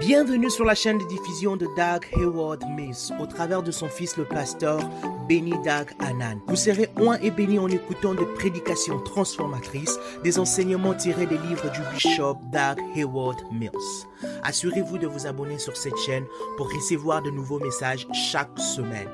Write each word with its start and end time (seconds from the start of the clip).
Bienvenue 0.00 0.48
sur 0.48 0.64
la 0.64 0.74
chaîne 0.74 0.96
de 0.96 1.04
diffusion 1.04 1.56
de 1.56 1.66
Doug 1.76 2.06
Hayward 2.16 2.64
Mills 2.74 3.12
au 3.20 3.26
travers 3.26 3.62
de 3.62 3.70
son 3.70 3.86
fils 3.86 4.16
le 4.16 4.24
pasteur 4.24 4.80
Benny 5.28 5.50
Doug 5.50 5.90
Anan. 5.98 6.40
Vous 6.48 6.56
serez 6.56 6.88
oint 6.98 7.18
et 7.20 7.30
béni 7.30 7.58
en 7.58 7.68
écoutant 7.68 8.14
des 8.14 8.24
prédications 8.24 8.98
transformatrices, 9.00 9.98
des 10.24 10.38
enseignements 10.38 10.94
tirés 10.94 11.26
des 11.26 11.36
livres 11.36 11.70
du 11.70 11.80
bishop 11.92 12.38
Doug 12.50 12.82
Hayward 12.96 13.42
Mills. 13.52 14.06
Assurez-vous 14.42 14.96
de 14.96 15.06
vous 15.06 15.26
abonner 15.26 15.58
sur 15.58 15.76
cette 15.76 15.98
chaîne 15.98 16.24
pour 16.56 16.72
recevoir 16.72 17.20
de 17.20 17.30
nouveaux 17.30 17.60
messages 17.60 18.06
chaque 18.14 18.58
semaine. 18.58 19.08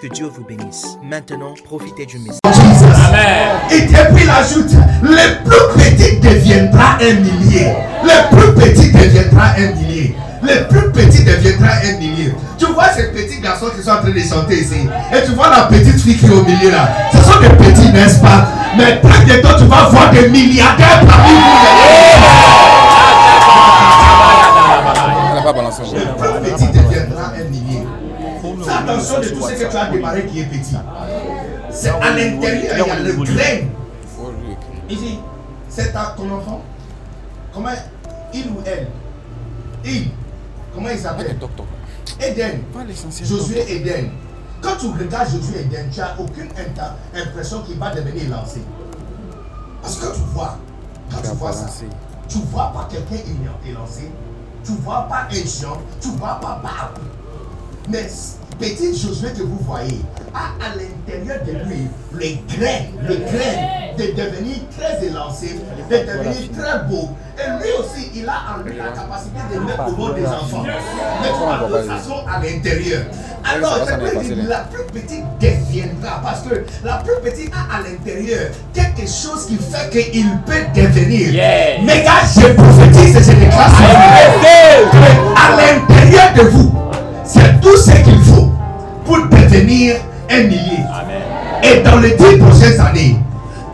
Que 0.00 0.06
Dieu 0.06 0.26
vous 0.26 0.44
bénisse. 0.44 0.96
Maintenant, 1.02 1.54
profitez 1.62 2.06
du 2.06 2.18
message. 2.18 2.40
Et 3.70 3.82
puis 3.82 4.24
il 4.24 4.30
ajoute, 4.30 4.72
le 5.02 5.44
plus 5.44 5.84
petit 5.84 6.18
deviendra 6.20 6.94
un 7.02 7.14
millier. 7.20 7.74
Le 8.02 8.34
plus 8.34 8.54
petit 8.54 8.90
deviendra 8.90 9.50
un 9.58 9.72
millier. 9.74 9.91
Le 10.42 10.66
plus 10.68 10.90
petit 10.90 11.24
deviendra 11.24 11.68
un 11.84 11.98
millier. 11.98 12.34
Tu 12.58 12.66
vois 12.66 12.88
ces 12.88 13.12
petits 13.12 13.40
garçons 13.40 13.70
qui 13.76 13.82
sont 13.82 13.90
en 13.90 14.00
train 14.02 14.10
de 14.10 14.18
chanter 14.18 14.60
ici. 14.60 14.88
Et 15.12 15.24
tu 15.24 15.32
vois 15.32 15.50
la 15.50 15.62
petite 15.64 16.00
fille 16.00 16.16
qui 16.16 16.26
est 16.26 16.30
au 16.30 16.42
milieu 16.42 16.70
là. 16.70 16.88
Ce 17.12 17.18
sont 17.18 17.38
des 17.40 17.48
petits, 17.50 17.92
n'est-ce 17.92 18.20
pas? 18.20 18.48
Mais 18.76 19.00
très 19.00 19.24
bientôt, 19.24 19.56
tu 19.56 19.64
vas 19.66 19.84
voir 19.84 20.10
des 20.10 20.28
milliardaires 20.28 21.04
parmi 21.06 21.30
vous. 21.30 21.72
Le 25.94 26.04
plus 26.16 26.50
petit 26.50 26.66
deviendra 26.66 27.32
un 27.38 27.44
millier. 27.48 27.86
Fais 28.64 28.72
attention 28.72 29.20
de 29.20 29.28
tout 29.28 29.48
ce 29.48 29.52
que 29.54 29.70
tu 29.70 29.76
as 29.76 29.86
démarré 29.86 30.26
qui 30.26 30.40
est 30.40 30.44
petit. 30.44 30.76
C'est 31.70 31.90
à 31.90 32.10
l'intérieur, 32.10 32.72
il 32.72 32.78
y 32.78 32.90
a 32.90 32.98
le 32.98 33.12
grain. 33.12 33.68
Ici, 34.90 35.18
c'est 35.68 35.92
ton 35.92 36.30
enfant. 36.30 36.60
Comment 37.54 37.70
il 38.34 38.46
ou 38.48 38.60
elle? 38.66 38.88
Il. 39.84 40.10
Comment 40.74 40.88
il 40.90 40.98
s'appelle? 40.98 41.36
Eden. 42.20 42.62
Josué 43.24 43.64
Eden. 43.76 44.10
Quand 44.60 44.76
tu 44.78 44.86
regardes 44.86 45.30
Josué 45.30 45.60
Eden, 45.60 45.90
tu 45.90 46.00
n'as 46.00 46.16
aucune 46.18 46.48
impression 47.14 47.62
qu'il 47.62 47.78
va 47.78 47.94
devenir 47.94 48.30
lancé. 48.30 48.62
Parce 49.82 49.96
que 49.96 50.06
tu 50.14 50.20
vois, 50.32 50.56
quand 51.10 51.20
tu 51.22 51.36
vois 51.36 51.52
ça, 51.52 51.66
tu 52.28 52.38
vois 52.50 52.72
pas 52.72 52.88
quelqu'un 52.90 53.24
élancé, 53.66 54.10
tu 54.64 54.72
vois 54.76 55.06
pas 55.08 55.26
un 55.30 55.34
géant, 55.34 55.78
tu 56.00 56.08
vois 56.10 56.38
pas 56.40 56.60
Barbe. 56.62 56.98
Mais 57.92 58.08
petit 58.58 58.98
Josué 58.98 59.28
que 59.36 59.42
vous 59.42 59.58
voyez 59.66 60.00
a 60.32 60.64
à 60.64 60.70
l'intérieur 60.74 61.44
de 61.44 61.52
lui 61.68 61.88
les 62.18 62.42
graines, 62.48 62.86
les 63.06 63.18
graines 63.18 63.96
de 63.98 64.04
devenir 64.16 64.56
très 64.74 65.06
élancé, 65.06 65.60
de 65.90 65.96
devenir 65.96 66.50
très 66.56 66.88
beau. 66.88 67.10
Et 67.36 67.62
lui 67.62 67.70
aussi, 67.78 68.10
il 68.14 68.26
a 68.26 68.56
en 68.56 68.62
lui 68.62 68.78
la 68.78 68.92
capacité 68.92 69.40
de 69.52 69.60
mettre 69.60 69.88
au 69.88 69.90
monde 69.92 70.14
des 70.14 70.24
enfants. 70.24 70.64
Vois 70.64 71.68
de 71.68 71.76
toute 71.76 71.86
façon 71.90 72.14
à 72.26 72.40
l'intérieur. 72.40 73.02
Alors, 73.44 73.78
je 73.86 74.34
dire, 74.34 74.44
la 74.48 74.60
plus 74.60 74.84
petite 74.84 75.24
deviendra 75.38 76.20
parce 76.22 76.42
que 76.42 76.64
la 76.84 76.96
plus 76.98 77.30
petite 77.30 77.52
a 77.52 77.76
à 77.76 77.82
l'intérieur 77.82 78.52
quelque 78.72 79.06
chose 79.06 79.46
qui 79.48 79.56
fait 79.58 79.90
qu'il 79.90 80.30
peut 80.46 80.64
devenir. 80.74 81.32
Mais 81.84 82.04
gars, 82.04 82.24
je 82.34 82.52
prophétise 82.54 83.16
et 83.16 83.22
je 83.22 83.38
déclare 83.38 83.70
à 85.36 85.56
l'intérieur 85.56 86.34
de 86.36 86.42
vous, 86.50 86.72
c'est 87.24 87.60
tout 87.60 87.76
ce 87.76 87.90
qu'il 87.92 88.20
faut 88.20 88.52
pour 89.04 89.18
devenir 89.26 89.96
un 90.30 90.42
millier. 90.44 90.84
Et 91.62 91.80
dans 91.82 91.98
les 92.00 92.10
dix 92.16 92.38
prochaines 92.38 92.80
années, 92.80 93.16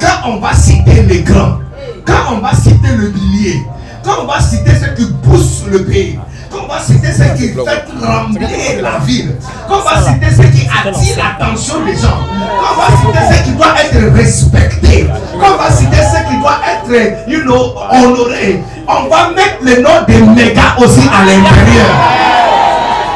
quand 0.00 0.30
on 0.30 0.36
va 0.38 0.52
citer 0.52 1.02
les 1.02 1.22
grands, 1.22 1.58
quand 2.06 2.34
on 2.34 2.38
va 2.38 2.52
citer 2.54 2.88
le 2.96 3.10
millier, 3.10 3.62
quand 4.04 4.22
on 4.22 4.26
va 4.26 4.40
citer 4.40 4.70
ceux 4.80 4.94
qui 4.94 5.10
poussent 5.22 5.64
le 5.70 5.84
pays, 5.84 6.18
quand 6.50 6.58
on 6.64 6.68
va 6.68 6.80
citer 6.80 7.08
ceux 7.12 7.34
qui 7.36 7.48
fait 7.48 7.84
trembler 8.00 8.80
la 8.80 8.98
ville, 9.04 9.34
quand 9.68 9.78
on 9.80 9.82
va 9.82 10.02
citer 10.02 10.26
ceux 10.36 10.48
qui 10.48 10.66
attirent 10.68 11.16
l'attention 11.18 11.84
des 11.84 11.96
gens, 11.96 12.20
quand 12.60 12.74
on 12.74 12.80
va 12.80 12.96
citer 12.96 13.34
ceux 13.34 13.44
qui 13.44 13.50
doivent 13.56 13.76
être 13.78 14.14
respectés, 14.14 15.06
quand 15.40 15.54
on 15.54 15.58
va 15.58 15.70
citer 15.70 15.96
ceux 15.96 16.30
qui 16.30 16.38
doivent 16.40 16.62
être, 16.66 17.28
you 17.28 17.42
know, 17.42 17.74
honorés, 17.90 18.62
on 18.86 19.08
va 19.08 19.30
mettre 19.30 19.58
le 19.62 19.82
nom 19.82 20.04
des 20.06 20.22
mégas 20.22 20.76
aussi 20.78 21.02
à 21.12 21.24
l'intérieur. 21.24 22.47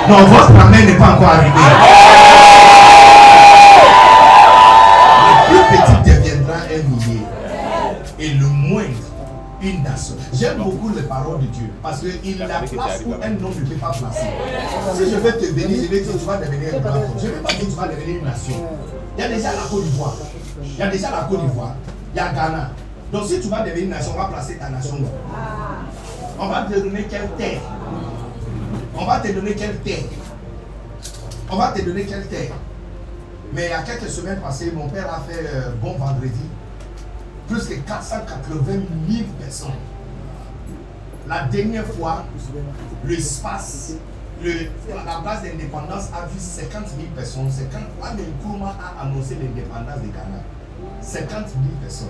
Non, 0.09 0.25
votre 0.27 0.61
amène 0.61 0.87
n'est 0.87 0.97
pas 0.97 1.11
encore 1.15 1.29
arrivé. 1.29 1.51
Le 5.51 5.59
plus 5.69 5.79
petit 5.79 6.11
deviendra 6.11 6.55
un 6.57 6.83
millier. 6.89 7.23
Et 8.19 8.29
le 8.35 8.47
moindre, 8.47 8.89
une 9.63 9.83
nation. 9.83 10.15
J'aime 10.33 10.59
beaucoup 10.59 10.91
les 10.95 11.03
paroles 11.03 11.41
de 11.41 11.47
Dieu. 11.47 11.71
Parce 11.83 12.01
qu'il 12.01 12.39
la 12.39 12.47
place 12.47 13.03
où 13.07 13.13
un 13.15 13.45
homme 13.45 13.55
ne 13.61 13.67
peut 13.67 13.75
pas 13.77 13.91
placer. 13.93 14.27
Si 14.97 15.11
je 15.11 15.17
vais 15.17 15.33
te 15.33 15.53
bénir, 15.53 15.83
je 15.85 15.89
vais 15.89 16.01
dire 16.01 16.13
que 16.13 16.19
tu 16.19 16.25
vas 16.27 16.37
devenir 16.37 16.75
un 16.75 16.81
grand 16.81 16.97
homme. 16.97 17.05
Je 17.19 17.27
ne 17.27 17.31
vais 17.33 17.39
pas 17.41 17.51
dire 17.53 17.61
que 17.61 17.65
tu 17.67 17.71
vas 17.77 17.89
devenir 17.89 18.17
une 18.19 18.25
nation. 18.25 18.55
Il 19.17 19.21
y 19.21 19.25
a 19.25 19.29
déjà 19.29 19.49
la 19.53 19.63
Côte 19.71 19.85
d'Ivoire. 19.85 20.15
Il 20.65 20.79
y 20.79 20.83
a 20.83 20.87
déjà 20.89 21.11
la 21.11 21.21
Côte 21.29 21.41
d'Ivoire. 21.47 21.75
Il 22.15 22.17
y 22.17 22.21
a 22.21 22.29
Ghana. 22.33 22.71
Donc 23.13 23.25
si 23.27 23.41
tu 23.41 23.49
vas 23.49 23.61
devenir 23.61 23.85
une 23.85 23.91
nation, 23.91 24.13
on 24.17 24.19
va 24.21 24.29
placer 24.29 24.57
ta 24.57 24.69
nation. 24.69 24.97
là. 24.97 25.09
On 26.41 26.49
va 26.49 26.63
te 26.63 26.79
donner 26.79 27.05
quelle 27.09 27.29
terre? 27.39 27.61
On 28.95 29.05
va 29.07 29.21
te 29.21 29.33
donner 29.33 29.55
quelle 29.55 29.79
terre 29.79 30.05
On 31.51 31.57
va 31.57 31.69
te 31.69 31.81
donner 31.83 32.05
quelle 32.05 32.27
terre 32.27 32.53
Mais 33.53 33.67
il 33.67 33.71
y 33.71 33.73
a 33.73 33.83
quelques 33.83 34.09
semaines 34.09 34.41
passées, 34.41 34.71
mon 34.75 34.89
père 34.89 35.13
a 35.13 35.21
fait 35.21 35.47
euh, 35.47 35.73
bon 35.81 35.97
vendredi. 35.97 36.49
Plus 37.49 37.67
que 37.67 37.75
480 37.75 38.65
000 39.09 39.25
personnes. 39.41 39.71
La 41.29 41.45
dernière 41.45 41.87
fois, 41.87 42.25
l'espace, 43.05 43.95
le, 44.43 44.53
la 44.89 45.21
place 45.23 45.43
d'indépendance 45.43 46.09
a 46.15 46.27
vu 46.27 46.39
50 46.39 46.73
000 46.89 47.09
personnes. 47.15 47.51
C'est 47.51 47.71
quand 47.73 47.85
Kwame 47.99 48.19
Nkrumah 48.19 48.77
a 48.81 49.03
annoncé 49.03 49.37
l'indépendance 49.37 50.01
du 50.03 50.09
Ghana. 50.09 50.43
50 51.01 51.31
000 51.31 51.47
personnes. 51.81 52.09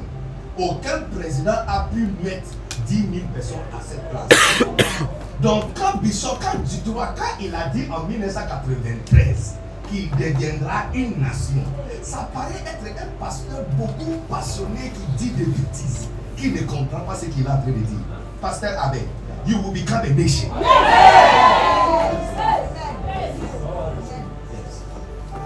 Aucun 0.58 1.00
président 1.16 1.54
a 1.66 1.88
pu 1.92 2.08
mettre 2.22 2.48
10 2.86 2.96
000 2.96 3.08
personnes 3.34 3.58
à 3.72 3.80
cette 3.82 4.08
place. 4.10 4.28
Donc, 5.42 5.64
quand 5.74 5.98
Bishop, 6.00 6.38
quand 6.40 6.58
quand 6.94 7.24
il 7.40 7.54
a 7.54 7.68
dit 7.68 7.84
en 7.90 8.04
1993 8.06 9.54
qu'il 9.90 10.10
deviendra 10.10 10.84
une 10.94 11.20
nation, 11.20 11.64
ça 12.02 12.28
paraît 12.32 12.62
être 12.64 13.02
un 13.02 13.24
pasteur 13.24 13.64
beaucoup 13.76 14.18
passionné 14.30 14.92
qui 14.94 15.24
dit 15.24 15.30
des 15.30 15.46
bêtises, 15.46 16.08
qui 16.36 16.50
ne 16.52 16.60
comprend 16.60 17.00
pas 17.00 17.16
ce 17.16 17.26
qu'il 17.26 17.44
est 17.44 17.50
en 17.50 17.56
train 17.58 17.66
de 17.66 17.72
dire. 17.72 17.98
Pasteur 18.40 18.72
Abbé, 18.82 19.00
you 19.46 19.58
will 19.58 19.72
become 19.72 20.00
a 20.04 20.10
nation. 20.10 20.48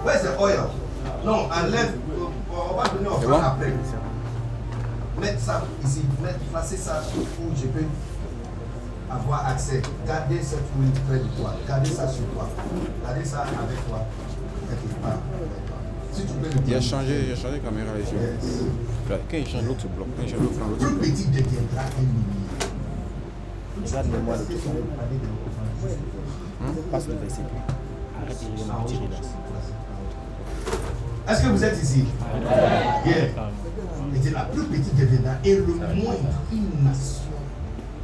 Where's 0.03 0.21
the 0.23 0.39
oil? 0.39 0.69
Non, 1.25 1.49
enlève. 1.51 1.93
On 2.49 2.75
va 2.75 2.87
donner 2.87 3.07
au 3.09 3.33
après. 3.33 3.73
Mettre 5.19 5.39
ça 5.41 5.63
ici, 5.83 6.01
mettre, 6.21 6.39
placer 6.51 6.77
ça 6.77 7.01
où 7.15 7.55
je 7.55 7.65
peux 7.67 7.85
avoir 9.09 9.47
accès. 9.47 9.81
Gardez 10.05 10.39
cette 10.41 10.59
huile 10.79 10.91
près 11.07 11.17
de 11.19 11.23
toi. 11.37 11.55
Gardez 11.67 11.89
ça 11.89 12.07
sur 12.07 12.25
toi. 12.27 12.47
Gardez 13.03 13.25
ça 13.25 13.39
avec 13.41 13.87
toi. 13.87 14.05
Quelque 14.69 15.01
part 15.01 15.11
avec 15.33 15.65
toi. 15.65 15.77
Si 16.13 16.21
tu 16.21 16.33
peux 16.33 16.45
le 16.47 16.51
Il 16.67 16.73
a 16.75 16.77
prendre. 16.77 16.81
changé, 16.83 17.23
il 17.27 17.31
a 17.31 17.35
changé 17.35 17.59
de 17.59 17.63
caméra 17.65 17.91
ici. 18.01 18.13
Yes. 18.13 18.61
Là, 19.09 19.17
Quand 19.29 19.37
il 19.37 19.47
change, 19.47 19.63
l'autre 19.63 19.87
bloque. 19.87 20.07
Quand 20.17 20.23
il 20.23 20.29
change, 20.29 20.39
l'autre 20.41 20.59
l'autre. 20.69 20.97
Plus 20.99 21.11
petit 21.11 21.25
deviendra 21.27 21.81
un 21.81 22.01
millier. 22.01 22.47
Regarde-moi 23.85 24.35
le 24.37 24.45
tout 24.45 24.59
Passe 26.91 27.07
le 27.07 27.13
verset. 27.15 27.41
Arrête 28.21 28.29
de 28.29 28.85
petit 28.85 28.93
rideau. 28.93 29.15
Est-ce 31.29 31.41
que 31.43 31.47
vous 31.47 31.63
êtes 31.63 31.83
ici? 31.83 32.05
Yeah. 33.05 33.27
Et 34.15 34.19
c'est 34.23 34.31
la 34.31 34.45
plus 34.45 34.63
petite 34.63 34.95
deviendra 34.95 35.33
et 35.43 35.55
le 35.55 35.65
moindre, 35.65 36.29
une 36.51 36.83
nation 36.83 37.23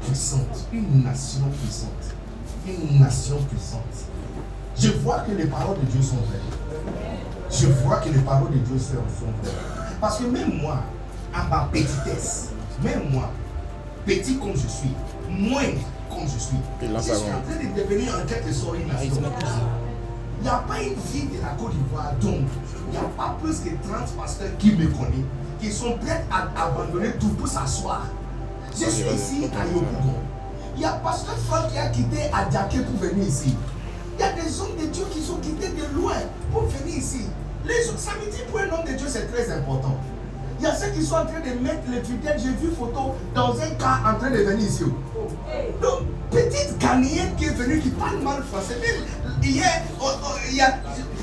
puissante. 0.01 0.67
Une 0.71 1.03
nation 1.03 1.41
puissante. 1.61 1.89
Une 2.67 2.99
nation 2.99 3.37
puissante. 3.49 3.81
Je 4.77 4.89
vois 4.89 5.19
que 5.19 5.31
les 5.31 5.45
paroles 5.45 5.79
de 5.79 5.85
Dieu 5.85 6.01
sont 6.01 6.17
vraies. 6.17 6.39
Je 7.49 7.67
vois 7.67 7.97
que 7.97 8.09
les 8.09 8.19
paroles 8.19 8.51
de 8.51 8.57
Dieu 8.57 8.77
sont 8.77 8.95
vraies. 8.95 9.53
Parce 10.01 10.17
que 10.19 10.25
même 10.25 10.59
moi, 10.61 10.79
à 11.33 11.43
ma 11.47 11.69
petitesse, 11.71 12.49
même 12.83 13.09
moi, 13.11 13.31
petit 14.05 14.37
comme 14.37 14.53
je 14.53 14.67
suis, 14.67 14.93
moindre 15.29 15.81
comme 16.09 16.23
je 16.23 16.39
suis, 16.39 16.57
je 16.81 17.01
suis 17.01 17.13
en 17.13 17.41
train 17.41 17.55
de 17.55 17.81
devenir 17.81 18.13
en 18.21 18.25
quelque 18.27 18.51
sorte 18.51 18.75
une 18.77 18.87
nation. 18.87 19.21
Il 20.39 20.43
n'y 20.43 20.49
a 20.49 20.57
pas 20.67 20.81
une 20.81 20.95
ville 20.95 21.29
de 21.37 21.41
la 21.41 21.51
Côte 21.57 21.71
d'Ivoire, 21.71 22.13
donc 22.19 22.45
il 22.87 22.91
n'y 22.91 22.97
a 22.97 23.09
pas 23.15 23.37
plus 23.41 23.59
que 23.59 23.69
30 23.87 24.11
pasteurs 24.17 24.57
qui 24.59 24.73
me 24.73 24.87
connaissent, 24.87 25.31
qui 25.63 25.71
sont 25.71 25.97
prêts 25.97 26.25
à 26.29 26.65
abandonner 26.65 27.11
tout 27.19 27.29
pour 27.29 27.47
s'asseoir. 27.47 28.07
Je 28.73 28.85
suis 28.89 29.05
ici 29.15 29.49
à 29.57 29.65
Yopougon. 29.65 30.19
Il 30.75 30.81
y 30.81 30.85
a 30.85 30.91
pasteur 30.93 31.37
Franck 31.47 31.71
qui 31.71 31.77
a 31.77 31.87
quitté 31.87 32.17
Adjaké 32.33 32.79
pour 32.79 32.99
venir 32.99 33.25
ici. 33.25 33.55
Il 34.17 34.21
y 34.21 34.23
a 34.23 34.33
des 34.33 34.59
hommes 34.59 34.75
de 34.79 34.87
Dieu 34.87 35.05
qui 35.11 35.21
sont 35.21 35.37
quittés 35.37 35.69
de 35.69 35.95
loin 35.95 36.15
pour 36.51 36.63
venir 36.63 36.97
ici. 36.97 37.27
Les 37.65 37.87
autres, 37.87 37.99
ça 37.99 38.11
veut 38.19 38.29
dire 38.29 38.45
pour 38.47 38.59
un 38.59 38.63
homme 38.63 38.85
de 38.85 38.97
Dieu, 38.97 39.07
c'est 39.07 39.31
très 39.31 39.49
important. 39.51 39.95
Il 40.59 40.65
y 40.65 40.67
a 40.67 40.75
ceux 40.75 40.91
qui 40.91 41.01
sont 41.01 41.15
en 41.15 41.25
train 41.25 41.39
de 41.39 41.59
mettre 41.59 41.89
les 41.89 42.01
tutelles. 42.01 42.39
J'ai 42.39 42.49
vu 42.49 42.73
photo 42.77 43.15
dans 43.33 43.51
un 43.51 43.69
cas 43.79 43.99
en 44.05 44.19
train 44.19 44.31
de 44.31 44.39
venir 44.39 44.67
ici. 44.67 44.83
Donc, 45.81 46.01
petite 46.29 46.77
Ghanéenne 46.77 47.35
qui 47.37 47.45
est 47.45 47.53
venue, 47.53 47.79
qui 47.79 47.89
parle 47.89 48.17
mal 48.19 48.43
français. 48.43 48.75
Même 48.81 49.22
hier, 49.43 49.81
oh, 50.01 50.05
oh, 50.23 50.27
il 50.49 50.55
y 50.57 50.61
a 50.61 50.67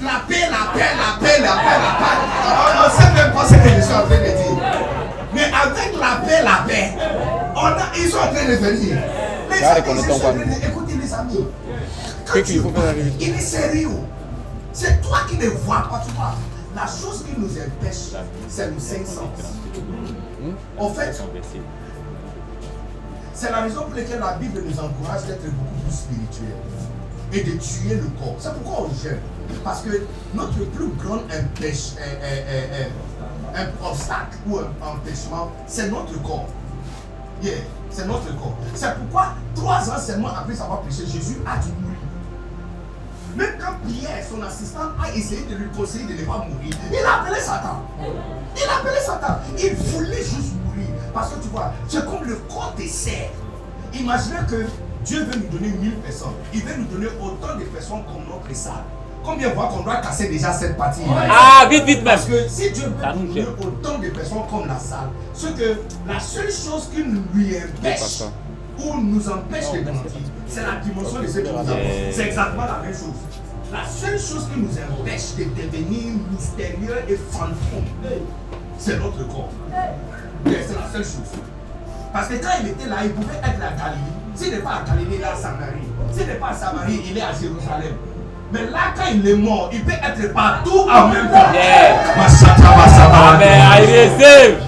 la 0.02 0.20
paix, 0.28 0.48
la 0.50 0.72
paix, 0.72 0.90
la 0.96 1.18
paix, 1.20 1.40
la 1.40 1.52
paix, 1.52 1.78
la 1.80 1.92
paix. 2.00 2.18
On 2.46 2.86
ne 2.86 2.90
sait 2.90 3.12
même 3.14 3.32
pas 3.32 3.44
ce 3.46 3.54
que 3.54 3.68
je 3.76 3.82
suis 3.84 3.94
en 3.94 4.06
train 4.06 4.18
de 4.18 4.24
dire. 4.24 4.64
Mais 5.34 5.44
avec 5.44 5.92
la 5.98 6.26
paix, 6.26 6.42
la 6.42 6.64
paix, 6.66 6.92
on 7.54 7.66
a, 7.66 7.96
ils 7.96 8.08
sont 8.10 8.16
en 8.18 8.32
train 8.32 8.44
de 8.48 8.54
venir. 8.56 8.98
Les 9.50 9.62
amis, 9.64 10.00
en 10.12 10.18
train 10.18 10.32
de- 10.32 10.66
Écoutez 10.66 10.94
les 11.00 11.14
amis. 11.14 11.46
Quand 12.26 12.42
tu 12.44 12.60
parles, 12.60 12.94
il 13.20 13.30
est 13.34 13.38
sérieux. 13.40 13.88
C'est 14.72 15.00
toi 15.02 15.18
qui 15.28 15.36
ne 15.36 15.48
vois 15.48 15.88
pas, 15.90 16.02
tu 16.06 16.12
vois. 16.14 16.34
La 16.74 16.86
chose 16.86 17.24
qui 17.26 17.38
nous 17.38 17.48
empêche, 17.48 18.14
c'est 18.48 18.66
le 18.68 18.78
cinq 18.78 19.04
sens. 19.06 19.28
En 20.78 20.88
fait, 20.90 21.20
c'est 23.34 23.50
la 23.50 23.60
raison 23.62 23.82
pour 23.82 23.94
laquelle 23.96 24.20
la 24.20 24.32
Bible 24.34 24.62
nous 24.64 24.78
encourage 24.80 25.24
d'être 25.26 25.42
beaucoup 25.44 25.80
plus 25.84 25.94
spirituels 25.96 26.56
et 27.32 27.42
de 27.42 27.52
tuer 27.52 27.94
le 27.96 28.08
corps. 28.18 28.36
C'est 28.38 28.52
pourquoi 28.54 28.86
on 28.86 29.02
gêne. 29.02 29.20
Parce 29.64 29.82
que 29.82 30.06
notre 30.34 30.64
plus 30.70 30.88
grand 31.02 31.16
empêche, 31.24 31.94
euh, 31.98 32.04
euh, 32.22 32.40
euh, 32.48 32.88
euh, 33.54 33.64
un 33.82 33.86
obstacle 33.86 34.36
ou 34.46 34.58
un 34.58 34.86
empêchement, 34.86 35.50
c'est 35.66 35.90
notre 35.90 36.20
corps. 36.22 36.46
Yeah, 37.42 37.54
c'est 37.90 38.06
notre 38.06 38.36
corps. 38.38 38.56
C'est 38.74 38.94
pourquoi, 38.96 39.34
trois 39.54 39.90
ans 39.90 39.98
seulement 39.98 40.28
après 40.28 40.60
avoir 40.60 40.80
prêché, 40.82 41.06
Jésus 41.06 41.38
a 41.46 41.56
dû 41.58 41.68
mourir. 41.80 41.96
Même 43.36 43.54
quand 43.60 43.74
Pierre, 43.88 44.24
son 44.28 44.42
assistant, 44.42 44.90
a 45.02 45.12
essayé 45.12 45.42
de 45.46 45.54
lui 45.54 45.68
conseiller 45.70 46.04
de 46.04 46.20
ne 46.20 46.26
pas 46.26 46.38
mourir, 46.38 46.74
il 46.90 46.98
a 46.98 47.22
appelé 47.22 47.40
Satan. 47.40 47.82
Il 48.56 48.62
a 48.68 48.78
appelé 48.78 49.00
Satan. 49.00 49.38
Il 49.58 49.74
voulait 49.74 50.16
juste 50.16 50.54
mourir. 50.64 50.88
Parce 51.14 51.32
que 51.32 51.40
tu 51.42 51.48
vois, 51.48 51.72
c'est 51.88 52.04
comme 52.04 52.24
le 52.24 52.36
corps 52.48 52.74
des 52.76 52.88
serres. 52.88 53.30
Imaginez 53.94 54.38
que 54.48 54.66
Dieu 55.10 55.24
veut 55.24 55.40
nous 55.40 55.58
donner 55.58 55.72
1000 55.72 55.94
personnes. 55.96 56.34
Il 56.54 56.62
veut 56.62 56.76
nous 56.78 56.84
donner 56.84 57.08
autant 57.20 57.58
de 57.58 57.64
personnes 57.64 58.04
comme 58.04 58.22
notre 58.30 58.54
salle. 58.56 58.84
Combien 59.24 59.48
de 59.48 59.54
fois 59.54 59.66
qu'on 59.66 59.82
doit 59.82 59.96
casser 59.96 60.28
déjà 60.28 60.52
cette 60.52 60.76
partie? 60.76 61.00
Ah, 61.08 61.66
vite, 61.68 61.84
vite. 61.84 62.04
Parce 62.04 62.26
que 62.26 62.46
si 62.46 62.70
Dieu 62.70 62.84
veut 62.84 63.14
nous 63.16 63.26
donner 63.26 63.46
autant 63.60 63.98
de 63.98 64.08
personnes 64.10 64.38
comme 64.48 64.68
la 64.68 64.78
salle, 64.78 65.10
ce 65.34 65.48
que 65.48 65.80
la 66.06 66.20
seule 66.20 66.52
chose 66.52 66.90
qui 66.94 67.02
nous 67.02 67.24
lui 67.34 67.56
empêche 67.56 68.22
ou 68.78 69.00
nous 69.00 69.28
empêche 69.28 69.72
de 69.72 69.80
grandir, 69.80 70.12
c'est 70.46 70.62
la 70.62 70.76
dimension 70.76 71.20
de 71.20 71.26
ce 71.26 71.38
qui 71.40 71.50
nous 71.50 71.58
apporte. 71.58 71.78
C'est 72.12 72.26
exactement 72.28 72.66
la 72.66 72.78
même 72.80 72.94
chose. 72.94 73.18
La 73.72 73.88
seule 73.88 74.20
chose 74.20 74.46
qui 74.54 74.60
nous 74.60 74.70
empêche 74.70 75.34
de 75.36 75.42
devenir 75.42 76.12
mystérieux 76.30 77.02
et 77.08 77.18
fantôme, 77.32 77.56
c'est 78.78 78.96
notre 78.96 79.26
corps. 79.26 79.50
Mais 80.44 80.64
c'est 80.64 80.76
la 80.76 80.88
seule 80.92 81.02
chose. 81.02 81.34
Parce 82.12 82.28
que 82.28 82.34
quand 82.34 82.50
il 82.62 82.68
était 82.68 82.86
là, 82.86 82.98
il 83.02 83.10
pouvait 83.10 83.38
être 83.38 83.60
à 83.60 83.76
Galilée. 83.76 84.19
S'il 84.34 84.50
n'est 84.52 84.58
pas 84.58 84.70
à 84.70 84.88
Galilée, 84.88 85.16
il 85.16 85.20
est 85.20 85.24
à 85.24 85.34
Samarie. 85.36 85.88
S'il 86.12 86.26
n'est 86.26 86.34
pas 86.34 86.48
à 86.48 86.54
Samarie, 86.54 87.02
il 87.04 87.18
est 87.18 87.22
à 87.22 87.32
Jérusalem. 87.32 87.94
Mais 88.52 88.66
là, 88.70 88.92
quand 88.96 89.04
il 89.14 89.26
est 89.28 89.36
mort, 89.36 89.70
il 89.72 89.84
peut 89.84 89.92
être 89.92 90.32
partout 90.32 90.80
en 90.90 91.08
même 91.08 91.28
temps. 91.30 91.52
Yeah. 91.52 92.16
Masata, 92.16 92.76
masata, 92.76 93.28
Amen. 93.34 93.60
I 93.60 93.80
receive. 93.86 94.58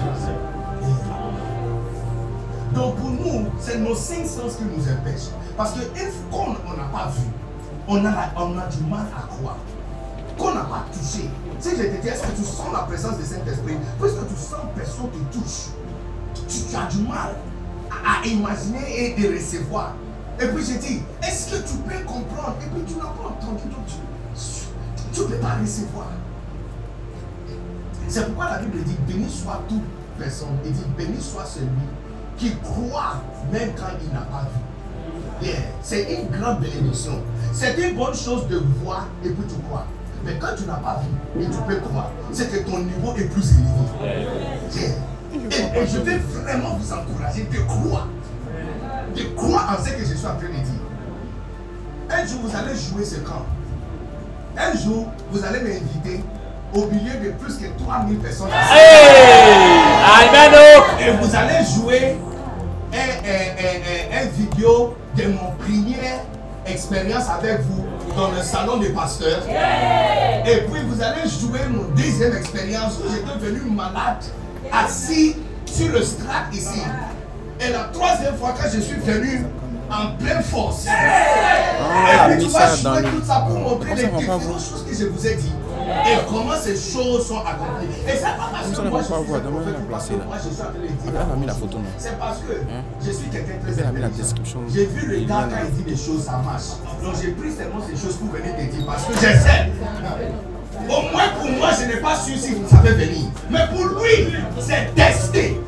Donc 2.73 2.95
pour 2.95 3.09
nous, 3.09 3.45
c'est 3.59 3.77
nos 3.79 3.95
cinq 3.95 4.25
sens 4.25 4.55
qui 4.55 4.63
nous 4.63 4.83
empêchent. 4.83 5.31
Parce 5.57 5.73
que 5.73 5.79
qu'on 6.31 6.55
on 6.65 6.77
n'a 6.77 6.87
pas 6.91 7.11
vu, 7.15 7.27
on 7.87 8.05
a, 8.05 8.11
on 8.37 8.57
a 8.57 8.67
du 8.67 8.83
mal 8.89 9.05
à 9.15 9.27
croire. 9.27 9.57
Qu'on 10.37 10.53
n'a 10.53 10.61
pas 10.61 10.85
touché. 10.91 11.29
Si 11.59 11.69
je 11.69 11.75
te 11.75 12.01
dis, 12.01 12.07
est-ce 12.07 12.23
que 12.23 12.31
tu 12.35 12.43
sens 12.43 12.67
la 12.73 12.79
présence 12.79 13.17
du 13.17 13.23
Saint-Esprit? 13.23 13.77
Puisque 14.01 14.27
tu 14.27 14.35
sens 14.35 14.61
personne 14.75 15.09
te 15.11 15.37
touche, 15.37 15.69
tu, 16.47 16.57
tu 16.69 16.75
as 16.75 16.87
du 16.89 17.07
mal 17.07 17.35
à, 18.05 18.25
imaginer 18.25 18.79
et 18.97 19.21
de 19.21 19.33
recevoir. 19.33 19.93
Et 20.39 20.47
puis 20.47 20.63
je 20.63 20.77
dis, 20.79 21.01
est-ce 21.21 21.51
que 21.51 21.67
tu 21.67 21.77
peux 21.77 22.03
comprendre? 22.05 22.55
Et 22.61 22.69
puis 22.69 22.83
tu 22.87 22.95
n'as 22.95 23.05
pas 23.05 23.29
entendu, 23.29 23.63
donc 23.69 23.85
tu 25.13 25.21
ne 25.21 25.25
peux 25.25 25.35
pas 25.35 25.57
recevoir. 25.61 26.07
C'est 28.07 28.25
pourquoi 28.25 28.51
la 28.51 28.59
Bible 28.59 28.83
dit 28.83 28.97
béni 29.07 29.29
soit 29.29 29.61
toute 29.67 29.81
personne. 30.19 30.49
Il 30.65 30.71
dit 30.71 30.83
béni 30.97 31.21
soit 31.21 31.45
celui 31.45 31.67
qui 32.37 32.55
croit 32.57 33.21
même 33.51 33.71
quand 33.75 33.93
il 34.03 34.13
n'a 34.13 34.21
pas 34.21 34.43
vu. 34.43 35.47
Yeah. 35.47 35.55
C'est 35.81 36.03
une 36.13 36.29
grande 36.29 36.59
bénédiction. 36.59 37.21
C'est 37.51 37.75
une 37.77 37.95
bonne 37.95 38.15
chose 38.15 38.47
de 38.47 38.61
voir 38.83 39.07
et 39.23 39.29
puis 39.29 39.47
tu 39.47 39.55
crois. 39.67 39.85
Mais 40.23 40.37
quand 40.39 40.55
tu 40.57 40.65
n'as 40.65 40.75
pas 40.75 41.01
vu 41.01 41.43
et 41.43 41.45
tu 41.45 41.57
peux 41.67 41.75
croire, 41.87 42.11
c'est 42.31 42.49
que 42.49 42.69
ton 42.69 42.79
niveau 42.79 43.13
est 43.17 43.25
plus 43.25 43.51
élevé. 43.51 44.29
Yeah. 44.75 45.12
Et, 45.35 45.87
je 45.87 45.97
vais 45.99 46.17
vraiment 46.17 46.77
vous 46.79 46.93
encourager 46.93 47.43
de 47.51 47.57
croire. 47.59 48.07
De 49.15 49.23
croire 49.35 49.77
en 49.79 49.83
ce 49.83 49.89
que 49.91 49.99
je 49.99 50.05
suis 50.15 50.25
en 50.25 50.35
train 50.35 50.47
de 50.47 50.53
dire. 50.53 50.81
Un 52.09 52.25
jour, 52.25 52.39
vous 52.43 52.55
allez 52.55 52.75
jouer 52.75 53.03
ce 53.05 53.15
camp. 53.17 53.45
Un 54.57 54.75
jour, 54.77 55.07
vous 55.31 55.43
allez 55.43 55.59
m'inviter 55.59 56.23
au 56.75 56.85
milieu 56.87 57.13
de 57.23 57.31
plus 57.31 57.55
que 57.57 57.65
3000 57.83 58.17
personnes. 58.19 58.49
Hey. 58.71 60.27
Et 60.99 61.11
vous 61.11 61.35
allez 61.35 61.65
jouer 61.65 62.17
un, 62.93 62.97
un- 62.97 64.19
un- 64.19 64.21
un- 64.23 64.29
vidéo 64.29 64.95
de 65.15 65.23
mon 65.27 65.51
première 65.59 66.21
expérience 66.65 67.25
avec 67.29 67.61
vous 67.61 67.83
dans 68.15 68.29
le 68.31 68.41
salon 68.41 68.77
des 68.77 68.89
pasteurs. 68.89 69.41
Et 70.45 70.57
puis 70.61 70.81
vous 70.87 71.01
allez 71.01 71.27
jouer 71.29 71.59
mon 71.69 71.83
deuxième 71.95 72.35
expérience 72.35 72.99
où 72.99 73.09
j'étais 73.11 73.37
devenu 73.39 73.69
malade, 73.71 74.23
assis 74.71 75.35
sur 75.65 75.89
le 75.91 76.01
strat 76.03 76.45
ici. 76.53 76.81
Et 77.59 77.69
la 77.71 77.83
troisième 77.93 78.35
fois 78.37 78.51
que 78.51 78.69
je 78.69 78.79
suis 78.79 78.99
venu 78.99 79.45
en 79.89 80.15
pleine 80.17 80.41
force. 80.41 80.85
Ah, 80.89 80.93
et 80.95 82.11
elle 82.13 82.19
a 82.19 82.35
puis 82.35 82.45
tu 82.45 82.51
vas 82.51 82.59
dans 82.83 82.93
jouer 82.95 83.01
le- 83.03 83.09
tout 83.19 83.25
ça 83.25 83.45
pour 83.47 83.59
montrer 83.59 83.95
les 83.95 84.07
différentes 84.07 84.41
choses 84.43 84.85
que 84.89 84.95
je 84.95 85.05
vous 85.05 85.27
ai 85.27 85.35
dit. 85.35 85.51
Et 86.05 86.17
comment 86.29 86.55
ces 86.59 86.75
choses 86.75 87.27
sont 87.27 87.39
accomplies. 87.39 87.87
Et 88.07 88.11
c'est 88.15 88.21
pas 88.23 88.49
parce 88.51 88.69
que 88.71 88.79
on 88.81 88.89
moi 88.89 88.99
va 89.01 89.03
je 89.05 89.09
pas 89.09 89.19
suis 89.19 89.35
un 89.35 89.51
prophète 89.51 89.75
parce 89.91 90.07
que 90.07 90.13
là. 90.13 90.23
moi 90.25 90.37
je 90.43 90.49
suis 90.49 90.61
en 90.61 90.65
train 90.65 90.73
de 90.73 90.87
dire. 90.87 91.83
C'est 91.97 92.17
parce 92.19 92.37
que 92.39 92.53
je 93.05 93.11
suis 93.11 93.27
quelqu'un 93.29 93.53
de 93.67 93.73
très 93.73 93.83
intelligent. 93.85 94.59
J'ai 94.73 94.85
vu 94.85 95.07
le 95.07 95.25
gars 95.27 95.47
quand 95.49 95.57
il 95.67 95.71
dit 95.83 95.91
des 95.91 95.97
choses, 95.97 96.23
ça 96.23 96.41
marche. 96.43 96.79
Donc 97.03 97.13
j'ai 97.21 97.31
pris 97.31 97.51
seulement 97.51 97.81
ces 97.85 98.01
choses 98.01 98.15
pour 98.15 98.29
venir 98.31 98.55
te 98.55 98.61
dire 98.75 98.85
parce 98.85 99.03
que 99.05 99.13
j'essaie. 99.13 99.71
Au 100.89 101.01
moins 101.11 101.29
pour 101.39 101.49
moi, 101.51 101.69
je 101.79 101.85
n'ai 101.85 102.01
pas 102.01 102.15
su 102.15 102.37
si 102.37 102.53
vous 102.53 102.67
savez 102.69 102.91
venir. 102.91 103.25
Mais 103.49 103.59
pour 103.73 103.85
lui, 103.99 104.33
c'est 104.59 104.93
testé. 104.95 105.59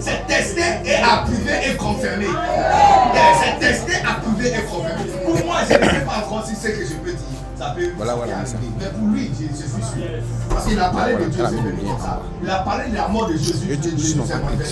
C'est 0.00 0.26
testé 0.26 0.62
et 0.84 0.94
approuvé 0.96 1.52
et 1.70 1.76
confirmé. 1.76 2.26
Yeah, 2.26 3.34
C'est 3.42 3.58
testé, 3.58 3.92
approuvé 4.06 4.48
et 4.48 4.62
confirmé. 4.70 5.10
Pour 5.24 5.44
moi, 5.44 5.56
je 5.68 5.74
ne 5.76 5.84
sais 5.90 6.04
pas 6.06 6.24
encore 6.24 6.46
si 6.46 6.54
c'est 6.54 6.72
que 6.72 6.84
je 6.84 6.94
peux 6.94 7.10
dire. 7.10 7.27
Ça 7.58 7.74
peut 7.76 7.90
Voilà, 7.96 8.14
voilà, 8.14 8.36
arriver. 8.36 8.70
Mais 8.78 8.86
pour 8.86 9.08
lui, 9.08 9.30
je, 9.34 9.46
je 9.48 9.56
suis 9.56 9.82
sûr. 9.82 10.06
Parce 10.48 10.66
qu'il 10.66 10.78
a 10.78 10.90
parlé 10.90 11.14
de 11.14 11.24
Dieu, 11.24 11.44
c'est 11.44 11.56
venu 11.56 11.72
comme 11.88 11.98
ça. 11.98 12.22
Il 12.40 12.48
a 12.48 12.58
parlé 12.58 12.88
de 12.90 12.94
la 12.94 13.08
mort 13.08 13.26
de 13.28 13.32
Jésus. 13.32 13.66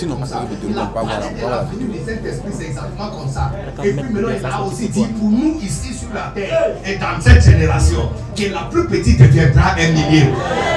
Comme 0.07 0.19
pas 0.19 0.25
ça. 0.25 0.43
Il 0.69 0.77
a 0.79 0.85
parlé 0.85 1.09
de 1.35 1.49
la 1.49 1.63
venue 1.63 1.91
du 1.91 1.99
Saint-Esprit, 1.99 2.51
c'est 2.57 2.65
exactement 2.67 3.09
comme 3.09 3.29
ça. 3.29 3.51
Et 3.83 3.91
puis 3.91 4.09
maintenant, 4.13 4.29
il 4.39 4.45
a 4.45 4.49
c'est 4.51 4.67
aussi 4.85 4.89
dit 4.89 5.05
pour 5.19 5.29
nous 5.29 5.59
ici 5.61 5.93
sur 5.93 6.07
la 6.13 6.31
terre 6.33 6.77
et 6.85 6.95
dans 6.95 7.19
cette 7.19 7.43
génération 7.43 8.09
que 8.37 8.53
la 8.53 8.61
plus 8.71 8.87
petite 8.87 9.19
deviendra 9.19 9.73
un 9.73 9.91
millier. 9.91 10.29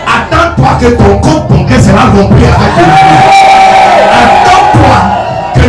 Attends-toi 0.05 0.79
que 0.81 0.97
ton 0.97 1.21
compte 1.21 1.49
bancaire 1.49 1.81
sera 1.81 2.11
rempli 2.11 2.45
avec 2.45 3.60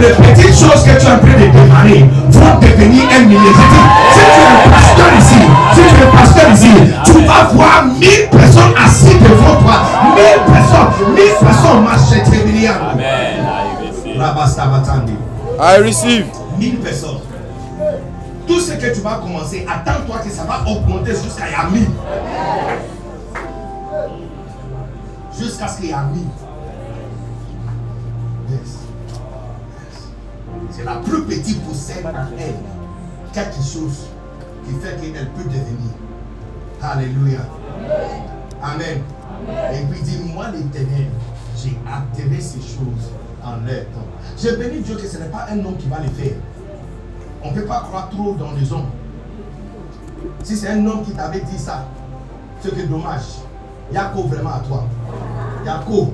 les 0.01 0.13
petites 0.13 0.58
choses 0.58 0.84
que 0.84 1.00
tu 1.00 1.05
es 1.05 1.12
en 1.12 1.20
train 1.20 1.38
de 1.39 1.48
démarrer 1.51 2.10
vont 2.29 2.60
devenir 2.60 3.03
un 3.15 3.24
dis, 3.25 3.36
si 3.36 4.24
tu 4.25 4.41
es 4.41 4.70
pasteur 4.72 5.12
ici, 5.17 5.41
si 5.74 5.81
tu 5.81 6.01
es 6.01 6.12
pasteur 6.12 6.51
ici, 6.51 6.74
tu 7.05 7.25
vas 7.25 7.43
voir 7.53 7.86
1000 7.86 8.29
personnes 8.31 8.74
assises 8.84 9.20
devant 9.20 9.62
toi. 9.62 9.77
1000 10.15 10.24
personnes, 10.51 11.13
1000 11.13 11.24
personnes 11.39 11.84
marchent 11.84 12.24
très 12.24 12.43
milliards. 12.43 12.81
Amen. 12.91 13.46
I 13.46 13.88
receive. 13.88 14.17
Rabastabatandi. 14.20 15.15
I 15.60 15.77
receive. 15.81 16.25
1000 16.58 16.79
personnes. 16.79 17.22
Tout 18.48 18.60
ce 18.60 18.72
que 18.74 18.93
tu 18.93 19.01
vas 19.01 19.20
commencer, 19.22 19.65
attends-toi 19.70 20.17
que 20.24 20.29
ça 20.29 20.43
va 20.43 20.63
augmenter 20.70 21.12
jusqu'à 21.12 21.50
y 21.50 21.53
a 21.53 21.70
1000. 21.70 21.88
Jusqu'à 25.39 25.67
ce 25.67 25.77
qu'il 25.79 25.89
y 25.89 25.93
a 25.93 26.03
1000. 26.12 26.24
Yes. 28.50 28.60
Yes. 28.60 28.80
C'est 30.72 30.84
la 30.86 30.96
plus 30.96 31.24
petite 31.24 31.62
possède 31.66 32.06
en 32.06 32.38
elle 32.40 32.56
quelque 33.34 33.58
chose 33.58 34.08
qui 34.66 34.74
fait 34.82 34.96
qu'elle 34.98 35.30
peut 35.30 35.44
devenir. 35.44 35.92
Alléluia. 36.82 37.40
Amen. 38.62 39.01
Et 39.74 39.86
puis 39.90 40.01
dis-moi 40.01 40.48
l'éternel, 40.50 41.08
j'ai 41.58 41.78
atterré 41.88 42.40
ces 42.40 42.60
choses 42.60 43.12
en 43.44 43.58
leur 43.66 43.86
temps. 43.86 44.08
Je 44.38 44.50
bénis 44.56 44.82
Dieu 44.82 44.96
que 44.96 45.08
ce 45.08 45.18
n'est 45.18 45.30
pas 45.30 45.48
un 45.51 45.60
homme 45.66 45.78
qui 45.78 45.88
va 45.88 46.00
les 46.00 46.10
faire. 46.10 46.36
On 47.44 47.51
ne 47.51 47.56
peut 47.56 47.66
pas 47.66 47.82
croire 47.82 48.10
trop 48.10 48.34
dans 48.36 48.51
les 48.51 48.72
hommes. 48.72 48.90
Si 50.44 50.56
c'est 50.56 50.70
un 50.70 50.86
homme 50.86 51.04
qui 51.04 51.12
t'avait 51.12 51.42
dit 51.42 51.58
ça, 51.58 51.86
c'est 52.62 52.75
que 52.75 52.82
dommage. 52.88 53.24
Yako 53.92 54.24
vraiment 54.24 54.54
à 54.54 54.60
toi. 54.60 54.86
Yako, 55.66 56.13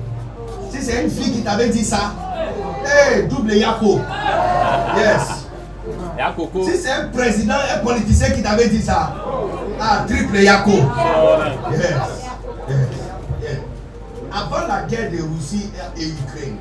Si 0.70 0.82
c'est 0.82 1.04
une 1.04 1.10
fille 1.10 1.32
qui 1.32 1.42
t'avait 1.42 1.68
dit 1.68 1.84
ça, 1.84 2.12
hey, 2.88 3.28
double 3.28 3.54
Yako. 3.54 4.00
Yes. 4.96 5.44
Si 6.64 6.76
c'est 6.76 6.90
un 6.90 7.08
président, 7.08 7.54
un 7.54 7.78
politicien 7.78 8.30
qui 8.30 8.42
t'avait 8.42 8.68
dit 8.68 8.82
ça, 8.82 9.14
ah, 9.80 10.04
triple 10.06 10.36
Yako. 10.38 10.70
Yes. 10.70 11.80
Yes. 12.68 12.78
Yes. 13.42 13.58
Avant 14.32 14.66
la 14.66 14.82
guerre 14.82 15.10
de 15.10 15.18
Russie 15.22 15.70
et 15.96 16.08
Ukraine, 16.08 16.56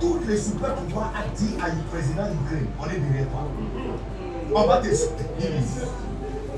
tous 0.00 0.18
les 0.26 0.36
super 0.36 0.74
pouvoirs 0.74 1.12
a 1.16 1.28
dit 1.36 1.54
à 1.62 1.68
le 1.68 1.82
président 1.90 2.24
d'Ukraine, 2.24 2.66
on 2.78 2.84
est 2.86 2.98
derrière 2.98 3.28
toi. 3.28 3.48
On 4.54 4.66
va 4.66 4.78
te 4.78 4.94
soutenir. 4.94 5.62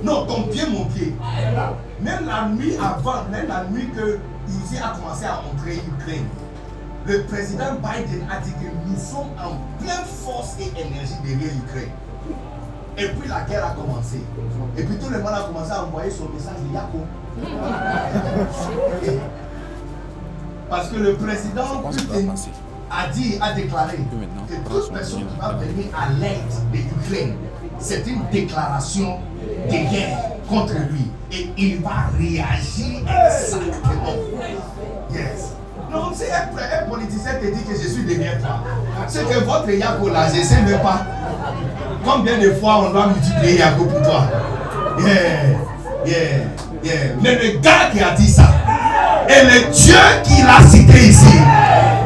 Non, 0.02 0.26
ton 0.26 0.42
pied, 0.44 0.62
mon 0.68 0.84
pied. 0.86 1.14
Même 2.00 2.26
la 2.26 2.48
nuit 2.48 2.74
avant, 2.76 3.24
même 3.30 3.46
la 3.48 3.64
nuit 3.70 3.88
que 3.94 4.18
Russie 4.46 4.82
a 4.82 4.96
commencé 4.96 5.24
à 5.26 5.40
entrer 5.40 5.76
Ukraine, 5.76 6.26
le 7.06 7.22
président 7.24 7.74
Biden 7.74 8.26
a 8.30 8.38
dit 8.40 8.52
que 8.52 8.66
nous 8.86 8.96
sommes 8.96 9.32
en 9.38 9.56
pleine 9.82 10.04
force 10.24 10.56
et 10.60 10.70
énergie 10.80 11.14
derrière 11.24 11.54
l'Ukraine. 11.54 11.90
Et 12.98 13.08
puis 13.08 13.28
la 13.28 13.40
guerre 13.42 13.66
a 13.66 13.70
commencé. 13.70 14.22
Et 14.76 14.82
puis 14.82 14.96
tout 14.96 15.10
le 15.10 15.18
monde 15.18 15.32
a 15.32 15.42
commencé 15.42 15.72
à 15.72 15.84
envoyer 15.84 16.10
son 16.10 16.28
message 16.28 16.56
de 16.68 16.74
Yako. 16.74 16.98
Parce 20.70 20.88
que 20.88 20.96
le 20.96 21.14
président 21.14 21.82
Putin 21.90 22.34
a 22.90 23.08
dit, 23.08 23.38
a 23.40 23.52
déclaré 23.52 23.96
Que 24.48 24.54
toute 24.68 24.84
son 24.84 24.92
personne 24.92 25.26
qui 25.26 25.40
va 25.40 25.52
venir 25.54 25.86
à 25.96 26.10
l'aide 26.12 26.52
de 26.72 26.78
l'Ukraine, 26.78 27.36
c'est 27.78 28.06
une 28.06 28.22
déclaration 28.30 29.18
de 29.66 29.90
guerre 29.90 30.18
contre 30.48 30.74
lui. 30.90 31.10
Et 31.32 31.50
il 31.56 31.80
va 31.80 32.10
réagir 32.18 33.00
exactement. 33.00 34.14
Yes. 35.10 35.54
Non, 35.92 36.10
si 36.14 36.24
un, 36.24 36.88
politicien 36.88 37.34
te 37.34 37.46
dit 37.46 37.62
que 37.64 37.74
je 37.74 37.86
suis 37.86 38.04
derrière 38.04 38.38
toi, 38.38 38.62
c'est 39.08 39.28
que 39.28 39.44
votre 39.44 39.70
Yako 39.70 40.08
là, 40.08 40.26
je 40.32 40.40
ne 40.40 40.44
sais 40.44 40.62
même 40.62 40.80
pas 40.80 41.02
combien 42.02 42.38
de 42.38 42.50
fois 42.52 42.86
on 42.86 42.90
doit 42.92 43.08
multiplier 43.08 43.58
Yako 43.58 43.84
pour 43.84 44.02
toi. 44.02 44.24
Yeah, 44.98 45.58
yeah, 46.06 46.16
yeah. 46.82 46.94
Mais 47.20 47.34
le 47.34 47.58
gars 47.58 47.90
qui 47.92 48.00
a 48.00 48.12
dit 48.12 48.28
ça, 48.28 48.48
et 49.28 49.44
le 49.44 49.70
Dieu 49.70 49.94
qui 50.24 50.42
l'a 50.42 50.66
cité 50.66 51.08
ici, 51.08 51.38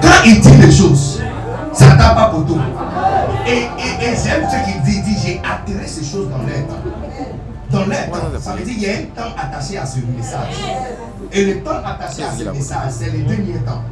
quand 0.02 0.25
il 0.25 0.40
dit 0.40 0.66
les 0.66 0.73
choses, 0.73 1.23
ça 1.73 1.95
ne 1.95 1.99
pas 1.99 2.31
pour 2.33 2.45
tout. 2.45 2.61
Et, 3.47 3.50
et, 3.50 4.05
et 4.05 4.16
j'aime 4.16 4.49
ce 4.50 4.64
qu'il 4.64 4.83
dit, 4.83 4.97
il 4.97 5.02
dit, 5.05 5.16
j'ai 5.25 5.40
attiré 5.49 5.87
ces 5.87 6.05
choses 6.05 6.28
dans 6.28 6.45
l'air 6.45 6.64
temps, 7.90 8.40
ça 8.40 8.55
veut 8.55 8.64
dire 8.64 8.75
qu'il 8.75 8.83
y 8.83 8.90
a 8.90 8.99
un 8.99 9.02
temps 9.14 9.35
attaché 9.37 9.78
à 9.78 9.87
ce 9.87 9.99
message. 10.00 10.55
Et 11.33 11.45
le 11.45 11.62
temps 11.62 11.83
attaché 11.85 12.23
à 12.23 12.33
ce 12.33 12.45
message, 12.45 12.93
c'est 12.99 13.11
le 13.11 13.19
dernier 13.25 13.59
temps. 13.64 13.83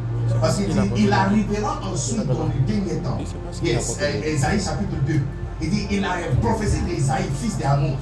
Parce 0.41 0.57
qu'il 0.57 0.69
dit, 0.69 0.91
il 0.97 1.13
arrivera 1.13 1.81
ensuite 1.85 2.27
dans 2.27 2.45
le 2.45 2.67
dernier 2.67 3.01
temps. 3.03 3.19
Yes, 3.63 3.99
euh, 4.01 4.23
Ésaïe 4.25 4.61
chapitre 4.61 4.97
2. 5.07 5.21
Il 5.63 5.71
dit, 5.71 5.87
il 5.91 6.05
a 6.05 6.17
prophétie 6.41 6.81
d'Ésaïe, 6.83 7.25
fils 7.41 7.59
d'Amos 7.59 7.97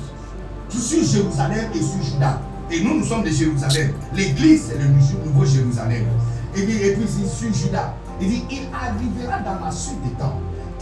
sur 0.80 1.04
Jérusalem 1.04 1.66
et 1.74 1.78
sur 1.78 2.02
Juda. 2.02 2.40
Et 2.70 2.80
nous, 2.82 2.98
nous 2.98 3.04
sommes 3.04 3.24
de 3.24 3.30
Jérusalem. 3.30 3.92
L'église, 4.14 4.68
c'est 4.68 4.78
le 4.78 4.86
nouveau 5.24 5.44
Jérusalem. 5.44 6.06
Et 6.56 6.62
puis, 6.62 6.76
et 6.76 6.94
puis 6.94 7.06
sur 7.08 7.52
Juda. 7.52 7.94
Il 8.20 8.28
dit, 8.28 8.44
il 8.50 8.62
arrivera 8.72 9.40
dans 9.40 9.64
la 9.64 9.70
suite 9.70 10.02
des 10.02 10.10
temps 10.12 10.38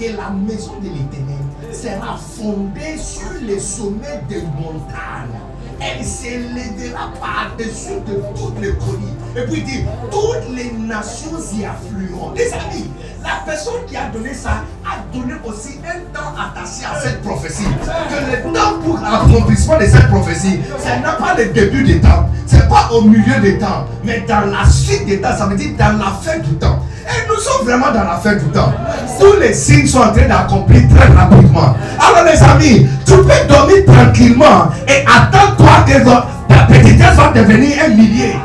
la 0.08 0.30
maison 0.30 0.72
de 0.82 0.88
l'éternel 0.88 1.36
sera 1.72 2.16
fondée 2.16 2.96
sur 2.98 3.30
les 3.42 3.60
sommets 3.60 4.22
des 4.28 4.42
montagnes. 4.42 5.38
Elle 5.80 6.04
s'élèvera 6.04 7.10
par-dessus 7.20 8.00
de 8.06 8.22
toutes 8.36 8.60
les 8.60 8.72
collines. 8.72 9.16
Et 9.36 9.42
puis 9.50 9.62
dit, 9.62 9.84
toutes 10.10 10.54
les 10.54 10.72
nations 10.72 11.38
y 11.54 11.64
afflueront. 11.64 12.32
Les 12.34 12.52
amis, 12.52 12.90
la 13.22 13.42
personne 13.46 13.86
qui 13.86 13.96
a 13.96 14.08
donné 14.08 14.34
ça 14.34 14.64
a 14.84 14.98
donné 15.16 15.34
aussi 15.44 15.78
un 15.86 16.00
temps 16.12 16.34
attaché 16.36 16.84
à 16.84 17.00
cette 17.00 17.22
prophétie. 17.22 17.64
Que 17.64 18.48
le 18.48 18.52
temps 18.52 18.78
pour 18.84 18.98
l'accomplissement 18.98 19.78
de 19.78 19.86
cette 19.86 20.08
prophétie, 20.08 20.60
ce 20.78 20.88
n'est 20.88 21.18
pas 21.18 21.34
le 21.38 21.46
début 21.46 21.82
des 21.84 22.00
temps, 22.00 22.28
ce 22.46 22.56
n'est 22.56 22.68
pas 22.68 22.90
au 22.92 23.02
milieu 23.02 23.40
des 23.40 23.58
temps, 23.58 23.86
mais 24.04 24.20
dans 24.28 24.50
la 24.50 24.68
suite 24.68 25.06
des 25.06 25.20
temps, 25.20 25.36
ça 25.36 25.46
veut 25.46 25.56
dire 25.56 25.70
dans 25.78 25.98
la 25.98 26.10
fin 26.22 26.38
du 26.38 26.54
temps. 26.56 26.80
Et 27.10 27.28
nous 27.28 27.36
sommes 27.40 27.66
vraiment 27.66 27.92
dans 27.92 28.04
la 28.04 28.16
fin 28.18 28.34
du 28.36 28.44
temps. 28.46 28.72
Tous 29.18 29.38
les 29.40 29.52
signes 29.52 29.86
sont 29.86 29.98
en 29.98 30.12
train 30.12 30.28
d'accomplir 30.28 30.82
très 30.88 31.06
rapidement. 31.08 31.74
Alors 31.98 32.24
les 32.24 32.42
amis, 32.42 32.86
tu 33.04 33.16
peux 33.16 33.48
dormir 33.48 33.84
tranquillement 33.86 34.70
et 34.86 35.04
attends-toi 35.04 35.84
que 35.86 36.04
ta 36.48 36.66
petitesse 36.66 37.16
va 37.16 37.32
devenir 37.32 37.84
un 37.84 37.88
millier. 37.88 38.36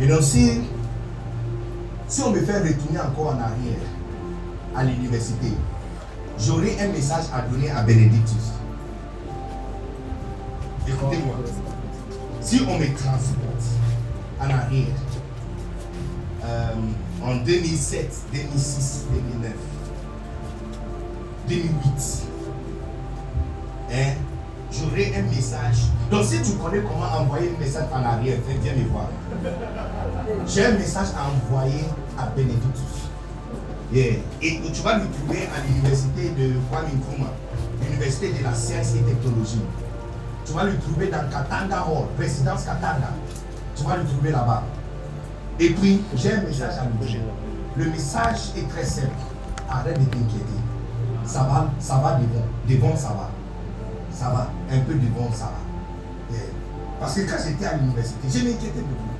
Et 0.00 0.06
donc 0.06 0.22
si, 0.22 0.60
si 2.06 2.22
on 2.22 2.30
me 2.30 2.40
fait 2.40 2.58
retourner 2.58 3.00
encore 3.00 3.34
en 3.34 3.40
arrière 3.40 3.80
à 4.76 4.84
l'université, 4.84 5.48
j'aurai 6.38 6.76
un 6.80 6.88
message 6.88 7.24
à 7.34 7.40
donner 7.42 7.70
à 7.70 7.82
Bénédictus. 7.82 8.53
Écoutez-moi. 10.86 11.36
Si 12.40 12.60
on 12.68 12.78
me 12.78 12.86
transporte 12.94 13.64
en 14.38 14.44
arrière, 14.44 14.96
euh, 16.44 16.74
en 17.22 17.36
2007, 17.36 18.14
2006, 18.32 19.06
2009, 19.10 19.52
2008, 21.48 22.26
hein, 23.92 23.96
j'aurai 24.70 25.14
un 25.16 25.22
message. 25.22 25.76
Donc 26.10 26.24
si 26.24 26.42
tu 26.42 26.58
connais 26.58 26.82
comment 26.82 27.06
envoyer 27.18 27.50
un 27.56 27.58
message 27.58 27.86
en 27.90 28.02
arrière, 28.02 28.36
viens, 28.62 28.74
me 28.74 28.88
voir. 28.88 29.08
J'ai 30.46 30.66
un 30.66 30.72
message 30.72 31.08
à 31.16 31.30
envoyer 31.30 31.84
à 32.18 32.26
Benedictus. 32.26 33.08
Et 33.94 34.20
tu 34.42 34.82
vas 34.82 34.98
le 34.98 35.04
trouver 35.08 35.48
à 35.56 35.66
l'université 35.66 36.28
de 36.30 36.54
Kwame 36.68 36.86
Nkrumah, 36.86 37.32
l'université 37.80 38.32
de 38.32 38.42
la 38.42 38.52
science 38.52 38.94
et 38.96 39.02
technologie. 39.02 39.62
Tu 40.44 40.52
vas 40.52 40.64
le 40.64 40.78
trouver 40.78 41.08
dans 41.08 41.28
Katanga 41.30 41.84
Hall, 41.88 42.06
résidence 42.18 42.64
Katanga. 42.64 43.10
Tu 43.76 43.84
vas 43.84 43.96
le 43.96 44.04
trouver 44.04 44.30
là-bas. 44.30 44.62
Et 45.58 45.70
puis, 45.70 46.02
j'ai 46.14 46.32
un 46.32 46.42
message 46.42 46.74
à 46.78 46.84
lui 46.84 47.06
dire. 47.06 47.20
Le 47.76 47.86
message 47.86 48.52
est 48.56 48.68
très 48.68 48.84
simple. 48.84 49.08
Arrête 49.68 49.98
de 49.98 50.04
t'inquiéter. 50.04 50.44
Ça 51.24 51.44
va, 51.44 51.70
ça 51.78 51.96
va 51.96 52.18
devant. 52.18 52.46
Devant, 52.68 52.96
ça 52.96 53.08
va. 53.08 53.30
Ça 54.12 54.28
va. 54.30 54.50
Un 54.70 54.80
peu 54.80 54.94
devant, 54.94 55.32
ça 55.32 55.44
va. 55.44 55.64
Parce 57.00 57.14
que 57.16 57.20
quand 57.22 57.36
j'étais 57.44 57.66
à 57.66 57.76
l'université, 57.76 58.28
je 58.28 58.38
m'inquiétais 58.38 58.80
beaucoup. 58.80 59.12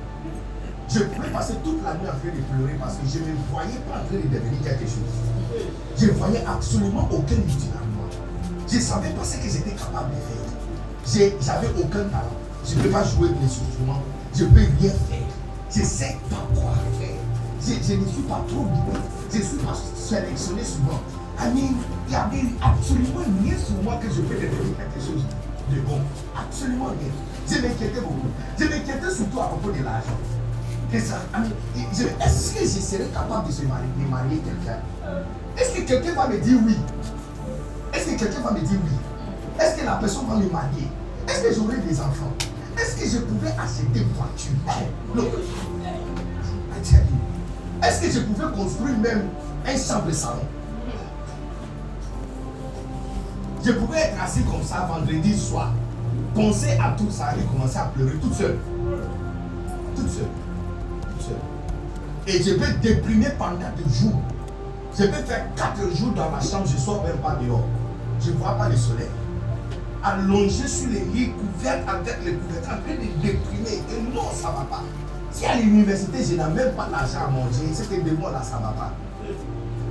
Je 0.89 0.99
pouvais 0.99 1.29
passer 1.29 1.53
toute 1.63 1.83
la 1.83 1.93
nuit 1.95 2.07
en 2.07 2.17
train 2.17 2.33
de 2.33 2.41
pleurer 2.41 2.77
parce 2.79 2.95
que 2.95 3.07
je 3.11 3.19
ne 3.19 3.25
me 3.25 3.37
voyais 3.51 3.79
pas 3.89 4.01
en 4.01 4.05
train 4.05 4.17
de 4.17 4.29
devenir 4.29 4.61
quelque 4.63 4.85
chose. 4.85 5.13
Je 5.97 6.05
ne 6.05 6.11
voyais 6.11 6.43
absolument 6.47 7.07
aucun 7.11 7.35
utile 7.35 7.73
à 7.75 7.85
moi. 7.93 8.07
Je 8.67 8.75
ne 8.77 8.81
savais 8.81 9.09
pas 9.09 9.23
ce 9.23 9.37
que 9.37 9.49
j'étais 9.49 9.71
capable 9.71 10.11
de 10.11 10.21
faire. 10.21 10.44
J'avais 11.05 11.69
aucun 11.77 12.03
talent. 12.05 12.35
Je 12.67 12.75
ne 12.75 12.81
peux 12.81 12.89
pas 12.89 13.03
jouer 13.03 13.29
des 13.29 13.45
instruments. 13.45 14.01
Je 14.35 14.43
ne 14.43 14.49
peux 14.49 14.61
rien 14.79 14.91
faire. 14.91 15.27
Je 15.71 15.79
ne 15.79 15.85
sais 15.85 16.17
pas 16.29 16.47
quoi 16.53 16.73
faire. 16.99 17.19
Je, 17.61 17.93
ne 17.93 18.05
suis 18.05 18.21
pas 18.23 18.43
trop 18.47 18.65
doué. 18.65 18.99
Je 19.31 19.37
ne 19.37 19.43
suis 19.43 19.57
pas 19.57 19.73
sélectionné 19.95 20.63
souvent. 20.63 20.99
Il 21.43 21.53
n'y 22.09 22.15
avait 22.15 22.45
absolument 22.61 23.21
rien 23.43 23.57
sur 23.57 23.75
moi 23.83 23.99
que 24.01 24.07
je 24.09 24.21
peux 24.21 24.35
devenir 24.35 24.77
quelque 24.77 25.05
chose 25.05 25.23
de 25.71 25.81
bon. 25.81 25.99
Absolument 26.35 26.85
rien. 26.85 27.11
Je 27.47 27.61
m'inquiétais 27.61 28.01
beaucoup. 28.01 28.29
Je 28.57 28.63
m'inquiétais 28.65 29.11
surtout 29.15 29.39
à 29.41 29.45
propos 29.45 29.71
de 29.71 29.83
l'argent. 29.83 30.17
Est-ce 30.93 32.53
que 32.53 32.61
je 32.61 32.65
serais 32.65 33.09
capable 33.13 33.47
de, 33.47 33.51
se 33.51 33.63
marier, 33.63 33.89
de 33.99 34.09
marier 34.09 34.37
quelqu'un? 34.37 34.79
Est-ce 35.57 35.73
que 35.75 35.81
quelqu'un 35.81 36.13
va 36.13 36.27
me 36.27 36.37
dire 36.39 36.57
oui? 36.65 36.77
Est-ce 37.93 38.05
que 38.11 38.19
quelqu'un 38.19 38.41
va 38.41 38.51
me 38.51 38.59
dire 38.59 38.79
oui? 38.83 38.97
Est-ce 39.59 39.79
que 39.79 39.85
la 39.85 39.95
personne 39.95 40.25
va 40.27 40.35
me 40.35 40.49
marier? 40.49 40.87
Est-ce 41.27 41.41
que 41.41 41.53
j'aurai 41.53 41.77
des 41.77 41.99
enfants? 41.99 42.31
Est-ce 42.77 42.95
que 43.01 43.09
je 43.09 43.17
pouvais 43.23 43.49
acheter 43.49 43.87
une 43.95 44.09
voiture? 44.13 44.51
Hey, 44.67 44.87
you. 45.15 45.23
Est-ce 47.83 48.01
que 48.01 48.11
je 48.11 48.19
pouvais 48.21 48.51
construire 48.55 48.97
même 48.97 49.27
un 49.65 49.77
chambre 49.77 50.11
salon? 50.11 50.45
Je 53.63 53.71
pouvais 53.71 53.99
être 53.99 54.21
assis 54.23 54.43
comme 54.43 54.63
ça 54.63 54.87
vendredi 54.87 55.37
soir, 55.37 55.71
penser 56.35 56.77
à 56.79 56.91
tout 56.97 57.09
ça 57.09 57.33
et 57.35 57.43
commencer 57.45 57.77
à 57.77 57.85
pleurer 57.85 58.15
toute 58.21 58.33
seule. 58.33 58.57
Toute 59.95 60.09
seule. 60.09 60.29
Toute 61.01 61.27
seule. 61.27 61.41
Et 62.27 62.43
je 62.43 62.53
peux 62.53 62.73
déprimer 62.79 63.29
pendant 63.37 63.71
des 63.75 63.93
jours. 63.93 64.21
Je 64.97 65.05
peux 65.05 65.23
faire 65.23 65.47
quatre 65.55 65.95
jours 65.95 66.13
dans 66.15 66.29
ma 66.29 66.41
chambre, 66.41 66.65
je 66.67 66.75
ne 66.75 66.79
sors 66.79 67.03
même 67.03 67.17
pas 67.17 67.35
dehors. 67.35 67.65
Je 68.21 68.31
ne 68.31 68.37
vois 68.37 68.53
pas 68.53 68.69
le 68.69 68.75
soleil. 68.75 69.09
Allongé 70.05 70.67
sur 70.67 70.89
les 70.89 70.99
lits, 71.13 71.31
couvert 71.31 71.79
avec 71.87 72.17
les 72.23 72.33
couvertures, 72.33 72.73
en 72.73 72.81
train 72.81 72.93
de 72.93 73.21
déprimer. 73.21 73.81
Et 73.89 74.13
non, 74.13 74.29
ça 74.33 74.49
ne 74.49 74.53
va 74.57 74.65
pas. 74.69 74.83
Si 75.31 75.45
à 75.45 75.55
l'université, 75.55 76.19
je 76.23 76.31
n'ai 76.35 76.43
même 76.43 76.73
pas 76.75 76.87
l'argent 76.91 77.27
à 77.27 77.31
manger, 77.31 77.73
c'est 77.73 77.89
que 77.89 78.07
de 78.07 78.15
moi 78.15 78.31
là, 78.31 78.41
ça 78.43 78.57
ne 78.57 78.63
va 78.63 78.69
pas. 78.69 78.93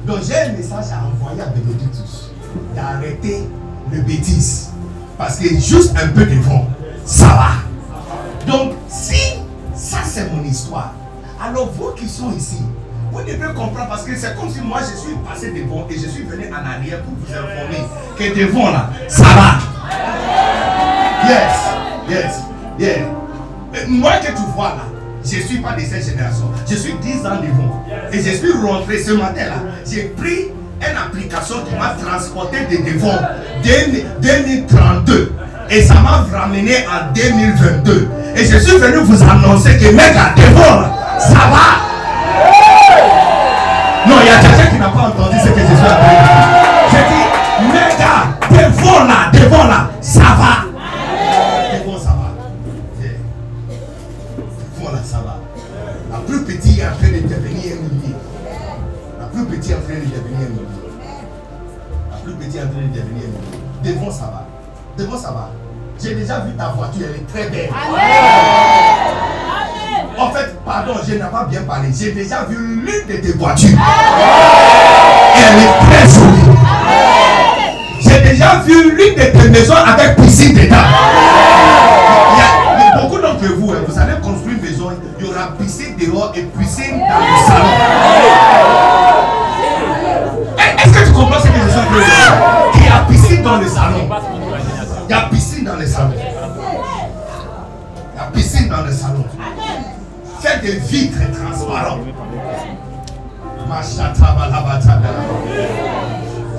Donc 0.07 0.23
j'ai 0.23 0.37
un 0.37 0.53
message 0.53 0.85
à 0.93 1.05
envoyer 1.05 1.43
à 1.43 1.47
Bénédictus 1.47 2.31
d'arrêter 2.75 3.49
le 3.91 4.03
bêtise. 4.03 4.71
Parce 5.19 5.39
que 5.39 5.49
juste 5.49 5.95
un 5.97 6.09
peu 6.09 6.25
devant, 6.27 6.67
ça 7.05 7.27
va. 7.27 7.51
Donc, 8.51 8.75
si 8.89 9.37
ça 9.75 9.99
c'est 10.05 10.31
mon 10.33 10.45
histoire, 10.45 10.95
alors 11.43 11.73
vous 11.73 11.93
qui 11.93 12.09
sont 12.09 12.33
ici, 12.33 12.63
vous 13.13 13.21
devez 13.21 13.53
comprendre 13.55 13.89
parce 13.89 14.05
que 14.05 14.17
c'est 14.17 14.35
comme 14.37 14.51
si 14.51 14.61
moi 14.61 14.81
je 14.81 14.97
suis 14.97 15.15
passé 15.29 15.53
devant 15.53 15.87
et 15.89 15.95
je 15.95 16.09
suis 16.09 16.25
venu 16.25 16.47
en 16.53 16.67
arrière 16.67 17.03
pour 17.03 17.15
vous 17.15 17.33
informer 17.33 17.85
que 18.17 18.39
devant 18.39 18.71
là, 18.71 18.91
ça 19.09 19.23
va. 19.23 19.74
Yes, 21.29 21.53
yes, 22.09 22.41
yes. 22.79 22.99
Moi 23.89 24.13
que 24.23 24.27
tu 24.29 24.43
vois 24.55 24.69
là, 24.69 24.85
je 25.25 25.37
ne 25.37 25.43
suis 25.43 25.59
pas 25.59 25.73
de 25.73 25.81
cette 25.81 26.05
génération. 26.05 26.51
Je 26.69 26.75
suis 26.77 26.93
10 26.95 27.27
ans 27.27 27.41
devant. 27.43 27.85
Et 28.13 28.19
je 28.19 28.31
suis 28.37 28.53
rentré 28.53 29.03
ce 29.03 29.13
matin 29.13 29.47
là. 29.47 29.57
J'ai 29.91 30.13
pris 30.17 30.51
une 30.81 30.97
application 30.97 31.57
qui 31.69 31.75
m'a 31.77 31.95
transporté 32.03 32.59
de 32.71 32.77
devant 32.93 33.19
2000 33.65 34.07
2032. 34.21 35.33
Et 35.71 35.83
ça 35.83 35.95
m'a 35.95 36.27
ramené 36.31 36.77
en 36.87 37.13
2022. 37.15 38.09
Et 38.37 38.45
je 38.45 38.59
suis 38.59 38.77
venu 38.77 38.99
vous 38.99 39.23
annoncer 39.23 39.79
que 39.79 39.87
mec 39.95 40.15
là, 40.15 40.35
devant 40.37 40.85
ça 41.19 41.49
va. 41.51 41.85
Non, 44.07 44.17
il 44.21 44.27
y 44.27 44.31
a 44.31 44.39
quelqu'un 44.41 44.71
qui 44.71 44.79
n'a 44.79 44.89
pas 44.89 45.09
entendu 45.09 45.37
ce 45.43 45.49
que 45.49 45.61
je 45.61 45.65
suis 45.65 45.87
en. 45.87 46.54
Devant 48.85 49.05
là, 49.05 49.31
devant 49.33 49.65
là, 49.65 49.91
ça 50.01 50.21
va. 50.21 50.65
Devant 51.79 51.99
ça 51.99 52.11
va. 52.11 52.35
Voilà, 54.81 54.99
ça 55.03 55.19
va. 55.19 55.39
La 56.13 56.19
plus 56.19 56.45
petite 56.45 56.79
est 56.79 56.87
en 56.87 56.91
train 56.93 57.09
de 57.09 57.21
devenir 57.23 57.73
un 57.73 57.89
millier. 57.89 58.15
La 59.19 59.27
plus 59.27 59.45
petite 59.47 59.71
est 59.71 59.75
en 59.75 59.81
train 59.81 59.95
de 59.95 60.01
devenir 60.01 60.39
un 60.39 60.51
millier. 60.51 60.67
La 62.11 62.17
plus 62.19 62.35
petite 62.35 62.57
est 62.57 62.63
en 62.63 62.69
train 62.69 62.83
de 62.83 62.87
devenir 62.89 63.03
un 63.05 63.07
millier. 63.15 63.95
Devant, 63.95 64.11
ça 64.11 64.25
va. 64.25 64.47
Devant, 64.99 65.19
ça 65.19 65.31
va. 65.31 65.51
J'ai 66.03 66.15
déjà 66.15 66.41
vu 66.41 66.53
ta 66.55 66.69
voiture, 66.69 67.07
elle 67.09 67.21
est 67.21 67.27
très 67.33 67.49
belle. 67.49 67.71
En 70.19 70.31
fait, 70.31 70.55
pardon, 70.65 70.95
je 71.07 71.15
n'ai 71.15 71.21
pas 71.21 71.45
bien 71.45 71.63
parlé. 71.63 71.89
J'ai 71.97 72.13
déjà 72.13 72.45
vu 72.45 72.57
l'une 72.57 73.07
de 73.09 73.17
tes 73.21 73.33
voitures. 73.33 73.79
Elle 75.37 75.59
est 75.59 75.79
très 75.87 76.09
jolie. 76.09 77.24
J'ai 78.05 78.21
déjà 78.21 78.57
vu 78.67 78.91
l'une 78.95 79.15
de 79.15 79.23
tes 79.23 79.49
maisons 79.49 79.75
avec 79.75 80.17
piscine 80.17 80.55
dedans. 80.55 80.77
Il 82.33 82.39
y 82.39 82.43
a, 82.43 82.47
beaucoup 83.03 83.19
d'entre 83.21 83.47
vous, 83.57 83.73
hein, 83.73 83.79
vous 83.87 83.99
allez 83.99 84.21
construire 84.23 84.57
une 84.57 84.63
maison, 84.63 84.91
il 85.19 85.27
y 85.27 85.29
aura 85.29 85.53
piscine 85.59 85.97
dehors 85.97 86.33
et 86.37 86.43
piscine 86.43 86.99
dans 86.99 87.21
le 87.21 87.37
salon. 87.47 87.69
Eh, 90.59 90.63
Est-ce 90.83 90.93
que 90.93 91.05
tu 91.07 91.13
comprends 91.13 91.41
ce 91.41 91.47
que 91.47 91.55
je 91.55 91.61
suis 91.71 91.81
Il 92.75 92.85
y 92.85 92.89
a 92.89 92.99
piscine 93.09 93.43
dans 93.43 93.57
le 93.57 93.67
salon. 93.67 94.07
Il 95.09 95.11
y 95.11 95.15
a 95.15 95.21
piscine 95.31 95.65
dans 95.65 95.77
le 95.77 95.87
salon. 95.87 96.13
Il 96.15 96.21
y 98.17 98.21
a 98.21 98.25
piscine 98.33 98.69
dans 98.69 98.83
le 98.83 98.93
salon. 98.93 99.25
Faites 100.41 100.61
des 100.63 100.77
vitres 100.77 101.21
transparentes. 101.33 102.01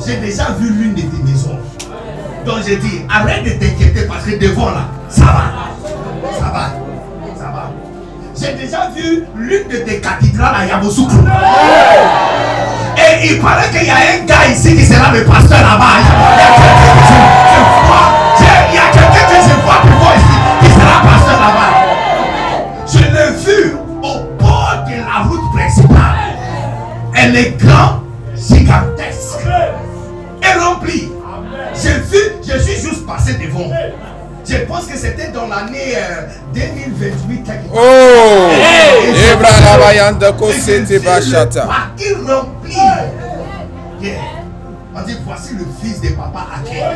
J'ai 0.05 0.17
déjà 0.17 0.51
vu 0.59 0.69
l'une 0.69 0.93
de 0.93 1.01
tes 1.01 1.23
maisons. 1.23 1.57
Donc 2.45 2.57
j'ai 2.63 2.75
dit, 2.75 3.01
arrête 3.09 3.43
de 3.43 3.49
t'inquiéter 3.49 4.05
parce 4.07 4.23
que 4.23 4.37
devant 4.37 4.69
là, 4.69 4.85
ça 5.09 5.25
va. 5.25 5.43
Ça 6.37 6.45
va. 6.53 6.69
Ça 7.35 7.45
va. 7.45 7.71
J'ai 8.39 8.53
déjà 8.53 8.89
vu 8.95 9.23
l'une 9.35 9.67
de 9.67 9.77
tes 9.77 9.99
cathédrales 9.99 10.53
à 10.61 10.65
Yamoussoukro. 10.67 11.17
Et 12.97 13.27
il 13.31 13.39
paraît 13.39 13.69
qu'il 13.71 13.87
y 13.87 13.89
a 13.89 13.95
un 13.95 14.25
gars 14.25 14.47
ici 14.51 14.75
qui 14.75 14.85
sera 14.85 15.11
le 15.11 15.23
pasteur 15.23 15.59
là-bas. 15.59 15.97
Il 15.97 16.37
y 16.37 16.43
a 16.43 16.49
quelqu'un 16.53 16.93
que 16.93 17.05
je, 17.07 17.17
je 17.49 17.59
vois. 17.87 18.07
Il 18.69 18.75
y 18.75 18.77
a 18.77 18.87
quelqu'un 18.91 19.25
que 19.27 19.37
je 19.41 19.55
vois 19.65 19.79
devant 19.85 20.13
ici 20.15 20.35
qui 20.61 20.69
sera 20.69 21.01
pasteur 21.01 21.39
là-bas. 21.41 21.73
Je 22.85 22.99
l'ai 22.99 23.31
vu 23.43 23.75
au 24.03 24.15
bord 24.39 24.85
de 24.87 24.95
la 24.97 25.23
route 25.27 25.51
principale. 25.51 26.37
Elle 27.15 27.35
est 27.35 27.57
grande, 27.59 28.01
gigantesque 28.35 29.24
je 32.57 32.63
suis 32.63 32.81
juste 32.81 33.05
passé 33.05 33.33
devant. 33.33 33.69
Je 34.47 34.57
pense 34.65 34.85
que 34.85 34.97
c'était 34.97 35.29
dans 35.29 35.47
l'année 35.47 35.95
euh, 35.95 36.27
2028 36.53 37.43
quelque 37.43 37.67
part. 37.67 37.73
Oh 37.73 38.49
parking 41.65 42.27
rempli. 42.27 42.75
Yeah. 44.01 44.19
On 44.95 45.01
dit 45.01 45.17
voici 45.25 45.55
le 45.55 45.65
fils 45.81 45.99
de 46.01 46.09
papa 46.09 46.45
Ake. 46.57 46.73
Yeah. 46.73 46.91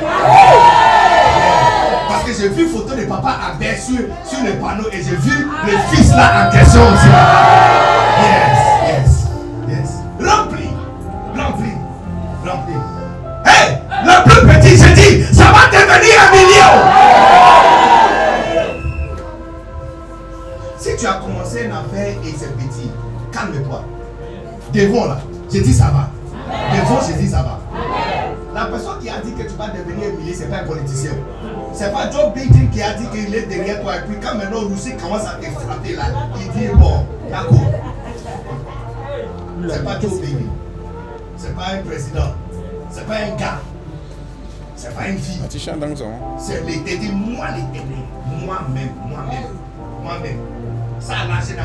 Parce 2.08 2.24
que 2.24 2.32
j'ai 2.40 2.50
vu 2.50 2.68
photo 2.68 2.96
de 2.96 3.04
papa 3.06 3.38
Abel 3.52 3.76
sur, 3.78 3.98
sur 4.26 4.44
le 4.46 4.54
panneau 4.54 4.88
et 4.92 4.98
j'ai 4.98 5.16
vu 5.16 5.48
le 5.66 5.96
fils 5.96 6.12
là 6.12 6.48
en 6.48 6.52
question 6.52 6.82
aussi. 6.82 7.08
Yes, 8.22 8.49
calme-toi. 23.40 23.84
Devant 24.74 25.06
là, 25.06 25.20
j'ai 25.52 25.62
dit 25.62 25.74
ça 25.74 25.86
va. 25.86 26.10
Devant, 26.76 27.00
j'ai 27.08 27.14
dit 27.14 27.28
ça 27.28 27.42
va. 27.42 27.60
La 28.54 28.66
personne 28.66 29.00
qui 29.00 29.10
a 29.10 29.20
dit 29.22 29.32
que 29.34 29.44
tu 29.44 29.56
vas 29.56 29.68
devenir 29.70 30.10
un 30.10 30.18
millier, 30.18 30.34
c'est 30.34 30.50
pas 30.50 30.58
un 30.58 30.64
politicien. 30.64 31.12
C'est 31.74 31.92
pas 31.92 32.10
Joe 32.12 32.34
Biden 32.34 32.70
qui 32.70 32.82
a 32.82 32.94
dit 32.94 33.06
qu'il 33.08 33.34
est 33.34 33.46
derrière 33.46 33.82
toi. 33.82 33.98
Et 33.98 34.02
puis 34.02 34.18
quand 34.22 34.36
maintenant 34.36 34.68
Russie 34.70 34.96
commence 34.98 35.26
à 35.26 35.36
te 35.36 35.46
frapper 35.46 35.96
là, 35.96 36.06
il 36.40 36.52
dit 36.52 36.68
bon, 36.76 37.06
d'accord. 37.30 37.72
C'est 39.70 39.84
pas 39.84 40.00
Joe 40.00 40.22
Biden. 40.22 40.50
C'est 41.38 41.56
pas 41.56 41.68
un 41.74 41.82
président. 41.88 42.34
C'est 42.92 43.08
pas 43.08 43.16
un 43.16 43.36
gars. 43.38 43.60
C'est 44.76 44.96
pas 44.96 45.08
une 45.08 45.18
fille. 45.18 45.42
C'est 45.50 46.66
l'éternel, 46.66 47.12
moi 47.14 47.48
l'éternel, 47.48 48.06
moi-même, 48.46 48.90
moi-même, 49.08 49.52
moi-même. 50.02 50.38
Ça 51.00 51.14
là, 51.28 51.40
c'est 51.42 51.56
dans 51.56 51.64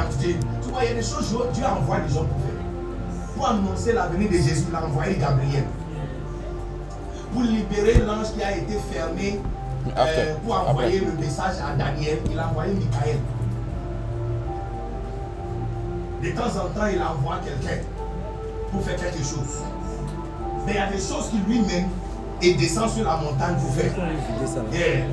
Il 0.82 0.88
y 0.88 0.90
a 0.90 0.94
des 0.94 1.02
choses, 1.02 1.28
Dieu 1.28 1.38
Dieu 1.52 1.64
envoie 1.64 2.00
des 2.00 2.12
gens 2.12 2.24
pour 2.24 2.38
faire. 2.40 3.34
Pour 3.36 3.48
annoncer 3.48 3.92
l'avenir 3.92 4.28
de 4.28 4.36
Jésus, 4.36 4.64
il 4.68 4.74
a 4.74 4.84
envoyé 4.84 5.16
Gabriel. 5.16 5.64
Pour 7.32 7.42
libérer 7.42 7.94
l'ange 8.00 8.32
qui 8.34 8.42
a 8.42 8.56
été 8.56 8.74
fermé, 8.92 9.40
euh, 9.96 10.34
pour 10.44 10.68
envoyer 10.68 11.00
le 11.00 11.12
message 11.12 11.56
à 11.62 11.74
Daniel, 11.76 12.18
il 12.30 12.38
a 12.38 12.48
envoyé 12.48 12.74
Michael. 12.74 13.18
De 16.22 16.30
temps 16.30 16.58
en 16.58 16.68
temps, 16.68 16.86
il 16.92 17.02
envoie 17.02 17.38
quelqu'un 17.44 17.82
pour 18.70 18.82
faire 18.82 18.96
quelque 18.96 19.18
chose. 19.18 19.62
Mais 20.66 20.72
il 20.72 20.76
y 20.76 20.78
a 20.78 20.90
des 20.90 20.98
choses 20.98 21.28
qui 21.30 21.38
lui-même, 21.46 21.88
il 22.42 22.56
descend 22.56 22.90
sur 22.90 23.04
la 23.04 23.16
montagne 23.16 23.56
pour 23.56 23.74
faire. 23.74 23.92
Yeah. 24.72 25.06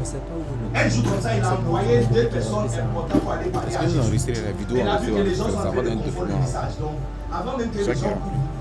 Un 0.73 0.89
jour 0.89 1.03
comme 1.03 1.21
ça, 1.21 1.35
il 1.35 1.43
a 1.43 1.53
envoyé 1.53 1.99
deux 2.13 2.27
personnes 2.27 2.65
importantes 2.65 3.21
pour 3.21 3.31
aller 3.31 3.49
parler 3.49 3.75
à 3.75 3.81
Jésus. 3.87 4.31
la 4.43 4.51
vidéo 4.51 4.77
il 4.79 4.87
a 4.87 4.97
vu 4.97 5.11
que 5.11 5.21
les 5.21 5.35
gens 5.35 5.49
sont 5.49 5.57
en 5.57 5.71
train 5.71 5.83
de 5.83 6.01
confondre 6.01 6.27
le 6.27 6.35
message. 6.35 6.77
Donc, 6.79 6.95
avant 7.31 7.57
même 7.57 7.69
que 7.69 7.77
les 7.77 7.83
gens 7.83 8.17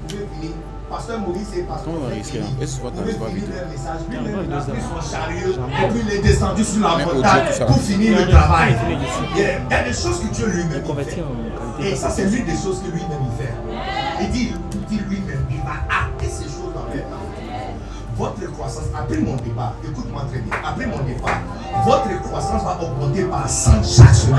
pouvaient 0.08 0.26
finir, 0.34 0.52
Pasteur 0.90 1.20
Maurice 1.20 1.54
et 1.56 1.62
Pasteur 1.62 1.94
vas 1.94 2.08
pouvaient 2.08 2.22
finir 2.22 2.42
leur 3.54 3.68
message. 3.70 4.00
Lui-même, 4.10 4.44
il 4.44 4.52
a 4.52 4.60
pris 4.60 4.80
son 4.82 5.00
chariot 5.08 5.52
et 5.52 5.88
puis 5.92 6.00
il 6.04 6.12
est 6.14 6.22
descendu 6.22 6.64
sur 6.64 6.82
la 6.82 7.04
montagne 7.04 7.46
pour 7.64 7.80
finir 7.80 8.18
le 8.18 8.28
travail. 8.28 8.76
Il 9.36 9.40
y 9.40 9.74
a 9.74 9.84
des 9.84 9.92
choses 9.92 10.20
que 10.20 10.34
Dieu 10.34 10.46
lui-même 10.48 10.82
fait. 11.04 11.22
Et 11.80 11.94
ça, 11.94 12.10
c'est 12.10 12.24
l'une 12.24 12.44
des 12.44 12.56
choses 12.56 12.82
que 12.82 12.90
lui-même 12.90 13.19
après 19.00 19.18
mon 19.18 19.36
départ, 19.36 19.74
écoute-moi 19.82 20.22
très 20.30 20.40
bien, 20.40 20.54
après 20.62 20.86
mon 20.86 20.98
départ, 20.98 21.40
votre 21.86 22.22
croissance 22.22 22.62
va 22.62 22.78
augmenter 22.82 23.24
par 23.24 23.48
100 23.48 23.70
chaque 23.82 24.14
semaine. 24.14 24.38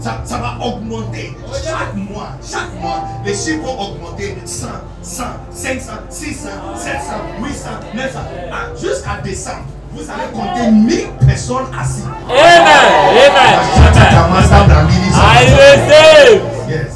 Ça, 0.00 0.20
ça 0.24 0.36
va 0.36 0.58
augmenter 0.62 1.34
chaque 1.64 1.94
mois, 1.94 2.28
chaque 2.46 2.74
mois. 2.80 3.04
Les 3.24 3.34
chiffres 3.34 3.62
vont 3.64 3.80
augmenter 3.80 4.36
100, 4.44 4.66
100, 5.02 5.24
500, 5.50 5.92
600, 6.10 6.48
700, 6.76 7.00
800, 7.42 7.68
900, 7.94 8.18
ah, 8.52 8.56
jusqu'à 8.78 9.20
décembre. 9.22 9.64
Vous 9.92 10.02
allez 10.10 10.30
compter 10.32 10.70
1000 10.70 11.06
personnes 11.26 11.66
assises. 11.80 12.04
Amen. 12.28 12.84
Amen. 13.08 13.60
I 15.16 15.44
receive. 15.54 16.42
Yes. 16.68 16.93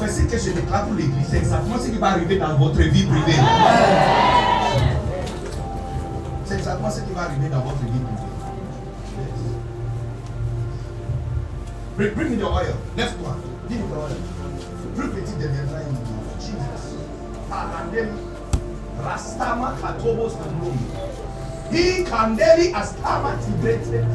Toute 0.00 0.08
prophétie 0.08 0.26
que 0.28 0.38
je 0.38 0.50
déclare 0.52 0.86
pour 0.86 0.94
l'église, 0.94 1.26
c'est 1.28 1.36
exactement 1.36 1.76
ce 1.78 1.88
qui 1.88 1.98
va 1.98 2.12
arriver 2.12 2.38
dans 2.38 2.56
votre 2.56 2.80
vie 2.80 3.04
privée. 3.04 3.38
C'est 6.46 6.54
exactement 6.54 6.90
ce 6.90 7.00
qui 7.02 7.12
va 7.12 7.22
arriver 7.24 7.48
dans 7.50 7.60
votre 7.60 7.82
vie 7.82 8.00
privée. 8.00 8.30
Bring, 11.98 12.14
bring 12.14 12.30
me 12.30 12.36
the 12.38 12.44
oil. 12.44 12.74
Lève-toi. 12.96 13.36
Dis 13.68 13.76
parole. 13.76 14.10
Plus 14.96 15.08
petit 15.08 15.34
deviendra 15.34 15.76
un 15.76 15.92
million. 15.92 16.22
Jesus. 16.40 16.96
Palandeli. 17.50 18.08
Rastama 19.04 19.74
katobos 19.82 20.32
kandum. 20.40 20.78
Hi 21.72 22.04
kandeli 22.04 22.72
astama 22.72 23.34
tibrete. 23.44 24.06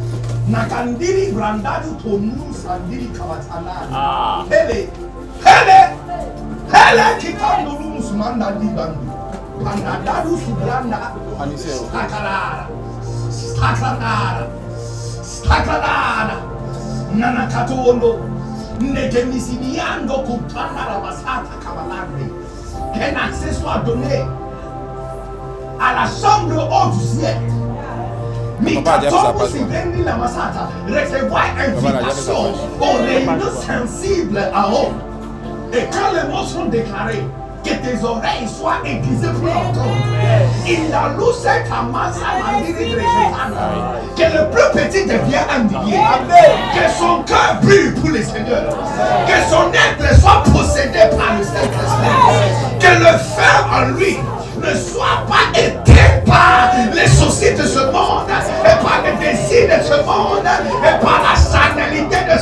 Nakandiri 0.49 1.31
brandadu 1.31 1.93
tonu 2.01 2.51
sandiri 2.53 3.05
kawatanani. 3.13 3.93
Ah. 3.93 4.45
Hele. 4.49 4.89
Hele. 5.45 5.79
Hele 6.73 7.05
kitandulu 7.19 7.89
musmanda 7.95 8.51
dibandu. 8.59 9.05
Pandadadu 9.63 10.37
subranda. 10.45 10.99
Aniseo. 11.41 11.85
Sakarara. 11.93 12.67
Sakarara. 13.29 14.47
Sakarara. 15.23 16.37
Nana 17.15 17.47
katondo. 17.47 18.19
Negemisiniando 18.79 20.13
kupanda 20.27 20.83
la 20.89 20.99
basata 21.03 21.55
kabalande. 21.63 22.25
Qu'un 22.93 23.15
accès 23.15 23.53
soit 23.53 23.79
donné 23.85 24.25
à 25.79 25.93
la 25.93 26.05
chambre 26.07 26.67
haute 26.71 26.97
du 26.97 27.05
ciel. 27.19 27.37
Papa 28.83 28.91
a 28.93 28.97
déjà 28.99 29.09
fait 29.09 29.15
sa 29.15 29.31
Mikatomo 29.31 29.39
page, 29.39 29.49
si 29.49 29.57
quoi. 29.59 29.67
vendi 29.67 30.03
la 30.03 30.15
masata. 30.15 30.69
Recevoir 30.87 31.43
Papa 31.55 31.61
a 31.61 31.67
déjà 31.67 31.75
fait 31.75 32.21
sa 32.21 32.31
invitation 32.31 32.53
page. 32.79 32.89
au 32.89 33.03
réunion 33.03 33.51
sensible 33.67 34.37
à 34.53 34.67
homme. 34.69 34.95
Et 35.75 35.89
quand 35.91 36.13
les 36.13 36.31
mots 36.31 36.45
sont 36.45 36.65
déclarés, 36.65 37.25
que 37.65 37.69
tes 37.69 38.01
oreilles 38.01 38.47
soient 38.47 38.77
aiguisées 38.85 39.27
pour 39.41 39.51
entendre. 39.51 39.97
Il 40.65 40.93
a 40.93 41.09
loué 41.17 41.33
ta 41.43 41.81
masse 41.81 42.17
à. 42.17 42.61
Que 44.15 44.23
le 44.23 44.49
plus 44.51 44.81
petit 44.81 45.03
devienne 45.05 45.43
un 45.53 45.63
millier. 45.63 45.99
Que 46.73 46.89
son 46.97 47.23
cœur 47.23 47.59
brûle 47.61 47.93
pour 47.95 48.09
le 48.11 48.23
Seigneur. 48.23 48.69
Que 49.27 49.49
son 49.49 49.71
être 49.73 50.19
soit 50.21 50.43
possédé 50.43 50.99
par 51.17 51.35
le 51.37 51.43
Saint-Esprit. 51.43 52.79
Que 52.79 52.99
le 52.99 53.17
feu 53.17 53.55
en 53.73 53.97
lui 53.97 54.19
ne 54.57 54.73
soit 54.77 55.25
pas 55.27 55.59
éteint 55.59 56.21
par 56.25 56.71
les 56.93 57.07
soucis 57.07 57.53
de 57.53 57.63
ce 57.63 57.79
monde, 57.91 58.29
et 58.29 58.83
par 58.83 59.01
les 59.03 59.25
désirs 59.25 59.77
de 59.77 59.83
ce 59.83 59.97
monde, 60.03 60.45
et 60.45 61.03
par 61.03 61.21
la 61.21 61.35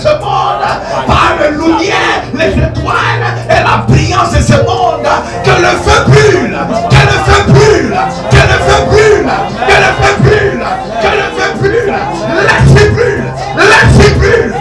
ce 0.03 0.09
monde, 0.19 0.67
par 1.07 1.31
le 1.39 1.47
lumière, 1.55 2.19
les 2.33 2.51
étoiles 2.51 3.23
et 3.49 3.63
la 3.63 3.85
brillance 3.87 4.31
de 4.33 4.41
ce 4.41 4.57
monde. 4.63 5.07
Que 5.45 5.51
le 5.51 5.73
feu 5.83 6.03
brûle, 6.07 6.57
que 6.89 7.01
le 7.09 7.17
feu 7.23 7.39
brûle, 7.47 7.95
que 8.29 8.35
le 8.35 8.57
feu 8.65 8.79
brûle, 8.89 9.31
que 9.67 9.77
le 9.83 9.91
feu 9.99 10.11
brûle, 10.19 10.63
que 11.01 11.07
le 11.07 11.27
feu 11.37 11.47
brûle, 11.59 11.95
laisse 12.35 12.91
brûle, 12.91 13.23
laisse 13.55 14.13
brûle. 14.17 14.53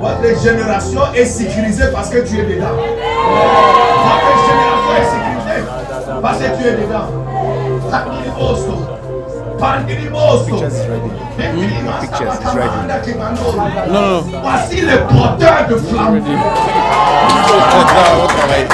Votre 0.00 0.42
génération 0.42 1.02
est 1.14 1.24
sécurisée 1.24 1.88
parce 1.92 2.10
que 2.10 2.18
tu 2.18 2.38
es 2.38 2.44
dedans. 2.44 2.76
Votre 4.06 4.32
génération 4.48 4.92
est 4.98 5.08
sécurisée 5.12 5.60
parce 6.22 6.38
que 6.38 6.48
tu 6.56 6.62
es 6.66 6.72
dedans. 6.72 7.08
Pictures 12.00 12.34
is 12.34 12.54
ready. 12.56 12.76
Non, 13.90 14.00
non, 14.00 14.22
non. 14.22 14.40
Voici 14.42 14.80
le 14.82 14.98
porteur 15.06 15.66
de 15.68 15.74
flambeau. 15.76 16.16
Dedans, 16.16 16.34
on 18.22 18.26
travaille. 18.26 18.66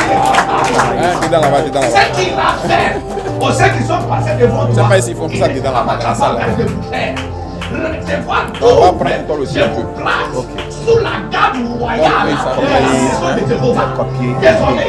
Dedans 1.23 1.41
là-bas, 1.41 1.63
dedans 1.63 1.81
là-bas. 1.81 1.97
Ce 1.97 2.21
qu'il 2.21 2.35
a 2.35 2.41
fait 2.67 3.01
aux 3.41 3.53
ceux 3.53 3.71
qui 3.79 3.85
sont 3.85 4.03
passés 4.09 4.37
devant 4.41 4.67
toi. 4.67 4.75
sais 4.75 4.89
pas 4.89 5.01
s'ils 5.01 5.17
font 5.17 5.29
ça 5.29 5.49
dedans 5.49 5.73
là-bas, 5.73 5.97
dans 5.97 6.09
la 6.09 6.15
salle, 6.15 6.37
là. 7.79 7.91
de 7.91 7.97
vous 7.97 8.07
faire. 8.07 8.19
Recevoir 8.19 8.47
On 8.61 8.67
va 8.67 8.93
prendre 8.93 9.45
Je 9.45 9.61
vous 9.61 9.85
place 9.97 10.73
sous 10.85 10.99
la 10.99 11.29
garde 11.31 11.57
royale. 11.79 12.29
Désormais, 14.41 14.87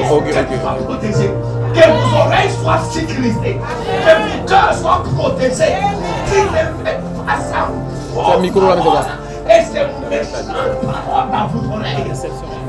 tu 0.50 0.60
sois 0.60 0.74
protégé. 0.86 1.32
Que 1.74 1.89
vos 1.89 2.17
oreilles 2.17 2.52
soient 2.62 2.80
sécurisées. 2.91 3.60
Que 4.06 4.13
vos 4.22 4.46
cœurs 4.48 4.74
soient 4.76 5.04
protégés. 5.17 5.76
Qu'il 6.28 6.43
ne 6.43 6.86
fait 6.86 7.00
pas 7.26 7.38
ça. 7.38 7.69
C'est 8.13 8.41
micro 8.41 8.62
là, 8.62 8.76
Et 9.50 9.63
c'est 9.63 9.88
méchant 10.10 10.43
dans 11.32 11.48
vos 11.48 11.76
oreilles. 11.76 12.12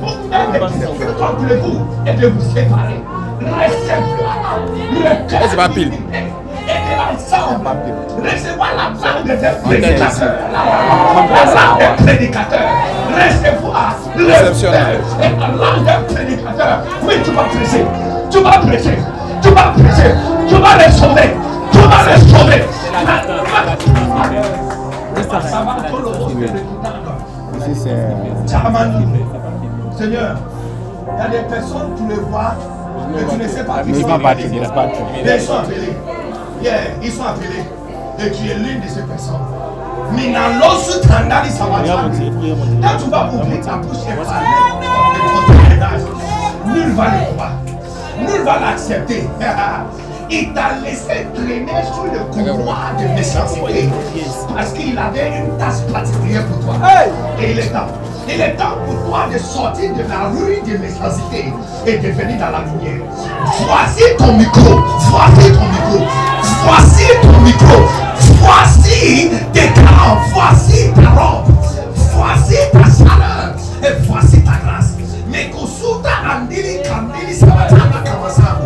Pour 0.00 0.16
même 0.28 0.54
exercer 0.54 1.06
contre 1.18 1.54
vous 1.62 1.86
et 2.06 2.12
de 2.14 2.26
vous 2.28 2.54
séparer. 2.54 3.00
Recevoir 3.44 4.36
c'est 5.50 5.56
pas 5.56 5.68
pile. 5.68 5.92
Et 5.92 7.14
ensemble, 7.14 7.68
recevoir 8.22 8.68
la 8.76 8.86
parole 8.98 9.24
des 9.24 9.32
Antenne 9.32 9.62
prédicateurs. 9.62 10.38
langue 11.54 11.78
des 11.78 12.04
prédicateurs. 12.04 12.70
Recevoir 13.10 13.96
le 14.16 14.24
et 14.24 15.30
la 15.38 15.48
langue 15.48 15.84
des 15.84 16.14
prédicateurs. 16.14 16.78
Oui, 17.02 17.14
tu 17.24 17.30
vas 17.32 17.44
prêcher. 17.44 17.84
Tu 18.30 18.38
vas 18.40 18.58
prêcher. 18.58 18.98
Tu 19.42 19.48
vas 19.50 19.72
prêcher. 19.72 20.14
Tu 20.48 20.54
vas 20.54 20.76
les 20.78 20.92
sauver. 20.92 21.36
Tu 21.72 21.78
vas 21.78 22.02
les 22.08 22.20
sauver. 22.30 22.64
Ici, 27.58 27.80
c'est. 27.82 28.14
Seigneur, 29.96 30.36
il 31.06 31.18
y 31.18 31.20
a 31.20 31.28
des 31.28 31.48
personnes, 31.48 31.94
tu 31.96 32.02
les 32.08 32.20
vois, 32.22 32.54
mais 33.12 33.24
tu 33.28 33.36
ne 33.36 33.48
sais 33.48 33.64
pas 33.64 33.82
qui 33.82 33.90
Mais 33.90 33.98
ils 33.98 34.02
sont 34.02 34.10
appelés. 34.10 34.50
ils 35.24 35.40
sont 35.40 35.54
appelés. 35.54 35.96
Yeah, 36.62 36.72
ils 37.02 37.12
sont 37.12 37.24
appelés. 37.24 37.64
Et 38.18 38.30
tu 38.30 38.48
es 38.48 38.54
l'une 38.54 38.80
de 38.80 38.88
ces 38.88 39.02
personnes. 39.02 39.34
Minalosu 40.12 41.00
Tandali 41.02 41.50
Sabatani. 41.50 42.30
Quand 42.82 43.04
tu 43.04 43.10
vas 43.10 43.30
ouvrir 43.32 43.60
ta 43.60 43.76
bouche 43.76 43.96
et 44.08 44.24
parler 44.24 46.04
nul 46.66 46.92
va 46.92 47.04
le 47.04 47.34
croire. 47.34 47.52
Nul 48.18 48.42
va 48.44 48.60
l'accepter. 48.60 49.28
Il 50.30 50.52
t'a 50.52 50.72
laissé 50.82 51.26
traîner 51.34 51.84
sur 51.92 52.04
le 52.04 52.24
couloir 52.32 52.92
de 52.98 53.04
méchanceté 53.14 53.88
parce 54.54 54.72
qu'il 54.72 54.98
avait 54.98 55.28
une 55.38 55.56
tâche 55.58 55.82
particulière 55.92 56.44
pour 56.46 56.64
toi. 56.64 56.74
Et 57.40 57.52
il 57.52 57.58
est 57.58 57.68
temps. 57.68 57.86
Il 58.28 58.40
est 58.40 58.56
temps 58.56 58.78
pour 58.86 58.94
toi 59.06 59.26
de 59.32 59.38
sortir 59.38 59.94
de 59.94 60.02
la 60.08 60.28
rue 60.30 60.60
de 60.66 60.78
méchanceté 60.78 61.52
et 61.86 61.98
de 61.98 62.08
venir 62.08 62.38
dans 62.38 62.50
la 62.50 62.60
lumière. 62.64 63.06
Voici 63.66 64.02
ton 64.18 64.32
micro. 64.38 64.80
Voici 65.10 65.52
ton 65.52 65.66
micro. 65.68 66.06
Voici 66.64 67.06
ton 67.22 67.40
micro. 67.40 67.88
Voici 68.40 69.30
tes 69.52 69.68
talents. 69.74 70.18
Voici 70.32 70.90
ta 70.94 71.10
robe. 71.10 71.52
Voici 71.94 72.56
ta 72.72 72.84
chaleur. 72.84 73.54
Et 73.82 74.02
voici 74.08 74.42
ta 74.42 74.52
grâce. 74.64 74.94
Mais 75.28 75.50
Kosuta 75.50 76.10
Andili 76.24 76.80
Kandili 76.82 77.34
Sabatana 77.34 78.02
Kamasabu. 78.04 78.63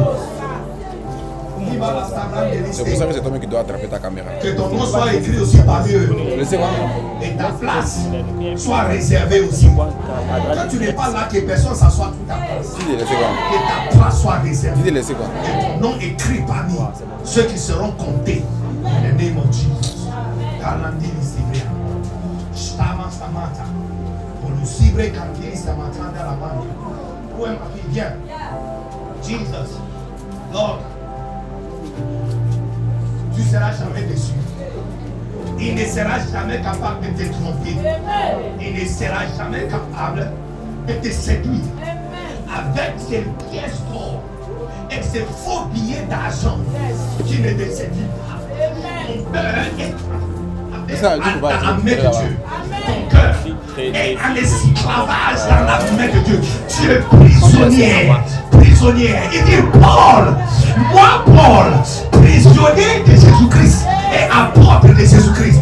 C'est 2.72 2.84
pour 2.84 2.96
ça 2.96 3.06
que 3.06 3.12
c'est 3.12 3.40
qui 3.40 3.46
dois 3.46 3.60
attraper 3.60 3.86
ta 3.86 3.98
caméra. 3.98 4.26
Que 4.42 4.56
ton 4.56 4.68
nom 4.68 4.84
soit 4.84 5.14
écrit 5.14 5.38
aussi 5.38 5.58
parmi 5.58 5.92
eux. 5.92 6.16
Et 7.22 7.36
ta 7.36 7.48
place 7.60 8.00
soit 8.56 8.82
réservée 8.82 9.40
aussi. 9.40 9.68
Quand 9.76 10.68
tu 10.70 10.76
n'es 10.78 10.92
pas 10.92 11.10
là, 11.10 11.28
que 11.32 11.38
personne 11.40 11.74
s'assoit 11.74 12.06
tout 12.06 12.24
ta 12.26 12.34
place. 12.34 12.74
Que 12.74 13.92
ta 13.92 13.98
place 13.98 14.20
soit 14.20 14.38
réservée. 14.38 14.88
Et 14.88 15.02
ton 15.02 15.80
nom 15.80 15.94
écrit 16.00 16.42
parmi 16.46 16.74
ceux 17.24 17.44
qui 17.44 17.58
seront 17.58 17.92
comptés. 17.92 18.44
Kandili 25.06 25.56
Samata 25.56 26.10
de 26.10 26.18
la 26.18 26.34
bande. 26.34 26.66
Où 27.38 27.46
est 27.46 27.50
ma 27.50 27.66
fille? 27.72 27.90
Viens. 27.90 28.14
Jesus. 29.22 29.78
Lord. 30.52 30.97
Tu 33.34 33.42
seras 33.42 33.72
jamais 33.72 34.02
déçu. 34.02 34.32
Il 35.60 35.74
ne 35.74 35.84
sera 35.84 36.18
jamais 36.32 36.60
capable 36.60 37.06
de 37.12 37.22
te 37.24 37.32
tromper. 37.32 37.76
Il 38.60 38.74
ne 38.74 38.88
sera 38.88 39.26
jamais 39.36 39.66
capable 39.66 40.32
de 40.86 40.92
te 40.94 41.10
séduire 41.12 41.64
avec 42.48 42.92
ses 42.98 43.24
pièces 43.50 43.82
d'or 43.90 44.22
et 44.90 45.02
ses 45.02 45.20
faux 45.20 45.66
billets 45.72 46.06
d'argent 46.08 46.58
qui 47.26 47.40
ne 47.40 47.50
te 47.52 47.70
séduisent 47.70 48.06
pas. 48.26 48.38
Ton 49.06 49.30
cœur 49.32 49.54
est 49.78 49.94
Dans 50.88 51.10
la 51.10 51.16
main 51.16 51.80
de. 51.82 52.00
Dieu. 52.00 52.38
Ton 52.86 53.08
cœur 53.10 53.34
est 53.76 54.16
en 54.16 54.34
esclavage 54.34 55.40
dans 55.48 55.64
la 55.66 55.78
main 55.96 56.12
de 56.12 56.18
Dieu. 56.24 56.40
Tu 56.66 56.90
es 56.90 57.00
prisonnier. 57.00 58.10
Prisonnier. 58.50 59.14
Il 59.32 59.44
dit 59.44 59.62
Paul, 59.74 60.34
moi 60.90 61.24
Paul, 61.26 61.72
prisonnier 62.10 63.04
de 63.06 63.10
Jésus-Christ 63.10 63.86
et 64.12 64.24
apôtre 64.32 64.88
de 64.88 64.94
Jésus-Christ. 64.94 65.60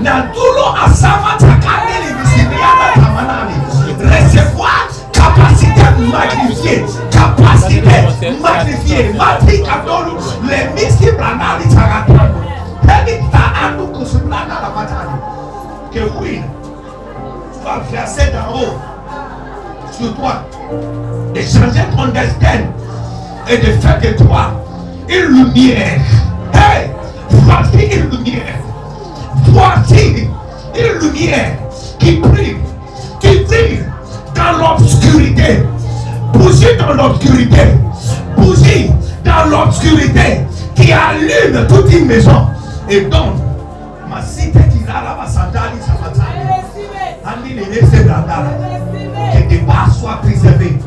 Nadulo 0.00 0.74
asama 0.86 1.36
takane 1.38 1.98
libisibriana 2.06 2.94
tamanani. 2.94 3.54
Recevoir 3.98 4.88
capacité 5.12 5.82
magnifiée, 6.12 6.84
capacité 7.10 8.30
magnifiée, 8.40 9.12
mati 9.18 9.62
kadolu, 9.62 10.16
les 10.48 10.80
mixi 10.80 11.10
branali 11.10 11.64
Que 15.92 16.00
oui, 16.20 16.40
soit 17.62 17.82
versé 17.90 18.30
d'en 18.30 18.54
haut 18.54 18.78
sur 19.90 20.14
toi, 20.14 20.44
de 21.34 21.40
changer 21.40 21.82
ton 21.96 22.08
destin 22.08 22.60
et 23.48 23.56
de 23.56 23.72
faire 23.80 23.98
de 24.00 24.22
toi 24.22 24.52
une 25.08 25.46
lumière. 25.46 25.98
Hey, 26.52 26.90
voici 27.30 27.86
une 27.86 28.10
lumière. 28.10 28.58
Voici 29.46 30.28
une 30.78 30.98
lumière 31.00 31.52
qui 31.98 32.16
brille, 32.18 32.58
qui 33.18 33.40
brille 33.40 33.84
dans 34.34 34.58
l'obscurité. 34.58 35.62
Bougie 36.34 36.76
dans 36.78 36.92
l'obscurité. 36.92 37.78
Bougie 38.36 38.90
dans 39.24 39.46
l'obscurité 39.46 40.42
qui 40.76 40.92
allume 40.92 41.66
toute 41.66 41.92
une 41.92 42.06
maison 42.06 42.46
et 42.90 43.02
donne 43.02 43.40
ma 44.08 44.22
cité 44.22 44.60
qui 44.70 44.82
a 44.88 45.02
la 45.04 45.14
basandali 45.14 45.78
que 49.32 49.48
tes 49.48 49.58
pas 49.58 49.86
soient 49.90 50.20
préservés, 50.22 50.78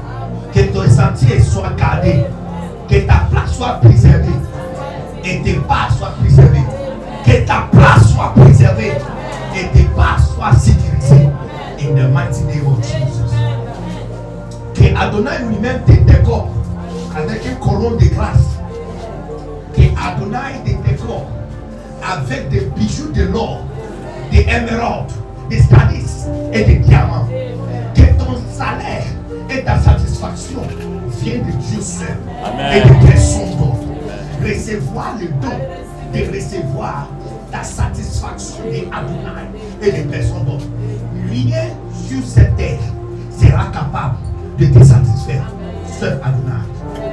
que 0.53 0.61
ton 0.61 0.89
sentier 0.89 1.39
soit 1.39 1.71
gardé, 1.77 2.25
que 2.89 2.95
ta 3.01 3.25
place 3.29 3.53
soit 3.53 3.79
préservée. 3.81 4.27
Et 5.23 5.41
tes 5.41 5.53
pas 5.53 5.87
soient 5.95 6.13
préservés, 6.19 6.63
que 7.23 7.45
ta 7.45 7.67
place 7.71 8.11
soit 8.11 8.33
préservée. 8.35 8.93
Et 9.55 9.67
tes 9.77 9.83
pas 9.95 10.17
soient 10.17 10.53
sécurisés. 10.53 11.29
In 11.79 11.95
the 11.95 12.07
mighty 12.11 12.43
name 12.43 12.67
of 12.67 12.81
Jesus. 12.81 13.35
Que 14.73 14.95
Adonai 14.97 15.45
lui-même 15.47 15.81
te 15.85 15.91
décore 15.91 16.49
avec 17.15 17.45
une 17.45 17.55
couronne 17.57 17.97
de 17.97 18.05
grâce. 18.05 18.57
Que 19.75 19.81
Adonai 19.81 20.61
te 20.63 20.89
décore 20.89 21.27
avec 22.01 22.49
des 22.49 22.61
bijoux 22.75 23.11
de 23.11 23.23
l'or, 23.23 23.61
des 24.31 24.41
émeraudes, 24.41 25.11
des 25.49 25.59
stadis 25.61 26.25
et 26.53 26.63
des 26.63 26.75
diamants. 26.77 27.27
Que 27.95 28.01
ton 28.17 28.37
salaire 28.51 29.03
et 29.49 29.63
ta 29.63 29.79
satisfaction 29.79 30.61
viennent 31.19 31.45
de 31.45 31.51
Dieu 31.51 31.81
seul 31.81 32.17
et 32.73 32.81
de 32.81 33.05
personne 33.05 33.57
d'autre. 33.57 33.87
Recevoir 34.43 35.15
le 35.19 35.27
don 35.27 35.57
de 36.13 36.35
recevoir 36.35 37.07
ta 37.51 37.63
satisfaction 37.63 38.63
de 38.65 38.87
Adonai 38.93 39.49
et 39.81 39.91
de 39.91 40.09
personne 40.09 40.45
d'autre. 40.45 40.65
Rien 41.29 41.67
sur 42.07 42.23
cette 42.25 42.55
terre 42.55 42.79
sera 43.37 43.65
capable 43.65 44.17
de 44.57 44.65
te 44.65 44.83
satisfaire. 44.83 45.45
Seul 45.99 46.19
Adonai. 46.23 46.61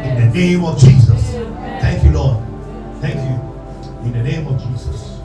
In 0.04 0.30
the 0.30 0.34
name 0.34 0.64
of 0.64 0.78
Jesus. 0.78 1.36
Thank 1.80 2.04
you, 2.04 2.12
Lord. 2.12 2.38
Thank 3.00 3.16
you. 3.16 3.47
In 4.08 4.14
the 4.14 4.22
name 4.22 4.46
of 4.46 4.56
Jesus. 4.56 5.20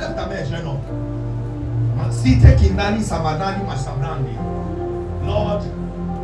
Lève 0.00 0.16
ta 0.16 0.26
main, 0.26 0.44
jeune 0.44 0.66
homme. 0.66 0.80
Masite 1.96 2.56
kindani 2.56 3.00
samadani 3.00 3.62
masabrandi. 3.64 4.34
Lord, 5.24 5.62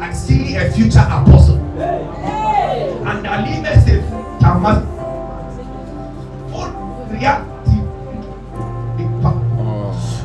I 0.00 0.12
see 0.12 0.56
a 0.56 0.68
future 0.72 1.06
apostle. 1.08 1.60
And 3.06 3.24
I 3.24 3.46
leave 3.46 3.64
a 3.64 4.40
tamas. 4.40 4.82
Regarde. 7.08 7.44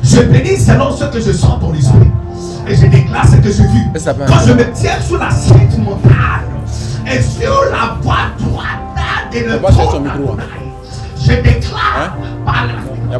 Je 0.02 0.22
bénis 0.22 0.56
selon 0.56 0.90
ce 0.96 1.04
que 1.04 1.20
je 1.20 1.30
sens 1.32 1.60
dans 1.60 1.70
l'esprit. 1.70 2.10
Et 2.66 2.74
je 2.74 2.86
déclare 2.86 3.28
ce 3.28 3.36
que 3.36 3.98
ça 4.00 4.14
peut 4.14 4.24
Quand 4.26 4.40
je 4.44 4.52
me 4.52 4.72
tiens 4.72 5.00
sur 5.00 5.18
la 5.18 5.30
sainte 5.30 5.78
montagne 5.78 6.42
et 7.06 7.22
sur 7.22 7.62
la 7.70 7.96
voie 8.02 8.32
droite 8.36 9.32
de 9.32 9.38
le 9.38 9.56
va 9.58 9.68
je 11.28 11.34
déclare 11.42 11.78
Hein? 11.98 12.10
par 12.44 12.66
la 12.66 13.18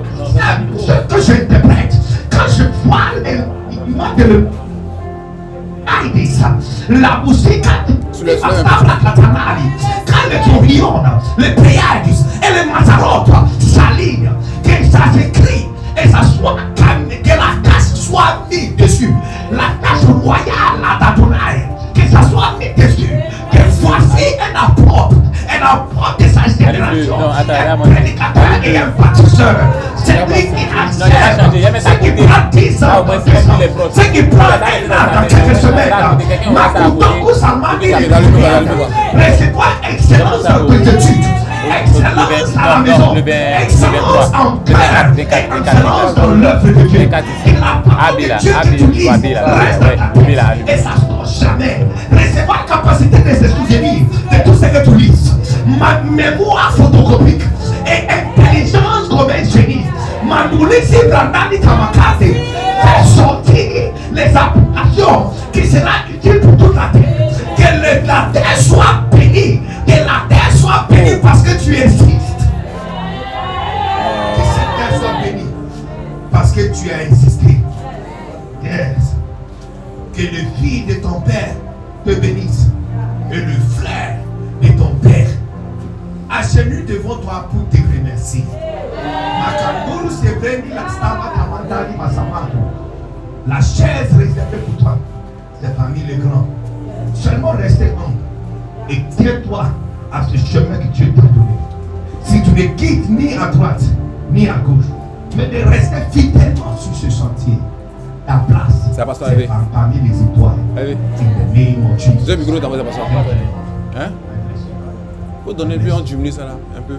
ce 0.79 1.15
que 1.15 1.21
j'interprète, 1.21 1.95
quand 2.31 2.47
je 2.49 2.65
vois 2.85 2.99
l'image 3.25 4.17
de 4.17 4.25
le 4.25 4.49
Aïdis, 5.87 6.41
la 6.89 7.23
musique 7.27 7.65
Sur 8.13 8.27
le 8.27 8.33
la. 8.35 8.39
Sabra 8.41 8.97
Katanali, 9.03 9.71
quand 10.07 10.31
les 10.31 10.41
tourbillons, 10.51 11.03
les 11.39 11.51
Pléiades 11.55 12.07
et 12.43 12.65
les 12.65 12.71
Mazarotes 12.71 13.31
s'alignent, 13.61 14.31
que 14.63 14.85
ça 14.91 15.05
s'écrit 15.13 15.67
et 15.97 16.09
ça 16.09 16.23
soit 16.23 16.57
calmé, 16.77 17.21
que 17.23 17.29
la 17.31 17.57
tache 17.63 17.95
soit 17.95 18.47
mise 18.51 18.77
dessus, 18.77 19.13
la 19.51 19.71
tache 19.83 20.05
royale 20.23 20.45
d'Adonai, 21.01 21.69
que 21.95 22.11
ça 22.11 22.23
soit 22.23 22.55
mis 22.59 22.83
dessus, 22.83 23.11
voici 23.81 24.27
un 24.39 24.55
apôtre, 24.67 25.17
un 25.49 25.67
apôtre 25.67 26.17
de 26.19 26.25
sa 26.29 26.43
génération, 26.49 27.17
un 27.31 27.77
prédicateur 27.79 28.43
et 28.65 28.77
un 28.79 28.89
bâtisseur. 28.99 29.55
C'est 29.97 30.13
lui 30.27 30.43
qui 30.47 30.65
achève, 30.65 31.81
c'est 31.81 32.01
qui 32.01 32.11
prend 32.13 32.49
10 32.53 32.83
Ah, 32.83 33.01
ans, 33.01 33.05
dans 33.05 33.13
c'est 33.25 33.31
10 33.31 33.47
comme 33.47 33.51
ans, 33.51 33.59
les 33.61 33.69
proches. 33.69 33.91
c'est 33.93 34.13
qui 34.13 34.23
prend 34.25 34.45
un 34.45 34.91
an 34.91 35.05
dans 35.15 35.27
quelques 35.29 35.57
semaines. 35.61 35.95
excellence 39.91 40.43
dans 40.45 40.67
tes 40.67 40.83
études, 40.91 41.25
excellence 41.81 42.57
à 42.57 42.69
la 42.69 42.77
maison, 42.79 43.15
excellence 43.17 44.33
en 44.35 44.61
excellence 44.67 46.15
dans 46.15 46.31
l'œuvre 46.35 46.67
de 46.67 46.73
Dieu. 46.89 47.01
Et 47.01 47.07
la 47.07 47.83
parole 47.85 48.15
Abila, 48.15 48.37
de 48.37 48.41
Dieu 48.41 48.53
que 48.53 48.59
Abila, 48.59 48.77
tu 48.79 48.87
lis 48.93 49.09
Abila, 49.09 49.45
reste 49.55 49.83
ouais, 49.83 49.97
dans 49.97 50.03
ta 50.13 50.21
Abila, 50.21 50.43
tête. 50.67 50.78
Ma 55.79 56.01
mémoire 56.01 56.73
photocopique 56.73 57.43
et 57.87 58.09
intelligence 58.11 59.09
comme 59.09 59.31
un 59.31 59.45
génie. 59.45 59.85
Mandoulisi 60.25 60.97
Brandani 61.09 61.61
Tamakate 61.61 62.19
fait 62.19 63.05
sortir 63.07 63.93
les 64.13 64.37
applications 64.37 65.31
qui 65.53 65.67
sera 65.67 66.05
utile 66.13 66.41
pour 66.41 66.57
toute 66.57 66.75
la 66.75 66.91
terre. 66.93 67.31
Que 67.57 68.07
la 68.07 68.29
terre 68.33 68.57
soit 68.57 69.05
bénie. 69.13 69.61
Que 69.87 69.93
la 69.93 70.27
terre 70.29 70.53
soit 70.53 70.87
bénie 70.91 71.21
parce 71.23 71.43
que 71.43 71.51
tu 71.63 71.77
insistes. 71.77 72.43
Que 74.35 74.43
cette 74.43 74.73
terre 74.77 75.01
soit 75.01 75.23
bénie 75.23 75.47
parce 76.33 76.53
que 76.53 76.63
tu 76.63 76.91
as 76.91 77.13
insisté. 77.13 77.57
Yes. 78.65 79.15
Que 80.13 80.23
le 80.23 80.43
fils 80.61 80.87
de 80.87 80.95
ton 80.95 81.21
père 81.21 81.55
te 82.05 82.11
bénisse 82.15 82.67
et 83.31 83.37
le 83.37 83.53
agenouille 86.49 86.85
devant 86.85 87.17
toi 87.17 87.49
pour 87.51 87.69
te 87.69 87.77
remercier. 87.77 88.45
La 93.47 93.61
chaise 93.61 94.13
réservée 94.17 94.59
pour 94.67 94.77
toi, 94.83 94.99
c'est 95.61 95.77
parmi 95.77 96.01
les 96.09 96.17
grands. 96.17 96.47
Seulement 97.15 97.53
restez 97.53 97.87
humble 97.87 98.91
et 98.91 99.03
tiens-toi 99.17 99.67
à 100.13 100.27
ce 100.27 100.37
chemin 100.37 100.79
que 100.79 100.89
Dieu 100.95 101.13
t'a 101.15 101.23
donné. 101.23 101.57
Si 102.23 102.43
tu 102.43 102.51
ne 102.51 102.75
quittes 102.77 103.09
ni 103.11 103.35
à 103.35 103.49
droite 103.49 103.83
ni 104.31 104.49
à 104.49 104.55
gauche, 104.59 104.85
mais 105.37 105.47
de 105.49 105.69
rester 105.69 105.97
fidèlement 106.11 106.77
sur 106.77 106.95
ce 106.95 107.11
sentier, 107.11 107.59
ta 108.27 108.45
place 108.49 108.89
c'est 108.93 109.05
parmi 109.73 110.01
les 110.01 110.23
étoiles. 110.23 110.53
In 110.77 110.97
the 111.25 111.55
name 111.55 111.93
of 111.93 111.99
Jesus. 111.99 112.61
Dans 112.61 112.69
votre. 112.71 112.85
Hein? 113.97 114.11
Donner 115.57 115.77
lui 115.77 115.91
en 115.91 116.01
diminuer 116.03 116.31
ça 116.31 116.45
là, 116.45 116.57
un 116.77 116.83
peu. 116.83 116.99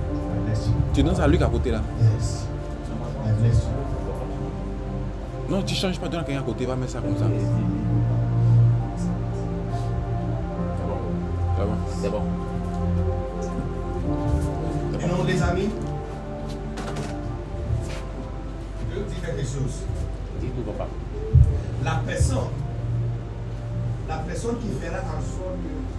Tu 0.93 1.01
donnes 1.01 1.15
ça 1.15 1.23
à 1.23 1.27
Luc 1.27 1.41
à 1.41 1.45
côté 1.45 1.71
là. 1.71 1.81
Yes. 2.01 2.45
Non, 5.47 5.61
tu 5.61 5.75
changes 5.75 5.97
pas, 5.97 6.09
donne 6.09 6.19
à 6.19 6.23
quelqu'un 6.23 6.41
à 6.41 6.43
côté, 6.43 6.65
va 6.65 6.75
mettre 6.75 6.91
ça 6.91 6.99
comme 6.99 7.15
ça. 7.15 7.23
Ça 11.57 11.63
va. 11.63 11.71
C'est 12.01 12.09
bon. 12.09 12.21
Et 14.99 15.05
non, 15.07 15.23
les 15.25 15.41
amis, 15.41 15.69
je 18.89 18.95
vais 18.95 19.01
vous 19.01 19.09
dire 19.09 19.21
quelque 19.25 19.41
chose. 19.41 19.83
Dis 20.41 20.47
tout, 20.47 20.63
papa. 20.69 20.89
La 21.85 22.01
personne, 22.05 22.49
la 24.09 24.17
personne 24.17 24.57
qui 24.57 24.67
fera 24.67 24.97
en 24.97 25.21
sorte 25.21 25.55
que 25.63 25.98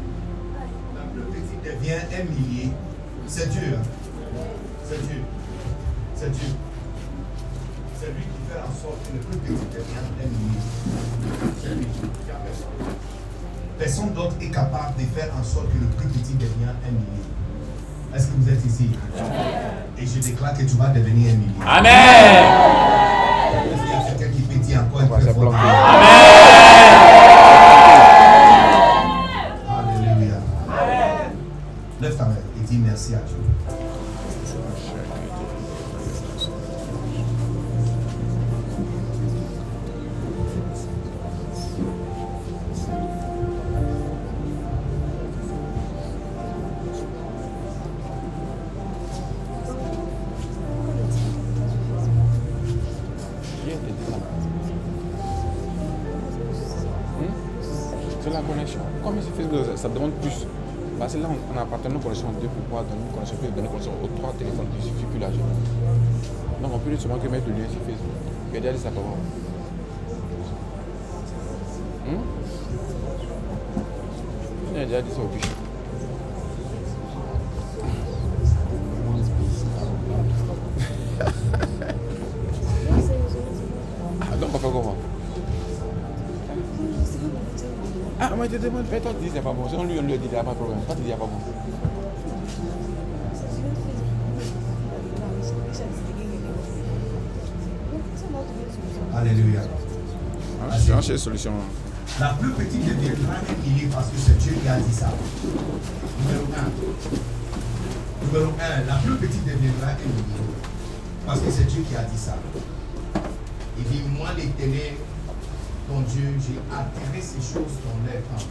la 1.17 1.23
plus 1.31 1.41
petite 1.41 1.63
devient 1.65 2.01
un 2.15 2.25
millier, 2.25 2.71
c'est 3.27 3.49
Dieu. 3.51 3.77
hein. 3.77 3.83
C'est 4.89 5.01
Dieu. 5.07 5.23
C'est 6.17 6.31
Dieu. 6.33 6.49
C'est 7.99 8.07
lui 8.09 8.23
qui 8.23 8.41
fait 8.49 8.59
en 8.61 8.73
sorte 8.81 9.01
que 9.07 9.13
le 9.15 9.21
plus 9.21 9.39
petit 9.39 9.67
devient 9.73 10.07
un 10.19 10.27
millier. 10.27 10.63
C'est 11.63 11.75
lui. 11.75 11.87
Personne. 12.27 12.95
Personne 13.79 14.13
d'autre 14.15 14.35
est 14.41 14.51
capable 14.51 14.95
de 14.99 15.05
faire 15.19 15.31
en 15.39 15.45
sorte 15.45 15.69
que 15.69 15.79
le 15.79 15.87
plus 15.87 16.09
petit 16.09 16.35
devienne 16.35 16.75
un 16.87 16.91
millier. 16.93 17.25
Est-ce 18.15 18.27
que 18.27 18.33
vous 18.39 18.49
êtes 18.51 18.65
ici? 18.67 18.91
Et 19.99 20.07
je 20.07 20.19
déclare 20.21 20.55
que 20.55 20.63
tu 20.63 20.77
vas 20.77 20.89
devenir 20.89 21.33
un 21.33 21.37
millier. 21.37 21.65
Amen. 21.67 22.45
Est-ce 23.73 23.83
qu'il 23.83 23.91
y 23.91 23.95
a 23.95 24.03
quelqu'un 24.19 24.33
qui 24.35 24.43
peut 24.43 24.59
dire 24.59 24.81
encore 24.81 25.01
peu 25.07 25.51
merci 32.79 33.15
à 33.15 33.21
C'est 58.23 58.31
la 58.31 58.43
connexion. 58.43 58.81
Comme 59.03 59.15
c'est 59.21 59.43
Facebook, 59.43 59.77
ça 59.77 59.89
demande 59.89 60.13
plus. 60.21 60.45
Bah, 61.01 61.07
Parce 61.07 61.15
que 61.15 61.19
là, 61.21 61.29
on 61.51 61.55
n'a 61.55 61.65
pas 61.65 61.79
tellement 61.79 61.99
connexion 62.01 62.29
pouvoir 62.71 62.85
donner 62.85 63.03
une 63.03 63.13
connexion, 63.13 63.37
donner 63.43 63.63
une 63.63 63.67
connexion 63.67 63.93
aux 64.01 64.07
trois 64.17 64.33
téléphones 64.39 64.67
qui 64.79 64.87
suffit 64.87 65.05
plus 65.11 65.19
large. 65.19 65.35
Donc 66.63 66.71
on 66.73 66.79
peut 66.79 66.97
seulement 66.97 67.19
que 67.19 67.27
mettre 67.27 67.49
le 67.49 67.55
lien 67.55 67.69
sur 67.69 67.81
Facebook. 67.81 68.15
Il 68.55 68.61
dit 68.61 68.79
ça 68.79 68.91
comment 68.95 69.17
Hum 72.07 72.23
Il 74.73 74.79
a 74.79 74.85
déjà 74.85 75.03
dit 75.03 75.11
ça 75.11 75.21
au 75.21 75.27
bûcher. 75.27 75.49
Ah, 84.23 84.37
on 84.43 84.95
Ah, 88.21 88.37
moi 88.37 88.47
je 88.47 88.57
te 88.57 88.63
demande, 88.63 88.85
mais 88.93 89.01
toi 89.01 89.13
tu 89.19 89.25
dis 89.25 89.31
c'est 89.35 89.41
pas 89.41 89.53
bon. 89.53 89.69
Si 89.69 89.75
on 89.75 89.85
lui, 89.85 89.99
on 89.99 90.03
lui 90.03 90.17
dit 90.19 90.27
il 90.27 90.31
n'y 90.31 90.37
a 90.37 90.45
pas 90.45 90.51
de 90.51 90.57
problème. 90.57 90.79
Toi 90.87 90.95
tu 90.95 91.03
dis 91.03 91.07
il 91.07 91.07
n'y 91.09 91.13
a 91.15 91.17
pas 91.17 91.25
bon. 91.25 91.60
Alléluia. 99.15 99.61
Une 100.89 101.19
solution. 101.19 101.53
La 102.19 102.29
plus 102.35 102.51
petite 102.51 102.85
deviendra 102.85 103.35
un 103.35 103.69
millier 103.69 103.89
parce 103.93 104.09
que 104.09 104.17
c'est 104.19 104.39
Dieu 104.39 104.53
qui 104.63 104.69
a 104.69 104.79
dit 104.79 104.93
ça. 104.93 105.11
Numéro 106.21 106.45
1. 106.45 108.27
Numéro 108.27 108.53
1. 108.61 108.87
La 108.87 108.95
plus 108.97 109.15
petite 109.15 109.45
deviendra 109.45 109.93
millier. 109.95 110.41
Parce 111.27 111.41
que 111.41 111.51
c'est 111.51 111.65
Dieu 111.65 111.83
qui 111.89 111.97
a 111.97 112.03
dit 112.03 112.19
ça. 112.19 112.37
Il 113.79 113.85
dit, 113.85 114.03
moi 114.17 114.29
l'éternel, 114.37 114.95
ton 115.89 116.01
Dieu, 116.01 116.35
j'ai 116.39 116.61
atterré 116.75 117.21
ces 117.21 117.41
choses 117.41 117.79
dans 117.85 117.99
leur 118.05 118.23
temps. 118.23 118.47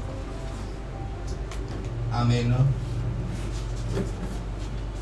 Amen. 2.14 2.54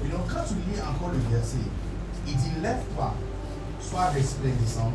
Et 0.05 0.09
donc 0.09 0.27
quand 0.27 0.43
tu 0.47 0.55
encore 0.81 1.09
le 1.09 1.35
verset, 1.35 1.57
il 2.27 2.35
dit, 2.35 2.51
lève-toi, 2.61 3.13
sois 3.79 4.05
resplendissant, 4.07 4.91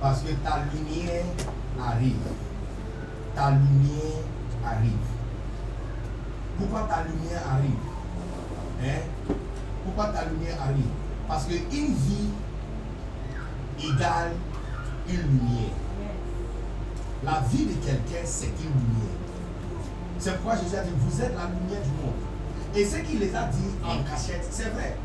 parce 0.00 0.22
que 0.22 0.32
ta 0.32 0.60
lumière 0.72 1.24
arrive. 1.80 2.14
Ta 3.34 3.50
lumière 3.50 4.22
arrive. 4.64 4.92
Pourquoi 6.58 6.82
ta 6.82 7.04
lumière 7.04 7.42
arrive? 7.52 7.70
Hein? 8.82 9.34
Pourquoi 9.84 10.06
ta 10.06 10.24
lumière 10.24 10.56
arrive? 10.60 10.90
Parce 11.28 11.44
qu'une 11.44 11.94
vie 11.94 12.30
égale 13.78 14.32
une 15.08 15.16
lumière. 15.16 15.70
La 17.24 17.40
vie 17.50 17.66
de 17.66 17.72
quelqu'un, 17.84 18.24
c'est 18.24 18.46
une 18.46 18.72
lumière. 18.72 19.18
C'est 20.18 20.34
pourquoi 20.36 20.56
Jésus 20.56 20.76
a 20.76 20.82
dit, 20.82 20.90
vous 20.96 21.20
êtes 21.20 21.34
la 21.34 21.46
lumière 21.46 21.82
du 21.82 21.90
monde. 21.90 22.27
Et 22.74 22.84
ce 22.84 22.96
qu'il 22.96 23.18
les 23.20 23.34
a 23.34 23.44
dit 23.44 23.70
en 23.84 24.02
cachette, 24.04 24.46
c'est 24.50 24.70
vrai. 24.70 24.96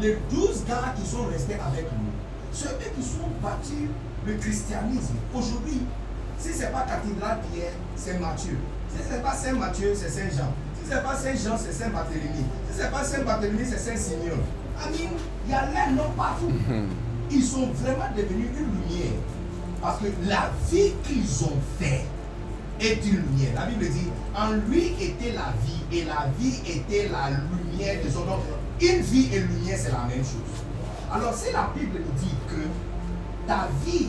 Les 0.00 0.16
douze 0.30 0.64
gars 0.66 0.94
qui 0.96 1.08
sont 1.08 1.24
restés 1.24 1.54
avec 1.54 1.86
nous, 1.92 2.10
ceux 2.52 2.68
qui 2.94 3.02
sont 3.02 3.28
battus 3.42 3.88
le 4.26 4.34
christianisme. 4.34 5.14
Aujourd'hui, 5.34 5.82
si 6.38 6.52
ce 6.52 6.60
n'est 6.60 6.68
pas 6.68 6.82
cathédrale 6.82 7.38
Pierre, 7.52 7.72
c'est 7.96 8.18
Matthieu. 8.20 8.58
Si 8.94 9.02
ce 9.02 9.14
n'est 9.14 9.22
pas 9.22 9.34
Saint 9.34 9.54
Matthieu, 9.54 9.92
c'est 9.94 10.08
Saint 10.08 10.30
Jean. 10.30 10.52
Si 10.80 10.88
ce 10.88 10.94
n'est 10.94 11.02
pas 11.02 11.16
Saint 11.16 11.34
Jean, 11.34 11.58
c'est 11.58 11.72
Saint 11.72 11.90
Barthélemy. 11.90 12.44
Si 12.70 12.78
ce 12.78 12.82
n'est 12.84 12.90
pas 12.90 13.04
Saint 13.04 13.24
Barthélemy, 13.24 13.64
c'est 13.64 13.78
Saint 13.78 13.96
Simeon. 13.96 14.38
Amin, 14.80 15.10
il 15.46 15.50
y 15.50 15.54
a 15.54 15.66
l'air 15.70 15.90
non 15.92 16.10
partout. 16.16 16.52
Ils 17.30 17.42
sont 17.42 17.66
vraiment 17.72 18.08
devenus 18.16 18.48
une 18.56 18.66
lumière. 18.66 19.18
Parce 19.82 19.98
que 19.98 20.06
la 20.28 20.50
vie 20.70 20.92
qu'ils 21.04 21.44
ont 21.44 21.58
fait 21.78 22.04
est 22.80 23.04
une 23.04 23.22
lumière. 23.22 23.52
La 23.54 23.66
Bible 23.66 23.88
dit, 23.88 24.08
en 24.34 24.52
lui 24.68 24.94
était 25.00 25.32
la 25.32 25.52
vie 25.64 25.98
et 25.98 26.04
la 26.04 26.28
vie 26.38 26.60
était 26.66 27.08
la 27.08 27.30
lumière 27.30 28.04
de 28.04 28.10
son 28.10 28.24
nom. 28.24 28.38
Une 28.80 29.00
vie 29.00 29.28
et 29.32 29.40
lumière, 29.40 29.78
c'est 29.78 29.92
la 29.92 30.04
même 30.04 30.24
chose. 30.24 30.64
Alors 31.12 31.34
si 31.34 31.52
la 31.52 31.70
Bible 31.74 32.00
dit 32.18 32.34
que 32.48 32.60
ta 33.46 33.68
vie 33.84 34.08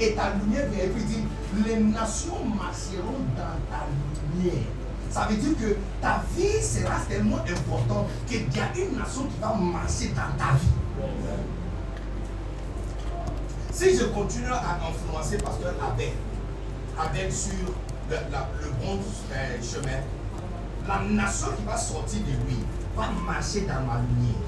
et 0.00 0.12
ta 0.14 0.34
lumière 0.34 0.66
puis 0.70 1.02
il 1.02 1.06
dit, 1.06 1.24
les 1.66 1.76
nations 1.76 2.44
marcheront 2.58 3.20
dans 3.36 3.58
ta 3.70 3.86
lumière. 4.34 4.64
Ça 5.10 5.26
veut 5.28 5.36
dire 5.36 5.58
que 5.58 5.76
ta 6.00 6.22
vie 6.36 6.62
sera 6.62 7.00
tellement 7.08 7.38
importante 7.38 8.06
qu'il 8.26 8.42
y 8.42 8.60
a 8.60 8.72
une 8.76 8.96
nation 8.96 9.24
qui 9.24 9.40
va 9.40 9.54
marcher 9.54 10.08
dans 10.08 10.32
ta 10.38 10.54
vie. 10.54 10.68
Si 13.72 13.96
je 13.96 14.04
continue 14.04 14.46
à 14.46 14.78
influencer 14.88 15.38
Pasteur 15.38 15.74
Abel, 15.82 16.12
Abel 16.98 17.32
sur 17.32 17.74
le, 18.10 18.70
bon 18.80 18.98
chemin, 19.62 20.00
la 20.88 21.02
nation 21.08 21.48
qui 21.56 21.64
va 21.64 21.76
sortir 21.76 22.20
de 22.20 22.32
lui 22.46 22.58
va 22.96 23.08
marcher 23.26 23.62
dans 23.62 23.82
ma 23.86 24.00
lumière. 24.00 24.40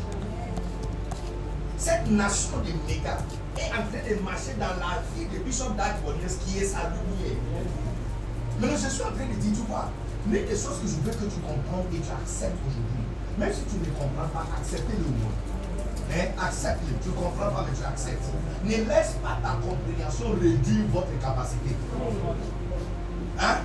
Cette 1.77 2.11
nation 2.11 2.59
de 2.59 2.73
méga 2.91 3.19
est 3.59 3.71
en 3.71 3.83
train 3.87 4.03
de 4.09 4.23
marcher 4.23 4.55
dans 4.59 4.75
la 4.79 5.03
vie 5.15 5.27
de 5.27 5.43
Bishop 5.45 5.75
Dag 5.77 5.95
Warriors 6.05 6.39
qui 6.45 6.59
est 6.59 6.65
sa 6.65 6.91
lumière. 6.91 7.39
Maintenant, 8.61 8.77
je 8.77 8.89
suis 8.89 9.03
en 9.03 9.13
train 9.13 9.27
de 9.27 9.41
dire, 9.41 9.53
tu 9.55 9.67
vois, 9.69 9.91
l'une 10.27 10.47
des 10.47 10.55
choses 10.55 10.79
que 10.83 10.89
je 10.89 10.97
veux 11.03 11.13
que 11.13 11.25
tu 11.25 11.41
comprennes 11.41 11.91
et 11.93 11.99
tu 11.99 12.13
acceptes 12.13 12.59
aujourd'hui, 12.67 13.05
même 13.39 13.53
si 13.53 13.63
tu 13.65 13.77
ne 13.79 13.91
comprends 13.95 14.29
pas, 14.33 14.47
acceptez-le 14.59 15.09
moins. 15.19 15.35
Accepte-le. 16.39 16.99
Tu 17.03 17.09
ne 17.09 17.15
comprends 17.15 17.51
pas, 17.51 17.65
mais 17.67 17.77
tu 17.77 17.85
acceptes. 17.85 18.23
Ne 18.65 18.89
laisse 18.89 19.17
pas 19.23 19.39
ta 19.43 19.57
compréhension 19.65 20.33
réduire 20.33 20.87
votre 20.93 21.19
capacité. 21.21 21.75
Hein? 23.41 23.57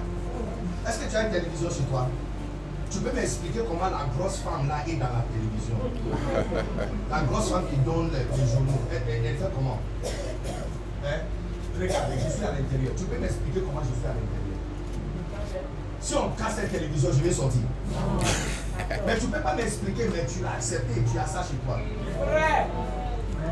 Est-ce 0.88 1.00
que 1.00 1.10
tu 1.10 1.16
as 1.16 1.24
une 1.28 1.32
télévision 1.32 1.70
chez 1.70 1.84
toi? 1.90 2.08
Tu 2.90 3.00
peux 3.00 3.12
m'expliquer 3.14 3.60
comment 3.68 3.90
la 3.92 4.08
grosse 4.18 4.38
femme 4.38 4.68
là 4.70 4.78
est 4.88 4.96
dans 4.96 5.12
la 5.12 5.24
télévision? 5.28 5.76
La 7.12 7.22
grosse 7.22 7.50
femme 7.52 7.66
qui 7.70 7.76
donne 7.78 8.10
les, 8.12 8.24
les 8.38 8.48
journaux, 8.52 8.80
elle, 8.92 9.02
elle- 9.10 9.26
elle 9.26 9.36
fait 9.38 9.52
comment? 9.54 9.80
Hein? 11.04 11.20
Regardez, 11.80 12.16
je 12.16 12.32
suis 12.34 12.46
à 12.46 12.52
l'intérieur. 12.52 12.94
Tu 12.98 13.04
peux 13.04 13.20
m'expliquer 13.20 13.60
comment 13.62 13.82
je 13.82 13.92
suis 13.92 14.08
à 14.08 14.16
l'intérieur? 14.16 15.64
Si 16.00 16.16
on 16.16 16.30
casse 16.42 16.56
cette 16.56 16.72
télévision, 16.72 17.10
je 17.12 17.22
vais 17.24 17.32
sortir. 17.34 17.62
Mais 19.06 19.18
tu 19.18 19.28
ne 19.28 19.32
peux 19.32 19.42
pas 19.42 19.56
m'expliquer, 19.56 20.04
mais 20.14 20.26
tu 20.32 20.44
l'as 20.44 20.52
accepté, 20.54 21.02
tu 21.12 21.18
as 21.20 21.26
ça 21.26 21.42
chez 21.44 21.58
toi. 21.66 21.80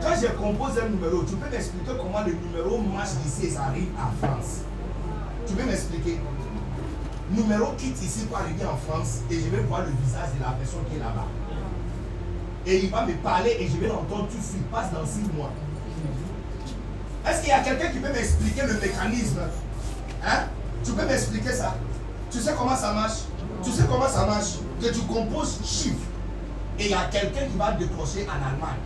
Quand 0.02 0.16
je 0.22 0.28
compose 0.28 0.78
un 0.80 0.90
numéro, 0.90 1.24
tu 1.24 1.36
peux 1.36 1.50
m'expliquer 1.50 1.92
comment 1.98 2.22
le 2.26 2.34
numéro 2.34 2.78
marche 2.78 3.16
d'ici 3.24 3.48
et 3.48 3.50
ça 3.50 3.64
arrive 3.64 3.90
en 3.98 4.12
France? 4.26 4.62
Tu 5.48 5.54
peux 5.54 5.64
m'expliquer. 5.64 6.20
Numéro 7.32 7.74
quitte 7.74 8.02
ici 8.02 8.26
pour 8.26 8.38
arriver 8.38 8.66
en 8.66 8.78
France 8.78 9.20
et 9.32 9.36
je 9.36 9.50
vais 9.50 9.64
voir 9.64 9.82
le 9.82 9.92
visage 10.04 10.30
de 10.38 10.44
la 10.44 10.52
personne 10.52 10.84
qui 10.90 10.98
est 10.98 11.00
là-bas. 11.00 11.26
Et 12.68 12.84
il 12.86 12.90
va 12.90 13.06
me 13.06 13.14
parler 13.14 13.58
et 13.60 13.68
je 13.68 13.78
vais 13.78 13.88
l'entendre 13.88 14.28
tout 14.28 14.38
de 14.38 14.44
suite, 14.44 14.70
passe 14.72 14.92
dans 14.92 15.06
six 15.06 15.24
mois. 15.36 15.52
Est-ce 17.28 17.42
qu'il 17.42 17.50
y 17.50 17.54
a 17.54 17.60
quelqu'un 17.60 17.90
qui 17.90 18.00
peut 18.00 18.12
m'expliquer 18.12 18.62
le 18.68 18.74
mécanisme? 18.74 19.40
Hein? 20.24 20.44
Tu 20.84 20.92
peux 20.92 21.06
m'expliquer 21.06 21.52
ça? 21.52 21.76
Tu 22.32 22.40
sais 22.40 22.54
comment 22.58 22.76
ça 22.76 22.94
marche? 22.94 23.20
Tu 23.64 23.72
sais 23.72 23.84
comment 23.90 24.08
ça 24.08 24.26
marche? 24.26 24.60
Que 24.80 24.94
tu 24.94 25.02
composes 25.02 25.60
chiffres. 25.64 26.08
Et 26.78 26.86
il 26.86 26.92
y 26.92 26.94
a 26.94 27.06
quelqu'un 27.06 27.46
qui 27.46 27.58
va 27.58 27.72
décrocher 27.72 28.28
en 28.28 28.34
Allemagne. 28.34 28.80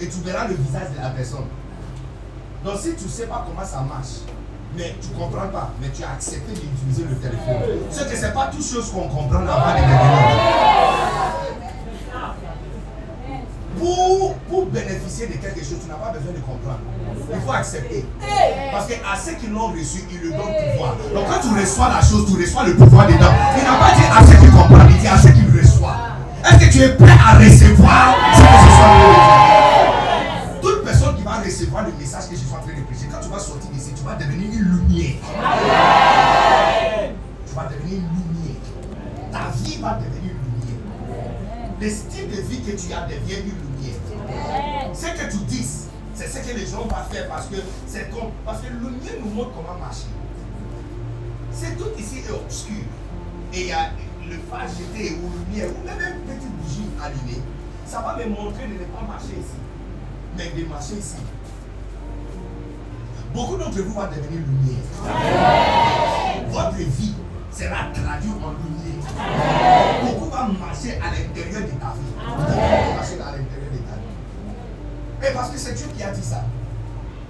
Et 0.00 0.08
tu 0.08 0.18
verras 0.20 0.46
le 0.46 0.54
visage 0.54 0.90
de 0.96 1.00
la 1.00 1.10
personne. 1.10 1.46
Donc 2.64 2.78
si 2.78 2.94
tu 2.94 3.04
ne 3.04 3.08
sais 3.08 3.26
pas 3.26 3.44
comment 3.46 3.66
ça 3.66 3.80
marche, 3.80 4.24
mais 4.78 4.94
tu 5.02 5.08
ne 5.10 5.18
comprends 5.18 5.48
pas, 5.48 5.72
mais 5.82 5.88
tu 5.90 6.04
as 6.04 6.12
accepté 6.12 6.52
d'utiliser 6.52 7.02
le 7.10 7.16
téléphone. 7.16 7.82
Ce 7.90 8.04
que 8.04 8.16
ce 8.16 8.22
n'est 8.26 8.32
pas 8.32 8.48
toutes 8.52 8.64
choses 8.64 8.90
qu'on 8.92 9.08
comprend 9.08 9.40
avant 9.40 9.74
de. 9.74 9.82
Pour, 13.78 14.34
pour 14.48 14.66
bénéficier 14.66 15.26
de 15.26 15.34
quelque 15.34 15.60
chose, 15.60 15.78
tu 15.82 15.88
n'as 15.88 15.94
pas 15.94 16.10
besoin 16.10 16.32
de 16.32 16.38
comprendre. 16.38 16.80
Il 17.32 17.40
faut 17.40 17.52
accepter. 17.52 18.06
Parce 18.72 18.86
qu'à 18.86 19.16
ceux 19.24 19.34
qui 19.34 19.48
l'ont 19.48 19.68
reçu, 19.68 20.04
il 20.10 20.20
le 20.20 20.30
donne 20.30 20.54
pouvoir. 20.72 20.96
Donc 21.12 21.26
quand 21.28 21.40
tu 21.40 21.48
reçois 21.60 21.88
la 21.88 22.00
chose, 22.00 22.26
tu 22.26 22.40
reçois 22.40 22.64
le 22.64 22.76
pouvoir 22.76 23.06
dedans. 23.06 23.34
Il 23.56 23.64
n'a 23.64 23.76
pas 23.78 23.94
dit 23.94 24.06
à 24.06 24.24
ceux 24.26 24.38
qui 24.38 24.50
comprennent, 24.50 24.90
il 24.90 24.98
dit 24.98 25.08
à 25.08 25.18
ceux 25.18 25.30
qui 25.30 25.40
le 25.42 25.60
reçoivent. 25.60 26.14
Est-ce 26.44 26.58
que 26.66 26.72
tu 26.72 26.82
es 26.82 26.94
prêt 26.94 27.18
à 27.18 27.34
recevoir 27.38 28.14
ce 28.34 28.40
que 28.40 28.46
ce 28.46 28.70
soit? 28.78 28.94
Toute 30.62 30.84
personne 30.84 31.16
qui 31.16 31.22
va 31.22 31.38
recevoir 31.44 31.84
le 31.84 31.92
message 31.98 32.28
que 32.30 32.36
je 32.36 32.47
vas 34.08 34.14
devenir 34.16 34.50
une 34.52 34.68
lumière. 34.78 35.14
Tu 37.46 37.54
vas 37.54 37.66
devenir 37.66 37.98
une 37.98 38.08
lumière. 38.16 38.56
Ta 39.30 39.50
vie 39.50 39.76
va 39.76 39.94
devenir 39.96 40.32
une 40.32 40.44
lumière. 40.48 40.80
Le 41.80 41.90
style 41.90 42.30
de 42.30 42.40
vie 42.42 42.60
que 42.62 42.70
tu 42.70 42.92
as 42.92 43.06
devient 43.06 43.40
une 43.44 43.52
lumière. 43.60 44.94
Ce 44.94 45.06
que 45.06 45.30
tu 45.30 45.38
dis, 45.44 45.66
c'est 46.14 46.26
ce 46.26 46.38
que 46.38 46.56
les 46.56 46.66
gens 46.66 46.84
vont 46.84 47.10
faire 47.10 47.28
parce 47.28 47.46
que 47.46 47.56
c'est 47.86 48.10
comme. 48.10 48.30
Parce 48.44 48.62
que 48.62 48.68
lumière 48.68 49.14
nous 49.22 49.30
montre 49.30 49.50
comment 49.54 49.78
marcher. 49.78 50.08
C'est 51.52 51.76
tout 51.76 51.90
ici 51.98 52.22
est 52.26 52.32
obscur. 52.32 52.84
Et 53.52 53.60
il 53.60 53.66
y 53.68 53.72
a 53.72 53.90
le 54.28 54.36
phare 54.50 54.68
jeté 54.68 55.16
ou 55.16 55.30
lumière 55.50 55.68
ou 55.68 55.86
même 55.86 55.98
une 55.98 56.34
petite 56.34 56.52
bougie 56.56 56.88
allumée. 57.02 57.42
Ça 57.86 58.00
va 58.00 58.16
me 58.16 58.28
montrer 58.30 58.66
de 58.66 58.72
ne 58.74 58.84
pas 58.84 59.02
marcher 59.06 59.36
ici. 59.38 59.58
Mais 60.36 60.50
de 60.50 60.66
marcher 60.66 60.94
ici. 60.94 61.16
Beaucoup 63.38 63.56
d'entre 63.56 63.78
vous 63.82 63.94
vont 63.94 64.02
devenir 64.02 64.42
lumière. 64.50 64.82
Votre 66.50 66.76
vie 66.76 67.14
sera 67.52 67.86
traduit 67.94 68.32
en 68.32 68.50
lumière. 68.50 70.02
Beaucoup 70.02 70.28
va 70.28 70.48
marcher 70.58 70.98
à 70.98 71.14
l'intérieur 71.14 71.62
de 71.62 71.78
ta 71.78 71.94
vie. 71.94 72.10
Beaucoup 72.18 72.50
va 72.50 72.94
marcher 72.96 73.14
à 73.22 73.30
l'intérieur 73.38 73.70
de 73.70 73.78
ta 73.78 73.94
vie. 73.94 75.30
Et 75.30 75.32
parce 75.32 75.50
que 75.50 75.56
c'est 75.58 75.72
Dieu 75.74 75.86
qui 75.96 76.02
a 76.02 76.10
dit 76.10 76.20
ça. 76.20 76.46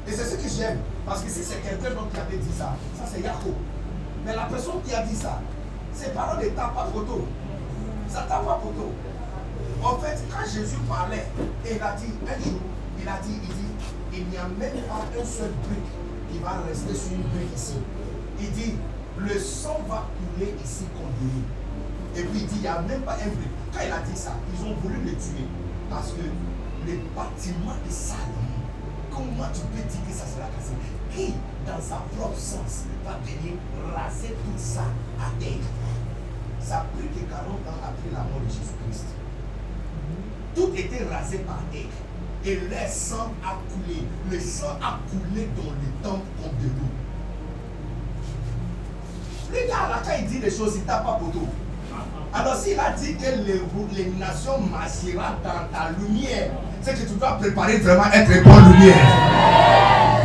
Et 0.07 0.13
c'est 0.13 0.25
ce 0.25 0.37
que 0.37 0.49
j'aime. 0.49 0.79
Parce 1.05 1.21
que 1.21 1.29
si 1.29 1.45
c'est 1.45 1.61
quelqu'un 1.61 1.91
d'autre 1.91 2.11
qui 2.15 2.21
avait 2.21 2.39
dit 2.39 2.57
ça, 2.57 2.75
ça 2.97 3.05
c'est 3.05 3.23
Jacob. 3.23 3.53
Mais 4.25 4.35
la 4.35 4.45
personne 4.45 4.81
qui 4.87 4.95
a 4.95 5.03
dit 5.03 5.15
ça, 5.15 5.43
ses 5.93 6.09
paroles 6.13 6.43
ne 6.43 6.49
tapent 6.49 6.75
pas 6.75 6.89
photo. 6.91 7.29
Ça 8.09 8.21
tape 8.21 8.47
pas 8.47 8.59
photo. 8.63 8.95
En 9.83 9.99
fait, 9.99 10.19
quand 10.31 10.45
Jésus 10.51 10.79
parlait, 10.89 11.27
et 11.67 11.75
il 11.77 11.83
a 11.83 11.93
dit, 11.93 12.15
un 12.25 12.43
jour, 12.43 12.61
il 12.99 13.07
a 13.07 13.19
dit, 13.23 13.39
il 13.43 13.49
dit, 13.49 13.68
il 14.13 14.27
n'y 14.29 14.37
a 14.37 14.49
même 14.49 14.83
pas 14.89 15.05
un 15.19 15.25
seul 15.25 15.51
brique 15.65 15.91
qui 16.31 16.39
va 16.39 16.61
rester 16.67 16.95
sur 16.95 17.13
une 17.13 17.23
brique 17.23 17.55
ici. 17.55 17.77
Il 18.41 18.51
dit, 18.53 18.75
le 19.19 19.39
sang 19.39 19.81
va 19.89 20.07
couler 20.17 20.55
ici 20.65 20.85
nous. 20.97 22.19
Et 22.19 22.25
puis 22.25 22.41
il 22.41 22.47
dit, 22.47 22.57
il 22.57 22.61
n'y 22.63 22.67
a 22.67 22.81
même 22.81 23.03
pas 23.03 23.15
un 23.15 23.29
brique. 23.29 23.57
Quand 23.73 23.81
il 23.85 23.93
a 23.93 24.01
dit 24.01 24.17
ça, 24.17 24.33
ils 24.53 24.67
ont 24.67 24.75
voulu 24.83 24.97
le 25.05 25.11
tuer. 25.13 25.47
Parce 25.91 26.13
que 26.13 26.23
le 26.23 26.95
bâtiment 27.15 27.75
est 27.87 27.93
Salomon, 27.93 28.65
comment 29.11 29.49
tu 29.53 29.61
peux 29.73 29.83
dire 29.83 30.01
que 30.07 30.13
ça 30.13 30.25
sera 30.27 30.49
cassé? 30.57 30.73
Qui, 31.13 31.35
dans 31.67 31.81
sa 31.81 32.03
propre 32.17 32.39
sens, 32.39 32.85
va 33.05 33.19
venir 33.25 33.55
raser 33.95 34.29
tout 34.29 34.57
ça 34.57 34.85
à 35.19 35.31
terre? 35.41 35.65
Ça 36.61 36.81
a 36.81 36.85
pris 36.97 37.09
que 37.09 37.29
40 37.29 37.45
ans 37.45 37.81
après 37.83 38.11
la 38.13 38.25
mort 38.25 38.41
de 38.45 38.49
Jésus-Christ. 38.49 39.07
Tout 40.55 40.71
était 40.75 41.05
rasé 41.05 41.39
par 41.39 41.61
terre. 41.73 41.93
Et 42.45 42.55
le 42.55 42.61
sang 42.89 43.33
a 43.45 43.59
coulé. 43.71 44.05
Le 44.31 44.41
sang 44.41 44.79
a 44.83 44.99
coulé 45.11 45.49
dans 45.57 45.71
le 45.71 45.89
temple 46.03 46.27
comme 46.43 46.57
de 46.63 46.69
l'eau. 46.69 46.89
Là, 49.69 50.03
quand 50.05 50.13
il 50.21 50.27
dit 50.27 50.39
des 50.39 50.51
choses, 50.51 50.75
il 50.77 50.83
tape 50.83 51.05
pas 51.05 51.13
poteau. 51.15 51.49
Alors 52.35 52.55
s'il 52.57 52.79
a 52.79 52.91
dit 52.91 53.15
que 53.17 53.25
les, 53.97 54.05
nations 54.19 54.61
marcheront 54.71 55.35
dans 55.43 55.67
ta 55.73 55.91
lumière, 55.99 56.51
c'est 56.83 56.95
que 56.95 57.09
tu 57.09 57.15
dois 57.19 57.39
préparer 57.39 57.79
vraiment 57.79 58.05
être 58.13 58.45
bonne 58.45 58.73
lumière. 58.73 58.97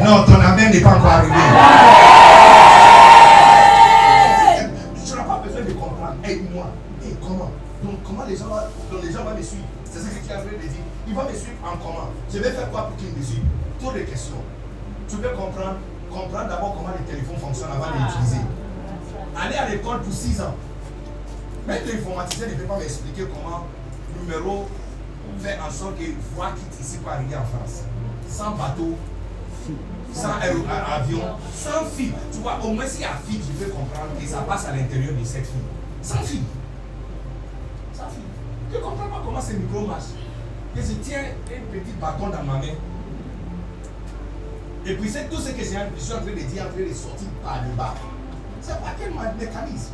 Non, 0.04 0.24
ton 0.26 0.40
amen 0.40 0.72
n'est 0.72 0.82
pas 0.82 0.98
encore 0.98 1.12
arrivé. 1.12 1.34
Ils 11.14 11.16
vont 11.16 11.30
me 11.30 11.38
suivre 11.38 11.58
en 11.64 11.78
comment 11.78 12.10
Je 12.34 12.40
vais 12.40 12.50
faire 12.50 12.72
quoi 12.72 12.88
pour 12.88 12.98
qu'ils 12.98 13.14
me 13.14 13.22
suivent 13.24 13.46
Trop 13.80 13.92
de 13.92 14.00
questions. 14.00 14.42
Tu 15.08 15.18
peux 15.18 15.30
comprendre 15.30 15.78
Comprendre 16.10 16.50
d'abord 16.50 16.74
comment 16.74 16.90
les 16.98 17.06
téléphones 17.06 17.38
fonctionnent 17.38 17.70
avant 17.70 17.86
de 17.94 18.00
les 18.02 18.12
utiliser. 18.12 18.42
Aller 19.38 19.56
à 19.56 19.70
l'école 19.70 20.02
pour 20.02 20.12
6 20.12 20.42
ans. 20.42 20.56
Même 21.68 21.84
l'informaticien 21.86 22.48
ne 22.48 22.54
peut 22.56 22.64
pas 22.64 22.80
m'expliquer 22.80 23.28
comment 23.32 23.68
numéro 24.20 24.68
fait 25.40 25.60
en 25.60 25.70
sorte 25.70 26.00
que 26.00 26.06
voie 26.34 26.50
quitte 26.58 26.82
ici 26.82 26.98
pour 26.98 27.12
arriver 27.12 27.36
en 27.36 27.46
France. 27.46 27.84
Sans 28.28 28.52
bateau, 28.56 28.98
sans 30.12 30.34
avion, 30.34 31.22
sans 31.54 31.86
fil. 31.96 32.12
Tu 32.32 32.40
vois, 32.40 32.58
au 32.64 32.72
moins 32.72 32.88
s'il 32.88 33.02
y 33.02 33.06
a 33.06 33.14
fil, 33.30 33.40
je 33.40 33.64
peux 33.64 33.70
comprendre 33.70 34.18
que 34.20 34.28
ça 34.28 34.40
passe 34.40 34.66
à 34.66 34.76
l'intérieur 34.76 35.14
de 35.14 35.24
cette 35.24 35.46
fille. 35.46 35.70
Sans 36.02 36.24
fil. 36.24 36.42
Sans 37.94 38.10
fil. 38.10 38.26
Je 38.72 38.78
ne 38.78 38.82
comprends 38.82 39.08
pas 39.08 39.22
comment 39.24 39.42
ce 39.42 39.54
micro 39.54 39.86
marche. 39.86 40.23
Que 40.76 40.82
je 40.82 40.94
tiens 41.04 41.20
un 41.20 41.72
petit 41.72 41.94
bâton 42.02 42.28
dans 42.30 42.44
ma 42.44 42.58
main. 42.60 42.74
Et 44.86 44.96
puis 44.96 45.10
c'est 45.10 45.30
tout 45.30 45.40
ce 45.40 45.50
que 45.50 45.60
j'ai- 45.64 45.78
je 45.98 46.02
suis 46.04 46.14
en 46.14 46.18
train 46.18 46.26
de 46.26 46.32
dire, 46.52 46.64
en 46.64 46.72
train 46.74 46.90
de 46.90 46.94
sortir 46.94 47.28
par 47.44 47.62
le 47.64 47.74
bas. 47.78 47.94
C'est 48.62 48.74
pas 48.80 48.94
quel 49.00 49.12
mécanisme. 49.12 49.92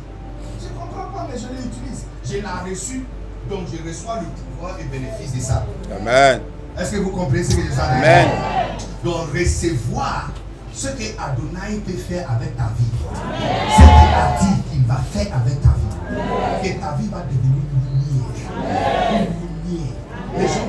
Je 0.60 0.66
ne 0.68 0.72
comprends 0.78 1.10
pas, 1.12 1.26
mais 1.30 1.38
je 1.38 1.46
l'utilise. 1.48 2.04
Je 2.24 2.34
l'ai 2.34 2.70
reçu, 2.70 3.04
donc 3.48 3.60
je 3.72 3.88
reçois 3.88 4.20
le 4.20 4.26
pouvoir 4.26 4.78
et 4.80 4.84
bénéfice 4.84 5.34
de 5.34 5.40
ça. 5.40 5.64
Amen. 5.96 6.40
Est-ce 6.78 6.92
que 6.92 6.96
vous 6.98 7.10
comprenez 7.10 7.44
ce 7.44 7.54
que 7.56 7.62
je 7.62 7.70
suis 7.70 7.80
en 7.80 7.84
train 7.84 7.98
de 8.00 8.04
Amen. 8.04 8.28
Donc 9.04 9.32
recevoir 9.32 10.30
ce 10.72 10.88
que 10.88 11.02
Adonai 11.20 11.78
peut 11.86 11.92
faire 11.92 12.30
avec 12.30 12.56
ta 12.56 12.70
vie. 12.78 12.90
Ce 13.12 13.76
qu'il 13.76 14.14
a 14.14 14.38
dit 14.40 14.62
qu'il 14.70 14.84
va 14.86 14.96
faire 15.12 15.36
avec 15.36 15.60
ta 15.62 15.68
vie. 15.68 16.68
Et 16.68 16.74
ta 16.76 16.92
vie 16.92 17.08
va 17.08 17.20
devenir 17.22 17.62
une 17.72 18.00
lumière. 18.00 19.12
Une 19.12 19.70
lumière. 19.70 19.94
Les 20.38 20.46
gens 20.46 20.66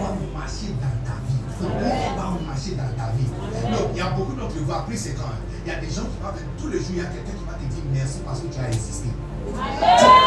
d'entre 4.72 4.86
vous, 4.86 4.94
après 4.94 4.96
c'est 4.96 5.16
quand 5.16 5.30
il 5.66 5.72
y 5.72 5.76
a 5.76 5.80
des 5.80 5.88
gens 5.88 6.04
qui 6.04 6.18
vont 6.22 6.32
venir 6.32 6.50
tous 6.60 6.68
les 6.70 6.78
jours, 6.80 6.88
il 6.92 6.98
y 6.98 7.02
a 7.02 7.06
quelqu'un 7.06 7.38
qui 7.38 7.46
va 7.46 7.54
te 7.54 7.74
dire 7.74 7.84
merci 7.94 8.20
parce 8.26 8.40
que 8.40 8.48
tu 8.48 8.60
as 8.60 8.68
existé. 8.68 9.10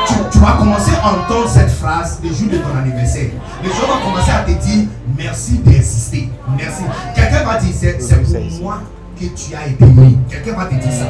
Tu, 0.07 0.15
tu 0.33 0.39
vas 0.39 0.53
commencer 0.53 0.93
à 1.03 1.13
entendre 1.13 1.49
cette 1.49 1.71
phrase 1.71 2.21
le 2.23 2.29
jour 2.33 2.49
de 2.51 2.59
ton 2.59 2.77
anniversaire. 2.77 3.31
Les 3.63 3.69
gens 3.71 3.87
vont 3.87 4.11
commencer 4.11 4.31
à 4.31 4.43
te 4.43 4.51
dire 4.51 4.87
merci 5.17 5.59
d'insister. 5.59 6.31
Merci. 6.57 6.83
Quelqu'un 7.15 7.45
va 7.45 7.59
dire 7.59 7.75
c'est 7.75 8.23
pour 8.23 8.63
moi 8.63 8.83
que 9.19 9.25
tu 9.25 9.55
as 9.55 9.67
été 9.67 9.85
mis. 9.85 10.19
Quelqu'un 10.29 10.55
va 10.55 10.67
te 10.67 10.75
dire 10.75 10.93
ça. 10.93 11.07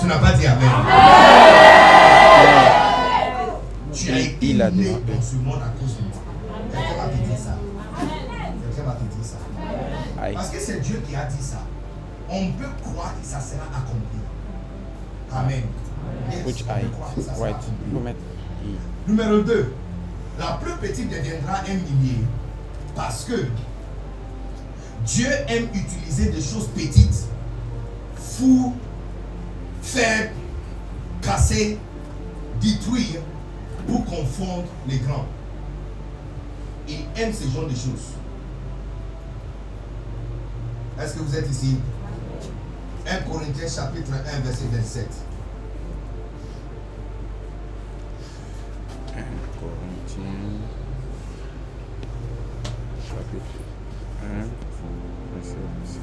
Tu 0.00 0.06
n'as 0.06 0.18
pas 0.18 0.32
dit 0.32 0.46
Amen. 0.46 0.70
Tu 3.92 4.12
as 4.12 4.20
été 4.20 4.36
Il 4.46 4.62
a 4.62 4.70
dit 4.70 4.84
dans 4.84 5.22
ce 5.22 5.34
monde 5.36 5.60
à 5.62 5.72
cause 5.78 5.96
de 5.96 6.02
moi. 6.02 6.22
Quelqu'un 6.72 7.02
va 7.02 7.08
te 7.08 7.16
dire 7.16 7.38
ça. 7.38 7.56
Quelqu'un 7.98 8.90
va 8.90 8.92
te 8.92 9.04
dire 9.04 9.24
ça. 9.24 9.36
Parce 10.34 10.48
que 10.48 10.58
c'est 10.58 10.80
Dieu 10.80 11.02
qui 11.06 11.14
a 11.14 11.24
dit 11.24 11.42
ça. 11.42 11.58
On 12.30 12.50
peut 12.52 12.68
croire 12.82 13.14
que 13.20 13.26
ça 13.26 13.40
sera 13.40 13.64
accompli. 13.76 14.18
Amen. 15.32 15.62
Yes, 16.30 16.46
Which 16.46 16.64
on 16.68 16.72
eye? 16.72 16.82
peut 16.82 16.88
croire 16.90 17.14
que 17.14 17.20
ça 17.22 17.34
sera 17.34 17.46
Right. 17.46 17.56
I. 18.64 18.76
Numéro 19.08 19.40
2. 19.42 19.72
La 20.38 20.58
plus 20.62 20.72
petite 20.76 21.08
deviendra 21.08 21.60
un 21.68 21.74
millier. 21.74 22.24
Parce 22.94 23.24
que 23.24 23.46
Dieu 25.04 25.28
aime 25.48 25.68
utiliser 25.72 26.30
des 26.30 26.40
choses 26.40 26.68
petites, 26.74 27.26
fous, 28.16 28.74
faire, 29.82 30.30
casser, 31.22 31.78
détruire 32.60 33.20
pour 33.86 34.04
confondre 34.04 34.64
les 34.88 34.98
grands. 34.98 35.26
Il 36.88 37.04
aime 37.16 37.32
ce 37.32 37.48
genre 37.48 37.64
de 37.66 37.70
choses. 37.74 38.14
Est-ce 41.00 41.14
que 41.14 41.20
vous 41.20 41.36
êtes 41.36 41.50
ici? 41.50 41.76
1 43.08 43.22
Corinthiens 43.30 43.68
chapitre 43.68 44.10
1 44.12 44.40
verset 44.40 44.64
27. 44.72 45.06
1 49.14 49.22
Corinthiens. 49.60 50.60
Chapitre 53.06 53.60
1. 54.22 54.26
verset 55.34 55.56
27. 55.84 56.00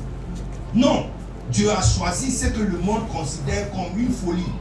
Non, 0.75 1.07
Dieu 1.51 1.69
a 1.69 1.81
choisi 1.81 2.31
ce 2.31 2.47
que 2.47 2.61
le 2.61 2.77
monde 2.77 3.09
considère 3.09 3.69
comme 3.71 3.99
une 3.99 4.13
folie 4.13 4.53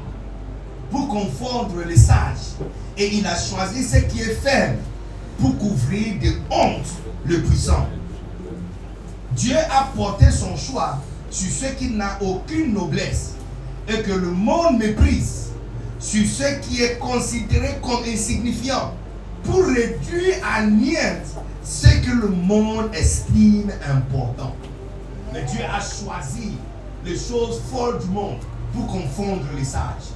pour 0.90 1.08
confondre 1.08 1.80
les 1.86 1.96
sages. 1.96 2.56
Et 2.98 3.14
il 3.14 3.26
a 3.26 3.36
choisi 3.36 3.84
ce 3.84 3.98
qui 3.98 4.20
est 4.20 4.34
ferme 4.34 4.78
pour 5.38 5.56
couvrir 5.58 6.20
de 6.20 6.32
honte 6.50 6.88
le 7.24 7.40
puissant. 7.40 7.86
Dieu 9.30 9.56
a 9.56 9.84
porté 9.94 10.30
son 10.30 10.56
choix 10.56 10.98
sur 11.32 11.50
ce 11.50 11.72
qui 11.74 11.88
n'a 11.90 12.18
aucune 12.20 12.74
noblesse 12.74 13.32
et 13.88 14.02
que 14.02 14.12
le 14.12 14.30
monde 14.30 14.78
méprise, 14.78 15.48
sur 15.98 16.24
ce 16.26 16.60
qui 16.60 16.82
est 16.82 16.98
considéré 16.98 17.78
comme 17.82 18.04
insignifiant, 18.06 18.92
pour 19.42 19.64
réduire 19.64 20.36
à 20.44 20.64
niente 20.64 21.26
ce 21.64 21.88
que 21.88 22.10
le 22.10 22.28
monde 22.28 22.94
estime 22.94 23.72
important. 23.90 24.54
Mais 25.32 25.42
Dieu 25.44 25.62
a 25.64 25.80
choisi 25.80 26.52
les 27.04 27.16
choses 27.16 27.60
folles 27.72 27.98
du 27.98 28.08
monde 28.08 28.38
pour 28.74 28.86
confondre 28.86 29.44
les 29.56 29.64
sages. 29.64 30.12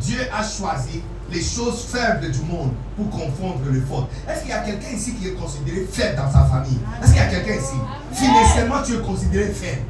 Dieu 0.00 0.18
a 0.32 0.42
choisi 0.42 1.02
les 1.30 1.42
choses 1.42 1.84
faibles 1.84 2.30
du 2.30 2.40
monde 2.40 2.72
pour 2.96 3.08
confondre 3.10 3.60
les 3.70 3.80
forts. 3.80 4.08
Est-ce 4.28 4.40
qu'il 4.40 4.50
y 4.50 4.52
a 4.52 4.58
quelqu'un 4.58 4.96
ici 4.96 5.14
qui 5.14 5.28
est 5.28 5.34
considéré 5.34 5.86
faible 5.90 6.16
dans 6.16 6.30
sa 6.30 6.44
famille? 6.44 6.78
Est-ce 7.02 7.12
qu'il 7.12 7.22
y 7.22 7.24
a 7.24 7.28
quelqu'un 7.28 7.54
ici? 7.54 7.76
Financièrement, 8.12 8.82
tu 8.84 8.94
es 8.94 9.00
considéré 9.00 9.46
faible. 9.52 9.82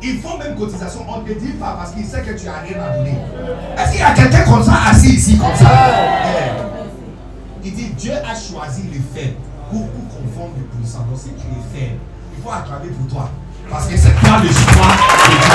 Ils 0.00 0.20
font 0.20 0.38
même 0.38 0.54
cotisation, 0.56 1.04
on 1.08 1.22
ne 1.22 1.26
te 1.26 1.32
dit 1.38 1.52
pas 1.52 1.74
parce 1.76 1.90
qu'ils 1.90 2.04
savent 2.06 2.24
que 2.24 2.38
tu 2.38 2.46
n'as 2.46 2.60
rien 2.60 2.80
à 2.80 2.96
donner. 2.96 3.18
Est-ce 3.76 3.90
qu'il 3.90 4.00
y 4.00 4.02
a 4.02 4.12
quelqu'un 4.14 4.44
comme 4.44 4.62
ça 4.62 4.74
assis 4.90 5.14
ici 5.14 5.36
comme 5.38 5.54
ça? 5.56 5.68
Il 7.64 7.74
dit 7.74 7.88
Dieu 7.96 8.12
a 8.12 8.34
choisi 8.34 8.82
les 8.92 9.00
faibles 9.00 9.36
pour, 9.70 9.88
pour 9.88 10.08
confondre 10.08 10.54
les 10.56 10.64
puissants. 10.78 11.04
Donc 11.10 11.18
si 11.18 11.30
tu 11.30 11.46
es 11.48 11.78
faible, 11.78 11.98
il 12.36 12.42
faut 12.42 12.50
acclamer 12.50 12.90
pour 12.90 13.08
toi. 13.12 13.30
Parce 13.68 13.86
que 13.86 13.92
le. 13.92 13.98
C'est 13.98 14.14
toi 14.20 14.38
le 14.40 14.48
choix 14.48 14.94
de 15.26 15.34
Dieu. 15.34 15.54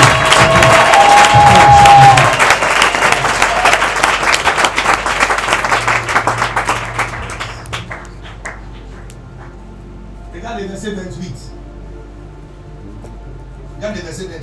Regarde 10.34 10.60
le 10.60 10.66
verset 10.66 10.90
28. 10.90 11.53
Regarde 13.84 13.96
le 13.96 14.02
verset 14.02 14.24
28. 14.24 14.40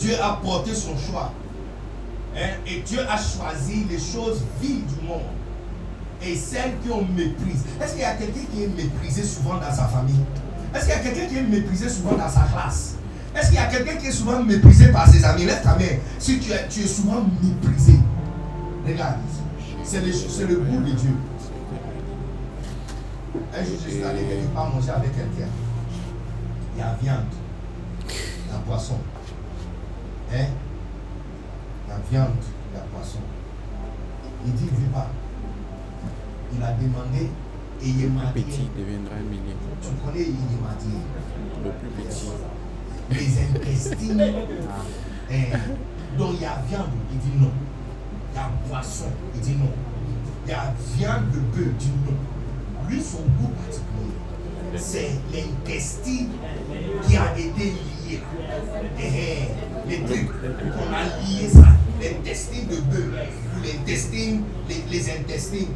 Dieu 0.00 0.14
a 0.22 0.38
porté 0.42 0.74
son 0.74 0.96
choix 0.96 1.32
Hein, 2.34 2.48
Et 2.66 2.80
Dieu 2.80 3.00
a 3.00 3.18
choisi 3.18 3.84
les 3.90 3.98
choses 3.98 4.40
viles 4.58 4.86
du 4.86 5.06
monde 5.06 5.20
et 6.22 6.34
celles 6.34 6.78
qui 6.82 6.90
ont 6.90 7.04
méprise. 7.04 7.62
Est-ce 7.78 7.92
qu'il 7.92 8.00
y 8.00 8.04
a 8.04 8.14
quelqu'un 8.14 8.40
qui 8.54 8.62
est 8.62 8.68
méprisé 8.68 9.22
souvent 9.22 9.56
dans 9.56 9.70
sa 9.70 9.84
famille? 9.84 10.24
Est-ce 10.74 10.86
qu'il 10.86 10.94
y 10.94 10.96
a 10.96 11.00
quelqu'un 11.00 11.26
qui 11.26 11.36
est 11.36 11.42
méprisé 11.42 11.90
souvent 11.90 12.12
dans 12.12 12.30
sa 12.30 12.40
classe? 12.42 12.94
Est-ce 13.36 13.48
qu'il 13.48 13.56
y 13.56 13.58
a 13.58 13.66
quelqu'un 13.66 13.96
qui 13.96 14.06
est 14.06 14.12
souvent 14.12 14.42
méprisé 14.42 14.88
par 14.88 15.06
ses 15.08 15.22
amis? 15.26 15.44
Lève 15.44 15.62
ta 15.62 15.76
main. 15.76 15.98
Si 16.18 16.38
tu 16.38 16.52
es, 16.52 16.68
tu 16.70 16.80
es 16.80 16.86
souvent 16.86 17.22
méprisé, 17.42 17.98
regarde, 18.86 19.16
c'est 19.84 20.00
le, 20.00 20.10
c'est 20.10 20.46
le 20.46 20.56
goût 20.56 20.80
de 20.80 20.92
Dieu. 20.92 21.10
Un 23.54 23.62
jour, 23.62 23.74
je 23.84 23.90
suis 23.90 24.04
allé 24.04 24.22
quelque 24.22 24.54
part 24.54 24.70
manger 24.70 24.90
avec 24.90 25.14
quelqu'un. 25.14 25.50
Il 26.74 26.78
y 26.78 26.82
a 26.82 26.94
viande, 27.00 27.26
il 28.08 28.52
y 28.52 28.54
a 28.54 28.58
poisson. 28.66 28.98
Hein? 30.32 30.46
Il 31.86 31.90
y 31.90 31.92
a 31.92 31.98
viande, 32.10 32.36
il 32.72 32.76
y 32.76 32.80
a 32.80 32.84
poisson. 32.84 33.18
Il 34.46 34.52
dit, 34.54 34.64
il 34.72 34.78
veut 34.78 34.90
pas. 34.92 35.08
Il 36.54 36.62
a 36.62 36.72
demandé 36.72 37.30
et 37.82 37.88
il 37.88 38.10
m'a 38.12 38.22
Un 38.28 38.32
petit 38.32 38.68
deviendra 38.76 39.14
un 39.16 39.22
millier. 39.22 39.56
tu 39.80 39.88
connais, 40.04 40.26
il 40.26 40.58
m'a 40.62 40.74
dit, 40.78 40.98
Le 41.64 41.70
plus 41.70 41.88
petit. 42.04 42.30
les 43.10 43.42
intestins. 43.42 44.20
hein, 45.30 45.58
donc 46.18 46.30
il 46.34 46.42
y 46.42 46.44
a 46.44 46.62
viande, 46.68 46.88
il 47.12 47.18
dit 47.18 47.38
non. 47.38 47.50
Il 48.32 48.36
y 48.36 48.38
a 48.40 48.50
poisson, 48.68 49.06
il 49.34 49.40
dit 49.40 49.56
non. 49.56 49.70
Il 50.46 50.50
y 50.50 50.54
a 50.54 50.72
viande 50.96 51.30
de 51.32 51.38
bœuf, 51.38 51.66
il 51.68 51.76
dit 51.76 51.90
non. 52.06 52.88
Lui, 52.88 53.00
son 53.00 53.18
goût 53.18 53.48
particulier, 53.56 53.91
c'est 54.76 55.10
l'intestin 55.32 56.26
qui 57.06 57.16
a 57.16 57.32
été 57.36 57.64
lié. 57.64 58.20
Eh, 58.98 59.02
eh, 59.02 59.88
les 59.88 60.00
trucs, 60.04 60.30
on 60.42 60.92
a 60.92 61.04
lié 61.04 61.48
ça. 61.52 61.68
L'intestin 62.00 62.62
de 62.70 62.76
bœuf, 62.80 63.28
ou 63.56 63.62
l'intestin, 63.64 64.40
les, 64.68 64.82
les 64.90 65.10
intestins 65.10 65.66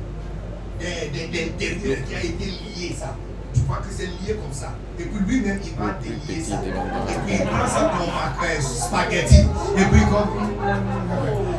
des- 0.80 1.26
d'intérieur 1.28 1.98
qui 2.08 2.14
a 2.14 2.20
été 2.24 2.44
lié 2.44 2.94
ça. 2.98 3.16
Tu 3.56 3.62
vois 3.62 3.78
que 3.78 3.90
c'est 3.90 4.04
lié 4.06 4.34
comme 4.40 4.52
ça. 4.52 4.68
Et 4.98 5.04
puis 5.04 5.18
lui-même, 5.26 5.58
il 5.64 5.72
va 5.74 5.92
délier 6.02 6.42
ça. 6.44 6.56
Et 6.62 7.18
puis 7.26 7.36
il 7.40 7.44
prend 7.46 7.66
ça 7.66 7.90
comme 7.96 8.46
un 8.46 8.60
spaghetti. 8.60 9.36
Et 9.78 9.84
puis 9.90 10.02
comme. 10.10 10.52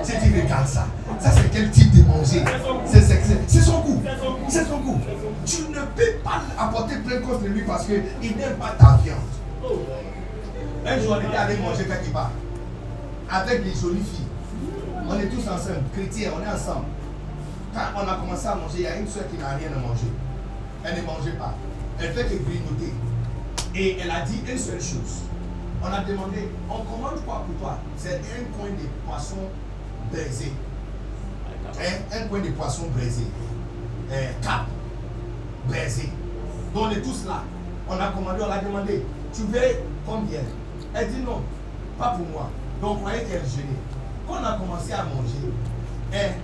Si 0.03 0.11
tu 0.11 0.41
regardes 0.41 0.67
ça, 0.67 0.85
ça 1.19 1.31
c'est 1.31 1.51
quel 1.51 1.71
type 1.71 1.91
de 1.95 2.03
manger? 2.07 2.43
C'est 2.85 3.01
c'est- 3.01 3.23
c'est- 3.23 3.41
c'est 3.47 3.61
son 3.61 3.79
goût. 3.81 4.03
C'est 4.47 4.65
son 4.65 4.77
goût. 4.79 4.99
Tu 5.45 5.61
ne 5.63 5.79
peux 5.95 6.19
pas 6.23 6.41
apporter 6.59 6.97
plainte 6.97 7.21
contre 7.23 7.45
lui 7.45 7.61
parce 7.63 7.85
qu'il 7.85 8.03
n'aime 8.37 8.55
pas 8.59 8.75
ta 8.77 8.99
viande. 9.03 9.17
Un 10.85 10.99
jour, 10.99 11.17
on 11.17 11.27
était 11.27 11.35
allé 11.35 11.57
manger 11.57 11.85
quelque 11.85 12.13
part 12.13 12.31
avec 13.29 13.65
les 13.65 13.73
jolies 13.73 14.03
filles. 14.03 14.27
On 15.09 15.19
est 15.19 15.27
tous 15.27 15.41
ensemble, 15.49 15.83
chrétiens, 15.93 16.31
on 16.37 16.43
est 16.43 16.53
ensemble. 16.53 16.85
Quand 17.73 17.81
on 18.03 18.07
a 18.07 18.15
commencé 18.15 18.45
à 18.47 18.55
manger, 18.55 18.75
il 18.77 18.81
y 18.83 18.87
a 18.87 18.95
une 18.97 19.07
soeur 19.07 19.23
qui 19.31 19.37
n'a 19.37 19.49
rien 19.49 19.69
à 19.75 19.79
manger. 19.79 20.11
Elle 20.83 21.01
ne 21.01 21.05
mangeait 21.05 21.31
pas. 21.37 21.53
Elle 21.99 22.13
fait 22.13 22.23
que 22.23 22.43
grignoter. 22.43 22.93
Et 23.75 23.97
elle 23.99 24.11
a 24.11 24.21
dit 24.21 24.39
une 24.49 24.57
seule 24.57 24.81
chose. 24.81 25.21
On 25.83 25.87
a 25.87 26.03
demandé, 26.03 26.49
on 26.69 26.79
commande 26.79 27.23
quoi 27.25 27.45
pour 27.45 27.55
toi? 27.59 27.77
C'est 27.97 28.15
un 28.15 28.57
coin 28.57 28.69
de 28.69 28.87
poisson 29.07 29.37
braisé. 30.11 30.51
Un, 31.79 32.17
un 32.17 32.27
coin 32.27 32.39
de 32.39 32.49
poisson 32.49 32.87
braisé. 32.95 33.23
Un 34.11 34.43
cap 34.43 34.65
braisé. 35.67 36.09
Donc 36.73 36.83
on 36.85 36.91
est 36.91 37.01
tous 37.01 37.25
là. 37.25 37.43
On 37.89 37.99
a 37.99 38.07
commandé, 38.07 38.41
on 38.43 38.49
l'a 38.49 38.59
demandé. 38.59 39.05
Tu 39.33 39.41
veux 39.43 39.59
combien? 40.05 40.41
Elle 40.93 41.11
dit 41.11 41.21
non, 41.21 41.41
pas 41.99 42.09
pour 42.09 42.25
moi. 42.27 42.49
Donc 42.81 42.97
on 42.97 42.99
croyait 43.01 43.23
qu'elle 43.23 43.45
gênait. 43.45 43.81
Quand 44.27 44.35
on 44.41 44.43
a 44.43 44.57
commencé 44.57 44.93
à 44.93 45.03
manger, 45.03 45.51
elle, 46.11 46.35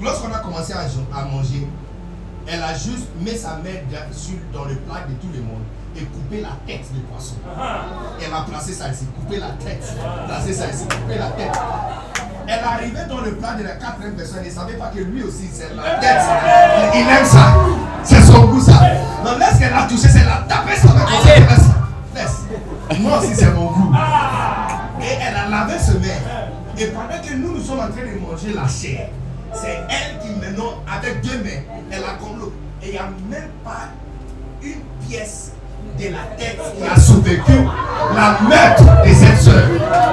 lorsqu'on 0.00 0.32
a 0.32 0.38
commencé 0.38 0.72
à, 0.72 0.80
à 1.14 1.24
manger, 1.24 1.66
elle 2.46 2.62
a 2.62 2.72
juste 2.74 3.08
mis 3.20 3.36
sa 3.36 3.56
main 3.56 3.80
dans, 4.52 4.64
le 4.64 4.74
plat 4.76 5.04
de 5.08 5.14
tout 5.14 5.32
le 5.32 5.40
monde 5.42 5.62
et 5.96 6.04
coupé 6.04 6.40
la 6.40 6.56
tête 6.66 6.92
du 6.92 7.00
poisson. 7.00 7.34
Elle 8.20 8.32
a 8.32 8.42
placé 8.48 8.72
ça 8.72 8.88
ici, 8.88 9.06
coupé 9.16 9.38
la 9.38 9.50
tête, 9.64 9.84
placé 10.26 10.52
ça 10.52 10.68
ici, 10.68 10.84
coupé 10.84 11.18
la 11.18 11.30
tête. 11.30 11.58
Elle 12.46 12.64
arrivait 12.64 13.06
dans 13.08 13.20
le 13.20 13.32
plat 13.36 13.54
de 13.54 13.62
la 13.62 13.76
quatrième 13.76 14.14
personne 14.14 14.44
et 14.44 14.48
ne 14.48 14.54
savait 14.54 14.74
pas 14.74 14.88
que 14.88 14.98
lui 14.98 15.22
aussi, 15.22 15.48
c'est 15.52 15.74
la 15.74 16.00
tête. 16.00 16.20
Il, 16.94 17.00
aime 17.00 17.24
ça. 17.24 17.54
C'est 18.02 18.22
son 18.22 18.46
goût, 18.46 18.60
ça. 18.60 18.80
Non, 19.24 19.38
laisse 19.38 19.58
qu'elle 19.58 19.72
a 19.72 19.82
touché, 19.82 20.08
c'est 20.08 20.24
la 20.24 20.44
tapé 20.48 20.74
ça. 20.76 20.88
Laisse. 21.24 21.66
Laisse. 22.14 22.98
Moi 22.98 23.18
aussi, 23.18 23.34
c'est 23.36 23.52
mon 23.52 23.70
goût. 23.70 23.94
Et 25.00 25.18
elle 25.20 25.36
a 25.36 25.48
lavé 25.48 25.74
ce 25.78 25.92
main. 25.92 26.08
Et 26.76 26.86
pendant 26.86 27.22
que 27.22 27.34
nous, 27.34 27.52
nous 27.52 27.62
sommes 27.62 27.78
en 27.78 27.88
train 27.88 28.02
de 28.02 28.18
manger 28.18 28.52
la 28.52 28.66
chair, 28.66 29.10
c'est 29.54 29.80
elle 29.88 30.18
qui 30.20 30.34
maintenant, 30.40 30.74
avec 30.90 31.20
deux 31.22 31.38
mains, 31.38 31.62
elle 31.90 32.04
a 32.04 32.18
l'eau. 32.38 32.52
Et 32.82 32.86
il 32.86 32.92
n'y 32.92 32.98
a 32.98 33.10
même 33.28 33.50
pas 33.64 33.88
une 34.62 34.80
pièce 35.06 35.52
de 35.98 36.04
la 36.04 36.24
tête 36.38 36.58
qui 36.78 36.86
a 36.86 36.98
survécu 36.98 37.52
la 38.14 38.38
meurtre 38.48 39.02
de 39.04 39.12
cette 39.12 39.40
soeur. 39.40 39.64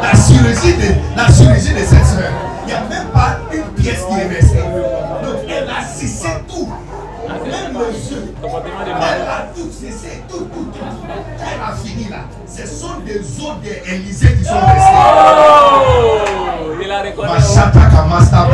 La 0.02 0.12
chirurgie 0.12 0.76
de, 0.76 0.96
la 1.16 1.28
de 1.28 1.86
cette 1.86 2.06
soeur. 2.06 2.32
Il 2.64 2.68
n'y 2.68 2.74
a 2.74 2.82
même 2.82 3.08
pas 3.14 3.40
une 3.54 3.64
pièce 3.82 4.04
qui 4.10 4.20
est 4.20 4.28
restée. 4.28 4.58
Donc 4.58 5.40
elle 5.50 5.70
a 5.70 5.86
cessé 5.86 6.30
tout. 6.48 6.70
Même 7.28 7.74
le 7.74 7.92
jeu. 7.94 8.34
Elle 8.44 9.28
a 9.28 9.48
tout 9.56 9.70
cessé, 9.72 10.24
tout, 10.30 10.46
tout, 10.54 10.72
tout. 10.74 10.80
Elle 11.40 11.62
a 11.62 11.76
fini 11.76 12.10
là, 12.10 12.26
ce 12.48 12.66
sont 12.68 13.00
des 13.06 13.20
os 13.20 13.56
d'Élysée 13.62 14.36
qui 14.36 14.46
sont 14.46 14.60
restés. 14.60 16.47
Il. 16.88 17.18
Machata 17.18 17.90
Kamasta 17.90 18.48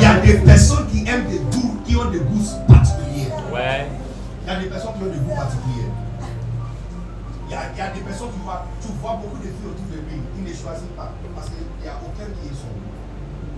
y 0.00 0.04
a 0.04 0.14
des 0.20 0.34
personnes 0.34 0.86
qui 0.88 1.08
aiment 1.08 1.24
des 1.30 1.38
goûts, 1.38 1.78
qui 1.86 1.96
ont 1.96 2.10
des 2.10 2.18
goûts 2.18 2.44
particuliers. 2.68 3.28
Ouais. 3.50 3.86
Il 4.44 4.52
y 4.52 4.54
a 4.54 4.60
des 4.60 4.66
personnes 4.66 4.92
qui 4.98 5.04
ont 5.04 5.06
des 5.06 5.18
goûts 5.18 5.34
particuliers. 5.34 5.88
Il 7.48 7.52
y 7.52 7.54
a, 7.54 7.60
il 7.74 7.78
y 7.78 7.80
a 7.80 7.88
des 7.88 8.00
personnes 8.00 8.28
qui 8.32 8.40
voient, 8.44 8.66
tu 8.82 8.88
vois 9.00 9.18
beaucoup 9.22 9.38
de 9.38 9.44
filles 9.44 9.70
autour 9.70 9.86
de 9.86 9.96
lui, 9.96 10.20
il 10.36 10.44
ne 10.44 10.48
choisit 10.48 10.94
pas. 10.94 11.12
Parce 11.34 11.48
qu'il 11.48 11.64
n'y 11.82 11.88
a 11.88 11.96
aucun 12.04 12.28
qui 12.36 12.48
est 12.48 12.54
son 12.54 12.68
goût. 12.68 12.92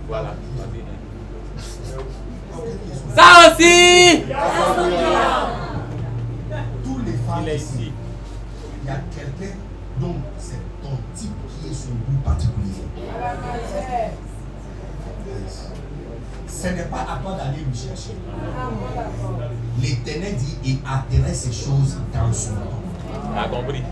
Voilà. 0.07 0.29
Goût. 0.29 0.79
Ça 3.13 3.51
aussi. 3.51 4.23
Tous 6.83 6.99
les 7.05 7.17
femmes 7.27 7.47
ici. 7.53 7.91
il 8.83 8.87
y 8.87 8.89
a 8.89 8.99
quelqu'un 9.13 9.55
dont 9.99 10.15
c'est 10.39 10.61
ton 10.81 10.97
type 11.13 11.35
qui 11.61 11.69
est 11.69 11.73
son 11.73 11.91
goût 11.91 12.21
particulier. 12.23 12.72
Ce 16.47 16.67
n'est 16.69 16.83
pas 16.83 17.01
à 17.01 17.17
toi 17.21 17.33
d'aller 17.33 17.57
lui 17.57 17.77
chercher. 17.77 18.15
L'éternel 19.81 20.35
dit 20.35 20.57
il 20.63 20.79
attirait 20.87 21.33
ces 21.33 21.51
choses 21.51 21.97
dans 22.13 22.31
son 22.31 22.51
temps. 22.51 22.81
T'as 23.35 23.49
compris. 23.49 23.83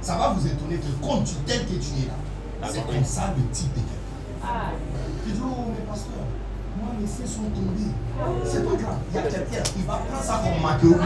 Ça 0.00 0.14
va 0.16 0.28
vous 0.36 0.46
étonner 0.46 0.76
que 0.76 1.04
comme 1.04 1.24
tu 1.24 1.34
tel 1.46 1.64
que 1.66 1.72
tu 1.72 2.02
es 2.02 2.06
là, 2.06 2.68
c'est 2.70 2.86
comme 2.86 3.04
ça 3.04 3.34
le 3.36 3.42
type 3.50 3.72
de 3.72 3.80
quelqu'un. 3.80 4.70
Tu 5.24 5.32
dis, 5.32 5.40
oh 5.42 5.70
mais 5.70 5.84
pasteur, 5.90 6.26
moi 6.78 6.90
mes 7.00 7.06
seins 7.06 7.26
sont 7.26 7.48
tombés. 7.50 7.94
C'est 8.44 8.64
pas 8.64 8.76
grave, 8.76 8.98
il 9.10 9.16
y 9.16 9.18
a 9.18 9.22
quelqu'un 9.22 9.62
qui 9.62 9.82
va 9.82 9.94
prendre 9.94 10.22
ça 10.22 10.34
comme 10.44 10.60
maquillage. 10.62 11.00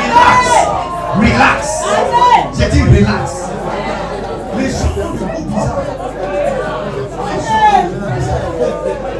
Relax, 0.00 0.44
relax. 1.20 1.84
J'ai 2.58 2.68
dit 2.70 2.82
relax. 2.82 3.30
Les 4.58 4.70
gens 4.70 4.90
goûts 4.96 5.46
bizarres. 5.46 5.82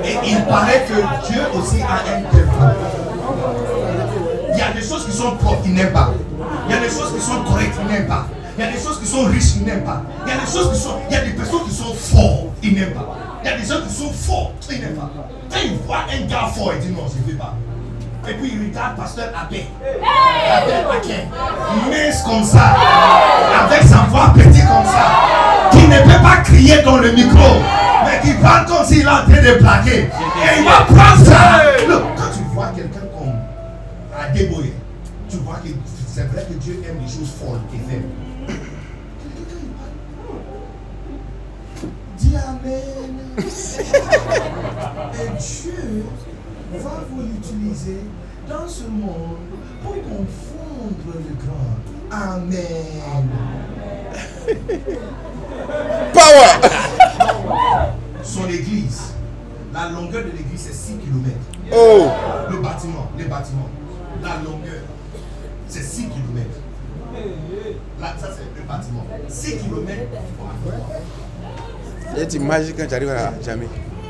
Et 0.05 0.16
il 0.26 0.45
paraît 0.47 0.85
que 0.89 1.28
Dieu 1.31 1.43
aussi 1.55 1.81
a 1.81 2.03
un 2.11 2.22
temple. 2.22 2.74
Il 4.53 4.59
y 4.59 4.62
a 4.62 4.72
des 4.72 4.83
choses 4.83 5.07
qui 5.07 5.12
sont 5.12 5.37
propres, 5.37 5.62
il 5.64 5.74
n'aime 5.74 5.93
pas. 5.93 6.12
Il 6.68 6.74
y 6.74 6.76
a 6.76 6.81
des 6.81 6.89
choses 6.89 7.14
qui 7.14 7.20
sont 7.20 7.45
correctes, 7.45 7.76
il 7.81 7.87
n'aime 7.93 8.09
pas. 8.09 8.26
Il 8.59 8.64
y 8.64 8.66
a 8.66 8.72
des 8.72 8.81
choses 8.81 8.99
qui 8.99 9.07
sont 9.07 9.24
riches, 9.26 9.55
il 9.57 9.64
n'aime 9.64 9.85
pas. 9.85 10.03
Il 10.26 10.31
y 10.31 10.33
a 10.33 10.41
des 10.41 10.51
choses 10.51 10.72
qui 10.72 10.78
sont. 10.81 10.97
Il 11.09 11.14
y 11.14 11.16
a 11.16 11.20
des 11.20 11.31
personnes 11.31 11.64
qui 11.68 11.74
sont 11.74 11.95
fortes, 11.95 12.49
il 12.64 12.74
n'aime 12.74 12.95
pas. 12.95 13.16
Il 13.45 13.51
y 13.51 13.53
a 13.53 13.57
des 13.57 13.64
gens 13.64 13.81
qui 13.87 13.95
sont 13.95 14.12
forts, 14.12 14.53
il 14.70 14.81
n'aime 14.81 14.97
pas. 14.97 15.11
Quand 15.51 15.61
il 15.64 15.76
voit 15.87 16.05
un 16.12 16.26
gars 16.26 16.51
fort, 16.53 16.72
il 16.74 16.81
dit 16.81 16.93
non, 16.93 17.07
je 17.09 17.18
ne 17.24 17.33
veux 17.33 17.39
pas. 17.39 17.55
Et 18.29 18.35
puis 18.35 18.53
il 18.55 18.68
regarde 18.68 18.97
pasteur 18.97 19.33
Abbé. 19.35 19.66
Abbé 19.83 20.73
Paquet. 20.89 21.29
Mince 21.91 22.23
comme 22.23 22.45
ça. 22.45 22.77
Avec 23.64 23.83
sa 23.83 24.07
voix 24.09 24.33
petite 24.35 24.66
comme 24.66 24.85
ça. 24.85 25.71
Qui 25.73 25.89
ne 25.89 25.99
peut 26.03 26.23
pas 26.23 26.37
crier 26.45 26.83
dans 26.83 26.99
le 26.99 27.12
micro. 27.12 27.57
Mais 28.05 28.21
qui 28.23 28.35
parle 28.35 28.66
comme 28.66 28.85
s'il 28.85 29.03
est 29.03 29.07
en 29.07 29.25
train 29.25 29.43
de 29.43 29.59
plaquer. 29.59 30.01
Et 30.01 30.59
il 30.59 30.64
va 30.64 30.85
prendre 30.85 31.25
ça. 31.25 31.62
Look, 31.89 32.03
quand 32.16 32.31
tu 32.37 32.43
vois 32.55 32.68
quelqu'un 32.75 33.07
comme 33.18 33.35
Adeboye, 34.18 34.75
tu 35.29 35.37
vois 35.39 35.57
que 35.57 35.68
c'est 36.07 36.27
vrai 36.33 36.45
que 36.49 36.55
Dieu 36.55 36.83
aime 36.89 36.99
les 37.05 37.11
choses 37.11 37.33
folles 37.39 37.61
et 37.75 37.91
faibles. 37.91 38.09
Dis 42.18 42.37
Amen. 42.37 43.11
Et 45.14 45.29
Dieu 45.39 46.05
va 46.79 47.05
vous 47.11 47.23
utiliser 47.23 48.01
dans 48.49 48.68
ce 48.68 48.85
monde 48.85 49.37
pour 49.83 49.95
confondre 49.95 51.14
le 51.14 51.35
grand. 51.45 51.79
Amen. 52.11 53.29
Power 56.12 56.61
Son 58.23 58.49
église, 58.49 59.14
la 59.73 59.89
longueur 59.91 60.25
de 60.25 60.31
l'église 60.31 60.61
c'est 60.61 60.73
6 60.73 60.99
km. 60.99 61.37
Oh 61.73 62.11
Le 62.51 62.59
bâtiment, 62.59 63.11
les 63.16 63.25
bâtiments, 63.25 63.68
la 64.23 64.37
longueur, 64.37 64.83
c'est 65.68 65.83
6 65.83 66.09
km. 66.09 66.49
Là, 68.01 68.14
ça 68.18 68.29
c'est 68.37 68.61
le 68.61 68.66
bâtiment. 68.66 69.07
6 69.29 69.59
km. 69.59 69.93
Il 72.16 72.18
y 72.18 72.37
a 72.37 72.41
magie 72.45 72.75
quand 72.77 72.87
tu 72.87 72.95
arrives 72.95 73.11
à 73.11 73.33
jamais. 73.43 73.68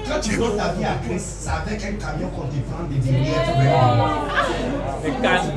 Quand 0.09 0.21
tu 0.21 0.37
donnes 0.37 0.57
ta 0.57 0.73
vie 0.73 0.85
à 0.85 0.95
Christ, 1.07 1.27
c'est 1.41 1.51
avec 1.51 1.85
un 1.85 1.93
camion 1.93 2.29
qu'on 2.31 2.47
te 2.49 2.57
prend 2.69 2.85
des 2.89 2.99
calme. 5.23 5.53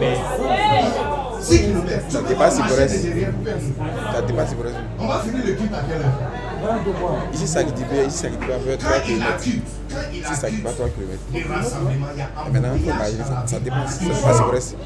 6 1.44 1.60
km. 1.60 2.04
Ça 2.10 2.22
dépasse 2.22 2.58
Ibrahim. 2.58 3.34
On 3.44 4.14
Ça 4.14 4.22
dépasse 4.22 4.54
pour 4.54 5.08
va 5.08 5.20
finir 5.20 5.46
le 5.46 5.54
culte 5.54 5.74
à 5.74 5.82
quelle 5.82 6.02
heure? 6.02 7.34
Ici, 7.34 7.48
ça 7.48 7.64
qui 7.64 7.74
dit 7.74 7.84
ici, 8.08 8.18
ça 8.18 8.30
qui 8.30 8.38
dit 8.38 8.46
vers 8.46 8.78
3 8.78 8.92
Quand 8.92 8.98
il 9.06 9.16
km. 9.16 9.44
quand 9.90 9.98
il 10.14 10.20
Ici, 10.20 10.32
a 10.32 10.36
ça 10.36 10.50
qui 10.50 10.56
culte, 10.56 10.66
va 10.68 10.72
3 10.74 10.88
km. 10.90 11.20
a 11.34 12.50
Maintenant, 12.50 12.70
il 12.76 12.80
faut 12.84 12.92
imaginer, 12.96 13.24
ça, 13.24 13.44
ça 13.46 13.60
dépasse, 13.60 14.00
ça 14.00 14.06
dépasse 14.06 14.42
Brest. 14.42 14.78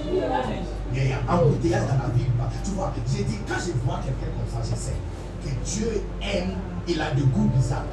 Il 0.93 1.07
y 1.09 1.11
a 1.13 1.33
embouteillage 1.33 1.81
dans 1.83 2.07
la 2.07 2.09
ville. 2.15 2.25
Tu 2.63 2.71
vois, 2.71 2.91
j'ai 3.15 3.23
dit, 3.23 3.37
quand 3.47 3.55
je 3.59 3.71
vois 3.85 3.99
quelqu'un 4.03 4.31
comme 4.33 4.49
ça, 4.63 4.67
je 4.67 4.75
sais 4.79 4.95
que 5.43 5.49
Dieu 5.69 6.01
aime, 6.21 6.53
il 6.87 6.99
a 7.01 7.11
de 7.11 7.21
goût 7.21 7.49
bizarre. 7.55 7.83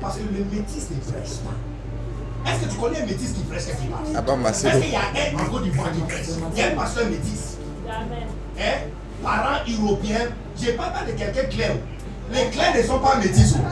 Parce 0.00 0.16
que 0.16 0.22
le 0.22 0.44
métis 0.44 0.90
ne 0.90 0.96
prêche 1.12 1.36
pas. 1.44 2.50
Est-ce 2.50 2.60
que 2.64 2.70
tu 2.72 2.76
connais 2.78 3.02
un 3.02 3.06
métis 3.06 3.32
qui 3.32 3.42
prêche 3.42 3.66
quelque 3.66 3.90
part? 3.90 4.00
Ah 4.16 4.36
ma 4.36 4.48
Est-ce 4.50 4.66
qu'il 4.80 4.90
y 4.90 4.96
a 4.96 5.00
un 5.00 5.38
en 5.38 5.50
Côte 5.50 5.62
d'Ivoire 5.64 5.92
qui 5.92 6.00
prêche 6.00 6.26
Il 6.54 6.58
y 6.58 6.62
a 6.62 6.66
un 6.68 6.74
pasteur 6.76 7.06
métis. 7.06 7.56
Hein? 8.58 8.78
Parents 9.22 9.60
européens, 9.68 10.28
je 10.60 10.66
ne 10.70 10.76
parle 10.76 10.92
pas 10.92 11.04
de 11.04 11.12
quelqu'un 11.12 11.44
clair. 11.44 11.72
Les 12.32 12.46
clairs 12.50 12.74
ne 12.76 12.82
sont 12.82 12.98
pas 13.00 13.16
métis. 13.16 13.54
oh. 13.56 13.62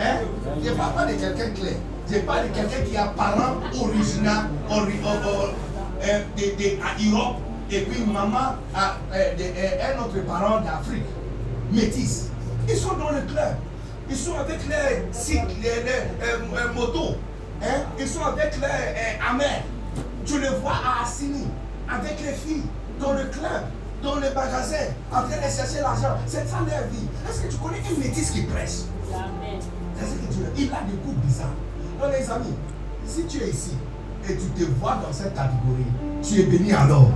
Hein? 0.00 0.16
Je 0.64 0.70
ne 0.70 0.74
parle 0.74 0.94
pas 0.94 1.04
de 1.06 1.12
quelqu'un 1.12 1.50
clair. 1.50 1.74
Je 2.10 2.18
parle 2.20 2.48
de 2.48 2.54
quelqu'un 2.54 2.80
qui 2.88 2.96
a 2.96 3.04
parents 3.08 3.56
originaux 3.80 4.30
ori- 4.70 5.00
oh, 5.04 5.08
oh, 5.26 5.46
euh, 6.02 6.20
de, 6.36 6.42
de- 6.42 6.78
à 6.82 6.96
Europe 7.16 7.36
et 7.70 7.80
puis 7.82 8.02
maman 8.04 8.56
a 8.74 8.96
euh, 9.12 9.34
euh, 9.38 9.94
un 9.94 10.02
autre 10.02 10.24
parent 10.26 10.60
d'Afrique. 10.60 11.04
Métis. 11.70 12.30
Ils 12.68 12.76
sont 12.76 12.94
dans 12.96 13.10
le 13.10 13.20
club. 13.22 13.56
Ils 14.08 14.16
sont 14.16 14.36
avec 14.38 14.58
les 14.68 15.12
cycles, 15.12 15.52
les, 15.62 15.82
les, 15.82 16.26
euh, 16.26 16.72
motos. 16.74 17.16
Hein? 17.62 17.82
Ils 17.98 18.08
sont 18.08 18.22
avec 18.24 18.56
les 18.56 18.64
euh, 18.66 19.30
amers. 19.30 19.64
Tu 20.24 20.40
le 20.40 20.48
vois 20.60 20.72
à 20.72 21.04
Assini, 21.04 21.46
avec 21.88 22.18
les 22.24 22.32
filles, 22.32 22.64
dans 23.00 23.12
le 23.12 23.24
club, 23.24 23.64
dans 24.02 24.14
le 24.16 24.32
magasin, 24.34 24.76
en 25.10 25.22
train 25.22 25.36
de 25.36 25.50
chercher 25.54 25.80
l'argent. 25.80 26.16
C'est 26.26 26.48
ça 26.48 26.58
leur 26.66 26.88
vie. 26.90 27.06
Est-ce 27.28 27.42
que 27.42 27.52
tu 27.52 27.56
connais 27.58 27.78
un 27.78 27.98
métis 27.98 28.30
qui 28.30 28.42
prêche? 28.42 28.84
C'est 29.98 30.04
ce 30.06 30.14
que 30.14 30.32
tu 30.32 30.38
veux. 30.40 30.52
Il 30.56 30.72
a 30.72 30.80
des 30.88 30.96
coups 31.04 31.16
bizarres. 31.24 31.48
Donc 32.00 32.12
les 32.18 32.30
amis, 32.30 32.54
si 33.06 33.24
tu 33.24 33.42
es 33.42 33.48
ici 33.50 33.72
et 34.28 34.36
tu 34.36 34.64
te 34.64 34.70
vois 34.78 34.96
dans 34.96 35.12
cette 35.12 35.34
catégorie, 35.34 35.86
tu 36.22 36.40
es 36.40 36.44
béni 36.44 36.72
alors. 36.72 37.10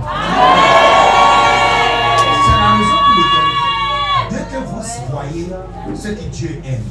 C'est 2.25 2.51
la 2.51 2.71
raison 2.73 2.97
pour 3.05 3.15
laquelle, 3.19 3.51
dès 4.29 4.45
que 4.51 4.57
vous 4.63 4.81
voyez 5.11 5.47
ce 5.95 6.07
que 6.09 6.29
Dieu 6.29 6.61
aime, 6.65 6.83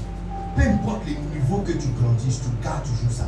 peu 0.56 0.62
importe 0.62 1.02
le 1.06 1.12
niveau 1.38 1.58
que 1.58 1.72
tu 1.72 1.88
grandisses, 2.00 2.40
tu 2.42 2.50
gardes 2.62 2.82
toujours 2.82 3.10
ça. 3.10 3.24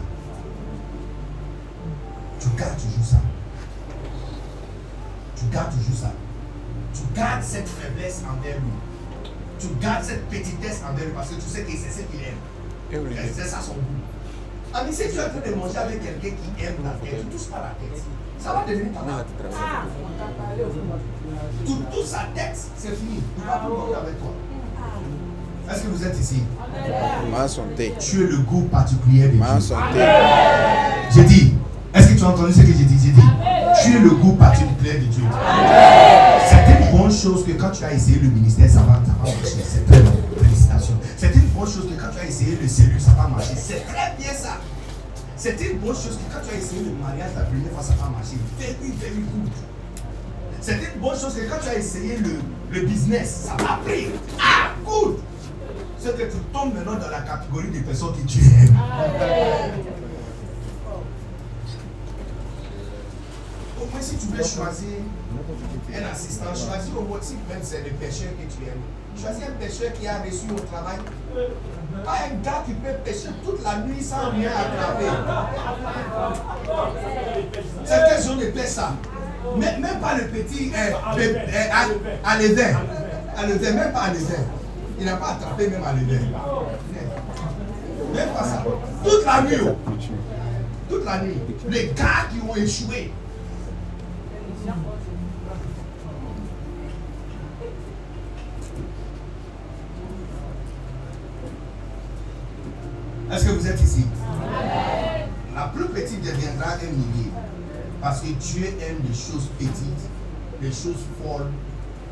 Tu 2.40 2.48
gardes 2.58 2.76
toujours 2.76 3.04
ça. 3.04 3.16
Tu 5.36 5.44
gardes 5.52 5.70
toujours 5.70 5.96
ça. 5.96 6.12
Tu 6.92 7.00
gardes 7.14 7.42
cette 7.42 7.68
faiblesse 7.68 8.22
envers 8.22 8.56
lui. 8.56 8.72
Tu 9.58 9.68
gardes 9.80 10.04
cette 10.04 10.28
petitesse 10.28 10.82
envers 10.88 11.06
lui 11.06 11.12
parce 11.14 11.30
que 11.30 11.34
tu 11.36 11.40
sais 11.48 11.62
que 11.62 11.70
c'est 11.72 11.90
ce 11.90 12.02
qu'il 12.02 12.20
aime. 12.20 12.38
C'est 13.34 13.44
ça 13.44 13.60
son 13.60 13.74
goût. 13.74 14.02
Ami, 14.74 14.92
si 14.92 15.08
tu 15.08 15.16
es 15.16 15.20
en 15.20 15.28
train 15.28 15.50
de 15.50 15.54
manger 15.54 15.78
avec 15.78 16.02
quelqu'un 16.02 16.36
qui 16.36 16.64
aime 16.64 16.76
la 16.84 16.90
tête, 16.90 17.20
tu 17.20 17.36
touches 17.36 17.48
pas 17.48 17.58
la 17.58 17.74
tête. 17.80 18.02
Ça 18.44 18.52
va 18.52 18.64
devenir 18.70 18.92
ta 18.92 19.00
tu 19.24 19.48
travailles. 19.48 19.88
Tu 21.64 21.72
touches 21.72 22.04
sa 22.04 22.24
tête, 22.34 22.54
c'est 22.76 22.94
fini. 22.94 23.22
Il 23.38 23.44
va 23.46 23.56
plus 23.56 23.68
manger 23.72 23.94
avec 24.02 24.18
toi. 24.20 24.32
Est-ce 25.70 25.80
que 25.80 25.88
vous 25.88 26.04
êtes 26.04 26.20
ici? 26.20 26.42
Ma 27.32 27.48
santé. 27.48 27.94
Tu 27.98 28.22
es 28.22 28.26
le 28.26 28.36
goût 28.40 28.64
particulier 28.64 29.28
de 29.28 29.38
Ma 29.38 29.52
Dieu. 29.52 29.60
santé. 29.60 29.98
J'ai 31.14 31.24
dit, 31.24 31.54
est-ce 31.94 32.08
que 32.08 32.18
tu 32.18 32.22
as 32.24 32.28
entendu 32.28 32.52
ce 32.52 32.60
que 32.60 32.66
j'ai 32.66 32.84
dit? 32.84 32.98
J'ai 33.02 33.12
dit, 33.12 33.28
tu 33.82 33.96
es 33.96 34.00
le 34.00 34.10
goût 34.10 34.34
particulier 34.34 34.98
de 34.98 35.06
Dieu. 35.06 35.24
C'est 36.46 36.84
une 36.90 36.98
bonne 36.98 37.12
chose 37.12 37.46
que 37.46 37.52
quand 37.52 37.70
tu 37.70 37.82
as 37.82 37.94
essayé 37.94 38.18
le 38.18 38.28
ministère, 38.28 38.68
ça 38.68 38.80
va, 38.80 39.00
ça 39.06 39.12
va 39.24 39.30
marcher. 39.30 39.56
C'est 39.64 39.86
très 39.86 40.00
bon. 40.00 40.12
Félicitations. 40.42 40.98
C'est 41.16 41.34
une 41.34 41.48
bonne 41.48 41.64
chose 41.66 41.88
que 41.88 41.98
quand 41.98 42.10
tu 42.14 42.20
as 42.20 42.28
essayé 42.28 42.58
le 42.60 42.68
cellule, 42.68 43.00
ça 43.00 43.12
va 43.12 43.26
marcher. 43.26 43.54
C'est 43.56 43.86
très 43.86 44.12
bien 44.18 44.34
ça. 44.34 44.58
C'est 45.44 45.60
une 45.60 45.76
bonne 45.76 45.94
chose 45.94 46.16
que 46.16 46.32
quand 46.32 46.40
tu 46.40 46.54
as 46.54 46.58
essayé 46.58 46.84
le 46.84 46.92
mariage 46.92 47.32
la 47.36 47.42
première 47.42 47.70
fois, 47.72 47.82
ça 47.82 47.92
va 48.00 48.08
marcher. 48.08 48.36
Very, 48.58 48.92
very 48.92 49.20
good. 49.20 49.52
C'est 50.62 50.72
une 50.72 51.00
bonne 51.02 51.20
chose 51.20 51.34
que 51.34 51.46
quand 51.50 51.60
tu 51.62 51.68
as 51.68 51.76
essayé 51.76 52.16
le, 52.16 52.38
le 52.70 52.86
business, 52.86 53.48
ça 53.48 53.62
va 53.62 53.78
pris. 53.84 54.06
Ah, 54.40 54.70
good. 54.86 55.18
C'est 55.98 56.16
que 56.16 56.22
tu 56.32 56.38
tombes 56.50 56.72
maintenant 56.72 56.94
dans 56.94 57.10
la 57.10 57.20
catégorie 57.20 57.68
des 57.68 57.80
personnes 57.80 58.14
que 58.16 58.26
tu 58.26 58.38
aimes. 58.38 58.74
Au 63.82 63.84
moins, 63.84 64.00
si 64.00 64.16
tu 64.16 64.26
veux 64.28 64.38
choisir 64.38 64.96
un 65.94 66.10
assistant, 66.10 66.54
choisis 66.54 66.90
au 66.94 67.18
si 67.20 67.34
même 67.50 67.60
c'est 67.60 67.84
le 67.84 67.90
pêcheur 67.90 68.30
que 68.30 68.50
tu 68.50 68.64
aimes. 68.66 68.80
Choisis 69.20 69.42
un 69.44 69.52
pêcheur 69.52 69.92
qui 69.92 70.06
a 70.06 70.18
reçu 70.18 70.46
au 70.54 70.58
travail. 70.60 70.98
Pas 72.04 72.16
un 72.30 72.34
gars 72.42 72.62
qui 72.66 72.72
peut 72.74 72.92
pêcher 73.04 73.28
toute 73.44 73.62
la 73.62 73.76
nuit 73.78 74.02
sans 74.02 74.30
rien 74.30 74.50
attraper. 74.50 75.06
Certains 77.84 78.20
gens 78.22 78.36
ne 78.36 78.46
pêchent 78.46 78.66
ça. 78.66 78.92
Même, 79.56 79.80
même 79.80 80.00
pas 80.00 80.14
le 80.16 80.26
petit 80.28 80.72
euh, 80.74 80.90
le- 81.16 81.36
euh, 81.36 81.72
à, 81.72 81.86
même 81.86 81.98
pas 83.92 84.00
à 84.00 84.10
levain. 84.12 84.44
Il 84.98 85.04
n'a 85.06 85.16
pas 85.16 85.30
attrapé 85.32 85.68
même 85.68 85.84
à 85.84 85.92
levain. 85.92 86.26
Même 88.14 88.28
pas 88.30 88.44
ça. 88.44 88.64
Toute 89.04 89.24
la 89.24 89.42
nuit. 89.42 89.56
oh. 89.64 89.76
Toute 90.88 91.04
la 91.04 91.18
nuit. 91.22 91.38
Les 91.68 91.86
gars 91.96 92.26
qui 92.32 92.40
ont 92.48 92.54
échoué. 92.56 93.12
Est-ce 103.34 103.46
que 103.46 103.50
vous 103.50 103.66
êtes 103.66 103.80
ici? 103.82 104.04
La 105.56 105.62
plus 105.74 105.86
petite 105.86 106.20
deviendra 106.20 106.74
un 106.74 106.92
millier. 106.92 107.30
Parce 108.00 108.20
que 108.20 108.28
Dieu 108.28 108.66
aime 108.80 108.98
les 109.08 109.14
choses 109.14 109.48
petites, 109.58 110.08
les 110.62 110.68
choses 110.68 111.02
folles, 111.20 111.50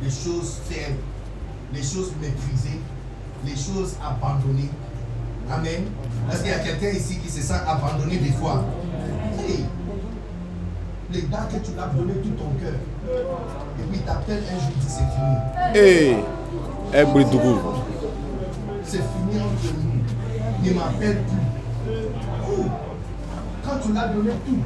les 0.02 0.10
choses 0.10 0.58
faibles, 0.68 0.98
les 1.72 1.82
choses 1.82 2.10
maîtrisées, 2.20 2.80
les 3.44 3.54
choses 3.54 3.94
abandonnées. 4.04 4.70
Amen. 5.48 5.84
Est-ce 6.32 6.40
qu'il 6.40 6.50
y 6.50 6.54
a 6.54 6.58
quelqu'un 6.58 6.90
ici 6.90 7.18
qui 7.18 7.30
se 7.30 7.40
sent 7.40 7.60
abandonné 7.68 8.16
des 8.16 8.32
fois? 8.32 8.64
Hey, 9.38 9.64
Les 11.12 11.22
gars 11.22 11.46
que 11.52 11.64
tu 11.64 11.72
l'as 11.76 11.86
donné 11.86 12.14
tout 12.14 12.30
ton 12.30 12.50
cœur. 12.60 12.74
Et 13.78 13.82
puis 13.82 14.00
il 14.00 14.02
t'appelle 14.02 14.42
un 14.50 14.58
jour, 14.58 14.72
dit 14.80 14.86
c'est 14.88 15.06
fini. 15.14 15.36
Hey. 15.74 16.16
C'est 18.84 18.98
fini 18.98 19.40
entre 19.40 19.74
nous. 19.84 19.91
Ne 20.64 20.74
m'appelle 20.74 21.18
plus. 21.24 22.64
Quand 23.64 23.78
tu 23.84 23.92
l'as 23.92 24.08
donné 24.08 24.30
tout, 24.46 24.58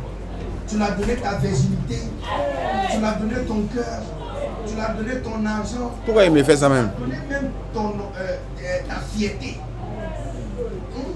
tu 0.69 0.79
l'as 0.79 0.91
donné 0.91 1.17
ta 1.17 1.37
virginité, 1.37 1.99
tu 2.91 3.01
l'as 3.01 3.13
donné 3.13 3.35
ton 3.47 3.63
cœur, 3.75 4.03
tu 4.67 4.77
l'as 4.77 4.89
donné 4.93 5.21
ton 5.21 5.47
argent, 5.47 5.93
Pourquoi 6.05 6.25
il 6.25 6.33
me 6.33 6.43
fait 6.43 6.57
ça 6.57 6.69
même? 6.69 6.91
Tu 6.97 7.11
l'as 7.11 7.17
donné 7.17 7.29
même 7.31 7.51
ton, 7.73 7.95
euh, 8.19 8.37
euh, 8.63 8.79
ta 8.89 8.97
fierté. 8.97 9.59
Hmm? 10.95 11.13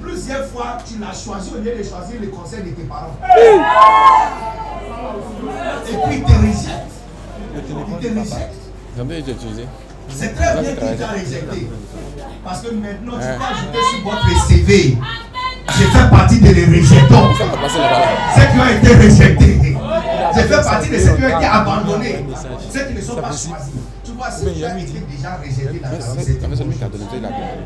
Plusieurs 0.00 0.46
fois, 0.46 0.78
tu 0.84 0.98
l'as 0.98 1.12
choisi 1.12 1.52
au 1.54 1.58
lieu 1.58 1.76
de 1.76 1.82
choisir 1.84 2.20
le 2.20 2.26
conseil 2.28 2.62
de 2.64 2.70
tes 2.70 2.82
parents. 2.84 3.16
Et 5.86 5.96
puis 6.06 6.16
il 6.16 6.22
te 6.24 6.32
rejette. 6.32 6.90
Il 7.54 7.62
te 7.62 7.72
rejette. 8.18 8.54
Combien 8.96 9.16
j'ai 9.24 9.32
utilisé 9.32 9.66
C'est 10.14 10.34
très 10.34 10.60
bien 10.60 10.72
qu'il 10.74 10.96
t'a 10.96 11.08
réjecté. 11.08 11.68
Parce 12.44 12.62
que 12.62 12.74
maintenant, 12.74 13.12
tu 13.12 13.26
peux 13.26 13.44
ajouter 13.44 13.78
sur 13.90 14.10
votre 14.10 14.46
CV. 14.46 14.98
Je 15.68 15.84
fais 15.84 16.10
partie 16.10 16.40
de 16.40 16.48
les 16.48 16.64
rejetons. 16.64 17.34
Ceux 18.34 18.46
qui 18.46 18.58
ont 18.58 18.68
été 18.76 18.94
rejetés. 18.96 19.76
Je 20.34 20.40
fais 20.40 20.62
partie 20.62 20.90
de 20.90 20.98
ceux 20.98 21.14
qui 21.16 21.22
ont 21.22 21.28
été 21.28 21.46
abandonnés. 21.46 22.24
Ceux 22.72 22.84
qui 22.86 22.94
ne 22.94 23.00
sont 23.00 23.16
pas 23.16 23.28
choisis. 23.28 23.74
Tu 24.04 24.12
vois, 24.12 24.30
si 24.30 24.44
tu 24.44 24.64
as 24.64 24.78
été 24.78 25.00
déjà 25.10 25.36
rejeté 25.36 25.78
dans 25.78 25.90
ta. 25.90 25.98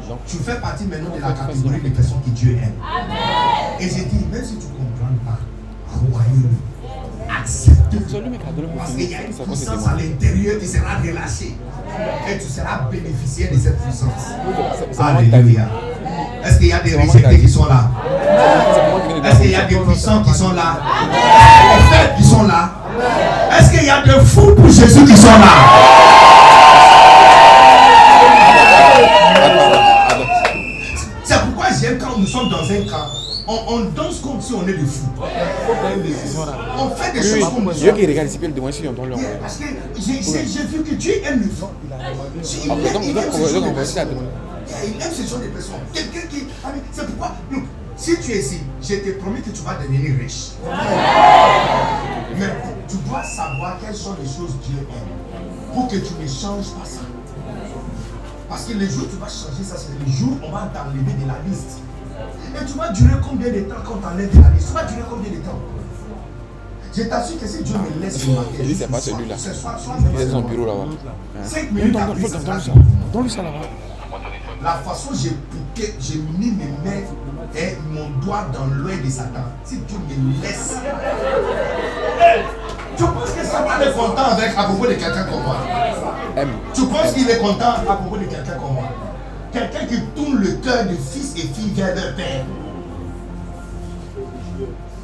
Donc, 0.09 0.18
Tu 0.26 0.36
fais 0.36 0.61
partie 0.61 0.84
maintenant 0.84 1.16
de 1.16 1.20
la 1.20 1.32
catégorie 1.32 1.80
des 1.80 1.90
personnes 1.90 2.22
que 2.24 2.30
Dieu 2.30 2.59
aime. 2.62 2.74
Et 3.80 3.84
j'ai 3.84 4.05
dit, 4.05 4.26
même 4.30 4.45
si 4.45 4.57
tu 4.57 4.66
ne 4.66 4.72
comprends 4.72 5.14
pas, 5.24 5.38
croyez-le. 6.11 6.73
Accepte-le. 7.40 8.00
c'est 8.08 8.20
lui 8.20 8.38
qui 8.38 8.46
a 8.46 8.52
donné 8.52 8.68
pour 8.68 8.78
Parce 8.78 8.90
qu'il 8.92 9.10
y 9.10 9.14
a 9.14 9.22
une 9.22 9.32
puissance 9.32 9.86
à 9.86 9.96
l'intérieur 9.96 10.58
qui 10.60 10.66
sera 10.66 10.96
relâchée. 11.02 11.56
Et 12.28 12.38
tu 12.38 12.48
seras 12.48 12.88
bénéficiaire 12.90 13.50
de 13.52 13.58
cette 13.58 13.80
puissance. 13.82 14.34
Alléluia. 14.98 15.68
Est-ce 16.44 16.58
qu'il 16.58 16.68
y 16.68 16.72
a 16.72 16.80
des 16.80 16.94
rejetés 16.94 17.40
qui 17.40 17.48
sont 17.48 17.66
là? 17.66 17.90
Est-ce 19.24 19.40
qu'il 19.40 19.50
y 19.50 19.54
a 19.54 19.64
des 19.64 19.76
puissants 19.76 20.22
qui 20.22 20.34
sont 20.34 20.52
là? 20.52 20.78
Est-ce 21.76 21.88
qu'il 21.88 21.96
y 21.96 22.00
a 22.00 22.06
des 22.06 22.22
qui 22.22 22.28
sont 22.28 22.42
là? 22.42 22.70
Est-ce 23.58 23.70
qu'il 23.70 23.84
y 23.84 23.90
a 23.90 24.02
des 24.02 24.24
fous 24.24 24.54
pour 24.54 24.68
Jésus 24.68 25.04
qui 25.04 25.16
sont 25.16 25.26
là? 25.26 25.54
C'est 31.24 31.40
pourquoi 31.40 31.66
j'aime 31.80 31.98
quand 31.98 32.18
nous 32.18 32.26
sommes 32.26 32.50
dans 32.50 32.62
un 32.62 32.88
camp, 32.90 33.08
on, 33.47 33.59
on 33.68 33.80
danse 33.90 34.20
comme 34.20 34.40
si 34.40 34.53
on 34.55 34.62
est 34.66 34.72
des 34.72 34.86
fous. 34.86 35.07
On 36.78 36.88
fait 36.90 37.12
des 37.12 37.22
choses 37.22 37.45
comme 37.55 37.72
Dieu 37.72 37.92
qui 37.92 38.07
regarde 38.07 38.28
ici, 38.28 38.38
demande 38.38 38.72
si 38.72 38.80
on 38.88 38.92
Yeah, 38.95 39.01
envoyer. 39.14 39.28
Parce 39.40 39.57
que 39.57 39.64
j'ai 39.95 40.62
vu 40.64 40.82
que 40.82 40.95
Dieu 40.95 41.14
aime 41.24 41.40
le. 41.40 41.47
Il 41.47 42.70
Ok, 42.70 42.78
aime- 42.86 42.92
donc, 42.92 43.03
il 43.05 43.14
donc, 43.14 43.24
aime 43.24 43.30
on 43.32 43.36
ce 43.36 43.42
va- 43.42 43.49
genre 43.49 43.61
donc, 43.62 43.70
de 43.70 43.74
personnes. 43.76 44.09
demander. 44.09 44.26
Yeah, 44.68 44.84
Il 44.97 45.03
aime 45.03 45.12
ce 45.12 45.22
genre 45.30 45.40
de 45.40 45.47
personnes. 45.49 45.74
Quelqu'un 45.92 46.26
qui. 46.28 46.47
ah, 46.64 46.68
mais 46.74 46.80
C'est 46.92 47.07
pourquoi? 47.07 47.32
look, 47.51 47.64
si 47.97 48.16
tu 48.20 48.32
es 48.32 48.38
ici, 48.40 48.61
je 48.82 48.95
te 48.97 49.11
promets 49.20 49.40
que 49.40 49.51
tu 49.51 49.62
vas 49.62 49.74
devenir 49.74 50.18
riche. 50.20 50.53
Mais 52.38 52.49
tu 52.88 52.97
dois 53.09 53.22
savoir 53.22 53.78
quelles 53.84 53.95
sont 53.95 54.14
les 54.20 54.26
choses 54.26 54.57
Dieu 54.66 54.78
aime. 54.80 55.74
Pour 55.74 55.88
que 55.88 55.97
tu 55.97 56.12
ne 56.20 56.26
changes 56.26 56.70
pas 56.78 56.84
ça. 56.86 57.01
Parce 58.49 58.64
que 58.64 58.72
le 58.74 58.86
jour 58.88 59.05
où 59.05 59.07
tu 59.07 59.16
vas 59.16 59.26
changer 59.28 59.64
ça, 59.64 59.76
c'est 59.76 59.92
le 59.99 60.11
jour 60.12 60.30
où 60.42 60.47
on 60.47 60.51
va 60.53 60.70
t'enlever 60.72 61.12
de 61.12 61.26
la 61.26 61.38
liste. 61.49 61.78
Et 62.60 62.64
tu 62.64 62.78
vas 62.78 62.88
durer 62.90 63.14
combien 63.28 63.48
de 63.52 63.60
temps 63.60 63.74
quand 63.84 63.94
on 63.94 63.98
t'enlève 63.98 64.30
de 64.36 64.42
la 64.42 64.50
liste 64.50 64.68
Tu 64.68 64.74
vas 64.74 64.84
durer 64.84 65.02
combien 65.10 65.30
de 65.30 65.36
temps? 65.38 65.58
Je 66.96 67.02
t'assure 67.02 67.40
que 67.40 67.46
si 67.48 67.62
Dieu 67.64 67.74
me 67.76 68.00
laisse 68.00 68.28
matin, 68.28 68.42
Il 68.60 68.66
dit, 68.68 68.74
c'est 68.76 68.86
pas 68.90 69.00
celui-là. 69.00 69.36
ce 69.36 69.52
soir, 69.52 69.76
soit 69.80 69.94
Il 70.14 70.20
est 70.20 70.26
dans 70.26 70.32
son 70.32 70.40
bureau 70.42 70.66
là-bas. 70.66 70.92
Hein? 70.92 71.42
5 71.44 71.72
minutes 71.72 71.92
Donne- 71.92 72.02
après, 72.02 72.20
donne- 72.20 72.30
ça 72.30 72.40
sera. 72.40 72.76
Donne-lui 73.12 73.30
là-bas. 73.36 73.50
La 74.62 74.70
façon 74.74 75.10
j'ai 75.12 75.30
piqué, 75.74 75.94
j'ai 76.00 76.18
mis 76.38 76.52
mes 76.52 76.64
mains 76.84 77.02
et 77.56 77.76
mon 77.90 78.08
doigt 78.24 78.46
dans 78.52 78.66
l'œil 78.66 79.00
de 79.04 79.10
Satan. 79.10 79.40
Si 79.64 79.78
Dieu 79.78 79.98
me 79.98 80.42
laisse. 80.42 80.74
Tu 82.96 83.02
penses 83.02 83.30
que 83.32 83.44
Satan 83.44 83.80
est 83.82 83.92
content 83.92 84.22
avec, 84.30 84.50
à 84.56 84.62
propos 84.64 84.86
de 84.86 84.92
quelqu'un 84.92 85.24
comme 85.24 85.42
moi? 85.42 85.56
Tu 86.72 86.86
penses 86.86 87.12
qu'il 87.12 87.28
est 87.28 87.38
content 87.38 87.70
à 87.88 87.96
propos 87.96 88.16
de 88.18 88.24
quelqu'un 88.24 88.52
comme 88.52 88.74
moi? 88.74 88.84
Quelqu'un 89.55 89.86
qui 89.86 90.00
tourne 90.16 90.38
le 90.40 90.52
cœur 90.62 90.84
de 90.84 90.94
fils 90.96 91.32
et 91.36 91.46
filles 91.46 91.72
vers 91.74 91.94
leur 91.94 92.14
père. 92.16 92.44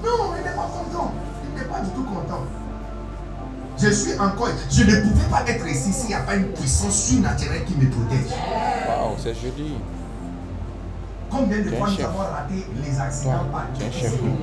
Non, 0.04 0.34
il 0.36 0.42
n'est 0.44 0.50
pas 0.56 0.68
content. 0.72 1.12
Il 1.44 1.58
n'est 1.58 1.66
pas 1.68 1.80
du 1.80 1.90
tout 1.90 2.02
content. 2.04 2.42
Je 3.80 3.90
suis 3.90 4.18
encore. 4.18 4.48
Je 4.70 4.82
ne 4.84 5.00
pouvais 5.02 5.28
pas 5.30 5.42
être 5.46 5.66
ici 5.68 5.92
s'il 5.92 6.08
n'y 6.08 6.14
a 6.14 6.20
pas 6.20 6.34
une 6.36 6.48
puissance 6.48 6.94
surnaturelle 7.04 7.64
qui 7.64 7.74
me 7.76 7.88
protège. 7.90 8.32
Waouh, 8.88 9.14
c'est 9.18 9.34
joli. 9.34 9.76
Combien 11.30 11.58
de 11.58 11.70
fois 11.70 11.88
nous 11.96 12.04
avons 12.04 12.18
raté 12.18 12.66
les 12.84 13.00
accidents 13.00 13.46
par 13.52 13.62
es 13.80 13.84
un 13.84 13.88
quelques 13.88 14.10
secondes? 14.12 14.36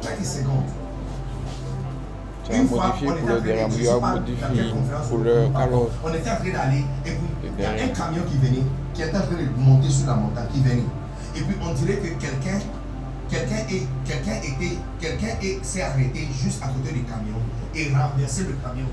Quelques 0.00 0.24
secondes. 0.24 0.70
Une 2.52 2.68
fois, 2.68 2.94
on 2.94 3.12
était 3.16 3.32
en 3.92 4.00
train 4.00 4.14
de- 4.16 4.28
pour 5.08 5.18
on 5.18 5.22
le 5.22 5.46
parle. 5.50 5.62
alors. 5.62 5.88
On 6.04 6.08
était 6.14 6.30
en 6.30 6.36
train 6.36 6.52
d'aller 6.52 6.84
et 7.06 7.10
puis 7.10 7.18
il 7.58 7.62
y 7.62 7.66
a 7.66 7.70
un 7.70 7.88
camion 7.88 8.22
qui 8.30 8.36
venait, 8.38 8.62
qui 8.94 9.02
était 9.02 9.16
en 9.16 9.20
train 9.20 9.36
de 9.36 9.60
monter 9.60 9.90
sur 9.90 10.06
la 10.06 10.14
montagne, 10.14 10.46
qui 10.52 10.60
venait. 10.60 10.82
Et 11.36 11.40
puis 11.40 11.56
on 11.62 11.72
dirait 11.74 11.96
que 11.98 12.08
quelqu'un, 12.20 12.58
quelqu'un 13.28 13.64
est, 13.68 14.46
était, 14.48 14.78
quelqu'un 15.00 15.36
est- 15.42 15.64
s'est 15.64 15.82
arrêté 15.82 16.28
juste 16.42 16.62
à 16.62 16.68
côté 16.68 16.92
du 16.92 17.02
camion 17.02 17.36
et 17.74 17.92
renversé 17.94 18.42
le 18.42 18.54
camion. 18.64 18.86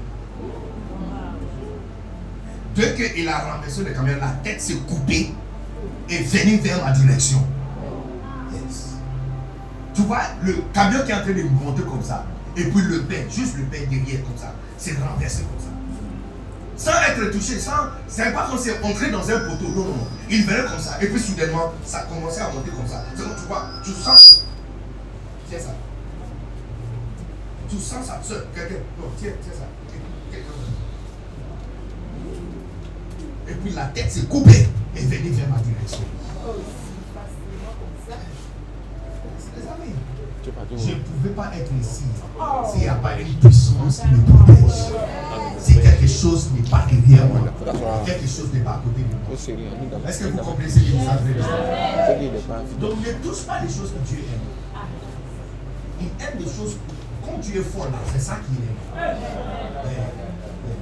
Dès 2.76 2.96
qu'il 2.96 3.28
a 3.28 3.54
renversé 3.54 3.84
le 3.84 3.92
camion, 3.92 4.16
la 4.20 4.30
tête 4.44 4.62
s'est 4.62 4.76
coupée 4.88 5.34
et 6.10 6.18
venue 6.24 6.58
vers 6.58 6.84
ma 6.84 6.92
direction. 6.92 7.46
Tu 9.94 10.02
vois, 10.04 10.22
le 10.42 10.54
camion 10.74 11.00
qui 11.06 11.12
est 11.12 11.16
en 11.16 11.22
train 11.22 11.34
de 11.34 11.44
monter 11.44 11.82
comme 11.84 12.02
ça, 12.02 12.26
et 12.56 12.64
puis 12.64 12.82
le 12.82 13.02
père, 13.04 13.26
juste 13.30 13.58
le 13.58 13.64
père 13.66 13.82
derrière 13.90 14.24
comme 14.24 14.38
ça, 14.38 14.54
c'est 14.78 14.98
renversé 14.98 15.44
comme 15.44 15.60
ça. 15.60 15.71
Sans 16.78 16.92
être 16.92 17.32
touché, 17.32 17.60
sans. 17.60 17.90
C'est 18.08 18.32
pas 18.32 18.48
comme 18.48 18.58
si 18.58 18.70
on 18.72 18.86
entrait 18.88 19.12
dans 19.12 19.30
un 19.30 19.40
poteau. 19.40 19.68
Non, 19.70 19.86
non, 19.86 19.96
non. 19.98 20.08
Il 20.30 20.46
venait 20.46 20.68
comme 20.70 20.80
ça, 20.80 20.98
et 21.02 21.08
puis 21.08 21.20
soudainement, 21.20 21.74
ça 21.86 22.08
commençait 22.10 22.42
à 22.42 22.50
monter 22.50 22.72
comme 22.72 22.88
ça. 22.88 23.04
C'est 23.16 23.24
comme 23.24 23.36
tu 23.36 23.48
vois, 23.48 23.66
tu 23.84 23.92
sens. 23.92 24.46
Tiens 25.50 25.60
ça. 25.60 25.76
Tu 27.70 27.78
sens 27.78 28.06
ça 28.06 28.20
seul. 28.24 28.48
Quelqu'un. 28.56 28.76
Non, 29.00 29.08
tiens, 29.20 29.32
tiens 29.42 29.54
ça. 29.54 29.66
Et 33.48 33.54
puis 33.56 33.72
la 33.72 33.86
tête 33.88 34.10
s'est 34.10 34.28
coupée 34.28 34.68
et 34.96 35.02
venue 35.02 35.32
vers 35.32 35.50
ma 35.50 35.58
direction. 35.58 36.06
Les 39.58 39.68
amis, 39.68 39.94
Tu 39.94 39.98
es 39.98 39.98
parti 39.98 39.98
où 39.98 40.11
je 40.44 40.92
ne 40.92 41.00
pouvais 41.00 41.30
pas 41.36 41.52
être 41.56 41.72
ici 41.80 42.04
s'il 42.72 42.82
n'y 42.82 42.88
a 42.88 42.96
pas 42.96 43.20
une 43.20 43.34
puissance 43.36 44.00
qui 44.00 44.08
me 44.08 44.22
protège. 44.24 44.94
Si 45.60 45.76
quelque 45.76 46.08
chose 46.08 46.50
n'est 46.56 46.68
pas 46.68 46.86
derrière 46.90 47.28
moi, 47.28 47.42
quelque 48.06 48.28
chose 48.28 48.50
n'est 48.54 48.62
pas 48.62 48.72
à 48.72 48.82
côté 48.84 49.02
de 49.04 49.14
moi. 49.14 50.10
Est-ce 50.10 50.20
que 50.20 50.28
vous 50.30 50.38
comprenez 50.38 50.70
ce 50.70 50.80
que 50.80 50.86
je 50.86 50.92
vous 50.94 51.10
avez 51.10 51.34
dit 51.34 51.44
C'est 52.08 52.20
qu'il 52.20 52.32
n'est 52.32 52.40
pas 52.40 52.58
infidèle. 52.58 52.80
Donc 52.80 52.98
ne 53.06 53.30
touche 53.30 53.44
pas 53.46 53.60
les 53.62 53.68
choses 53.68 53.92
que 53.92 54.10
Dieu 54.10 54.20
aime. 54.20 54.82
Il 56.02 56.08
aime 56.08 56.38
des 56.40 56.52
choses. 56.52 56.78
Quand 57.24 57.40
tu 57.40 57.60
es 57.60 57.62
fort 57.62 57.86
là, 57.86 58.00
c'est 58.12 58.20
ça 58.20 58.38
qu'il 58.42 58.58
aime. 58.66 59.16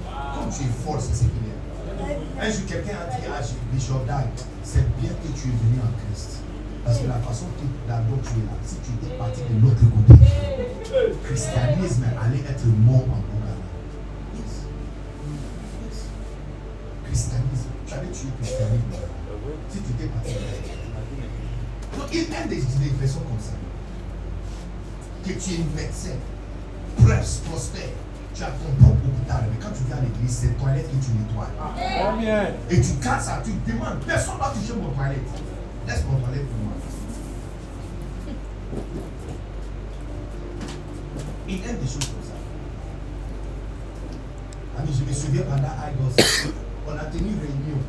Quand 0.08 0.50
tu 0.50 0.64
es 0.64 0.86
fort, 0.86 1.02
c'est 1.02 1.14
ce 1.14 1.20
qu'il 1.20 1.30
aime. 1.30 2.20
Un 2.40 2.50
jour, 2.50 2.66
quelqu'un 2.66 2.96
a 2.96 3.14
dit 3.14 3.26
à 3.28 3.42
Bishop 3.74 4.06
Dag, 4.08 4.30
c'est 4.64 4.88
bien 5.02 5.10
que 5.10 5.28
tu 5.38 5.50
es 5.50 5.52
venu 5.52 5.80
en 5.84 5.92
Christ. 6.00 6.39
Parce 6.90 7.02
que 7.02 7.08
la 7.08 7.22
façon 7.22 7.46
que 7.54 7.70
d'abord 7.88 8.18
tu 8.26 8.34
es 8.42 8.50
là, 8.50 8.58
si 8.66 8.82
tu 8.82 8.90
étais 8.98 9.14
parti 9.14 9.42
de 9.46 9.62
l'autre 9.62 9.86
côté, 9.94 10.26
le 10.90 11.14
christianisme 11.22 12.02
allait 12.18 12.42
être 12.50 12.66
mort 12.82 13.06
en 13.14 13.22
Bougana. 13.30 13.62
Yes. 14.34 14.66
Yes. 15.86 16.10
Christianisme. 17.06 17.70
Tu 17.86 17.94
allais 17.94 18.10
tuer 18.10 18.34
le 18.34 18.42
christianisme. 18.42 19.06
Si 19.70 19.78
tu 19.86 19.90
étais 19.94 20.10
parti 20.10 20.34
de 20.34 20.42
là. 20.42 20.58
Donc, 21.94 22.10
il 22.10 22.26
aime 22.26 22.50
des, 22.50 22.58
des 22.58 22.90
personnes 22.98 23.30
comme 23.30 23.38
ça. 23.38 23.54
Que 25.22 25.34
tu 25.38 25.62
es 25.62 25.64
médecin, 25.78 26.18
presse, 27.06 27.46
prospère, 27.46 27.94
tu 28.34 28.42
as 28.42 28.50
ton 28.50 28.74
propre 28.82 29.06
hôpital, 29.06 29.46
mais 29.46 29.62
quand 29.62 29.78
tu 29.78 29.86
viens 29.86 29.98
à 29.98 30.02
l'église, 30.02 30.42
c'est 30.42 30.58
toilette 30.58 30.90
que 30.90 30.98
tu 31.06 31.14
nettoies. 31.14 31.54
Et 32.72 32.82
tu 32.82 32.94
casses 32.98 33.26
ça, 33.26 33.44
tu 33.46 33.54
demandes, 33.70 34.02
personne 34.08 34.38
ne 34.38 34.40
va 34.40 34.50
toucher 34.58 34.74
mon 34.74 34.90
toilette. 34.90 35.30
Laisse 35.88 36.04
mon 36.10 36.18
toilette 36.18 36.50
pour 36.50 36.60
moi. 36.66 36.74
Il 41.48 41.56
aime 41.66 41.78
des 41.78 41.88
choses 41.88 42.06
comme 42.06 42.22
ça. 42.22 42.38
Ami, 44.78 44.90
je 44.94 45.04
me 45.04 45.14
souviens 45.14 45.42
pendant 45.44 45.74
Igos, 45.90 46.14
on 46.88 46.92
a 46.92 47.06
tenu 47.06 47.30
une 47.30 47.40
réunion 47.40 47.82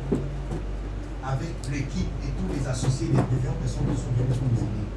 avec 1.23 1.53
l'équipe 1.71 2.09
et 2.25 2.31
tous 2.33 2.49
les 2.51 2.67
associés 2.67 3.07
des 3.07 3.21
différentes 3.29 3.61
personnes 3.61 3.85
qui 3.85 4.01
sont 4.01 4.09
venues 4.17 4.33
nous 4.33 4.57
aider. 4.65 4.87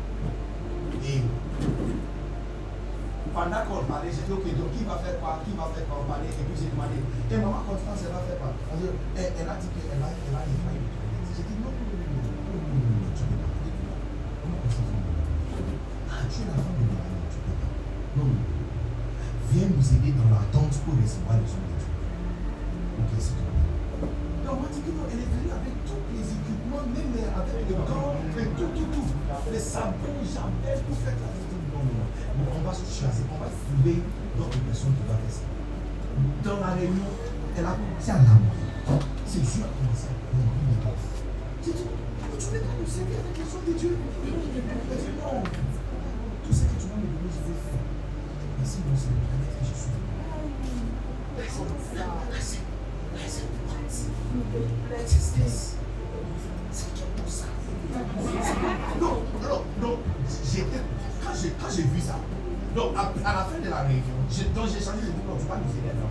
Et 1.05 1.21
pendant 3.35 3.61
qu'on 3.69 3.85
parlait, 3.85 4.09
j'ai 4.09 4.25
dit, 4.25 4.33
ok, 4.33 4.47
donc 4.57 4.73
qui 4.73 4.85
va 4.89 4.97
faire 5.05 5.21
quoi 5.21 5.43
Qui 5.45 5.53
va 5.53 5.69
faire 5.75 5.85
quoi 5.85 6.01
On 6.01 6.09
parlait, 6.09 6.33
et 6.33 6.45
puis 6.49 6.57
j'ai 6.57 6.73
demandé, 6.73 6.97
et 6.97 7.37
maman 7.37 7.61
Constance, 7.69 8.09
elle 8.09 8.17
va 8.17 8.25
faire 8.25 8.41
quoi? 8.41 8.57
Elle, 9.21 9.49
a 9.49 9.57
dit 9.61 9.69
qu'elle 9.69 10.01
va, 10.01 10.09
elle 10.09 10.33
les 10.33 10.84
Tu 16.35 16.43
es 16.43 16.51
la 16.51 16.59
femme 16.59 16.75
de 16.83 16.91
Mélanie, 16.91 17.31
tu 17.31 17.39
ne 17.39 17.47
peux 17.47 17.55
pas. 17.63 17.71
Non, 18.19 18.27
non. 18.27 18.43
Viens 19.55 19.71
nous 19.71 19.87
aider 19.95 20.11
dans 20.19 20.27
l'attente 20.35 20.75
pour 20.83 20.99
recevoir 20.99 21.39
les 21.39 21.47
hommes 21.47 21.71
de 21.71 21.79
Dieu. 21.79 21.95
Ok, 22.99 23.11
c'est 23.23 23.39
tout. 23.39 23.55
Et 24.03 24.49
on 24.51 24.67
dit 24.67 24.83
que 24.83 24.91
non, 24.99 25.07
elle 25.15 25.23
est 25.23 25.31
venue 25.31 25.55
avec 25.55 25.79
tous 25.87 26.03
les 26.11 26.27
équipements, 26.27 26.83
même 26.91 27.15
avec 27.23 27.55
les 27.71 27.79
gants, 27.79 28.19
et 28.19 28.51
tout, 28.59 28.67
tout, 28.75 28.91
tout. 28.91 29.09
Les 29.47 29.63
sabots, 29.63 30.27
jamais 30.27 30.75
pour 30.83 30.99
faire 31.07 31.15
la 31.23 31.31
fête. 31.39 31.55
Non, 31.71 31.87
non, 31.87 32.03
non. 32.03 32.51
On 32.51 32.67
va 32.67 32.75
se 32.75 32.83
choisir, 32.83 33.31
on 33.31 33.39
va 33.39 33.47
trouver 33.47 34.03
d'autres 34.35 34.59
personnes 34.67 34.99
qui 34.99 35.07
vont 35.07 35.15
faire. 35.15 35.47
Dans 36.43 36.59
la 36.59 36.75
réunion, 36.75 37.15
elle 37.55 37.63
a 37.63 37.79
commencé 37.79 38.11
à 38.11 38.19
l'amour. 38.19 38.59
C'est 39.23 39.39
Dieu 39.39 39.63
a 39.63 39.71
commencé 39.71 40.11
à 40.11 40.19
l'amour 40.19 40.99
dit, 41.65 41.73
mais 41.73 42.39
tu 42.39 42.47
ne 42.47 42.53
veux 42.53 42.61
pas 42.61 42.75
nous 42.79 42.91
servir 42.91 43.19
avec 43.23 43.39
les 43.39 43.49
hommes 43.55 43.67
de 43.67 43.79
Dieu? 43.79 43.97
Elle 44.25 44.35
non. 45.23 45.43
Tout 46.45 46.53
ce 46.53 46.61
que 46.61 46.77
tu 46.81 46.87
vas 46.89 46.97
me 46.97 47.09
donner, 47.09 47.33
je 47.33 47.41
vais 47.49 47.57
faire. 47.57 47.81
Merci, 48.59 48.79
mon 48.85 48.97
Seigneur, 48.97 49.33
avec 49.33 49.49
que 49.57 49.65
je 49.65 49.75
suis. 49.75 49.95
Non, 59.01 59.23
non, 59.43 59.61
non. 59.81 59.99
Quand 61.25 61.71
j'ai, 61.71 61.83
vu 61.83 62.01
ça, 62.01 62.15
à, 62.15 63.33
la 63.33 63.45
fin 63.45 63.59
de 63.59 63.69
la 63.71 63.83
réunion, 63.83 64.03
j'ai, 64.31 64.45
changé 64.45 65.07
nous 65.57 65.71
aider 65.79 65.91
à 65.91 65.95
Mais. 65.95 66.09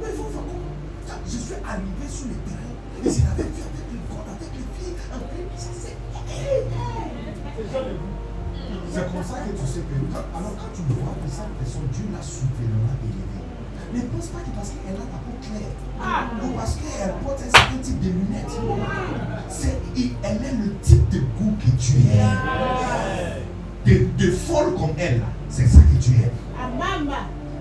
Mais 0.00 0.08
il 0.08 0.16
faut 0.16 0.24
faire 0.24 0.42
comment 0.42 0.70
je 1.26 1.36
suis 1.36 1.54
arrivé 1.54 2.08
sur 2.08 2.26
le 2.26 2.34
terrain, 2.34 2.74
et 3.04 3.10
je 3.10 3.20
l'avais 3.26 3.42
vu 3.44 3.62
c'est. 5.56 5.96
Comme 8.92 9.24
ça 9.24 9.38
que 9.40 9.50
tu 9.50 9.66
sais 9.66 9.80
que 9.80 9.94
alors 10.14 10.54
quand 10.58 10.72
tu 10.74 10.82
vois 10.92 11.14
que 11.22 11.28
cette 11.30 11.54
personne, 11.58 11.86
Dieu 11.92 12.04
l'a 12.12 12.22
supérieurement 12.22 12.96
élevée. 13.02 13.44
Ne 13.92 14.00
pense 14.08 14.28
pas 14.28 14.38
que 14.40 14.50
parce 14.54 14.70
qu'elle 14.70 14.94
a 14.94 14.98
la 14.98 15.18
peau 15.18 15.34
claire 15.42 15.74
ou 16.44 16.52
parce 16.56 16.74
qu'elle 16.76 17.14
porte 17.24 17.40
un 17.40 17.50
certain 17.50 17.78
type 17.82 18.00
de 18.00 18.10
lunettes. 18.10 18.56
C'est, 19.48 19.78
elle 20.22 20.44
est 20.44 20.56
le 20.64 20.76
type 20.78 21.08
de 21.08 21.18
goût 21.20 21.54
que 21.58 21.70
tu 21.80 21.92
es. 21.98 22.20
De, 23.86 24.06
de 24.16 24.30
folle 24.32 24.74
comme 24.74 24.94
elle, 24.98 25.22
c'est 25.48 25.66
ça 25.66 25.78
que 25.78 26.02
tu 26.02 26.12
es. 26.12 26.30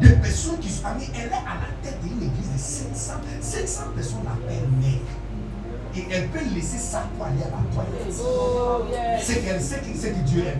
Des 0.01 0.15
personnes 0.17 0.57
qui 0.59 0.69
sont 0.69 0.85
amies, 0.85 1.09
elle 1.15 1.29
est 1.29 1.33
à 1.33 1.55
la 1.61 1.69
tête 1.81 1.99
d'une 2.03 2.17
église 2.17 2.51
de 2.53 2.57
500, 2.57 3.13
500 3.41 3.81
personnes 3.95 4.23
l'appellent 4.23 4.69
mère. 4.79 4.99
Et 5.95 6.05
elle 6.11 6.27
peut 6.27 6.39
laisser 6.53 6.77
sa 6.77 6.99
peau 7.17 7.23
aller 7.23 7.41
à 7.43 7.49
la 7.49 7.63
toilette. 7.73 8.13
C'est 9.21 9.39
qu'elle 9.43 9.61
sait 9.61 9.79
que, 9.79 9.97
c'est 9.97 10.11
que 10.11 10.19
Dieu 10.19 10.43
aime. 10.45 10.59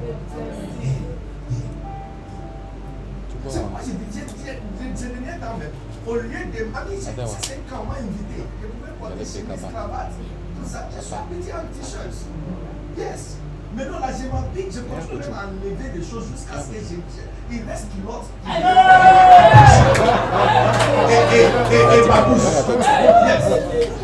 Tu 3.30 3.36
vois, 3.44 3.52
c'est 3.52 3.60
moi, 3.70 3.80
j'ai 3.86 3.92
dit, 3.94 4.06
j'ai- 4.14 4.26
j'ai- 4.44 4.60
j'ai- 4.80 4.94
j'ai 4.98 5.08
donné 5.16 5.32
temps 5.40 5.58
même. 5.58 5.72
Au 6.08 6.16
lieu 6.16 6.30
de. 6.30 6.68
Ah 6.74 6.80
Attends, 6.80 7.28
ça, 7.28 7.38
c'est 7.42 7.60
m'a 7.86 7.96
invité. 7.96 8.44
Je 8.62 8.68
pouvais 8.68 8.92
porter 9.00 9.26
chemise, 9.26 9.62
cravate, 9.72 10.12
tout 10.58 10.68
ça. 10.70 10.90
Je 10.98 11.02
suis 11.06 11.14
habillé 11.14 11.54
en 11.54 11.66
t-shirt. 11.74 12.16
Yes. 12.98 13.36
Maintenant, 13.76 14.00
là, 14.00 14.08
je 14.12 14.26
m'habille, 14.26 14.72
je 14.74 14.80
continue 14.82 15.22
même 15.22 15.34
à 15.34 15.46
enlever 15.46 15.90
des 15.94 16.04
choses 16.04 16.26
jusqu'à 16.34 16.60
ce 16.60 16.68
que 16.70 16.80
j'ai. 16.82 17.00
Il 17.52 17.62
reste 17.70 17.88
culotte. 17.94 18.28
Et, 21.10 21.36
et, 21.36 22.00
et, 22.04 22.08
ma 22.08 22.22
bouche. 22.22 22.42
Yes. 23.28 23.46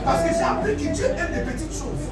Parce 0.03 0.23
que 0.23 0.29
j'ai 0.33 0.43
appris 0.43 0.75
que 0.75 0.93
Dieu 0.93 1.05
aime 1.05 1.33
les 1.33 1.51
petites 1.51 1.73
choses. 1.73 2.05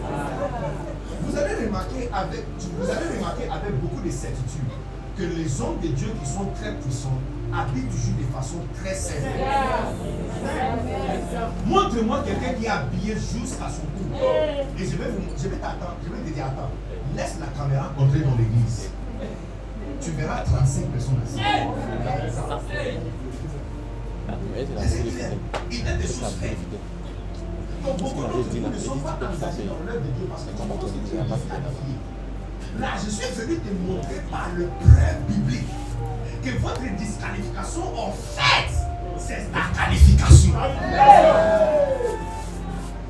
Vous 1.26 1.38
avez 1.38 1.66
remarqué 1.66 2.10
avec, 2.14 2.46
vous 2.80 2.90
avez 2.90 3.18
remarqué 3.18 3.44
avec 3.44 3.80
beaucoup 3.82 4.02
de 4.02 4.12
certitude 4.12 4.70
que 5.18 5.24
les 5.24 5.62
hommes 5.62 5.80
de 5.82 5.88
Dieu 5.90 6.08
qui 6.22 6.30
sont 6.30 6.46
très 6.60 6.74
puissants 6.74 7.20
habillent 7.54 7.86
toujours 7.86 8.18
de 8.18 8.36
façon 8.36 8.58
très 8.82 8.96
simple. 8.96 9.28
Montre-moi 11.68 12.24
quelqu'un 12.26 12.54
qui 12.54 12.66
est 12.66 12.70
habillé 12.70 13.14
jusqu'à 13.14 13.70
son 13.70 13.86
cou. 13.94 14.16
Et 14.80 14.86
je 14.86 14.98
vais, 14.98 15.12
je 15.38 15.48
vais 15.50 15.58
t'attendre, 15.58 15.98
je 16.04 16.10
vais 16.12 16.30
te 16.30 16.34
dire, 16.34 16.46
attends, 16.46 16.72
laisse 17.16 17.36
la 17.40 17.48
caméra 17.58 17.92
entrer 17.98 18.20
dans 18.20 18.36
l'église. 18.38 18.90
Tu 20.02 20.12
verras 20.12 20.42
35 20.44 20.86
personnes 20.88 21.22
assis. 21.24 21.40
Mais 24.28 24.66
c'est 24.68 24.76
la 24.76 24.82
C'est 24.88 25.04
qu'il. 25.04 25.38
Il 25.72 25.88
aime 25.88 25.98
des 25.98 26.08
C'est 26.08 26.22
la 26.22 26.28
choses 26.28 26.38
faites. 26.40 26.50
vérité. 26.58 26.78
Donc, 27.84 27.98
Tout 27.98 28.08
ce 28.08 28.14
beaucoup 28.14 28.22
qu'on 28.22 28.30
avait 28.40 28.50
dit 28.50 28.60
là, 28.64 28.68
il 28.72 28.80
dit 28.80 30.24
que 30.24 30.32
ça 30.32 30.46
fait- 30.48 30.58
comment 30.58 30.76
penses 30.76 30.84
on 30.84 30.94
que 30.94 31.04
dit, 31.04 31.10
tu 31.10 31.14
il 31.14 31.18
y 31.18 31.20
a 31.20 31.24
es 31.24 31.28
pas 31.28 31.36
de 31.36 31.42
disqualifié. 31.44 31.96
Là, 32.80 32.90
je 33.04 33.10
suis 33.12 33.32
venu 33.36 33.56
te 33.60 33.72
montrer 33.86 34.20
par 34.32 34.48
le 34.56 34.66
preuve 34.80 35.20
biblique 35.28 35.72
que 36.44 36.52
votre 36.64 36.82
disqualification, 36.98 37.86
en 38.00 38.12
fait, 38.12 38.72
c'est 39.20 39.46
la 39.54 39.66
qualification. 39.78 40.54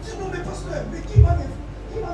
Dis 0.03 0.13
non, 0.19 0.27
mais 0.33 0.39
pasteur, 0.43 0.83
mais 0.91 0.99
qui 1.01 1.21
va 1.21 1.33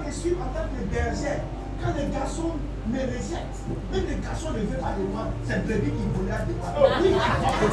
me 0.06 0.12
suivre 0.12 0.42
en 0.44 0.50
tant 0.54 0.68
que 0.68 0.80
berger 0.94 1.40
quand 1.82 1.94
les 1.98 2.08
garçons 2.14 2.54
me 2.92 3.00
rejettent 3.00 3.60
Même 3.92 4.06
les 4.10 4.16
garçons 4.24 4.52
ne 4.52 4.60
veulent 4.60 4.80
pas 4.80 4.96
de 4.98 5.04
moi, 5.14 5.28
c'est 5.46 5.56
le 5.58 5.62
bébé 5.64 5.92
qui 5.92 6.06
voulait 6.14 6.44
de 6.48 6.54
moi. 6.58 6.70
Oui, 7.02 7.10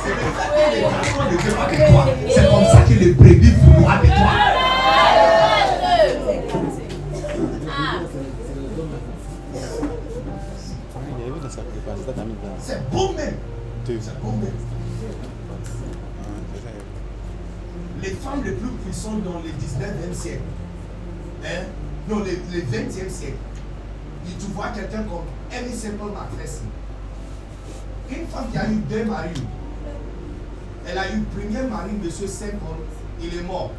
c'est 0.03 0.11
le 0.11 0.17
fait 0.17 0.49
que 0.55 0.75
les 0.75 0.81
garçons 0.83 1.23
ne 1.25 1.37
veulent 1.37 1.57
pas 1.57 1.69
de 1.71 1.77
toi. 1.93 2.07
C'est 2.35 2.47
comme 2.51 2.65
ça 2.65 2.81
que 2.83 2.95
les 2.95 3.13
brebis 3.13 3.51
voudront 3.51 3.81
de 3.81 4.07
toi. 4.07 4.33
C'est 12.61 12.91
bon 12.91 13.13
même. 13.13 13.35
C'est 13.87 14.21
bon 14.21 14.33
même. 14.33 14.51
Les 18.03 18.11
femmes 18.11 18.43
les 18.45 18.53
plus 18.53 18.71
puissantes 18.85 19.23
dans 19.25 19.39
le 19.41 19.49
19e 19.49 20.13
siècle, 20.15 20.41
hein, 21.45 21.65
non, 22.09 22.19
le, 22.19 22.31
le 22.53 22.61
20e 22.61 23.09
siècle, 23.11 23.37
tu 24.33 24.47
vois 24.55 24.69
quelqu'un 24.69 25.03
comme 25.05 25.25
Amy 25.53 25.75
Semple 25.75 26.13
McPherson, 26.13 26.65
une 28.11 28.27
femme 28.27 28.47
qui 28.51 28.59
a 28.59 28.69
eu 28.71 28.77
deux 28.89 29.05
maris, 29.05 29.43
elle 30.89 30.99
a 30.99 31.09
eu 31.13 31.21
premier 31.23 31.63
mari, 31.69 31.91
M. 32.03 32.11
Semple, 32.11 32.83
il 33.21 33.39
est 33.39 33.43
mort. 33.43 33.73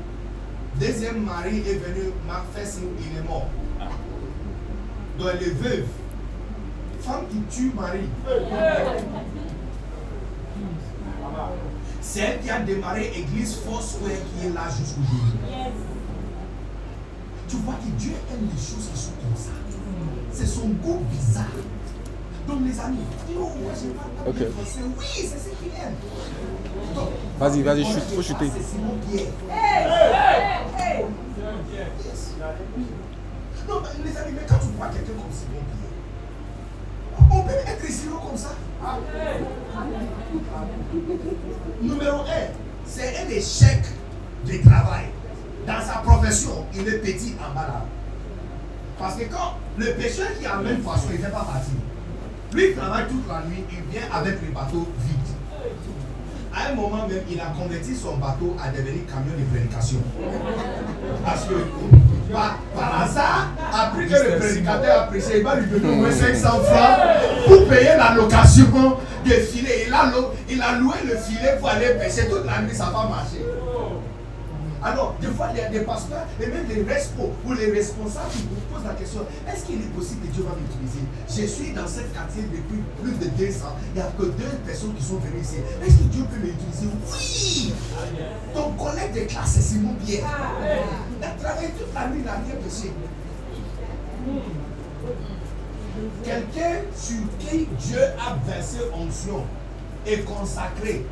Deuxième 0.80 1.24
mari 1.24 1.60
est 1.60 1.76
venu, 1.76 2.12
McPherson, 2.28 2.82
il 3.00 3.18
est 3.18 3.28
mort. 3.28 3.48
Donc 5.18 5.30
elle 5.34 5.44
est 5.48 5.52
veuve. 5.52 5.86
Femme 7.02 7.26
qui 7.30 7.40
tue 7.50 7.72
mari. 7.74 8.10
C'est 12.02 12.20
elle 12.20 12.40
qui 12.40 12.50
a 12.50 12.60
démarré 12.60 13.12
Église 13.16 13.56
Foursquare 13.56 14.10
qui 14.10 14.48
est 14.48 14.50
là 14.50 14.68
jusqu'aujourd'hui. 14.70 15.74
Tu 17.48 17.56
vois 17.58 17.76
que 17.76 17.90
Dieu 17.98 18.12
aime 18.32 18.50
les 18.54 18.58
choses 18.58 18.90
qui 18.94 19.00
sont 19.00 19.12
comme 19.22 19.36
ça. 19.36 19.52
C'est 20.38 20.46
son 20.46 20.68
goût 20.68 21.02
bizarre. 21.12 21.46
Donc 22.48 22.60
les 22.64 22.80
amis, 22.80 23.00
dis 23.28 23.34
moi 23.34 23.50
j'ai 23.74 23.90
pas 23.90 24.30
Ok. 24.30 24.36
bien 24.36 24.48
français. 24.52 24.80
Oui, 25.00 25.06
c'est 25.16 25.26
ce 25.26 25.50
qu'il 25.56 25.72
aime. 25.74 25.96
Vas-y, 27.40 27.62
vas-y, 27.64 27.84
chute, 27.84 28.04
faut 28.16 28.22
chuter. 28.22 28.46
C'est 28.56 28.64
Simon 28.64 28.98
Pierre. 29.10 29.34
Yes. 31.74 32.36
Non, 33.68 33.82
mais 33.82 34.10
les 34.10 34.18
amis, 34.18 34.34
mais 34.36 34.46
quand 34.48 34.60
tu 34.60 34.68
vois 34.78 34.88
quelqu'un 34.90 35.14
comme 35.14 35.34
Simon 35.34 35.64
Pierre, 35.74 37.32
on 37.32 37.42
peut 37.42 37.72
être 37.72 37.92
zéro 37.92 38.18
comme 38.20 38.38
ça. 38.38 38.52
Numéro 41.82 42.18
1, 42.20 42.24
c'est 42.86 43.18
un 43.26 43.30
échec 43.30 43.82
de 44.46 44.70
travail. 44.70 45.06
Dans 45.66 45.82
sa 45.82 45.98
profession, 46.00 46.66
il 46.76 46.88
est 46.88 47.00
petit 47.00 47.34
en 47.40 47.54
là. 47.56 47.86
Parce 49.00 49.16
que 49.16 49.24
quand 49.26 49.56
le 49.78 49.86
pêcheur 49.94 50.28
qui 50.40 50.46
amène 50.46 50.80
poisson, 50.80 51.08
fait 51.10 51.30
pas 51.30 51.46
partir. 51.46 51.74
Lui, 52.54 52.70
il 52.70 52.76
travaille 52.76 53.06
toute 53.08 53.28
la 53.28 53.42
nuit, 53.48 53.64
il 53.72 53.92
vient 53.92 54.08
avec 54.14 54.42
le 54.42 54.54
bateau 54.54 54.88
vide. 55.00 55.18
À 56.54 56.72
un 56.72 56.76
moment 56.76 57.08
même, 57.08 57.22
il 57.30 57.40
a 57.40 57.54
converti 57.62 57.96
son 57.96 58.18
bateau 58.18 58.56
à 58.64 58.70
devenir 58.70 59.06
camion 59.06 59.38
de 59.38 59.46
prédication. 59.54 60.00
Parce 61.24 61.46
que, 61.46 61.54
par, 62.32 63.02
hasard, 63.02 63.52
après 63.72 64.08
que 64.08 64.14
le 64.14 64.40
prédicateur 64.40 65.04
a 65.04 65.08
prêché, 65.08 65.38
il 65.38 65.44
va 65.44 65.56
lui 65.58 65.68
donner 65.70 65.94
au 65.94 65.96
moins 65.98 66.12
500 66.12 66.50
francs 66.50 67.00
pour 67.46 67.68
payer 67.68 67.96
la 67.98 68.16
location 68.16 68.98
des 69.24 69.42
filets. 69.42 69.86
Il 69.88 69.94
a, 69.94 70.12
il 70.50 70.62
a 70.62 70.80
loué 70.80 70.96
le 71.06 71.18
filet 71.18 71.58
pour 71.60 71.70
aller 71.70 71.90
pêcher 72.00 72.28
toute 72.28 72.46
la 72.46 72.62
nuit, 72.62 72.74
ça 72.74 72.86
pas 72.86 73.08
marché. 73.08 73.46
Alors, 74.84 75.16
des 75.20 75.28
fois, 75.28 75.48
il 75.54 75.58
y 75.58 75.62
a 75.62 75.70
des 75.70 75.80
pasteurs 75.82 76.26
et 76.40 76.48
même 76.48 76.66
des 76.68 76.84
respos 76.84 77.32
ou 77.46 77.54
les 77.54 77.72
responsables 77.72 78.32
qui 78.32 78.44
vous 78.44 78.76
posent 78.76 78.86
la 78.86 78.94
question 78.94 79.22
est-ce 79.48 79.66
qu'il 79.66 79.82
est 79.82 79.94
possible 79.96 80.28
que 80.28 80.34
Dieu 80.34 80.44
va 80.44 80.56
m'utiliser? 80.56 81.04
Je 81.28 81.48
suis 81.48 81.74
dans 81.74 81.88
ce 81.88 82.02
quartier 82.14 82.44
depuis 82.44 82.84
plus 83.02 83.14
de 83.14 83.32
deux 83.36 83.64
ans. 83.64 83.76
Il 83.94 84.02
n'y 84.02 84.08
a 84.08 84.12
que 84.18 84.24
deux 84.24 84.58
personnes 84.66 84.94
qui 84.94 85.04
sont 85.04 85.18
venues 85.18 85.42
ici. 85.42 85.58
Est-ce 85.86 85.98
que 85.98 86.04
Dieu 86.04 86.24
peut 86.24 86.38
m'utiliser? 86.38 86.88
Oui 87.12 87.74
Ton 88.54 88.72
collègue 88.74 89.14
de 89.14 89.20
classe, 89.22 89.54
c'est 89.56 89.62
Simon 89.62 89.96
Pierre. 90.06 90.26
Il 91.18 91.26
a 91.26 91.30
travaillé 91.32 91.70
toute 91.70 91.94
la 91.94 92.08
nuit, 92.10 92.20
il 92.20 92.26
n'a 92.26 92.34
rien 92.34 92.56
péché. 92.64 92.92
Quelqu'un 96.24 96.82
sur 96.96 97.24
qui 97.40 97.68
Dieu 97.80 98.00
a 98.00 98.38
versé 98.48 98.78
onction 98.94 99.44
et 100.06 100.20
consacré. 100.20 101.06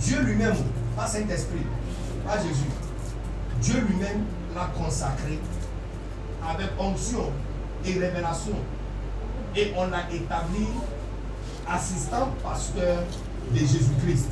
Dieu 0.00 0.20
lui-même, 0.22 0.54
pas 0.96 1.06
Saint-Esprit, 1.06 1.66
pas 2.26 2.38
Jésus. 2.38 2.70
Dieu 3.60 3.86
lui-même 3.88 4.24
l'a 4.54 4.70
consacré 4.76 5.38
avec 6.48 6.68
onction 6.78 7.30
et 7.84 7.92
révélation. 7.92 8.56
Et 9.56 9.72
on 9.76 9.86
l'a 9.86 10.04
établi 10.12 10.66
assistant 11.68 12.30
pasteur 12.42 13.02
de 13.52 13.58
Jésus-Christ. 13.58 14.30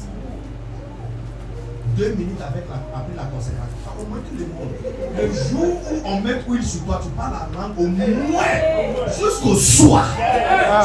Deux 1.97 2.15
minutes 2.15 2.41
avec 2.41 2.65
la, 2.69 2.77
après 2.99 3.15
la 3.17 3.25
consécration. 3.25 3.77
Ça 3.85 3.91
a 3.91 4.01
augmenté 4.01 4.31
le 4.39 4.47
monde. 4.47 4.73
Le 5.17 5.33
jour 5.33 5.81
où 5.91 6.09
on 6.09 6.21
met 6.21 6.43
huile 6.49 6.65
sur 6.65 6.85
toi, 6.85 7.01
tu 7.03 7.11
parles 7.11 7.33
la 7.33 7.61
langue 7.61 7.79
au 7.79 7.87
moins 7.87 8.45
jusqu'au 9.09 9.57
soir, 9.57 10.07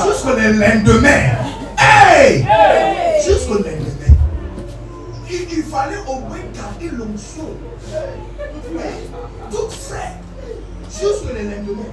jusqu'au 0.05 0.29
lendemain. 0.29 1.35
Hey! 1.77 2.45
Jusqu'au 3.23 3.55
lendemain. 3.55 3.84
Fallait 5.75 5.97
au 6.07 6.19
moins 6.21 6.37
garder 6.53 6.95
l'onction. 6.95 7.49
Toute 9.51 9.71
frais. 9.73 10.13
Jusque 10.89 11.33
le 11.33 11.43
lendemain. 11.43 11.91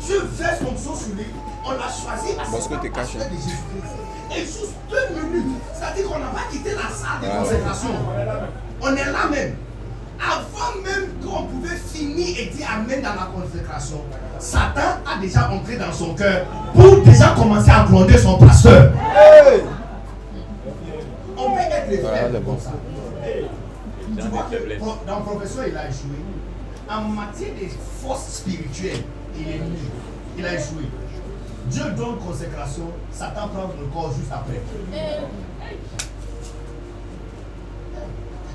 Dieu 0.00 0.22
verse 0.34 0.60
l'onction 0.60 0.94
sur 0.94 1.14
lui. 1.16 1.26
On 1.66 1.72
l'a 1.72 1.88
choisi 1.88 2.34
à 2.38 2.50
Parce 2.50 2.68
que 2.68 2.74
de 2.74 2.82
Jésus-Christ. 2.82 4.36
Et 4.36 4.40
juste 4.40 4.74
deux 4.88 5.16
minutes. 5.16 5.56
C'est-à-dire 5.74 6.08
qu'on 6.08 6.18
n'a 6.18 6.26
pas 6.26 6.46
quitté 6.50 6.70
la 6.70 6.82
salle 6.82 7.20
de 7.22 7.26
Ah 7.30 7.42
consécration. 7.42 7.88
On 8.80 8.94
est 8.94 9.04
là 9.04 9.26
même. 9.30 9.56
Avant 10.20 10.80
même 10.84 11.08
qu'on 11.22 11.44
pouvait 11.44 11.76
finir 11.76 12.28
et 12.38 12.46
dire 12.46 12.66
Amen 12.74 13.00
dans 13.00 13.14
la 13.14 13.28
consécration, 13.32 14.00
Satan 14.38 14.98
a 15.06 15.20
déjà 15.20 15.48
entré 15.50 15.76
dans 15.76 15.92
son 15.92 16.14
cœur 16.14 16.44
pour 16.74 17.02
déjà 17.02 17.34
commencer 17.36 17.70
à 17.70 17.84
gronder 17.84 18.18
son 18.18 18.36
pasteur. 18.36 18.92
On 21.38 21.50
peut 21.52 21.60
être 21.60 21.90
les 21.90 21.96
Voilà, 21.98 22.40
comme 22.40 22.58
ça. 22.58 22.72
Tu 24.16 24.28
vois 24.28 24.46
que 24.50 24.78
pro- 24.78 24.98
dans 25.06 25.20
professeur, 25.20 25.66
il 25.68 25.76
a 25.76 25.88
échoué. 25.88 26.18
En 26.90 27.02
matière 27.02 27.50
de 27.50 27.66
force 28.02 28.28
spirituelle, 28.28 29.02
il 29.38 29.48
est 29.48 29.58
nul. 29.58 29.76
Il 30.38 30.46
a 30.46 30.54
échoué. 30.54 30.84
Dieu 31.66 31.84
donne 31.96 32.16
consécration, 32.16 32.84
Satan 33.12 33.48
prend 33.48 33.68
le 33.78 33.86
corps 33.92 34.12
juste 34.18 34.32
après. 34.32 34.60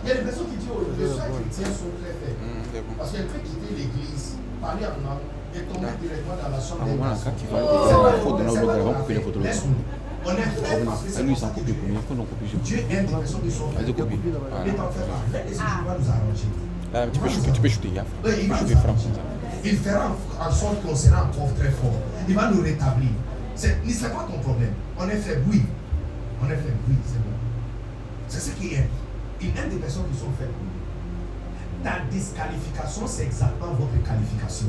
Il 0.04 0.10
y 0.10 0.12
a 0.12 0.16
des 0.16 0.22
personnes 0.22 0.48
qui 0.48 0.58
disent 0.58 0.68
oh, 0.74 0.82
les 1.00 1.08
soins 1.08 1.30
chrétiens 1.32 1.72
sont 1.72 1.94
très 2.02 2.12
faibles. 2.12 2.42
Bon. 2.74 2.94
Parce 2.98 3.12
qu'elle 3.12 3.28
peut 3.28 3.40
quitter 3.40 3.72
l'église, 3.78 4.36
parler 4.60 4.86
en 4.86 4.98
langue 5.08 5.24
et 5.56 5.62
tomber 5.62 5.88
directement 6.02 6.36
dans 6.42 6.50
la 6.50 6.60
chambre 6.60 6.82
Ah, 6.82 6.90
des 6.90 6.98
C'est 7.38 7.46
pas 7.48 7.62
on 7.62 9.08
les 9.08 9.22
photos. 9.22 9.44
Laisse-nous. 9.44 9.82
On 10.26 10.32
est 10.32 10.36
fait 10.36 10.86
parce 10.86 11.02
que 11.02 11.08
Ah, 11.08 11.12
c'est 11.12 11.24
lui, 11.24 11.36
s'en 11.36 11.50
copie 11.50 11.74
Dieu 12.64 12.78
aime 12.92 13.06
des 13.06 13.12
personnes 13.12 13.42
qui 13.42 13.52
sont 13.52 13.68
Vas-y, 13.68 13.86
faibles. 13.86 13.98
copie. 14.00 14.16
Ne 14.24 14.32
Voilà. 14.32 14.72
t'en 14.74 14.90
fais 14.90 15.00
pas. 15.06 15.38
Les 15.44 15.50
Jésus 15.50 15.62
va 15.86 15.98
nous 16.00 16.10
arranger. 16.10 16.50
Là, 16.94 17.08
tu 17.12 17.20
peux 17.20 17.30
shooter, 17.30 17.52
tu 17.52 17.62
peux 17.62 17.68
shooter. 17.70 17.90
Y'a. 17.90 18.06
Oui, 18.24 18.32
il 18.44 18.48
va 18.50 18.56
franc. 18.58 18.96
Il 19.66 19.78
fera 19.78 20.16
en 20.40 20.52
sorte 20.52 20.82
qu'on 20.84 20.96
sera 20.96 21.24
encore 21.24 21.54
très 21.56 21.70
fort. 21.72 21.94
Il 22.28 22.36
va 22.36 22.52
nous 22.52 22.62
rétablir. 22.62 23.10
C'est 23.56 23.78
c'est 23.90 24.10
pas 24.14 24.26
ton 24.30 24.40
problème. 24.40 24.74
On 25.00 25.08
est 25.10 25.16
faible, 25.18 25.44
oui. 25.50 25.64
On 26.42 26.46
est 26.48 26.56
faible, 26.56 26.78
oui, 26.90 26.96
c'est 27.06 27.20
bon. 27.20 27.36
C'est 28.28 28.40
ce 28.40 28.52
qu'il 28.52 28.74
aime. 28.74 28.88
Il 29.42 29.50
aime 29.50 29.70
des 29.70 29.78
personnes 29.78 30.04
qui 30.12 30.20
sont 30.20 30.32
faibles. 30.38 30.52
Ta 31.84 32.00
disqualification, 32.12 33.04
c'est 33.08 33.24
exactement 33.24 33.74
votre 33.74 34.02
qualification. 34.08 34.68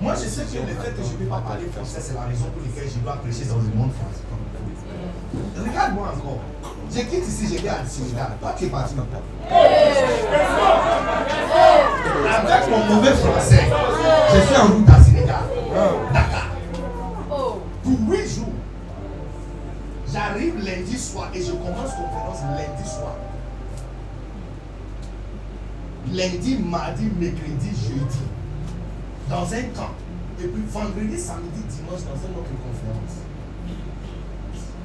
Moi, 0.00 0.14
je 0.14 0.28
sais 0.28 0.42
que 0.42 0.58
le 0.58 0.74
fait 0.74 0.90
que 0.90 1.02
je 1.02 1.12
ne 1.12 1.16
peux 1.16 1.24
pas 1.24 1.38
parler 1.40 1.66
français, 1.74 2.00
c'est 2.02 2.14
la 2.14 2.22
raison 2.22 2.44
pour 2.52 2.62
laquelle 2.62 2.90
je 2.92 2.98
dois 2.98 3.16
prêcher 3.16 3.44
dans 3.46 3.56
le 3.56 3.74
monde 3.74 3.92
français. 3.92 4.24
Regarde-moi 5.58 6.12
encore. 6.14 6.40
Je 6.92 7.00
quitte 7.00 7.26
ici, 7.26 7.56
je 7.56 7.62
vais 7.62 7.68
à 7.68 7.84
Sénégal. 7.86 8.36
Toi, 8.40 8.54
tu 8.58 8.66
es 8.66 8.68
parti 8.68 8.94
où 8.94 9.00
Avec 12.28 12.70
mon 12.70 12.94
mauvais 12.94 13.12
français, 13.12 13.70
je 14.34 14.40
suis 14.40 14.56
en 14.56 14.66
route 14.66 14.88
à 14.88 15.02
Sénégal. 15.02 15.44
Dakar. 16.12 16.48
Pour 17.28 17.98
8 18.08 18.28
jours. 18.28 18.44
J'arrive 20.12 20.56
lundi 20.64 20.98
soir 20.98 21.30
et 21.34 21.40
je 21.42 21.52
commence 21.52 21.90
conférence 21.90 22.42
lundi 22.42 22.88
soir. 22.88 23.16
Lundi, 26.12 26.58
mardi, 26.58 27.10
mercredi, 27.18 27.70
jeudi. 27.70 28.18
Dans 29.28 29.42
un 29.42 29.62
camp. 29.74 29.92
Et 30.38 30.46
puis 30.46 30.62
vendredi, 30.70 31.18
samedi, 31.18 31.62
dimanche, 31.68 32.02
dans 32.04 32.16
une 32.16 32.36
autre 32.36 32.54
conférence. 32.62 33.16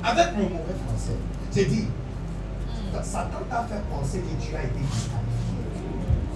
Avec 0.04 0.36
mon 0.36 0.50
mauvais 0.50 0.76
français. 0.88 1.18
J'ai 1.54 1.66
dit, 1.66 1.88
Satan 3.04 3.44
t'a 3.50 3.64
fait 3.64 3.82
penser 3.89 4.20
que 4.20 4.44
tu 4.44 4.56
as 4.56 4.64
été 4.64 4.80
disqualifié. 4.80 5.62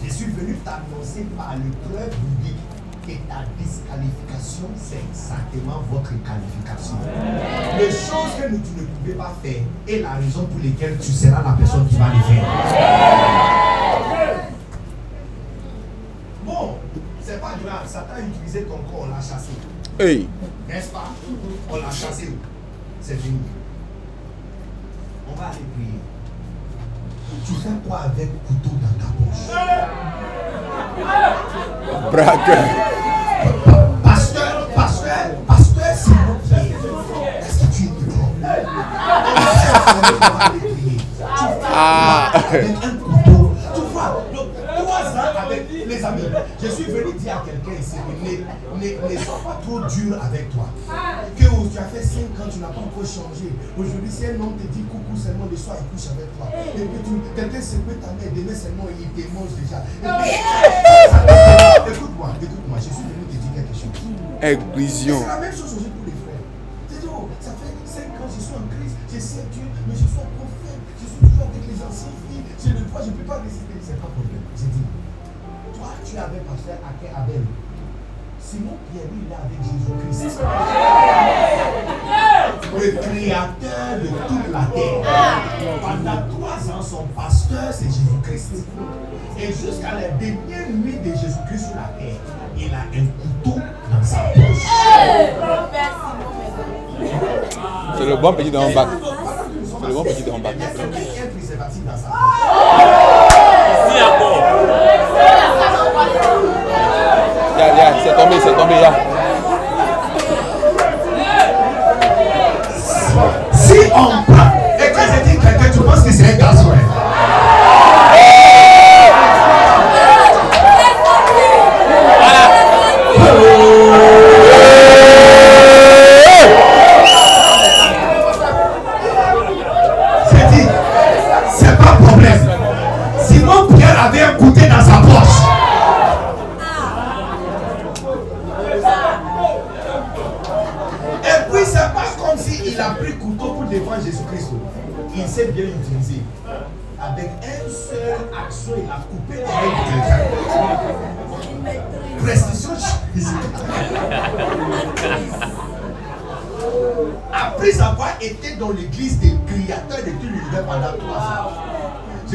Je 0.03 0.09
suis 0.13 0.31
venu 0.31 0.55
t'annoncer 0.63 1.25
par 1.35 1.55
le 1.55 1.71
preuve 1.87 2.13
biblique 2.19 2.61
que 3.05 3.11
ta 3.29 3.43
disqualification, 3.57 4.69
c'est 4.75 4.99
exactement 5.09 5.83
votre 5.91 6.13
qualification. 6.23 6.97
Les 7.77 7.91
choses 7.91 8.35
que 8.39 8.49
nous, 8.49 8.59
tu 8.59 8.81
ne 8.81 8.85
pouvais 8.85 9.13
pas 9.13 9.33
faire 9.43 9.61
est 9.87 9.99
la 10.01 10.13
raison 10.13 10.45
pour 10.45 10.59
laquelle 10.63 10.97
tu 10.99 11.11
seras 11.11 11.43
la 11.43 11.53
personne 11.53 11.87
qui 11.87 11.95
va 11.97 12.09
les 12.13 12.21
faire. 12.21 12.45
Bon, 16.45 16.77
c'est 17.25 17.41
pas 17.41 17.53
grave, 17.65 17.87
Satan 17.87 18.13
a 18.15 18.19
utilisé 18.21 18.63
ton 18.63 18.77
corps, 18.77 19.05
on 19.05 19.09
l'a 19.09 19.15
chassé. 19.21 19.53
Hey. 19.99 20.29
N'est-ce 20.67 20.89
pas? 20.89 21.09
On 21.71 21.75
l'a 21.77 21.89
chassé. 21.89 22.29
C'est 23.01 23.15
fini. 23.15 23.39
On 25.31 25.35
va 25.35 25.47
aller 25.47 25.65
prier. 25.75 25.99
Tu 27.45 27.53
fais 27.53 27.69
quoi 27.87 27.99
avec 28.01 28.29
couteau 28.45 28.75
dans 28.81 28.95
ta 28.99 29.09
poche? 29.17 29.45
Braque. 32.11 32.59
Pasteur, 34.03 34.67
pasteur, 34.75 35.27
pasteur, 35.47 35.95
c'est 35.95 36.11
mon 36.11 36.35
pied. 36.35 36.75
Est-ce 37.39 37.57
que 37.59 37.67
tu 37.75 37.83
es 37.85 38.45
aller 40.41 40.59
prier. 40.59 40.97
Tu 40.97 41.03
fais 41.17 41.25
Ah. 41.73 42.29
quoi 42.31 42.39
avec 42.49 42.65
un 42.83 42.95
ne, 48.93 49.13
ne 49.13 49.17
sois 49.17 49.41
pas 49.43 49.57
trop 49.65 49.79
dur 49.81 50.13
avec 50.21 50.49
toi. 50.53 50.67
Que 51.37 51.45
oh, 51.51 51.65
tu 51.71 51.77
as 51.77 51.89
fait 51.89 52.03
5 52.03 52.21
ans, 52.39 52.49
tu 52.51 52.59
n'as 52.59 52.69
pas 52.69 52.81
encore 52.85 53.05
changé. 53.05 53.49
Aujourd'hui, 53.77 54.11
si 54.11 54.25
un 54.27 54.37
homme 54.39 54.55
te 54.59 54.67
dit 54.69 54.83
coucou 54.85 55.15
seulement 55.17 55.47
le 55.49 55.57
soir, 55.57 55.77
il 55.81 55.87
couche 55.91 56.07
avec 56.13 56.29
toi. 56.37 56.47
Et 56.53 56.85
puis 56.85 57.01
tu- 57.03 57.21
quelqu'un 57.35 57.61
secoue 57.61 57.97
ta 57.99 58.11
mère, 58.13 58.31
demain 58.35 58.55
seulement, 58.55 58.87
il 58.93 59.09
te 59.11 59.23
mange 59.33 59.53
déjà. 59.57 59.79
Écoute-moi, 61.87 62.29
écoute-moi, 62.41 62.77
je 62.79 62.89
suis 62.93 63.05
venu 63.09 63.25
te 63.29 63.37
dire 63.37 63.51
quelque 63.55 63.75
chose. 63.75 63.93
Inclusion. 64.41 65.17
C'est 65.21 65.27
la 65.33 65.39
même 65.39 65.55
chose 65.55 65.71
aujourd'hui 65.75 65.93
pour 65.95 66.05
les 66.05 66.17
frères. 66.23 66.43
Tu 66.89 66.95
dis, 67.01 67.09
oh, 67.09 67.29
ça 67.41 67.51
fait 67.57 67.73
5 67.85 68.13
ans, 68.21 68.29
je 68.29 68.39
suis 68.41 68.55
en 68.55 68.65
crise, 68.69 68.93
je 69.09 69.19
sais 69.19 69.45
Dieu, 69.51 69.65
mais 69.87 69.95
je 69.95 70.05
suis 70.05 70.19
un 70.21 70.29
prophète, 70.37 70.81
je 71.01 71.05
suis 71.07 71.19
toujours 71.23 71.47
avec 71.49 71.63
les 71.65 71.79
anciennes 71.81 72.19
filles, 72.29 72.45
je 72.61 72.69
le 72.75 72.83
vois, 72.91 73.01
je 73.01 73.09
ne 73.11 73.15
peux 73.17 73.27
pas 73.27 73.39
résister. 73.41 73.73
C'est 73.81 73.99
pas 74.01 74.09
problème. 74.11 74.43
J'ai 74.57 74.69
dit, 74.73 74.85
toi, 75.77 75.89
tu 76.03 76.13
avais 76.17 76.41
pasteur 76.45 76.77
Aké 76.85 77.07
Abel. 77.13 77.43
Simon 78.47 78.77
Pierre, 78.91 79.09
il 79.11 79.25
est 79.31 79.35
avec 79.35 79.59
Jésus-Christ. 79.63 80.39
Le 82.75 82.89
créateur 83.01 83.89
de 84.03 84.07
toute 84.27 84.47
la 84.51 84.65
terre. 84.71 85.01
Pendant 85.81 86.21
trois 86.29 86.61
ans, 86.71 86.83
son 86.83 87.03
pasteur, 87.15 87.69
c'est 87.71 87.85
Jésus-Christ. 87.85 88.65
Et 89.39 89.47
jusqu'à 89.47 89.93
la 89.95 90.09
dernière 90.09 90.69
nuit 90.71 90.99
de 91.03 91.11
Jésus-Christ 91.11 91.65
sur 91.65 91.75
la 91.75 91.89
terre, 91.97 92.19
il 92.55 92.71
a 92.71 92.81
un 92.81 93.07
couteau 93.19 93.59
dans 93.91 94.03
sa 94.03 94.17
poche. 94.17 94.67
C'est 97.97 98.05
le 98.05 98.15
bon 98.17 98.33
petit 98.33 98.51
de 98.51 98.57
bac. 98.75 98.87
C'est 99.81 99.87
le 99.87 99.93
bon 99.93 100.03
petit 100.03 100.23
de 100.23 100.29
bac. 100.29 100.55
Il 100.55 100.61
y 100.61 100.65
a 100.65 100.67
quelqu'un 100.67 100.99
qui 100.99 101.19
a 101.19 101.23
un 101.23 101.27
préservatif 101.35 101.83
dans 101.83 101.97
sa 101.97 102.09
poche. 102.09 102.15
Ya, 107.57 107.67
ya, 107.67 107.93
c'est 108.03 108.15
tombé, 108.15 108.35
c'est 108.43 108.53
tombé, 108.53 108.75
ya. 108.81 108.91
Si 113.53 113.79
on 113.93 114.33
prend 114.33 114.51
et 114.77 114.91
que 114.91 114.99
je 114.99 115.29
dis 115.29 115.39
quelqu'un, 115.39 115.69
tu 115.73 115.79
penses 115.79 116.03
que 116.03 116.11
c'est 116.11 116.33
un 116.33 116.37
garçon. 116.37 116.71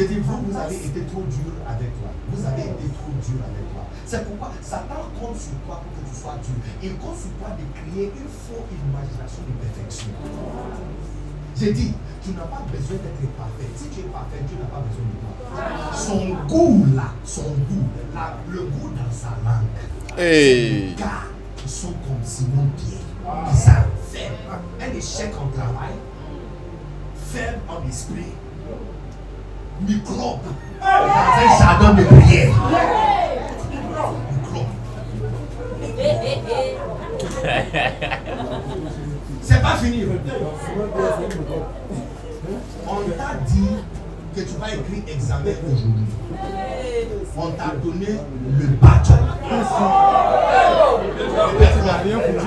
J'ai 0.01 0.07
dit, 0.07 0.19
vous, 0.19 0.41
vous 0.49 0.57
avez 0.57 0.75
été 0.75 1.01
trop 1.05 1.21
dur 1.29 1.53
avec 1.69 1.93
toi. 2.01 2.09
Vous 2.33 2.43
avez 2.43 2.73
été 2.73 2.89
trop 2.97 3.13
dur. 3.21 3.37
avec 3.37 3.69
toi. 3.69 3.85
C'est 4.03 4.25
pourquoi 4.25 4.51
Satan 4.59 5.05
compte 5.13 5.37
sur 5.37 5.53
toi 5.67 5.77
pour 5.77 5.93
que 5.93 6.09
tu 6.09 6.15
sois 6.19 6.41
dur. 6.41 6.57
Il 6.81 6.97
compte 6.97 7.21
sur 7.21 7.29
toi 7.37 7.53
de 7.53 7.61
créer 7.69 8.09
une 8.09 8.25
fausse 8.25 8.65
imagination 8.81 9.45
de 9.45 9.53
perfection. 9.61 10.09
J'ai 11.53 11.73
dit, 11.73 11.93
tu 12.25 12.31
n'as 12.31 12.49
pas 12.49 12.65
besoin 12.65 12.97
d'être 12.97 13.29
parfait. 13.37 13.69
Si 13.77 13.89
tu 13.93 13.99
es 13.99 14.09
parfait, 14.09 14.41
Dieu 14.49 14.57
n'a 14.57 14.73
pas 14.73 14.81
besoin 14.81 15.05
de 15.05 15.21
toi. 15.21 15.93
Son 15.93 16.33
goût 16.49 16.85
là, 16.95 17.13
son 17.23 17.53
goût, 17.69 17.85
là, 18.15 18.37
le 18.49 18.61
goût 18.73 18.89
dans 18.97 19.13
sa 19.13 19.37
langue. 19.45 20.17
Hey. 20.17 20.95
Gars 20.95 21.29
qui 21.57 21.69
sont 21.69 21.93
comme 22.01 22.23
Simon 22.23 22.67
Pierre, 22.75 23.45
qui 23.51 23.55
savent 23.55 23.85
faire 24.09 24.31
un 24.81 24.97
échec 24.97 25.31
en 25.39 25.47
travail, 25.55 25.93
faible 27.15 27.59
en 27.69 27.87
esprit, 27.87 28.33
microbe 29.87 30.39
dans 30.79 30.85
un 30.87 31.59
jardin 31.59 31.93
de 31.93 32.03
prière. 32.03 32.53
Microbe. 34.31 34.67
C'est 39.41 39.61
pas 39.61 39.75
fini. 39.77 40.05
On 42.87 42.95
t'a 43.11 43.35
dit 43.47 43.69
que 44.35 44.41
tu 44.41 44.55
vas 44.59 44.67
écrire 44.67 45.03
examen 45.07 45.53
aujourd'hui. 45.65 46.05
On 47.37 47.51
t'a 47.51 47.73
donné 47.83 48.07
le 48.59 48.67
bâton. 48.81 49.13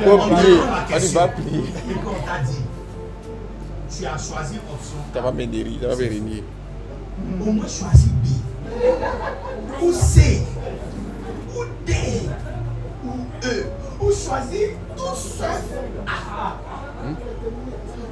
On 0.06 0.18
t'a 2.24 2.38
dit, 2.44 2.62
tu 3.90 4.06
as 4.06 4.10
choisi 4.10 4.58
option 4.72 4.98
Ça 5.12 5.20
va 5.20 5.30
bien 5.30 5.46
rire, 5.50 5.78
ça 5.80 5.88
va 5.88 5.96
bien 5.96 6.08
régner. 6.08 6.44
Au 7.40 7.52
moins 7.52 7.68
choisis 7.68 8.08
B. 8.08 8.26
Ou 9.82 9.92
C. 9.92 10.42
Ou 11.54 11.64
D. 11.86 11.92
Ou 13.04 13.10
E. 13.44 13.66
Ou 14.00 14.12
choisis 14.12 14.70
tout 14.96 15.14
seul? 15.14 15.60
A. 16.06 16.56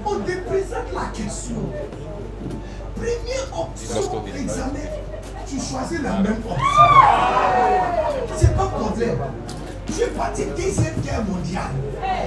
On 0.05 0.17
te 0.17 0.33
présente 0.49 0.93
la 0.95 1.07
question. 1.13 1.57
Première 2.97 3.49
option 3.59 4.25
examen, 4.37 4.89
tu 5.47 5.57
choisis 5.57 6.01
la 6.03 6.19
même 6.19 6.43
option. 6.49 6.67
C'est 8.37 8.57
pas 8.57 8.67
problème. 8.67 9.19
Tu 9.87 10.03
es 10.03 10.07
parti 10.09 10.45
deuxième 10.57 11.01
guerre 11.03 11.25
mondiale. 11.25 11.73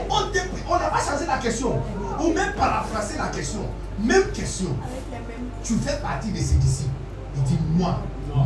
On 0.09 0.75
n'a 0.77 0.89
pas 0.89 0.99
changé 0.99 1.25
la 1.25 1.37
question. 1.37 1.81
Ou 2.19 2.27
même 2.33 2.53
paraphrasé 2.53 3.17
la 3.17 3.27
question. 3.27 3.61
Même 3.99 4.31
question 4.31 4.75
tu 5.65 5.73
fais 5.75 5.97
partie 5.97 6.31
de 6.31 6.37
ces 6.37 6.55
disciples. 6.55 6.91
Il 7.35 7.43
dit 7.43 7.57
moi, 7.73 7.99
non. 8.29 8.45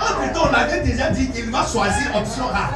Entre 0.00 0.32
temps, 0.32 0.48
on 0.48 0.54
avait 0.54 0.80
déjà 0.82 1.10
dit 1.10 1.28
qu'il 1.30 1.50
va 1.50 1.66
choisir 1.66 2.14
option 2.14 2.44
A. 2.54 2.70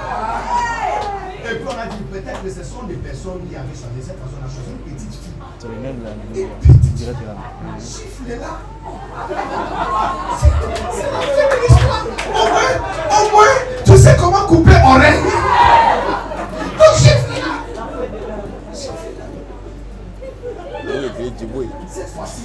Et 1.44 1.54
puis 1.54 1.64
on 1.66 1.78
a 1.78 1.86
dit 1.86 2.02
peut-être 2.10 2.42
que 2.42 2.50
ce 2.50 2.64
sont 2.64 2.82
des 2.84 2.94
personnes 2.94 3.46
qui 3.48 3.54
avaient 3.54 3.68
choisi 3.68 4.02
cette 4.04 4.18
personne. 4.18 4.40
On 4.42 4.46
a 4.46 4.48
choisi 4.50 4.70
une 4.72 4.82
petite 4.92 5.12
fille. 5.12 5.32
Chiffle 7.78 8.40
là. 8.40 8.58
C'est 10.92 11.10
la 11.12 11.20
fin 11.20 11.46
de 11.48 11.56
l'histoire. 11.62 12.04
Au 12.28 12.46
moins, 12.50 12.74
au 13.10 13.30
moins, 13.30 13.54
tu 13.84 13.96
sais 13.96 14.16
comment 14.18 14.46
couper 14.46 14.78
oreille. 14.84 15.22
Donc 20.88 21.36
du 21.36 21.46
bruit. 21.46 21.68
Cette 21.88 22.08
fois-ci, 22.08 22.42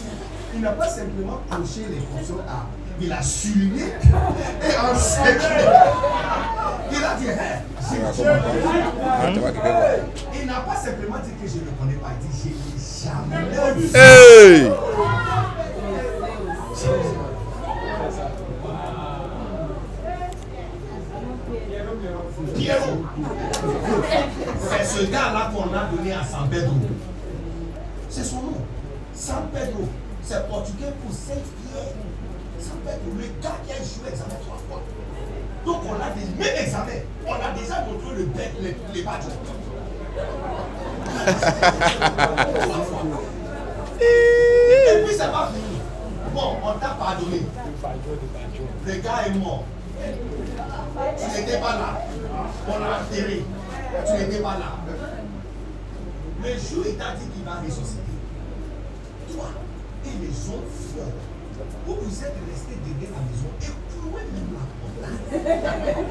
il 0.57 0.63
n'a 0.63 0.71
pas 0.71 0.87
simplement 0.89 1.39
coché 1.49 1.81
les 1.89 1.99
fonctions 1.99 2.39
A. 2.49 2.65
Il 2.99 3.13
a 3.13 3.21
souligné 3.21 3.83
et 3.83 4.91
enseigné. 4.91 5.37
Il 6.91 7.03
a 7.03 7.13
dit, 7.15 7.27
Hey, 7.27 7.61
j'ai 7.91 8.27
Ah, 8.27 8.41
Ah. 9.05 9.29
Il 10.33 10.47
n'a 10.47 10.59
pas 10.61 10.75
simplement 10.75 11.17
dit 11.23 11.31
que 11.39 11.47
je 11.47 11.57
ne 11.59 11.65
le 11.65 11.71
connais 11.79 11.93
pas. 11.93 12.09
Il 12.19 12.27
dit, 12.27 12.33
je 12.43 12.49
l'ai 12.49 13.11
jamais 13.11 13.73
vu. 13.79 13.89
Hey! 13.95 14.71
Pierrot. 22.55 23.03
C'est 24.59 24.83
ce 24.85 25.05
gars-là 25.11 25.51
qu'on 25.53 25.73
a 25.73 25.85
donné 25.95 26.13
à 26.13 26.23
San 26.23 26.49
Pedro. 26.49 26.73
C'est 28.09 28.23
son 28.23 28.37
nom. 28.37 28.53
San 29.13 29.47
Pedro. 29.53 29.87
C'est 30.27 30.45
portugais 30.49 30.91
pour 31.01 31.13
Saint-Pierre. 31.13 31.95
San 32.59 32.77
Pedro, 32.83 33.15
le 33.15 33.27
gars 33.41 33.55
qui 33.65 33.71
a 33.71 33.75
joué 33.77 34.09
l'examen 34.09 34.35
trois 34.45 34.57
fois. 34.67 34.81
Donc 35.65 35.83
on 35.87 35.93
a 35.93 36.09
des 36.09 36.25
mêmes 36.37 36.65
examens. 36.65 37.01
On 37.25 37.33
a 37.33 37.51
déjà 37.57 37.85
montré 37.85 38.13
le 38.17 38.25
bec, 38.25 38.51
les, 38.59 38.75
les. 38.93 39.03
Trois 39.03 39.23
fois. 42.83 43.03
Et 44.01 45.05
puis 45.05 45.15
ça 45.15 45.27
va 45.29 45.49
fini. 45.53 45.79
Bon, 46.33 46.57
on 46.61 46.73
t'a 46.77 46.89
pardonné. 46.89 47.43
Le 48.85 48.93
gars 48.95 49.27
est 49.27 49.35
mort. 49.35 49.63
Tu 51.17 51.39
n'étais 51.39 51.57
pas 51.57 51.73
là. 51.77 52.01
On 52.67 52.79
l'a 52.79 52.99
enterré. 52.99 53.43
Tu 54.05 54.11
n'étais 54.11 54.41
pas 54.41 54.57
là. 54.57 54.75
Le 56.43 56.49
jour, 56.49 56.83
il 56.85 56.97
t'a 56.97 57.15
dit 57.15 57.27
qu'il 57.33 57.45
va 57.45 57.61
ressusciter. 57.63 58.17
Toi 59.33 59.45
les 60.21 60.49
autres 60.49 60.75
forts, 60.93 61.17
vous 61.85 61.95
vous 62.01 62.17
êtes 62.23 62.37
restés 62.51 62.77
derrière 62.85 63.11
la 63.17 63.21
maison 63.27 63.49
et 63.61 63.73
clouez 63.91 64.25
même 64.33 64.51
la 64.53 64.65
porte. 64.77 66.07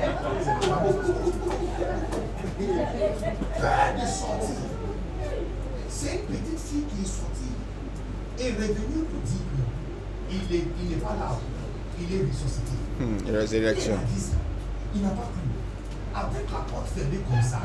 Peur 2.56 3.94
de 3.94 4.06
sortir. 4.06 4.56
C'est 5.88 6.14
une 6.14 6.20
petite 6.36 6.58
fille 6.60 6.84
qui 6.94 7.02
est 7.02 7.06
sortie 7.06 7.54
et 8.38 8.50
revenue 8.52 9.04
pour 9.04 9.20
dire 9.22 9.46
qu'il 10.28 10.56
est- 10.56 10.68
il 10.82 10.88
n'est 10.90 10.96
pas 10.96 11.14
là. 11.18 11.38
Il 11.98 12.14
est 12.14 12.20
ressuscité. 12.30 12.76
Hmm, 13.00 13.16
Il 13.26 13.34
a 13.36 13.44
dit 13.46 14.20
ça. 14.20 14.36
Il 14.94 15.02
n'a 15.02 15.08
pas 15.10 15.22
cru. 15.22 15.46
Avec 16.16 16.50
la 16.50 16.60
porte 16.60 16.88
fermée 16.96 17.20
comme 17.28 17.42
ça, 17.42 17.60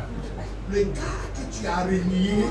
le 0.69 0.83
gars 0.83 1.23
que 1.33 1.57
tu 1.57 1.65
as 1.65 1.85
renié 1.85 2.43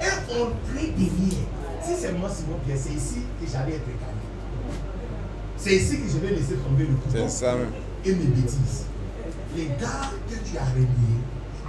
est 0.00 0.32
entré 0.32 0.86
derrière. 0.96 1.46
Si 1.82 1.92
c'est 2.00 2.12
moi, 2.12 2.30
Simon 2.30 2.56
Pierre, 2.64 2.78
c'est 2.80 2.94
ici 2.94 3.20
que 3.38 3.46
j'allais 3.46 3.74
être 3.74 3.84
calme. 3.84 4.22
C'est 5.58 5.76
ici 5.76 6.00
que 6.00 6.08
je 6.08 6.16
vais 6.16 6.30
laisser 6.34 6.54
tomber 6.54 6.86
le 6.86 6.94
couteau 6.94 7.10
C'est 7.12 7.28
ça 7.28 7.56
et 8.06 8.14
mes 8.14 8.24
bêtises. 8.24 8.86
Les 9.54 9.66
gars 9.66 10.08
que 10.30 10.34
tu 10.34 10.56
as 10.56 10.64
renié, 10.64 11.20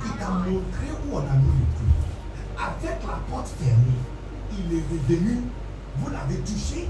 il 0.06 0.12
t'a 0.18 0.30
montré 0.30 0.88
où 1.06 1.14
on 1.14 1.18
a 1.18 1.36
mis 1.36 1.52
le 1.60 1.68
coup. 1.76 1.94
Avec 2.58 3.02
la 3.06 3.20
porte 3.30 3.50
fermée, 3.60 4.00
il 4.54 4.78
est 4.78 4.84
revenu, 4.90 5.42
vous 5.98 6.10
l'avez 6.12 6.38
touché, 6.38 6.88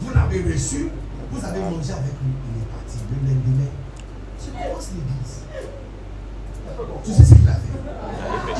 vous 0.00 0.14
l'avez 0.14 0.42
reçu, 0.50 0.88
vous 1.30 1.44
avez 1.44 1.60
mangé 1.60 1.92
avec 1.92 2.16
lui, 2.24 2.32
il 2.48 2.62
est 2.62 2.66
parti. 2.72 2.96
Le 3.10 3.28
lendemain, 3.28 3.70
tu 4.42 4.50
commences 4.52 4.88
l'église? 4.94 5.39
Tu 7.04 7.10
sais 7.12 7.24
ce 7.24 7.34
qu'il 7.34 7.48
a 7.48 7.52
fait? 7.52 7.58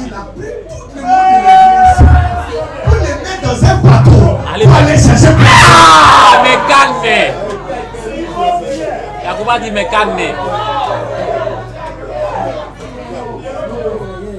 Il 0.07 0.15
a 0.15 0.17
pris 0.35 0.53
tout 0.69 0.97
le 0.97 1.03
monde 1.03 1.11
de 1.31 1.39
l'église 1.47 2.01
pour 2.85 2.95
les 2.95 3.15
mettre 3.23 3.43
dans 3.43 3.59
un 3.65 3.77
bateau. 3.77 4.39
Allez, 4.55 4.65
pour 4.65 4.75
aller 4.77 4.97
chercher 4.99 5.35
Ah, 5.45 6.43
mais 6.43 6.57
calme 6.69 7.35
Yakuba 9.25 9.59
dit 9.61 9.71
mais 9.71 9.87
calme 9.89 10.17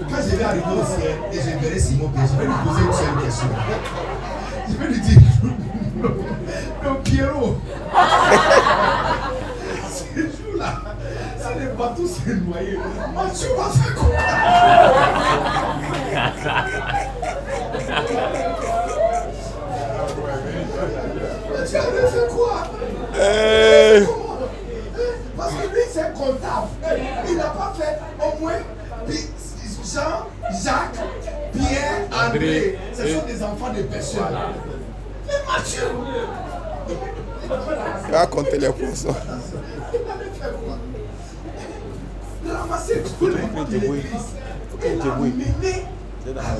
Quand 0.09 0.21
je 0.29 0.35
vais 0.35 0.43
arriver 0.43 0.63
au 0.71 0.85
ciel 0.85 1.15
et 1.31 1.35
je 1.37 1.65
verrai 1.65 1.79
Simon 1.79 2.09
Pierre, 2.09 2.27
je 2.27 2.37
vais 2.39 2.45
lui 2.45 2.53
poser 2.65 2.81
une 2.85 2.93
seule 2.93 3.23
question. 3.25 3.47
Je 4.69 4.73
vais 4.75 4.87
lui 4.93 4.99
dire, 5.01 5.19
non, 6.83 6.95
Pierrot, 7.03 7.55
ce 9.89 10.03
jour-là, 10.21 10.73
si 11.37 11.59
le 11.59 11.67
bateau 11.77 12.07
s'est 12.25 12.35
noyé, 12.35 12.77
moi 13.13 13.23
tu 13.33 13.47
vas 13.55 13.69
faire 13.69 13.95
quoi? 13.95 15.21
Tu 21.67 21.75
avais 21.77 22.07
fait 22.07 22.27
quoi? 22.29 22.63
Hey! 23.15 24.07
Parce 25.37 25.53
que 25.53 25.67
lui, 25.67 25.81
c'est 25.91 26.13
comptable. 26.13 26.67
Il 27.29 27.37
n'a 27.37 27.43
pas 27.45 27.73
fait 27.77 27.99
au 28.19 28.39
moins 28.39 28.53
Jean, 29.07 30.27
Jacques, 30.63 30.99
Pierre, 31.53 32.07
André. 32.11 32.77
Ce 32.93 33.07
sont 33.07 33.25
des 33.25 33.43
enfants 33.43 33.73
de 33.75 33.81
personnes. 33.83 34.37
Mais 35.27 35.33
Mathieu, 35.47 35.83
Il 38.07 38.11
va 38.11 38.25
compter 38.27 38.57
les 38.57 38.69
poissons. 38.69 39.15
il 39.93 39.97
avait 39.97 40.31
fait 40.31 40.51
quoi? 40.65 40.77
Ramasser 42.47 43.03
tous 43.19 43.27
les 43.27 43.33
gens 43.33 43.63
de 43.63 43.71
l'église. 43.71 44.03
Et 44.83 44.95
l'a 44.95 45.15
mené 45.15 45.85
à. 46.25 46.55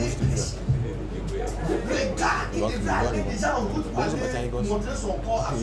Le 1.63 2.07
gars 2.17 3.11
déjà 3.29 3.51
en 3.57 3.61
route 3.61 3.89
montrer 4.69 4.95
son 4.95 5.13
corps 5.25 5.47
à. 5.49 5.53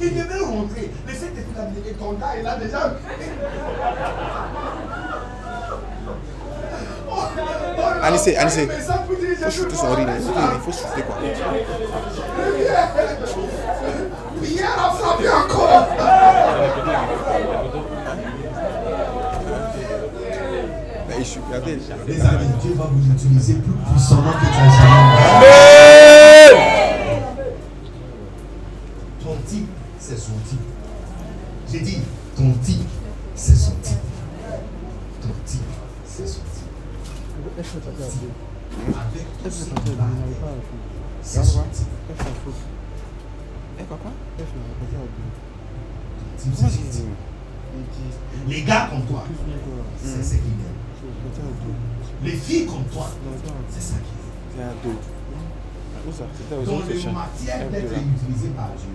Il 0.00 0.14
devait 0.14 0.44
rentrer. 0.44 0.90
Ton 1.98 2.12
gars, 2.12 2.34
il 2.40 2.46
a 2.46 2.56
déjà. 2.56 2.82
Anissé, 8.02 8.36
Anissé. 8.36 8.68
Il 8.68 9.36
faut 9.36 9.50
shooter 9.50 9.74
son. 9.74 9.86
Il 9.98 10.06
faut 10.60 10.72
shooter 10.72 11.02
quoi. 11.02 11.16
A 14.62 15.34
encore. 15.44 15.86
Les 21.20 22.20
amis, 22.22 22.46
Dieu 22.62 22.72
va 22.76 22.84
vous 22.90 23.12
utiliser 23.12 23.54
plus 23.56 23.72
puissamment 23.92 24.32
que 24.32 24.46
tu 24.46 24.46
as 24.46 24.70
jamais. 24.70 26.56
Ton 29.22 29.36
type, 29.46 29.68
c'est 29.98 30.16
son 30.16 30.32
type. 30.48 30.60
J'ai 31.70 31.80
dit, 31.80 31.98
ton 32.34 32.52
type, 32.64 32.88
c'est 33.34 33.54
son 33.54 33.72
type. 33.82 33.98
Ton 35.20 35.28
type, 35.44 35.60
c'est 36.06 36.26
son 36.26 36.40
type. 36.40 36.72
Avec 37.58 37.66
tout 39.42 39.50
ce 39.50 39.64
qu'il 39.64 40.00
a, 40.00 40.04
c'est 41.20 41.44
son 41.44 41.64
type. 41.70 41.86
Eh, 43.78 43.82
papa? 43.82 44.10
Ton 44.38 44.44
type, 44.46 44.54
Comment 46.42 46.48
c'est 46.48 46.50
tu 46.50 46.56
son 46.56 46.66
dis 46.66 46.88
type. 46.88 47.04
Les 48.48 48.62
gars 48.62 48.88
comme 48.90 49.02
toi, 49.02 49.24
c'est 50.02 50.22
ce 50.24 50.30
qu'ils 50.30 50.38
aiment. 50.38 50.79
Les 52.24 52.32
filles 52.32 52.66
comme 52.66 52.84
toi, 52.92 53.08
c'est 53.70 53.80
ça 53.82 53.94
ça? 56.12 56.24
C'était 56.36 56.56
aux 56.56 56.64
Dans 56.64 56.78
autres 56.78 56.92
le 56.92 56.98
champs. 56.98 57.12
matière 57.12 57.68
F2 57.68 57.70
d'être 57.72 57.92
là. 57.92 57.98
utilisé 57.98 58.48
par 58.48 58.68
Dieu, 58.70 58.94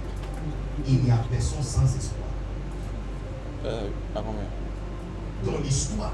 il 0.88 1.03
n'y 1.03 1.11
a 1.11 1.18
personne 1.30 1.61
sans 1.64 1.84
espoir. 1.85 2.27
Euh, 3.65 3.88
à 4.15 4.22
combien 4.22 5.52
Dans 5.53 5.60
l'histoire 5.64 6.11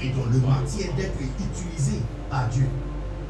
et 0.00 0.08
dans 0.10 0.26
le 0.26 0.38
matière 0.38 0.94
d'être 0.94 1.18
utilisé 1.20 2.00
par 2.30 2.48
Dieu 2.48 2.66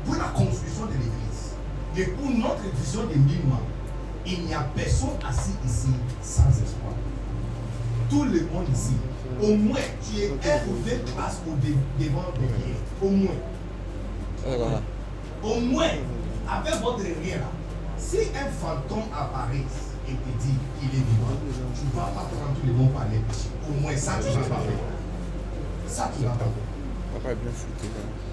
pour 0.04 0.14
la 0.16 0.24
construction 0.28 0.86
de 0.86 0.92
l'Église 0.92 1.54
et 1.96 2.04
pour 2.16 2.30
notre 2.30 2.62
vision 2.80 3.04
des 3.06 3.16
mille 3.16 3.44
mois, 3.46 3.60
il 4.26 4.44
n'y 4.44 4.54
a 4.54 4.60
personne 4.74 5.10
assis 5.28 5.52
ici 5.66 5.88
sans 6.22 6.48
espoir. 6.48 6.94
Tout 8.10 8.24
le 8.24 8.40
monde 8.52 8.66
ici, 8.72 8.92
au 9.40 9.54
moins, 9.56 9.80
tu 10.02 10.20
es 10.20 10.28
un 10.28 10.68
ou 10.68 10.74
deux 10.84 11.00
classes 11.12 11.40
au 11.46 11.54
devant 11.56 12.32
derrière. 12.34 12.80
Au 13.02 13.09
moins. 13.09 13.40
Au 15.44 15.60
moins, 15.60 15.88
avec 16.48 16.74
votre 16.82 16.98
rien 17.02 17.36
là, 17.36 17.50
si 17.96 18.18
un 18.34 18.50
fantôme 18.50 19.09
apparaît 19.12 19.64
et 20.09 20.12
te 20.12 20.30
dit 20.42 20.59
qu'il 20.80 20.88
est 20.88 21.04
vivant, 21.06 21.38
tu 21.74 21.84
ne 21.86 21.90
vas 21.94 22.06
pas 22.10 22.26
prendre 22.26 22.54
tous 22.60 22.66
les 22.66 22.72
bons 22.72 22.88
par 22.88 23.06
les 23.10 23.18
péchés. 23.18 23.50
Au 23.68 23.80
moins, 23.80 23.96
ça, 23.96 24.18
tu 24.20 24.28
ne 24.28 24.42
vas 24.42 24.48
pas 24.48 24.62
faire. 24.62 24.82
Ça, 25.86 26.10
tu 26.14 26.22
ne 26.22 26.28
vas 26.28 26.34
pas 26.34 26.44
faire. 26.44 26.68
Papa 27.14 27.32
est 27.32 27.36
bien 27.36 27.52
foutu 27.54 27.86
quand 27.86 28.02
même. 28.02 28.32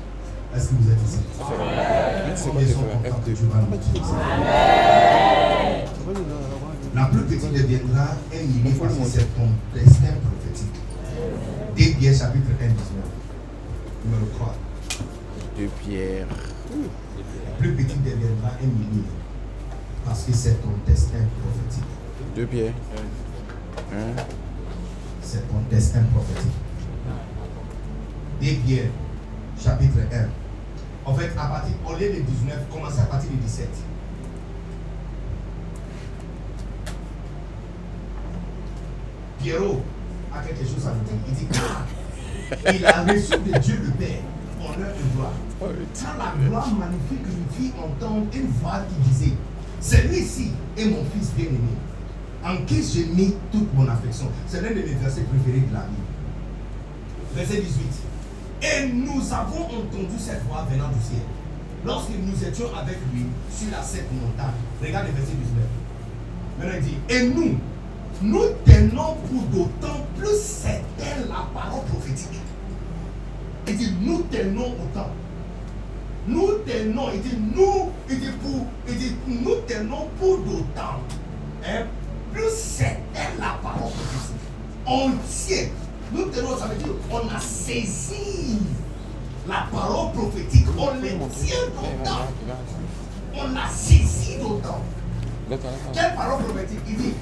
Est-ce 0.55 0.69
que 0.69 0.75
vous 0.81 0.89
êtes 0.89 1.03
ici? 1.05 1.19
C'est 1.31 1.43
quoi 1.43 1.57
Combien 1.57 2.33
tes 2.33 2.73
sont 2.73 2.79
frères 2.81 3.13
contents 3.13 3.21
que 3.23 3.29
F2 3.29 3.33
Dieu 3.35 3.47
va 3.53 3.59
nous 3.61 3.75
utiliser 3.77 4.17
La 6.95 7.05
plus 7.05 7.21
petite 7.21 7.53
deviendra 7.53 8.05
un 8.33 8.43
millier 8.47 8.73
parce 8.79 8.93
que 8.95 9.05
c'est 9.05 9.29
ton 9.37 9.49
destin. 9.75 10.17
2 11.79 11.85
Pierre 11.93 12.13
chapitre 12.13 12.49
1, 12.61 12.67
19. 12.67 12.77
Numéro 14.03 14.25
3. 14.35 14.53
De 15.57 15.67
Pierre. 15.81 16.27
La 17.45 17.51
plus 17.57 17.73
petite 17.73 18.03
deviendra 18.03 18.49
un 18.61 18.65
millier 18.65 19.05
parce 20.03 20.23
que 20.25 20.33
c'est 20.33 20.61
ton 20.61 20.71
destin 20.85 21.19
prophétique. 21.41 21.85
De 22.35 22.43
Pierre. 22.43 22.73
Hein? 23.93 24.21
C'est 25.21 25.47
ton 25.47 25.61
destin 25.71 26.01
prophétique. 26.13 26.51
2 28.41 28.47
Pierre, 28.65 28.89
chapitre 29.57 29.99
1. 30.11 31.09
En 31.09 31.13
fait, 31.13 31.31
à 31.37 31.45
partir, 31.47 31.75
au 31.87 31.93
lieu 31.93 32.09
de 32.09 32.19
19, 32.19 32.57
commencez 32.69 32.99
à 32.99 33.05
partir 33.05 33.31
de 33.31 33.37
17. 33.37 33.69
Pierrot 39.41 39.81
a 40.33 40.41
quelque 40.41 40.63
chose 40.63 40.87
à 40.87 40.93
nous 40.93 41.03
dire. 41.03 41.19
Il 41.27 41.33
dit 41.35 41.47
Ah, 41.55 42.71
il 42.73 42.85
a 42.85 43.01
reçu 43.03 43.31
de 43.31 43.59
Dieu 43.59 43.79
le 43.83 43.91
Père 43.91 44.21
honneur 44.61 44.89
et 44.89 45.15
gloire. 45.15 45.33
Quand 45.59 46.17
la 46.17 46.47
gloire 46.47 46.73
magnifique 46.73 47.25
lui 47.25 47.45
fit 47.57 47.73
entendre 47.77 48.27
une 48.33 48.47
voix 48.61 48.81
qui 48.89 49.09
disait 49.09 49.33
Celui-ci 49.81 50.51
est 50.77 50.85
mon 50.85 51.03
fils 51.13 51.31
bien-aimé, 51.35 51.75
en 52.43 52.57
qui 52.65 52.81
j'ai 52.83 53.05
mis 53.05 53.35
toute 53.51 53.73
mon 53.73 53.87
affection. 53.87 54.27
C'est 54.47 54.61
l'un 54.61 54.69
de 54.69 54.75
mes 54.75 54.95
versets 55.01 55.23
préférés 55.23 55.65
de 55.67 55.73
la 55.73 55.81
Bible. 55.81 56.07
Verset 57.35 57.61
18. 57.61 57.67
Et 58.61 58.87
nous 58.91 59.21
avons 59.31 59.65
entendu 59.65 60.17
cette 60.17 60.43
voix 60.45 60.67
venant 60.69 60.89
du 60.89 61.01
ciel. 61.01 61.23
Lorsque 61.85 62.09
nous 62.09 62.43
étions 62.43 62.75
avec 62.75 62.97
lui 63.13 63.25
sur 63.49 63.71
la 63.71 63.81
cette 63.81 64.11
montagne. 64.11 64.51
Regarde 64.83 65.07
le 65.07 65.13
verset 65.13 65.33
19. 65.33 65.63
Maintenant 66.59 66.75
il 66.77 66.83
dit, 66.83 66.97
et 67.07 67.29
nous, 67.29 67.57
nous 68.21 68.45
tenons 68.65 69.15
pour 69.29 69.43
d'autant 69.51 70.05
plus 70.17 70.41
certaine 70.41 71.27
la 71.29 71.47
parole 71.53 71.85
prophétique. 71.85 72.39
Il 73.67 73.77
dit, 73.77 73.93
nous 74.01 74.23
tenons 74.23 74.73
autant. 74.73 75.09
Nous 76.27 76.51
tenons, 76.65 77.09
il 77.13 77.21
dit, 77.21 77.37
nous, 77.55 77.91
il 78.09 78.19
dit, 78.19 78.29
pour, 78.41 78.65
il 78.87 78.97
dit, 78.97 79.15
nous 79.27 79.55
tenons 79.67 80.07
pour 80.19 80.37
d'autant. 80.39 80.99
Hein, 81.65 81.85
plus 82.33 82.51
certaine 82.51 83.39
la 83.39 83.57
parole 83.63 83.91
prophétique. 83.91 84.35
On 84.85 85.11
tient. 85.27 85.67
Nous 86.11 86.25
tenons, 86.25 86.57
ça 86.57 86.67
veut 86.67 86.75
dire, 86.75 86.93
on 87.11 87.35
a 87.35 87.39
saisi 87.39 88.59
la 89.47 89.67
parole 89.71 90.11
prophétique. 90.11 90.67
On 90.77 90.93
les 91.01 91.17
tient 91.29 91.67
d'autant. 91.75 92.27
On 93.35 93.55
a 93.55 93.69
saisi 93.69 94.37
d'autant. 94.37 94.81
Quelle 95.93 96.15
parole 96.15 96.43
prophétique? 96.43 96.79
Il 96.87 96.97
dit, 96.97 97.13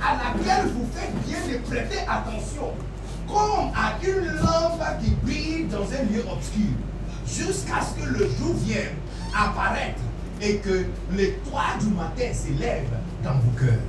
à 0.00 0.16
laquelle 0.16 0.66
vous 0.72 0.86
faites 0.92 1.14
bien 1.26 1.38
de 1.52 1.58
prêter 1.64 2.00
attention, 2.08 2.72
comme 3.26 3.70
à 3.74 3.94
une 4.02 4.26
lampe 4.36 4.82
qui 5.02 5.10
brille 5.22 5.64
dans 5.70 5.82
un 5.82 6.02
lieu 6.12 6.24
obscur, 6.30 6.74
jusqu'à 7.26 7.80
ce 7.82 8.00
que 8.00 8.08
le 8.08 8.28
jour 8.38 8.54
vienne 8.64 8.94
apparaître 9.34 10.00
et 10.40 10.58
que 10.58 10.86
les 11.12 11.32
toits 11.48 11.76
du 11.80 11.88
matin 11.88 12.32
s'élèvent 12.32 12.84
dans 13.24 13.34
vos 13.34 13.58
cœurs. 13.58 13.80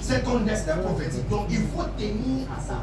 C'est 0.00 0.22
ton 0.24 0.40
destin 0.40 0.78
prophétique, 0.78 1.28
donc 1.28 1.46
il 1.50 1.62
faut 1.74 1.84
tenir 1.96 2.46
à 2.56 2.60
ça. 2.60 2.82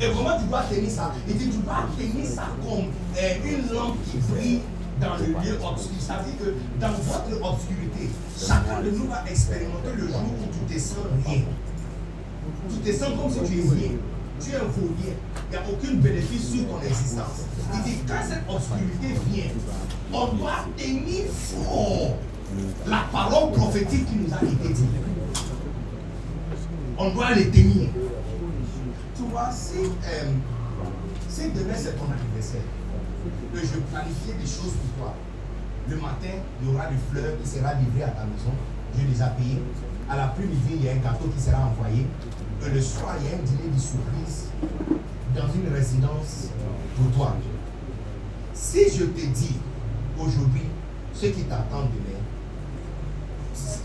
Et 0.00 0.10
comment 0.14 0.38
tu 0.38 0.44
dois 0.44 0.62
tenir 0.62 0.90
ça? 0.90 1.12
Il 1.28 1.36
dit, 1.36 1.48
tu 1.48 1.58
dois 1.58 1.86
tenir 1.98 2.26
ça 2.26 2.48
comme 2.62 2.86
euh, 3.16 3.34
une 3.44 3.74
lampe 3.74 3.96
qui 4.04 4.18
brille 4.18 4.60
dans 5.00 5.16
le 5.16 5.26
lieu 5.26 5.58
obscur. 5.62 6.00
Ça 6.00 6.18
veut 6.18 6.32
dire 6.32 6.38
que 6.40 6.80
dans 6.80 6.92
votre 6.92 7.52
obscurité, 7.52 8.10
chacun 8.36 8.82
de 8.82 8.90
nous 8.90 9.08
va 9.08 9.24
expérimenter 9.30 9.92
le 9.96 10.08
jour 10.08 10.22
où 10.22 10.68
tu 10.68 10.74
te 10.74 10.80
sens 10.80 10.98
rien. 11.26 11.42
Tu 12.70 12.90
te 12.90 12.96
sens 12.96 13.10
comme 13.16 13.30
si 13.30 13.52
tu 13.52 13.58
es 13.58 13.62
rien. 13.62 13.92
Tu 14.40 14.50
es 14.52 14.56
un 14.56 14.60
faux. 14.60 14.90
Il 15.00 15.50
n'y 15.50 15.56
a 15.56 15.62
aucun 15.68 15.94
bénéfice 15.94 16.50
sur 16.52 16.66
ton 16.68 16.80
existence. 16.82 17.46
Il 17.74 17.82
dit, 17.82 17.98
quand 18.06 18.22
cette 18.22 18.44
obscurité 18.48 19.14
vient, 19.30 19.50
on 20.12 20.26
doit 20.34 20.64
tenir 20.76 21.24
fort 21.30 22.16
la 22.86 23.04
parole 23.12 23.52
prophétique 23.52 24.06
qui 24.06 24.16
nous 24.16 24.32
a 24.32 24.42
été 24.42 24.72
dite. 24.72 24.86
On 26.96 27.10
doit 27.10 27.34
les 27.34 27.50
tenir. 27.50 27.88
Tu 29.16 29.22
vois, 29.30 29.50
si, 29.52 29.78
euh, 29.78 30.30
si 31.28 31.50
demain 31.50 31.74
c'est 31.76 31.96
ton 31.96 32.04
anniversaire, 32.04 32.60
que 33.52 33.60
je 33.60 33.78
planifiais 33.90 34.34
des 34.34 34.46
choses 34.46 34.74
pour 34.74 35.04
toi, 35.04 35.14
le 35.88 35.96
matin, 35.96 36.36
il 36.60 36.68
y 36.68 36.74
aura 36.74 36.86
des 36.86 36.98
fleurs 37.10 37.40
qui 37.40 37.48
sera 37.48 37.74
livré 37.74 38.02
à 38.02 38.08
ta 38.08 38.24
maison. 38.24 38.52
Je 38.94 39.06
les 39.06 39.22
ai 39.22 39.30
payées. 39.36 39.62
À 40.08 40.16
l'après-midi, 40.16 40.74
il 40.76 40.84
y 40.84 40.88
a 40.88 40.92
un 40.92 40.96
gâteau 40.96 41.28
qui 41.34 41.40
sera 41.40 41.66
envoyé. 41.66 42.06
Et 42.66 42.70
le 42.70 42.80
soir, 42.80 43.14
il 43.20 43.26
y 43.26 43.32
a 43.32 43.36
un 43.36 43.42
dîner 43.42 43.74
de 43.74 43.80
surprise 43.80 44.48
dans 45.34 45.48
une 45.52 45.72
résidence 45.72 46.48
pour 46.96 47.10
toi. 47.16 47.36
Si 48.54 48.90
je 48.90 49.04
te 49.04 49.26
dis 49.26 49.56
aujourd'hui 50.18 50.68
ce 51.14 51.26
qui 51.26 51.44
t'attend 51.44 51.82
demain, 51.82 52.18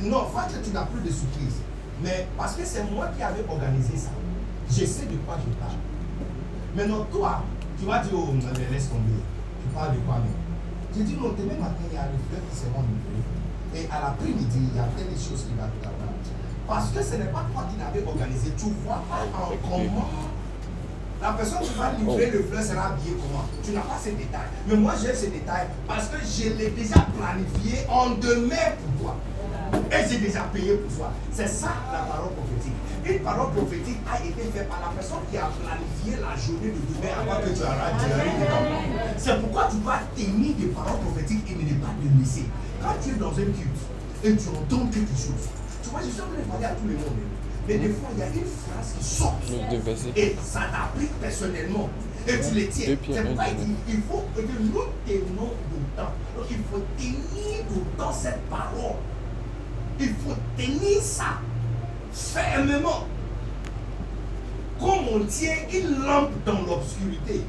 non, 0.04 0.26
pas 0.34 0.44
que 0.44 0.66
tu 0.66 0.74
n'as 0.74 0.86
plus 0.86 1.02
de 1.02 1.14
surprise, 1.14 1.62
mais 2.04 2.28
parce 2.38 2.56
que 2.56 2.66
c'est 2.66 2.84
moi 2.92 3.08
qui 3.16 3.24
avais 3.24 3.46
organisé 3.48 3.96
ça. 3.96 4.10
Je 4.70 4.86
sais 4.86 5.06
de 5.06 5.16
quoi 5.26 5.38
je 5.38 5.54
parle. 5.60 5.78
Maintenant, 6.76 7.06
toi, 7.12 7.44
tu 7.80 7.86
vas 7.86 8.00
dire, 8.00 8.12
oh, 8.16 8.34
laisse 8.72 8.90
tomber. 8.90 9.22
Tu 9.64 9.70
parles 9.72 9.96
de 9.96 10.02
quoi 10.04 10.20
même 10.20 10.36
J'ai 10.92 11.04
dit, 11.04 11.16
non, 11.16 11.32
demain 11.32 11.56
matin, 11.56 11.88
il 11.88 11.96
y 11.96 11.98
a 11.98 12.12
des 12.12 12.20
fleurs 12.28 12.44
qui 12.52 12.56
seront 12.60 12.84
livrées. 12.84 13.24
Et 13.76 13.88
à 13.90 14.02
l'après-midi, 14.12 14.60
il 14.70 14.76
y 14.76 14.80
a 14.80 14.84
plein 14.92 15.08
de 15.08 15.16
choses 15.16 15.48
qui 15.48 15.56
vont 15.56 15.72
t'attendre. 15.80 16.20
Parce 16.68 16.92
que 16.92 17.02
ce 17.02 17.16
n'est 17.16 17.32
pas 17.32 17.48
toi 17.52 17.66
qui 17.72 17.80
l'avais 17.80 18.06
organisé. 18.06 18.52
Tu 18.58 18.66
vois 18.86 19.02
pas 19.08 19.24
en 19.32 19.52
comment 19.64 20.10
La 21.22 21.34
personne 21.34 21.62
qui 21.64 21.74
va 21.74 21.92
livrer 21.98 22.32
le 22.32 22.44
fleur 22.44 22.64
sera 22.64 22.94
habillée 22.94 23.16
comment 23.16 23.46
Tu 23.64 23.72
n'as 23.72 23.82
pas 23.82 23.98
ces 24.02 24.12
détails. 24.12 24.52
Mais 24.68 24.76
moi, 24.76 24.94
j'ai 25.02 25.16
ces 25.16 25.28
détails 25.28 25.68
parce 25.88 26.08
que 26.08 26.18
je 26.20 26.50
l'ai 26.56 26.70
déjà 26.70 27.08
planifié 27.18 27.88
en 27.90 28.12
demain 28.12 28.76
pour 28.80 28.92
toi. 29.02 29.16
Et 29.92 30.10
j'ai 30.10 30.20
déjà 30.20 30.44
payé 30.54 30.76
pour 30.76 30.96
toi. 30.98 31.12
C'est 31.32 31.48
ça 31.48 31.72
la 31.92 32.00
parole 32.00 32.32
prophétique. 32.34 32.74
Une 33.06 33.20
parole 33.20 33.52
prophétique 33.52 34.00
a 34.08 34.24
été 34.24 34.44
faite 34.54 34.70
par 34.70 34.80
la 34.80 34.96
personne 34.96 35.20
qui 35.30 35.38
a 35.38 35.52
planifié 35.52 36.24
la 36.24 36.40
journée 36.40 36.72
de 36.72 36.80
demain 36.88 37.12
avant 37.20 37.42
que 37.44 37.52
tu 37.52 37.64
arrives 37.64 38.40
dedans. 38.40 38.64
C'est 39.18 39.42
pourquoi 39.42 39.68
tu 39.70 39.78
dois 39.78 40.00
tenir 40.16 40.56
des 40.56 40.68
paroles 40.68 41.00
prophétiques 41.02 41.52
et 41.52 41.56
ne 41.56 41.80
pas 41.84 41.92
te 42.00 42.20
laisser. 42.20 42.46
Quand 42.82 42.96
tu 43.04 43.10
es 43.10 43.20
dans 43.20 43.32
un 43.32 43.52
culte 43.52 43.84
et 44.24 44.36
tu 44.38 44.48
entends 44.48 44.88
quelque 44.88 45.16
chose, 45.20 45.52
tu 45.84 45.90
vois, 45.90 46.00
je 46.00 46.12
suis 46.12 46.22
en 46.22 46.32
train 46.32 46.40
de 46.40 46.48
parler 46.48 46.66
à 46.66 46.76
tout 46.80 46.88
le 46.88 46.94
monde. 46.94 47.28
Mais 47.68 47.78
des 47.78 47.90
fois, 47.90 48.10
il 48.14 48.20
y 48.20 48.24
a 48.24 48.28
une 48.28 48.48
phrase 48.48 48.96
qui 48.98 49.04
sort. 49.04 49.40
Et 50.16 50.36
ça 50.42 50.62
t'applique 50.72 51.14
personnellement. 51.20 51.90
Et 52.26 52.40
tu 52.40 52.56
les 52.56 52.68
tiens. 52.70 52.86
C'est 52.88 52.96
pourquoi 52.96 53.46
il 53.50 53.66
dit 53.66 53.76
il 53.90 54.02
faut 54.10 54.24
que 54.34 54.42
nous 54.42 54.80
tenons 55.06 55.52
d'autant. 55.70 56.12
Donc 56.38 56.48
il 56.50 56.64
faut 56.72 56.84
tenir 56.98 57.66
d'autant 57.70 58.14
cette 58.14 58.42
parole. 58.50 58.96
Il 60.00 60.10
faut 60.10 60.36
tenir 60.58 61.02
ça 61.02 61.40
fermement. 62.14 63.08
Comme 64.80 65.08
on 65.14 65.20
tient 65.26 65.56
une 65.72 66.06
lampe 66.06 66.32
dans 66.46 66.62
l'obscurité. 66.62 67.42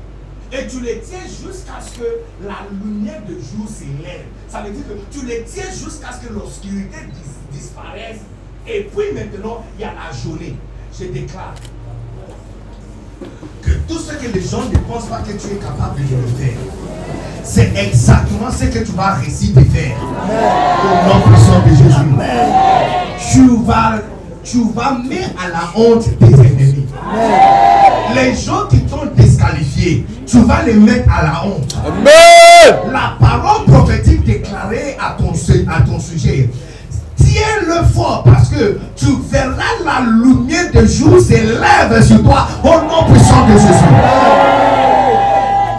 Et 0.52 0.66
tu 0.68 0.80
les 0.80 1.00
tiens 1.00 1.20
jusqu'à 1.26 1.80
ce 1.80 1.98
que 1.98 2.06
la 2.46 2.58
lumière 2.70 3.22
de 3.26 3.34
jour 3.34 3.68
s'élève. 3.68 4.26
Ça 4.48 4.62
veut 4.62 4.70
dire 4.70 4.84
que 4.86 5.18
tu 5.18 5.26
les 5.26 5.42
tiens 5.44 5.70
jusqu'à 5.70 6.12
ce 6.12 6.26
que 6.26 6.32
l'obscurité 6.32 6.98
disparaisse. 7.50 8.20
Et 8.66 8.88
puis 8.94 9.12
maintenant, 9.12 9.64
il 9.76 9.82
y 9.82 9.84
a 9.84 9.92
la 9.92 10.16
journée. 10.16 10.54
Je 10.96 11.06
déclare 11.06 11.54
que 13.62 13.70
tout 13.88 13.98
ce 13.98 14.12
que 14.12 14.30
les 14.32 14.42
gens 14.42 14.68
ne 14.68 14.78
pensent 14.78 15.06
pas 15.06 15.20
que 15.20 15.32
tu 15.32 15.54
es 15.54 15.56
capable 15.56 15.96
de 15.96 16.16
le 16.16 16.26
faire, 16.26 16.58
c'est 17.42 17.72
exactement 17.76 18.50
ce 18.50 18.64
que 18.64 18.78
tu 18.78 18.92
vas 18.92 19.14
réussir 19.14 19.54
de 19.54 19.60
faire. 19.60 19.96
Au 20.00 21.08
nom 21.08 21.20
puissant 21.26 21.60
de 21.62 21.70
Jésus. 21.70 21.94
Tu 23.32 23.64
vas, 23.64 23.98
tu 24.44 24.58
vas 24.74 24.98
mettre 25.08 25.30
à 25.42 25.48
la 25.48 25.64
honte 25.74 26.04
tes 26.18 26.26
ennemis. 26.26 26.86
Les 28.14 28.34
gens 28.34 28.66
qui 28.70 28.80
t'ont 28.80 29.06
disqualifié, 29.16 30.06
tu 30.26 30.40
vas 30.42 30.62
les 30.64 30.74
mettre 30.74 31.08
à 31.10 31.24
la 31.24 31.44
honte. 31.46 31.76
La 32.92 33.16
parole 33.18 33.64
prophétique 33.66 34.24
déclarée 34.24 34.96
à 35.00 35.16
ton, 35.18 35.32
à 35.72 35.80
ton 35.80 35.98
sujet 35.98 36.50
Tiens-le 37.16 37.84
fort 37.94 38.22
parce 38.24 38.48
que 38.48 38.78
tu 38.96 39.06
verras 39.30 39.54
la 39.84 40.00
lumière 40.06 40.70
de 40.72 40.86
jour 40.86 41.20
s'élève 41.20 42.02
sur 42.02 42.22
toi 42.22 42.46
au 42.62 42.68
nom 42.68 43.10
puissant 43.10 43.46
de 43.46 43.52
Jésus. 43.52 43.84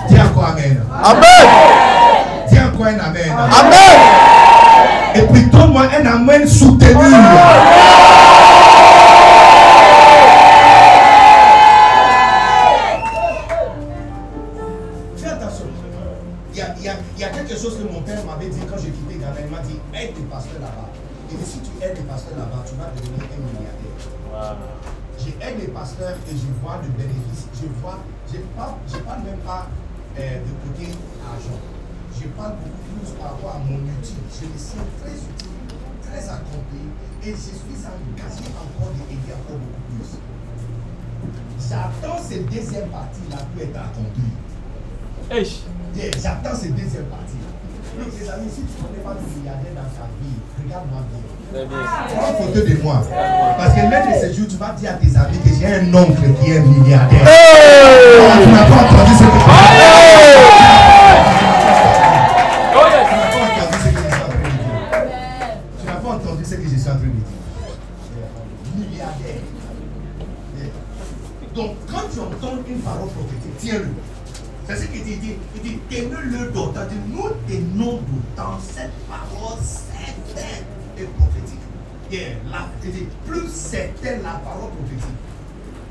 Dis 0.10 0.22
encore 0.22 0.50
Amen. 0.52 0.82
Amen. 1.04 1.48
Dis 2.50 2.60
encore 2.60 2.88
un 2.88 3.00
Amen. 3.00 3.32
Amen. 3.38 4.00
Et 5.16 5.22
puis 5.22 5.46
donne-moi 5.46 5.84
un 6.02 6.06
Amen 6.06 6.48
soutenu. 6.48 6.94
Fais 6.94 8.15
Aide 19.96 20.12
les 20.18 20.24
pasteurs 20.28 20.60
là-bas. 20.60 20.90
Et 21.32 21.46
si 21.46 21.60
tu 21.60 21.72
aides 21.82 21.96
les 21.96 22.04
pasteurs 22.04 22.38
là-bas, 22.38 22.64
tu 22.68 22.76
vas 22.76 22.92
devenir 22.92 23.24
un 23.32 23.40
milliardaire. 23.48 24.58
J'aide 25.18 25.60
les 25.60 25.72
pasteurs 25.72 26.18
et 26.28 26.36
je 26.36 26.52
vois 26.62 26.82
le 26.84 26.90
bénéfice. 27.00 27.48
Je 27.56 27.68
vois, 27.80 28.04
je 28.28 28.38
ne 28.38 28.48
parle, 28.60 28.76
je 28.92 28.98
parle 28.98 29.24
même 29.24 29.40
pas 29.40 29.68
euh, 30.20 30.40
de 30.44 30.52
côté 30.68 30.92
argent. 31.24 31.60
Je 32.12 32.28
parle 32.36 32.56
beaucoup 32.60 33.00
plus 33.00 33.12
par 33.16 33.32
rapport 33.32 33.56
à 33.56 33.60
mon 33.60 33.80
outil. 33.88 34.20
Je 34.36 34.46
me 34.46 34.58
sens 34.60 34.84
très 35.00 35.16
utile, 35.16 35.80
très 36.04 36.28
accompli 36.28 36.92
et 37.24 37.32
je 37.32 37.56
suis 37.56 37.80
engagé 37.88 38.52
encore 38.52 38.92
d'aider 39.08 39.32
encore 39.32 39.58
beaucoup 39.64 39.86
plus. 39.96 40.20
J'attends 41.70 42.22
cette 42.22 42.46
deuxième 42.52 42.90
partie-là 42.90 43.38
pour 43.54 43.64
être 43.64 43.80
accomplie. 43.80 44.36
Yeah, 45.96 46.12
J'attends 46.22 46.56
cette 46.56 46.76
deuxième 46.76 47.06
partie. 47.06 47.40
Amis, 47.96 48.52
si 48.52 48.62
tu 48.62 48.68
ne 48.76 48.88
connais 48.88 49.00
pas 49.04 49.14
de 49.16 49.24
milliardaire 49.40 49.72
dans 49.76 49.88
ta 49.96 50.06
vie, 50.20 50.36
regarde-moi 50.62 51.02
bien. 51.08 51.22
Prends 52.18 52.36
photo 52.36 52.60
de 52.68 52.76
moi. 52.84 52.98
Parce 53.58 53.74
que 53.74 53.80
l'un 53.80 54.02
de 54.04 54.14
ces 54.20 54.34
jours, 54.34 54.48
tu 54.50 54.58
vas 54.58 54.74
dire 54.74 54.92
à 54.92 54.94
tes 54.96 55.16
amis 55.16 55.40
que 55.40 55.50
j'ai 55.58 55.68
un 55.68 55.94
oncle 55.94 56.28
qui 56.42 56.52
est 56.52 56.60
milliardaire. 56.60 57.22
Oh, 57.24 57.28
tu 58.44 58.50
n'as 58.52 58.66
pas 58.66 58.76
entendu 58.84 59.14
ce 59.16 59.24
que 59.24 59.30
Tu 59.30 59.46
n'as 59.46 59.56
pas 59.56 61.40
entendu 63.40 63.64
ce 63.64 63.76
que 63.86 63.88
je 63.88 63.96
suis 63.96 64.12
en 64.12 64.28
train 64.28 64.36
de 64.36 64.52
dire. 64.52 64.76
Tu 65.80 65.86
n'as 65.86 65.96
pas 65.96 66.10
entendu 66.10 66.44
ce 66.44 66.56
que 66.56 66.64
je 66.64 66.68
suis 66.68 66.90
en 66.90 66.96
train 66.96 67.00
de 67.00 67.06
dire. 67.06 67.32
Milliardaire. 68.76 69.42
Donc, 71.56 71.72
quand 71.90 72.06
tu 72.12 72.20
entends 72.20 72.58
une 72.68 72.80
parole 72.80 73.08
prophétique, 73.08 73.58
tiens-le. 73.60 73.88
C'est 74.68 74.76
ce 74.78 74.86
qu'il 74.88 75.04
dit. 75.04 75.38
Il 75.56 75.62
dit, 75.62 75.80
tenez-le 75.90 76.52
d'autant. 76.52 76.82
Nous 77.08 77.30
tenons 77.48 78.00
d'autant 78.02 78.60
cette 78.60 78.92
parole 79.08 79.60
certaine 79.62 80.66
et 80.98 81.04
prophétique. 81.04 81.60
La, 82.52 82.68
il 82.84 82.92
dit, 82.92 83.08
plus 83.28 83.50
certaine 83.50 84.24
la 84.24 84.40
parole 84.44 84.72
prophétique, 84.72 85.16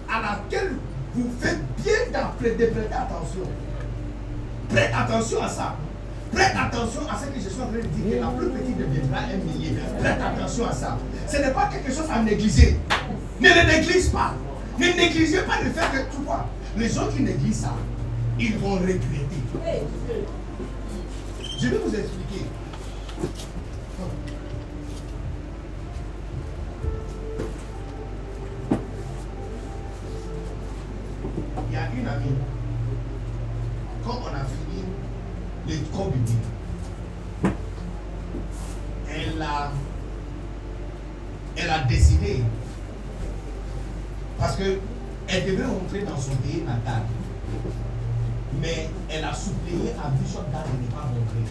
à 0.08 0.20
laquelle 0.22 0.74
vous 1.14 1.30
faites 1.40 1.60
bien 1.82 2.10
d'apprêter, 2.12 2.66
de 2.66 2.70
prêter 2.70 2.94
attention. 2.94 3.42
Prête 4.70 4.90
attention 4.96 5.42
à 5.42 5.48
ça. 5.48 5.76
Prête 6.32 6.54
attention 6.56 7.02
à 7.08 7.18
ce 7.18 7.26
que 7.26 7.40
je 7.44 7.48
suis 7.48 7.60
en 7.60 7.66
train 7.66 7.76
de 7.76 7.82
dire, 7.82 8.16
que 8.16 8.20
la 8.20 8.28
plus 8.28 8.48
petite 8.48 8.78
deviendra 8.78 9.18
un 9.20 9.36
millier. 9.36 9.76
Prête 10.00 10.18
attention 10.20 10.66
à 10.66 10.72
ça. 10.72 10.98
Ce 11.28 11.36
n'est 11.36 11.52
pas 11.52 11.68
quelque 11.70 11.92
chose 11.92 12.08
à 12.10 12.22
négliger. 12.22 12.78
Ne 13.40 13.48
le 13.48 13.66
néglige 13.70 14.10
pas. 14.10 14.34
Ne 14.78 14.86
négligez 14.86 15.42
pas 15.42 15.60
le 15.62 15.70
fait 15.70 15.86
que, 15.92 16.16
tu 16.16 16.22
vois, 16.24 16.46
les 16.76 16.88
gens 16.88 17.06
qui 17.08 17.22
négligent 17.22 17.54
ça, 17.54 17.74
ils 18.38 18.58
vont 18.58 18.74
regretter. 18.74 19.00
Je 21.60 21.68
vais 21.68 21.78
vous 21.78 21.94
expliquer. 21.94 22.46
Il 31.68 31.72
y 31.72 31.76
a 31.76 31.90
une 31.96 32.06
amie, 32.06 32.36
quand 34.04 34.20
on 34.22 34.34
a 34.34 34.44
fini 34.44 34.84
l'école 35.66 36.12
biblique, 36.12 36.36
elle 39.08 39.42
a, 39.42 39.72
elle 41.56 41.70
a 41.70 41.78
décidé, 41.84 42.42
parce 44.38 44.56
que 44.56 44.78
elle 45.28 45.46
devait 45.46 45.64
rentrer 45.64 46.02
dans 46.02 46.18
son 46.18 46.34
pays 46.36 46.62
natal, 46.62 47.02
mais 48.60 48.88
elle 49.08 49.24
a 49.24 49.34
suppléé 49.34 49.92
à 50.02 50.08
Bishop 50.10 50.44
Dan 50.52 50.62
de 50.62 50.84
ne 50.84 50.90
pas 50.90 51.02
rentrer. 51.02 51.44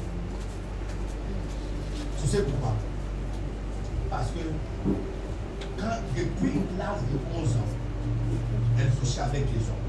Tu 2.22 2.28
sais 2.28 2.44
pourquoi? 2.44 2.74
Parce 4.10 4.30
que 4.30 4.40
depuis 6.16 6.62
l'âge 6.78 7.02
de 7.12 7.40
11 7.40 7.50
ans, 7.58 7.72
elle 8.80 8.92
couchait 8.92 9.22
avec 9.22 9.46
les 9.52 9.64
hommes. 9.68 9.84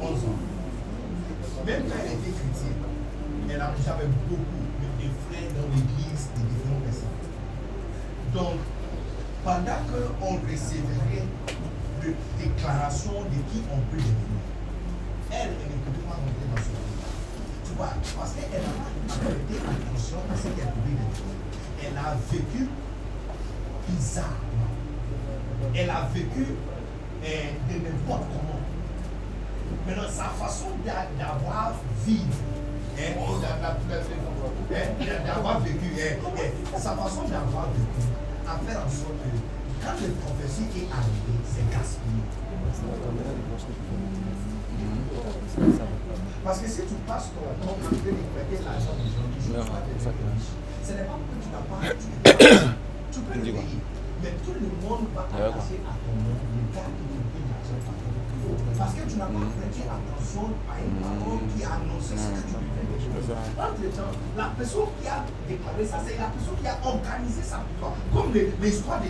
11 0.00 0.24
ans. 0.24 0.38
Même 1.66 1.82
quand 1.88 1.96
elle 2.04 2.12
était 2.12 2.30
chrétienne, 2.30 2.82
elle 3.50 3.60
a 3.60 3.66
couché 3.68 3.90
avec 3.90 4.08
beaucoup 4.28 4.42
de 5.00 5.08
frères 5.28 5.50
dans 5.56 5.68
l'église 5.74 6.28
de 6.34 6.42
différentes 6.48 6.84
personnes. 6.84 7.18
Donc, 8.34 8.58
pendant 9.44 9.80
qu'on 9.88 10.34
recevrait 10.46 11.26
de 12.02 12.14
déclarations 12.38 13.22
de 13.24 13.38
qui 13.50 13.62
on 13.72 13.80
peut 13.90 13.96
devenir, 13.96 14.42
elle, 15.30 15.50
elle 15.50 15.77
Tu 16.56 17.72
vois, 17.76 17.92
parce 18.18 18.32
qu'elle 18.32 18.62
n'a 18.62 18.68
pas 18.68 19.14
prêté 19.14 19.54
attention 19.58 20.18
à 20.32 20.36
ce 20.36 20.42
qu'elle 20.42 20.72
pouvait 20.72 20.96
devenir. 20.96 21.38
Elle 21.82 21.96
a 21.98 22.16
vécu 22.30 22.68
bizarrement. 23.88 24.70
Elle 25.74 25.90
a 25.90 26.08
vécu 26.12 26.46
euh, 27.24 27.50
de 27.68 27.74
n'importe 27.84 28.22
comment. 28.32 28.60
Maintenant, 29.86 30.10
sa 30.10 30.24
façon 30.24 30.68
d'avoir 30.84 31.72
vécu, 32.06 32.26
hein, 32.98 33.12
d'avoir 35.26 35.60
vécu, 35.60 35.90
hein, 36.00 36.16
sa 36.76 36.92
façon 36.92 37.22
d'avoir 37.22 37.68
vécu 37.70 38.08
a 38.46 38.58
fait 38.64 38.76
en 38.76 38.88
sorte 38.88 39.18
que 39.22 39.30
quand 39.84 39.96
le 40.00 40.12
prophétie 40.14 40.68
est 40.74 40.90
arrivé, 40.92 41.34
c'est 41.44 41.68
gaspillé. 41.70 42.22
Parce 46.44 46.58
que 46.60 46.68
si 46.68 46.82
tu 46.82 46.94
passes 47.06 47.30
ton 47.34 47.66
temps 47.66 47.76
à 47.76 47.88
prêter 47.88 48.58
l'argent 48.64 48.94
des 48.96 49.10
gens 49.10 49.28
qui 49.34 49.40
jouent, 49.44 49.52
ce 50.84 50.92
n'est 50.92 51.04
pas 51.04 51.18
que 51.18 51.36
tu 51.42 51.48
n'as 51.52 51.64
pas. 51.68 52.74
Tu 53.12 53.20
peux 53.20 53.34
le 53.38 53.42
payer. 53.42 53.80
Mais 54.22 54.32
tout 54.44 54.52
le 54.52 54.68
monde 54.84 55.06
va 55.14 55.22
attacher 55.32 55.80
à 55.80 55.94
ton 55.96 56.12
nom 56.20 56.36
le 56.36 56.62
gars 56.76 56.88
qui 56.92 57.04
te 57.08 57.18
paye 57.32 57.46
l'argent 57.48 57.80
par 57.86 57.96
Parce 58.78 58.94
que 58.94 59.02
tu 59.08 59.16
n'as 59.16 59.32
pas 59.32 59.48
prêté 59.58 59.80
attention 59.88 60.46
à 60.68 60.74
une 60.80 60.96
parole 61.00 61.40
qui 61.56 61.64
a 61.64 61.72
annoncé 61.80 62.14
ce 62.20 62.28
que 62.36 62.42
tu 62.46 62.56
devais 62.56 63.00
C'est 63.00 63.32
ça. 63.32 63.40
Entre-temps, 63.64 64.12
la 64.36 64.48
personne 64.56 64.90
qui 65.00 65.08
a 65.08 65.24
déclaré 65.48 65.84
ça, 65.88 65.98
c'est 66.04 66.18
la 66.20 66.28
personne 66.36 66.58
qui 66.60 66.68
a 66.68 66.76
organisé 66.84 67.42
ça 67.42 67.64
pour 67.64 67.76
toi. 67.80 67.90
Comme 68.12 68.32
les- 68.34 68.52
l'histoire 68.60 69.00
de, 69.00 69.08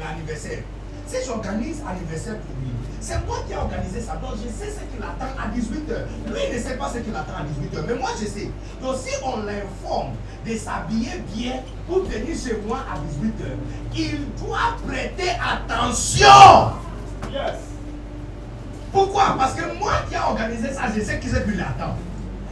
l'anniversaire. 0.00 0.64
Si 1.06 1.16
j'organise 1.26 1.82
anniversaire 1.84 2.38
pour 2.40 2.54
lui, 2.64 2.72
c'est 3.02 3.26
moi 3.26 3.38
qui 3.46 3.52
ai 3.52 3.56
organisé 3.56 4.00
ça. 4.00 4.12
Donc 4.16 4.32
je 4.36 4.48
sais 4.48 4.70
ce 4.70 4.80
qu'il 4.90 5.02
attend 5.02 5.32
à 5.38 5.48
18h. 5.48 6.32
Lui, 6.32 6.40
il 6.50 6.56
ne 6.56 6.62
sait 6.62 6.76
pas 6.76 6.88
ce 6.88 6.98
qu'il 6.98 7.14
attend 7.14 7.32
à 7.36 7.42
18h. 7.42 7.84
Mais 7.86 7.94
moi, 7.94 8.10
je 8.20 8.26
sais. 8.26 8.48
Donc 8.80 8.96
si 8.96 9.10
on 9.24 9.38
l'informe 9.42 10.12
de 10.46 10.56
s'habiller 10.56 11.22
bien 11.34 11.60
pour 11.86 12.04
venir 12.04 12.34
chez 12.36 12.56
moi 12.66 12.78
à 12.90 12.96
18h, 12.96 13.96
il 13.96 14.18
doit 14.44 14.76
prêter 14.86 15.30
attention. 15.40 16.72
Pourquoi? 18.92 19.36
Parce 19.38 19.54
que 19.54 19.78
moi 19.78 19.92
qui 20.08 20.14
ai 20.14 20.18
organisé 20.18 20.72
ça, 20.72 20.82
je 20.94 21.00
sais 21.02 21.18
qui 21.18 21.28
c'est 21.28 21.44
qui 21.44 21.56
l'attend. 21.56 21.96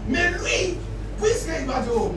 Mais 0.08 0.30
lui, 0.30 0.78
puisqu'il 1.20 1.66
va 1.66 1.80
dire, 1.80 1.92
oh, 1.94 2.12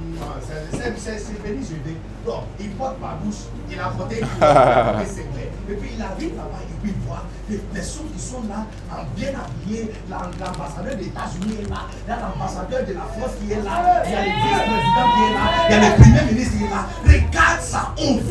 c'est- 0.47 0.77
c'est 0.77 0.97
c'est- 0.97 1.19
c'est 1.19 1.47
venu 1.47 1.59
jeudi. 1.61 1.97
Donc, 2.25 2.43
il 2.59 2.69
porte 2.71 2.99
ma 3.01 3.15
bouche, 3.21 3.43
il 3.69 3.77
a 3.79 3.89
porté, 3.89 4.19
il 4.37 4.43
a 4.43 4.83
porté 4.93 5.05
ses 5.09 5.23
clés. 5.23 5.51
Et 5.69 5.75
puis 5.75 5.91
il 5.95 6.01
arrive 6.01 6.35
là-bas 6.35 6.59
et 6.61 6.73
puis 6.81 6.91
il 6.93 7.07
voit 7.07 7.23
les 7.49 7.57
personnes 7.57 8.09
qui 8.15 8.19
sont 8.21 8.43
là, 8.49 8.65
en 8.91 9.03
bien 9.15 9.29
habillés. 9.33 9.91
La- 10.09 10.29
L'ambassadeur 10.39 10.95
des 10.97 11.05
États-Unis 11.07 11.55
est 11.63 11.69
là, 11.69 11.87
il 12.05 12.09
y 12.09 12.11
a 12.11 12.19
l'ambassadeur 12.19 12.85
de 12.85 12.93
la 12.93 13.01
France 13.07 13.31
qui 13.39 13.51
est 13.51 13.61
là, 13.63 14.03
il 14.05 14.11
y 14.11 14.15
a 14.15 14.21
le 14.25 14.31
vice-président 14.43 15.07
qui 15.15 15.21
est 15.23 15.33
là, 15.33 15.45
il 15.63 15.71
y 15.71 15.75
a 15.75 15.79
le 15.89 15.95
premier 15.95 16.23
ministre 16.33 16.57
qui 16.57 16.63
est 16.65 16.69
là. 16.69 16.81
Regarde 17.05 17.61
sa 17.61 17.93
honte. 17.97 18.21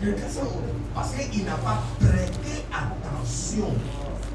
Regarde 0.00 0.30
sa 0.30 0.40
honte. 0.42 0.70
Parce 0.94 1.12
qu'il 1.14 1.44
n'a 1.44 1.54
pas 1.56 1.82
prêté 2.00 2.64
attention 2.72 3.68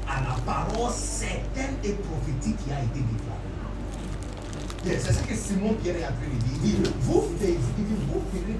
à 0.08 0.20
la 0.22 0.36
parole 0.46 0.92
certaine 0.92 1.74
et 1.82 1.92
prophétique 1.92 2.56
qui 2.64 2.70
a 2.72 2.78
été 2.82 3.00
déclarée. 3.02 5.00
C'est 5.02 5.12
ce 5.12 5.22
que 5.24 5.34
Simon 5.34 5.74
Pierre 5.82 5.96
est 5.96 6.04
en 6.04 6.14
train 6.14 6.30
de 6.30 6.64
dire. 6.64 6.90
Vous 7.00 7.22
ferez, 7.40 7.58
vous 7.58 8.22
ferez 8.30 8.56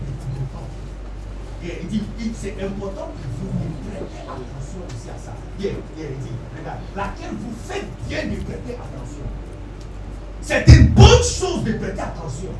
il 1.83 1.89
dit, 1.89 2.33
c'est 2.35 2.55
important 2.63 3.11
que 3.17 3.27
vous 3.39 3.49
y 3.49 3.91
prêtez 3.91 4.23
attention 4.23 4.81
aussi 4.89 5.11
à 5.11 5.19
ça. 5.19 5.33
Il 5.59 5.69
dit, 5.69 6.33
regarde, 6.59 6.79
laquelle 6.95 7.35
vous 7.39 7.55
faites 7.67 7.87
bien 8.09 8.25
de 8.25 8.37
prêter 8.43 8.75
attention. 8.75 9.25
C'est 10.43 10.67
une 10.69 10.89
bonne 10.89 11.23
chose 11.23 11.65
de 11.65 11.73
prêter 11.73 12.01
attention. 12.01 12.51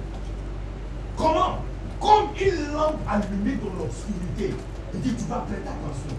Comment? 1.17 1.59
Comme 2.01 2.31
une 2.41 2.73
lampe 2.73 3.01
allumée 3.09 3.59
dans 3.63 3.73
l'obscurité. 3.79 4.55
Il 4.95 5.01
dit, 5.01 5.15
tu 5.15 5.25
vas 5.25 5.41
prêter 5.41 5.69
attention. 5.69 6.17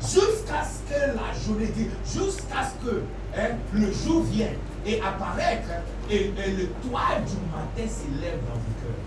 Jusqu'à 0.00 0.64
ce 0.64 0.92
que 0.92 1.00
la 1.14 1.38
journée 1.44 1.70
jusqu'à 2.06 2.64
ce 2.64 2.86
que 2.86 3.02
hein, 3.36 3.50
le 3.74 3.92
jour 3.92 4.22
vienne 4.22 4.56
et 4.86 4.98
apparaître 5.00 5.68
et, 6.10 6.14
et 6.14 6.50
le 6.52 6.66
toit 6.82 7.20
du 7.26 7.36
matin 7.52 7.86
s'élève 7.86 8.40
dans 8.48 8.54
vos 8.54 8.74
cœurs. 8.80 9.04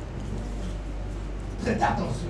Prêtez 1.63 1.83
attention. 1.83 2.29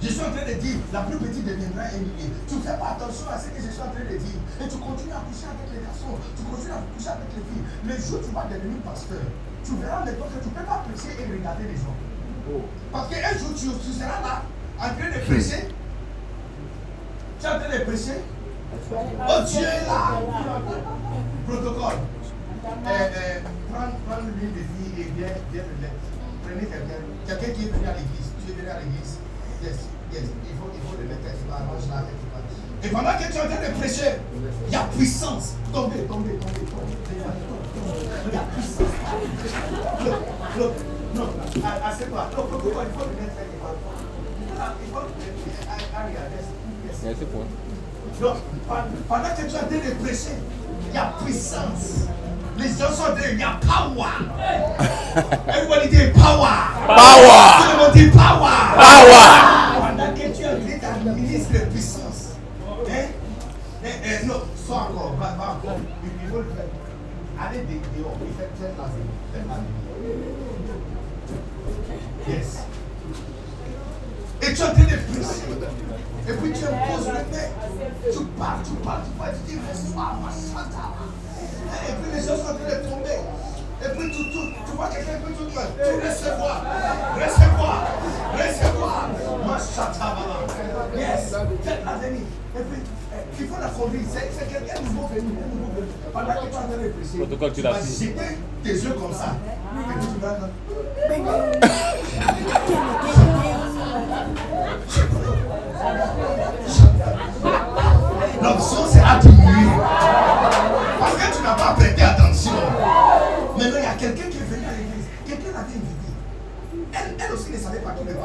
Je 0.00 0.08
suis 0.08 0.20
en 0.22 0.30
train 0.30 0.46
de 0.46 0.54
dire, 0.54 0.78
la 0.92 1.02
plus 1.02 1.18
petite 1.18 1.44
deviendra 1.44 1.90
millier. 1.98 2.30
Tu 2.46 2.54
ne 2.54 2.60
fais 2.62 2.78
pas 2.78 2.94
attention 2.94 3.26
à 3.34 3.38
ce 3.38 3.50
que 3.50 3.58
je 3.58 3.66
suis 3.66 3.82
en 3.82 3.90
train 3.90 4.06
de 4.06 4.14
dire. 4.14 4.38
Et 4.62 4.66
tu 4.70 4.78
continues 4.78 5.10
à 5.10 5.26
coucher 5.26 5.50
avec 5.50 5.66
les 5.74 5.82
garçons, 5.82 6.14
tu 6.38 6.42
continues 6.46 6.70
à 6.78 6.82
coucher 6.94 7.10
avec 7.18 7.30
les 7.34 7.42
filles. 7.42 7.66
Le 7.82 7.94
jour 7.98 8.22
où 8.22 8.22
tu 8.22 8.30
vas 8.30 8.46
devenir 8.46 8.78
pasteur, 8.86 9.26
tu 9.66 9.74
verras 9.82 10.06
maintenant 10.06 10.30
que 10.30 10.38
tu 10.38 10.48
ne 10.48 10.54
peux 10.54 10.66
pas 10.66 10.86
prêcher 10.86 11.18
et 11.18 11.26
regarder 11.26 11.66
les 11.66 11.78
gens. 11.78 11.98
Parce 12.94 13.10
qu'un 13.10 13.34
jour, 13.36 13.52
tu, 13.58 13.66
tu 13.74 13.90
seras 13.92 14.22
là, 14.22 14.46
en 14.78 14.90
train 14.94 15.10
de 15.10 15.20
prêcher. 15.26 15.66
Tu 15.66 17.42
es 17.42 17.50
en 17.50 17.58
train 17.58 17.70
de 17.74 17.82
prêcher. 17.82 18.18
Oh 18.22 19.40
Dieu 19.50 19.66
est 19.66 19.86
là. 19.86 20.22
Protocole. 21.46 21.98
Euh, 21.98 22.86
euh, 22.86 23.40
prends, 23.72 23.90
prends 24.06 24.20
l'une 24.22 24.52
des 24.52 24.62
filles 24.62 24.94
et 25.00 25.10
viens, 25.16 25.34
viens 25.52 25.62
mettre. 25.80 26.06
Prenez 26.44 26.66
quelqu'un. 26.70 27.02
Quelqu'un 27.26 27.50
qui 27.52 27.66
est 27.66 27.70
venu 27.72 27.86
à 27.86 27.94
l'église. 27.98 28.30
Tu 28.44 28.52
es 28.52 28.54
venu 28.54 28.68
à 28.68 28.78
l'église. 28.78 29.17
Yes, 29.62 29.74
yes. 30.12 30.22
Il 30.22 30.54
faut, 30.58 30.70
il 30.74 30.80
faut 30.80 30.96
le 31.00 31.08
mettre. 31.08 31.18
Arranger 31.50 31.88
là. 31.88 32.04
et 32.84 32.88
pendant 32.88 33.12
que 33.16 33.32
tu 33.32 33.38
es 33.38 33.40
en 33.40 33.48
train 33.48 33.68
de 33.68 33.78
prêcher, 33.78 34.20
il 34.66 34.72
y 34.72 34.76
a 34.76 34.84
puissance. 34.96 35.54
Tombez, 35.72 36.02
tombez, 36.02 36.34
tombez. 36.34 36.66
Il 38.26 38.34
y 38.34 38.36
a 38.36 38.40
puissance. 38.54 38.86
Look, 40.04 40.20
look. 40.58 40.72
Non, 41.14 41.28
assieds-toi. 41.84 42.30
Non, 42.36 42.44
il 42.44 42.60
faut 42.60 42.68
le 42.68 43.14
mettre 43.18 43.34
quelque 43.34 43.58
part. 43.62 43.74
Il 44.84 44.92
faut 44.92 45.00
le 45.00 45.06
mettre. 45.06 45.38
Merci 47.04 47.24
pour. 47.24 47.44
Donc, 48.20 48.36
pendant 49.08 49.28
que 49.30 49.40
tu 49.40 49.46
es 49.46 49.56
en 49.56 49.58
train 49.58 49.66
de 49.68 50.04
prêcher, 50.04 50.36
il 50.88 50.94
y 50.94 50.98
a 50.98 51.14
puissance. 51.24 52.08
Les 52.58 52.68
gens 52.68 52.90
sont 52.92 53.02
en 53.02 53.14
train, 53.14 53.30
il 53.32 53.38
y 53.38 53.42
a 53.42 53.58
power. 53.60 54.10
Everybody 55.48 55.88
dit 55.88 56.08
power. 56.12 56.58
Power. 56.86 57.44
Tout 57.58 57.70
le 57.70 57.76
monde 57.78 57.92
dit 57.94 58.08
power. 58.10 58.58
Power. 58.74 59.30
Pendant 59.80 60.12
que 60.14 60.26
tu 60.36 60.42
es 60.42 60.46
en 60.46 60.78
train 60.80 61.04
d'administrer 61.04 61.60
puissance. 61.66 62.34
Hein? 62.90 63.06
Eh, 63.84 63.88
eh, 64.04 64.26
non, 64.26 64.40
sois 64.66 64.76
encore, 64.90 65.14
va, 65.20 65.26
va 65.38 65.52
encore. 65.52 65.78
Il, 66.02 66.10
il 66.24 66.28
faut 66.30 66.38
le 66.38 66.44
faire. 66.44 66.66
Allez 67.40 67.60
dé- 67.60 67.80
dehors, 67.96 68.16
il 68.20 68.34
fait 68.36 68.50
faites 68.60 68.76
la 68.76 68.84
vie. 68.84 69.08
Faites 69.32 69.46
la 69.48 69.54
vie. 72.32 72.36
Yes. 72.38 72.50
Et 74.42 74.54
tu 74.54 74.60
es 74.60 74.64
en 74.64 74.72
train 74.72 74.82
de 74.82 74.86
prêcher. 74.86 75.46
Et 76.28 76.32
puis 76.32 76.52
tu 76.52 76.64
imposes 76.64 77.06
le 77.06 77.12
nez. 77.34 77.48
Tu 78.12 78.24
parles, 78.38 78.62
tu 78.64 78.70
parles, 78.84 79.02
tu 79.04 79.10
parles, 79.18 79.34
Et 81.88 81.92
puis 81.92 82.10
les 82.14 82.20
gens 82.20 82.36
sont 82.36 82.52
en 82.52 82.58
train 82.58 82.68
de 82.68 82.88
tomber. 82.88 83.18
Et 83.80 83.88
puis 83.94 84.10
tu, 84.10 84.22
tu, 84.30 84.40
tu 84.66 84.72
vois 84.76 84.88
quelqu'un, 84.88 85.20
puis 85.24 85.34
tu 85.38 85.44
dis, 85.44 85.52
tu 85.52 86.06
recevoir, 86.06 86.64
recevoir, 87.14 87.86
recevoir. 88.34 89.08
Yes. 90.96 91.34
Faites 91.62 91.84
la 91.84 91.94
venue. 91.94 92.24
Et 92.56 92.62
puis, 92.62 92.82
eh, 93.12 93.40
il 93.40 93.46
faut 93.46 93.60
la 93.60 93.68
conduire. 93.68 94.02
C'est 94.10 94.48
quelqu'un 94.48 94.80
de 94.80 94.86
nouveau 94.86 95.06
venu. 95.08 95.20
un 95.20 95.54
nouveau 95.54 95.72
venu. 95.76 95.88
Pendant 96.12 96.32
que 96.32 96.46
tu 96.46 96.90
prêcher, 96.90 97.18
Protocole, 97.18 97.52
tu 97.52 97.62
l'as 97.62 97.80
jeter 97.80 98.38
tes 98.62 98.70
yeux 98.70 98.92
comme 98.94 99.12
ça. 99.12 99.36
Et 99.74 99.82
puis 99.84 100.06
tu 100.06 100.20
vas 100.20 101.67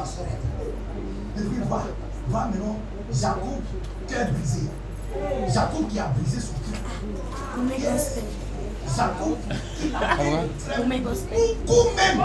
le 0.04 0.10
pasteur 0.10 0.26
était. 0.26 1.42
Et 1.42 1.50
puis, 1.50 1.60
va, 1.70 1.84
va 2.28 2.46
maintenant, 2.46 2.78
Jacob, 3.12 3.62
cœur 4.08 4.28
brisé. 4.32 4.70
Jacob 5.54 5.88
qui 5.88 6.00
a 6.00 6.08
brisé 6.08 6.40
son 6.40 6.54
cœur. 6.54 6.82
Yes. 7.80 8.20
Jacob 8.96 9.38
qui 9.78 9.90
l'a 9.90 10.00
fait 10.00 10.50
très 10.70 10.84
beaucoup 10.84 11.90
même. 11.96 12.20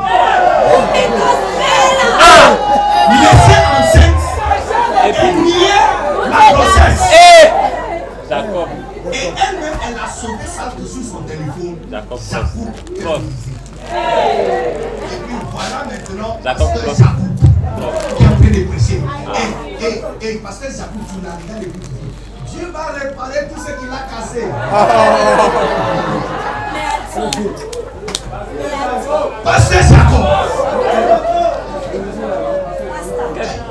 Pasteur 29.44 29.82
Jacob, 29.82 30.26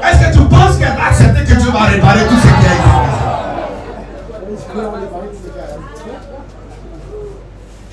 est-ce 0.03 0.19
que 0.19 0.31
tu 0.33 0.41
penses 0.45 0.77
qu'elle 0.77 0.95
va 0.95 1.05
accepter 1.05 1.43
que 1.43 1.53
Dieu 1.59 1.69
va 1.71 1.83
réparer 1.83 2.25
tout 2.27 2.35
ce 2.35 2.41
qui 2.41 2.47
a 2.47 2.73
été 2.73 2.87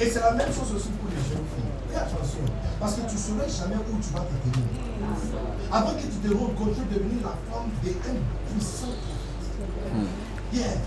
Et 0.01 0.07
c'est 0.11 0.21
la 0.21 0.31
même 0.31 0.49
chose 0.49 0.73
aussi 0.75 0.89
pour 0.89 1.11
les 1.11 1.17
jeunes 1.17 1.45
filles. 1.55 1.73
Fais 1.91 1.99
attention. 1.99 2.45
Parce 2.81 2.95
que 2.95 3.01
tu 3.01 3.15
ne 3.17 3.21
saurais 3.21 3.51
jamais 3.51 3.77
où 3.77 4.01
tu 4.01 4.15
vas 4.15 4.21
te 4.21 4.35
tenir. 4.49 4.65
Avant 5.71 5.93
que 5.93 6.01
tu 6.01 6.09
te 6.09 6.29
rendes 6.35 6.55
compte, 6.55 6.75
tu 6.75 6.81
es 6.81 7.01
la 7.23 7.37
femme 7.53 7.69
d'un 7.83 8.17
puissant. 8.51 8.97
Yeah. 10.55 10.84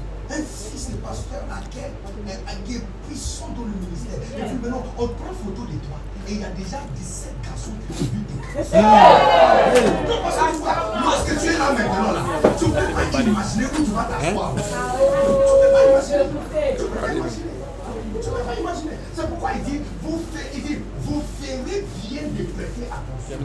Qui 2.68 2.76
est 2.76 2.84
puissant 3.07 3.49
dans 3.56 3.64
le 3.64 3.72
ministère. 3.80 4.19
Et 4.19 4.44
puis 4.44 4.60
maintenant, 4.61 4.84
on 4.98 5.07
prend 5.07 5.31
photo 5.34 5.61
de 5.64 5.77
toi. 5.88 5.98
Et 6.27 6.34
il 6.34 6.41
y 6.41 6.44
a 6.44 6.49
déjà 6.49 6.80
17 6.94 7.34
garçons 7.41 7.72
qui 7.80 8.03
ont 8.03 8.06
vu 8.11 8.19
tes 8.27 8.35
Non, 8.77 10.18
parce 10.23 10.35
que 10.35 10.52
tu 10.52 10.57
vois, 10.60 10.76
lorsque 11.02 11.39
tu 11.39 11.48
es 11.48 11.57
là 11.57 11.72
maintenant, 11.72 12.11
là, 12.11 12.22
tu 12.60 12.65
ne 12.65 12.72
peux 12.72 12.91
pas 12.94 13.22
imaginer 13.22 13.65
où 13.65 13.84
tu 13.84 13.91
vas 13.95 14.03
t'asseoir. 14.11 14.52
Tu 14.56 14.61
ne 14.61 15.57
peux 15.64 15.72
pas 15.72 15.84
imaginer. 15.88 16.27
Tu 16.76 16.84
ne 16.84 16.88
peux 16.88 16.99
pas 16.99 17.14
imaginer. 17.14 17.52
Tu 18.19 18.27
ne 18.27 18.34
peux 18.35 18.44
pas 18.44 18.56
imaginer. 18.60 18.95
C'est 19.15 19.27
pourquoi 19.30 19.49
il 19.56 19.64
dit, 19.64 19.80
vous, 20.03 20.19
fait- 20.34 20.52
il 20.56 20.61
dit, 20.64 20.77
vous 21.03 21.22
ferez 21.41 21.85
bien 22.10 22.23
de 22.23 22.44
prêter 22.44 22.85
attention. 22.91 23.39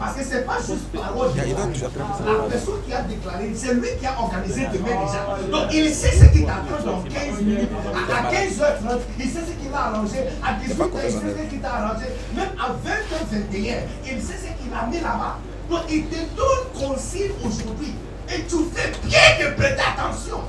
Parce 0.00 0.16
que 0.16 0.24
c'est 0.24 0.46
pas 0.46 0.56
juste 0.56 0.88
parole. 0.94 1.28
La 1.36 2.48
personne 2.48 2.80
qui 2.86 2.92
a 2.94 3.02
déclaré, 3.02 3.52
c'est 3.54 3.74
lui 3.74 3.88
qui 4.00 4.06
a 4.06 4.18
organisé 4.18 4.66
demain 4.72 4.96
déjà. 5.04 5.36
Donc 5.50 5.74
il 5.74 5.92
sait 5.94 6.12
ce 6.12 6.24
qui 6.32 6.46
t'attend 6.46 6.82
dans 6.86 7.02
15 7.02 7.42
minutes. 7.42 7.68
À, 8.10 8.16
à 8.16 8.32
15h30, 8.32 8.98
il 9.18 9.26
sait 9.26 9.40
ce 9.40 9.52
qu'il 9.62 9.74
a 9.74 9.78
arrangé. 9.78 10.20
À 10.42 10.54
18h, 10.54 10.88
il 11.04 11.10
sait 11.12 11.18
ce 11.18 11.50
qu'il 11.50 11.60
t'a 11.60 11.74
arrangé. 11.74 12.06
Même 12.34 12.48
à 12.58 12.70
20h21, 12.70 13.76
il 14.06 14.22
sait 14.22 14.38
ce 14.38 14.62
qu'il 14.62 14.72
a 14.72 14.86
mis 14.86 15.00
là-bas. 15.00 15.36
Donc 15.68 15.82
il 15.90 16.06
te 16.06 16.16
donne 16.34 16.88
consigne 16.88 17.32
aujourd'hui. 17.44 17.94
Et 18.32 18.42
tu 18.44 18.56
fais 18.72 18.90
bien 19.06 19.50
de 19.50 19.54
prêter 19.54 19.82
attention. 19.82 20.40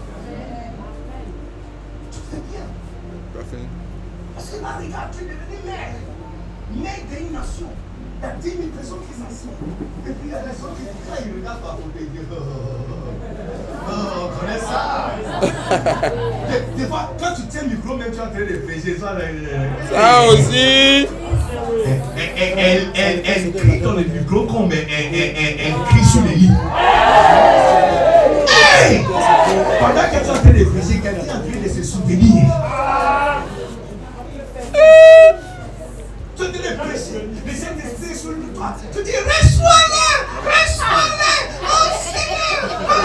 Tu 2.10 2.20
fais 2.32 2.42
bien. 2.50 2.66
Parfait. 3.34 3.68
Parce 4.34 4.48
que 4.48 4.62
là, 4.62 4.78
regarde, 4.80 5.10
tu 5.12 5.26
es 5.26 5.28
devenu 5.28 5.66
maire. 5.66 5.96
Maire 6.74 7.04
d'une 7.10 7.34
nation. 7.34 7.68
Il 8.22 8.28
y 8.28 8.30
a 8.30 8.34
10 8.40 8.50
000 8.50 8.62
personnes 8.78 9.00
qui 9.08 9.14
s'assoient. 9.18 9.58
Et 10.08 10.12
puis 10.12 10.26
il 10.26 10.32
y 10.32 10.36
a 10.36 10.40
des 10.40 10.54
gens 10.54 10.72
qui, 10.78 10.84
quand 10.86 11.18
ils 11.26 11.34
regardent 11.40 11.66
à 11.66 11.76
côté, 11.82 12.00
ils 12.02 12.12
disent 12.12 12.30
Oh, 12.32 12.36
oh, 13.90 13.94
on 14.22 14.40
connaît 14.40 14.60
ça. 14.60 15.16
des, 16.50 16.82
des 16.84 16.88
fois, 16.88 17.04
quand 17.20 17.34
tu 17.36 17.42
tiens 17.50 17.64
le 17.64 17.70
micro, 17.70 17.96
même 17.98 18.12
tu 18.12 18.18
es 18.18 18.22
en 18.22 18.30
train 18.30 18.40
de 18.42 18.58
prêcher, 18.66 18.98
ça, 19.00 19.14
là, 19.14 19.26
Ça 19.92 20.28
aussi. 20.32 21.08
elle, 22.16 22.32
elle, 22.38 22.54
elle, 22.58 22.84
elle, 22.96 23.22
elle 23.26 23.54
crie 23.54 23.80
dans 23.82 23.94
le 23.94 24.04
micro 24.04 24.46
comme 24.46 24.72
elle, 24.72 24.86
elle, 24.88 25.14
elle, 25.16 25.36
elle, 25.36 25.56
elle 25.66 25.74
crie 25.90 26.06
sur 26.06 26.22
le 26.22 26.30
lit. 26.30 26.52
Hey! 28.54 29.04
Pendant 29.80 30.02
que 30.02 30.10
tu 30.12 30.16
es 30.16 30.30
en 30.30 30.34
train 30.34 30.50
de 30.52 30.64
prêcher, 30.66 31.00
quelqu'un 31.00 31.18
est 31.18 31.32
en 31.32 31.42
train 31.42 31.60
de 31.64 31.70
se 31.70 31.84
soutenir. 31.84 32.46
Tu 36.42 36.48
es 36.48 36.50
en 36.50 36.54
train 36.54 36.60
de 36.60 36.76
prêcher, 36.90 37.22
le 37.46 37.54
sur 38.16 38.34
toi. 38.56 38.70
Tu 38.92 39.00
dis 39.04 39.12
reçois-le, 39.12 40.08
reçois-le, 40.44 41.34
oh 41.62 41.88
Seigneur, 42.02 42.60
oh 42.82 43.02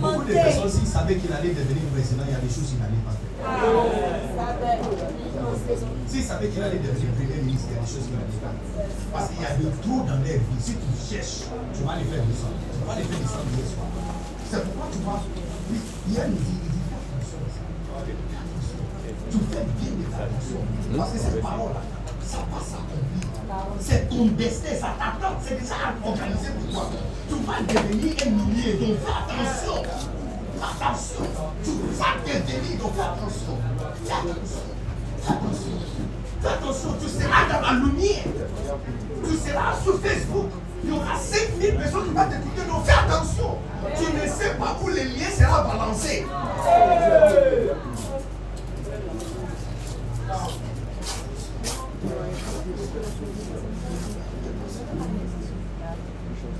Beaucoup 0.00 0.24
de 0.24 0.32
personnes, 0.32 0.70
s'ils 0.70 0.88
savaient 0.88 1.16
qu'il 1.16 1.32
allait 1.32 1.50
devenir 1.50 1.84
président, 1.92 2.24
il 2.26 2.32
y 2.32 2.34
a 2.34 2.38
des 2.38 2.48
choses 2.48 2.68
qu'il 2.68 2.78
n'allait 2.80 3.04
pas 3.04 3.12
faire. 3.12 3.20
S'ils 6.44 6.52
savaient 6.52 6.76
qu'il 6.76 6.76
allait 6.76 6.92
devenir 6.92 7.08
premier 7.16 7.40
ministre, 7.40 7.68
il 7.70 7.74
y 7.74 7.78
a 7.78 7.80
des 7.80 7.88
choses 7.88 8.08
n'allait 8.12 8.36
pas 8.36 8.52
faire. 8.52 8.84
Parce 9.12 9.28
qu'il 9.32 9.40
y 9.40 9.48
a 9.48 9.56
de 9.56 9.68
tout 9.80 10.00
dans 10.04 10.20
leur 10.20 10.36
vie. 10.44 10.60
Si 10.60 10.76
tu 10.76 10.92
cherches, 11.00 11.48
tu 11.72 11.80
vas 11.88 11.96
les 11.96 12.04
faire 12.04 12.20
descendre. 12.20 12.60
Tu 12.68 12.84
vas 12.84 12.96
les 13.00 13.06
faire 13.08 13.20
descendre 13.24 13.48
hier 13.56 13.64
soir. 13.64 13.88
C'est 14.44 14.60
pourquoi 14.60 14.92
tu 14.92 15.00
oui, 15.72 15.80
hier 16.04 16.28
il 16.28 16.36
dit, 16.36 16.60
il 16.60 16.68
dit, 16.68 16.84
fais 16.84 17.00
attention 17.00 17.40
à. 17.40 18.04
Tu 18.04 19.38
fais 19.40 19.64
bien 19.72 19.92
de 19.96 20.04
faire 20.04 20.28
attention. 20.28 20.60
Parce 20.92 21.12
que 21.16 21.18
cette 21.24 21.40
parole-là, 21.40 21.80
ça 22.20 22.44
va 22.44 22.60
s'accomplir. 22.60 23.24
C'est 23.80 24.04
ton 24.12 24.26
destin, 24.36 24.74
ça 24.76 24.92
t'attend. 25.00 25.40
C'est 25.40 25.56
déjà 25.56 25.96
organisé 26.04 26.52
pour 26.60 26.68
toi. 26.76 26.92
Tu 26.92 27.40
vas 27.40 27.64
devenir 27.64 28.12
un 28.20 28.30
millier, 28.36 28.76
donc 28.84 29.00
fais 29.00 29.16
attention. 29.16 29.80
Attention. 30.60 31.24
Tu 31.64 31.72
vas 31.96 32.20
devenir, 32.20 32.76
donc 32.76 32.92
fais 32.92 33.08
attention. 33.08 33.56
Fais 34.04 34.12
attention. 34.12 34.64
Fais 35.24 35.32
attention. 35.32 36.04
Fais 36.44 36.50
attention. 36.50 36.90
Tu 37.00 37.08
seras 37.08 37.48
dans 37.48 37.60
la 37.62 37.72
lumière. 37.72 38.24
Tu 39.26 39.36
seras 39.36 39.74
sur 39.82 39.98
Facebook. 40.00 40.50
Il 40.82 40.90
y 40.90 40.92
aura 40.92 41.16
5000 41.16 41.76
personnes 41.76 42.04
qui 42.04 42.10
vont 42.10 42.28
t'écouter, 42.28 42.68
donc 42.68 42.84
fais 42.84 42.92
attention. 42.92 43.56
Tu 43.96 44.12
ne 44.12 44.30
sais 44.30 44.54
pas 44.58 44.76
où 44.82 44.88
le 44.88 44.96
lien 44.96 45.30
sera 45.34 45.62
balancé. 45.62 46.26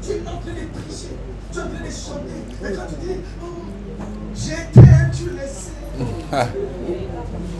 Tu 0.02 0.10
es 0.10 0.20
en 0.20 0.24
train 0.24 0.52
de 0.52 0.66
prêcher, 0.72 1.16
tu 1.52 1.58
es 1.58 1.62
en 1.62 1.68
train 1.68 1.84
de 1.84 1.90
chanter. 1.90 2.40
Et 2.62 2.74
quand 2.74 2.86
tu 2.88 2.94
dis, 3.06 3.20
oh, 3.42 3.46
je 4.34 4.54
t'aime, 4.72 5.10
tu 5.12 5.24
le 5.30 5.46
sais. 5.46 5.72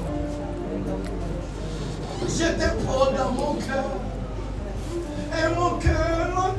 Je 2.26 2.44
te 2.44 3.16
dans 3.16 3.32
mon 3.32 3.54
cœur. 3.54 3.84
Et 5.36 5.54
mon 5.54 5.70
cœur 5.78 6.54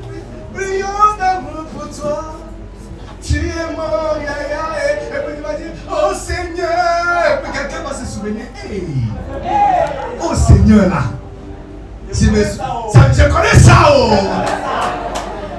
brillant 0.54 1.18
d'amour 1.20 1.66
pour 1.74 1.90
toi. 1.90 2.36
Tu 3.22 3.38
es 3.38 3.76
mon 3.76 4.22
yaya. 4.22 4.66
Et, 4.80 4.98
puis 5.10 5.36
tu 5.36 5.42
vas 5.42 5.54
dire, 5.56 5.72
oh 5.90 6.14
Seigneur. 6.14 7.42
Et 7.44 7.58
quelqu'un 7.58 7.84
va 7.84 7.94
se 7.94 8.06
souvenir, 8.06 8.46
hey, 8.64 8.84
oh 10.22 10.36
Seigneur 10.36 10.90
là. 10.90 11.04
Je, 12.12 12.30
me, 12.30 12.44
ça, 12.44 13.12
je 13.12 13.24
connais 13.24 13.60
ça, 13.60 13.90
oh. 13.90 14.12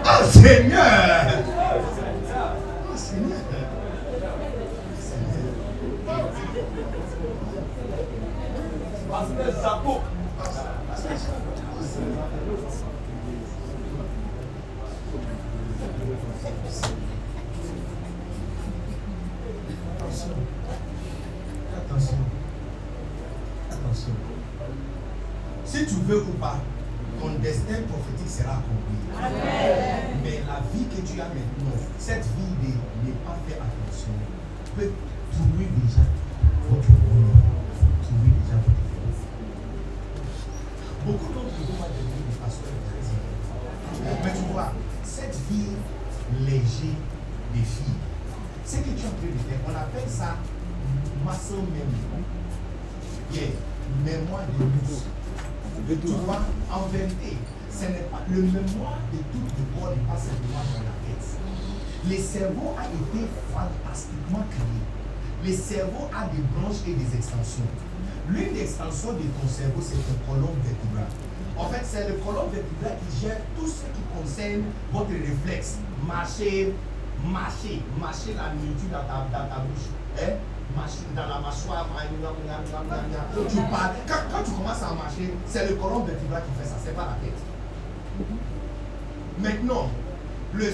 Oh 0.04 0.24
Seigneur. 0.30 1.45
Zapo. 9.52 10.00
Pasteur 10.38 11.16
Zapo. 11.16 11.50
Attention. 19.98 20.34
Attention. 21.76 22.18
Attention. 23.70 24.14
Si 25.64 25.86
tu 25.86 25.94
veux 26.06 26.22
ou 26.22 26.32
pas, 26.40 26.58
ton 27.20 27.30
destin 27.40 27.82
prophétique 27.88 28.28
sera 28.28 28.52
accompli. 28.54 28.96
Mais 30.22 30.40
la 30.46 30.60
vie 30.72 30.86
que 30.86 31.00
tu 31.06 31.20
as 31.20 31.28
maintenant, 31.28 31.76
cette 31.98 32.24
vie 32.24 32.54
de 32.62 33.08
ne 33.08 33.12
pas 33.24 33.36
faire 33.48 33.58
attention, 33.62 34.12
peut 34.76 34.92
trouver 35.32 35.66
déjà 35.82 36.02
légère 46.40 47.00
des 47.54 47.60
filles, 47.60 47.94
ce 48.64 48.76
que 48.76 48.82
tu 48.82 48.90
es 48.90 49.06
en 49.06 49.14
train 49.14 49.30
de 49.30 49.38
faire, 49.48 49.60
on 49.66 49.70
appelle 49.70 50.08
ça 50.08 50.36
muscle 51.24 51.54
memory. 51.72 52.22
Yeah, 53.32 53.50
mémoire 54.04 54.46
de 54.58 54.64
muscle. 54.64 55.06
Tu 55.88 56.12
vois, 56.24 56.42
en 56.72 56.86
vérité, 56.88 57.36
ce 57.70 57.84
n'est 57.84 58.08
pas 58.10 58.22
le 58.30 58.42
mémoire 58.42 58.98
de 59.12 59.18
tout 59.18 59.44
le 59.44 59.80
corps 59.80 59.90
n'est 59.90 60.06
pas 60.08 60.16
simplement 60.18 60.64
dans 60.72 60.82
la 60.82 60.96
tête. 61.04 61.26
Le 62.08 62.16
cerveau 62.16 62.74
a 62.78 62.84
été 62.86 63.26
fantastiquement 63.52 64.44
créé. 64.50 64.80
Le 65.44 65.52
cerveau 65.52 66.08
a 66.14 66.26
des 66.28 66.42
branches 66.54 66.82
et 66.88 66.94
des 66.94 67.16
extensions. 67.16 67.68
L'une 68.30 68.54
des 68.54 68.62
extensions 68.62 69.12
de 69.12 69.22
ton 69.22 69.46
cerveau, 69.46 69.80
c'est 69.82 69.94
le 69.94 70.16
colonne 70.26 70.58
vertébrale. 70.64 71.12
En 71.58 71.68
fait, 71.68 71.82
c'est 71.84 72.08
le 72.08 72.14
colonne 72.14 72.50
vertébrale 72.52 72.98
qui 73.00 73.26
gère 73.26 73.38
tout 73.58 73.66
ce 73.66 73.82
qui 73.94 74.02
concerne 74.14 74.64
votre 74.92 75.10
réflexe. 75.10 75.78
Marcher, 76.06 76.74
marcher, 77.24 77.82
marcher 77.98 78.34
la 78.36 78.52
nourriture 78.52 78.90
dans 78.92 79.30
ta, 79.32 79.60
bouche. 79.60 79.88
Hein? 80.20 80.36
Dans 81.14 81.26
la 81.26 81.38
mâchoire. 81.40 81.88
Tu 83.48 83.56
parles. 83.70 83.94
Quand, 84.06 84.14
quand 84.30 84.44
tu 84.44 84.50
commences 84.50 84.82
à 84.82 84.94
marcher, 84.94 85.32
c'est 85.46 85.68
le 85.68 85.76
colonne 85.76 86.04
vertébrale 86.04 86.42
qui 86.42 86.62
fait 86.62 86.68
ça, 86.68 86.76
c'est 86.84 86.94
pas 86.94 87.06
la 87.06 87.26
tête. 87.26 87.40
Maintenant, 89.38 89.90
le, 90.54 90.70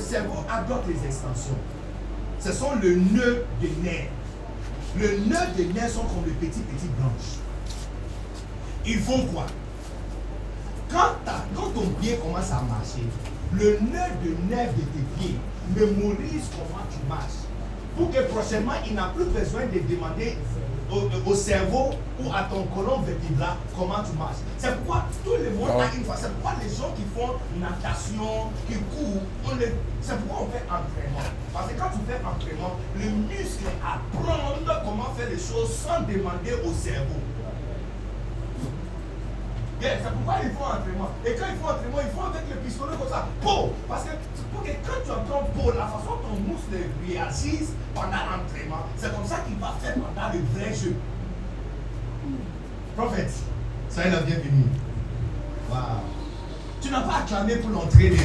cerveau 0.00 0.44
a 0.50 0.62
d'autres 0.62 0.90
extensions. 1.04 1.58
Ce 2.40 2.52
sont 2.52 2.76
le 2.80 2.94
nœud 2.94 3.44
des 3.60 3.72
nerfs. 3.82 4.10
Le 4.96 5.18
nœud 5.18 5.54
des 5.56 5.66
nerfs 5.66 5.90
sont 5.90 6.02
comme 6.02 6.24
les 6.26 6.32
petits, 6.32 6.60
petits 6.60 6.90
branches. 6.98 7.38
Ils 8.86 9.00
font 9.00 9.26
quoi? 9.26 9.46
Quand, 10.90 11.14
ta- 11.24 11.44
quand 11.54 11.70
ton 11.74 11.88
pied 12.00 12.16
commence 12.16 12.50
à 12.50 12.62
marcher, 12.62 13.06
le 13.52 13.78
nœud 13.80 14.12
de 14.24 14.54
nerf 14.54 14.72
de 14.74 14.82
tes 14.82 15.04
pieds 15.18 15.38
mémorise 15.76 16.48
comment 16.52 16.84
tu 16.90 16.98
marches. 17.08 17.44
pour 17.96 18.10
que 18.10 18.20
prochainement, 18.32 18.72
il 18.86 18.94
n'a 18.94 19.12
plus 19.14 19.24
besoin 19.26 19.62
de 19.66 19.78
demander 19.80 20.36
au, 20.90 21.30
au 21.30 21.34
cerveau 21.34 21.90
ou 22.22 22.32
à 22.32 22.44
ton 22.44 22.62
colonne 22.74 23.04
vertébrale 23.04 23.56
comment 23.76 24.00
tu 24.08 24.16
marches. 24.16 24.40
C'est 24.56 24.74
pourquoi 24.78 25.04
tout 25.24 25.32
le 25.36 25.50
monde 25.50 25.70
a 25.80 25.94
une 25.94 26.04
fois. 26.04 26.14
C'est 26.16 26.32
pourquoi 26.32 26.52
les 26.62 26.70
gens 26.70 26.90
qui 26.96 27.04
font 27.14 27.34
natation, 27.60 28.48
qui 28.66 28.74
courent, 28.94 29.22
c'est 30.00 30.16
pourquoi 30.20 30.46
on 30.46 30.50
fait 30.52 30.64
entraînement. 30.64 31.28
Parce 31.52 31.68
que 31.68 31.78
quand 31.78 31.90
tu 31.92 32.00
fais 32.08 32.20
entraînement, 32.24 32.76
le 32.96 33.10
muscle 33.28 33.68
apprend 33.84 34.80
comment 34.84 35.12
faire 35.16 35.28
les 35.28 35.36
choses 35.36 35.68
sans 35.76 36.00
demander 36.08 36.54
au 36.64 36.72
cerveau. 36.72 37.20
C'est 39.80 40.10
pourquoi 40.12 40.34
il 40.42 40.50
faut 40.50 40.64
entraînement. 40.64 41.10
Et 41.24 41.34
quand 41.34 41.46
il 41.50 41.58
faut 41.58 41.70
entraînement, 41.70 42.02
il 42.02 42.10
faut 42.10 42.26
avec 42.26 42.42
le 42.50 42.56
pistolet 42.56 42.96
comme 42.98 43.08
ça. 43.08 43.28
Pour. 43.40 43.72
Parce 43.88 44.04
que 44.04 44.10
pour 44.52 44.62
que 44.62 44.70
quand 44.84 45.00
tu 45.04 45.10
entends 45.10 45.44
pour, 45.54 45.72
la 45.72 45.86
façon 45.86 46.18
dont 46.22 46.34
ton 46.34 46.40
muscle 46.42 46.90
réagisse 47.06 47.70
pendant 47.94 48.26
l'entraînement, 48.26 48.86
c'est 48.96 49.14
comme 49.14 49.24
ça 49.24 49.36
qu'il 49.46 49.56
va 49.58 49.74
faire 49.80 49.94
pendant 49.94 50.32
le 50.32 50.40
vrai 50.54 50.74
jeu. 50.74 50.96
Prophète, 52.96 53.32
soyez 53.88 54.10
la 54.10 54.20
bienvenue. 54.22 54.66
Wow. 55.70 55.76
Tu 56.80 56.90
n'as 56.90 57.02
pas 57.02 57.18
acclamé 57.18 57.56
pour 57.56 57.70
l'entraîner. 57.70 58.16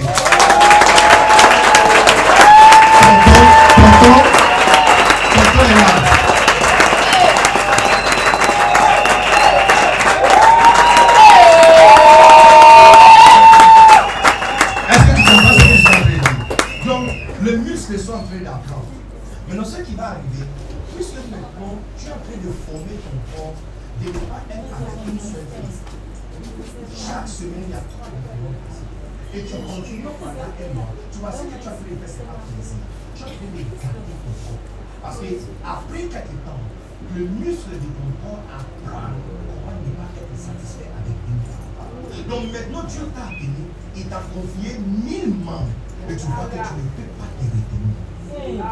Tu 46.24 46.32
vois 46.32 46.45
que 46.48 46.56
tu 46.56 46.74
ne 46.80 46.90
peux 46.95 47.12
pas 47.20 47.28
te 47.36 47.44
retenir. 47.44 48.64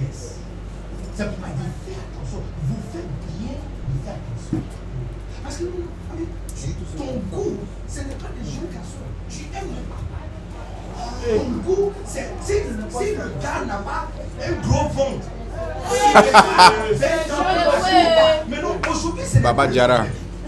Yes. 0.00 0.40
C'est 1.14 1.26
pourquoi 1.28 1.48
il 1.52 1.56
dit 1.60 1.70
fais 1.84 1.98
attention. 2.00 2.40
Vous 2.64 2.80
faites 2.92 3.12
bien 3.36 3.56
de 3.60 3.96
faire 4.04 4.16
attention. 4.16 4.60
Parce 5.44 5.56
que 5.56 5.64
allez, 5.64 6.28
tu- 6.56 6.96
ton 6.96 7.12
goût, 7.30 7.56
ce 7.88 7.98
n'est 8.00 8.14
pas 8.16 8.30
des 8.32 8.46
jeunes 8.48 8.70
garçons. 8.72 9.08
Tu 9.28 9.40
aimes 9.52 9.72
le 9.76 9.84
papa. 9.92 10.20
Ton 11.28 11.50
goût, 11.66 11.92
c'est 12.06 12.28
si, 12.42 12.52
si 12.52 13.14
le 13.14 13.26
gars 13.42 13.64
n'a 13.66 13.78
pas 13.84 14.08
un 14.40 14.52
gros 14.66 14.88
ventre. 14.88 15.26
s'il 15.90 16.14
n'est 16.24 16.32
pas 16.32 16.40
20 16.40 17.34
ans 17.34 17.44
plus 17.44 17.64
facile 17.70 17.96
ou 18.00 18.14
pas. 18.16 18.44
Mais 18.48 18.60
non, 18.62 18.74
aujourd'hui, 18.90 19.24
c'est 19.26 19.40
Baba. 19.40 19.68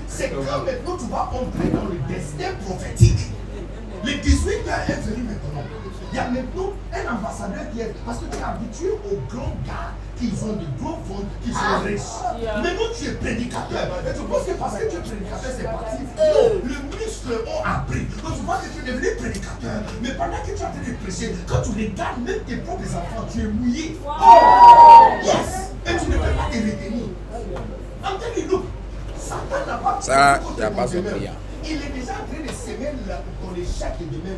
C'est 0.09 0.31
quand 0.31 0.65
maintenant 0.65 0.97
tu 0.99 1.07
vas 1.11 1.31
entrer 1.33 1.69
dans 1.73 1.85
le 1.89 1.99
destin 2.15 2.55
prophétique. 2.65 3.31
Les 4.05 4.17
18 4.17 4.65
gars 4.67 4.85
est 4.89 4.93
venu 4.93 4.97
maintenant. 4.97 5.02
Il 6.13 6.17
y 6.17 6.19
a 6.19 6.29
maintenant 6.29 6.73
un 6.93 7.15
ambassadeur 7.17 7.65
qui 7.73 7.81
est. 7.81 7.95
Parce 8.05 8.19
que 8.19 8.27
tu 8.27 8.37
es 8.37 8.43
habitué 8.43 8.91
aux 8.93 9.19
grands 9.35 9.57
gars 9.67 9.97
qui 10.19 10.31
ont 10.45 10.53
de 10.53 10.67
gros 10.79 10.99
fonds, 11.09 11.25
qui 11.43 11.51
sont 11.53 11.81
riches. 11.85 12.21
Maintenant 12.63 12.93
tu 12.95 13.09
es 13.09 13.13
prédicateur. 13.13 13.89
Et 14.07 14.13
tu 14.15 14.23
penses 14.25 14.45
que 14.47 14.53
parce 14.53 14.75
que 14.77 14.91
tu 14.91 14.97
es 14.97 15.01
prédicateur, 15.01 15.51
c'est 15.57 15.65
parti. 15.65 16.03
Non, 16.05 16.61
le 16.63 16.75
muscle 16.93 17.33
ont 17.49 17.65
appris. 17.65 18.05
Donc 18.23 18.37
tu 18.37 18.43
vois 18.45 18.59
que 18.59 18.69
tu 18.69 18.79
es 18.87 18.93
devenu 18.93 19.17
prédicateur. 19.17 19.83
Mais 20.03 20.11
pendant 20.13 20.37
que 20.45 20.47
tu 20.53 20.53
es 20.53 20.65
en 20.65 20.71
train 20.71 20.85
de 20.87 20.97
prêcher, 21.03 21.35
quand 21.49 21.63
tu 21.63 21.71
regardes 21.71 22.21
même 22.21 22.41
tes 22.47 22.57
propres 22.57 22.93
enfants, 22.95 23.27
tu 23.33 23.41
es 23.41 23.45
mouillé. 23.49 23.97
Yes! 25.25 25.73
Et 25.87 25.97
tu 25.99 26.07
ne 26.11 26.13
peux 26.13 26.19
pas 26.21 26.49
te 26.53 26.57
retenir. 26.61 27.09
I'm 28.05 28.19
telling 28.19 28.45
you, 28.45 28.51
look, 28.51 28.65
Satan 29.17 29.65
n'a 29.67 29.79
pas 29.79 29.99
Ça, 30.01 30.41
prévu 30.43 30.61
y 30.61 30.63
a 30.63 30.71
pas 30.71 30.87
prière. 30.87 31.33
Il 31.65 31.77
est 31.77 31.95
déjà 31.95 32.13
en 32.13 32.27
train 32.27 32.43
de 32.43 32.51
semer 32.53 32.93
la- 33.07 33.23
ton 33.41 33.55
échec 33.55 33.95
de 34.01 34.05
demain. 34.17 34.37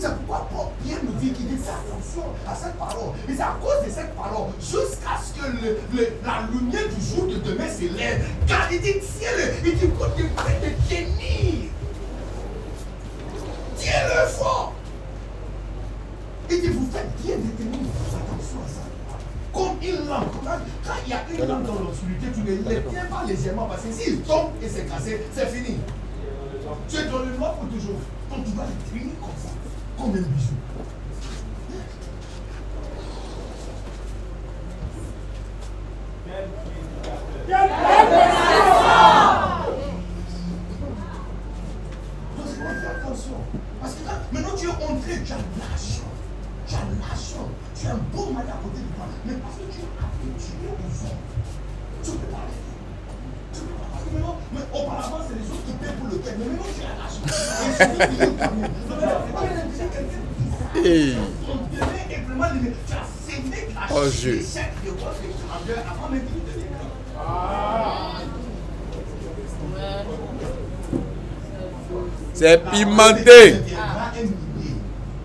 C'est 0.00 0.14
pourquoi 0.16 0.48
Paul 0.50 0.66
Pierre 0.82 0.98
nous 1.04 1.12
dit 1.20 1.30
qu'il 1.32 1.46
dit 1.48 1.56
fais 1.62 1.70
attention 1.70 2.22
à 2.48 2.54
cette 2.54 2.74
parole. 2.78 3.12
Et 3.28 3.34
c'est 3.34 3.42
à 3.42 3.56
cause 3.60 3.84
de 3.86 3.90
cette 3.90 4.14
parole, 4.16 4.48
jusqu'à 4.58 5.20
ce 5.22 5.38
que 5.38 5.46
le- 5.46 5.78
le- 5.94 6.12
la 6.24 6.48
lumière 6.50 6.88
du 6.88 7.00
jour 7.04 7.26
de 7.26 7.36
demain 7.36 7.68
s'élève. 7.68 8.24
Car 8.46 8.72
il 8.72 8.80
dit 8.80 8.94
tiens-le, 9.18 9.68
il 9.68 9.78
dit 9.78 9.88
qu'on 9.88 10.04
te 10.08 10.22
prêt 10.34 10.58
de 10.62 10.70
tenir. 10.88 11.68
Tiens-le 13.76 14.26
fort. 14.28 14.72
Il 16.50 16.60
dit 16.62 16.68
vous 16.68 16.88
faites 16.92 17.10
bien 17.22 17.36
de 17.36 17.50
tenir. 17.56 17.80
Attention 18.08 18.58
à 18.64 18.68
ça. 18.68 18.84
Comme 19.52 19.76
une 19.82 20.06
lampe. 20.08 20.32
Quand 20.44 20.94
il 21.06 21.10
y 21.10 21.12
a 21.12 21.20
une 21.30 21.46
lampe 21.48 21.66
dans 21.66 21.74
l'obscurité, 21.84 22.26
tu 22.34 22.40
ne 22.40 22.68
les 22.70 22.82
tiens 22.90 23.04
pas 23.10 23.24
légèrement 23.26 23.66
parce 23.66 23.82
que 23.82 23.92
s'il 23.92 24.20
tombe 24.22 24.50
et 24.62 24.68
c'est 24.68 24.86
cassé, 24.88 25.20
c'est 25.34 25.46
fini. 25.46 25.76
Tu 26.88 26.96
es 26.96 27.04
dans 27.04 27.18
le 27.18 27.36
noir 27.36 27.54
pour 27.54 27.68
toujours. 27.68 28.00
Donc 28.30 28.44
tu 28.44 28.52
dois 28.52 28.64
le 28.64 28.98
tenir 28.98 29.12
comme 29.20 29.34
ça, 29.42 29.50
comme 30.00 30.10
un 30.10 30.12
bijou. 30.12 30.54
Donc 30.76 30.86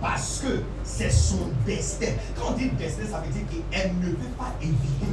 Parce 0.01 0.39
que 0.39 0.61
c'est 0.83 1.09
son 1.11 1.49
destin. 1.65 2.13
Quand 2.37 2.51
on 2.51 2.53
dit 2.53 2.69
destin, 2.69 3.03
ça 3.11 3.19
veut 3.19 3.31
dire 3.33 3.43
qu'elle 3.69 3.93
ne 3.97 4.07
veut 4.11 4.31
pas 4.37 4.55
éviter. 4.61 5.11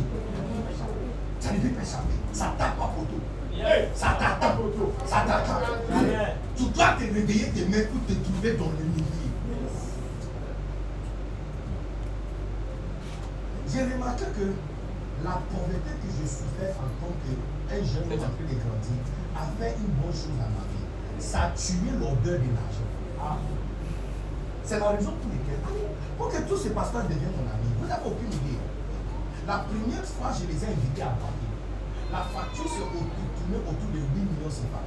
Ça 1.40 1.52
ne 1.52 1.59
veut 1.59 1.70
pas 1.70 1.82
échapper. 1.82 2.14
Ça 2.32 2.55
tape 2.56 2.76
pas 2.78 2.94
poteau. 2.97 3.20
Ça 3.94 4.16
t'attend. 4.18 4.59
Ça 5.06 5.24
t'attend. 5.26 5.60
Tu 6.56 6.64
dois 6.66 6.93
te 6.93 7.01
réveiller 7.02 7.52
demain 7.56 7.84
pour 7.90 8.01
te 8.06 8.12
trouver 8.22 8.52
dans 8.52 8.70
le 8.70 8.84
millier. 8.84 9.30
J'ai 13.72 13.82
remarqué 13.82 14.24
que 14.36 14.47
la 15.24 15.40
pauvreté 15.51 15.93
que 16.02 16.09
je 16.20 16.26
souffrais 16.28 16.74
en 16.78 16.89
tant 17.01 17.14
qu'un 17.24 17.82
jeune 17.82 18.12
homme 18.12 18.20
en 18.20 18.30
train 18.30 18.47
de 18.47 18.55
grandir 18.55 19.01
a 19.34 19.39
fait 19.59 19.74
une 19.78 19.94
bonne 19.94 20.12
chose 20.12 20.39
à 20.39 20.47
ma 20.47 20.64
vie. 20.70 20.81
Ça 21.18 21.43
a 21.44 21.51
tué 21.51 21.90
l'odeur 21.98 22.40
de 22.40 22.51
l'argent. 22.52 22.89
Ah. 23.20 23.39
C'est 24.64 24.78
la 24.78 24.90
raison 24.90 25.12
pour 25.18 25.30
laquelle, 25.30 25.60
pour 26.16 26.28
que 26.30 26.39
tous 26.48 26.56
ces 26.56 26.70
pasteurs 26.70 27.02
deviennent 27.05 27.34
mon 27.34 27.51
ami, 27.51 27.66
vous 27.80 27.86
n'avez 27.86 28.06
aucune 28.06 28.32
idée. 28.32 28.59
La 29.47 29.66
première 29.66 30.05
fois, 30.05 30.30
je 30.30 30.47
les 30.47 30.62
ai 30.62 30.68
invités 30.68 31.02
à 31.02 31.14
parler. 31.18 31.51
La 32.12 32.22
facture 32.30 32.70
s'est 32.70 32.86
tournée 32.86 33.59
autour 33.59 33.90
de 33.90 33.98
8 33.98 34.06
millions 34.14 34.47
de 34.47 34.51
CFA. 34.51 34.82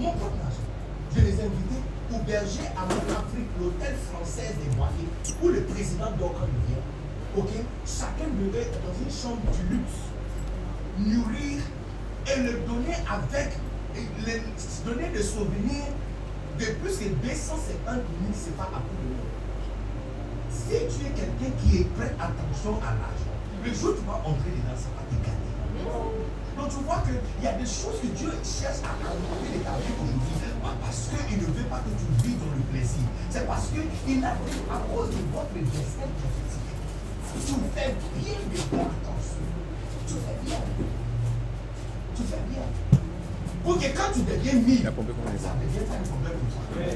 Mon 0.00 0.12
propre 0.12 0.40
argent. 0.46 0.68
Je 1.14 1.20
les 1.20 1.34
ai 1.40 1.44
invités 1.44 1.82
au 2.14 2.18
berger 2.24 2.66
à 2.72 2.86
mon 2.88 3.04
Afrique, 3.12 3.50
l'hôtel 3.60 3.94
français 4.10 4.54
des 4.56 4.76
Bois-Bois, 4.76 5.34
où 5.42 5.48
le 5.48 5.62
président 5.64 6.08
il 6.14 6.72
vient. 6.72 6.84
Ok? 7.36 7.50
Chacun 7.84 8.30
devait 8.32 8.70
dans 8.80 8.96
une 8.96 9.12
chambre 9.12 9.42
du 9.52 9.76
luxe 9.76 10.08
nourrir 10.98 11.60
et 12.26 12.40
le 12.40 12.52
donner 12.66 12.96
avec, 13.08 13.58
et 13.96 14.04
le, 14.26 14.40
donner 14.84 15.08
des 15.08 15.22
souvenirs 15.22 15.92
de 16.58 16.64
plus 16.82 16.98
que 16.98 17.08
250 17.08 17.86
000 17.86 18.02
CFA 18.32 18.64
à 18.64 18.80
tout 18.82 18.98
le 18.98 19.14
monde. 19.14 19.30
Si 20.50 20.74
tu 20.74 21.06
es 21.06 21.10
quelqu'un 21.14 21.52
qui 21.62 21.82
est 21.82 21.88
prêt 21.94 22.12
attention 22.18 22.76
à 22.82 22.92
l'argent, 22.98 23.36
le 23.64 23.72
jour 23.72 23.90
où 23.90 24.00
tu 24.00 24.06
vas 24.06 24.20
entrer 24.26 24.50
dedans, 24.50 24.76
ça 24.76 24.90
va 24.96 25.04
te 25.06 25.16
gagner. 25.22 25.48
Donc 26.58 26.68
tu 26.70 26.82
vois 26.84 27.02
qu'il 27.06 27.44
y 27.44 27.46
a 27.46 27.52
des 27.52 27.66
choses 27.66 28.02
que 28.02 28.08
Dieu 28.08 28.30
cherche 28.42 28.82
à 28.82 28.90
augmenter 28.98 29.54
de 29.54 29.62
ta 29.62 29.78
vie 29.78 29.94
aujourd'hui. 29.94 30.34
Pas 30.58 30.74
parce 30.82 31.10
qu'il 31.14 31.38
ne 31.38 31.46
veut 31.46 31.68
pas 31.70 31.78
que 31.86 31.94
tu 31.94 32.26
vives 32.26 32.38
dans 32.42 32.56
le 32.56 32.62
plaisir. 32.74 33.06
C'est 33.30 33.46
parce 33.46 33.68
qu'il 33.68 34.24
a 34.24 34.34
dit 34.34 34.66
à 34.66 34.78
cause 34.90 35.10
de 35.14 35.22
votre 35.30 35.54
destin 35.54 36.10
prophétique. 36.18 36.58
Tu 37.46 37.54
fais 37.74 37.94
bien 38.18 38.38
de 38.50 38.56
faire 38.56 38.90
attention. 38.90 39.46
Tu 40.06 40.14
fais 40.14 40.38
bien. 40.44 40.58
Tu 42.16 42.22
fais 42.24 42.42
bien. 42.50 42.87
Pour 43.68 43.76
que 43.78 43.84
quand 43.84 44.10
tu 44.14 44.20
deviens 44.20 44.54
mille, 44.54 44.82
ça 44.82 44.88
devient 44.88 44.88
un 44.88 44.92
problème 44.96 46.38
pour 46.40 46.62
toi. 46.72 46.88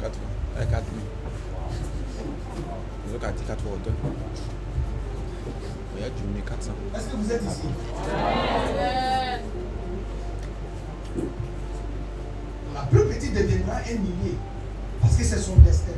4 0.00 0.14
fois. 0.16 0.30
Eh, 0.60 0.66
4 0.66 0.72
000. 0.72 0.82
Les 3.06 3.14
autres 3.14 3.28
ont 3.28 3.30
dit 3.30 3.44
4 3.46 3.62
fois 3.62 3.72
au 3.72 3.76
tonne. 3.76 3.94
Il 5.94 6.02
y 6.02 6.04
a 6.04 6.08
du 6.08 6.42
400. 6.42 6.72
Est-ce 6.96 7.04
que 7.04 7.16
vous 7.16 7.30
êtes 7.30 7.42
ici? 7.44 7.68
La 12.74 12.82
plus 12.82 13.04
petite 13.04 13.32
deviendra 13.32 13.76
un 13.76 13.92
millier. 13.92 14.36
Parce 15.00 15.14
que 15.14 15.22
c'est 15.22 15.38
son 15.38 15.54
destin. 15.58 15.92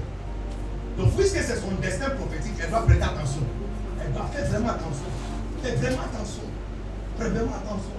Donc, 0.98 1.16
puisque 1.16 1.38
c'est 1.38 1.56
son 1.56 1.70
destin 1.80 2.10
prophétique, 2.10 2.56
elle 2.62 2.68
doit 2.68 2.82
prêter 2.82 3.04
attention. 3.04 3.40
Elle 4.04 4.12
doit 4.12 4.26
faire 4.26 4.50
vraiment 4.50 4.68
attention. 4.68 5.06
Fais 5.62 5.76
vraiment 5.76 6.02
attention. 6.02 6.42
Vraiment 7.18 7.52
attention. 7.56 7.96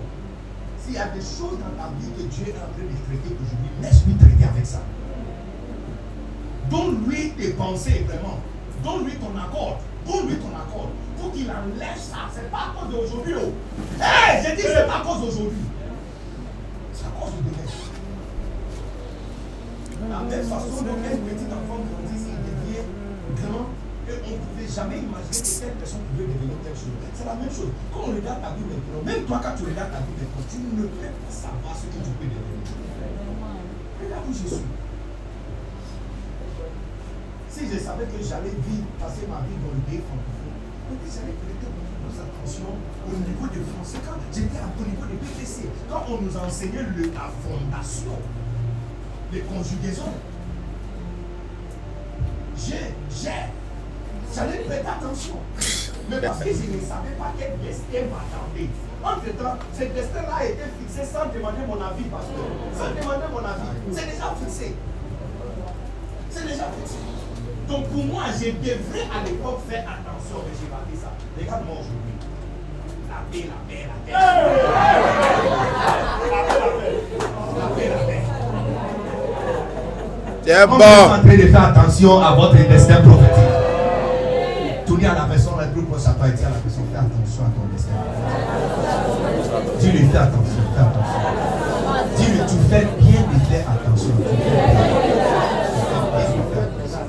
S'il 0.80 0.94
y 0.94 0.98
a 0.98 1.08
des 1.08 1.22
choses 1.22 1.58
dans 1.58 1.74
ta 1.76 1.90
vie 2.00 2.12
que 2.16 2.22
Dieu 2.30 2.54
est 2.54 2.58
en 2.58 2.70
train 2.70 2.86
de 2.86 2.98
traiter 3.06 3.34
aujourd'hui, 3.34 3.70
laisse-lui 3.82 4.14
traiter 4.16 4.46
avec 4.50 4.66
ça. 4.66 4.82
Donne-lui 6.70 7.32
tes 7.32 7.50
pensées, 7.52 8.06
vraiment. 8.08 8.40
Donne-lui 8.84 9.16
ton 9.16 9.36
accord. 9.38 9.80
Donne-lui 10.06 10.36
ton 10.38 10.50
accord. 10.50 10.90
Pour 11.20 11.32
qu'il 11.32 11.50
enlève 11.50 11.98
ça. 11.98 12.30
C'est 12.34 12.52
pas 12.52 12.72
à 12.72 12.80
cause 12.80 12.94
d'aujourd'hui. 12.94 13.34
Oh. 13.38 13.54
Hey, 14.00 14.44
j'ai 14.46 14.56
dit 14.56 14.62
c'est 14.62 14.88
pas 14.88 14.98
à 14.98 15.02
cause 15.02 15.22
d'aujourd'hui. 15.22 15.66
C'est 16.94 17.06
à 17.06 17.10
cause 17.20 17.32
de 17.32 17.50
demain. 17.50 17.68
De 19.98 20.12
la 20.12 20.20
même 20.20 20.46
façon 20.46 20.84
dont 20.84 20.94
un 20.94 21.18
petit 21.26 21.48
enfant 21.50 21.80
grandit, 21.82 22.22
il 22.22 22.38
devient 22.46 22.86
grand. 23.36 23.66
Et 24.08 24.16
on 24.24 24.32
ne 24.32 24.40
pouvait 24.40 24.72
jamais 24.72 25.04
imaginer 25.04 25.36
que 25.36 25.60
telle 25.60 25.76
personne 25.76 26.00
pouvait 26.16 26.32
devenir 26.32 26.56
telle 26.64 26.80
chose. 26.80 26.96
C'est 27.12 27.28
la 27.28 27.36
même 27.36 27.52
chose. 27.52 27.76
Quand 27.92 28.08
on 28.08 28.16
regarde 28.16 28.40
ta 28.40 28.56
vie 28.56 28.64
maintenant, 28.64 29.04
même 29.04 29.28
toi 29.28 29.42
quand 29.44 29.56
tu 29.60 29.68
regardes 29.68 29.92
ta 29.92 30.00
vie 30.00 30.16
maintenant, 30.16 30.48
tu 30.48 30.58
ne 30.64 30.88
peux 30.88 31.12
pas 31.12 31.28
savoir 31.28 31.76
ce 31.76 31.92
que 31.92 32.00
tu 32.00 32.12
peux 32.16 32.32
devenir. 32.32 32.64
Regarde 34.00 34.24
où 34.24 34.32
je 34.32 34.48
suis. 34.48 34.68
Si 37.52 37.62
je 37.68 37.78
savais 37.84 38.06
que 38.06 38.20
j'allais 38.24 38.56
vivre, 38.56 38.88
passer 38.96 39.28
ma 39.28 39.44
vie 39.44 39.60
dans 39.60 39.76
le 39.76 39.84
pays 39.84 40.00
francophone, 40.08 40.56
peut-être 40.88 41.12
j'allais 41.12 41.36
prêter 41.44 41.68
beaucoup 41.68 42.00
plus 42.08 42.16
attention 42.24 42.70
au 43.12 43.18
niveau 43.18 43.48
du 43.52 43.60
français. 43.76 44.00
Quand 44.08 44.16
j'étais 44.32 44.64
au 44.64 44.86
niveau 44.88 45.04
des 45.04 45.20
PPC, 45.20 45.68
quand 45.90 46.06
on 46.08 46.22
nous 46.22 46.38
enseignait 46.38 46.88
le, 46.96 47.12
la 47.12 47.28
fondation, 47.44 48.16
les 49.34 49.42
conjugaisons, 49.42 50.16
j'ai, 52.56 52.94
j'ai, 53.12 53.52
j'allais 54.36 54.60
prêter 54.60 54.88
attention. 54.88 55.38
Mais 56.10 56.22
parce 56.22 56.40
que 56.40 56.50
je 56.50 56.72
ne 56.72 56.82
savais 56.82 57.16
pas 57.20 57.34
quel 57.38 57.54
destin 57.60 58.08
m'attendait. 58.08 58.70
Entre 59.04 59.30
temps, 59.38 59.58
ce 59.74 59.84
destin-là 59.84 60.36
a 60.40 60.46
été 60.46 60.64
fixé 60.80 61.04
sans 61.06 61.28
demander 61.32 61.64
mon 61.68 61.80
avis, 61.80 62.04
pasteur. 62.10 62.48
Sans 62.76 62.90
demander 62.96 63.28
mon 63.32 63.44
avis. 63.46 63.72
C'est 63.92 64.08
déjà 64.10 64.34
fixé. 64.40 64.76
C'est 66.32 66.44
déjà 66.44 66.68
fixé. 66.80 66.98
Donc 67.68 67.88
pour 67.90 68.06
moi, 68.06 68.24
je 68.34 68.52
devrais 68.52 69.06
à 69.12 69.24
l'époque 69.26 69.60
faire 69.70 69.84
attention, 69.84 70.38
mais 70.46 70.56
j'ai 70.56 70.72
raté 70.72 70.96
ça. 70.96 71.12
Regarde-moi 71.38 71.76
aujourd'hui. 71.76 72.16
La 73.10 73.20
paix, 73.32 73.46
la 73.52 73.60
paix, 73.68 73.84
la 73.88 73.96
paix. 74.06 74.12
La 77.60 77.68
paix, 77.76 77.90
la 77.90 77.98
paix. 78.06 78.24
C'est 80.46 80.56
Comme 80.62 80.78
vous 80.78 80.82
êtes 80.82 80.88
en 80.88 81.20
train 81.20 81.36
de 81.36 81.48
faire 81.48 81.64
attention 81.64 82.22
à 82.22 82.34
votre 82.36 82.56
destin 82.56 83.02
prophétique. 83.02 83.67
Tournez 84.88 85.06
à 85.06 85.16
la 85.16 85.26
personne 85.26 85.60
la 85.60 85.68
plus 85.68 85.84
proche 85.84 86.06
à 86.06 86.12
à 86.12 86.14
la 86.14 86.32
personne, 86.32 86.86
fais 86.92 86.98
attention 86.98 87.44
à 87.44 87.50
ton 87.52 87.68
destin. 87.74 87.92
Dis-lui, 89.80 90.08
fais 90.08 90.18
attention, 90.18 90.64
fais 90.74 90.82
attention. 90.82 91.22
Dis-lui, 92.16 92.40
tu 92.48 92.56
fais 92.70 92.88
bien 92.98 93.22
de 93.22 93.40
faire 93.46 93.70
attention. 93.70 94.14
Fais 94.18 94.32
attention. 96.56 97.04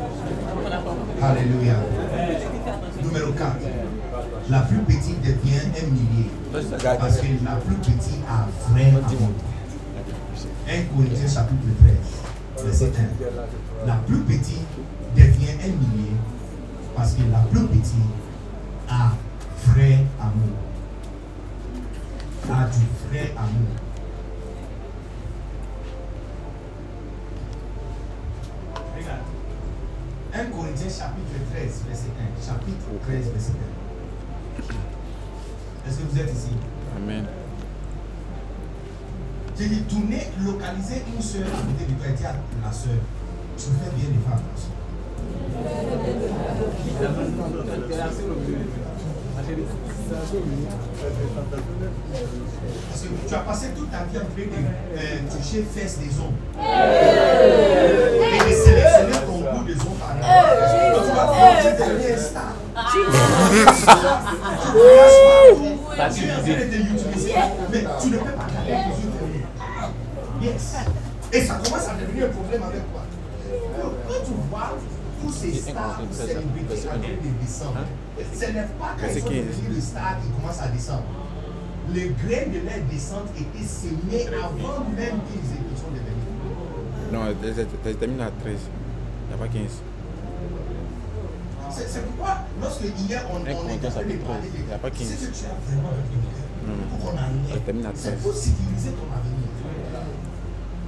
Alléluia. 1.23 1.77
Numéro 3.05 3.31
4. 3.33 3.53
La 4.51 4.61
plus 4.61 4.79
petite 4.79 5.21
devient 5.21 5.61
un 5.81 5.87
millier. 5.87 6.31
Parce 6.53 6.65
que 6.65 6.85
la 6.85 7.57
plus 7.57 7.77
petite 7.77 8.25
a 8.29 8.49
vrai 8.73 8.87
amour. 8.89 9.31
1 10.69 10.83
Corinthiens 10.95 11.29
chapitre 11.29 11.69
13, 12.57 12.65
verset 12.65 12.93
1. 13.85 13.87
La 13.87 13.95
plus 14.07 14.19
petite 14.19 14.67
devient 15.15 15.55
un 15.63 15.69
millier 15.69 16.17
parce 16.99 17.15
que 17.15 17.23
la 17.31 17.39
plus 17.39 17.65
petite 17.69 17.95
a 18.91 19.12
vrai 19.66 20.05
amour. 20.20 20.59
A 22.51 22.65
du 22.65 22.87
vrai 23.09 23.33
amour. 23.37 23.70
Regarde. 28.97 29.20
1 30.35 30.45
Corinthiens 30.51 30.89
chapitre 30.89 31.39
13, 31.55 31.85
verset 31.87 32.11
1. 32.19 32.45
Chapitre 32.45 32.87
13, 33.07 33.31
verset 33.33 33.53
1. 35.87 35.89
Est-ce 35.89 35.99
que 35.99 36.03
vous 36.03 36.19
êtes 36.19 36.33
ici? 36.33 36.51
Amen. 36.97 37.27
J'ai 39.57 39.69
dit, 39.69 39.83
tournez, 39.83 40.27
localisez 40.45 41.05
une 41.15 41.23
soeur 41.23 41.47
à 41.47 41.62
côté 41.62 41.93
de 41.93 41.97
toi 41.97 42.09
et 42.09 42.65
la 42.65 42.73
soeur, 42.73 42.99
tu 43.57 43.65
fais 43.65 43.91
bien 43.95 44.20
faire 44.25 44.35
attention. 44.35 44.78
Parce 52.90 53.03
que 53.03 53.09
tu 53.28 53.35
as 53.35 53.39
passé 53.39 53.66
toute 53.77 53.90
ta 53.90 53.99
vie 53.99 54.19
en 54.19 54.20
train 54.20 54.28
de 54.36 54.43
euh, 54.99 55.19
toucher 55.31 55.62
fesses 55.74 55.99
des 55.99 56.19
hommes. 56.19 56.39
Et 56.59 58.39
de 58.39 58.55
sélectionner 58.55 59.19
ton 59.27 59.39
goût 59.39 59.65
des 59.65 59.74
hommes 59.74 59.99
par. 59.99 60.12
Donc 60.15 60.24
tu 61.05 61.12
vas 61.15 61.27
tu 61.61 61.69
deviens 61.78 62.15
un 62.15 62.19
star. 62.19 62.53
Tu 62.90 62.99
voyages 64.73 65.19
partout. 65.24 65.70
Tu 66.15 66.23
es 66.24 66.32
en 66.32 66.36
train 66.36 66.49
de 66.49 66.65
te 66.65 66.77
utiliser, 66.77 67.35
mais 67.70 67.82
tu 68.01 68.07
ne 68.09 68.16
peux 68.16 68.24
pas 68.24 68.47
garder 68.55 68.73
derrière. 68.73 69.49
Yes. 70.43 70.66
Et 71.32 71.40
ça 71.43 71.55
commence 71.55 71.89
à 71.89 71.95
devenir 71.95 72.24
un 72.27 72.28
problème 72.28 72.62
avec 72.62 72.82
toi. 72.90 73.03
Quand 74.09 74.24
tu 74.24 74.32
vois 74.51 74.70
tous 75.29 75.35
ces 75.35 75.55
stars, 75.55 76.01
célébrités 76.11 76.89
en 76.89 76.91
train 76.91 76.99
de 76.99 77.45
descendre, 77.45 77.79
ce 78.33 78.45
n'est 78.47 78.63
pas 78.79 78.97
quand 78.99 79.07
ils 79.15 79.21
sont 79.21 79.29
devenus 79.29 79.75
des 79.75 79.81
stars 79.81 80.17
qu'ils 80.23 80.33
commencent 80.33 80.61
à 80.61 80.69
descendre. 80.69 81.05
Les 81.93 82.13
graines 82.23 82.53
de 82.53 82.59
leur 82.59 82.81
descente 82.91 83.29
étaient 83.37 83.67
semées 83.67 84.27
avant 84.37 84.85
même 84.97 85.21
qu'ils 85.29 85.79
sont 85.79 85.91
devenus. 85.91 87.13
Non, 87.13 87.21
elle 87.85 87.97
termine 87.97 88.21
à 88.21 88.31
13. 88.31 88.57
Il 89.31 89.37
n'y 89.37 89.43
a 89.43 89.47
pas 89.47 89.53
15. 89.53 89.63
C'est 91.71 91.89
c'est 91.89 92.01
pourquoi, 92.07 92.39
lorsque 92.63 92.85
hier 92.99 93.23
on, 93.31 93.41
on 93.41 93.45
Un 93.45 93.47
est 93.47 93.55
en 93.55 93.59
train 93.59 93.75
de 93.77 93.89
parler 93.91 94.19
13, 94.19 94.37
il 94.55 94.71
y 94.71 94.73
a 94.73 94.79
pas 94.79 94.91
de 94.91 94.97
15. 94.97 95.07
ce 95.09 95.27
que 95.27 95.35
tu 95.35 95.45
as 95.45 95.71
vraiment 95.71 95.93
non. 96.67 96.75
pour 96.91 96.99
qu'on 97.11 97.17
à 97.17 97.21
enlève, 97.29 97.93
c'est 97.95 98.11
13. 98.11 98.23
pour 98.23 98.35
sécuriser 98.35 98.91
ton 98.91 99.09
avenir. 99.13 99.49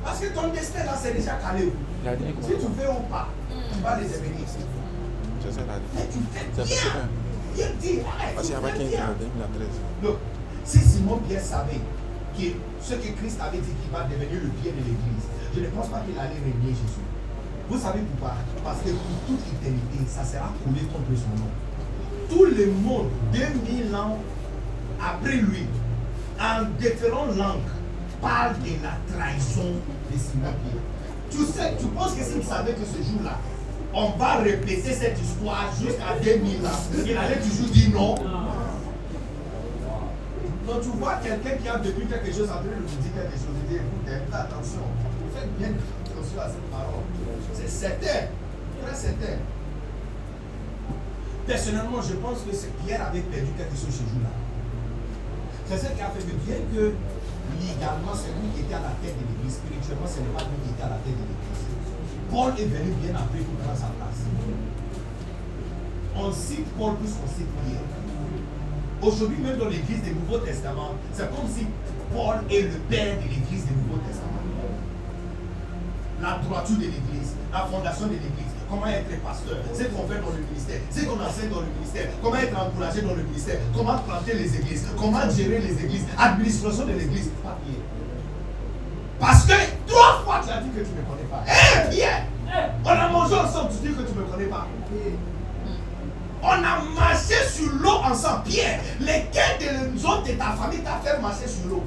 Parce 0.05 0.21
que 0.21 0.27
ton 0.29 0.49
destin 0.49 0.85
là, 0.85 0.99
c'est 1.01 1.13
déjà 1.13 1.33
calé. 1.35 1.71
Si 2.01 2.49
tu 2.49 2.67
veux 2.81 2.91
ou 2.91 3.03
pas, 3.11 3.29
tu 3.73 3.81
vas 3.83 4.01
les 4.01 4.09
devenir. 4.09 4.47
C'est 4.49 5.53
ça, 5.53 5.61
il 5.65 5.71
a 5.71 5.79
dit. 5.79 5.85
Mais 5.95 6.07
tu 6.09 6.19
fais 6.33 6.65
bien. 6.65 7.09
parce 7.57 7.73
dit. 7.79 7.89
Qu'il 7.89 8.51
n'y 8.51 8.55
a 8.55 8.61
pas 8.61 8.73
fais 8.73 8.79
15, 8.79 8.81
il 8.81 8.89
bien. 8.89 9.05
a 9.05 9.15
terminé 9.21 9.45
à 9.45 9.49
13. 9.55 9.69
Donc, 10.03 10.17
si 10.65 10.79
Simon 10.79 11.19
Pierre 11.29 11.43
savait 11.43 11.81
que 12.37 12.47
ce 12.81 12.95
que 12.95 13.13
Christ 13.19 13.39
avait 13.41 13.59
dit 13.59 13.75
qu'il 13.83 13.91
va 13.93 14.05
devenir 14.05 14.41
le 14.43 14.49
pied 14.61 14.73
de 14.73 14.77
l'église, 14.79 15.27
je 15.55 15.61
ne 15.61 15.67
pense 15.67 15.89
pas 15.89 16.01
qu'il 16.01 16.19
allait 16.19 16.41
régner 16.41 16.73
Jésus. 16.73 17.05
Vous 17.69 17.79
savez 17.79 18.01
pourquoi? 18.01 18.37
Parce 18.65 18.81
que 18.81 18.91
pour 18.91 19.19
toute 19.27 19.41
éternité, 19.47 19.99
ça 20.09 20.25
sera 20.25 20.53
collé 20.65 20.81
contre 20.89 21.13
son 21.15 21.35
nom. 21.37 21.51
Tout 22.29 22.45
le 22.47 22.67
monde, 22.73 23.09
2000 23.33 23.95
ans 23.95 24.19
après 25.01 25.37
lui, 25.37 25.67
en 26.41 26.65
différentes 26.81 27.37
langues, 27.37 27.69
parle 28.21 28.55
de 28.61 28.83
la 28.83 28.97
trahison 29.13 29.75
de 30.11 30.19
Simon 30.19 30.55
Pierre. 30.63 30.83
Tu 31.31 31.45
sais, 31.45 31.75
tu 31.79 31.87
penses 31.87 32.15
que 32.15 32.25
s'il 32.25 32.43
savait 32.43 32.73
que 32.73 32.85
ce 32.85 33.03
jour-là, 33.09 33.39
on 33.93 34.11
va 34.19 34.37
répéter 34.37 34.93
cette 34.93 35.21
histoire 35.21 35.71
jusqu'à 35.81 36.19
2000 36.23 36.67
ans, 36.67 36.71
il 37.05 37.17
allait 37.17 37.41
toujours 37.41 37.69
dire 37.69 37.91
non 37.95 38.15
donc 40.71 40.83
tu 40.83 40.89
vois 40.99 41.17
quelqu'un 41.17 41.57
qui 41.61 41.69
a 41.69 41.79
depuis 41.79 42.07
quelque 42.07 42.31
chose 42.31 42.49
en 42.49 42.63
train 42.63 42.79
de 42.79 42.87
vous 42.87 43.03
dire 43.03 43.11
quelque 43.11 43.35
chose, 43.35 43.59
il 43.65 43.69
dit 43.69 43.83
écoutez, 43.83 44.23
faites 44.23 44.35
attention, 44.35 44.87
faites 45.35 45.51
bien 45.59 45.75
attention 46.07 46.41
à 46.41 46.47
cette 46.47 46.71
parole. 46.71 47.03
C'est 47.55 47.69
certain, 47.69 48.31
très 48.79 48.95
certain. 48.95 49.43
Personnellement, 51.47 52.01
je 52.03 52.15
pense 52.15 52.47
que 52.47 52.55
Pierre 52.87 53.03
avait 53.09 53.27
perdu 53.27 53.51
quelque 53.59 53.75
chose 53.75 53.91
ce 53.91 54.07
jour-là. 54.15 54.31
C'est 55.67 55.79
ce 55.79 55.91
qui 55.91 56.03
a 56.03 56.11
fait 56.11 56.23
que 56.23 56.35
bien 56.47 56.63
que 56.73 56.95
légalement 57.59 58.15
c'est 58.15 58.31
lui 58.37 58.49
qui 58.55 58.61
était 58.69 58.79
à 58.79 58.85
la 58.85 58.95
tête 59.03 59.19
de 59.19 59.25
l'église, 59.27 59.59
spirituellement 59.59 60.07
ce 60.07 60.21
n'est 60.23 60.35
pas 60.37 60.47
lui 60.47 60.59
qui 60.63 60.71
était 60.77 60.87
à 60.87 60.93
la 60.95 61.01
tête 61.03 61.19
de 61.19 61.27
l'église. 61.27 61.63
Paul 62.31 62.55
est 62.55 62.71
venu 62.71 62.95
bien 63.03 63.15
après 63.19 63.43
pour 63.43 63.57
prendre 63.59 63.79
sa 63.79 63.91
place. 63.99 64.23
On 66.15 66.31
cite 66.31 66.69
Paul 66.79 66.95
plus 66.97 67.11
qu'on 67.11 67.27
cite 67.27 67.51
Pierre. 67.67 67.87
Aujourd'hui, 69.03 69.39
même 69.39 69.57
dans 69.57 69.69
l'église 69.69 70.03
du 70.03 70.13
Nouveau 70.13 70.39
Testament, 70.39 70.95
c'est 71.13 71.31
comme 71.35 71.49
si 71.49 71.67
Paul 72.13 72.45
est 72.51 72.63
le 72.63 72.79
père 72.91 73.17
de 73.17 73.23
l'église 73.23 73.65
du 73.65 73.73
Nouveau 73.73 73.99
Testament. 74.07 74.45
La 76.21 76.39
droiture 76.45 76.77
de 76.77 76.83
l'église, 76.83 77.35
la 77.51 77.61
fondation 77.65 78.07
de 78.07 78.13
l'église, 78.13 78.50
comment 78.71 78.87
être 78.87 79.21
pasteur, 79.23 79.59
ce 79.75 79.83
qu'on 79.85 80.07
fait 80.07 80.21
dans 80.21 80.31
le 80.31 80.43
ministère, 80.49 80.81
ce 80.91 81.01
qu'on 81.05 81.21
enseigne 81.21 81.51
dans 81.51 81.61
le 81.61 81.67
ministère, 81.75 82.07
comment 82.23 82.37
être 82.37 82.57
encouragé 82.57 83.03
dans 83.03 83.15
le 83.15 83.23
ministère, 83.25 83.57
comment 83.77 83.99
planter 83.99 84.35
les 84.35 84.57
églises, 84.57 84.87
comment 84.97 85.29
gérer 85.29 85.59
les 85.59 85.75
églises, 85.85 86.07
administration 86.17 86.87
de 86.87 86.93
l'église, 86.93 87.31
pas 87.43 87.59
Pierre. 87.67 87.83
Parce 89.19 89.45
que 89.45 89.53
trois 89.87 90.23
fois 90.25 90.41
tu 90.43 90.51
as 90.51 90.61
dit 90.63 90.71
que 90.71 90.81
tu 90.81 90.91
ne 90.95 91.03
me 91.03 91.07
connais 91.11 91.29
pas. 91.29 91.45
Hé 91.47 91.91
Pierre 91.91 92.25
On 92.85 92.89
a 92.89 93.09
mangé 93.09 93.35
ensemble, 93.35 93.71
tu 93.71 93.89
dis 93.89 93.95
que 93.95 94.03
tu 94.03 94.15
ne 94.15 94.21
me 94.21 94.27
connais 94.27 94.47
pas. 94.47 94.67
On 96.43 96.49
a 96.49 96.81
marché 96.99 97.35
sur 97.53 97.71
l'eau 97.75 98.01
ensemble. 98.03 98.45
Pierre, 98.45 98.81
lesquels 98.99 99.59
de 99.61 99.91
nous 99.91 100.07
autres 100.07 100.25
de 100.25 100.33
ta 100.33 100.53
famille 100.53 100.81
t'a 100.81 100.99
fait 101.05 101.21
marcher 101.21 101.47
sur 101.47 101.69
l'eau 101.69 101.85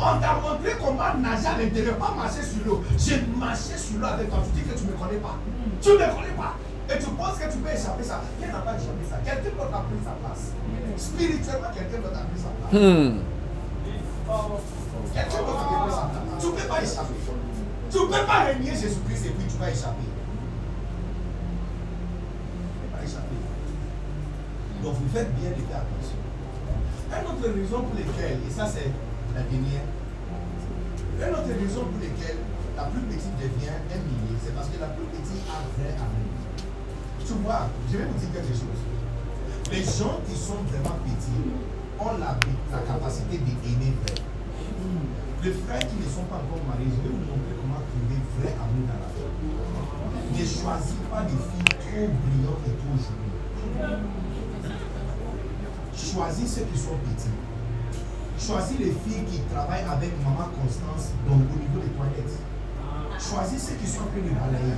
On 0.00 0.18
t'a 0.18 0.32
montré 0.40 0.72
comment 0.80 1.12
nager 1.20 1.46
à 1.46 1.58
l'intérieur, 1.58 1.96
pas 1.96 2.14
marcher 2.16 2.40
sur 2.42 2.64
l'eau. 2.64 2.82
J'ai 2.96 3.20
marché 3.36 3.76
sur 3.76 4.00
l'eau 4.00 4.06
avec 4.06 4.30
toi. 4.30 4.38
Tu 4.46 4.50
dis 4.56 4.66
que 4.66 4.72
tu 4.78 4.84
ne 4.86 4.92
me 4.92 4.96
connais 4.96 5.20
pas. 5.20 5.36
Tu 5.82 5.90
ne 5.90 5.94
me 5.94 6.08
connais 6.08 6.32
pas. 6.40 6.56
Et 6.88 6.98
tu 6.98 7.10
penses 7.10 7.36
que 7.36 7.52
tu 7.52 7.58
peux 7.58 7.68
échapper 7.68 8.02
ça. 8.02 8.24
Pierre 8.40 8.52
n'a 8.52 8.60
pas 8.64 8.74
échappé 8.80 9.04
ça. 9.04 9.20
Quelqu'un 9.20 9.52
d'autre 9.52 9.76
a 9.76 9.84
pris 9.84 10.00
sa 10.00 10.16
place. 10.16 10.56
Spirituellement, 10.96 11.68
quelqu'un 11.76 12.00
d'autre 12.00 12.16
a 12.16 12.24
pris 12.32 12.40
sa 12.40 12.48
place. 12.48 12.72
Hmm. 12.72 13.20
Quelqu'un 15.12 15.42
d'autre 15.44 15.68
a 15.68 15.84
pris 15.84 15.92
sa 15.92 16.08
place. 16.08 16.40
Tu 16.40 16.46
ne 16.48 16.52
peux 16.56 16.68
pas 16.68 16.80
échapper. 16.80 17.20
Tu 17.92 17.98
ne 18.00 18.04
peux 18.08 18.24
pas 18.24 18.40
renier 18.48 18.72
Jésus-Christ 18.72 19.26
et 19.26 19.34
puis 19.36 19.46
tu 19.52 19.56
vas 19.60 19.68
échapper. 19.68 20.08
Tu 20.08 20.16
ne 22.56 22.88
peux 22.88 22.90
pas 22.96 23.04
échapper. 23.04 23.36
Donc 24.80 24.94
vous 24.96 25.12
faites 25.12 25.28
bien 25.36 25.50
de 25.52 25.60
faire 25.68 25.84
attention. 25.84 26.16
Une 27.12 27.26
autre 27.28 27.44
raison 27.52 27.84
pour 27.84 27.94
laquelle, 28.00 28.40
et 28.48 28.50
ça 28.50 28.64
c'est 28.64 28.88
la 29.34 29.42
dernière, 29.42 29.86
une 31.20 31.34
autre 31.34 31.52
raison 31.52 31.84
pour 31.86 32.00
laquelle 32.00 32.40
la 32.76 32.84
plus 32.84 33.02
petite 33.12 33.36
devient 33.36 33.76
un 33.76 34.00
millier, 34.00 34.36
c'est 34.42 34.54
parce 34.54 34.68
que 34.68 34.80
la 34.80 34.88
plus 34.96 35.04
petite 35.12 35.44
a 35.46 35.60
vrai 35.76 35.92
amour. 35.94 36.32
Tu 37.20 37.32
vois, 37.44 37.68
je 37.90 37.96
vais 37.98 38.06
vous 38.08 38.18
dire 38.18 38.32
quelque 38.32 38.56
chose. 38.56 38.80
Les 39.70 39.84
gens 39.84 40.18
qui 40.26 40.34
sont 40.34 40.64
vraiment 40.66 40.96
petits 41.04 41.46
ont 42.00 42.16
la, 42.18 42.40
la 42.72 42.80
capacité 42.82 43.38
d'aimer 43.38 43.94
vrai. 44.02 44.16
Les 45.44 45.52
frères 45.52 45.80
qui 45.80 45.96
ne 45.96 46.08
sont 46.08 46.24
pas 46.28 46.40
encore 46.40 46.64
mariés, 46.68 46.90
je 46.90 47.00
vais 47.00 47.12
vous 47.12 47.24
montrer 47.24 47.54
comment 47.60 47.80
trouver 47.84 48.18
vrai 48.40 48.52
amour 48.56 48.84
dans 48.88 49.00
la 49.00 49.08
vie. 49.12 49.30
Ne 50.32 50.44
choisis 50.44 51.00
pas 51.10 51.22
des 51.22 51.36
filles 51.36 51.76
trop 51.80 52.08
brillantes 52.08 52.64
et 52.66 52.76
trop 52.80 52.96
jolies. 52.96 53.36
Choisis 55.94 56.48
ceux 56.48 56.64
qui 56.64 56.78
sont 56.78 56.96
petits. 57.04 57.36
Choisis 58.40 58.78
les 58.78 58.86
filles 59.04 59.24
qui 59.30 59.40
travaillent 59.52 59.84
avec 59.84 60.10
maman 60.24 60.48
Constance 60.56 61.12
donc 61.28 61.42
au 61.52 61.58
niveau 61.60 61.80
des 61.84 61.92
toilettes. 61.92 62.40
Choisis 63.20 63.68
ceux 63.68 63.74
qui 63.74 63.86
sont 63.86 64.08
train 64.08 64.16
de 64.16 64.32
balayer. 64.32 64.74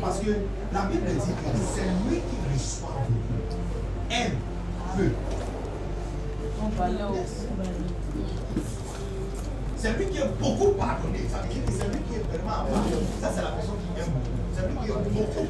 Parce 0.00 0.18
que 0.20 0.30
la 0.72 0.82
Bible 0.86 1.06
dit 1.06 1.36
que 1.36 1.58
c'est 1.74 1.84
lui 2.08 2.16
qui 2.16 2.36
reçoit 2.52 3.04
beaucoup. 3.06 3.60
Aime 4.10 4.32
peu. 4.96 5.10
C'est 9.76 9.98
lui 9.98 10.06
qui 10.06 10.18
est 10.18 10.30
beaucoup 10.40 10.72
pardonné. 10.72 11.20
Ça 11.30 11.38
veut 11.42 11.48
dire 11.52 11.64
que 11.66 11.72
c'est 11.72 11.88
lui 11.88 12.00
qui 12.08 12.14
est 12.16 12.24
vraiment 12.32 12.64
pardonné. 12.64 13.06
Ça, 13.20 13.30
c'est 13.34 13.42
la 13.42 13.50
personne 13.50 13.76
qui 13.94 14.00
aime 14.00 14.08
beaucoup. 14.08 14.40
C'est 14.56 14.66
lui 14.66 14.76
qui 14.78 14.90
est 14.90 14.94
beaucoup. 15.12 15.46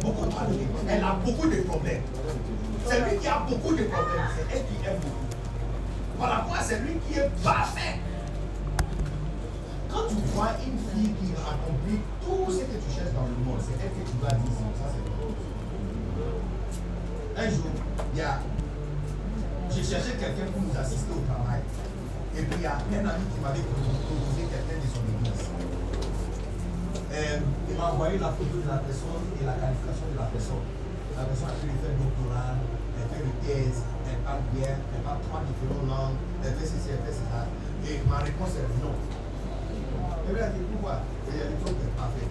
Beaucoup 0.00 0.26
pardonné. 0.30 0.68
Elle 0.88 1.02
a 1.04 1.18
beaucoup 1.24 1.48
de 1.48 1.60
problèmes. 1.62 2.02
C'est 2.86 3.00
lui 3.00 3.18
qui 3.18 3.26
a 3.26 3.38
beaucoup 3.40 3.74
de 3.74 3.82
problèmes. 3.82 4.28
C'est 4.36 4.56
elle 4.56 4.64
qui 4.64 4.86
aime 4.86 5.00
beaucoup. 5.02 5.27
Par 6.18 6.30
rapport 6.30 6.56
à 6.56 6.62
c'est 6.62 6.80
lui 6.80 6.98
qui 7.06 7.18
est 7.18 7.30
parfait. 7.44 8.00
Quand 9.88 10.08
tu 10.08 10.16
vois 10.34 10.50
une 10.66 10.78
fille 10.90 11.14
qui 11.14 11.32
accomplit 11.38 12.00
tout 12.20 12.50
ce 12.50 12.66
que 12.66 12.76
tu 12.76 12.90
cherches 12.90 13.14
dans 13.14 13.30
le 13.30 13.38
monde, 13.46 13.60
c'est 13.62 13.78
elle 13.78 13.94
que 13.94 14.02
tu 14.02 14.16
vas 14.20 14.34
dire 14.34 14.52
ça, 14.74 14.90
c'est. 14.90 15.06
Un 17.38 17.48
jour, 17.50 17.70
il 18.12 18.18
y 18.18 18.22
a. 18.22 18.40
J'ai 19.70 19.84
cherché 19.84 20.18
quelqu'un 20.18 20.50
pour 20.50 20.62
nous 20.62 20.74
assister 20.74 21.12
au 21.14 21.22
travail. 21.22 21.62
Et 22.34 22.42
puis 22.42 22.56
il 22.58 22.62
y 22.62 22.66
a 22.66 22.74
un 22.74 23.06
ami 23.06 23.24
qui 23.30 23.38
m'avait 23.38 23.62
proposé 23.62 24.42
quelqu'un 24.50 24.74
de 24.74 24.88
son 24.90 25.06
église. 25.06 25.46
Euh, 27.14 27.38
il 27.70 27.76
m'a 27.76 27.94
envoyé 27.94 28.18
la 28.18 28.34
photo 28.34 28.58
de 28.58 28.68
la 28.68 28.82
personne 28.82 29.22
et 29.38 29.44
la 29.46 29.54
qualification 29.54 30.06
de 30.12 30.18
la 30.18 30.26
personne. 30.34 30.66
La 31.14 31.24
personne 31.24 31.50
a 31.50 31.56
pu 31.62 31.70
faire 31.78 31.94
le 31.94 31.98
doctorat, 31.98 32.58
elle 32.98 33.06
fait 33.06 33.22
une 33.22 33.38
thèse, 33.42 33.82
parle 34.28 34.44
bien, 34.52 34.76
elle 34.76 35.00
parle 35.00 35.20
trois 35.24 35.40
différentes 35.48 35.88
langues, 35.88 36.20
elle 36.44 36.52
fait 36.52 36.68
ceci, 36.68 36.92
elle 36.92 37.00
fait 37.00 37.16
cela. 37.16 37.48
Et 37.88 37.96
ma 38.04 38.18
réponse 38.18 38.60
est 38.60 38.68
non. 38.84 38.92
Et 40.28 40.32
bien, 40.34 40.44
elle 40.44 40.52
dit 40.52 40.68
pourquoi? 40.68 41.00
Et 41.32 41.40
elle 41.40 41.56
dit 41.56 41.64
que 41.64 41.72
c'est 41.80 41.96
parfait. 41.96 42.28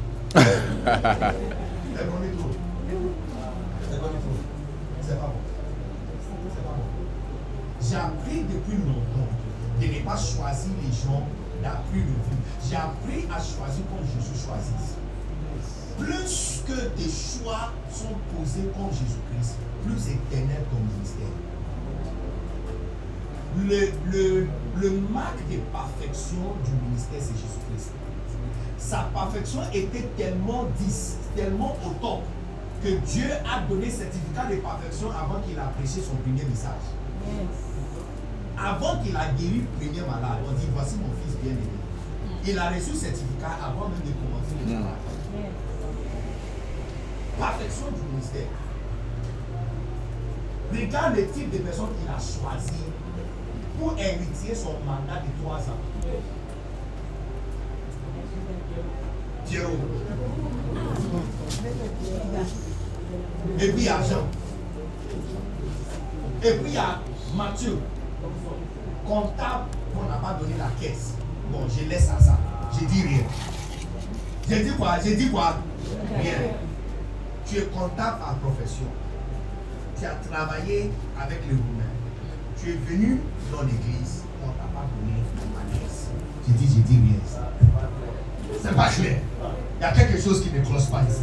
Elle 1.98 2.06
connaît 2.06 2.38
trop. 2.38 2.54
Elle 2.86 3.98
connaît 3.98 4.22
trop. 4.22 4.38
C'est 5.02 5.18
pas 5.18 5.26
bon. 5.26 5.42
C'est 6.54 6.62
pas 6.62 6.78
bon. 6.78 6.86
J'ai 7.82 7.96
appris 7.96 8.46
depuis 8.46 8.78
longtemps 8.78 9.34
de 9.82 9.86
ne 9.88 10.00
pas 10.06 10.18
choisir 10.18 10.74
les 10.78 10.94
gens 10.94 11.26
d'après 11.64 11.98
le 11.98 12.14
vie. 12.14 12.42
J'ai 12.62 12.76
appris 12.78 13.26
à 13.26 13.42
choisir 13.42 13.82
comme 13.90 14.06
Jésus 14.06 14.38
choisit. 14.38 15.02
Plus 15.98 16.62
que 16.68 16.94
tes 16.94 17.10
choix 17.10 17.74
sont 17.90 18.14
posés 18.30 18.70
comme 18.78 18.92
Jésus-Christ, 18.94 19.58
plus 19.82 20.14
éternel 20.14 20.62
ton 20.70 20.78
ministère. 20.78 21.34
Le, 23.58 23.92
le, 24.12 24.48
le 24.82 24.90
marque 25.12 25.40
de 25.50 25.58
perfection 25.72 26.54
du 26.64 26.72
ministère, 26.88 27.20
c'est 27.20 27.34
Jésus-Christ. 27.34 27.92
Sa 28.78 29.10
perfection 29.14 29.62
était 29.74 30.08
tellement 30.18 30.66
10, 30.80 31.18
tellement 31.36 31.76
au 31.86 31.90
top, 32.00 32.22
que 32.84 32.90
Dieu 33.12 33.26
a 33.44 33.62
donné 33.68 33.90
certificat 33.90 34.46
de 34.46 34.56
perfection 34.58 35.10
avant 35.12 35.42
qu'il 35.42 35.58
a 35.58 35.64
prêché 35.78 36.02
son 36.02 36.16
premier 36.18 36.44
message. 36.44 36.86
Avant 38.58 39.02
qu'il 39.04 39.16
a 39.16 39.26
guéri 39.38 39.64
le 39.66 39.86
premier 39.88 40.02
malade, 40.02 40.40
on 40.48 40.52
dit 40.54 40.68
voici 40.74 40.96
mon 40.98 41.10
fils 41.24 41.36
bien-aimé. 41.42 41.62
Il 42.46 42.58
a 42.60 42.70
reçu 42.70 42.92
le 42.92 42.98
certificat 42.98 43.58
avant 43.64 43.90
même 43.90 44.02
de 44.06 44.14
commencer 44.14 44.54
le 44.66 44.74
Mm. 44.74 44.82
travail. 44.82 45.02
Perfection 47.38 47.86
du 47.92 48.02
ministère. 48.12 48.50
Regarde 50.74 51.16
le 51.16 51.28
type 51.28 51.50
de 51.52 51.58
personne 51.60 51.90
qu'il 52.00 52.10
a 52.10 52.18
choisi 52.20 52.84
pour 53.78 53.94
hériter 53.98 54.56
son 54.56 54.74
mandat 54.86 55.22
de 55.22 55.44
trois 55.44 55.60
ans. 55.60 55.82
Pierrot. 59.46 59.72
Et 63.60 63.72
puis 63.72 63.82
il 63.82 63.84
y 63.84 63.90
a 63.90 64.02
Jean. 64.02 64.28
Et 66.44 66.52
puis 66.52 66.68
il 66.68 66.74
y 66.74 66.78
a 66.78 67.00
Mathieu. 67.36 67.80
Comptable 69.08 69.66
qu'on 69.94 70.10
n'a 70.10 70.18
pas 70.18 70.34
donné 70.34 70.56
la 70.58 70.70
caisse. 70.82 71.14
Bon, 71.52 71.60
je 71.70 71.88
laisse 71.88 72.10
à 72.10 72.20
ça. 72.22 72.38
Je 72.74 72.86
dis 72.86 73.04
rien. 73.04 73.24
J'ai 74.50 74.64
dit 74.64 74.72
quoi? 74.78 75.00
J'ai 75.04 75.16
dit 75.16 75.30
quoi? 75.30 75.58
Rien. 76.18 76.34
Tu 77.46 77.58
es 77.58 77.64
comptable 77.64 78.20
par 78.20 78.36
profession. 78.36 78.88
Tu 79.98 80.06
as 80.06 80.16
travaillé 80.30 80.92
avec 81.20 81.40
les 81.48 81.56
Roumains. 81.56 81.87
Tu 82.62 82.72
es 82.72 82.76
venu 82.88 83.22
dans 83.52 83.62
l'église. 83.62 84.24
On 84.44 84.48
ne 84.48 84.54
t'a 84.54 84.64
pas 84.74 84.86
donné 84.96 85.22
la 85.54 85.80
caisse. 85.80 86.08
J'ai 86.48 86.54
dit, 86.54 86.74
j'ai 86.74 86.82
dit 86.82 87.00
rien. 87.02 87.20
C'est 88.62 88.76
pas 88.76 88.90
clair. 88.90 89.20
Il 89.80 89.82
y 89.82 89.86
a 89.86 89.92
quelque 89.92 90.22
chose 90.22 90.44
qui 90.44 90.52
ne 90.52 90.64
cloche 90.66 90.90
pas 90.90 91.04
ici. 91.04 91.22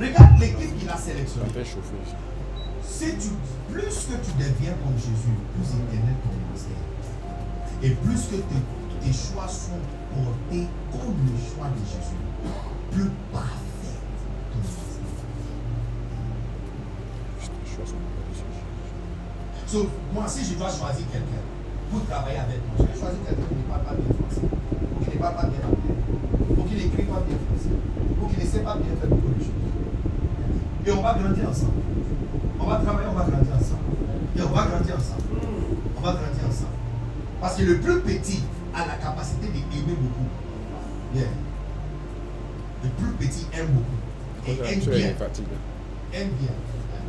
Regarde 0.00 0.40
l'équipe 0.40 0.78
qu'il 0.78 0.88
a 0.88 0.96
sélectionnée. 0.96 1.48
Si 2.82 3.04
tu, 3.18 3.28
plus 3.70 3.84
que 3.84 4.16
tu 4.24 4.32
deviens 4.38 4.74
comme 4.82 4.96
Jésus, 4.96 5.36
plus 5.54 5.68
éternel 5.68 6.14
ton 6.22 6.30
ministère. 6.46 6.82
Et 7.82 7.90
plus 7.90 8.22
que 8.26 8.36
tes, 8.36 9.06
tes 9.06 9.12
choix 9.12 9.46
sont 9.48 9.78
portés 10.14 10.66
comme 10.90 11.16
le 11.26 11.38
choix 11.38 11.68
de 11.68 11.84
Jésus, 11.84 12.16
plus 12.90 13.10
parfait 13.32 13.67
So, 19.66 19.86
moi, 20.14 20.24
si 20.26 20.44
je 20.44 20.54
dois 20.54 20.70
choisir 20.70 21.04
quelqu'un 21.12 21.44
pour 21.90 22.04
travailler 22.06 22.38
avec 22.38 22.60
moi, 22.64 22.76
je 22.78 22.84
vais 22.84 22.98
choisir 22.98 23.20
quelqu'un 23.26 23.48
qui 23.48 23.54
ne 23.54 23.68
parle 23.68 23.84
pas 23.84 23.94
bien 23.94 24.12
français, 24.16 24.48
ou 24.48 25.04
qui 25.04 25.10
ne 25.16 25.20
parle 25.20 25.36
pas 25.36 25.46
bien 25.46 25.60
anglais, 25.68 26.56
ou 26.56 26.62
qui 26.64 26.74
n'écrit 26.74 27.04
pas 27.04 27.20
bien 27.20 27.36
français, 27.36 27.76
ou 28.16 28.26
qui 28.28 28.40
ne 28.40 28.46
sait 28.46 28.64
pas 28.64 28.76
bien 28.76 28.96
faire 28.96 29.10
beaucoup 29.10 29.34
de 29.36 29.44
choses. 29.44 29.68
Et 30.86 30.90
on 30.90 31.02
va 31.02 31.12
grandir 31.20 31.50
ensemble. 31.50 31.84
On 32.58 32.64
va 32.64 32.76
travailler, 32.76 33.08
on 33.12 33.14
va 33.14 33.24
grandir 33.28 33.54
ensemble. 33.60 33.84
Et 34.36 34.42
on 34.42 34.52
va 34.56 34.66
grandir 34.66 34.96
ensemble. 34.96 35.22
On 35.96 36.00
va 36.00 36.12
grandir 36.12 36.44
ensemble. 36.48 36.76
Parce 37.40 37.56
que 37.56 37.62
le 37.62 37.76
plus 37.78 38.00
petit 38.00 38.42
a 38.74 38.86
la 38.86 38.94
capacité 38.94 39.48
d'aimer 39.48 39.96
beaucoup. 40.00 40.28
Yeah. 41.14 41.28
Le 42.84 42.88
plus 42.88 43.12
petit 43.20 43.46
aime 43.52 43.68
beaucoup. 43.68 44.00
Et 44.46 44.52
aime 44.64 44.80
bien. 44.80 45.12
Aime 46.14 46.30
bien. 46.40 46.56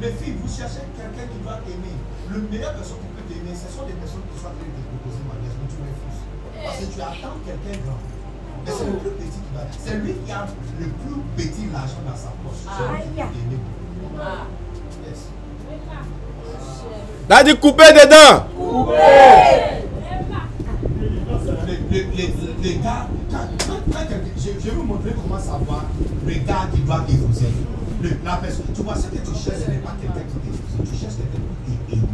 Les 0.01 0.11
filles, 0.15 0.35
vous 0.39 0.47
cherchez 0.47 0.85
quelqu'un 0.95 1.27
qui 1.27 1.39
va 1.43 1.59
t'aimer. 1.67 1.95
Le 2.31 2.39
meilleur 2.47 2.71
personne 2.73 3.03
qui 3.03 3.09
peut 3.19 3.26
t'aimer, 3.27 3.51
ce 3.51 3.67
sont 3.67 3.84
des 3.84 3.93
personnes 3.99 4.23
qui 4.31 4.39
sont 4.39 4.47
en 4.47 4.55
train 4.55 4.63
de 4.63 4.71
te 4.80 4.84
proposer 4.88 5.19
mariage, 5.27 5.55
mais 5.59 5.67
tu 5.67 5.77
refuses. 5.84 6.23
Parce 6.63 6.77
que 6.80 6.88
tu 6.88 6.99
attends 7.03 7.35
quelqu'un 7.43 7.76
grand. 7.84 7.99
Mais 8.63 8.71
c'est 8.71 8.88
le 8.88 8.95
plus 8.99 9.11
petit 9.19 9.39
qui 9.43 9.51
va. 9.51 9.61
C'est 9.76 9.97
lui 9.99 10.13
qui 10.23 10.31
a 10.31 10.47
le 10.80 10.88
plus 11.03 11.19
petit 11.35 11.65
l'argent 11.73 11.99
dans 12.07 12.15
sa 12.15 12.31
poche. 12.39 12.63
C'est 12.63 12.88
lui 12.88 13.01
qui 13.03 13.11
peut 13.11 13.27
t'aimer 13.27 13.59
beaucoup. 13.59 14.23
Yes. 15.03 15.19
T'as 17.27 17.43
dit 17.43 17.55
couper 17.59 17.91
dedans. 17.91 18.47
Les, 21.67 21.77
les, 21.91 22.03
les, 22.15 22.34
les 22.63 22.76
gars, 22.80 23.07
quand, 23.30 23.38
quand, 23.67 23.80
quand 23.91 24.05
quelqu'un- 24.07 24.31
je, 24.38 24.49
je 24.59 24.65
vais 24.69 24.76
vous 24.76 24.84
montrer 24.84 25.11
comment 25.11 25.39
savoir 25.39 25.84
le 26.26 26.34
gars 26.34 26.67
qui 26.73 26.81
doit 26.81 27.01
t'épouser. 27.07 27.51
Le- 28.01 28.17
La 28.23 28.38
personne, 28.38 28.65
tu 28.73 28.81
vois, 28.81 28.95
ce 28.95 29.07
que 29.07 29.17
tu 29.17 29.34
cherches, 29.35 29.63
ce 29.65 29.71
n'est 29.71 29.77
pas 29.80 29.93
quelqu'un 29.99 30.21
qui 30.21 30.35
t'épouse, 30.39 30.89
tu 30.91 30.97
cherches 30.99 31.15
quelqu'un 31.15 31.41
qui 31.65 31.95
t'aime. 31.95 32.07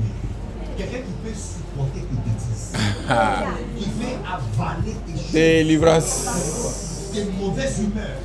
Quelqu'un 0.77 0.97
qui 0.97 1.13
peut 1.23 1.35
supporter 1.35 1.99
tes 2.01 2.17
bêtises. 2.25 2.73
qui 3.77 3.85
fait 3.85 4.17
avaler 4.25 4.95
tes 5.05 5.11
choses, 5.13 5.31
Délivrance. 5.31 7.09
tes 7.13 7.25
mauvaises 7.39 7.79
humeurs. 7.79 8.17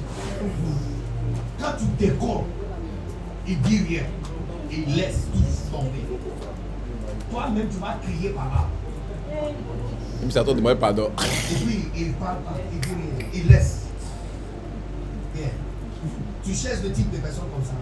Quand 1.61 1.73
tu 1.79 1.85
décolles, 2.07 2.45
il 3.47 3.61
dit 3.61 3.81
rien. 3.89 4.03
Il 4.73 4.97
laisse 4.97 5.19
tout 5.33 5.77
tomber. 5.77 6.05
Toi-même, 7.31 7.69
tu 7.69 7.77
vas 7.79 7.99
crier 8.03 8.31
par 8.31 8.47
là. 8.47 8.69
Même 10.21 10.31
si 10.31 10.39
attends 10.39 10.55
de 10.55 10.61
moi 10.61 10.75
pardon. 10.77 11.11
Et 11.51 11.55
puis, 11.65 11.85
il 11.97 12.13
parle 12.15 12.39
pas, 12.39 12.57
il 12.73 12.81
dit 12.81 12.89
rien, 12.89 13.27
il 13.35 13.49
laisse. 13.53 13.81
Bien. 15.35 15.45
Tu 16.45 16.55
cherches 16.55 16.83
le 16.83 16.93
type 16.93 17.11
de 17.11 17.19
personne 17.19 17.49
comme 17.53 17.65
ça. 17.65 17.77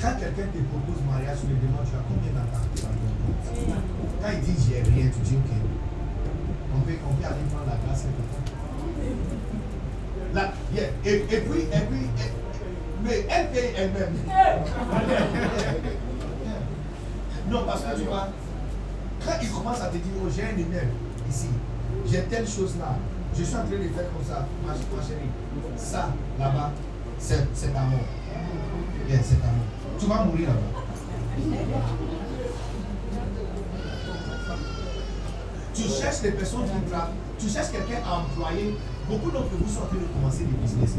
Quand 0.00 0.18
quelqu'un 0.18 0.48
te 0.52 0.58
propose 0.68 1.02
mariage, 1.08 1.38
tu 1.40 1.46
lui 1.48 1.56
demandes, 1.60 1.84
tu 1.84 1.96
as 1.96 2.04
combien 2.08 2.32
d'argent 2.32 2.64
Quand 4.20 4.30
il 4.32 4.40
dit, 4.40 4.56
j'ai 4.68 4.82
rien, 4.82 5.10
tu 5.12 5.20
dis, 5.20 5.36
ok. 5.36 5.50
On 6.76 6.80
peut, 6.80 6.96
on 7.08 7.14
peut 7.14 7.26
aller 7.26 7.44
prendre 7.50 7.66
la 7.66 7.76
glace 7.84 8.04
quelque 8.04 8.24
part. 8.30 8.50
Et, 10.74 11.18
puis, 11.40 11.60
et 11.60 11.80
puis, 11.80 12.06
mais 13.02 13.26
elle 13.28 13.50
paye 13.50 13.72
elle-même. 13.76 14.14
non, 17.50 17.64
parce 17.66 17.82
que 17.82 17.96
tu 17.98 18.04
vois, 18.06 18.28
quand 19.24 19.32
il 19.42 19.50
commence 19.50 19.80
à 19.80 19.86
te 19.86 19.96
dire, 19.96 20.12
oh, 20.22 20.28
j'ai 20.34 20.44
un 20.44 20.52
email 20.58 20.88
ici, 21.28 21.48
j'ai 22.06 22.22
telle 22.22 22.46
chose 22.46 22.76
là, 22.78 22.96
je 23.36 23.42
suis 23.42 23.54
en 23.56 23.64
train 23.64 23.70
de 23.70 23.88
faire 23.88 24.12
comme 24.12 24.24
ça, 24.26 24.46
ma 24.66 24.74
chérie, 24.74 25.30
ça 25.76 26.10
là-bas, 26.38 26.72
mort. 27.84 28.06
Bien, 29.06 29.18
c'est 29.22 29.40
ta 29.40 29.46
mort. 29.46 29.68
Tu 29.98 30.06
vas 30.06 30.24
mourir 30.24 30.48
là-bas. 30.48 30.80
Tu 35.74 35.82
cherches 35.82 36.20
des 36.22 36.32
personnes 36.32 36.64
qui 36.64 36.90
travaillent, 36.90 37.14
tu 37.38 37.48
cherches 37.48 37.70
quelqu'un 37.70 38.02
à 38.06 38.18
employer. 38.18 38.76
Beaucoup 39.08 39.30
d'entre 39.30 39.50
vous 39.58 39.68
sont 39.68 39.80
en 39.80 39.86
train 39.86 39.96
de 39.96 40.04
commencer 40.14 40.44
des 40.44 40.56
business. 40.62 40.96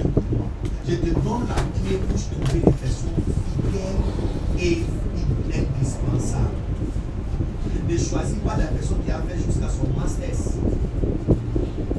Je 0.87 0.95
te 0.95 1.05
donne 1.05 1.47
la 1.47 1.55
clé 1.55 1.97
pour 1.97 2.19
trouver 2.19 2.59
des 2.59 2.71
personnes 2.71 3.21
fidèles 3.55 4.01
et 4.59 4.83
indispensables. 5.47 6.59
Ne 7.87 7.97
choisis 7.97 8.37
pas 8.39 8.57
la 8.57 8.65
personne 8.65 9.01
qui 9.05 9.11
a 9.11 9.21
fait 9.21 9.37
jusqu'à 9.37 9.69
son 9.69 9.87
master. 9.99 10.29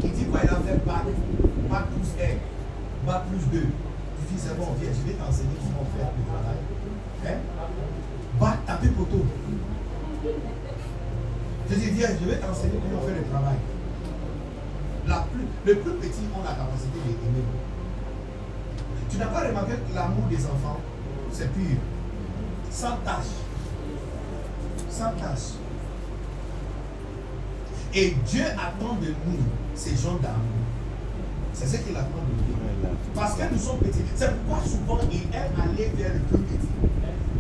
Qui 0.01 0.09
dit 0.09 0.25
quoi, 0.25 0.41
il 0.43 0.49
a 0.49 0.57
fait 0.57 0.85
bac, 0.85 1.05
bac 1.71 1.85
plus 1.95 2.11
1, 2.23 3.07
bac 3.07 3.23
plus 3.29 3.59
2. 3.59 3.67
C'est 4.43 4.59
bon, 4.59 4.67
viens, 4.81 4.91
je 4.91 5.09
vais 5.09 5.17
t'enseigner 5.17 5.55
comment 5.63 5.87
faire 5.97 6.11
le 6.19 6.25
travail. 6.27 6.59
Hein? 7.25 7.39
Va 8.41 8.57
taper 8.67 8.89
poteau. 8.89 9.25
Je 11.71 11.75
dis, 11.77 11.91
viens, 11.91 12.09
je 12.09 12.29
vais 12.29 12.39
t'enseigner 12.39 12.81
comment 12.83 13.03
faire 13.03 13.15
le 13.15 13.31
travail. 13.31 13.55
La 15.07 15.27
plus, 15.33 15.47
le 15.65 15.79
plus 15.79 15.93
petit 15.93 16.23
ont 16.35 16.43
la 16.43 16.55
capacité 16.55 16.99
d'aimer. 17.07 17.45
Tu 19.09 19.17
n'as 19.17 19.27
pas 19.27 19.47
remarqué 19.47 19.75
que 19.75 19.95
l'amour 19.95 20.27
des 20.29 20.45
enfants, 20.45 20.81
c'est 21.31 21.53
pur. 21.53 21.77
Sans 22.69 22.97
tâche. 23.05 23.33
Sans 24.91 25.13
tâche. 25.13 25.55
Et 27.95 28.17
Dieu 28.27 28.45
attend 28.55 28.95
de 28.95 29.09
nous 29.09 29.39
ces 29.77 29.95
gens 29.95 30.17
d'amour. 30.17 30.62
C'est 31.65 31.77
ce 31.77 31.83
qu'il 31.83 31.97
attend 31.97 32.09
de 32.09 32.35
nous. 32.35 32.53
Parce 33.15 33.35
que 33.35 33.43
nous 33.53 33.59
sommes 33.59 33.79
petits. 33.79 34.03
C'est 34.17 34.31
pourquoi 34.35 34.65
souvent 34.65 34.99
il 35.11 35.23
aime 35.35 35.53
aller 35.63 35.93
vers 35.97 36.15
le 36.15 36.21
plus 36.21 36.39
petit. 36.39 36.69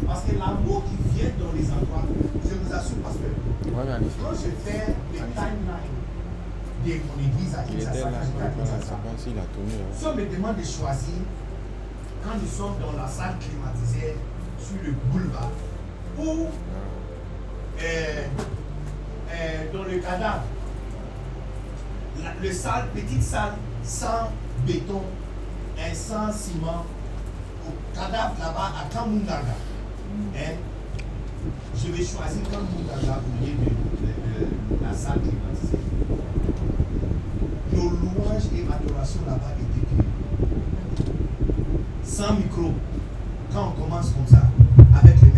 Parce 0.07 0.23
que 0.23 0.39
l'amour 0.39 0.85
qui 0.85 1.19
vient 1.19 1.31
dans 1.39 1.53
les 1.53 1.65
endroits, 1.70 2.05
je 2.44 2.55
vous 2.55 2.73
assure, 2.73 2.97
parce 3.03 3.16
que 3.16 3.70
quand 3.73 4.32
je 4.35 4.70
fais 4.70 4.94
les 5.12 5.19
timelines 5.19 6.03
de 6.85 6.90
mon 6.90 7.19
église 7.24 7.55
à 7.55 7.62
Kinshasa, 7.62 8.11
là. 8.11 8.19
si 9.94 10.07
on 10.07 10.15
me 10.15 10.27
demande 10.27 10.57
de 10.57 10.62
choisir, 10.65 11.23
quand 12.23 12.39
nous 12.40 12.49
sommes 12.49 12.74
dans 12.81 12.97
la 13.01 13.09
salle 13.09 13.36
climatisée 13.40 14.16
sur 14.59 14.77
le 14.85 14.93
boulevard, 15.11 15.51
ou 16.19 16.47
euh, 17.82 18.24
euh, 19.32 19.73
dans 19.73 19.85
le 19.85 19.99
cadavre, 19.99 20.43
la, 22.23 22.31
le 22.40 22.53
salle, 22.53 22.89
petite 22.94 23.23
salle 23.23 23.55
sans 23.84 24.30
béton 24.66 25.02
et 25.78 25.94
sans 25.94 26.32
ciment, 26.32 26.84
au 27.66 27.94
cadavre 27.94 28.34
là-bas 28.38 28.72
à 28.80 28.92
Kamundaga, 28.92 29.56
hein, 30.36 30.54
je 31.76 31.88
vais 31.90 32.04
choisir 32.04 32.42
Kamundaga 32.50 33.18
au 33.20 33.44
lieu 33.44 33.52
de, 33.52 33.64
de- 33.64 34.78
de 34.78 34.84
la 34.84 34.92
salle 34.94 35.20
climatisée. 35.20 35.78
Nos 37.72 37.90
louanges 37.90 38.48
et 38.54 38.62
adorations 38.72 39.20
là-bas 39.26 39.52
étaient 39.59 39.86
pures. 39.86 40.04
Sans 42.04 42.34
micro. 42.34 42.72
Quand 43.52 43.74
on 43.76 43.82
commence 43.82 44.10
comme 44.10 44.26
ça, 44.26 44.44
avec 44.98 45.16
les 45.20 45.28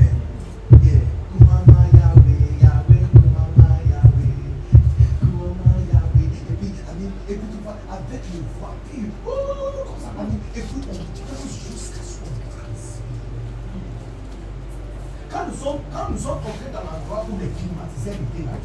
sommes, 15.64 15.80
quand 15.92 16.10
nous 16.10 16.18
sommes 16.18 16.44
entrés 16.44 16.68
dans 16.72 16.84
l'endroit 16.84 17.24
où 17.30 17.40
les 17.40 17.48
climatiseurs 17.56 18.20
étaient 18.20 18.44
là, 18.44 18.60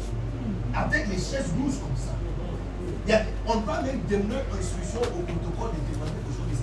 avec 0.84 1.08
les 1.08 1.16
chaises 1.16 1.48
rouges 1.56 1.80
comme 1.80 1.96
ça, 1.96 2.12
on 3.48 3.60
doit 3.60 3.82
même 3.82 4.00
donner 4.08 4.44
instruction 4.52 5.00
au 5.00 5.24
protocole 5.24 5.72
de 5.74 5.80
demander 5.88 6.20
aux 6.20 6.34
gens 6.36 6.44
de 6.44 6.60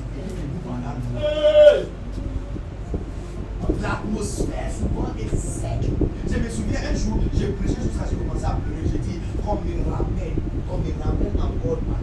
L'atmosphère 3.81 4.71
souvent 4.71 5.11
est 5.19 5.35
sec. 5.35 5.91
Je 6.29 6.37
me 6.37 6.49
souviens 6.49 6.79
un 6.89 6.95
jour, 6.95 7.19
j'ai 7.33 7.47
prêché 7.49 7.75
sur 7.75 7.91
ça, 7.99 8.07
j'ai 8.09 8.15
commencé 8.15 8.45
à 8.45 8.55
pleurer. 8.55 8.87
J'ai 8.89 8.99
dit, 8.99 9.19
qu'on 9.43 9.55
me 9.55 9.83
ramène, 9.91 10.37
qu'on 10.69 10.77
me 10.77 10.91
ramène 11.03 11.35
encore 11.35 11.81
ma. 11.89 11.97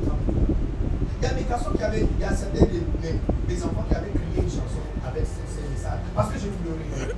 Il 1.21 1.25
y 1.25 1.31
a 1.31 1.35
des 1.35 1.45
garçons 1.49 1.71
qui 1.75 1.83
avaient, 1.83 2.03
il 2.05 2.21
y 2.21 2.25
a 2.25 2.31
des, 2.31 3.63
enfants 3.65 3.85
qui 3.89 3.95
avaient 3.95 4.11
crié 4.11 4.43
une 4.45 4.51
chanson 4.51 4.85
avec 5.07 5.25
ces, 5.25 5.69
messages. 5.73 6.01
Parce 6.15 6.31
que 6.33 6.39
je 6.39 6.49
pleurais. 6.49 7.15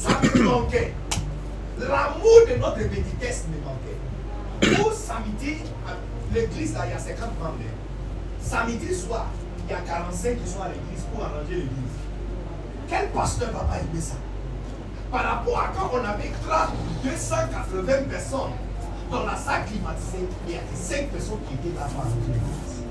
Ça 0.00 0.20
me 0.22 0.42
manquait. 0.42 0.92
L'amour 1.78 2.40
de 2.48 2.54
notre 2.60 2.88
petitesse 2.88 3.44
me 3.50 3.58
manquait. 3.64 4.76
Pour 4.82 4.92
samedi, 4.92 5.56
l'église, 6.34 6.74
il 6.84 6.90
y 6.90 6.92
a 6.92 6.98
50 6.98 7.38
membres. 7.40 7.54
Samedi 8.42 8.94
soir, 8.94 9.26
il 9.68 9.72
y 9.72 9.74
a 9.74 9.80
45 9.80 10.42
qui 10.42 10.50
sont 10.50 10.62
à 10.62 10.68
l'église 10.68 11.04
pour 11.12 11.24
arranger 11.24 11.54
l'église. 11.54 11.96
Quel 12.88 13.08
pasteur 13.10 13.50
va 13.52 13.60
pas 13.60 13.76
aimer 13.78 14.00
ça? 14.00 14.14
Par 15.10 15.22
rapport 15.24 15.58
à 15.58 15.68
quand 15.76 15.90
on 15.94 16.04
avait 16.04 16.30
30, 16.46 16.68
280 17.04 17.92
personnes 18.10 18.52
dans 19.10 19.24
la 19.24 19.36
salle 19.36 19.64
climatisée, 19.66 20.28
il 20.46 20.54
y 20.54 20.56
a 20.56 20.60
que 20.60 20.76
5 20.76 21.08
personnes 21.08 21.38
qui 21.48 21.54
étaient 21.54 21.78
là 21.78 21.86
pour 21.86 22.00
arranger 22.00 22.16
l'église. 22.26 22.82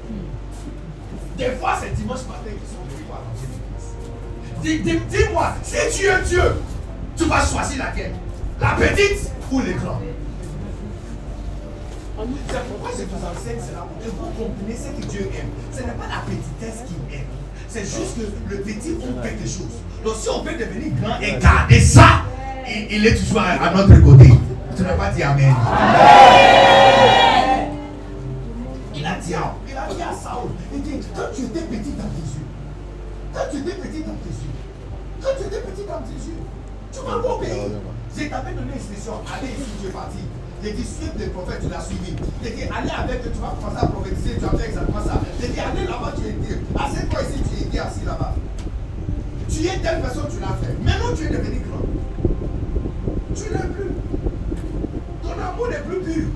Des 1.38 1.51
fois, 1.59 1.75
c'est 1.81 1.93
dimanche 1.93 2.25
matin 2.27 2.49
qu'ils 2.49 2.69
sont 2.69 2.84
venus 2.89 3.05
pour 3.05 3.15
arranger 3.15 3.47
l'église. 3.51 4.84
Dis- 4.84 4.99
dis- 5.09 5.17
Dis-moi, 5.17 5.53
si 5.63 5.75
tu 5.97 6.05
es 6.07 6.21
Dieu, 6.23 6.55
tu 7.18 7.26
vas 7.26 7.45
choisir 7.45 7.84
laquelle? 7.84 8.14
La 8.60 8.69
petite 8.72 9.31
ou 9.52 9.61
les 9.61 9.73
grands 9.73 10.02
C'est 12.48 12.68
pourquoi 12.68 12.89
je 12.98 13.03
vous 13.03 13.26
enseigne 13.26 13.61
cela? 13.68 13.81
Pour 13.81 13.99
que 13.99 14.10
vous 14.10 14.44
compreniez 14.44 14.76
ce 14.76 14.89
que 14.99 15.06
Dieu 15.07 15.30
aime. 15.38 15.49
Ce 15.72 15.80
n'est 15.80 15.88
pas 15.88 16.07
la 16.10 16.22
petitesse 16.26 16.84
qu'il 16.88 17.15
aime. 17.15 17.26
C'est 17.68 17.81
juste 17.81 18.15
que 18.15 18.56
le 18.56 18.61
petit 18.61 18.95
ont 19.02 19.22
quelque 19.22 19.44
chose. 19.44 19.81
Donc 20.03 20.15
si 20.19 20.30
on 20.30 20.41
peut 20.41 20.53
devenir 20.53 20.94
grand 21.02 21.19
et 21.19 21.38
garder 21.39 21.80
ça, 21.80 22.23
il, 22.68 22.88
il 22.91 23.06
est 23.06 23.15
toujours 23.15 23.41
à, 23.41 23.73
notre 23.73 24.02
côté. 24.03 24.31
Tu 24.76 24.84
n'as 24.84 24.94
pas 24.94 25.10
dit 25.10 25.23
Amen. 25.23 25.56
Il 28.95 29.06
a 29.06 29.15
dit 29.15 29.34
à, 29.35 29.53
il 29.68 29.77
a 29.77 29.94
dit 29.94 30.02
à 30.02 30.14
Saoul, 30.14 30.49
il 30.73 30.81
dit, 30.81 30.99
quand 31.15 31.30
tu 31.35 31.44
étais 31.44 31.61
petit 31.61 31.91
dans 31.91 32.10
tes 32.10 32.26
yeux, 32.34 32.48
quand 33.34 33.44
tu 33.52 33.57
étais 33.57 33.76
petit 33.76 34.02
dans 34.02 34.18
tes 34.18 34.34
yeux, 34.34 34.56
quand 35.22 35.30
tu 35.38 35.44
étais 35.45 35.61
petit 35.61 35.85
dans 35.88 36.02
tes 36.02 36.18
yeux, 36.27 36.41
tu 36.98 37.06
m'as 37.06 37.22
pas 37.22 37.34
obéi. 37.36 37.72
Je 38.18 38.24
t'avais 38.28 38.53
donné 38.53 38.72
l'instruction, 38.74 39.14
allez 39.30 39.53
ici, 39.53 39.69
tu 39.82 39.88
es 39.88 39.91
parti. 39.91 40.18
J'ai 40.64 40.72
dit, 40.74 40.84
suive 40.84 41.14
les 41.19 41.28
prophètes, 41.28 41.61
tu 41.61 41.69
l'as 41.69 41.82
suivi. 41.82 42.15
J'ai 42.44 42.49
dit, 42.52 42.64
allez 42.64 42.90
avec, 42.90 43.22
tu 43.22 43.40
vas 43.40 43.53
commencer 43.53 43.86
à 43.86 43.88
prophétiser, 43.88 44.38
tu 44.40 44.45
as 44.45 44.57
fait 44.57 44.69
exactement 44.69 45.03
ça. 45.03 45.22
J'ai 45.40 45.49
dit, 45.49 45.60
allez 45.60 45.86
là-bas, 45.86 46.14
tu 46.18 46.28
es 46.28 46.32
dit, 46.34 46.56
assieds-toi 46.74 47.22
ici, 47.22 47.44
tu 47.45 47.61
es 47.61 47.69
dit 47.69 47.80
assis 47.80 48.06
là-bas. 48.06 48.34
Tu 49.49 49.65
es 49.68 49.78
telle 49.78 50.02
personne, 50.02 50.28
tu 50.30 50.40
l'as 50.40 50.57
fait. 50.57 50.74
Maintenant, 50.84 51.15
tu 51.15 51.26
es 51.26 51.30
devenu 51.30 51.61
grand. 51.61 51.86
Tu 53.36 53.44
n'es 53.53 53.69
plus. 53.69 53.91
Ton 55.22 55.32
amour 55.32 55.68
n'est 55.69 55.80
plus 55.80 56.02
pur. 56.02 56.28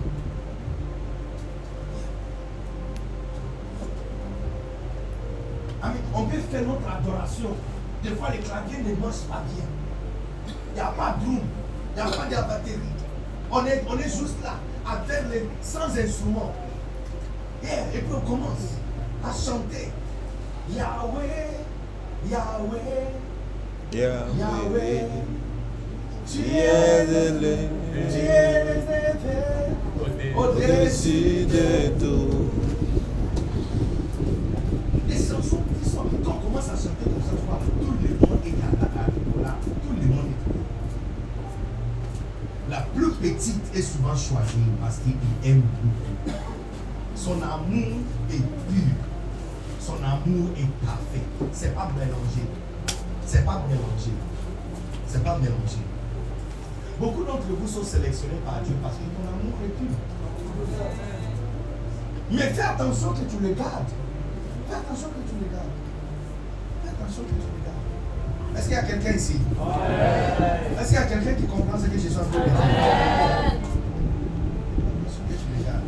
On 6.13 6.25
peut 6.25 6.37
faire 6.51 6.61
notre 6.61 6.87
adoration. 6.87 7.49
Des 8.03 8.09
fois, 8.09 8.29
les 8.31 8.39
claviers 8.39 8.77
ne 8.79 8.95
marchent 9.01 9.27
pas 9.29 9.43
bien. 9.55 9.65
Il 10.71 10.75
n'y 10.75 10.79
a 10.79 10.85
pas 10.87 11.15
de 11.19 11.25
drum. 11.25 11.39
Il 11.95 11.95
n'y 11.95 12.01
a 12.01 12.11
pas 12.11 12.25
de 12.25 12.35
batterie. 12.35 12.79
On 13.51 13.65
est, 13.65 13.83
on 13.87 13.97
est 13.97 14.03
juste 14.03 14.41
là, 14.43 14.55
à 14.87 14.97
faire 15.05 15.23
les, 15.29 15.47
sans 15.61 15.97
instruments. 15.97 16.53
Yeah, 17.63 17.87
et 17.93 17.99
puis 17.99 18.13
on 18.15 18.21
commence 18.21 18.77
à 19.23 19.31
chanter. 19.33 19.91
Yahweh, 20.69 21.49
Yahweh, 22.29 23.11
Yahweh. 23.93 25.07
Tu 26.25 26.39
es 26.39 27.03
élevé 27.03 27.67
tu 27.93 28.19
es 28.19 28.61
élevé 28.61 29.01
au-dessus 30.35 31.45
de 31.45 31.99
tout. 31.99 32.49
Les 35.09 35.15
chansons 35.15 35.63
qui 35.83 35.89
sont, 35.89 36.05
quand 36.23 36.37
on 36.37 36.47
commence 36.47 36.69
à 36.69 36.75
chanter 36.75 37.03
comme 37.03 37.21
ça, 37.21 37.35
vois, 37.47 37.59
tout 37.79 37.93
le 38.01 38.27
monde 38.27 38.39
est 38.45 38.49
à 38.63 38.65
la 38.79 39.07
voilà, 39.33 39.53
tout 39.63 39.93
le 39.99 40.07
monde 40.07 40.31
est 42.69 42.71
La 42.71 42.81
plus 42.95 43.11
petite 43.11 43.60
est 43.73 43.81
souvent 43.81 44.15
choisie 44.15 44.69
parce 44.81 44.97
qu'il 44.99 45.15
aime 45.49 45.61
beaucoup. 45.61 46.37
Son 47.15 47.41
amour 47.41 47.97
est 48.29 48.37
pur. 48.37 48.93
Son 49.79 49.95
amour 50.03 50.49
est 50.57 50.69
parfait. 50.85 51.23
C'est 51.51 51.73
pas 51.75 51.89
mélangé. 51.97 52.43
C'est 53.25 53.43
pas 53.45 53.61
mélangé. 53.67 54.11
C'est 55.07 55.23
pas 55.23 55.37
mélangé. 55.37 55.77
Beaucoup 56.99 57.23
d'entre 57.23 57.47
vous 57.59 57.67
sont 57.67 57.83
sélectionnés 57.83 58.39
par 58.45 58.61
Dieu 58.61 58.75
parce 58.81 58.95
que 58.95 59.01
ton 59.01 59.27
amour 59.27 59.57
est 59.65 59.69
pur. 59.77 59.95
Mais 62.31 62.49
fais 62.53 62.61
attention 62.61 63.09
que 63.09 63.25
tu 63.29 63.37
le 63.41 63.49
gardes. 63.53 63.89
Fais 64.69 64.75
attention 64.75 65.09
que 65.09 65.21
tu 65.29 65.35
le 65.41 65.47
gardes. 65.51 65.65
Fais 66.83 66.89
attention 66.89 67.23
que 67.23 67.29
tu 67.29 67.35
le 67.35 67.41
gardes. 67.65 68.55
Est-ce 68.55 68.65
qu'il 68.65 68.73
y 68.73 68.79
a 68.79 68.83
quelqu'un 68.83 69.11
ici? 69.13 69.37
Est-ce 70.79 70.87
qu'il 70.87 70.95
y 70.95 70.99
a 70.99 71.03
quelqu'un 71.05 71.33
qui 71.33 71.45
comprend 71.47 71.77
ce 71.77 71.85
que 71.87 71.93
je 71.93 71.97
suis 72.07 72.17
en 72.17 72.23
train 72.23 72.39
de 72.39 72.43
dire 72.45 72.53
Attention 72.53 73.59
que 75.27 75.33
tu 75.33 75.45
le 75.57 75.63
gardes. 75.65 75.81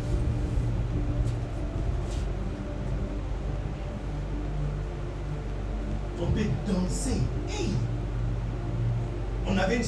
On 6.22 6.28
peut 6.32 6.48
danser. 6.68 7.22
Hey! 7.50 7.70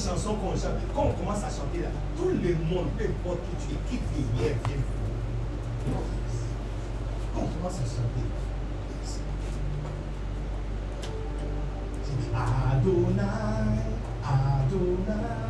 On 0.06 0.10
avait 0.10 0.18
une 0.18 0.24
chanson 0.24 0.36
qu'on 0.36 0.52
chante. 0.52 0.78
Quand 0.94 1.04
on 1.04 1.14
commence 1.14 1.44
à 1.44 1.50
chanter 1.50 1.80
là, 1.82 1.90
tout 2.18 2.30
le 2.30 2.36
monde, 2.66 2.90
peu 2.98 3.06
importe 3.06 3.40
qui 3.50 3.68
tu 3.68 3.74
es, 3.74 3.78
qui 3.90 3.98
tu 3.98 4.44
es, 4.44 4.48
vient. 4.48 4.84
Quand 7.34 7.42
on 7.42 7.48
commence 7.48 7.74
à 7.74 7.86
chanter, 7.86 8.26
c'est 9.04 9.22
Adonai, 12.36 13.22
Adonai, 14.24 15.45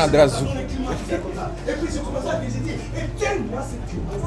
na 0.00 0.08
Drazu. 0.08 0.44
Et 0.46 1.72
puis 1.72 1.92
je 1.94 1.98
commençais 2.00 2.30
à 2.30 2.40
dire, 2.40 2.50
je 2.54 2.58
dis, 2.60 2.70
et 2.70 3.08
tiens-moi 3.16 3.60
cette 3.68 3.86
chose. 3.90 4.22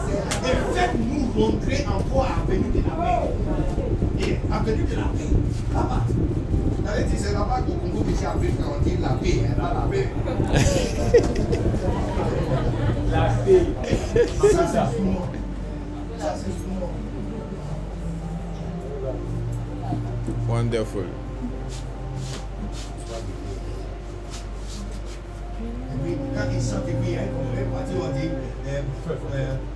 Et 0.45 0.55
faites-nous 0.77 1.25
rentrer 1.41 1.85
encore 1.87 2.25
à 2.25 2.27
l'avenue 2.47 2.71
de 2.71 2.81
la 2.87 2.95
paix. 2.95 3.31
Et 4.19 4.53
avenue 4.53 4.83
de 4.83 4.95
la 4.95 5.03
paix, 5.03 5.31
là-bas. 5.73 6.03
J'avais 6.85 7.03
dit, 7.05 7.17
c'est 7.17 7.33
là-bas 7.33 7.61
qu'au 7.65 7.73
Congo 7.73 8.01
que 8.03 8.11
j'ai 8.19 8.25
appris 8.25 8.49
quand 8.51 8.75
on 8.77 8.81
dit 8.83 8.97
la 9.01 9.09
paix, 9.09 9.41
là, 9.57 9.73
la 9.73 9.85
paix. 9.89 10.09
la 13.11 13.29
paix. 13.43 13.65
Ça, 14.51 14.67
c'est 14.67 14.97
souvent. 14.97 15.27
Ça, 16.19 16.35
c'est 16.37 16.53
souvent. 16.61 16.91
Wonderful. 20.47 21.07
Quand 26.35 26.49
ils 26.51 26.61
chantent, 26.61 26.87
et 26.89 26.93
puis, 26.93 27.09
il 27.09 27.13
y 27.13 27.17
a 27.17 27.23
une 27.23 27.69
partie 27.71 27.93
où 27.93 28.03
on 28.03 28.11
dit 28.17 28.29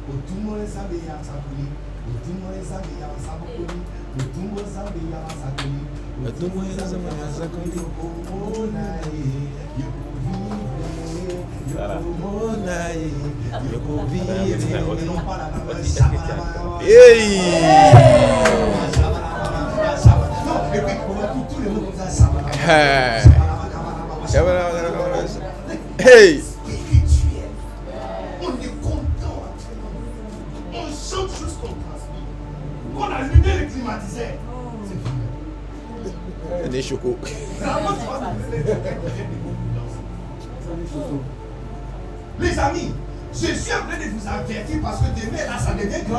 Otumo 0.10 0.52
Nzambe 0.64 0.98
ya 1.08 1.18
Sakoli, 1.22 1.68
Otumo 2.10 2.48
Nzambe 2.56 2.94
ya 3.02 3.10
Sakoli, 3.26 3.76
Otumo 4.18 4.58
Nzambe 4.66 5.02
ya 5.12 5.22
Sakoli, 5.38 5.80
Otumo 6.28 6.62
Nzambe 6.62 7.10
ya 7.12 7.28
Sakoli. 7.38 7.78
Otumo 7.78 8.02
Nzambe 8.08 8.10
ya 8.18 8.28
Sakoli. 8.48 8.78
naye 12.66 13.08
Et 13.08 13.72
yokobiri 13.74 15.06
non 15.06 15.20
pas 15.22 15.38
la 15.38 15.48
langue. 15.52 15.84
Shabba- 15.84 16.82
Hey! 22.68 23.07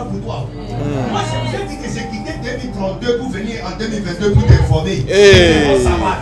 Pour 0.09 0.21
toi. 0.21 0.47
Moi, 1.11 1.21
je 1.25 1.49
vous 1.49 1.63
ai 1.63 1.67
dit 1.69 1.77
que 1.77 1.89
j'ai 1.89 2.07
quitté 2.09 2.33
2032 2.43 3.19
pour 3.19 3.31
venir 3.31 3.65
en 3.67 3.79
2022 3.79 4.33
pour 4.33 4.47
t'informer. 4.47 5.05
Hey. 5.09 5.83
Ça 5.83 5.91
va, 5.91 6.19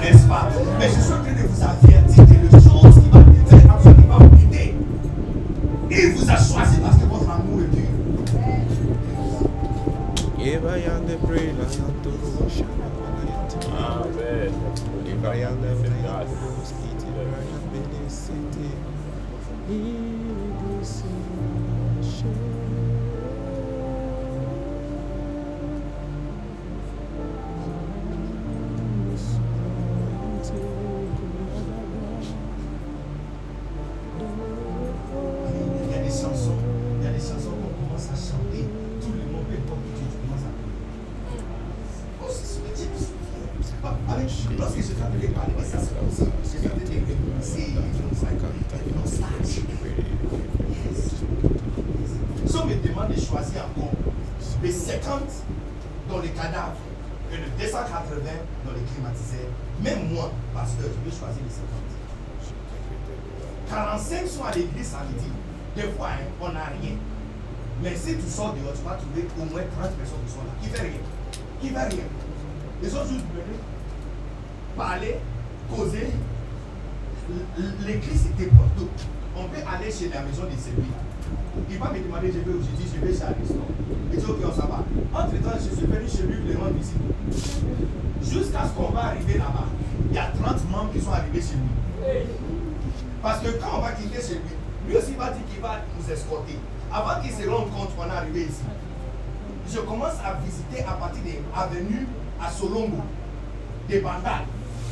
avenues 101.56 102.06
à 102.42 102.50
Solongo, 102.50 103.02
des 103.88 104.00
Bandal. 104.00 104.42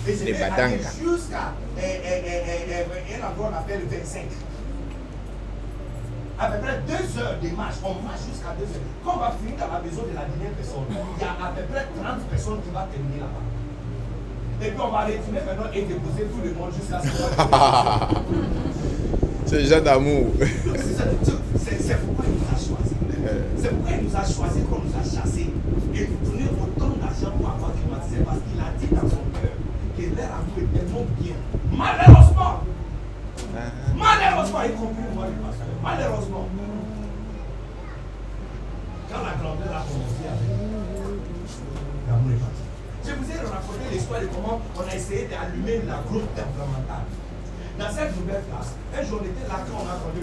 Et 0.07 0.13
Des 0.13 0.33
vais 0.33 0.43
aller 0.43 0.51
Badanga. 0.51 0.77
jusqu'à 0.77 1.55
euh, 1.79 1.81
euh, 1.81 1.83
euh, 2.05 2.71
euh, 2.71 3.17
un 3.17 3.21
endroit 3.31 3.49
qu'on 3.49 3.57
appelle 3.57 3.83
25. 3.91 4.23
À 6.39 6.41
peu 6.51 6.59
près 6.61 6.77
deux 6.87 7.07
heures 7.21 7.39
de 7.41 7.49
marche, 7.57 7.77
on 7.85 7.95
marche 8.05 8.21
jusqu'à 8.29 8.53
deux 8.59 8.67
heures. 8.69 8.85
Quand 9.05 9.15
on 9.17 9.21
va 9.21 9.31
finir 9.39 9.57
dans 9.57 9.73
la 9.73 9.81
maison 9.81 10.03
de 10.03 10.09
la 10.13 10.25
dernière 10.29 10.53
personne, 10.59 10.85
il 10.91 11.23
y 11.23 11.25
a 11.25 11.33
à 11.47 11.49
peu 11.57 11.63
près 11.73 11.87
30 11.97 12.21
personnes 12.29 12.61
qui 12.61 12.69
vont 12.69 12.87
terminer 12.93 13.21
là-bas. 13.25 13.45
Et 14.61 14.69
puis 14.71 14.81
on 14.81 14.91
va 14.93 15.05
retourner 15.07 15.41
maintenant 15.47 15.71
et 15.73 15.83
déposer 15.83 16.25
tout 16.29 16.41
le 16.45 16.53
monde 16.55 16.71
jusqu'à 16.77 17.01
ce 17.01 17.09
qu'on 17.09 17.33
C'est 19.47 19.65
genre 19.65 19.83
d'amour. 19.83 20.27
C'est 20.39 21.79
c'est 21.81 21.97
pourquoi 22.05 22.25
il 22.29 22.35
nous 22.35 22.45
a 22.51 22.57
choisis. 22.61 22.97
C'est 23.57 23.71
pourquoi 23.71 23.91
il 23.97 24.01
nous 24.05 24.15
a 24.17 24.25
choisis 24.25 24.63
qu'on 24.69 24.81
nous 24.85 24.95
a 24.95 25.03
chassés. 25.03 25.49
Climatisé. 27.15 28.19
Parce 28.25 28.39
qu'il 28.39 28.61
a 28.61 28.63
dit 28.79 28.89
dans 28.95 29.09
son 29.09 29.25
cœur 29.33 29.57
que 29.97 30.03
leur 30.17 30.31
amour 30.35 30.59
est 30.59 30.71
tellement 30.77 31.07
bien. 31.19 31.37
Malheureusement, 31.73 32.61
malheureusement, 33.97 34.63
y 34.63 34.73
compris 34.73 35.09
moi 35.15 35.27
le 35.27 35.33
pasteur, 35.43 35.67
malheureusement, 35.83 36.49
quand 39.11 39.23
la 39.23 39.35
grandeur 39.41 39.71
a 39.71 39.83
commencé 39.87 40.25
avec 40.27 40.51
l'amour 42.09 42.31
est 42.31 42.41
parti. 42.43 42.63
Je 43.07 43.13
vous 43.15 43.29
ai 43.31 43.39
raconté 43.39 43.85
l'histoire 43.93 44.21
de 44.21 44.27
comment 44.27 44.61
on 44.77 44.83
a 44.89 44.95
essayé 44.95 45.29
d'allumer 45.29 45.83
la 45.87 46.03
grosse 46.07 46.29
tempéramentale. 46.35 47.07
Dans 47.79 47.91
cette 47.91 48.17
nouvelle 48.19 48.43
place, 48.43 48.75
un 48.97 49.03
jour 49.05 49.21
on 49.23 49.25
était 49.25 49.49
là 49.49 49.59
quand 49.67 49.79
on 49.79 49.87
a 49.89 49.95
entendu. 49.99 50.23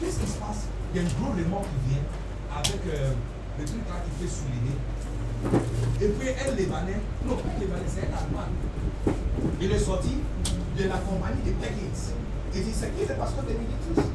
Qu'est-ce 0.00 0.18
qui 0.18 0.26
se 0.26 0.38
passe? 0.38 0.73
Il 0.94 0.98
y 0.98 1.00
a 1.00 1.10
une 1.10 1.14
gros 1.18 1.34
léman 1.34 1.58
qui 1.58 1.90
vient 1.90 2.06
avec 2.54 2.78
euh, 2.86 3.10
le 3.58 3.64
truc 3.64 3.82
là 3.90 3.98
qui 4.06 4.14
fait 4.14 4.30
souligner. 4.30 4.78
Et 5.98 6.06
puis 6.06 6.28
elle 6.30 6.54
Libanais, 6.54 7.02
non 7.26 7.34
pas 7.34 7.50
Libanais, 7.58 7.90
c'est 7.90 8.06
elle 8.06 8.14
Allemande. 8.14 8.54
Il 9.60 9.72
est 9.72 9.78
sorti 9.82 10.22
de 10.78 10.84
la 10.86 11.02
compagnie 11.02 11.42
de 11.42 11.50
Peckins. 11.58 12.14
Il 12.54 12.62
dit 12.62 12.70
c'est 12.70 12.94
qui 12.94 13.10
le 13.10 13.14
pasteur 13.18 13.42
de 13.42 13.58
Militus 13.58 14.06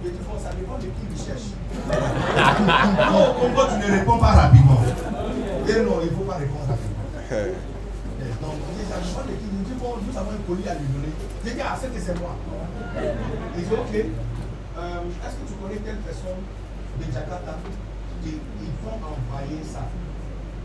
Il 0.00 0.12
dit 0.16 0.24
bon, 0.24 0.40
ça 0.40 0.56
dépend 0.56 0.80
de 0.80 0.88
qui 0.96 1.04
il 1.04 1.20
cherche. 1.20 1.52
non, 3.12 3.28
au 3.28 3.32
Congo, 3.36 3.60
tu 3.68 3.84
ne 3.84 3.92
réponds 3.92 4.16
pas 4.16 4.32
rapidement. 4.32 4.80
Et 4.80 5.76
non, 5.84 6.00
il 6.00 6.08
ne 6.08 6.16
faut 6.16 6.24
pas 6.24 6.40
répondre 6.40 6.72
rapidement. 6.72 7.04
Donc, 8.40 8.56
les 8.80 8.88
arguments 8.88 9.28
de 9.28 9.36
qui 9.36 9.48
nous 9.52 9.64
dit 9.68 9.76
bon, 9.76 10.00
nous 10.00 10.16
avons 10.16 10.32
un 10.32 10.40
colis 10.48 10.68
à 10.68 10.72
lui 10.72 10.88
donner. 10.88 11.12
J'ai 11.44 11.52
dit, 11.52 11.60
ah, 11.60 11.76
c'est 11.76 11.92
que 11.92 12.00
c'est 12.00 12.18
moi. 12.18 12.32
Il 13.58 13.64
dit, 13.64 13.74
ok, 13.74 13.92
euh, 14.78 15.26
est-ce 15.26 15.36
que 15.36 15.46
tu 15.48 15.54
connais 15.62 15.80
telle 15.80 15.98
personne 15.98 16.40
de 17.00 17.04
Jakarta 17.12 17.58
qui 18.22 18.30
ils 18.60 18.74
vont 18.84 18.96
envoyer 18.96 19.62
ça? 19.64 19.88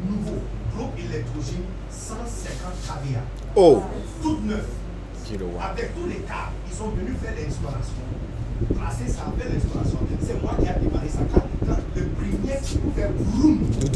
Nouveau, 0.07 0.37
groupe 0.75 0.93
électrogène 0.99 1.65
150 1.89 2.29
kVA, 2.85 3.21
Oh! 3.55 3.81
toute 4.21 4.45
neuve. 4.45 4.67
Kilowatt. 5.25 5.71
Avec 5.71 5.95
tous 5.95 6.07
les 6.07 6.21
câbles, 6.23 6.53
ils 6.69 6.75
sont 6.77 6.89
venus 6.89 7.17
faire 7.21 7.33
l'installation. 7.35 8.05
Placer 8.73 9.07
ça, 9.11 9.25
faire 9.37 9.49
l'installation. 9.51 9.99
C'est 10.21 10.41
moi 10.41 10.53
qui 10.59 10.65
ai 10.69 10.79
démarré 10.79 11.09
ça. 11.09 11.19
Quand, 11.33 11.41
quand 11.65 11.79
le 11.95 12.03
premier 12.15 12.55
qui 12.63 12.77
fait 12.95 13.09
vroom, 13.17 13.59
c'est 13.81 13.89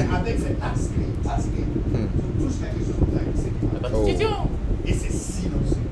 avec 0.00 0.38
cette 0.40 0.58
touchscreen. 0.58 1.12
touchscreen. 1.22 1.70
Tu 2.16 2.44
touches 2.44 2.58
quelque 2.60 2.82
chose 2.82 2.96
c'est 3.36 4.14
démarré. 4.16 4.42
Oh. 4.42 4.88
Et 4.88 4.92
c'est 4.92 5.12
silencieux. 5.12 5.86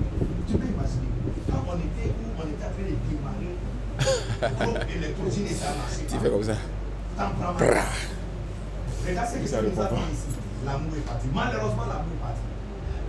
Tu 0.49 0.53
peux 0.57 0.67
imaginer, 0.67 1.11
quand 1.51 1.63
on 1.69 1.77
était 1.77 2.11
où 2.11 2.27
on 2.39 2.43
était 2.49 2.65
en 2.65 2.73
train 2.73 2.83
de 2.83 2.97
démarrer, 3.11 3.55
groupe 4.01 4.01
électrogène 4.01 4.03
et 4.03 4.03
ça 4.03 4.09
a 4.09 4.25
marché. 4.25 4.34
Tu 6.09 6.19
fais 6.19 6.31
comme 6.31 6.43
ça. 6.43 6.57
Regarde 9.07 9.29
ce 9.29 9.39
que 9.39 9.47
Ça 9.47 9.61
répond 9.61 9.83
a 9.83 9.87
pas. 9.87 9.97
fait 9.97 10.13
ici. 10.13 10.29
L'amour 10.65 10.93
est 10.97 11.07
parti. 11.07 11.27
Malheureusement, 11.35 11.85
l'amour 11.87 12.15
est 12.17 12.23
parti. 12.25 12.41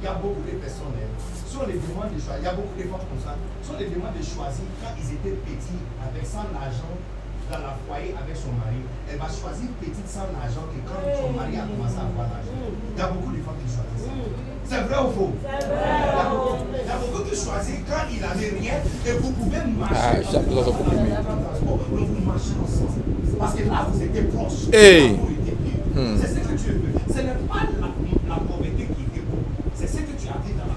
Il 0.01 0.05
y 0.05 0.07
a 0.07 0.13
beaucoup 0.15 0.43
de 0.43 0.51
personnes, 0.59 0.91
hein, 0.91 1.09
si 1.47 1.55
on 1.57 1.65
les 1.65 1.79
demande 1.79 2.11
de 2.13 2.19
choisir, 2.19 2.43
il 2.43 2.45
y 2.45 2.51
a 2.51 2.53
beaucoup 2.53 2.75
de 2.77 2.83
femmes 2.83 3.07
comme 3.09 3.23
ça, 3.23 3.33
si 3.63 3.69
on 3.73 3.77
les 3.79 3.87
demande 3.89 4.11
de 4.13 4.21
choisir 4.21 4.67
quand 4.83 4.93
ils 4.99 5.09
étaient 5.17 5.39
petits, 5.47 5.81
avec 6.03 6.25
sans 6.27 6.45
l'argent, 6.53 6.93
dans 7.51 7.59
la 7.61 7.73
foyer 7.85 8.15
avec 8.17 8.35
son 8.35 8.51
mari, 8.57 8.81
elle 9.09 9.19
va 9.19 9.30
choisir 9.30 9.69
petite 9.80 10.07
sans 10.09 10.27
l'argent 10.34 10.65
que 10.72 10.80
quand 10.81 11.01
son 11.13 11.31
mari 11.38 11.53
a 11.57 11.65
commencé 11.69 11.97
à 12.01 12.05
avoir 12.09 12.27
l'argent. 12.34 12.57
Il 12.57 12.97
y 12.97 13.01
a 13.01 13.07
beaucoup 13.13 13.31
de 13.31 13.41
femmes 13.45 13.59
qui 13.61 13.69
choisissent. 13.69 14.09
C'est 14.65 14.81
vrai 14.81 14.97
ou 15.05 15.09
faux? 15.13 15.31
Il 15.38 15.45
y 15.45 15.53
a 15.53 16.26
beaucoup- 16.30 16.65
il 16.73 16.88
y 16.88 16.89
a 16.89 16.97
beaucoup 16.97 17.22
qui 17.30 17.35
choisissent 17.38 17.85
quand 17.85 18.03
il 18.09 18.19
n'avait 18.22 18.53
rien 18.57 18.76
et 18.81 19.11
vous 19.22 19.31
pouvez 19.38 19.61
marcher. 19.77 19.95
Ah, 19.95 20.17
a 20.17 20.63
comprimé. 20.65 21.09
Donc 21.65 22.07
vous 22.09 22.26
marchez 22.26 22.55
ensemble. 22.57 23.03
Parce 23.38 23.53
que 23.53 23.63
là, 23.69 23.85
vous 23.91 24.01
étiez 24.01 24.23
proches. 24.23 24.72
Hey. 24.73 25.13
Pur. 25.15 26.01
Hmm. 26.01 26.17
C'est 26.19 26.27
ce 26.27 26.39
que 26.39 26.55
tu 26.57 26.69
veux. 26.81 26.93
Ce 27.07 27.19
n'est 27.22 27.39
pas 27.47 27.61
la, 27.80 27.88
la 28.27 28.35
pauvreté 28.41 28.84
qui 28.89 29.01
était 29.05 29.23
bon. 29.30 29.39
C'est 29.76 29.88
ce 29.88 29.97
que 29.97 30.11
tu 30.19 30.27
as 30.27 30.39
dit 30.45 30.53
dans 30.57 30.65
la 30.65 30.76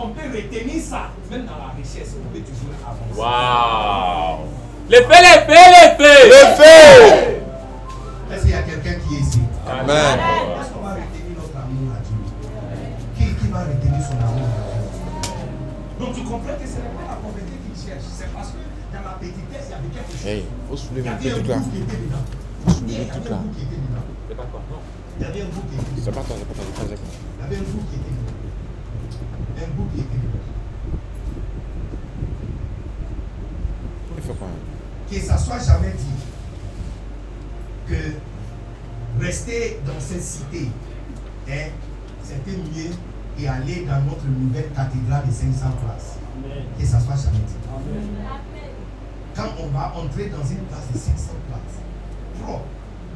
on 0.00 0.08
peut 0.08 0.20
retenir 0.34 0.80
ça, 0.82 1.10
même 1.30 1.44
dans 1.44 1.58
la 1.58 1.72
richesse, 1.76 2.14
on 2.16 2.32
peut 2.32 2.40
toujours 2.40 2.72
avancer. 2.86 3.20
Waouh. 3.20 4.46
Les 4.88 4.96
faits, 4.96 5.08
les 5.08 5.38
faits, 5.44 5.70
les 5.74 5.88
faits. 5.98 6.24
Le 6.28 6.40
feu. 6.56 6.64
Est-ce 8.32 8.42
qu'il 8.42 8.50
y 8.50 8.54
a 8.54 8.62
quelqu'un 8.62 8.94
qui 9.06 9.14
est 9.16 9.20
ici? 9.20 9.40
Amen. 9.68 10.18
Est-ce 10.60 10.70
qu'on 10.72 10.80
va 10.80 10.94
retenir 10.96 11.36
notre 11.36 11.56
amour 11.60 11.92
à 11.92 12.00
Dieu? 12.00 12.16
Qui, 13.16 13.24
qui 13.36 13.46
va 13.52 13.60
retenir 13.68 14.00
son 14.00 14.16
amour 14.16 14.48
à 14.48 14.64
Dieu? 14.80 15.36
Donc 16.00 16.14
tu 16.14 16.22
comprends 16.22 16.56
que 16.56 16.64
ce 16.64 16.76
n'est 16.80 16.94
pas 16.96 17.04
la 17.04 17.16
pauvreté 17.20 17.52
qu'il 17.52 17.76
cherche, 17.76 18.04
c'est 18.16 18.32
parce 18.32 18.48
que 18.56 18.62
dans 18.96 19.04
la 19.04 19.14
petitesse, 19.20 19.68
il 19.68 19.72
y 19.72 19.76
avait 19.76 19.92
quelque 19.92 20.12
chose. 20.16 20.24
Hey, 20.26 20.44
faut 20.68 20.72
Il 20.72 20.78
y 20.78 20.80
soulever 20.88 21.08
un 21.08 21.16
peu 21.20 21.28
avait 21.28 21.36
un 21.36 21.42
tout 21.42 21.48
là. 21.48 21.56
goût 21.58 21.68
qui 21.68 21.78
était 21.84 22.00
dedans. 22.00 22.24
Faut 22.64 22.72
soulever 22.72 22.92
Il 22.96 23.02
y 23.02 23.06
tout 23.12 23.18
avait 23.18 23.28
là. 23.28 23.36
un 23.36 23.44
goût 23.44 23.52
qui 23.52 23.62
était 23.68 23.76
dedans. 23.84 24.06
C'est 24.28 24.36
pas 24.40 24.48
quoi, 24.48 24.60
non. 24.72 24.80
Il 24.80 25.20
y 25.20 25.26
avait 25.28 25.42
un 25.44 25.50
goût 25.52 25.64
qui 25.68 25.74
était 25.76 25.84
C'est 25.84 26.08
dedans. 26.08 26.16
pas 26.16 26.24
toi, 26.24 26.36
c'est 26.40 26.48
pas 26.48 26.54
toi, 26.56 26.64
c'est 26.64 26.80
pas 26.80 26.88
toi. 26.88 26.96
Il 26.96 27.40
y 27.40 27.44
avait 27.44 27.58
un 27.60 27.66
goût 27.68 27.84
qui 27.92 27.96
était 28.00 28.14
dedans. 28.16 28.40
Un 29.58 29.70
goût 29.76 29.88
qui 29.92 30.00
était 30.00 30.16
dedans. 30.24 30.48
Il 34.16 34.22
fait 34.24 34.32
quoi 34.40 34.48
hein? 34.48 34.64
Que 35.10 35.20
ça 35.20 35.38
soit 35.38 35.58
jamais 35.58 35.92
dit 35.92 36.18
que 37.88 39.24
rester 39.24 39.80
dans 39.86 39.98
cette 39.98 40.22
cité, 40.22 40.68
c'était 42.22 42.56
mieux 42.56 42.90
et 43.38 43.48
aller 43.48 43.86
dans 43.86 44.02
notre 44.02 44.26
nouvelle 44.26 44.70
cathédrale 44.74 45.26
de 45.26 45.32
500 45.32 45.70
places. 45.84 46.18
Que 46.78 46.84
ça 46.84 47.00
soit 47.00 47.16
jamais 47.16 47.38
dit. 47.46 47.54
Quand 49.34 49.50
on 49.60 49.68
va 49.68 49.94
entrer 49.96 50.26
dans 50.26 50.44
une 50.44 50.64
place 50.66 50.88
de 50.92 50.98
500 50.98 51.32
places, 51.48 51.78
propre, 52.42 52.64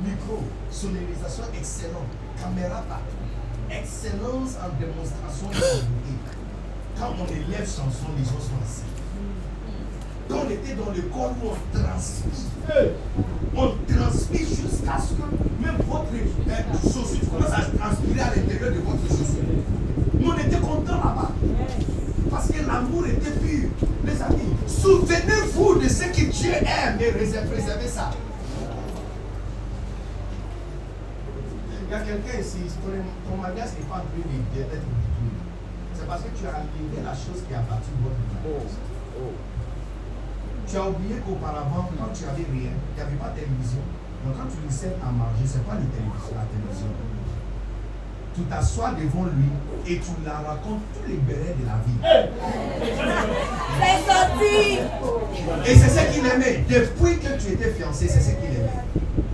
micro, 0.05 0.43
sonorisation 0.71 1.45
excellente, 1.59 2.09
caméra 2.41 2.83
partout, 2.89 3.23
excellence 3.71 4.57
en 4.63 4.71
démonstration 4.79 5.49
de 5.49 5.55
beauté. 5.55 6.15
Quand 6.99 7.13
on 7.19 7.27
élève 7.27 7.67
chanson, 7.67 8.09
les 8.17 8.25
gens 8.25 8.41
sont 8.41 8.59
assis. 8.63 8.89
Quand 10.29 10.37
on 10.47 10.51
était 10.51 10.75
dans 10.75 10.91
le 10.95 11.03
corps 11.03 11.35
où 11.43 11.49
on 11.49 11.79
transpire, 11.79 12.93
on 13.57 13.75
transpire 13.93 14.47
jusqu'à 14.49 14.99
ce 14.99 15.15
que 15.15 15.23
même 15.65 15.77
votre 15.89 16.07
euh, 16.15 16.73
chaussure 16.83 17.29
commence 17.31 17.53
à 17.53 17.63
transpirer 17.77 18.21
à 18.21 18.35
l'intérieur 18.35 18.73
de 18.73 18.79
votre 18.81 19.07
chaussure? 19.09 19.45
Nous 20.19 20.31
on 20.31 20.39
était 20.39 20.57
contents 20.61 20.93
là-bas. 21.05 21.31
Parce 22.31 22.49
que 22.49 22.67
l'amour 22.67 23.07
était 23.07 23.31
pur. 23.31 23.69
Les 24.07 24.23
amis, 24.23 24.57
souvenez-vous 24.67 25.79
de 25.81 25.89
ce 25.89 26.05
que 26.05 26.31
Dieu 26.31 26.53
aime 26.53 26.99
et 27.01 27.11
réserve- 27.11 27.49
préservez 27.51 27.89
ça. 27.89 28.11
Il 31.85 31.91
y 31.91 31.95
a 31.95 32.01
quelqu'un 32.01 32.41
ici, 32.41 32.57
ton, 32.83 33.31
ton 33.31 33.37
mariage 33.43 33.69
n'est 33.79 33.85
pas 33.87 33.97
en 33.97 34.07
d'être 34.17 34.71
détruit. 34.71 34.81
C'est 35.95 36.07
parce 36.07 36.23
que 36.23 36.29
tu 36.41 36.47
as 36.47 36.57
enlevé 36.57 37.03
la 37.05 37.13
chose 37.13 37.43
qui 37.47 37.53
a 37.53 37.59
battu 37.59 37.93
votre 38.03 38.17
mariage. 38.33 38.73
Tu 40.73 40.79
as 40.79 40.89
oublié 40.89 41.17
qu'auparavant, 41.21 41.85
quand 42.01 42.13
tu 42.17 42.25
avais 42.25 42.49
rien, 42.49 42.73
il 42.73 42.97
n'y 42.97 43.03
avait 43.05 43.21
pas 43.21 43.29
de 43.37 43.45
télévision. 43.45 43.85
Donc 44.25 44.41
quand 44.41 44.49
tu 44.49 44.57
lui 44.65 44.73
sers 44.73 44.97
à 45.05 45.13
manger, 45.13 45.45
ce 45.45 45.61
n'est 45.61 45.69
pas 45.69 45.77
le 45.77 45.85
télévision, 45.85 46.33
la 46.33 46.49
télévision? 46.49 46.89
Tu 48.33 48.41
t'assois 48.49 48.97
devant 48.97 49.29
lui 49.29 49.53
et 49.85 50.01
tu 50.01 50.13
la 50.25 50.41
racontes 50.41 50.81
tous 50.97 51.05
les 51.13 51.21
bérets 51.29 51.53
de 51.61 51.69
la 51.69 51.77
vie. 51.85 52.01
C'est 53.85 54.01
sorti 54.09 54.81
Et 55.69 55.77
c'est 55.77 55.93
ce 55.93 56.09
qu'il 56.09 56.25
aimait. 56.25 56.65
Depuis 56.65 57.19
que 57.19 57.37
tu 57.37 57.53
étais 57.53 57.73
fiancé, 57.73 58.09
c'est 58.09 58.21
ce 58.21 58.31
qu'il 58.41 58.57
aimait. 58.57 58.81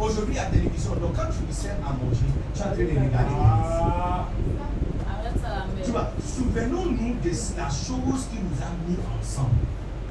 Aujourd'hui, 0.01 0.35
la 0.35 0.47
télévision. 0.47 0.90
Donc 0.97 1.15
quand 1.15 1.31
tu 1.31 1.47
lui 1.47 1.55
sers 1.55 1.78
à 1.86 1.94
manger, 1.94 2.27
tu 2.52 2.59
es 2.59 2.65
en 2.65 2.74
train 2.74 2.82
de 2.82 2.98
regarder. 2.98 3.39
La 5.06 5.85
Tu 5.85 5.90
vois, 5.93 6.10
souvenons-nous 6.19 7.15
de 7.23 7.31
la 7.31 7.70
chose 7.70 8.27
qui 8.27 8.43
nous 8.43 8.59
a 8.59 8.74
mis 8.89 8.98
ensemble. 9.20 9.62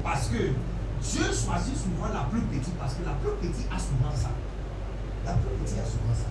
Parce 0.02 0.28
que 0.28 0.56
Dieu 1.02 1.24
choisit 1.24 1.76
souvent 1.76 2.10
la 2.12 2.26
plus 2.30 2.40
petite 2.42 2.74
parce 2.74 2.94
que 2.94 3.04
la 3.04 3.14
plus 3.22 3.30
petite 3.40 3.66
a 3.70 3.78
souvent 3.78 4.14
ça. 4.14 4.30
La 5.24 5.32
plus 5.32 5.54
petite 5.62 5.78
a 5.78 5.86
souvent 5.86 6.14
ça. 6.14 6.30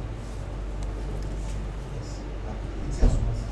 Yes. 1.95 2.19
La 2.45 2.53
plus 2.53 2.69
petite 2.87 3.03
a 3.03 3.07
souvent 3.07 3.35
ça. 3.35 3.47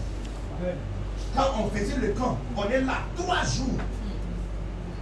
Quand 1.35 1.63
on 1.63 1.69
faisait 1.69 1.99
le 1.99 2.13
camp, 2.13 2.37
on 2.55 2.63
est 2.69 2.81
là 2.81 3.07
trois 3.15 3.43
jours. 3.43 3.79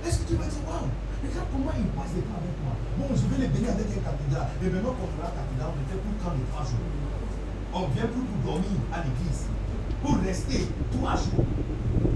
Est-ce 0.05 0.19
que 0.19 0.27
tu 0.29 0.35
vas 0.35 0.45
dire, 0.45 0.59
waouh, 0.67 0.89
regarde 1.23 1.47
comment 1.51 1.71
il 1.77 1.87
passe 1.95 2.11
le 2.15 2.21
temps 2.27 2.37
avec 2.41 2.55
moi. 2.61 2.75
Bon, 2.99 3.07
je 3.15 3.23
vais 3.31 3.41
les 3.41 3.47
bénir 3.47 3.71
avec 3.71 3.87
un 3.87 4.01
cathédrale. 4.03 4.49
Mais 4.61 4.69
maintenant, 4.69 4.93
a 4.93 5.23
la 5.23 5.31
cathédrale, 5.31 5.71
on 5.71 5.79
ne 5.79 5.87
fait 5.87 6.01
plus 6.01 6.15
camp 6.19 6.35
de 6.35 6.43
trois 6.51 6.65
jours. 6.67 6.89
On 7.73 7.87
vient 7.95 8.09
plus 8.11 8.21
pour 8.21 8.39
dormir 8.43 8.77
à 8.91 9.01
l'église. 9.01 9.47
Pour 10.03 10.17
rester 10.19 10.67
trois 10.91 11.15
jours. 11.15 11.47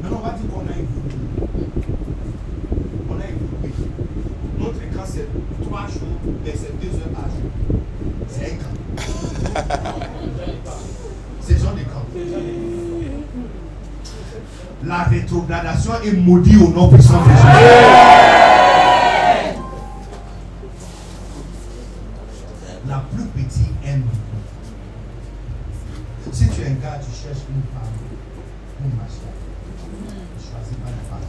Maintenant, 0.03 0.19
on 0.21 0.27
va 0.27 0.33
dire 0.35 0.49
qu'on 0.51 0.67
a 0.67 0.75
évolué. 0.75 1.17
Notre 4.59 4.81
camp, 4.93 5.05
c'est 5.05 5.27
trois 5.63 5.87
jours, 5.87 6.17
mais 6.43 6.53
c'est 6.55 6.73
deux 6.79 6.93
heures 6.97 7.13
par 7.13 7.25
jour. 7.25 7.51
C'est 8.27 8.45
un 8.45 8.55
camp. 8.57 8.75
C'est 11.41 11.57
genre 11.59 11.73
de 11.73 11.83
camp. 11.83 12.05
La 14.85 15.03
rétrogradation 15.03 15.93
est 16.03 16.13
maudite 16.13 16.61
au 16.61 16.69
nom 16.69 16.89
puissant 16.89 17.21
de 17.23 17.29
Jésus. 17.29 17.47
La 22.87 22.99
plus 23.13 23.25
petite 23.25 23.75
aime. 23.85 24.03
Si 26.31 26.47
tu 26.49 26.61
es 26.61 26.65
un 26.65 26.75
gars, 26.75 26.99
tu 26.99 27.11
cherches 27.11 27.45
une 27.49 27.63
femme 27.73 27.95
pour 28.77 28.89
machin. 28.97 29.31
Tu 30.37 30.43
choisis 30.47 30.77
pas 30.77 30.89
la 30.89 31.01
femme. 31.09 31.26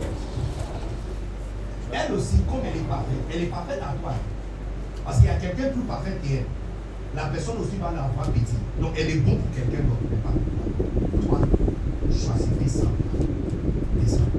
Elle 2.09 2.15
aussi, 2.15 2.37
comme 2.49 2.61
elle 2.65 2.81
est 2.81 2.89
parfaite, 2.89 3.19
elle 3.31 3.43
est 3.43 3.47
parfaite 3.47 3.81
à 3.83 3.93
toi. 4.01 4.15
Parce 5.05 5.19
qu'il 5.19 5.27
y 5.27 5.31
a 5.31 5.35
quelqu'un 5.35 5.69
plus 5.69 5.83
parfait 5.83 6.17
qu'elle. 6.23 6.47
La 7.15 7.27
personne 7.27 7.59
aussi 7.59 7.77
va 7.77 7.91
la 7.93 8.09
voir 8.15 8.31
petite. 8.31 8.57
Donc 8.81 8.93
elle 8.97 9.11
est 9.11 9.17
bonne 9.17 9.39
pour 9.39 9.55
quelqu'un 9.55 9.85
d'autre, 9.85 10.01
mais 10.11 10.17
pas 10.17 10.31
pour 10.31 11.29
toi. 11.29 11.39
Toi, 11.39 11.49
choisis 12.09 12.49
des 12.49 12.69
sangs. 12.69 12.97
Des 14.01 14.09
sangs. 14.09 14.33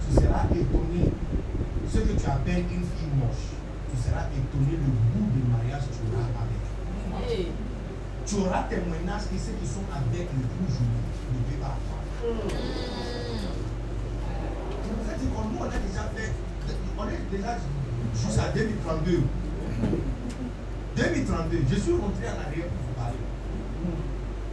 Tu 0.00 0.14
seras 0.14 0.44
étonné. 0.54 1.10
Ce 1.90 1.98
que 1.98 2.20
tu 2.20 2.26
appelles 2.26 2.64
une 2.70 2.86
fille 2.86 3.14
moche, 3.18 3.50
tu 3.90 3.96
seras 3.98 4.26
étonné 4.30 4.78
le 4.78 4.90
goût 5.10 5.26
de 5.34 5.42
mariage 5.50 5.82
que 5.90 5.94
tu 5.94 6.14
auras 6.14 6.30
avec. 6.38 7.50
Tu 8.26 8.34
auras 8.36 8.62
témoignage 8.70 9.22
que 9.22 9.38
ceux 9.38 9.54
qui 9.58 9.66
sont 9.66 9.86
avec 9.90 10.28
le 10.30 10.42
plus 10.46 10.70
joli 10.70 11.15
nous, 15.50 15.58
on 15.58 15.64
a 15.64 15.78
déjà 15.78 16.02
fait, 16.14 16.32
on 16.98 17.08
est 17.08 17.30
déjà 17.30 17.56
jusqu'à 18.14 18.48
2032. 18.54 19.22
2032, 20.96 21.58
je 21.70 21.74
suis 21.76 21.92
rentré 21.92 22.26
en 22.26 22.40
arrière 22.40 22.66
pour 22.66 22.82
vous 22.86 22.94
parler. 22.96 23.20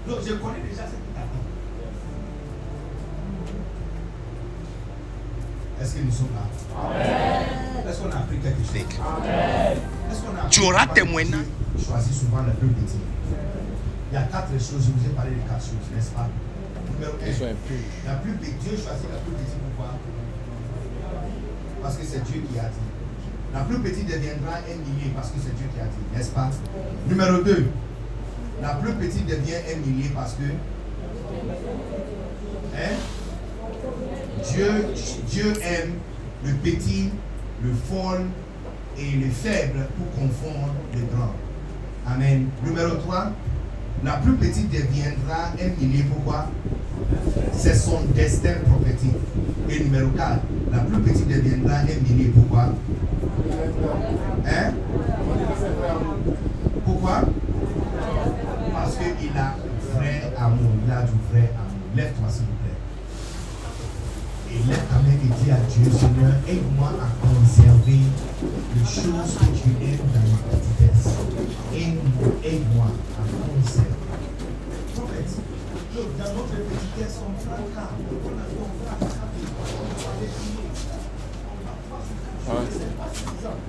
Donc 0.08 0.18
je 0.28 0.34
connais 0.34 0.60
déjà 0.70 0.84
ce 0.86 0.92
qui. 0.92 1.04
Est-ce 5.82 5.96
que 5.96 6.02
nous 6.02 6.12
sommes 6.12 6.30
là 6.34 7.90
Est-ce 7.90 8.00
qu'on 8.00 8.12
a 8.12 8.16
appris 8.16 8.38
quelque 8.38 8.64
chose 8.64 8.76
Est-ce 8.76 10.22
qu'on 10.22 10.36
a 10.36 10.40
appris 10.40 10.50
Tu 10.50 10.62
auras. 10.62 10.86
Dieu 10.86 11.04
choisit 11.84 12.14
souvent 12.14 12.44
le 12.44 12.54
plus 12.54 12.70
petit. 12.70 13.00
Il 14.12 14.16
y 14.16 14.18
a 14.18 14.24
quatre 14.24 14.52
choses, 14.54 14.86
je 14.86 14.92
vous 14.92 15.06
ai 15.10 15.14
parlé 15.16 15.32
de 15.32 15.50
quatre 15.50 15.64
choses, 15.66 15.90
n'est-ce 15.94 16.12
pas? 16.12 16.30
Sont 17.02 17.46
impurs. 17.46 17.86
la 18.06 18.16
plus 18.16 18.32
petite, 18.34 18.60
Dieu 18.60 18.72
choisit 18.72 19.10
la 19.10 19.20
plus 19.20 19.34
petite 19.34 19.58
pourquoi 19.76 19.94
Parce 21.82 21.98
que 21.98 22.04
c'est 22.06 22.24
Dieu 22.24 22.42
qui 22.50 22.60
a 22.60 22.64
dit. 22.64 22.94
La 23.54 23.62
plus 23.62 23.80
petite 23.80 24.08
deviendra 24.08 24.58
un 24.58 24.78
millier 24.78 25.12
parce 25.16 25.30
que 25.30 25.38
c'est 25.44 25.56
Dieu 25.56 25.66
qui 25.74 25.80
a 25.80 25.86
dit, 25.86 26.16
n'est-ce 26.16 26.32
pas? 26.32 26.50
Numéro 27.08 27.44
2. 27.44 27.66
La 28.62 28.76
plus 28.76 28.94
petite 28.94 29.26
devient 29.26 29.60
un 29.74 29.78
millier 29.86 30.10
parce 30.14 30.34
que. 30.34 30.44
Hein? 32.76 32.96
Dieu, 34.52 34.86
Dieu 35.30 35.54
aime 35.64 35.94
le 36.46 36.54
petit, 36.54 37.10
le 37.64 37.74
fol 37.74 38.22
et 38.98 39.12
le 39.18 39.30
faible 39.30 39.88
pour 39.98 40.12
confondre 40.12 40.74
les 40.94 41.02
grands. 41.16 41.34
Amen. 42.08 42.48
Numéro 42.64 42.96
3. 42.96 43.32
La 44.04 44.14
plus 44.14 44.34
petite 44.34 44.70
deviendra 44.70 45.52
un 45.62 45.82
millier. 45.82 46.04
Pourquoi? 46.04 46.48
C'est 47.54 47.76
son 47.76 48.02
destin 48.16 48.56
prophétique. 48.68 49.16
Et 49.70 49.84
numéro 49.84 50.10
4. 50.10 50.40
La 50.72 50.80
plus 50.80 51.00
petite 51.02 51.28
deviendra 51.28 51.78
un 51.78 51.84
millier. 51.86 52.32
Pourquoi? 52.36 52.74
Hein? 54.46 54.72
Pourquoi? 56.86 57.22
Parce 58.74 58.96
qu'il 58.98 59.38
a 59.38 59.56
vrai 59.96 60.34
amour. 60.38 60.72
Il 60.86 60.92
a 60.92 61.02
du 61.04 61.12
vrai 61.32 61.52
amour. 61.56 61.80
Lève-toi 61.96 62.28
s'il 62.30 62.46
vous 62.46 62.58
plaît. 62.62 62.80
Et 64.52 64.60
lève 64.70 64.86
ta 64.90 64.96
main 64.96 65.14
et 65.14 65.44
dis 65.44 65.52
à 65.52 65.58
Dieu, 65.70 65.92
Seigneur, 65.92 66.34
aide-moi 66.48 66.90
à 67.02 67.08
conserver 67.26 68.02
les 68.76 68.86
choses 68.86 69.38
que 69.40 69.46
tu 69.58 69.70
aimes 69.84 70.08
dans 70.14 70.26
ma 70.30 70.38
petitesse. 70.52 71.06
Aide-moi, 71.74 72.30
aide-moi 72.44 72.88
à 73.18 73.24
conserver. 73.48 74.04
Dans 75.94 76.02
notre 76.02 76.58
on 76.58 77.38
fracas. 77.38 77.92
On 78.26 78.34
a 78.34 78.46
on. 78.56 78.70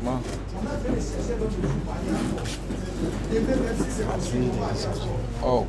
On 0.07 0.67
a 0.67 0.79
fait 0.79 0.95
pas 4.05 4.19
on 5.43 5.47
oh, 5.47 5.67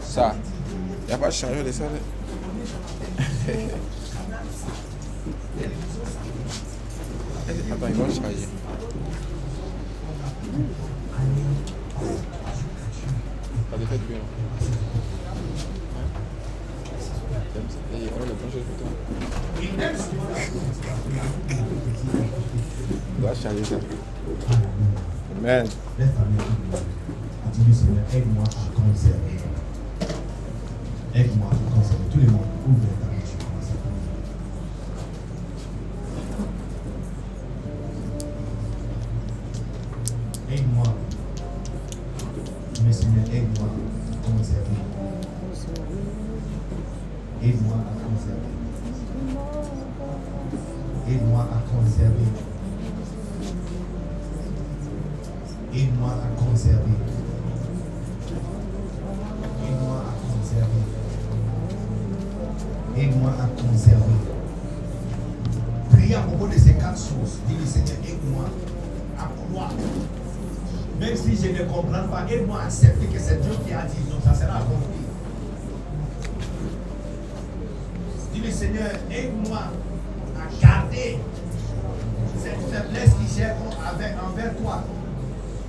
ça. 0.00 0.36
Il 1.02 1.06
n'y 1.08 1.12
a 1.12 1.18
pas 1.18 1.26
de 1.26 1.32
chargeur 1.32 1.64
de 1.64 1.72
ça. 1.72 1.84
Attends, 1.84 1.96
hein. 7.46 7.48
Et 7.48 7.64
on 7.72 7.82
a 7.82 7.88
le 7.88 7.94
plancher 7.94 8.20
pour 8.20 8.28
toi. 8.28 8.30
Il 8.30 8.38
aime 8.38 8.54
souvent 17.10 17.30
la 17.30 17.30
On 17.30 17.38
doit 23.20 23.34
changer 23.34 23.64
ça. 23.64 23.76
Amen. 25.38 25.66
Aide-moi 28.12 28.44
à 28.44 28.70
conserver. 28.74 29.36
Aide-moi 31.14 31.48
à 31.50 31.74
conserver. 31.74 32.04
Tout 32.10 32.20
le 32.20 32.26
monde, 32.26 32.40
ouvre 32.68 32.86
ta. 33.00 33.08
Aide-moi. 40.54 40.88
Mais 42.84 42.92
Seigneur, 42.92 43.24
aide-moi 43.32 43.68
à 44.12 44.30
conserver. 44.30 45.19
Aide-moi 47.42 47.74
à 47.74 47.94
conserver. 48.04 48.52
Aide-moi 51.08 51.42
à 51.42 51.58
conserver. 51.72 52.28
Aide-moi 55.72 56.10
à 56.10 56.28
conserver. 56.38 56.96
Aide-moi 59.64 59.96
à 60.04 60.12
conserver. 60.28 60.84
Aide-moi 62.98 63.30
à 63.30 63.46
conserver. 63.62 64.18
Priez 65.92 66.14
à 66.16 66.20
propos 66.20 66.46
de 66.46 66.58
ces 66.58 66.74
quatre 66.74 66.98
choses. 66.98 67.38
Dis-le 67.48 67.64
Seigneur, 67.64 67.96
aide-moi 68.06 68.44
à 69.18 69.30
croire. 69.48 69.72
Même 71.00 71.16
si 71.16 71.36
je 71.36 71.52
ne 71.52 71.64
comprends 71.66 72.06
pas, 72.08 72.30
aide-moi 72.30 72.60
à 72.60 72.64
accepter 72.66 73.06
que 73.06 73.18
c'est 73.18 73.40
Dieu 73.40 73.52
qui 73.66 73.72
a 73.72 73.84
dit, 73.84 74.10
donc 74.10 74.20
ça 74.22 74.34
sera 74.34 74.58
accompli. 74.58 74.99
Dis-le 78.40 78.52
Seigneur, 78.52 78.92
aide-moi 79.10 79.60
à 80.36 80.66
garder 80.66 81.18
cette 82.42 82.60
faiblesse 82.72 83.10
qui 83.10 83.36
j'ai 83.36 83.44
envers 83.44 84.56
toi. 84.56 84.82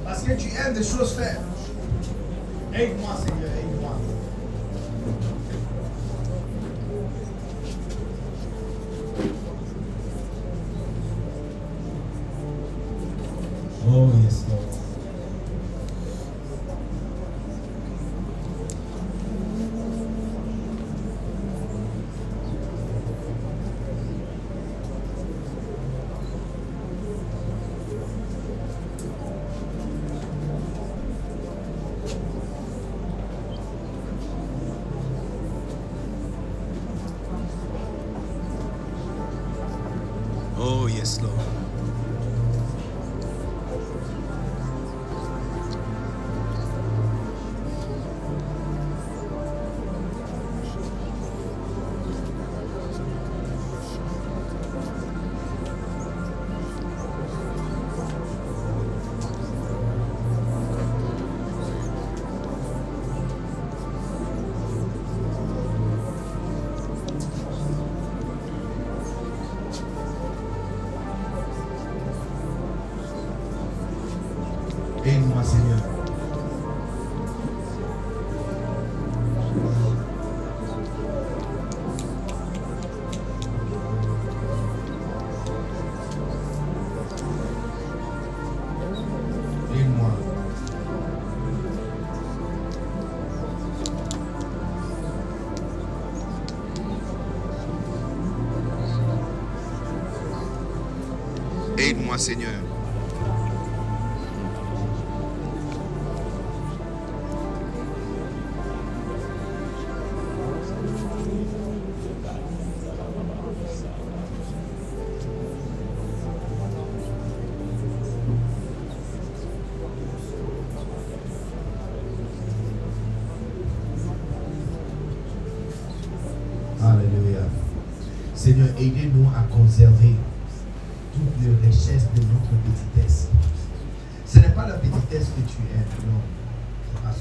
Parce 0.06 0.24
que 0.24 0.32
tu 0.34 0.48
aimes 0.56 0.74
des 0.74 0.84
choses 0.84 1.16
faire. 1.18 1.42
Aide-moi, 2.74 3.10
Seigneur. 3.26 3.71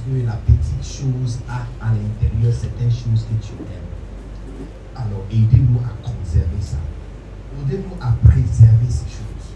Que 0.05 0.27
la 0.27 0.35
petite 0.35 0.85
chose 0.85 1.39
a 1.49 1.67
à 1.85 1.93
l'intérieur 1.93 2.53
certaines 2.53 2.91
choses 2.91 3.27
que 3.27 3.47
tu 3.47 3.53
aimes. 3.53 4.67
Alors 4.97 5.25
aidez-nous 5.31 5.81
à 5.81 5.93
conserver 6.03 6.61
ça. 6.61 6.79
Aidez-nous 7.63 7.97
à 8.01 8.13
préserver 8.25 8.89
ces 8.89 9.11
choses. 9.11 9.49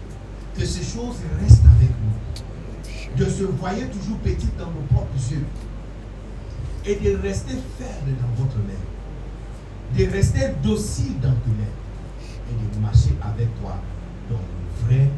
Que 0.57 0.65
ces 0.65 0.83
choses 0.83 1.17
restent 1.41 1.65
avec 1.65 1.89
nous. 1.89 3.17
De 3.17 3.29
se 3.29 3.43
voyer 3.43 3.85
toujours 3.87 4.17
petit 4.19 4.49
dans 4.57 4.67
nos 4.67 4.85
propres 4.91 5.31
yeux. 5.31 5.45
Et 6.85 6.95
de 6.95 7.17
rester 7.21 7.55
ferme 7.77 8.13
dans 8.21 8.43
votre 8.43 8.57
main 8.57 8.73
de 9.97 10.11
rester 10.11 10.49
docile 10.63 11.19
dans 11.21 11.33
tes 11.33 11.51
mains 11.51 12.49
et 12.49 12.75
de 12.75 12.81
marcher 12.81 13.15
avec 13.21 13.47
toi 13.61 13.75
dans 14.29 14.35
le 14.37 14.85
vrai 14.85 15.09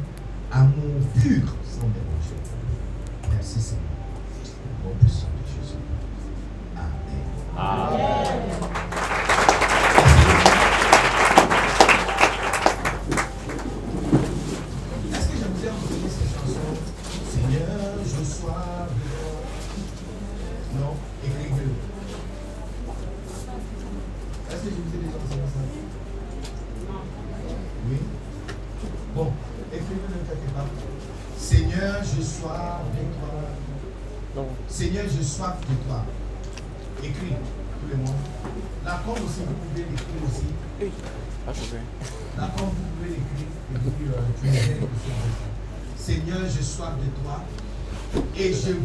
amour 0.51 1.01
pur 1.15 1.55
sans 1.63 1.87
déranger. 1.87 2.37
Merci 3.31 3.59
Seigneur. 3.59 3.96
Au 4.87 5.26
et 48.47 48.53
je 48.53 48.76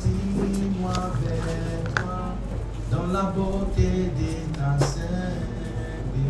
Attire-moi 0.00 0.92
vers 1.22 1.94
toi. 1.94 2.34
Dans 2.90 3.06
la 3.12 3.22
beauté 3.24 4.10
de 4.16 4.56
ta 4.56 4.78
sainteté. 4.78 6.20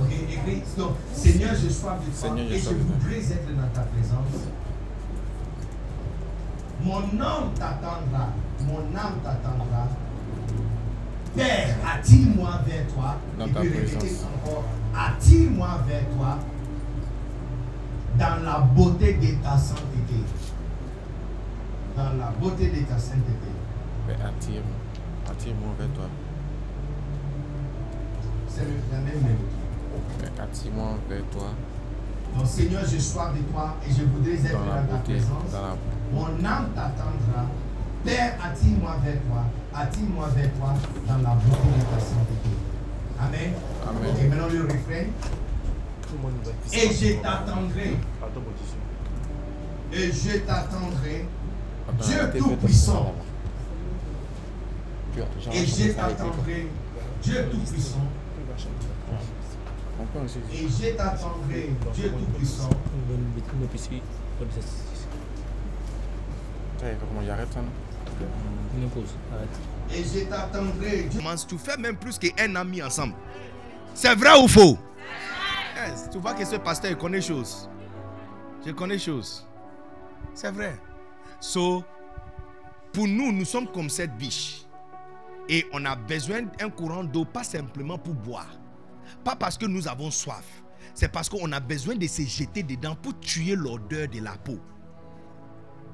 Ok, 0.00 0.12
écrit. 0.30 0.62
Donc, 0.76 0.92
Seigneur, 1.14 1.54
je 1.54 1.68
sois 1.70 1.92
de 1.92 2.10
toi 2.10 2.28
Seigneur, 2.28 2.52
et 2.52 2.58
je 2.58 2.68
voudrais 2.68 3.18
être 3.18 3.56
dans 3.56 3.68
ta 3.72 3.80
présence. 3.82 4.44
Mon 6.82 6.98
âme 6.98 7.50
t'attendra. 7.54 8.28
Mon 8.66 8.98
âme 8.98 9.20
t'attendra. 9.24 9.88
Père, 11.34 11.76
attire-moi 11.96 12.60
vers 12.66 12.86
toi. 12.88 13.16
Dans 13.38 13.46
et 13.46 13.52
ta 13.52 13.60
présence. 13.60 14.24
encore. 14.36 14.64
Attire-moi 14.94 15.80
vers 15.88 16.08
toi. 16.10 16.38
Dans 18.18 18.44
la 18.44 18.58
beauté 18.58 19.14
de 19.14 19.42
ta 19.42 19.56
sainteté. 19.56 20.43
Beauté 22.40 22.68
de 22.70 22.80
ta 22.84 22.98
sainteté. 22.98 23.50
Mais 24.06 24.14
attire-moi. 24.14 24.78
Attire-moi 25.30 25.68
vers 25.78 25.88
toi. 25.94 26.04
C'est 28.48 28.62
le- 28.64 28.82
la 28.92 28.98
même 28.98 29.20
mélodie. 29.22 29.62
Mais 30.20 30.42
attire-moi 30.42 30.98
vers 31.08 31.22
toi. 31.32 31.48
Donc, 32.36 32.46
Seigneur, 32.46 32.82
je 32.84 32.98
sois 32.98 33.32
de 33.36 33.42
toi 33.52 33.76
et 33.86 33.92
je 33.92 34.04
voudrais 34.04 34.34
être 34.34 34.52
Dans 34.52 34.66
la 34.66 34.82
dans 34.82 34.86
ta 34.88 34.94
beauté. 34.96 35.12
présence. 35.14 35.50
Dans 35.52 35.62
la... 35.62 35.76
Mon 36.12 36.44
âme 36.44 36.68
t'attendra. 36.74 37.46
Père, 38.04 38.34
attire-moi 38.44 38.96
vers 39.04 39.20
toi. 39.22 39.42
Attire-moi 39.74 40.28
vers 40.36 40.52
toi 40.54 40.74
dans 41.08 41.18
la 41.22 41.34
beauté 41.34 41.68
de 41.78 41.82
ta 41.84 42.00
sainteté. 42.00 42.50
Amen. 43.20 43.52
Amen. 43.88 44.10
Ok, 44.10 44.22
maintenant 44.28 44.48
le 44.52 44.62
refrain. 44.64 45.06
Et 46.72 46.92
je 46.92 47.14
t'attendrai. 47.22 47.96
Et 49.92 50.12
je 50.12 50.38
t'attendrai. 50.38 51.26
Dieu 52.00 52.18
Tout-Puissant. 52.38 53.14
Et 55.52 55.66
t'attendrai. 55.92 56.68
Dieu 57.22 57.48
Tout-Puissant. 57.50 58.06
Et 60.52 60.68
je 60.68 60.88
t'attendrai. 60.96 61.70
Dieu 61.94 62.10
Tout-Puissant. 62.10 62.70
Comment 66.80 67.22
j'arrête 67.26 67.52
ça, 67.52 67.60
non 67.60 67.68
Et 69.92 70.02
je 70.04 70.24
t'attendrai. 70.24 71.02
Dieu- 71.04 71.20
Tu 71.48 71.58
fais 71.58 71.76
même 71.76 71.96
plus 71.96 72.18
qu'un 72.18 72.56
ami 72.56 72.82
ensemble. 72.82 73.14
C'est 73.94 74.14
vrai 74.16 74.42
ou 74.42 74.48
faux? 74.48 74.76
Yes, 75.76 76.08
tu 76.10 76.18
vois 76.18 76.34
que 76.34 76.44
ce 76.44 76.56
pasteur 76.56 76.90
il 76.90 76.96
connaît 76.96 77.20
choses. 77.20 77.68
Je 78.66 78.72
connais 78.72 78.98
choses. 78.98 79.46
C'est 80.34 80.50
vrai. 80.50 80.76
So, 81.44 81.84
pour 82.94 83.06
nous, 83.06 83.30
nous 83.30 83.44
sommes 83.44 83.70
comme 83.70 83.90
cette 83.90 84.16
biche. 84.16 84.64
Et 85.46 85.66
on 85.74 85.84
a 85.84 85.94
besoin 85.94 86.40
d'un 86.40 86.70
courant 86.70 87.04
d'eau, 87.04 87.26
pas 87.26 87.44
simplement 87.44 87.98
pour 87.98 88.14
boire. 88.14 88.48
Pas 89.22 89.36
parce 89.36 89.58
que 89.58 89.66
nous 89.66 89.86
avons 89.86 90.10
soif. 90.10 90.46
C'est 90.94 91.12
parce 91.12 91.28
qu'on 91.28 91.52
a 91.52 91.60
besoin 91.60 91.96
de 91.96 92.06
se 92.06 92.22
jeter 92.22 92.62
dedans 92.62 92.96
pour 92.96 93.20
tuer 93.20 93.56
l'odeur 93.56 94.08
de 94.08 94.20
la 94.20 94.38
peau. 94.38 94.58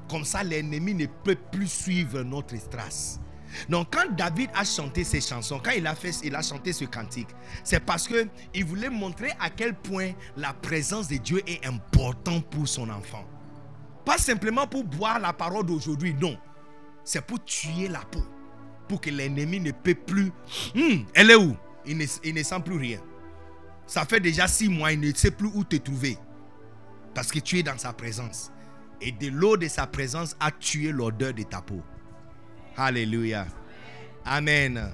Comme 0.08 0.24
ça, 0.24 0.44
l'ennemi 0.44 0.94
ne 0.94 1.06
peut 1.06 1.36
plus 1.50 1.66
suivre 1.66 2.22
notre 2.22 2.56
trace. 2.68 3.18
Donc, 3.68 3.88
quand 3.92 4.14
David 4.14 4.50
a 4.54 4.64
chanté 4.64 5.02
ces 5.02 5.20
chansons, 5.20 5.60
quand 5.62 5.72
il 5.72 5.88
a 5.88 5.96
fait, 5.96 6.12
il 6.22 6.36
a 6.36 6.42
chanté 6.42 6.72
ce 6.72 6.84
cantique, 6.84 7.28
c'est 7.64 7.80
parce 7.80 8.06
que 8.06 8.28
il 8.54 8.64
voulait 8.64 8.88
montrer 8.88 9.32
à 9.40 9.50
quel 9.50 9.74
point 9.74 10.12
la 10.36 10.52
présence 10.52 11.08
de 11.08 11.16
Dieu 11.16 11.42
est 11.44 11.66
importante 11.66 12.46
pour 12.50 12.68
son 12.68 12.88
enfant. 12.88 13.24
Pas 14.04 14.18
simplement 14.18 14.66
pour 14.66 14.84
boire 14.84 15.18
la 15.18 15.32
parole 15.32 15.66
d'aujourd'hui, 15.66 16.14
non. 16.14 16.36
C'est 17.04 17.24
pour 17.24 17.42
tuer 17.44 17.88
la 17.88 18.00
peau, 18.00 18.22
pour 18.88 19.00
que 19.00 19.10
l'ennemi 19.10 19.60
ne 19.60 19.72
peut 19.72 19.94
plus. 19.94 20.32
Hum, 20.74 21.04
elle 21.14 21.30
est 21.30 21.36
où? 21.36 21.56
Il 21.86 21.96
ne, 21.96 22.42
sent 22.42 22.60
plus 22.64 22.76
rien. 22.76 23.00
Ça 23.86 24.04
fait 24.04 24.20
déjà 24.20 24.46
six 24.46 24.68
mois, 24.68 24.92
il 24.92 25.00
ne 25.00 25.12
sait 25.12 25.30
plus 25.30 25.50
où 25.54 25.64
te 25.64 25.76
trouver, 25.76 26.18
parce 27.14 27.32
que 27.32 27.38
tu 27.38 27.58
es 27.58 27.62
dans 27.62 27.78
sa 27.78 27.92
présence. 27.92 28.52
Et 29.00 29.12
de 29.12 29.28
l'eau 29.28 29.56
de 29.56 29.66
sa 29.66 29.86
présence 29.86 30.36
a 30.38 30.50
tué 30.50 30.92
l'odeur 30.92 31.32
de 31.32 31.42
ta 31.42 31.62
peau. 31.62 31.80
Alléluia. 32.76 33.46
Amen. 34.24 34.90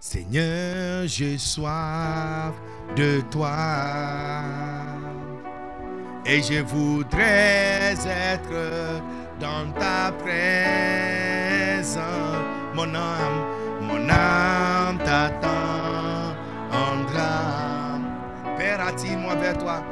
Seigneur, 0.00 1.06
j'ai 1.06 1.38
soif 1.38 2.54
de 2.96 3.20
toi. 3.30 5.13
Et 6.26 6.42
je 6.42 6.62
voudrais 6.62 7.92
être 7.92 9.02
dans 9.38 9.70
ta 9.78 10.12
présence. 10.12 10.38
Mon 12.74 12.94
âme, 12.94 13.44
mon 13.82 14.08
âme 14.08 14.98
t'attendra. 14.98 16.34
Père, 18.56 18.80
attire-moi 18.86 19.34
vers 19.36 19.58
toi. 19.58 19.82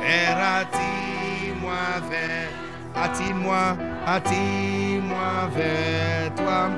Père, 0.00 0.38
attire-moi 0.60 2.00
vers 2.08 2.50
Attire-moi, 2.94 3.76
attire-moi 4.06 5.48
vers 5.56 6.34
toi 6.34 6.70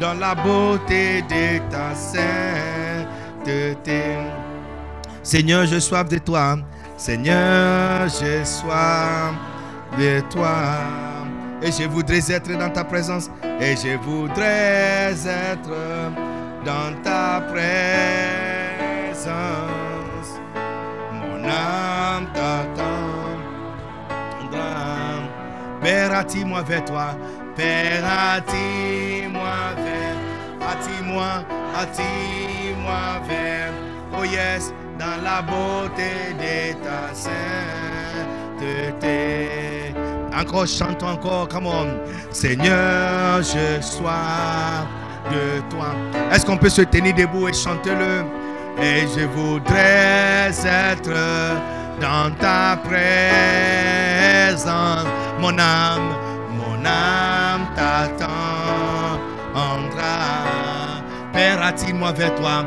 dans 0.00 0.14
la 0.14 0.34
beauté 0.34 1.22
de 1.22 1.58
ta 1.70 1.94
sainteté. 1.94 3.36
Seigneur, 5.22 5.66
je 5.66 5.78
soif 5.78 6.08
de 6.08 6.18
toi. 6.18 6.56
Seigneur, 7.00 8.08
je 8.08 8.44
soif 8.44 9.32
de 9.98 10.20
toi. 10.28 10.76
Et 11.62 11.72
je 11.72 11.88
voudrais 11.88 12.30
être 12.30 12.58
dans 12.58 12.68
ta 12.68 12.84
présence. 12.84 13.30
Et 13.58 13.74
je 13.74 13.96
voudrais 13.96 15.14
être 15.14 15.70
dans 16.62 16.92
ta 17.02 17.40
présence. 17.48 17.70
Mon 21.14 21.42
âme 21.48 22.26
t'attend. 22.34 23.00
Père, 25.80 26.14
attire-moi 26.14 26.62
vers 26.62 26.84
toi. 26.84 27.16
Père, 27.56 28.04
attire-moi 28.04 29.74
vers. 29.84 30.18
Attire-moi, 30.70 31.44
attire-moi 31.74 33.20
vers. 33.26 33.72
Oh 34.18 34.24
yes, 34.24 34.74
dans 35.00 35.20
la 35.24 35.40
beauté 35.40 36.34
de 36.38 36.74
ta 36.84 37.14
sainteté. 37.14 38.68
Encore, 40.38 40.66
chantons 40.66 41.08
encore, 41.08 41.48
come 41.48 41.66
on. 41.66 41.88
Seigneur, 42.30 43.38
je 43.38 43.80
sois 43.80 44.84
de 45.30 45.60
toi. 45.70 45.94
Est-ce 46.30 46.44
qu'on 46.44 46.58
peut 46.58 46.68
se 46.68 46.82
tenir 46.82 47.14
debout 47.14 47.48
et 47.48 47.54
chanter 47.54 47.94
le 47.94 48.24
Et 48.82 49.06
je 49.16 49.24
voudrais 49.26 50.50
être 50.50 51.10
dans 51.98 52.30
ta 52.38 52.76
présence. 52.84 53.46
Mon 55.40 55.58
âme, 55.58 56.14
mon 56.52 56.84
âme 56.84 57.66
t'attendra. 57.74 58.28
Père, 61.32 61.62
attire-moi 61.62 62.12
vers 62.12 62.34
toi. 62.34 62.66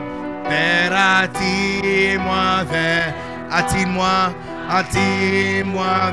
Père, 0.54 0.94
attire-moi 1.24 2.66
vers. 2.72 3.14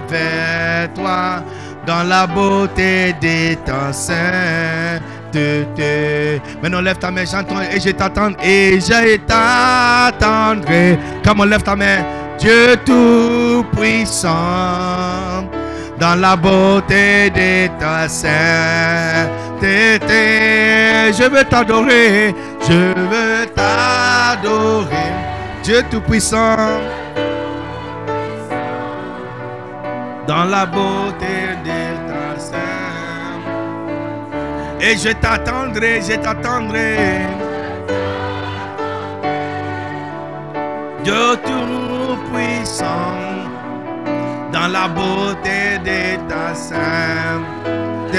Vers 0.08 0.92
toi. 0.94 1.42
Dans 1.86 2.02
la 2.02 2.26
beauté 2.26 3.14
de 3.20 3.54
ta 3.66 3.92
sainteté. 3.92 5.00
Maintenant, 6.62 6.80
lève 6.80 6.98
ta 6.98 7.10
main, 7.10 7.24
j'entends 7.24 7.60
et 7.60 7.80
je 7.80 7.90
t'attends. 7.90 8.32
Et 8.42 8.78
je 8.80 9.16
t'attendrai. 9.16 10.98
Comment 11.24 11.44
lève 11.44 11.62
ta 11.62 11.76
main. 11.76 12.04
Dieu 12.38 12.76
Tout-Puissant 12.86 14.30
dans 15.98 16.14
la 16.18 16.34
beauté 16.36 17.30
de 17.30 17.68
ta 17.78 18.08
sainteté. 18.08 18.30
Je 21.12 21.28
veux 21.28 21.44
t'adorer, 21.44 22.34
Je 22.66 22.94
veux 23.10 23.46
t'adorer, 23.54 24.19
Dieu 25.62 25.82
Tout-Puissant. 25.90 26.56
Dans 30.26 30.44
la 30.44 30.64
beauté 30.64 31.56
de 31.64 31.80
ta 32.08 32.38
sein. 32.38 32.56
Et 34.80 34.96
je 34.96 35.10
t'attendrai, 35.12 36.00
je 36.00 36.14
t'attendrai. 36.16 37.26
Dieu 41.04 41.36
Tout-Puissant, 41.44 42.86
dans 44.52 44.68
la 44.68 44.88
beauté 44.88 45.78
de 45.84 46.16
ta 46.28 46.54
sainteté, 46.54 48.18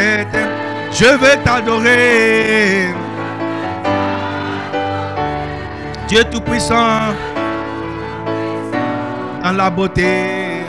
je 0.91 1.05
veux 1.05 1.43
t'adorer. 1.43 3.10
Dieu 6.11 6.25
Tout-Puissant, 6.25 7.15
dans 9.41 9.53
la 9.53 9.69
beauté. 9.69 10.65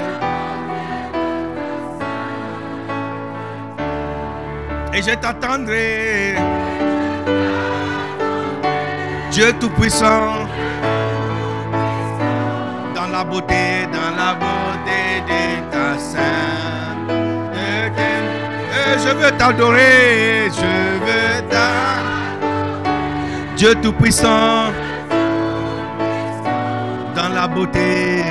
Et 4.94 5.02
je 5.02 5.14
t'attendrai. 5.16 6.36
Dieu 9.32 9.52
Tout-Puissant, 9.58 10.46
dans 12.94 13.08
la 13.10 13.24
beauté, 13.24 13.88
dans 13.92 14.14
la 14.16 14.34
beauté 14.34 15.22
de 15.26 15.40
ta 15.72 15.98
sainteté. 15.98 17.10
Et 18.70 18.94
je 18.96 19.12
veux 19.12 19.32
t'adorer, 19.32 20.52
je 20.54 20.72
veux 21.04 21.42
t'adorer. 21.50 21.72
Dieu 23.56 23.74
Tout-Puissant, 23.82 24.70
beauté. 27.48 28.24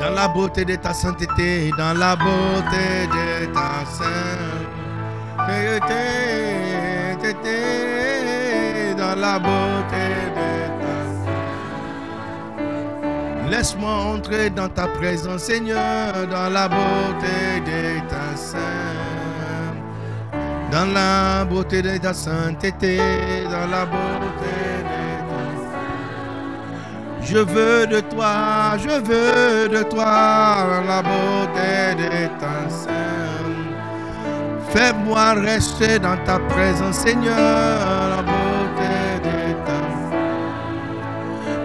Dans 0.00 0.10
la 0.10 0.28
beauté 0.28 0.64
de 0.64 0.76
ta 0.76 0.92
sainteté, 0.92 1.70
dans 1.78 1.94
la 1.98 2.16
beauté 2.16 3.06
de 3.12 3.46
ta 3.52 3.84
sainteté, 3.86 4.54
dans 8.96 9.14
la 9.20 9.38
beauté 9.38 10.04
de 10.34 10.42
ta 10.80 10.84
Laisse-moi 13.50 13.92
entrer 14.14 14.50
dans 14.50 14.68
ta 14.68 14.86
présence, 14.88 15.42
Seigneur, 15.42 16.26
dans 16.30 16.48
la 16.48 16.68
beauté 16.68 17.60
de 17.64 18.00
ta 18.08 18.36
sainteté, 18.36 19.03
dans 20.74 20.92
la 20.92 21.44
beauté 21.44 21.82
de 21.82 21.96
ta 21.98 22.12
sainteté, 22.12 22.98
dans 23.44 23.68
la 23.70 23.86
beauté 23.86 24.54
de 24.82 24.96
ta 25.28 25.42
je 27.22 27.38
veux 27.38 27.86
de 27.86 28.00
toi, 28.00 28.76
je 28.78 28.88
veux 28.88 29.68
de 29.68 29.84
toi 29.84 30.82
la 30.84 31.00
beauté 31.00 31.94
de 31.96 32.26
ta 32.40 32.68
sein. 32.68 32.90
Fais-moi 34.70 35.34
rester 35.34 36.00
dans 36.00 36.16
ta 36.24 36.40
présence, 36.40 36.96
Seigneur, 36.96 37.36
la 37.36 38.22
beauté 38.22 39.20
de 39.28 39.36
ta 39.66 39.78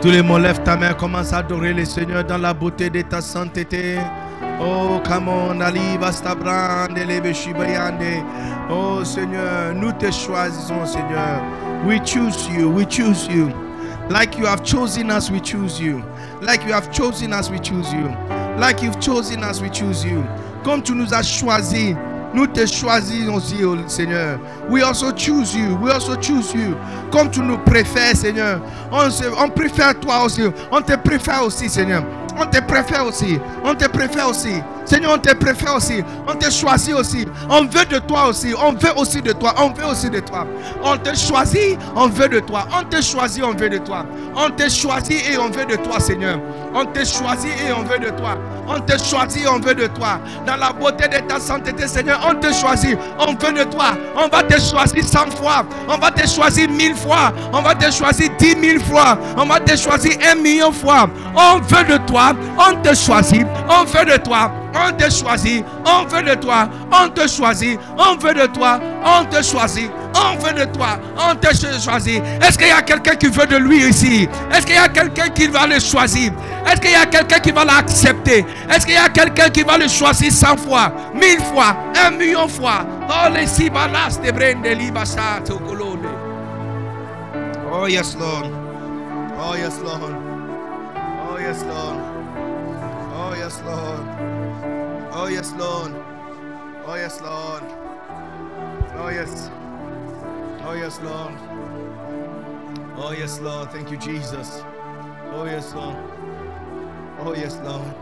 Tous 0.02 0.12
les 0.12 0.22
mots, 0.22 0.38
lève 0.38 0.62
ta 0.62 0.78
main, 0.78 0.94
commence 0.94 1.34
à 1.34 1.38
adorer 1.38 1.74
le 1.74 1.84
Seigneur 1.84 2.24
dans 2.24 2.38
la 2.38 2.54
beauté 2.54 2.92
de 2.92 3.02
ta 3.02 3.22
sainteté. 3.22 3.98
Oh, 4.62 5.02
come 5.06 5.30
on, 5.30 5.62
Ali, 5.62 5.98
basta 5.98 6.36
brande, 6.36 7.06
lebe 7.06 7.34
shibayande. 7.34 8.24
Oh 8.70 9.04
Seigneur, 9.04 9.74
nous 9.74 9.92
te 9.94 10.12
choisissons, 10.12 10.86
Seigneur. 10.86 11.42
We 11.88 12.00
choose 12.02 12.48
you, 12.50 12.70
we 12.70 12.86
choose 12.86 13.28
you. 13.28 13.52
Like 14.10 14.38
you 14.38 14.46
have 14.46 14.64
chosen 14.64 15.12
us, 15.12 15.32
we 15.32 15.40
choose 15.40 15.80
you. 15.80 16.04
Like 16.42 16.66
you 16.66 16.74
have 16.74 16.92
chosen 16.92 17.32
us, 17.32 17.50
we 17.50 17.60
choose 17.60 17.92
you. 17.94 18.10
Like 18.58 18.82
you've 18.84 19.00
chosen 19.00 19.44
us, 19.44 19.62
we 19.62 19.70
choose 19.70 20.04
you. 20.04 20.24
Comme 20.66 20.82
tu 20.84 20.94
nous 20.94 21.14
as 21.14 21.24
choisis, 21.24 21.96
nous 22.34 22.46
te 22.48 22.66
choisissons 22.66 23.36
aussi, 23.36 23.64
oh 23.64 23.78
Seigneur. 23.88 24.40
We 24.70 24.82
also 24.84 25.12
choose 25.14 25.56
you. 25.56 25.78
We 25.82 25.90
also 25.92 26.16
choose 26.20 26.54
you. 26.54 26.76
Comme 27.12 27.32
tu 27.32 27.40
nous 27.42 27.58
préfères, 27.60 28.16
Seigneur. 28.18 28.60
On, 28.92 29.10
se- 29.10 29.24
on 29.38 29.48
préfère 29.50 29.98
toi 30.00 30.26
aussi. 30.26 30.42
On 30.70 30.82
te 30.82 30.96
préfère 30.98 31.44
aussi, 31.46 31.70
Seigneur. 31.70 32.04
On 32.38 32.46
te 32.46 32.60
préfère 32.62 33.06
aussi. 33.06 33.40
On 33.64 33.74
te 33.76 33.88
préfère 33.88 34.30
aussi. 34.30 34.62
Seigneur, 34.90 35.14
on 35.16 35.20
te 35.20 35.34
préfère 35.36 35.76
aussi. 35.76 36.04
On 36.28 36.36
te 36.36 36.50
choisit 36.50 36.94
aussi. 36.96 37.28
On 37.50 37.62
veut 37.62 37.86
de 37.86 38.00
toi 38.00 38.28
aussi. 38.28 38.54
On 38.60 38.74
veut 38.74 38.98
aussi 38.98 39.22
de 39.22 39.32
toi. 39.34 39.54
On 39.58 39.70
veut 39.70 39.86
aussi 39.86 40.10
de 40.10 40.20
toi. 40.20 40.48
On 40.84 40.98
te 40.98 41.16
choisit. 41.16 41.78
On 41.96 42.08
veut 42.08 42.30
de 42.30 42.40
toi. 42.40 42.68
On 42.74 42.84
te 42.84 43.02
choisit. 43.02 43.44
On 43.44 43.54
veut 43.54 43.70
de 43.70 43.78
toi. 43.78 44.06
On 44.36 44.50
te 44.50 44.70
choisit 44.70 45.24
et 45.30 45.38
on 45.38 45.50
veut 45.50 45.66
de 45.66 45.76
toi, 45.76 46.00
Seigneur. 46.00 46.40
On 46.74 46.86
te 46.86 47.00
choisit 47.06 47.52
et 47.68 47.72
on 47.72 47.84
veut 47.84 48.00
de 48.00 48.10
toi. 48.18 48.38
On 48.68 48.80
te 48.80 48.98
choisit 49.04 49.48
on 49.48 49.60
veut 49.60 49.76
de 49.76 49.88
toi. 49.88 50.20
Dans 50.46 50.56
la 50.56 50.72
beauté 50.72 51.08
de 51.08 51.18
ta 51.28 51.40
sainteté, 51.40 51.88
Seigneur, 51.88 52.20
on 52.28 52.36
te 52.36 52.52
choisit. 52.54 52.98
On 53.20 53.34
veut 53.34 53.54
de 53.54 53.64
toi. 53.64 53.92
On 54.16 54.28
va 54.28 54.44
te 54.44 54.60
choisir 54.60 55.04
cent 55.04 55.30
fois. 55.38 55.66
On 55.88 55.98
va 55.98 56.12
te 56.12 56.28
choisir 56.28 56.70
mille 56.70 56.96
fois. 56.96 57.32
On 57.54 57.62
va 57.62 57.76
te 57.76 57.92
choisir 57.92 58.30
dix 58.38 58.56
mille 58.56 58.80
fois. 58.80 59.18
On 59.38 59.46
va 59.46 59.60
te 59.60 59.76
choisir 59.76 60.14
un 60.32 60.36
million 60.36 60.70
de 60.70 60.76
fois. 60.76 61.10
On 61.36 61.60
veut 61.60 61.84
de 61.86 61.98
toi. 62.06 62.34
On 62.58 62.76
te 62.82 62.94
choisit. 62.94 63.46
On 63.70 63.84
veut 63.86 64.06
de 64.06 64.18
toi. 64.18 64.52
On 64.74 64.92
te 64.92 65.10
choisit. 65.10 65.66
On 65.86 66.06
veut 66.06 66.24
de 66.24 66.36
toi. 66.36 66.70
On 66.92 67.10
te 67.10 67.28
choisit. 67.28 67.80
On 67.98 68.16
veut 68.18 68.34
de 68.34 68.46
toi. 68.48 68.80
On 69.04 69.26
te 69.26 69.42
choisit. 69.44 69.90
On 70.16 70.38
veut 70.38 70.54
de 70.54 70.66
toi. 70.72 71.00
On 71.18 71.36
te 71.36 71.48
choisit. 71.80 72.22
Est-ce 72.42 72.58
qu'il 72.58 72.68
y 72.68 72.72
a 72.72 72.82
quelqu'un 72.82 73.16
qui 73.16 73.28
veut 73.28 73.48
de 73.48 73.58
lui 73.58 73.88
ici? 73.88 74.28
Est-ce 74.52 74.66
qu'il 74.66 74.76
y 74.76 74.80
a 74.80 74.90
quelqu'un 74.90 75.30
qui 75.30 75.48
va 75.48 75.68
le 75.68 75.80
choisir? 75.80 76.32
Est-ce 76.66 76.82
qu'il 76.82 76.92
y 76.92 76.96
a 76.96 77.06
quelqu'un 77.06 77.40
qui 77.40 77.52
va 77.52 77.66
l'accepter? 77.66 78.46
Est-ce 78.70 78.86
qu'il 78.86 78.96
y 78.96 78.98
a 78.98 79.10
quelqu'un 79.10 79.50
qui 79.50 79.64
va 79.64 79.78
le 79.78 79.88
choisir 79.88 80.32
100 80.32 80.58
fois, 80.58 80.92
1000 81.14 81.40
fois, 81.54 81.76
un 82.06 82.12
million 82.12 82.48
fois? 82.48 82.86
Oh, 83.10 83.30
les 83.34 83.48
sibalas 83.48 84.20
de. 84.22 84.30
Oh, 87.72 87.88
yes, 87.88 88.16
Lord. 88.20 88.52
Oh, 89.40 89.56
yes, 89.56 89.80
Lord. 89.84 90.16
Oh, 91.32 91.40
yes, 91.40 91.64
Lord. 91.64 91.98
Oh, 93.16 93.34
yes, 93.36 93.62
Lord. 93.66 94.19
Oh, 95.22 95.28
yes, 95.28 95.54
Lord. 95.58 95.92
Oh, 96.88 96.96
yes, 96.96 97.22
Lord. 97.22 97.64
Oh, 98.96 99.10
yes. 99.10 99.52
Oh, 100.64 100.72
yes, 100.72 100.98
Lord. 101.02 101.34
Oh, 102.96 103.12
yes, 103.12 103.40
Lord. 103.42 103.70
Thank 103.70 103.92
you, 103.92 103.98
Jesus. 103.98 104.64
Oh, 105.34 105.44
yes, 105.44 105.74
Lord. 105.76 105.98
Oh, 107.20 107.34
yes, 107.36 107.60
Lord. 107.66 107.94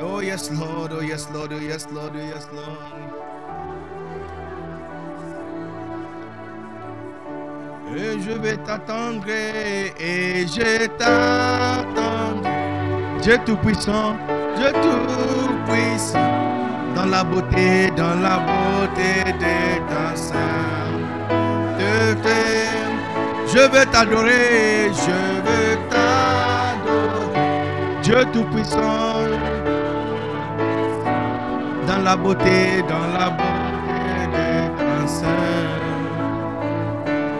Oh, 0.00 0.20
yes, 0.20 0.50
Lord. 0.50 0.92
Oh, 0.92 1.00
yes, 1.02 1.28
Lord. 1.30 1.52
Oh, 1.52 1.58
yes, 1.58 1.86
Lord. 1.92 2.12
Oh, 2.16 2.18
yes, 2.18 2.46
Lord. 2.54 2.78
Et 7.94 8.18
je 8.22 8.32
vais 8.32 8.56
t'attendre 8.56 9.28
et 9.28 10.46
je 10.46 10.86
t'attends. 10.96 12.40
Dieu 13.20 13.38
Tout-Puissant, 13.44 14.16
Dieu 14.60 14.72
Tout-Puissant, 14.82 16.18
dans 16.94 17.06
la 17.06 17.24
beauté, 17.24 17.90
dans 17.96 18.14
la 18.20 18.36
beauté 18.48 19.32
de 19.42 19.56
ta 19.88 20.14
sainteté. 20.14 20.38
Je 23.46 23.60
veux 23.72 23.86
t'adorer, 23.86 24.90
je 24.92 25.18
veux 25.46 25.78
t'adorer. 25.88 27.48
Dieu 28.02 28.20
Tout-Puissant, 28.34 29.24
dans 31.88 32.02
la 32.04 32.14
beauté, 32.16 32.82
dans 32.86 33.06
la 33.18 33.30
beauté 33.30 33.98
de 34.36 34.48
ta 34.76 35.06
sainteté. 35.06 36.28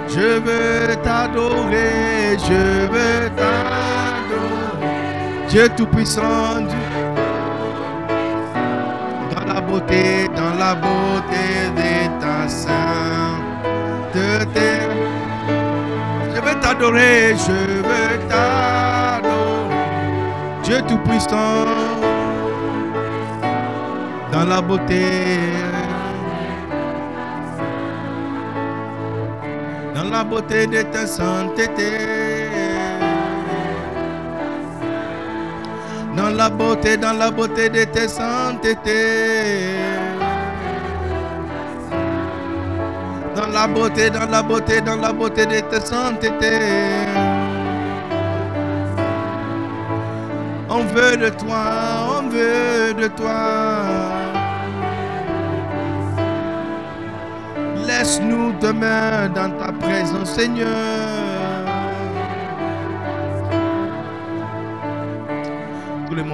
Je 0.08 0.28
veux 0.46 0.96
t'adorer, 1.02 2.38
je 2.48 2.62
veux 2.92 3.28
t'adorer. 3.36 4.88
Dieu 5.50 5.68
Tout-Puissant, 5.76 6.60
Dieu- 6.62 6.89
dans 10.36 10.54
la 10.58 10.74
beauté, 10.74 11.46
de 11.76 11.92
ta 12.20 12.48
sainteté. 12.48 13.88
Je 16.34 16.40
veux 16.40 16.56
t'adorer, 16.60 17.34
je 17.36 17.58
veux 17.88 18.18
t'adorer. 18.28 19.30
Dieu 20.62 20.78
Tout-Puissant, 20.88 21.66
dans 24.32 24.44
la 24.44 24.60
beauté. 24.60 25.04
dans 29.94 30.08
la 30.10 30.24
beauté 30.24 30.66
de 30.66 30.82
ta 30.82 31.06
sainteté. 31.06 32.29
Dans 36.30 36.36
la 36.36 36.48
beauté, 36.48 36.96
dans 36.96 37.12
la 37.12 37.30
beauté 37.32 37.68
de 37.68 37.82
ta 37.84 38.06
sainteté. 38.06 39.74
la 43.52 43.66
beauté, 43.66 44.10
dans 44.10 44.30
la 44.30 44.42
beauté, 44.42 44.80
dans 44.80 44.96
la 44.96 45.12
beauté 45.12 45.44
de 45.44 45.58
ta 45.58 45.80
sainteté. 45.80 46.58
On 50.68 50.84
veut 50.84 51.16
de 51.16 51.30
toi, 51.30 51.64
on 52.16 52.28
veut 52.28 52.94
de 52.94 53.08
toi. 53.08 53.82
Laisse-nous 57.88 58.52
demain 58.60 59.28
dans 59.34 59.50
ta 59.58 59.72
présence, 59.72 60.30
Seigneur. 60.30 61.09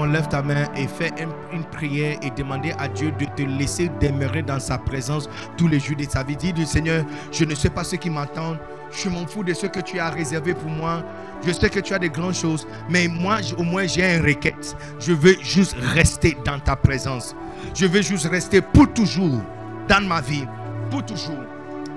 Lève 0.06 0.28
ta 0.28 0.42
main 0.42 0.65
et 0.76 0.86
fais 0.86 1.12
un- 1.23 1.55
une 1.56 1.65
prière 1.65 2.18
et 2.23 2.31
demander 2.31 2.73
à 2.78 2.89
Dieu 2.89 3.12
de 3.18 3.24
te 3.24 3.42
laisser 3.42 3.90
demeurer 4.00 4.42
dans 4.42 4.58
sa 4.60 4.78
présence 4.78 5.28
tous 5.56 5.68
les 5.68 5.78
jours 5.81 5.97
de 5.97 6.05
sa 6.05 6.23
vie. 6.23 6.36
Dis 6.36 6.52
du 6.52 6.65
Seigneur, 6.66 7.05
je 7.32 7.44
ne 7.44 7.55
sais 7.55 7.70
pas 7.70 7.84
ceux 7.84 7.97
qui 7.97 8.10
m'entendent. 8.10 8.58
Je 8.90 9.08
m'en 9.08 9.26
fous 9.26 9.42
de 9.44 9.52
ce 9.52 9.66
que 9.66 9.81
tu 9.81 9.98
as 9.98 10.10
réservé 10.10 10.55
pour 10.55 10.70
moi. 10.70 11.02
Je 11.47 11.52
sais 11.52 11.68
que 11.68 11.81
tu 11.81 11.92
as 11.92 11.98
des 11.98 12.08
grandes 12.08 12.34
choses, 12.34 12.66
mais 12.89 13.08
moi, 13.08 13.39
au 13.58 13.62
moins, 13.62 13.86
j'ai 13.86 14.05
un 14.16 14.23
requête. 14.23 14.76
Je 15.00 15.12
veux 15.12 15.36
juste 15.42 15.76
rester 15.94 16.36
dans 16.44 16.58
ta 16.58 16.76
présence. 16.76 17.34
Je 17.74 17.86
veux 17.86 18.02
juste 18.02 18.26
rester 18.26 18.60
pour 18.60 18.92
toujours 18.92 19.40
dans 19.89 20.06
ma 20.06 20.20
vie, 20.20 20.44
pour 20.90 21.05
toujours, 21.05 21.42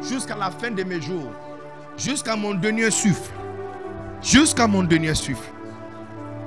jusqu'à 0.01 0.35
la 0.35 0.50
fin 0.51 0.72
de 0.72 0.84
mes 0.84 1.01
jours, 1.01 1.32
jusqu'à 1.98 2.35
mon 2.35 2.53
dernier 2.56 2.92
souffle, 2.92 3.32
jusqu'à 4.22 4.68
mon 4.68 4.84
dernier 4.84 5.16
souffle, 5.16 5.50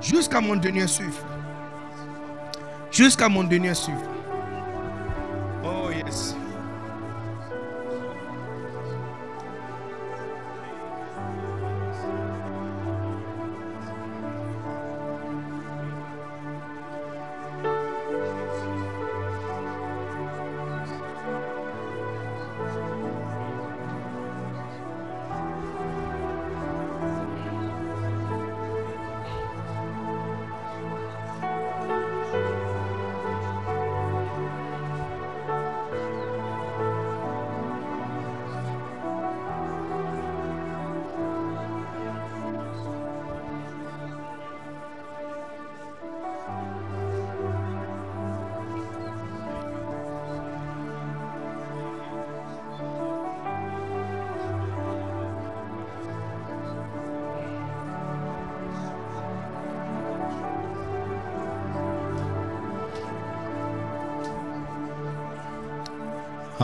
jusqu'à 0.01 0.41
mon 0.41 0.57
dernier 0.57 0.87
souffle, 0.87 1.23
jusqu'à 2.93 3.29
mon 3.29 3.45
dernier 3.45 3.75
souffle. 3.75 4.07
Oh 5.65 5.91
yes. 5.91 6.37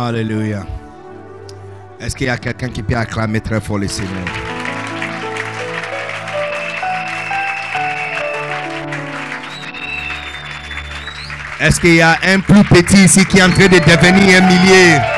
Alléluia. 0.08 0.64
Est-ce 2.00 2.16
qu'il 2.16 2.28
y 2.28 2.30
a 2.30 2.38
quelqu'un 2.38 2.70
qui 2.70 2.82
peut 2.82 2.96
acclamer 2.96 3.42
très 3.42 3.60
fort 3.60 3.76
le 3.76 3.88
Seigneur? 3.88 4.24
Est-ce 11.60 11.78
qu'il 11.78 11.96
y 11.96 12.00
a 12.00 12.16
un 12.26 12.40
plus 12.40 12.64
petit 12.64 13.04
ici 13.04 13.26
qui 13.26 13.36
est 13.36 13.42
en 13.42 13.50
train 13.50 13.66
de 13.66 13.78
devenir 13.78 14.42
un 14.42 14.46
millier? 14.46 15.17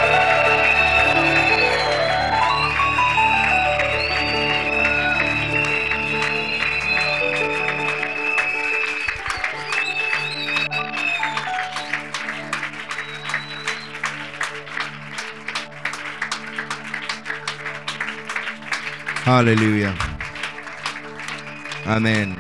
Alléluia. 19.41 19.95
Amen. 21.87 22.37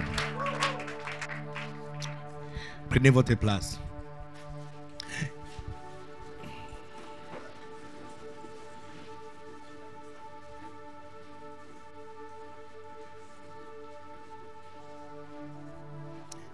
Prenez 2.90 3.08
votre 3.08 3.34
place. 3.36 3.80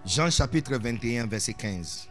Jean 0.05 0.29
chapitre 0.29 0.77
21, 0.77 1.27
verset 1.27 1.55
15. 1.55 2.07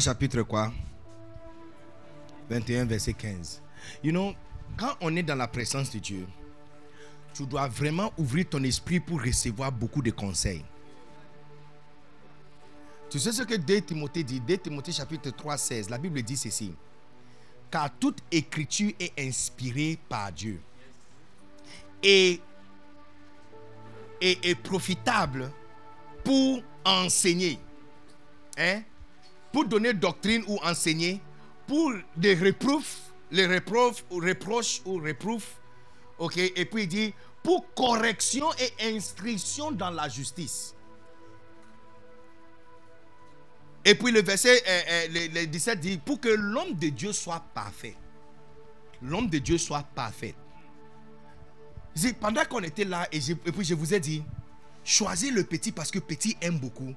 Chapitre 0.00 0.42
quoi? 0.42 0.72
21 2.50 2.86
verset 2.86 3.12
15. 3.14 3.62
You 4.02 4.12
know, 4.12 4.34
quand 4.76 4.96
on 5.00 5.14
est 5.16 5.22
dans 5.22 5.34
la 5.34 5.48
présence 5.48 5.90
de 5.90 5.98
Dieu, 5.98 6.26
tu 7.34 7.46
dois 7.46 7.68
vraiment 7.68 8.12
ouvrir 8.18 8.48
ton 8.48 8.62
esprit 8.64 9.00
pour 9.00 9.22
recevoir 9.22 9.70
beaucoup 9.70 10.02
de 10.02 10.10
conseils. 10.10 10.64
Tu 13.10 13.18
sais 13.18 13.32
ce 13.32 13.42
que 13.42 13.54
2 13.54 13.80
Timothée 13.82 14.22
dit? 14.22 14.40
2 14.40 14.58
Timothée 14.58 14.92
chapitre 14.92 15.30
3, 15.30 15.56
16. 15.56 15.90
La 15.90 15.98
Bible 15.98 16.22
dit 16.22 16.36
ceci. 16.36 16.74
Car 17.70 17.90
toute 17.98 18.18
écriture 18.30 18.92
est 18.98 19.12
inspirée 19.18 19.98
par 20.08 20.32
Dieu 20.32 20.60
et, 22.02 22.40
et 24.20 24.50
est 24.50 24.54
profitable 24.54 25.50
pour 26.24 26.62
enseigner. 26.84 27.58
Hein? 28.58 28.82
Donner 29.64 29.94
doctrine 29.94 30.44
ou 30.46 30.58
enseigner, 30.62 31.20
pour 31.66 31.92
des 32.16 32.34
reproufs, 32.34 33.12
les 33.30 33.46
reproches 33.46 34.04
ou 34.10 34.16
reproches 34.16 34.80
ou 34.84 34.98
reproufs. 34.98 35.56
Ok, 36.18 36.36
et 36.38 36.64
puis 36.64 36.82
il 36.84 36.88
dit 36.88 37.14
pour 37.42 37.72
correction 37.74 38.46
et 38.58 38.96
instruction 38.96 39.70
dans 39.70 39.90
la 39.90 40.08
justice. 40.08 40.74
Et 43.84 43.94
puis 43.94 44.12
le 44.12 44.22
verset 44.22 44.62
euh, 44.66 44.80
euh, 44.88 45.06
le, 45.10 45.40
le 45.40 45.46
17 45.46 45.80
dit 45.80 45.98
pour 45.98 46.20
que 46.20 46.28
l'homme 46.28 46.74
de 46.74 46.88
Dieu 46.88 47.12
soit 47.12 47.42
parfait. 47.54 47.96
L'homme 49.00 49.28
de 49.28 49.38
Dieu 49.38 49.58
soit 49.58 49.84
parfait. 49.94 50.34
Pendant 52.20 52.44
qu'on 52.44 52.62
était 52.62 52.84
là, 52.84 53.08
et 53.12 53.18
puis 53.20 53.64
je 53.64 53.74
vous 53.74 53.94
ai 53.94 54.00
dit, 54.00 54.22
choisis 54.84 55.32
le 55.32 55.44
petit 55.44 55.72
parce 55.72 55.90
que 55.90 55.98
petit 55.98 56.36
aime 56.40 56.58
beaucoup. 56.58 56.94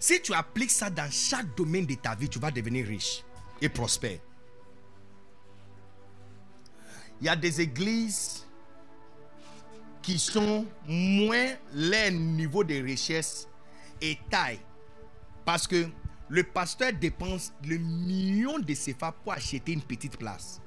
Si 0.00 0.20
tu 0.22 0.32
appliques 0.34 0.70
ça 0.70 0.90
dans 0.90 1.10
chaque 1.10 1.54
domaine 1.56 1.86
de 1.86 1.94
ta 1.94 2.14
vie, 2.14 2.28
tu 2.28 2.38
vas 2.38 2.50
devenir 2.50 2.86
riche 2.86 3.24
et 3.60 3.68
prospère. 3.68 4.18
Il 7.20 7.26
y 7.26 7.28
a 7.28 7.36
des 7.36 7.60
églises 7.60 8.46
qui 10.02 10.18
sont 10.18 10.64
moins 10.86 11.54
leur 11.74 12.12
niveau 12.12 12.62
de 12.64 12.74
richesse 12.74 13.48
et 14.00 14.18
taille 14.30 14.60
Parce 15.44 15.66
que 15.66 15.88
le 16.28 16.44
pasteur 16.44 16.92
dépense 16.92 17.52
le 17.64 17.78
million 17.78 18.58
de 18.58 18.74
CFA 18.74 19.12
pour 19.12 19.32
acheter 19.32 19.72
une 19.72 19.82
petite 19.82 20.16
place. 20.16 20.60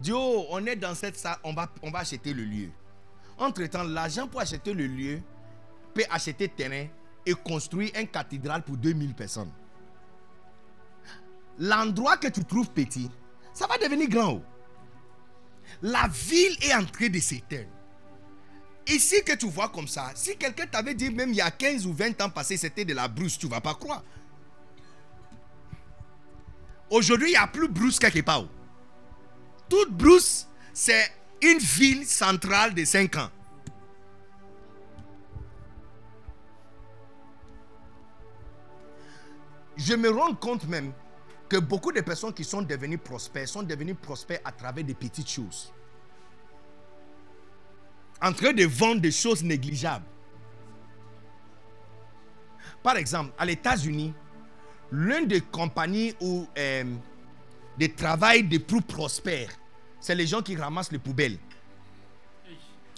Dit, 0.00 0.12
oh, 0.12 0.46
on 0.50 0.64
est 0.66 0.76
dans 0.76 0.94
cette 0.94 1.16
salle, 1.16 1.38
on 1.42 1.54
va, 1.54 1.72
on 1.82 1.90
va 1.90 2.00
acheter 2.00 2.34
le 2.34 2.44
lieu. 2.44 2.70
Entre-temps, 3.38 3.82
l'argent 3.82 4.28
pour 4.28 4.40
acheter 4.40 4.72
le 4.72 4.86
lieu 4.86 5.20
peut 5.94 6.04
acheter 6.10 6.48
terrain 6.48 6.86
et 7.26 7.34
construire 7.34 7.90
une 7.98 8.08
cathédrale 8.08 8.62
pour 8.62 8.76
2000 8.76 9.14
personnes. 9.14 9.50
L'endroit 11.58 12.16
que 12.16 12.28
tu 12.28 12.44
trouves 12.44 12.70
petit, 12.70 13.10
ça 13.52 13.66
va 13.66 13.78
devenir 13.78 14.08
grand. 14.08 14.32
oh. 14.34 14.42
La 15.82 16.08
ville 16.08 16.56
est 16.62 16.74
en 16.74 16.84
train 16.84 17.08
de 17.08 17.18
s'éteindre. 17.18 17.68
Ici 18.86 19.22
que 19.24 19.34
tu 19.34 19.48
vois 19.48 19.68
comme 19.70 19.88
ça, 19.88 20.12
si 20.14 20.36
quelqu'un 20.36 20.66
t'avait 20.66 20.94
dit 20.94 21.10
même 21.10 21.30
il 21.30 21.36
y 21.36 21.40
a 21.40 21.50
15 21.50 21.86
ou 21.86 21.94
20 21.94 22.20
ans 22.20 22.30
passé, 22.30 22.56
c'était 22.56 22.84
de 22.84 22.92
la 22.92 23.08
brousse, 23.08 23.38
tu 23.38 23.46
ne 23.46 23.50
vas 23.50 23.60
pas 23.60 23.74
croire. 23.74 24.02
Aujourd'hui, 26.90 27.28
il 27.28 27.32
n'y 27.32 27.36
a 27.36 27.46
plus 27.46 27.68
brousse 27.68 27.98
quelque 27.98 28.20
part. 28.20 28.42
oh. 28.42 28.48
Toute 29.68 29.92
brousse, 29.92 30.46
c'est 30.72 31.10
une 31.42 31.58
ville 31.58 32.06
centrale 32.06 32.74
de 32.74 32.84
5 32.84 33.16
ans. 33.16 33.30
Je 39.76 39.94
me 39.94 40.10
rends 40.10 40.34
compte 40.34 40.66
même 40.66 40.92
que 41.48 41.56
beaucoup 41.58 41.92
de 41.92 42.00
personnes 42.00 42.32
qui 42.32 42.44
sont 42.44 42.62
devenues 42.62 42.98
prospères 42.98 43.48
sont 43.48 43.62
devenues 43.62 43.94
prospères 43.94 44.40
à 44.44 44.52
travers 44.52 44.84
des 44.84 44.94
petites 44.94 45.28
choses. 45.28 45.72
En 48.22 48.32
train 48.32 48.52
de 48.52 48.64
vendre 48.64 49.00
des 49.00 49.10
choses 49.10 49.42
négligeables. 49.42 50.04
Par 52.82 52.96
exemple, 52.96 53.32
à 53.38 53.44
l'États-Unis, 53.44 54.14
l'une 54.90 55.26
des 55.26 55.40
compagnies 55.40 56.14
où 56.20 56.46
euh, 56.56 56.84
de 57.78 57.86
travail 57.86 58.44
des 58.44 58.58
plus 58.58 58.82
prospères, 58.82 59.50
c'est 60.00 60.14
les 60.14 60.26
gens 60.26 60.42
qui 60.42 60.56
ramassent 60.56 60.92
les 60.92 60.98
poubelles. 60.98 61.38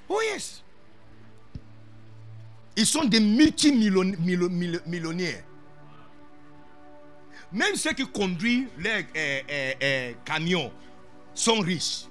Oh 0.08 0.20
yes. 0.22 0.62
Ils 2.76 2.86
sont 2.86 3.05
des 3.05 3.20
multimillionnaires. 3.20 5.44
Même 7.52 7.76
ceux 7.76 7.92
qui 7.92 8.07
conduisent 8.07 8.68
les 8.78 8.91
euh, 8.91 9.41
euh, 9.50 9.73
euh, 9.83 10.12
camions 10.25 10.73
sont 11.34 11.60
riches. 11.60 12.07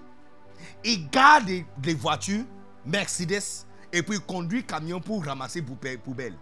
Ils 0.83 1.09
gardent 1.09 1.45
des, 1.77 1.93
voitures, 1.93 2.45
Mercedes, 2.85 3.65
et 3.91 4.01
puis 4.01 4.17
ils 4.17 4.21
conduisent 4.21 4.65
camions 4.67 4.99
pour 4.99 5.25
ramasser 5.25 5.61
poubelle- 5.61 6.37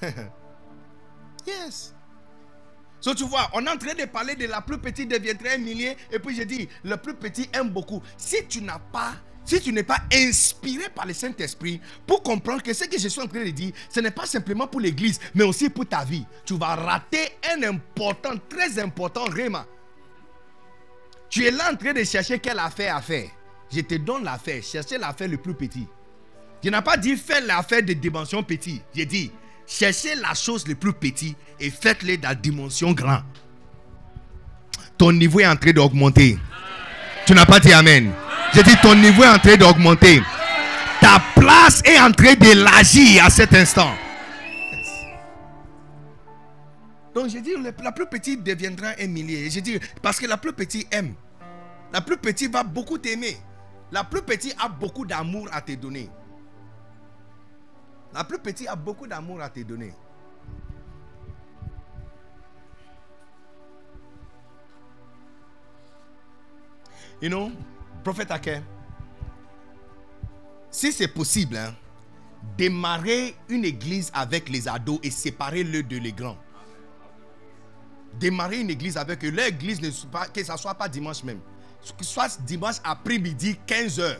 yes. 1.46 1.94
So, 3.00 3.14
tu 3.14 3.24
vois, 3.24 3.50
on 3.52 3.66
est 3.66 3.70
en 3.70 3.76
train 3.76 3.94
de 3.94 4.06
parler 4.06 4.34
de 4.34 4.46
la 4.46 4.62
plus 4.62 4.78
petite 4.78 5.10
deviendrait 5.10 5.56
un 5.56 5.58
millier. 5.58 5.94
Et 6.10 6.18
puis 6.18 6.34
je 6.34 6.42
dis, 6.42 6.66
le 6.82 6.96
plus 6.96 7.14
petit 7.14 7.48
aime 7.52 7.68
beaucoup. 7.68 8.02
Si 8.16 8.46
tu 8.46 8.62
n'as 8.62 8.78
pas, 8.78 9.12
si 9.44 9.60
tu 9.60 9.72
n'es 9.72 9.82
pas 9.82 9.98
inspiré 10.12 10.88
par 10.94 11.06
le 11.06 11.12
Saint-Esprit 11.12 11.80
pour 12.06 12.22
comprendre 12.22 12.62
que 12.62 12.72
ce 12.72 12.84
que 12.84 12.98
je 12.98 13.08
suis 13.08 13.20
en 13.20 13.26
train 13.26 13.44
de 13.44 13.50
dire, 13.50 13.72
ce 13.90 14.00
n'est 14.00 14.10
pas 14.10 14.26
simplement 14.26 14.66
pour 14.66 14.80
l'église, 14.80 15.20
mais 15.34 15.44
aussi 15.44 15.68
pour 15.68 15.86
ta 15.86 16.04
vie. 16.04 16.24
Tu 16.44 16.56
vas 16.56 16.74
rater 16.74 17.28
un 17.52 17.62
important, 17.64 18.32
très 18.48 18.78
important 18.78 19.24
réma. 19.24 19.66
Tu 21.28 21.44
es 21.44 21.50
là 21.50 21.72
en 21.72 21.76
train 21.76 21.92
de 21.92 22.04
chercher 22.04 22.38
quelle 22.38 22.58
affaire 22.58 22.96
à 22.96 23.02
faire. 23.02 23.28
Je 23.72 23.80
te 23.80 23.96
donne 23.96 24.24
l'affaire. 24.24 24.62
Cherchez 24.62 24.98
l'affaire 24.98 25.28
le 25.28 25.36
plus 25.36 25.54
petit. 25.54 25.86
Je 26.62 26.70
n'ai 26.70 26.80
pas 26.80 26.96
dit 26.96 27.16
faire 27.16 27.44
l'affaire 27.44 27.82
de 27.82 27.92
dimension 27.92 28.42
petit. 28.42 28.80
J'ai 28.94 29.04
dit 29.04 29.30
cherchez 29.66 30.14
la 30.14 30.34
chose 30.34 30.66
le 30.68 30.74
plus 30.74 30.92
petit 30.92 31.34
et 31.60 31.70
faites-le 31.70 32.16
dans 32.18 32.38
dimension 32.38 32.92
grand. 32.92 33.22
Ton 34.96 35.12
niveau 35.12 35.40
est 35.40 35.46
en 35.46 35.56
train 35.56 35.72
d'augmenter. 35.72 36.38
Tu 37.26 37.34
n'as 37.34 37.46
pas 37.46 37.60
dit 37.60 37.72
Amen. 37.72 38.12
J'ai 38.54 38.62
dit 38.62 38.76
ton 38.82 38.94
niveau 38.94 39.22
est 39.22 39.28
en 39.28 39.38
train 39.38 39.56
d'augmenter. 39.56 40.22
Ta 41.00 41.20
place 41.34 41.82
est 41.84 41.98
en 41.98 42.12
train 42.12 42.34
d'élargir 42.34 43.24
à 43.24 43.30
cet 43.30 43.54
instant. 43.54 43.90
Donc 47.14 47.28
j'ai 47.28 47.40
dit 47.40 47.52
la 47.82 47.92
plus 47.92 48.06
petite 48.06 48.42
deviendra 48.42 48.88
un 49.00 49.06
millier. 49.06 49.48
J'ai 49.48 49.60
dit 49.60 49.78
parce 50.02 50.18
que 50.18 50.26
la 50.26 50.36
plus 50.36 50.52
petite 50.52 50.92
aime. 50.92 51.14
La 51.92 52.00
plus 52.00 52.16
petite 52.16 52.52
va 52.52 52.62
beaucoup 52.62 52.98
t'aimer. 52.98 53.36
La 53.92 54.02
plus 54.02 54.22
petite 54.22 54.56
a 54.62 54.68
beaucoup 54.68 55.06
d'amour 55.06 55.48
à 55.52 55.60
te 55.60 55.72
donner. 55.72 56.10
La 58.12 58.24
plus 58.24 58.38
petite 58.38 58.68
a 58.68 58.76
beaucoup 58.76 59.06
d'amour 59.06 59.40
à 59.40 59.48
te 59.48 59.60
donner. 59.60 59.92
You 67.24 67.30
know, 67.30 67.50
prophète 68.02 68.30
Ake, 68.30 68.60
si 70.70 70.92
c'est 70.92 71.08
possible, 71.08 71.56
hein, 71.56 71.74
démarrer 72.58 73.34
une 73.48 73.64
église 73.64 74.10
avec 74.12 74.50
les 74.50 74.68
ados 74.68 74.98
et 75.02 75.10
séparer-le 75.10 75.82
de 75.84 75.96
les 75.96 76.12
grands. 76.12 76.36
Démarrer 78.20 78.60
une 78.60 78.68
église 78.68 78.98
avec 78.98 79.24
eux. 79.24 79.30
L'église, 79.30 79.80
ne 79.80 79.90
soit 79.90 80.10
pas, 80.10 80.26
que 80.26 80.44
soit 80.44 80.74
pas 80.74 80.86
dimanche 80.86 81.24
même. 81.24 81.40
Que 81.96 82.04
soit 82.04 82.38
dimanche 82.42 82.76
après-midi, 82.84 83.58
15h. 83.66 84.18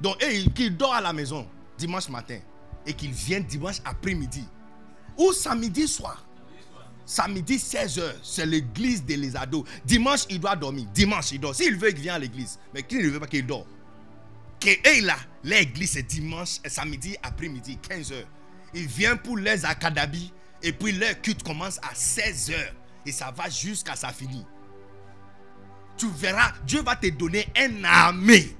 Donc, 0.00 0.22
et 0.22 0.48
qu'il 0.52 0.76
dort 0.76 0.94
à 0.94 1.00
la 1.00 1.12
maison 1.12 1.44
dimanche 1.76 2.08
matin 2.08 2.38
et 2.86 2.92
qu'il 2.92 3.10
vienne 3.10 3.42
dimanche 3.42 3.80
après-midi 3.84 4.44
ou 5.18 5.32
samedi 5.32 5.88
soir. 5.88 6.24
Samedi 7.10 7.56
16h, 7.56 8.02
c'est 8.22 8.46
l'église 8.46 9.04
de 9.04 9.14
les 9.14 9.34
ados. 9.34 9.64
Dimanche, 9.84 10.26
il 10.30 10.38
doit 10.38 10.54
dormir. 10.54 10.86
Dimanche, 10.94 11.32
il 11.32 11.40
dort. 11.40 11.56
S'il 11.56 11.76
veut, 11.76 11.90
il 11.90 11.96
vient 11.98 12.14
à 12.14 12.18
l'église. 12.20 12.56
Mais 12.72 12.84
qui 12.84 12.98
ne 12.98 13.08
veut 13.08 13.18
pas 13.18 13.26
qu'il 13.26 13.44
dort 13.44 13.66
que 14.60 14.68
et 14.68 15.00
là, 15.00 15.16
l'église 15.42 15.92
c'est 15.92 16.02
dimanche, 16.02 16.58
et 16.64 16.68
samedi 16.68 17.16
après-midi, 17.22 17.78
15h. 17.88 18.14
Il 18.74 18.86
vient 18.86 19.16
pour 19.16 19.38
les 19.38 19.64
acadabies 19.64 20.32
et 20.62 20.72
puis 20.72 20.92
leur 20.92 21.20
culte 21.20 21.42
commence 21.42 21.78
à 21.78 21.94
16h 21.94 22.54
et 23.06 23.10
ça 23.10 23.32
va 23.36 23.48
jusqu'à 23.48 23.96
sa 23.96 24.12
finie. 24.12 24.46
Tu 25.96 26.06
verras, 26.10 26.52
Dieu 26.64 26.82
va 26.82 26.94
te 26.94 27.08
donner 27.08 27.48
un 27.56 27.82
armée. 27.82 28.54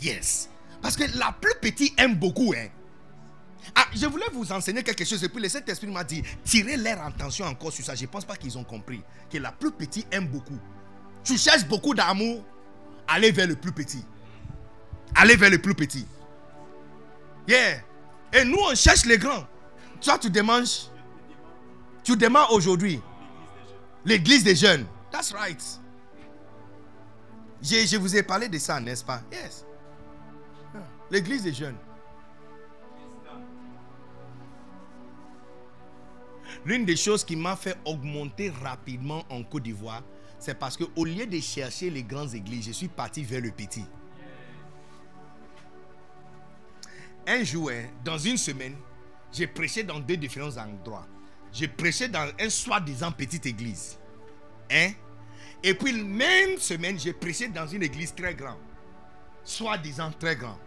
Yes. 0.00 0.48
Parce 0.80 0.96
que 0.96 1.04
la 1.18 1.32
plus 1.32 1.54
petite 1.60 1.98
aime 1.98 2.14
beaucoup. 2.14 2.54
Hein. 2.56 2.68
Ah, 3.74 3.86
je 3.94 4.06
voulais 4.06 4.26
vous 4.32 4.50
enseigner 4.52 4.82
quelque 4.82 5.04
chose 5.04 5.22
et 5.22 5.28
puis 5.28 5.42
le 5.42 5.48
Saint-Esprit 5.48 5.86
m'a 5.86 6.04
dit, 6.04 6.22
tirez 6.44 6.76
leur 6.76 7.00
attention 7.02 7.46
encore 7.46 7.72
sur 7.72 7.84
ça. 7.84 7.94
Je 7.94 8.02
ne 8.02 8.08
pense 8.08 8.24
pas 8.24 8.36
qu'ils 8.36 8.56
ont 8.58 8.64
compris 8.64 9.02
que 9.30 9.38
la 9.38 9.52
plus 9.52 9.70
petite 9.70 10.06
aime 10.12 10.26
beaucoup. 10.26 10.58
Tu 11.22 11.38
cherches 11.38 11.66
beaucoup 11.66 11.94
d'amour, 11.94 12.44
allez 13.08 13.30
vers 13.30 13.46
le 13.46 13.56
plus 13.56 13.72
petit. 13.72 14.04
Allez 15.14 15.36
vers 15.36 15.50
le 15.50 15.58
plus 15.58 15.74
petit. 15.74 16.06
Yeah. 17.46 17.80
Et 18.32 18.44
nous, 18.44 18.58
on 18.58 18.74
cherche 18.74 19.04
les 19.04 19.18
grands. 19.18 19.46
Toi, 20.00 20.18
tu 20.18 20.28
demandes. 20.30 20.66
Tu 22.02 22.16
demandes 22.16 22.48
aujourd'hui. 22.50 23.00
L'église 24.04 24.44
des 24.44 24.56
jeunes. 24.56 24.86
That's 25.10 25.32
right. 25.32 25.62
Je, 27.62 27.86
je 27.86 27.96
vous 27.96 28.14
ai 28.16 28.22
parlé 28.22 28.48
de 28.48 28.58
ça, 28.58 28.80
n'est-ce 28.80 29.04
pas? 29.04 29.22
Yes. 29.32 29.64
L'église 31.10 31.42
des 31.44 31.54
jeunes. 31.54 31.76
L'une 36.64 36.84
des 36.84 36.96
choses 36.96 37.24
qui 37.24 37.36
m'a 37.36 37.56
fait 37.56 37.76
augmenter 37.84 38.50
rapidement 38.62 39.24
en 39.28 39.42
Côte 39.42 39.64
d'Ivoire, 39.64 40.02
c'est 40.38 40.58
parce 40.58 40.76
que 40.76 40.84
au 40.96 41.04
lieu 41.04 41.26
de 41.26 41.40
chercher 41.40 41.90
les 41.90 42.02
grandes 42.02 42.34
églises, 42.34 42.66
je 42.66 42.72
suis 42.72 42.88
parti 42.88 43.22
vers 43.22 43.40
le 43.40 43.50
petit. 43.50 43.84
Un 47.26 47.42
jour, 47.44 47.70
hein, 47.70 47.84
dans 48.04 48.18
une 48.18 48.36
semaine, 48.36 48.74
j'ai 49.32 49.46
prêché 49.46 49.82
dans 49.82 49.98
deux 49.98 50.16
différents 50.16 50.56
endroits. 50.56 51.06
J'ai 51.52 51.68
prêché 51.68 52.08
dans 52.08 52.30
un 52.38 52.50
soi-disant 52.50 53.12
petite 53.12 53.46
église. 53.46 53.98
Hein? 54.70 54.90
Et 55.62 55.74
puis, 55.74 55.92
même 55.92 56.58
semaine, 56.58 56.98
j'ai 56.98 57.12
prêché 57.12 57.48
dans 57.48 57.66
une 57.66 57.82
église 57.82 58.14
très 58.14 58.34
grande. 58.34 58.58
Soi-disant 59.44 60.12
très 60.18 60.36
grande. 60.36 60.58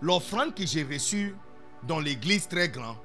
L'offrande 0.00 0.54
que 0.54 0.66
j'ai 0.66 0.82
reçue 0.82 1.36
dans 1.84 2.00
l'église 2.00 2.48
très 2.48 2.68
grande, 2.68 2.96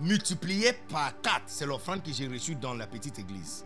multipliée 0.00 0.72
par 0.88 1.20
quatre, 1.20 1.44
c'est 1.46 1.66
l'offrande 1.66 2.02
que 2.02 2.12
j'ai 2.12 2.26
reçue 2.26 2.54
dans 2.54 2.74
la 2.74 2.86
petite 2.86 3.18
église. 3.18 3.64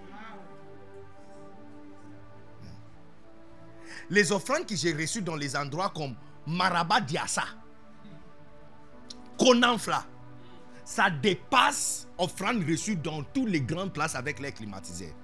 Les 4.10 4.32
offrandes 4.32 4.66
que 4.66 4.76
j'ai 4.76 4.92
reçues 4.92 5.22
dans 5.22 5.36
les 5.36 5.56
endroits 5.56 5.90
comme 5.94 6.14
Maraba 6.46 7.00
Diassa, 7.00 7.44
Konanfla, 9.38 10.04
ça 10.84 11.08
dépasse 11.08 12.06
offrandes 12.18 12.62
reçues 12.68 12.96
dans 12.96 13.22
toutes 13.22 13.48
les 13.48 13.60
grandes 13.60 13.92
places 13.92 14.14
avec 14.14 14.40
l'air 14.40 14.52
climatisé. 14.52 15.14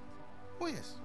Oh 0.59 0.67
yes. 0.67 0.99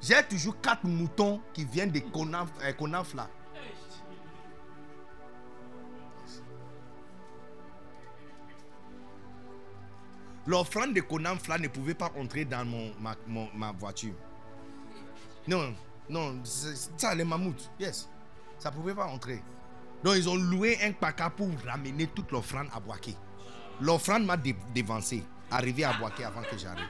J'ai 0.00 0.22
toujours 0.28 0.60
quatre 0.60 0.84
moutons 0.84 1.40
qui 1.52 1.64
viennent 1.64 1.90
de 1.90 2.00
euh, 2.00 2.72
Konanfla. 2.72 3.28
L'offrande 10.50 10.92
de 10.94 11.00
Konam 11.00 11.38
Fla 11.38 11.58
ne 11.58 11.68
pouvait 11.68 11.94
pas 11.94 12.10
entrer 12.18 12.44
dans 12.44 12.64
ma, 13.00 13.72
voiture. 13.72 14.14
Non, 15.46 15.72
non, 16.08 16.40
ça, 16.44 17.14
les 17.14 17.24
mammouths, 17.24 17.70
yes. 17.78 18.08
Ça 18.58 18.70
pouvait 18.70 18.94
pas 18.94 19.06
entrer. 19.06 19.42
Donc, 20.02 20.14
ils 20.16 20.28
ont 20.28 20.34
loué 20.36 20.78
un 20.82 20.92
paca 20.92 21.30
pour 21.30 21.48
ramener 21.66 22.06
toute 22.08 22.30
l'offrande 22.32 22.68
à 22.74 22.80
Boaké. 22.80 23.14
L'offrande 23.80 24.24
m'a 24.24 24.36
dé- 24.36 24.56
dévancé, 24.74 25.22
arrivé 25.50 25.84
à 25.84 25.92
Boaké 25.94 26.24
avant 26.24 26.42
que 26.42 26.58
j'arrive. 26.58 26.84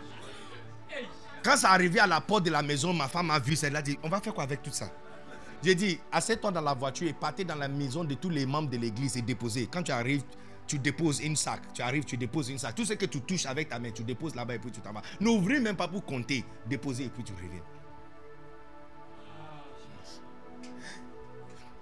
Quand 1.42 1.56
ça 1.56 1.70
arrivé 1.70 2.00
à 2.00 2.06
la 2.06 2.20
porte 2.20 2.44
de 2.44 2.50
la 2.50 2.62
maison, 2.62 2.92
ma 2.92 3.08
femme 3.08 3.30
a 3.30 3.39
vu. 3.39 3.56
Elle 3.62 3.76
a 3.76 3.82
dit 3.82 3.98
On 4.02 4.08
va 4.08 4.20
faire 4.20 4.34
quoi 4.34 4.44
avec 4.44 4.62
tout 4.62 4.72
ça? 4.72 4.90
J'ai 5.62 5.74
dit 5.74 5.98
Assieds-toi 6.12 6.50
dans 6.50 6.60
la 6.60 6.74
voiture 6.74 7.08
et 7.08 7.12
partez 7.12 7.44
dans 7.44 7.55
la 7.55 7.68
maison 7.68 8.05
de 8.05 8.14
tous 8.14 8.30
les 8.30 8.47
membres 8.47 8.68
de 8.70 8.76
l'église 8.76 9.16
et 9.16 9.22
déposez. 9.22 9.66
Quand 9.72 9.82
tu 9.82 9.92
arrives, 9.92 10.22
tu 10.70 10.78
déposes 10.78 11.18
une 11.20 11.34
sac. 11.34 11.60
Tu 11.74 11.82
arrives, 11.82 12.05
tu 12.05 12.16
déposes 12.16 12.49
une 12.49 12.58
sac. 12.58 12.76
Tout 12.76 12.84
ce 12.84 12.92
que 12.92 13.07
tu 13.07 13.20
touches 13.23 13.44
avec 13.47 13.68
ta 13.70 13.81
main, 13.81 13.90
tu 13.90 14.05
déposes 14.05 14.36
là-bas 14.36 14.55
et 14.55 14.58
puis 14.60 14.70
tu 14.70 14.81
t'en 14.81 14.92
vas. 14.92 15.02
N'ouvrez 15.18 15.58
même 15.58 15.74
pas 15.74 15.89
pour 15.89 16.05
compter. 16.05 16.44
Déposer 16.65 17.07
et 17.07 17.08
puis 17.08 17.24
tu 17.24 17.32
reviens. 17.32 17.60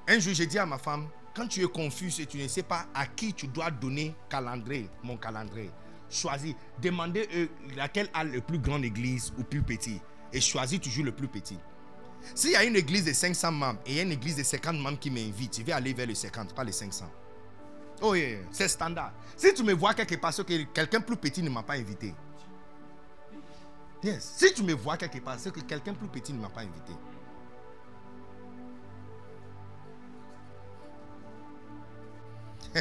Un 0.06 0.18
jour, 0.18 0.32
j'ai 0.32 0.46
dit 0.46 0.58
à 0.58 0.64
ma 0.64 0.78
femme, 0.78 1.06
quand 1.34 1.46
tu 1.46 1.62
es 1.62 1.66
confus 1.66 2.18
et 2.18 2.24
tu 2.24 2.38
ne 2.38 2.48
sais 2.48 2.62
pas 2.62 2.86
à 2.94 3.06
qui 3.06 3.34
tu 3.34 3.46
dois 3.46 3.70
donner 3.70 4.14
calendrier, 4.30 4.88
mon 5.02 5.18
calendrier, 5.18 5.70
choisis, 6.08 6.54
demandez 6.80 7.28
eux 7.36 7.50
laquelle 7.76 8.08
a 8.14 8.24
le 8.24 8.40
plus 8.40 8.58
grande 8.58 8.86
église 8.86 9.34
ou 9.38 9.42
plus 9.42 9.62
petit. 9.62 10.00
Et 10.32 10.40
choisis 10.40 10.80
toujours 10.80 11.04
le 11.04 11.12
plus 11.12 11.28
petit. 11.28 11.58
S'il 12.34 12.52
y 12.52 12.56
a 12.56 12.64
une 12.64 12.76
église 12.76 13.04
de 13.04 13.12
500 13.12 13.52
membres 13.52 13.80
et 13.84 13.90
il 13.90 13.96
y 13.96 14.00
a 14.00 14.02
une 14.04 14.12
église 14.12 14.36
de 14.36 14.42
50 14.42 14.78
membres 14.78 14.98
qui 14.98 15.10
m'invite, 15.10 15.58
je 15.58 15.62
vais 15.62 15.72
aller 15.72 15.92
vers 15.92 16.06
les 16.06 16.14
50, 16.14 16.54
pas 16.54 16.64
les 16.64 16.72
500. 16.72 17.04
Oh 18.00 18.14
yeah, 18.14 18.38
c'est 18.50 18.68
standard. 18.68 19.12
Si 19.36 19.52
tu 19.54 19.62
me 19.62 19.72
vois 19.72 19.94
quelque 19.94 20.14
part, 20.16 20.32
c'est 20.32 20.46
que 20.46 20.62
quelqu'un 20.64 21.00
plus 21.00 21.16
petit 21.16 21.42
ne 21.42 21.50
m'a 21.50 21.62
pas 21.62 21.74
invité. 21.74 22.14
Yes. 24.02 24.34
Si 24.36 24.52
tu 24.54 24.62
me 24.62 24.72
vois 24.74 24.96
quelque 24.96 25.18
part, 25.18 25.38
c'est 25.38 25.52
que 25.52 25.60
quelqu'un 25.60 25.94
plus 25.94 26.08
petit 26.08 26.32
ne 26.32 26.40
m'a 26.40 26.48
pas 26.48 26.60
invité. 26.60 26.92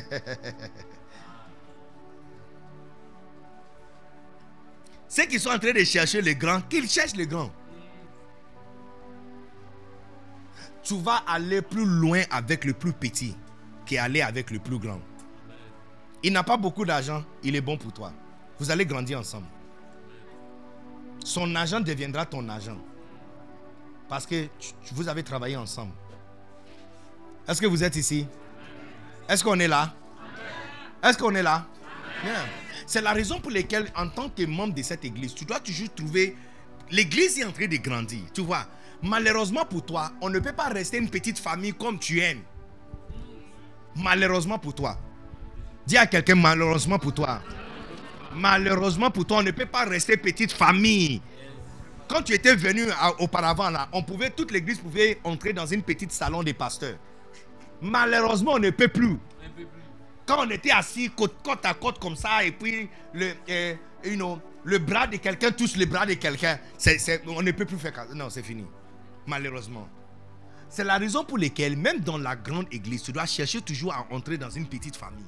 Ceux 5.08 5.26
qui 5.26 5.40
sont 5.40 5.50
en 5.50 5.58
train 5.58 5.72
de 5.72 5.84
chercher 5.84 6.22
les 6.22 6.36
grands, 6.36 6.62
qu'ils 6.62 6.88
cherchent 6.90 7.16
les 7.16 7.26
grands. 7.26 7.52
Tu 10.84 10.96
vas 11.02 11.24
aller 11.26 11.62
plus 11.62 11.86
loin 11.86 12.22
avec 12.30 12.66
le 12.66 12.74
plus 12.74 12.94
petit 12.94 13.36
qu'aller 13.88 14.22
avec 14.22 14.51
le 14.51 14.59
plus 14.59 14.77
grand. 14.77 14.99
Il 16.22 16.33
n'a 16.33 16.43
pas 16.43 16.57
beaucoup 16.57 16.85
d'argent, 16.85 17.24
il 17.43 17.56
est 17.56 17.61
bon 17.61 17.77
pour 17.77 17.93
toi. 17.93 18.11
Vous 18.59 18.69
allez 18.69 18.85
grandir 18.85 19.19
ensemble. 19.19 19.48
Son 21.24 21.56
argent 21.56 21.80
deviendra 21.80 22.25
ton 22.25 22.48
argent. 22.49 22.77
Parce 24.09 24.25
que 24.25 24.48
vous 24.93 25.07
avez 25.07 25.24
travaillé 25.24 25.57
ensemble. 25.57 25.91
Est-ce 27.48 27.61
que 27.61 27.67
vous 27.67 27.83
êtes 27.83 27.95
ici? 27.95 28.27
Est-ce 29.27 29.43
qu'on 29.43 29.59
est 29.59 29.67
là? 29.67 29.93
Est-ce 31.03 31.17
qu'on 31.17 31.35
est 31.35 31.43
là? 31.43 31.66
C'est 32.85 33.01
la 33.01 33.11
raison 33.11 33.40
pour 33.40 33.51
laquelle, 33.51 33.91
en 33.95 34.07
tant 34.07 34.30
que 34.30 34.43
membre 34.45 34.74
de 34.74 34.82
cette 34.82 35.03
église, 35.06 35.33
tu 35.35 35.45
dois 35.45 35.59
toujours 35.59 35.93
trouver. 35.93 36.35
L'église 36.90 37.38
est 37.40 37.43
en 37.43 37.51
train 37.51 37.67
de 37.67 37.77
grandir. 37.77 38.22
Tu 38.33 38.41
vois, 38.41 38.66
malheureusement 39.03 39.66
pour 39.66 39.85
toi, 39.85 40.11
on 40.22 40.30
ne 40.30 40.40
peut 40.40 40.53
pas 40.53 40.69
rester 40.69 40.98
une 40.98 41.09
petite 41.09 41.38
famille 41.38 41.74
comme 41.74 41.99
tu 41.99 42.22
aimes. 42.22 42.41
Malheureusement 43.98 44.59
pour 44.59 44.74
toi. 44.74 44.98
Dis 45.85 45.98
à 45.98 46.06
quelqu'un, 46.06 46.35
malheureusement 46.35 47.00
pour 47.00 47.14
toi. 47.14 47.42
Malheureusement 48.35 49.09
pour 49.09 49.26
toi, 49.26 49.38
on 49.38 49.43
ne 49.43 49.51
peut 49.51 49.66
pas 49.66 49.85
rester 49.85 50.17
petite 50.17 50.51
famille. 50.51 51.22
Quand 52.08 52.22
tu 52.22 52.34
étais 52.34 52.56
venu 52.56 52.84
auparavant, 53.19 53.69
là, 53.69 53.90
on 53.92 54.03
pouvait, 54.03 54.30
toute 54.30 54.51
l'église 54.51 54.80
pouvait 54.80 55.19
entrer 55.24 55.53
dans 55.53 55.66
une 55.66 55.82
petite 55.82 56.11
salon 56.11 56.43
des 56.43 56.53
pasteurs. 56.53 56.98
Malheureusement, 57.82 58.53
on 58.53 58.59
ne 58.59 58.69
peut 58.69 58.88
plus. 58.88 59.17
Quand 60.26 60.45
on 60.45 60.50
était 60.50 60.72
assis 60.72 61.09
côte, 61.09 61.35
à 61.64 61.74
côte 61.74 62.00
comme 62.00 62.16
ça, 62.16 62.43
et 62.43 62.51
puis 62.51 62.90
le, 63.14 63.34
euh, 63.50 63.74
you 64.03 64.16
know, 64.16 64.40
le 64.64 64.77
bras 64.77 65.08
de 65.08 65.17
quelqu'un 65.17 65.51
touche 65.51 65.76
le 65.77 65.85
bras 65.85 66.06
de 66.06 66.16
quelqu'un, 66.16 66.59
on 67.27 67.42
ne 67.42 67.51
peut 67.51 67.66
plus 67.66 67.77
faire. 67.77 67.95
ça. 67.95 68.06
Non, 68.14 68.30
c'est 68.30 68.43
fini. 68.43 68.66
Malheureusement. 69.26 69.88
C'est 70.70 70.84
la 70.84 70.98
raison 70.98 71.24
pour 71.24 71.38
laquelle, 71.38 71.78
même 71.78 72.02
dans 72.02 72.18
la 72.18 72.36
grande 72.36 72.68
église, 72.72 73.04
tu 73.04 73.12
dois 73.12 73.26
chercher 73.26 73.62
toujours 73.62 73.94
à 73.94 74.06
entrer 74.12 74.38
dans 74.38 74.50
une 74.50 74.68
petite 74.68 74.96
famille. 74.96 75.26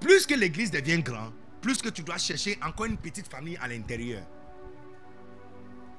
Plus 0.00 0.26
que 0.26 0.34
l'église 0.34 0.70
devient 0.70 1.02
grande, 1.02 1.32
plus 1.62 1.80
que 1.80 1.88
tu 1.88 2.02
dois 2.02 2.18
chercher 2.18 2.58
encore 2.62 2.86
une 2.86 2.98
petite 2.98 3.26
famille 3.26 3.56
à 3.56 3.68
l'intérieur. 3.68 4.22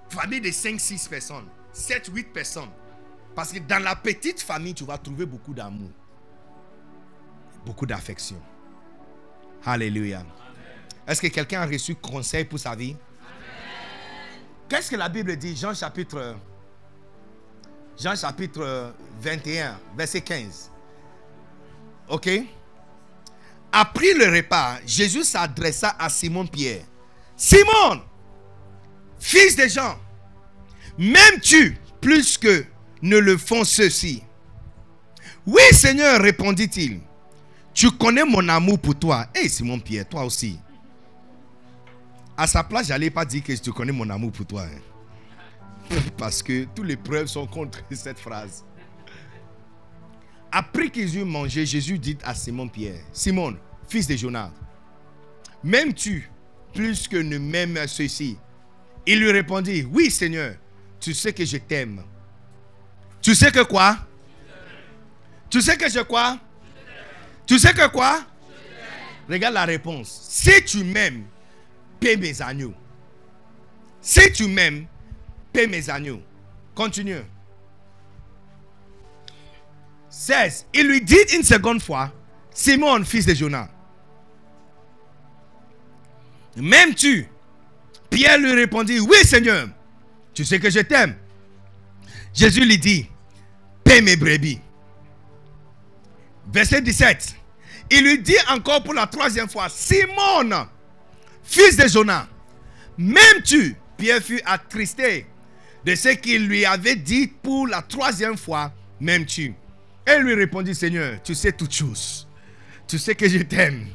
Famille 0.10 0.42
de 0.42 0.50
5-6 0.50 1.10
personnes, 1.10 1.48
7-8 1.74 2.32
personnes. 2.32 2.70
Parce 3.34 3.52
que 3.52 3.60
dans 3.60 3.84
la 3.84 3.96
petite 3.96 4.42
famille, 4.42 4.76
tu 4.76 4.86
vas 4.86 4.98
trouver 4.98 5.26
beaucoup 5.26 5.54
d'amour, 5.54 5.90
beaucoup 7.66 7.86
d'affection. 7.86 8.40
Alléluia. 9.66 10.24
Est-ce 11.08 11.22
que 11.22 11.28
quelqu'un 11.28 11.62
a 11.62 11.66
reçu 11.66 11.96
conseil 11.96 12.46
pour 12.46 12.60
sa 12.60 12.76
vie? 12.76 12.96
Qu'est-ce 14.70 14.92
que 14.92 14.96
la 14.96 15.10
Bible 15.10 15.36
dit? 15.36 15.56
Jean 15.56 15.74
chapitre, 15.74 16.36
Jean 17.98 18.15
chapitre 18.15 18.93
21, 19.22 19.77
verset 19.98 20.22
15. 20.22 20.72
Ok? 22.09 22.30
Après 23.72 24.14
le 24.14 24.25
repas, 24.35 24.77
Jésus 24.85 25.24
s'adressa 25.24 25.95
à 25.99 26.09
Simon-Pierre. 26.09 26.83
Simon, 27.35 28.01
fils 29.19 29.56
de 29.56 29.67
Jean, 29.67 29.98
m'aimes-tu 30.98 31.77
plus 31.99 32.38
que 32.38 32.65
ne 33.01 33.17
le 33.17 33.38
font 33.38 33.64
ceux-ci? 33.64 34.24
Oui, 35.45 35.61
Seigneur, 35.72 36.22
répondit-il. 36.22 36.99
Tu 37.74 37.91
connais 37.91 38.24
mon 38.24 38.48
amour 38.49 38.80
pour 38.80 38.95
toi. 38.98 39.27
Et 39.35 39.49
Simon-Pierre, 39.49 40.07
toi 40.07 40.24
aussi. 40.24 40.57
À 42.38 42.48
sa 42.48 42.64
place, 42.64 42.88
j'allais 42.88 43.09
pas 43.09 43.25
dire 43.25 43.43
que 43.43 43.53
tu 43.53 43.72
connais 43.72 43.91
mon 43.91 44.09
amour 44.09 44.32
pour 44.32 44.45
toi. 44.45 44.64
hein. 44.64 44.80
Parce 46.18 46.42
que 46.42 46.66
toutes 46.76 46.88
les 46.88 46.98
preuves 46.98 47.28
sont 47.28 47.48
contre 47.48 47.80
cette 47.92 48.20
phrase. 48.20 48.64
Après 50.52 50.90
qu'ils 50.90 51.18
eurent 51.18 51.26
mangé, 51.26 51.66
Jésus 51.66 52.00
dit 52.00 52.18
à 52.24 52.34
Simon-Pierre, 52.34 53.02
Simon, 53.12 53.58
fils 53.90 54.08
de 54.08 54.16
Jonas, 54.16 54.52
m'aimes-tu 55.64 56.30
plus 56.74 57.08
que 57.08 57.18
ne 57.18 57.38
m'aiment 57.38 57.88
ceux-ci 57.88 58.38
Il 59.06 59.20
lui 59.20 59.32
répondit, 59.32 59.86
oui 59.92 60.10
Seigneur, 60.10 60.56
tu 61.00 61.14
sais 61.14 61.34
que 61.34 61.44
je 61.44 61.58
t'aime. 61.58 62.04
Tu 63.22 63.36
sais 63.36 63.52
que 63.52 63.64
quoi? 63.64 63.98
Tu 65.50 65.62
sais 65.62 65.78
que 65.78 65.90
je 65.90 66.00
quoi? 66.02 66.40
Tu 67.46 67.60
sais 67.60 67.74
que 67.74 67.88
quoi? 67.90 68.26
Regarde 69.30 69.56
la 69.56 69.66
réponse. 69.66 70.28
Si 70.30 70.64
tu 70.64 70.84
m'aimes, 70.84 71.26
paie 72.00 72.18
mes 72.18 72.42
agneaux. 72.42 72.74
Si 74.02 74.32
tu 74.32 74.48
m'aimes, 74.48 74.86
paie 75.56 75.67
mes 75.67 75.90
agneaux. 75.90 76.22
Continue. 76.75 77.24
16. 80.09 80.67
Il 80.74 80.88
lui 80.88 81.01
dit 81.01 81.17
une 81.34 81.43
seconde 81.43 81.82
fois, 81.82 82.11
Simon, 82.51 83.03
fils 83.06 83.25
de 83.25 83.34
Jonas, 83.34 83.69
m'aimes-tu? 86.58 87.27
Pierre 88.09 88.38
lui 88.38 88.51
répondit, 88.51 89.00
oui 89.00 89.17
Seigneur, 89.24 89.67
tu 90.34 90.43
sais 90.45 90.59
que 90.59 90.69
je 90.69 90.80
t'aime. 90.80 91.16
Jésus 92.34 92.66
lui 92.66 92.77
dit, 92.77 93.09
paie 93.84 94.01
mes 94.01 94.16
brebis. 94.16 94.59
Verset 96.51 96.82
17. 96.82 97.35
Il 97.92 98.03
lui 98.03 98.19
dit 98.19 98.38
encore 98.50 98.84
pour 98.84 98.93
la 98.93 99.08
troisième 99.08 99.50
fois, 99.50 99.67
Simon, 99.69 100.67
fils 101.43 101.77
de 101.77 101.88
Jonas, 101.88 102.27
m'aimes-tu? 102.98 103.75
Pierre 103.98 104.22
fut 104.22 104.42
attristé 104.45 105.25
de 105.86 105.94
ce 105.94 106.10
qu'il 106.10 106.48
lui 106.48 106.66
avait 106.66 106.96
dit 106.96 107.28
pour 107.28 107.68
la 107.68 107.84
troisième 107.84 108.38
fois, 108.38 108.74
m'aimes-tu 109.00 109.54
Elle 110.04 110.24
lui 110.24 110.34
répondit, 110.34 110.74
Seigneur, 110.74 111.22
tu 111.24 111.36
sais 111.36 111.52
toutes 111.52 111.74
choses. 111.74 112.28
Tu 112.88 112.98
sais 112.98 113.14
que 113.14 113.30
je 113.30 113.38
t'aime. 113.40 113.88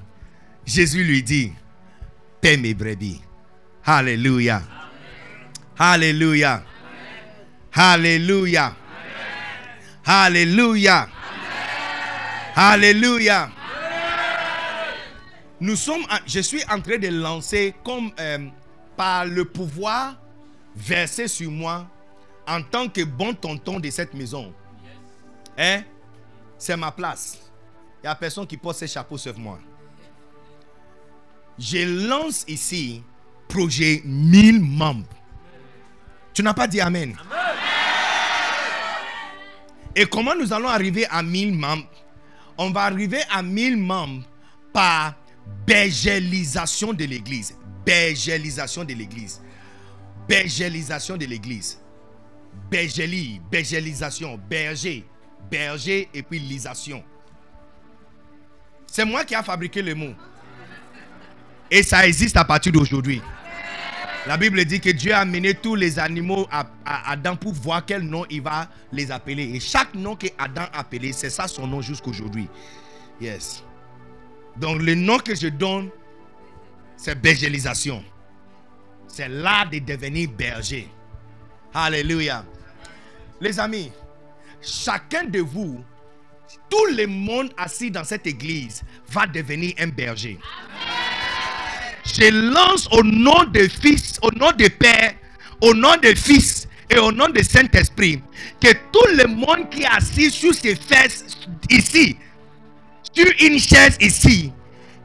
Jésus 0.64 1.02
lui 1.02 1.20
dit, 1.22 1.52
paie 2.40 2.56
mes 2.56 2.74
brebis. 2.74 3.20
Alléluia. 3.84 4.62
Alléluia. 5.76 6.62
Alléluia. 7.72 8.76
Alléluia. 10.04 11.08
Alléluia. 12.54 13.50
Nous 15.60 15.76
sommes, 15.76 16.04
je 16.24 16.40
suis 16.40 16.62
en 16.70 16.80
train 16.80 16.98
de 16.98 17.08
lancer 17.08 17.74
comme 17.84 18.12
euh, 18.20 18.38
par 18.96 19.26
le 19.26 19.44
pouvoir 19.44 20.16
versé 20.80 21.28
sur 21.28 21.50
moi 21.50 21.86
en 22.46 22.62
tant 22.62 22.88
que 22.88 23.02
bon 23.04 23.34
tonton 23.34 23.78
de 23.78 23.90
cette 23.90 24.14
maison. 24.14 24.52
Hein? 25.56 25.82
C'est 26.58 26.76
ma 26.76 26.90
place. 26.90 27.38
Il 28.02 28.06
n'y 28.06 28.08
a 28.08 28.14
personne 28.14 28.46
qui 28.46 28.56
porte 28.56 28.78
ses 28.78 28.86
chapeaux 28.86 29.18
sauf 29.18 29.36
moi. 29.36 29.58
je 31.58 32.08
lance 32.08 32.44
ici 32.48 33.02
projet 33.48 34.00
1000 34.04 34.60
membres. 34.60 35.06
Tu 36.32 36.42
n'as 36.42 36.54
pas 36.54 36.66
dit 36.66 36.80
Amen. 36.80 37.16
Et 39.94 40.06
comment 40.06 40.34
nous 40.34 40.52
allons 40.52 40.68
arriver 40.68 41.06
à 41.10 41.22
1000 41.22 41.52
membres? 41.52 41.88
On 42.56 42.70
va 42.70 42.82
arriver 42.82 43.20
à 43.30 43.42
1000 43.42 43.76
membres 43.76 44.22
par 44.72 45.14
bergélisation 45.66 46.92
de 46.92 47.04
l'église. 47.04 47.56
Bergélisation 47.84 48.84
de 48.84 48.94
l'église. 48.94 49.40
Bergélisation 50.30 51.16
de 51.16 51.26
l'église. 51.26 51.80
Bergélie, 52.70 53.40
bergélisation, 53.50 54.38
berger, 54.48 55.04
berger 55.50 56.08
et 56.14 56.22
puis 56.22 56.38
lisation. 56.38 57.02
C'est 58.86 59.04
moi 59.04 59.24
qui 59.24 59.34
a 59.34 59.42
fabriqué 59.42 59.82
le 59.82 59.96
mot. 59.96 60.14
Et 61.68 61.82
ça 61.82 62.06
existe 62.06 62.36
à 62.36 62.44
partir 62.44 62.70
d'aujourd'hui. 62.70 63.20
La 64.28 64.36
Bible 64.36 64.64
dit 64.64 64.80
que 64.80 64.90
Dieu 64.90 65.12
a 65.12 65.18
amené 65.18 65.52
tous 65.52 65.74
les 65.74 65.98
animaux 65.98 66.46
à, 66.52 66.64
Adam 67.10 67.34
pour 67.34 67.52
voir 67.52 67.84
quel 67.84 68.02
nom 68.02 68.24
il 68.30 68.42
va 68.42 68.68
les 68.92 69.10
appeler. 69.10 69.56
Et 69.56 69.58
chaque 69.58 69.94
nom 69.96 70.14
que 70.14 70.28
Adam 70.38 70.62
a 70.72 70.78
appelé, 70.78 71.12
c'est 71.12 71.30
ça 71.30 71.48
son 71.48 71.66
nom 71.66 71.82
jusqu'aujourd'hui. 71.82 72.46
Yes. 73.20 73.64
Donc 74.56 74.80
le 74.80 74.94
nom 74.94 75.18
que 75.18 75.34
je 75.34 75.48
donne, 75.48 75.90
c'est 76.96 77.20
bergélisation. 77.20 78.04
C'est 79.12 79.28
l'art 79.28 79.68
de 79.68 79.80
devenir 79.80 80.30
berger. 80.30 80.88
Alléluia. 81.74 82.44
Les 83.40 83.58
amis, 83.58 83.90
chacun 84.62 85.24
de 85.24 85.40
vous, 85.40 85.82
tout 86.68 86.86
le 86.96 87.06
monde 87.06 87.50
assis 87.56 87.90
dans 87.90 88.04
cette 88.04 88.26
église 88.26 88.82
va 89.08 89.26
devenir 89.26 89.74
un 89.78 89.88
berger. 89.88 90.38
Je 92.04 92.52
lance 92.52 92.88
au 92.92 93.02
nom 93.02 93.44
de 93.52 93.66
Fils, 93.68 94.18
au 94.22 94.30
nom 94.32 94.52
de 94.52 94.68
Père, 94.68 95.14
au 95.60 95.74
nom 95.74 95.96
de 96.02 96.14
Fils 96.14 96.68
et 96.88 96.98
au 96.98 97.10
nom 97.10 97.28
de 97.28 97.42
Saint-Esprit, 97.42 98.22
que 98.60 98.72
tout 98.92 99.16
le 99.16 99.26
monde 99.26 99.68
qui 99.70 99.82
est 99.82 99.86
assis 99.86 100.30
sur 100.30 100.54
ses 100.54 100.76
fesses 100.76 101.24
ici, 101.68 102.16
sur 103.12 103.26
une 103.40 103.58
chaise 103.58 103.96
ici, 104.00 104.52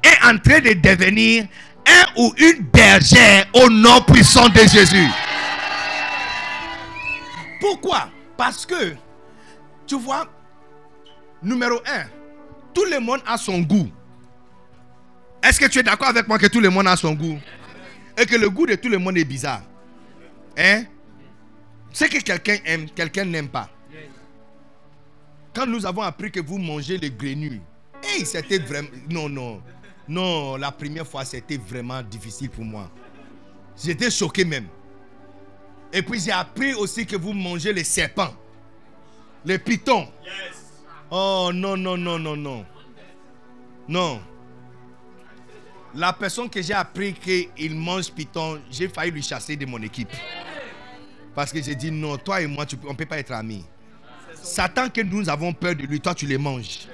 est 0.03 0.25
en 0.25 0.37
train 0.37 0.59
de 0.59 0.73
devenir 0.73 1.45
un 1.87 2.05
ou 2.17 2.33
une 2.37 2.63
bergère 2.63 3.45
au 3.53 3.69
nom 3.69 4.01
puissant 4.01 4.47
de 4.49 4.59
Jésus. 4.59 5.07
Pourquoi? 7.59 8.09
Parce 8.37 8.65
que, 8.65 8.95
tu 9.87 9.97
vois, 9.97 10.27
numéro 11.41 11.79
un, 11.85 12.05
tout 12.73 12.85
le 12.85 12.99
monde 12.99 13.21
a 13.25 13.37
son 13.37 13.59
goût. 13.61 13.89
Est-ce 15.41 15.59
que 15.59 15.65
tu 15.65 15.79
es 15.79 15.83
d'accord 15.83 16.07
avec 16.07 16.27
moi 16.27 16.37
que 16.37 16.47
tout 16.47 16.59
le 16.59 16.69
monde 16.69 16.87
a 16.87 16.95
son 16.95 17.13
goût? 17.13 17.39
Et 18.17 18.25
que 18.25 18.35
le 18.35 18.49
goût 18.49 18.65
de 18.65 18.75
tout 18.75 18.89
le 18.89 18.97
monde 18.97 19.17
est 19.17 19.25
bizarre 19.25 19.61
Hein? 20.57 20.85
Ce 21.91 22.05
que 22.05 22.21
quelqu'un 22.21 22.57
aime, 22.65 22.89
quelqu'un 22.89 23.25
n'aime 23.25 23.49
pas. 23.49 23.69
Quand 25.53 25.65
nous 25.65 25.85
avons 25.85 26.01
appris 26.01 26.31
que 26.31 26.39
vous 26.39 26.57
mangez 26.57 26.97
les 26.97 27.09
grenouilles, 27.09 27.61
hey, 28.03 28.25
c'était 28.25 28.59
vraiment... 28.59 28.89
Non, 29.09 29.29
non. 29.29 29.61
Non, 30.07 30.55
la 30.57 30.71
première 30.71 31.07
fois, 31.07 31.25
c'était 31.25 31.57
vraiment 31.57 32.01
difficile 32.03 32.49
pour 32.49 32.63
moi. 32.63 32.89
J'étais 33.81 34.11
choqué 34.11 34.45
même. 34.45 34.67
Et 35.91 36.01
puis 36.01 36.19
j'ai 36.19 36.31
appris 36.31 36.73
aussi 36.73 37.05
que 37.05 37.15
vous 37.15 37.33
mangez 37.33 37.71
les 37.71 37.83
serpents, 37.83 38.33
les 39.45 39.57
pitons. 39.57 40.07
Oh 41.09 41.51
non, 41.53 41.77
non, 41.77 41.97
non, 41.97 42.19
non, 42.19 42.35
non. 42.35 42.65
Non. 43.87 44.21
La 45.93 46.11
personne 46.11 46.49
que 46.49 46.61
j'ai 46.61 46.73
appris 46.73 47.13
qu'il 47.13 47.75
mange 47.75 48.11
python, 48.11 48.59
j'ai 48.69 48.89
failli 48.89 49.11
lui 49.11 49.21
chasser 49.21 49.55
de 49.55 49.65
mon 49.65 49.81
équipe. 49.81 50.11
Parce 51.33 51.51
que 51.51 51.61
j'ai 51.61 51.75
dit 51.75 51.91
non, 51.91 52.17
toi 52.17 52.41
et 52.41 52.47
moi, 52.47 52.65
tu, 52.65 52.75
on 52.85 52.91
ne 52.91 52.97
peut 52.97 53.05
pas 53.05 53.19
être 53.19 53.31
amis. 53.31 53.63
Satan 54.33 54.89
que 54.89 55.01
nous 55.01 55.29
avons 55.29 55.53
peur 55.53 55.75
de 55.75 55.83
lui, 55.83 56.01
toi 56.01 56.13
tu 56.13 56.25
les 56.25 56.37
manges. 56.37 56.87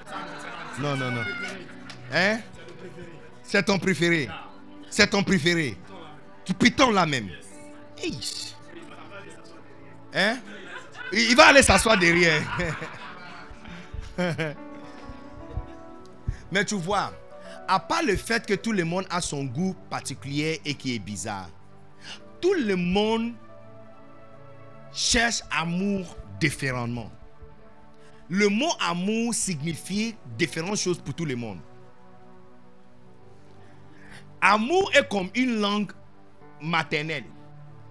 Non, 0.80 0.96
non, 0.96 1.12
non. 1.12 1.24
Hein? 2.14 2.40
C'est 3.44 3.64
ton 3.64 3.80
préféré. 3.80 4.30
C'est 4.90 5.08
ton 5.08 5.24
préféré. 5.24 5.78
Tu 6.46 6.54
python 6.54 6.92
là 6.92 7.06
même. 7.06 7.30
Hein? 10.14 10.38
Il 11.14 11.36
va 11.36 11.48
aller 11.48 11.62
s'asseoir 11.62 11.98
derrière. 11.98 12.42
Mais 16.52 16.66
tu 16.66 16.76
vois, 16.76 17.14
à 17.68 17.80
part 17.80 18.04
le 18.04 18.16
fait 18.18 18.46
que 18.46 18.54
tout 18.54 18.74
le 18.74 18.84
monde 18.84 19.06
a 19.10 19.22
son 19.22 19.46
goût 19.46 19.76
particulier 19.90 20.60
et 20.66 20.74
qui 20.74 20.96
est 20.96 21.00
bizarre, 21.00 21.50
tout 22.42 22.54
le 22.54 22.76
monde 22.76 23.34
cherche 24.92 25.42
amour 25.52 26.18
différemment. 26.40 27.10
Le 28.30 28.50
mot 28.50 28.72
amour 28.80 29.34
signifie 29.34 30.16
différentes 30.38 30.78
choses 30.78 31.00
pour 31.00 31.14
tout 31.14 31.26
le 31.26 31.36
monde. 31.36 31.60
Amour 34.42 34.92
est 34.94 35.08
comme 35.08 35.30
une 35.36 35.60
langue 35.60 35.92
maternelle. 36.62 37.26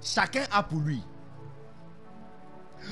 Chacun 0.02 0.44
a 0.50 0.62
pour 0.62 0.80
lui. 0.80 1.02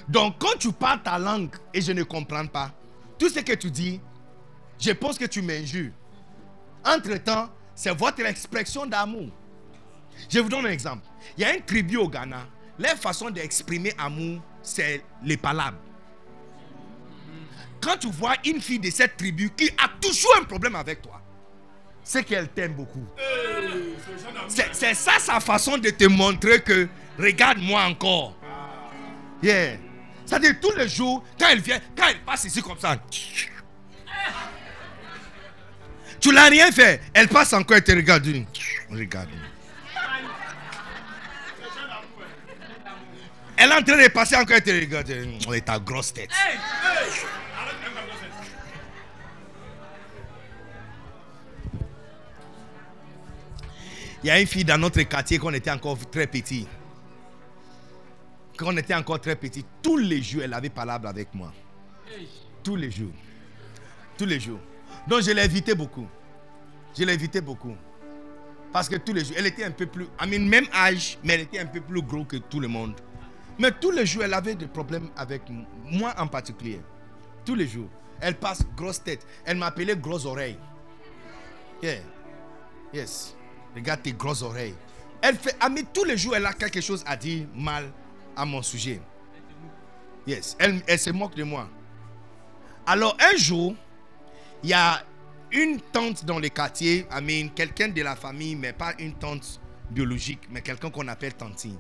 Donc 0.09 0.37
quand 0.39 0.57
tu 0.59 0.73
parles 0.73 1.03
ta 1.03 1.19
langue 1.19 1.55
et 1.75 1.81
je 1.81 1.93
ne 1.93 2.03
comprends 2.03 2.47
pas, 2.47 2.71
tout 3.19 3.29
ce 3.29 3.41
que 3.41 3.55
tu 3.55 3.71
dis, 3.71 4.01
je 4.79 4.93
pense 4.93 5.19
que 5.19 5.25
tu 5.25 5.43
m'injures. 5.43 5.93
Entre-temps, 6.85 7.49
c'est 7.75 7.97
votre 7.97 8.25
expression 8.25 8.87
d'amour. 8.87 9.29
Je 10.29 10.39
vous 10.39 10.49
donne 10.49 10.67
un 10.67 10.71
exemple. 10.71 11.07
Il 11.37 11.43
y 11.43 11.45
a 11.45 11.55
une 11.55 11.63
tribu 11.63 11.97
au 11.97 12.09
Ghana. 12.09 12.47
Leur 12.79 12.97
façon 12.97 13.31
d'exprimer 13.31 13.93
amour, 13.99 14.41
c'est 14.63 15.03
les 15.25 15.37
palabres. 15.37 15.79
Quand 17.81 17.97
tu 17.97 18.09
vois 18.09 18.35
une 18.45 18.61
fille 18.61 18.79
de 18.79 18.91
cette 18.91 19.17
tribu 19.17 19.51
qui 19.51 19.69
a 19.71 19.89
toujours 20.01 20.37
un 20.41 20.45
problème 20.45 20.77
avec 20.77 21.03
toi, 21.03 21.18
c'est 22.09 22.25
qu'elle 22.25 22.49
t'aime 22.49 22.73
beaucoup. 22.73 23.07
C'est 24.49 24.95
ça 24.95 25.19
sa 25.19 25.41
façon 25.41 25.77
de 25.77 25.91
te 25.91 26.05
montrer 26.05 26.63
que 26.63 26.89
regarde-moi 27.19 27.83
encore. 27.83 28.35
Yeah. 29.43 29.77
C'est-à-dire 30.25 30.55
tous 30.61 30.75
les 30.75 30.89
jours, 30.89 31.23
quand 31.39 31.49
elle 31.51 31.61
vient, 31.61 31.79
quand 31.95 32.07
elle 32.09 32.21
passe 32.21 32.45
ici 32.45 32.63
comme 32.63 32.79
ça, 32.79 32.97
tu 36.19 36.33
l'as 36.33 36.49
rien 36.49 36.73
fait. 36.73 37.03
Elle 37.13 37.29
passe 37.29 37.53
encore 37.53 37.77
et 37.77 37.85
te 37.85 37.93
regarde. 37.93 38.27
Regarde. 38.91 39.29
Elle 43.59 43.71
est 43.71 43.75
en 43.75 43.83
train 43.83 44.03
de 44.03 44.09
passer 44.09 44.37
encore 44.37 44.57
et 44.57 44.63
te 44.63 44.71
regarde. 44.71 45.13
Oh, 45.47 45.61
ta 45.61 45.79
grosse 45.79 46.15
tête. 46.15 46.31
Il 54.23 54.27
y 54.27 54.31
a 54.31 54.41
une 54.41 54.47
fille 54.47 54.65
dans 54.65 54.79
notre 54.79 55.01
quartier 55.03 55.39
quand 55.39 55.49
on 55.49 55.55
était 55.55 55.71
encore 55.71 55.99
très 56.11 56.27
petit. 56.27 56.67
Quand 58.57 58.73
on 58.73 58.77
était 58.77 58.95
encore 58.95 59.21
très 59.21 59.37
petit, 59.37 59.65
tous 59.81 59.97
les 59.97 60.21
jours, 60.21 60.43
elle 60.43 60.55
avait 60.55 60.71
parlé 60.71 60.93
avec 61.07 61.33
moi. 61.35 61.53
Tous 62.65 62.75
les 62.75 62.91
jours. 62.91 63.13
Tous 64.17 64.27
les 64.27 64.41
jours. 64.41 64.59
Donc 65.07 65.23
je 65.23 65.31
l'ai 65.31 65.43
invité 65.43 65.75
beaucoup. 65.75 66.09
Je 66.99 67.05
l'ai 67.05 67.13
invité 67.13 67.41
beaucoup. 67.41 67.77
Parce 68.73 68.89
que 68.89 68.97
tous 68.97 69.13
les 69.13 69.25
jours, 69.25 69.37
elle 69.39 69.47
était 69.47 69.65
un 69.65 69.71
peu 69.71 69.87
plus, 69.87 70.09
à 70.19 70.27
même 70.27 70.67
âge, 70.75 71.19
mais 71.23 71.35
elle 71.35 71.41
était 71.43 71.61
un 71.61 71.67
peu 71.67 71.81
plus 71.81 72.03
gros 72.03 72.25
que 72.25 72.37
tout 72.37 72.59
le 72.59 72.69
monde. 72.69 72.95
Mais 73.59 73.71
tous 73.73 73.93
les 73.93 74.05
jours, 74.05 74.25
elle 74.25 74.35
avait 74.35 74.57
des 74.57 74.67
problèmes 74.67 75.09
avec 75.17 75.43
moi 75.85 76.15
en 76.19 76.27
particulier. 76.27 76.81
Tous 77.45 77.55
les 77.55 77.67
jours. 77.69 77.89
Elle 78.21 78.35
passe 78.35 78.65
grosse 78.77 79.03
tête. 79.03 79.25
Elle 79.45 79.57
m'appelait 79.59 79.97
grosse 79.97 80.25
oreille. 80.25 80.59
Yeah. 81.81 82.01
Yes. 82.93 83.37
Regarde 83.75 84.03
tes 84.03 84.13
grosses 84.13 84.43
oreilles. 84.43 84.75
Elle 85.21 85.37
fait, 85.37 85.57
Ami, 85.61 85.85
tous 85.93 86.05
les 86.05 86.17
jours, 86.17 86.37
elle 86.37 86.47
a 86.47 86.53
quelque 86.53 86.81
chose 86.81 87.03
à 87.07 87.17
dire 87.17 87.47
mal 87.55 87.91
à 88.37 88.45
mon 88.45 88.63
sujet. 88.63 89.01
Yes. 90.27 90.57
Elle, 90.59 90.99
se 90.99 91.11
moque 91.11 91.35
de 91.35 91.43
moi. 91.43 91.69
Alors, 92.87 93.17
un 93.21 93.37
jour, 93.37 93.75
il 94.63 94.71
y 94.71 94.75
a 94.75 95.03
une 95.51 95.81
tante 95.81 96.25
dans 96.25 96.39
le 96.39 96.49
quartier, 96.49 97.07
I 97.11 97.51
quelqu'un 97.55 97.89
de 97.89 98.03
la 98.03 98.15
famille, 98.15 98.55
mais 98.55 98.73
pas 98.73 98.93
une 98.99 99.15
tante 99.15 99.61
biologique, 99.91 100.41
mais 100.51 100.61
quelqu'un 100.61 100.91
qu'on 100.91 101.09
appelle 101.09 101.35
tantine. 101.35 101.79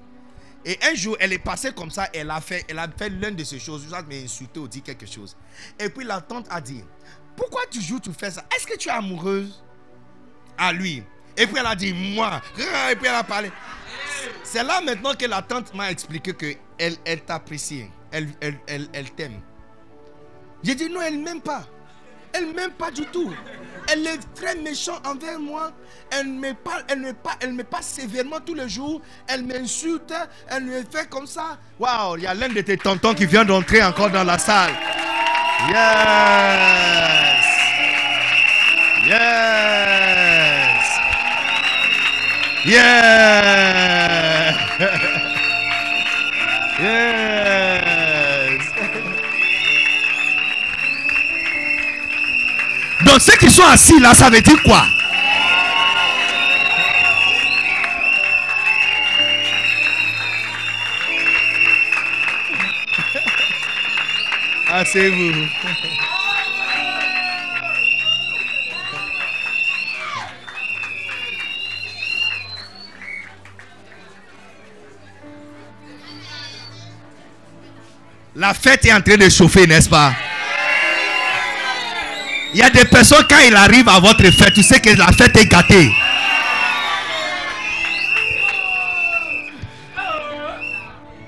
Et 0.64 0.78
un 0.82 0.94
jour, 0.94 1.16
elle 1.20 1.32
est 1.32 1.38
passée 1.38 1.72
comme 1.72 1.90
ça, 1.90 2.08
elle 2.12 2.30
a 2.30 2.40
fait, 2.40 2.64
elle 2.68 2.78
a 2.78 2.88
fait 2.88 3.08
l'une 3.10 3.36
de 3.36 3.44
ces 3.44 3.58
choses, 3.58 3.86
m'a 3.90 4.02
insulté 4.12 4.58
ou 4.58 4.66
dit 4.66 4.82
quelque 4.82 5.06
chose. 5.06 5.36
Et 5.78 5.88
puis 5.88 6.04
la 6.04 6.20
tante 6.20 6.46
a 6.50 6.60
dit, 6.60 6.82
pourquoi 7.36 7.62
tu 7.70 7.80
joues, 7.80 8.00
tu 8.00 8.12
fais 8.12 8.30
ça? 8.30 8.44
Est-ce 8.54 8.66
que 8.66 8.76
tu 8.76 8.88
es 8.88 8.92
amoureuse 8.92 9.62
à 10.56 10.72
lui 10.72 11.02
Et 11.38 11.46
puis 11.46 11.56
elle 11.58 11.66
a 11.66 11.74
dit, 11.76 11.92
moi. 11.92 12.42
Et 12.90 12.96
puis 12.96 13.06
elle 13.06 13.14
a 13.14 13.22
parlé. 13.22 13.50
C'est 14.42 14.64
là 14.64 14.80
maintenant 14.80 15.14
que 15.14 15.24
la 15.26 15.40
tante 15.40 15.72
m'a 15.74 15.90
expliqué 15.90 16.34
que 16.34 16.54
elle, 16.78 17.20
t'apprécie, 17.24 17.86
elle, 18.10 18.28
elle, 18.40 18.58
elle, 18.66 18.88
elle 18.92 19.10
t'aime. 19.12 19.40
J'ai 20.64 20.74
dit, 20.74 20.88
non, 20.90 21.00
elle 21.00 21.20
ne 21.20 21.24
m'aime 21.24 21.40
pas. 21.40 21.64
Elle 22.32 22.52
m'aime 22.52 22.72
pas 22.72 22.90
du 22.90 23.06
tout. 23.06 23.32
Elle 23.90 24.06
est 24.06 24.18
très 24.34 24.54
méchante 24.56 25.06
envers 25.06 25.38
moi. 25.38 25.72
Elle 26.10 26.26
me 26.26 26.52
parle, 26.52 26.84
elle 26.88 27.00
me 27.00 27.12
parle, 27.14 27.36
elle 27.40 27.52
me 27.52 27.62
sévèrement 27.80 28.40
tous 28.40 28.54
les 28.54 28.68
jours. 28.68 29.00
Elle 29.28 29.44
m'insulte, 29.44 30.12
elle 30.48 30.64
me 30.64 30.82
fait 30.82 31.08
comme 31.08 31.26
ça. 31.26 31.58
Waouh, 31.78 32.16
il 32.16 32.24
y 32.24 32.26
a 32.26 32.34
l'un 32.34 32.48
de 32.48 32.60
tes 32.60 32.76
tontons 32.76 33.14
qui 33.14 33.26
vient 33.26 33.44
d'entrer 33.44 33.82
encore 33.82 34.10
dans 34.10 34.24
la 34.24 34.38
salle. 34.38 34.72
Yes. 35.68 35.78
Yes. 39.06 40.07
Yes. 42.64 44.56
yes. 46.80 48.62
Donc 53.04 53.20
ceux 53.20 53.36
qui 53.36 53.50
sont 53.50 53.64
assis 53.64 53.98
là, 54.00 54.14
ça 54.14 54.28
veut 54.28 54.40
dire 54.40 54.60
quoi? 54.62 54.84
Asseyez-vous. 64.70 65.48
La 78.38 78.54
fête 78.54 78.84
est 78.84 78.92
en 78.92 79.00
train 79.00 79.16
de 79.16 79.28
chauffer, 79.28 79.66
n'est-ce 79.66 79.88
pas? 79.88 80.12
Il 82.54 82.60
y 82.60 82.62
a 82.62 82.70
des 82.70 82.84
personnes, 82.84 83.26
quand 83.28 83.40
ils 83.44 83.56
arrivent 83.56 83.88
à 83.88 83.98
votre 83.98 84.22
fête, 84.30 84.54
tu 84.54 84.62
sais 84.62 84.78
que 84.78 84.90
la 84.90 85.08
fête 85.08 85.36
est 85.36 85.46
gâtée. 85.46 85.90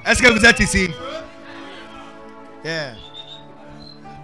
Est-ce 0.07 0.23
que 0.23 0.29
vous 0.29 0.45
êtes 0.45 0.61
ici? 0.61 0.89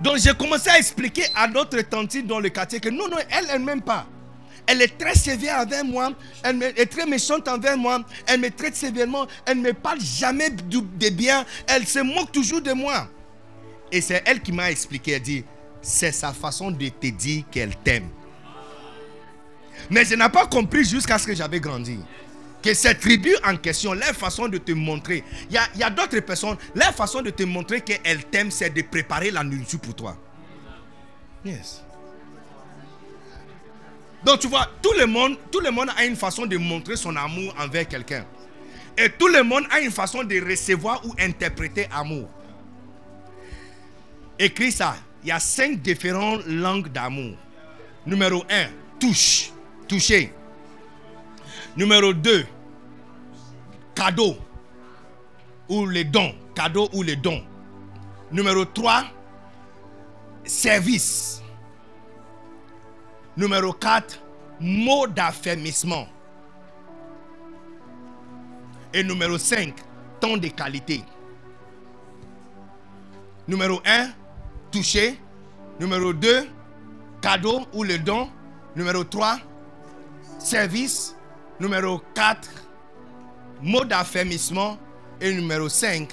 Donc 0.00 0.18
j'ai 0.18 0.34
commencé 0.34 0.70
à 0.70 0.78
expliquer 0.78 1.24
à 1.34 1.48
notre 1.48 1.80
tante 1.80 2.16
dans 2.24 2.38
le 2.38 2.50
quartier 2.50 2.78
que 2.78 2.88
non, 2.88 3.08
non, 3.08 3.16
elle, 3.30 3.46
elle 3.52 3.62
m'aime 3.62 3.82
pas. 3.82 4.06
Elle 4.66 4.82
est 4.82 4.98
très 4.98 5.14
sévère 5.14 5.60
envers 5.60 5.84
moi. 5.84 6.12
Elle 6.42 6.62
est 6.62 6.86
très 6.86 7.06
méchante 7.06 7.46
envers 7.48 7.76
moi. 7.76 8.04
Elle 8.26 8.40
me 8.40 8.50
traite 8.50 8.74
sévèrement. 8.74 9.26
Elle 9.44 9.58
ne 9.58 9.68
me 9.68 9.72
parle 9.72 10.00
jamais 10.00 10.50
de 10.50 11.08
bien. 11.10 11.44
Elle 11.66 11.86
se 11.86 12.00
moque 12.00 12.32
toujours 12.32 12.60
de 12.60 12.72
moi. 12.72 13.08
Et 13.92 14.00
c'est 14.00 14.22
elle 14.26 14.42
qui 14.42 14.52
m'a 14.52 14.70
expliqué. 14.70 15.12
Elle 15.12 15.22
dit, 15.22 15.44
c'est 15.80 16.12
sa 16.12 16.32
façon 16.32 16.70
de 16.70 16.88
te 16.88 17.06
dire 17.06 17.44
qu'elle 17.50 17.76
t'aime. 17.76 18.08
Mais 19.90 20.04
je 20.04 20.14
n'ai 20.14 20.28
pas 20.28 20.46
compris 20.46 20.84
jusqu'à 20.84 21.18
ce 21.18 21.26
que 21.26 21.34
j'avais 21.34 21.60
grandi. 21.60 21.98
Que 22.62 22.74
cette 22.74 23.00
tribu 23.00 23.36
en 23.44 23.56
question, 23.56 23.92
leur 23.92 24.14
façon 24.14 24.48
de 24.48 24.58
te 24.58 24.72
montrer, 24.72 25.22
il 25.48 25.54
y 25.54 25.58
a, 25.58 25.68
il 25.74 25.80
y 25.80 25.84
a 25.84 25.90
d'autres 25.90 26.18
personnes, 26.20 26.56
leur 26.74 26.92
façon 26.92 27.22
de 27.22 27.30
te 27.30 27.44
montrer 27.44 27.82
qu'elle 27.82 28.24
t'aime, 28.24 28.50
c'est 28.50 28.70
de 28.70 28.82
préparer 28.82 29.30
la 29.30 29.44
nourriture 29.44 29.78
pour 29.78 29.94
toi. 29.94 30.16
Yes. 31.44 31.85
Donc 34.26 34.40
tu 34.40 34.48
vois, 34.48 34.68
tout 34.82 34.92
le 34.98 35.06
monde, 35.06 35.36
tout 35.52 35.60
monde 35.70 35.88
a 35.96 36.04
une 36.04 36.16
façon 36.16 36.46
de 36.46 36.56
montrer 36.56 36.96
son 36.96 37.14
amour 37.14 37.54
envers 37.60 37.86
quelqu'un. 37.86 38.24
Et 38.98 39.08
tout 39.08 39.28
le 39.28 39.44
monde 39.44 39.62
a 39.70 39.78
une 39.78 39.92
façon 39.92 40.24
de 40.24 40.40
recevoir 40.44 41.00
ou 41.06 41.14
interpréter 41.16 41.86
amour. 41.92 42.28
Écris 44.36 44.72
ça. 44.72 44.96
Il 45.22 45.28
y 45.28 45.32
a 45.32 45.38
cinq 45.38 45.80
différentes 45.80 46.44
langues 46.46 46.88
d'amour. 46.88 47.36
Numéro 48.04 48.44
un, 48.50 48.66
touche, 48.98 49.52
toucher. 49.86 50.32
Numéro 51.76 52.12
2, 52.12 52.46
cadeau 53.94 54.36
ou 55.68 55.86
les 55.86 56.04
dons. 56.04 56.34
Cadeau 56.52 56.88
ou 56.92 57.04
les 57.04 57.16
dons. 57.16 57.44
Numéro 58.32 58.64
3, 58.64 59.04
service. 60.44 61.42
Numéro 63.36 63.72
4, 63.72 64.18
mot 64.60 65.06
d'affermissement. 65.06 66.06
Et 68.94 69.04
numéro 69.04 69.36
5, 69.36 69.74
temps 70.20 70.38
de 70.38 70.48
qualité. 70.48 71.04
Numéro 73.46 73.80
1, 73.84 74.08
toucher. 74.70 75.20
Numéro 75.78 76.14
2, 76.14 76.48
cadeau 77.20 77.66
ou 77.74 77.84
le 77.84 77.98
don. 77.98 78.30
Numéro 78.74 79.04
3, 79.04 79.38
service. 80.38 81.14
Numéro 81.60 82.00
4, 82.14 82.48
mot 83.60 83.84
d'affermissement. 83.84 84.78
Et 85.20 85.34
numéro 85.34 85.68
5, 85.68 86.08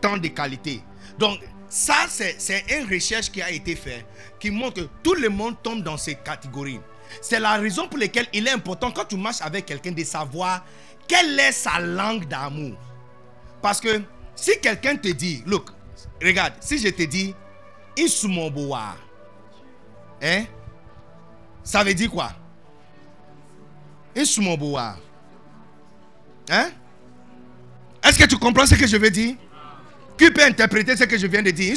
temps 0.00 0.16
de 0.16 0.28
qualité. 0.28 0.82
Donc, 1.18 1.38
ça, 1.70 1.94
c'est 2.08 2.64
une 2.68 2.92
recherche 2.92 3.30
qui 3.30 3.40
a 3.40 3.50
été 3.50 3.76
faite 3.76 4.04
qui 4.40 4.50
montre 4.50 4.82
que 4.82 4.88
tout 5.04 5.14
le 5.14 5.28
monde 5.28 5.54
tombe 5.62 5.84
dans 5.84 5.96
ces 5.96 6.16
catégories. 6.16 6.80
C'est 7.22 7.38
la 7.38 7.52
raison 7.58 7.86
pour 7.86 7.98
laquelle 7.98 8.26
il 8.32 8.48
est 8.48 8.50
important 8.50 8.90
quand 8.90 9.04
tu 9.04 9.16
marches 9.16 9.40
avec 9.40 9.66
quelqu'un 9.66 9.92
de 9.92 10.02
savoir 10.02 10.64
quelle 11.06 11.38
est 11.38 11.52
sa 11.52 11.78
langue 11.78 12.26
d'amour. 12.26 12.76
Parce 13.62 13.80
que 13.80 14.02
si 14.34 14.58
quelqu'un 14.60 14.96
te 14.96 15.08
dit, 15.08 15.44
look, 15.46 15.70
regarde, 16.20 16.54
si 16.58 16.76
je 16.78 16.88
te 16.88 17.02
dis, 17.04 17.34
hein, 20.22 20.44
ça 21.62 21.84
veut 21.84 21.94
dire 21.94 22.10
quoi? 22.10 22.32
Isumoboa, 24.16 24.96
hein? 26.50 26.70
Est-ce 28.02 28.18
que 28.18 28.24
tu 28.24 28.36
comprends 28.38 28.66
ce 28.66 28.74
que 28.74 28.88
je 28.88 28.96
veux 28.96 29.10
dire? 29.10 29.36
Qui 30.20 30.30
peut 30.30 30.44
interpréter 30.44 30.94
ce 30.98 31.04
que 31.04 31.16
je 31.16 31.26
viens 31.26 31.40
de 31.42 31.50
dire? 31.50 31.74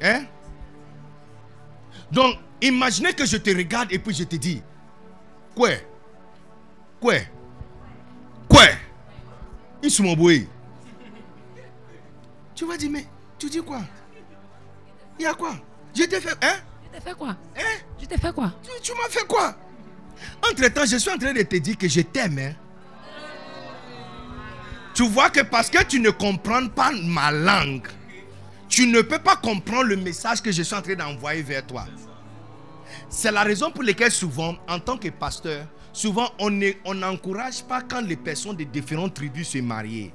Hein? 0.00 0.24
Donc, 2.10 2.36
imaginez 2.62 3.12
que 3.12 3.26
je 3.26 3.36
te 3.36 3.50
regarde 3.54 3.92
et 3.92 3.98
puis 3.98 4.14
je 4.14 4.24
te 4.24 4.36
dis, 4.36 4.62
quoi? 5.54 5.72
Quoi? 6.98 7.16
Quoi? 8.48 8.62
Isumoboa. 9.82 10.32
Tu 12.54 12.64
vas 12.64 12.78
dire, 12.78 12.90
mais 12.90 13.06
tu 13.38 13.50
dis 13.50 13.60
quoi? 13.60 13.82
Il 15.18 15.24
y 15.24 15.26
a 15.26 15.34
quoi? 15.34 15.54
Je 15.94 16.04
t'ai 16.04 16.18
fait. 16.18 16.32
Hein? 16.42 16.56
Je 16.94 16.98
t'ai 16.98 17.10
fait 17.10 17.14
quoi? 17.14 17.36
Hein? 17.58 17.78
Je 18.00 18.06
t'ai 18.06 18.16
fait 18.16 18.32
quoi? 18.32 18.54
Tu, 18.62 18.70
tu 18.80 18.92
m'as 18.94 19.10
fait 19.10 19.26
quoi? 19.26 19.54
Entre 20.42 20.66
temps, 20.68 20.86
je 20.86 20.96
suis 20.96 21.10
en 21.10 21.18
train 21.18 21.34
de 21.34 21.42
te 21.42 21.56
dire 21.56 21.76
que 21.76 21.88
je 21.88 22.00
t'aime. 22.00 22.38
hein. 22.38 22.54
Tu 24.94 25.06
vois 25.08 25.30
que 25.30 25.40
parce 25.40 25.70
que 25.70 25.82
tu 25.84 26.00
ne 26.00 26.10
comprends 26.10 26.66
pas 26.68 26.92
ma 26.92 27.30
langue, 27.30 27.88
tu 28.68 28.86
ne 28.86 29.00
peux 29.00 29.18
pas 29.18 29.36
comprendre 29.36 29.84
le 29.84 29.96
message 29.96 30.42
que 30.42 30.52
je 30.52 30.62
suis 30.62 30.74
en 30.74 30.82
train 30.82 30.94
d'envoyer 30.94 31.42
vers 31.42 31.66
toi. 31.66 31.86
C'est 33.08 33.32
la 33.32 33.42
raison 33.42 33.70
pour 33.70 33.82
laquelle 33.82 34.10
souvent, 34.10 34.54
en 34.68 34.78
tant 34.78 34.96
que 34.98 35.08
pasteur, 35.08 35.66
souvent 35.92 36.30
on 36.38 36.50
ne- 36.50 36.72
on 36.84 36.94
n'encourage 36.94 37.62
pas 37.64 37.80
quand 37.82 38.00
les 38.02 38.16
personnes 38.16 38.56
de 38.56 38.64
différentes 38.64 39.14
tribus 39.14 39.48
se 39.48 39.58
marient. 39.58 40.12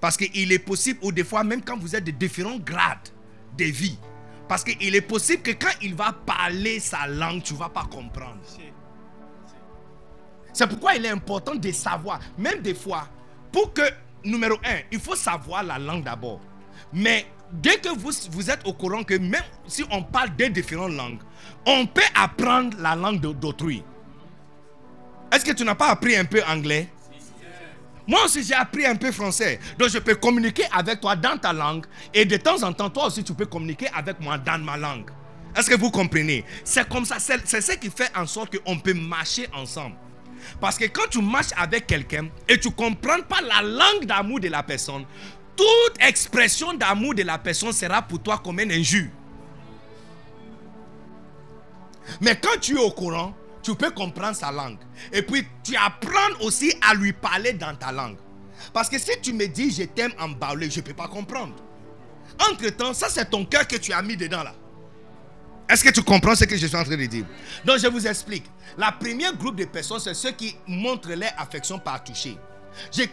Parce 0.00 0.16
qu'il 0.16 0.52
est 0.52 0.58
possible, 0.58 0.98
ou 1.02 1.12
des 1.12 1.24
fois 1.24 1.44
même 1.44 1.62
quand 1.62 1.78
vous 1.78 1.94
êtes 1.96 2.04
de 2.04 2.10
différents 2.10 2.58
grades 2.58 3.08
de 3.56 3.64
vie, 3.64 3.98
parce 4.48 4.64
qu'il 4.64 4.94
est 4.94 5.00
possible 5.00 5.42
que 5.42 5.52
quand 5.52 5.72
il 5.82 5.94
va 5.94 6.12
parler 6.12 6.78
sa 6.80 7.06
langue, 7.06 7.42
tu 7.42 7.54
ne 7.54 7.58
vas 7.58 7.70
pas 7.70 7.84
comprendre. 7.84 8.40
C'est 10.52 10.66
pourquoi 10.66 10.94
il 10.94 11.04
est 11.06 11.10
important 11.10 11.54
de 11.54 11.72
savoir, 11.72 12.20
même 12.38 12.60
des 12.60 12.74
fois, 12.74 13.08
pour 13.50 13.72
que, 13.72 13.82
numéro 14.24 14.54
un, 14.64 14.78
il 14.90 15.00
faut 15.00 15.16
savoir 15.16 15.62
la 15.62 15.78
langue 15.78 16.04
d'abord. 16.04 16.40
Mais 16.92 17.26
dès 17.52 17.76
que 17.78 17.88
vous, 17.88 18.10
vous 18.30 18.50
êtes 18.50 18.66
au 18.66 18.72
courant 18.72 19.02
que 19.04 19.14
même 19.14 19.42
si 19.66 19.84
on 19.90 20.02
parle 20.02 20.30
deux 20.36 20.48
différentes 20.50 20.92
langues, 20.92 21.18
on 21.66 21.86
peut 21.86 22.02
apprendre 22.14 22.76
la 22.80 22.94
langue 22.94 23.20
de- 23.20 23.32
d'autrui. 23.32 23.82
Est-ce 25.32 25.44
que 25.44 25.52
tu 25.52 25.64
n'as 25.64 25.74
pas 25.74 25.88
appris 25.88 26.16
un 26.16 26.24
peu 26.24 26.42
anglais? 26.44 26.88
Moi 28.06 28.24
aussi, 28.26 28.42
j'ai 28.44 28.54
appris 28.54 28.84
un 28.84 28.96
peu 28.96 29.10
français. 29.10 29.58
Donc, 29.78 29.88
je 29.88 29.98
peux 29.98 30.14
communiquer 30.14 30.64
avec 30.70 31.00
toi 31.00 31.16
dans 31.16 31.38
ta 31.38 31.52
langue. 31.54 31.86
Et 32.12 32.24
de 32.26 32.36
temps 32.36 32.62
en 32.62 32.72
temps, 32.72 32.90
toi 32.90 33.06
aussi, 33.06 33.24
tu 33.24 33.32
peux 33.32 33.46
communiquer 33.46 33.88
avec 33.94 34.20
moi 34.20 34.36
dans 34.36 34.62
ma 34.62 34.76
langue. 34.76 35.10
Est-ce 35.56 35.70
que 35.70 35.76
vous 35.76 35.90
comprenez? 35.90 36.44
C'est 36.64 36.86
comme 36.88 37.06
ça. 37.06 37.16
C'est 37.18 37.60
ce 37.62 37.72
qui 37.72 37.88
fait 37.90 38.10
en 38.14 38.26
sorte 38.26 38.58
qu'on 38.58 38.78
peut 38.78 38.92
marcher 38.92 39.48
ensemble. 39.54 39.96
Parce 40.60 40.78
que 40.78 40.84
quand 40.84 41.08
tu 41.10 41.20
marches 41.20 41.52
avec 41.56 41.86
quelqu'un 41.86 42.28
et 42.48 42.58
tu 42.58 42.68
ne 42.68 42.74
comprends 42.74 43.20
pas 43.28 43.40
la 43.40 43.62
langue 43.62 44.06
d'amour 44.06 44.40
de 44.40 44.48
la 44.48 44.62
personne, 44.62 45.04
toute 45.56 46.00
expression 46.00 46.74
d'amour 46.74 47.14
de 47.14 47.22
la 47.22 47.38
personne 47.38 47.72
sera 47.72 48.02
pour 48.02 48.22
toi 48.22 48.40
comme 48.42 48.58
un 48.58 48.70
injure. 48.70 49.08
Mais 52.20 52.38
quand 52.38 52.58
tu 52.60 52.76
es 52.76 52.80
au 52.80 52.90
courant, 52.90 53.34
tu 53.62 53.74
peux 53.74 53.90
comprendre 53.90 54.36
sa 54.36 54.52
langue. 54.52 54.78
Et 55.12 55.22
puis, 55.22 55.46
tu 55.62 55.74
apprends 55.76 56.40
aussi 56.40 56.74
à 56.82 56.94
lui 56.94 57.12
parler 57.12 57.54
dans 57.54 57.74
ta 57.74 57.92
langue. 57.92 58.16
Parce 58.72 58.88
que 58.88 58.98
si 58.98 59.10
tu 59.22 59.32
me 59.32 59.46
dis 59.46 59.70
je 59.70 59.84
t'aime 59.84 60.12
en 60.18 60.28
baoulé, 60.28 60.70
je 60.70 60.80
ne 60.80 60.84
peux 60.84 60.94
pas 60.94 61.08
comprendre. 61.08 61.54
Entre-temps, 62.50 62.92
ça 62.92 63.08
c'est 63.08 63.30
ton 63.30 63.44
cœur 63.44 63.66
que 63.66 63.76
tu 63.76 63.92
as 63.92 64.02
mis 64.02 64.16
dedans 64.16 64.42
là. 64.42 64.54
Est-ce 65.68 65.82
que 65.82 65.90
tu 65.90 66.02
comprends 66.02 66.34
ce 66.34 66.44
que 66.44 66.56
je 66.56 66.66
suis 66.66 66.76
en 66.76 66.84
train 66.84 66.96
de 66.96 67.06
dire? 67.06 67.24
Donc 67.64 67.78
je 67.78 67.86
vous 67.86 68.06
explique. 68.06 68.44
La 68.76 68.92
première 68.92 69.34
groupe 69.34 69.56
de 69.56 69.64
personnes, 69.64 70.00
c'est 70.00 70.14
ceux 70.14 70.32
qui 70.32 70.56
montrent 70.66 71.08
leur 71.14 71.32
affection 71.38 71.78
par 71.78 72.02
toucher. 72.04 72.36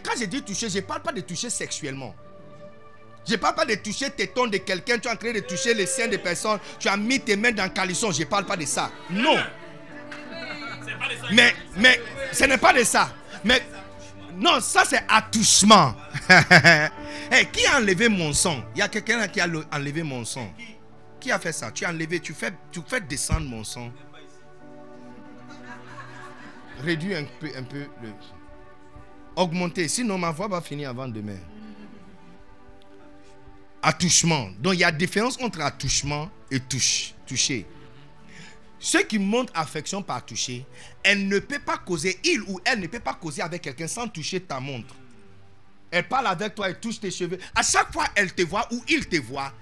Quand 0.02 0.12
je 0.18 0.24
dis 0.26 0.42
toucher, 0.42 0.68
je 0.68 0.76
ne 0.76 0.82
parle 0.82 1.02
pas 1.02 1.12
de 1.12 1.20
toucher 1.22 1.48
sexuellement. 1.50 2.14
Je 3.26 3.32
ne 3.32 3.36
parle 3.38 3.54
pas 3.54 3.64
de 3.64 3.74
toucher 3.76 4.10
tes 4.10 4.26
tons 4.26 4.48
de 4.48 4.56
quelqu'un, 4.58 4.98
tu 4.98 5.06
es 5.08 5.10
en 5.10 5.16
train 5.16 5.32
de 5.32 5.38
toucher 5.40 5.74
les 5.74 5.86
seins 5.86 6.08
de 6.08 6.16
personnes, 6.16 6.58
tu 6.80 6.88
as 6.88 6.96
mis 6.96 7.20
tes 7.20 7.36
mains 7.36 7.52
dans 7.52 7.62
le 7.64 7.70
caleçon, 7.70 8.10
je 8.10 8.20
ne 8.20 8.24
parle 8.24 8.44
pas 8.44 8.56
de 8.56 8.66
ça. 8.66 8.90
Non. 9.10 9.36
Mais, 11.32 11.54
mais 11.76 12.00
ce 12.32 12.44
n'est 12.44 12.58
pas 12.58 12.72
de 12.72 12.82
ça. 12.84 13.10
Mais 13.44 13.62
non, 14.36 14.60
ça 14.60 14.84
c'est 14.86 15.02
attouchement. 15.08 15.94
Qui 17.52 17.66
a 17.66 17.78
enlevé 17.78 18.08
mon 18.08 18.32
sang? 18.32 18.62
Il 18.74 18.80
y 18.80 18.82
a 18.82 18.88
quelqu'un 18.88 19.26
qui 19.28 19.40
a 19.40 19.46
le- 19.46 19.64
enlevé 19.72 20.02
mon 20.02 20.24
sang. 20.24 20.52
Qui 21.22 21.30
a 21.30 21.38
fait 21.38 21.52
ça? 21.52 21.70
Tu 21.70 21.84
as 21.84 21.90
enlevé, 21.90 22.18
tu 22.18 22.34
fais, 22.34 22.52
tu 22.72 22.80
fais 22.84 23.00
descendre 23.00 23.46
mon 23.46 23.62
sang. 23.62 23.92
Réduis 26.80 27.14
un 27.14 27.24
peu, 27.38 27.48
un 27.56 27.62
peu 27.62 27.86
le. 28.02 28.12
Augmenter, 29.36 29.86
sinon 29.86 30.18
ma 30.18 30.32
voix 30.32 30.48
va 30.48 30.60
finir 30.60 30.90
avant 30.90 31.06
demain. 31.06 31.38
Attouchement. 33.80 34.48
Donc 34.58 34.74
il 34.74 34.80
y 34.80 34.84
a 34.84 34.90
différence 34.90 35.40
entre 35.40 35.60
attouchement 35.60 36.28
et 36.50 36.58
touche, 36.58 37.14
toucher. 37.24 37.66
Ceux 38.80 39.04
qui 39.04 39.20
montrent 39.20 39.52
affection 39.54 40.02
par 40.02 40.26
toucher, 40.26 40.66
elle 41.04 41.28
ne 41.28 41.38
peut 41.38 41.60
pas 41.60 41.78
causer, 41.78 42.18
il 42.24 42.42
ou 42.48 42.58
elle 42.64 42.80
ne 42.80 42.88
peut 42.88 42.98
pas 42.98 43.14
causer 43.14 43.42
avec 43.42 43.62
quelqu'un 43.62 43.86
sans 43.86 44.08
toucher 44.08 44.40
ta 44.40 44.58
montre. 44.58 44.96
Elle 45.92 46.08
parle 46.08 46.26
avec 46.26 46.56
toi, 46.56 46.68
elle 46.68 46.80
touche 46.80 46.98
tes 46.98 47.12
cheveux. 47.12 47.38
À 47.54 47.62
chaque 47.62 47.92
fois, 47.92 48.06
elle 48.16 48.34
te 48.34 48.42
voit 48.42 48.66
ou 48.72 48.82
il 48.88 49.06
te 49.06 49.18
voit. 49.18 49.52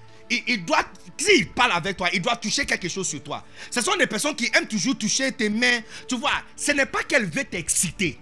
Il, 0.47 0.63
doit, 0.65 0.85
s'il 1.17 1.49
parle 1.49 1.73
avec 1.73 1.97
toi, 1.97 2.09
il 2.13 2.21
doit 2.21 2.37
toucher 2.37 2.65
quelque 2.65 2.87
chose 2.87 3.07
sur 3.07 3.21
toi. 3.21 3.43
Ce 3.69 3.81
sont 3.81 3.95
des 3.97 4.07
personnes 4.07 4.35
qui 4.35 4.49
aiment 4.55 4.67
toujours 4.67 4.97
toucher 4.97 5.31
tes 5.33 5.49
mains. 5.49 5.81
Tu 6.07 6.15
vois, 6.15 6.31
ce 6.55 6.71
n'est 6.71 6.85
pas 6.85 7.03
qu'elle 7.03 7.25
veut 7.25 7.43
t'exciter. 7.43 8.17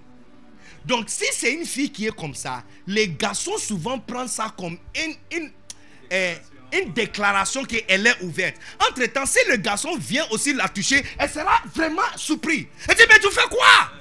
Donc, 0.85 1.09
si 1.09 1.25
c'est 1.31 1.53
une 1.53 1.65
fille 1.65 1.91
qui 1.91 2.07
est 2.07 2.15
comme 2.15 2.33
ça, 2.33 2.63
les 2.87 3.09
garçons 3.09 3.57
souvent 3.57 3.99
prennent 3.99 4.27
ça 4.27 4.53
comme 4.57 4.77
une, 4.95 5.15
une, 5.37 5.51
euh, 6.11 6.35
une 6.73 6.93
déclaration 6.93 7.63
qu'elle 7.63 8.07
est 8.07 8.21
ouverte. 8.23 8.55
Entre-temps, 8.89 9.25
si 9.25 9.39
le 9.49 9.57
garçon 9.57 9.95
vient 9.97 10.25
aussi 10.31 10.53
la 10.53 10.67
toucher, 10.67 11.03
elle 11.17 11.29
sera 11.29 11.61
vraiment 11.75 12.01
surprise. 12.15 12.65
Elle 12.87 12.95
dit, 12.95 13.03
mais 13.07 13.19
tu 13.19 13.29
fais 13.29 13.47
quoi? 13.49 13.91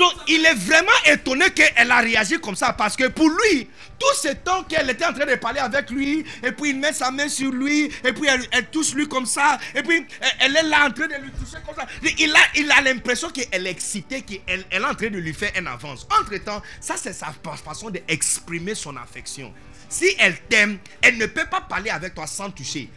Donc, 0.00 0.14
il 0.28 0.46
est 0.46 0.54
vraiment 0.54 0.90
étonné 1.04 1.50
qu'elle 1.50 1.90
a 1.90 1.98
réagi 1.98 2.40
comme 2.40 2.56
ça 2.56 2.72
parce 2.72 2.96
que 2.96 3.08
pour 3.08 3.28
lui, 3.28 3.68
tout 3.98 4.14
ce 4.22 4.28
temps 4.28 4.64
qu'elle 4.64 4.88
était 4.88 5.04
en 5.04 5.12
train 5.12 5.26
de 5.26 5.34
parler 5.34 5.60
avec 5.60 5.90
lui, 5.90 6.24
et 6.42 6.52
puis 6.52 6.70
il 6.70 6.80
met 6.80 6.94
sa 6.94 7.10
main 7.10 7.28
sur 7.28 7.52
lui, 7.52 7.92
et 8.02 8.12
puis 8.14 8.26
elle, 8.50 8.70
touche 8.70 8.94
lui 8.94 9.06
comme 9.06 9.26
ça, 9.26 9.58
et 9.74 9.82
puis 9.82 10.06
elle, 10.38 10.56
est 10.56 10.62
là 10.62 10.86
en 10.86 10.90
train 10.90 11.06
de 11.06 11.16
lui 11.16 11.30
toucher 11.32 11.58
comme 11.66 11.74
ça. 11.76 11.86
Il 12.18 12.34
a 12.34 12.38
il 12.56 12.70
a 12.72 12.80
l'impression 12.80 13.28
qu'elle 13.28 13.66
est 13.66 13.70
excitée, 13.70 14.22
qu'elle 14.22 14.64
elle 14.70 14.80
est 14.80 14.86
en 14.86 14.94
train 14.94 15.10
de 15.10 15.18
lui 15.18 15.34
faire 15.34 15.52
un 15.54 15.66
avance. 15.66 16.06
Entre-temps, 16.18 16.62
ça 16.80 16.94
c'est 16.96 17.12
sa 17.12 17.26
fa- 17.26 17.56
façon 17.56 17.90
d'exprimer 17.90 18.74
son 18.74 18.96
affection. 18.96 19.52
Si 19.90 20.06
elle 20.18 20.40
t'aime, 20.48 20.78
elle 21.02 21.18
ne 21.18 21.26
peut 21.26 21.44
pas 21.50 21.60
parler 21.60 21.90
avec 21.90 22.14
toi 22.14 22.26
sans 22.26 22.50
toucher. 22.50 22.88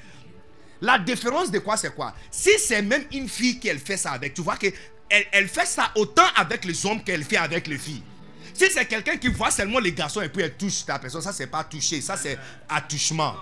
La 0.79 0.99
différence 0.99 1.51
de 1.51 1.59
quoi 1.59 1.75
c'est 1.75 1.93
quoi? 1.93 2.13
Si 2.31 2.51
c'est 2.59 2.81
même 2.81 3.03
une 3.11 3.27
fille 3.27 3.59
qu'elle 3.59 3.79
fait 3.79 3.97
ça 3.97 4.11
avec, 4.11 4.33
tu 4.33 4.41
vois 4.41 4.57
que 4.57 4.67
elle, 5.13 5.25
elle 5.31 5.47
fait 5.47 5.67
ça 5.67 5.91
autant 5.95 6.25
avec 6.35 6.65
les 6.65 6.85
hommes 6.87 7.03
qu'elle 7.03 7.23
fait 7.23 7.37
avec 7.37 7.67
les 7.67 7.77
filles. 7.77 8.01
Si 8.51 8.65
c'est 8.71 8.85
quelqu'un 8.85 9.17
qui 9.17 9.27
voit 9.27 9.51
seulement 9.51 9.79
les 9.79 9.91
garçons 9.91 10.21
et 10.21 10.29
puis 10.29 10.41
elle 10.41 10.55
touche 10.55 10.85
ta 10.85 10.97
personne, 10.97 11.21
ça 11.21 11.31
c'est 11.31 11.47
pas 11.47 11.63
toucher, 11.63 12.01
ça 12.01 12.17
c'est 12.17 12.37
attouchement. 12.67 13.35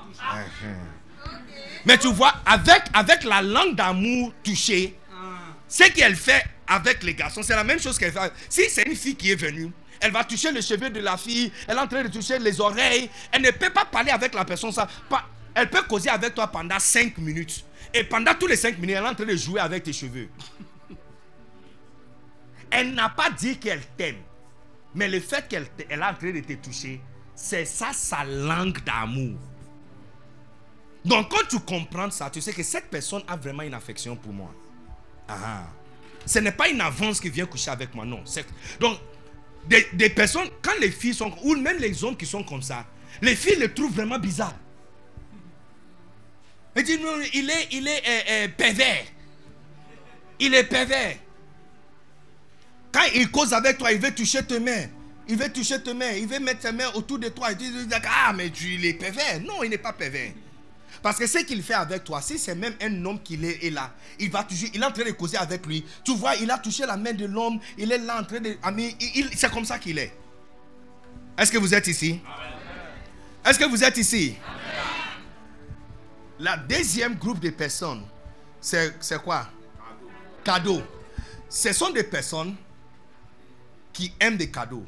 Mais 1.85 1.97
tu 1.97 2.11
vois, 2.11 2.33
avec, 2.45 2.83
avec 2.93 3.23
la 3.23 3.41
langue 3.41 3.75
d'amour 3.75 4.33
touchée, 4.43 4.97
ce 5.67 5.83
qu'elle 5.91 6.17
fait 6.17 6.43
avec 6.67 7.03
les 7.03 7.15
garçons, 7.15 7.41
c'est 7.41 7.55
la 7.55 7.63
même 7.63 7.79
chose 7.79 7.97
qu'elle 7.97 8.11
fait. 8.11 8.33
Si 8.49 8.69
c'est 8.69 8.83
une 8.83 8.95
fille 8.95 9.15
qui 9.15 9.31
est 9.31 9.35
venue, 9.35 9.71
elle 10.01 10.11
va 10.11 10.25
toucher 10.25 10.51
les 10.51 10.61
cheveux 10.61 10.89
de 10.89 10.99
la 10.99 11.15
fille, 11.15 11.51
elle 11.67 11.77
est 11.77 11.79
en 11.79 11.87
train 11.87 12.03
de 12.03 12.09
toucher 12.09 12.37
les 12.37 12.59
oreilles, 12.59 13.09
elle 13.31 13.43
ne 13.43 13.51
peut 13.51 13.69
pas 13.69 13.85
parler 13.85 14.11
avec 14.11 14.33
la 14.33 14.43
personne. 14.43 14.73
Ça, 14.73 14.89
pas, 15.09 15.25
elle 15.55 15.69
peut 15.69 15.83
causer 15.83 16.09
avec 16.09 16.35
toi 16.35 16.47
pendant 16.47 16.79
5 16.79 17.17
minutes. 17.17 17.63
Et 17.93 18.03
pendant 18.03 18.33
tous 18.33 18.47
les 18.47 18.57
5 18.57 18.77
minutes, 18.77 18.97
elle 18.97 19.05
est 19.05 19.07
en 19.07 19.15
train 19.15 19.25
de 19.25 19.35
jouer 19.37 19.61
avec 19.61 19.83
tes 19.83 19.93
cheveux. 19.93 20.27
Elle 22.71 22.93
n'a 22.93 23.09
pas 23.09 23.29
dit 23.29 23.57
qu'elle 23.57 23.85
t'aime. 23.97 24.21
Mais 24.95 25.07
le 25.07 25.19
fait 25.19 25.47
qu'elle 25.47 25.67
elle 25.89 25.99
est 25.99 26.03
en 26.03 26.13
train 26.13 26.31
de 26.31 26.39
te 26.39 26.53
toucher, 26.53 27.01
c'est 27.35 27.65
ça 27.65 27.91
sa 27.93 28.23
langue 28.23 28.83
d'amour. 28.83 29.37
Donc 31.05 31.29
quand 31.29 31.47
tu 31.49 31.59
comprends 31.59 32.11
ça, 32.11 32.29
tu 32.29 32.41
sais 32.41 32.53
que 32.53 32.63
cette 32.63 32.89
personne 32.89 33.23
a 33.27 33.35
vraiment 33.35 33.63
une 33.63 33.73
affection 33.73 34.15
pour 34.15 34.33
moi. 34.33 34.53
Ah. 35.27 35.67
Ce 36.25 36.39
n'est 36.39 36.51
pas 36.51 36.69
une 36.69 36.81
avance 36.81 37.19
qui 37.19 37.29
vient 37.29 37.45
coucher 37.45 37.71
avec 37.71 37.93
moi, 37.95 38.05
non. 38.05 38.23
Donc, 38.79 38.99
des, 39.67 39.87
des 39.93 40.09
personnes, 40.09 40.49
quand 40.61 40.77
les 40.79 40.91
filles 40.91 41.13
sont, 41.13 41.33
ou 41.43 41.55
même 41.55 41.77
les 41.77 42.03
hommes 42.03 42.15
qui 42.17 42.25
sont 42.25 42.43
comme 42.43 42.61
ça, 42.61 42.85
les 43.21 43.35
filles 43.35 43.57
le 43.57 43.73
trouvent 43.73 43.93
vraiment 43.93 44.19
bizarre. 44.19 44.55
Elles 46.75 46.83
disent, 46.83 47.01
non, 47.01 47.17
il 47.33 47.49
est, 47.49 47.67
il 47.71 47.87
est 47.87 48.03
euh, 48.07 48.21
euh, 48.29 48.47
pervers. 48.55 49.05
Il 50.39 50.53
est 50.53 50.63
pervers. 50.63 51.17
Quand 52.91 53.05
il 53.15 53.29
cause 53.31 53.53
avec 53.53 53.77
toi, 53.77 53.91
il 53.91 53.99
veut 53.99 54.13
toucher 54.13 54.43
tes 54.43 54.59
mains. 54.59 54.85
Il 55.27 55.37
veut 55.37 55.51
toucher 55.51 55.81
tes 55.81 55.93
mains. 55.93 56.11
Il 56.11 56.27
veut 56.27 56.39
mettre 56.39 56.61
ses 56.61 56.71
mains 56.71 56.89
autour 56.93 57.19
de 57.19 57.29
toi. 57.29 57.51
Il 57.51 57.57
dit, 57.57 57.71
ah, 58.25 58.33
mais 58.33 58.49
tu, 58.49 58.73
il 58.73 58.85
est 58.85 58.93
pervers. 58.93 59.39
Non, 59.41 59.63
il 59.63 59.69
n'est 59.69 59.77
pas 59.77 59.93
pervers. 59.93 60.31
Parce 61.01 61.17
que 61.17 61.25
ce 61.25 61.39
qu'il 61.39 61.63
fait 61.63 61.73
avec 61.73 62.03
toi, 62.03 62.21
si 62.21 62.37
c'est 62.37 62.53
même 62.53 62.75
un 62.81 63.05
homme 63.05 63.19
qui 63.23 63.33
est, 63.43 63.65
est 63.65 63.69
là, 63.71 63.91
il 64.19 64.29
va 64.29 64.43
toujours, 64.43 64.69
il 64.73 64.81
est 64.81 64.85
en 64.85 64.91
train 64.91 65.03
de 65.05 65.11
causer 65.11 65.37
avec 65.37 65.65
lui. 65.65 65.83
Tu 66.03 66.13
vois, 66.15 66.35
il 66.35 66.51
a 66.51 66.57
touché 66.59 66.85
la 66.85 66.95
main 66.97 67.13
de 67.13 67.25
l'homme, 67.25 67.59
il 67.77 67.91
est 67.91 67.97
là 67.97 68.19
en 68.19 68.23
train 68.23 68.39
de. 68.39 68.55
ami, 68.61 68.95
il- 68.99 69.17
il- 69.17 69.29
c'est 69.37 69.49
comme 69.51 69.65
ça 69.65 69.79
qu'il 69.79 69.97
est. 69.97 70.13
Est-ce 71.37 71.51
que 71.51 71.57
vous 71.57 71.73
êtes 71.73 71.87
ici? 71.87 72.19
Est-ce 73.43 73.57
que 73.57 73.65
vous 73.65 73.83
êtes 73.83 73.97
ici? 73.97 74.35
La 76.39 76.57
deuxième 76.57 77.15
groupe 77.15 77.39
de 77.39 77.49
personnes, 77.49 78.03
c'est 78.59 78.93
quoi? 79.23 79.47
Cadeaux. 80.43 80.81
Ce 81.49 81.71
sont 81.73 81.89
des 81.89 82.03
personnes 82.03 82.55
qui 83.93 84.13
aiment 84.19 84.37
des 84.37 84.49
cadeaux. 84.49 84.85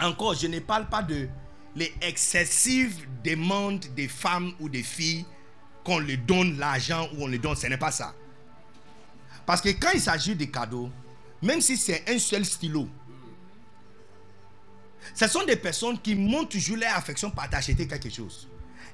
Encore, 0.00 0.34
je 0.34 0.46
ne 0.46 0.58
parle 0.58 0.88
pas 0.88 1.02
de 1.02 1.28
les 1.74 1.92
excessives 2.02 3.06
demandes 3.24 3.86
des 3.94 4.08
femmes 4.08 4.52
ou 4.60 4.68
des 4.68 4.82
filles 4.82 5.24
qu'on 5.84 5.98
leur 5.98 6.18
donne 6.18 6.58
l'argent 6.58 7.08
ou 7.14 7.24
on 7.24 7.26
leur 7.26 7.40
donne. 7.40 7.56
Ce 7.56 7.66
n'est 7.66 7.78
pas 7.78 7.90
ça. 7.90 8.14
Parce 9.46 9.60
que 9.60 9.70
quand 9.70 9.90
il 9.94 10.00
s'agit 10.00 10.34
des 10.34 10.50
cadeaux, 10.50 10.90
même 11.40 11.60
si 11.60 11.76
c'est 11.76 12.04
un 12.08 12.18
seul 12.18 12.44
stylo, 12.44 12.88
ce 15.14 15.26
sont 15.26 15.44
des 15.44 15.56
personnes 15.56 15.98
qui 16.00 16.14
montrent 16.14 16.50
toujours 16.50 16.76
leur 16.76 16.96
affection 16.96 17.30
par 17.30 17.50
t'acheter 17.50 17.88
quelque 17.88 18.10
chose. 18.10 18.48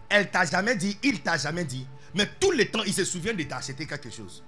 Elle 0.08 0.30
t'a 0.30 0.46
jamais 0.46 0.74
dit, 0.74 0.96
il 1.02 1.20
t'a 1.20 1.36
jamais 1.36 1.64
dit, 1.64 1.86
mais 2.14 2.26
tout 2.40 2.50
le 2.52 2.64
temps, 2.64 2.82
il 2.84 2.94
se 2.94 3.04
souvient 3.04 3.34
de 3.34 3.42
t'acheter 3.42 3.86
quelque 3.86 4.10
chose. 4.10 4.42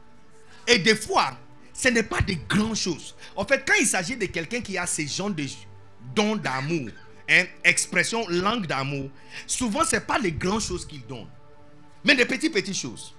Et 0.66 0.78
des 0.78 0.96
fois, 0.96 1.36
ce 1.80 1.88
n'est 1.88 2.02
pas 2.02 2.20
des 2.20 2.36
grandes 2.36 2.76
choses. 2.76 3.14
En 3.34 3.46
fait, 3.46 3.64
quand 3.66 3.74
il 3.80 3.86
s'agit 3.86 4.16
de 4.16 4.26
quelqu'un 4.26 4.60
qui 4.60 4.76
a 4.76 4.86
ces 4.86 5.06
genres 5.06 5.30
de 5.30 5.46
dons 6.14 6.36
d'amour, 6.36 6.90
hein, 7.28 7.44
expression 7.64 8.26
langue 8.28 8.66
d'amour, 8.66 9.08
souvent, 9.46 9.82
ce 9.84 9.96
n'est 9.96 10.02
pas 10.02 10.18
les 10.18 10.32
grandes 10.32 10.60
choses 10.60 10.86
qu'il 10.86 11.06
donne, 11.06 11.26
mais 12.04 12.14
des 12.14 12.26
petites, 12.26 12.52
petites 12.52 12.76
choses. 12.76 13.14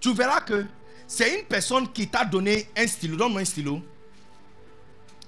Tu 0.00 0.12
verras 0.12 0.40
que 0.40 0.66
c'est 1.06 1.38
une 1.38 1.46
personne 1.46 1.92
qui 1.92 2.08
t'a 2.08 2.24
donné 2.24 2.68
un 2.76 2.86
stylo. 2.88 3.16
Donne-moi 3.16 3.42
un 3.42 3.44
stylo. 3.44 3.80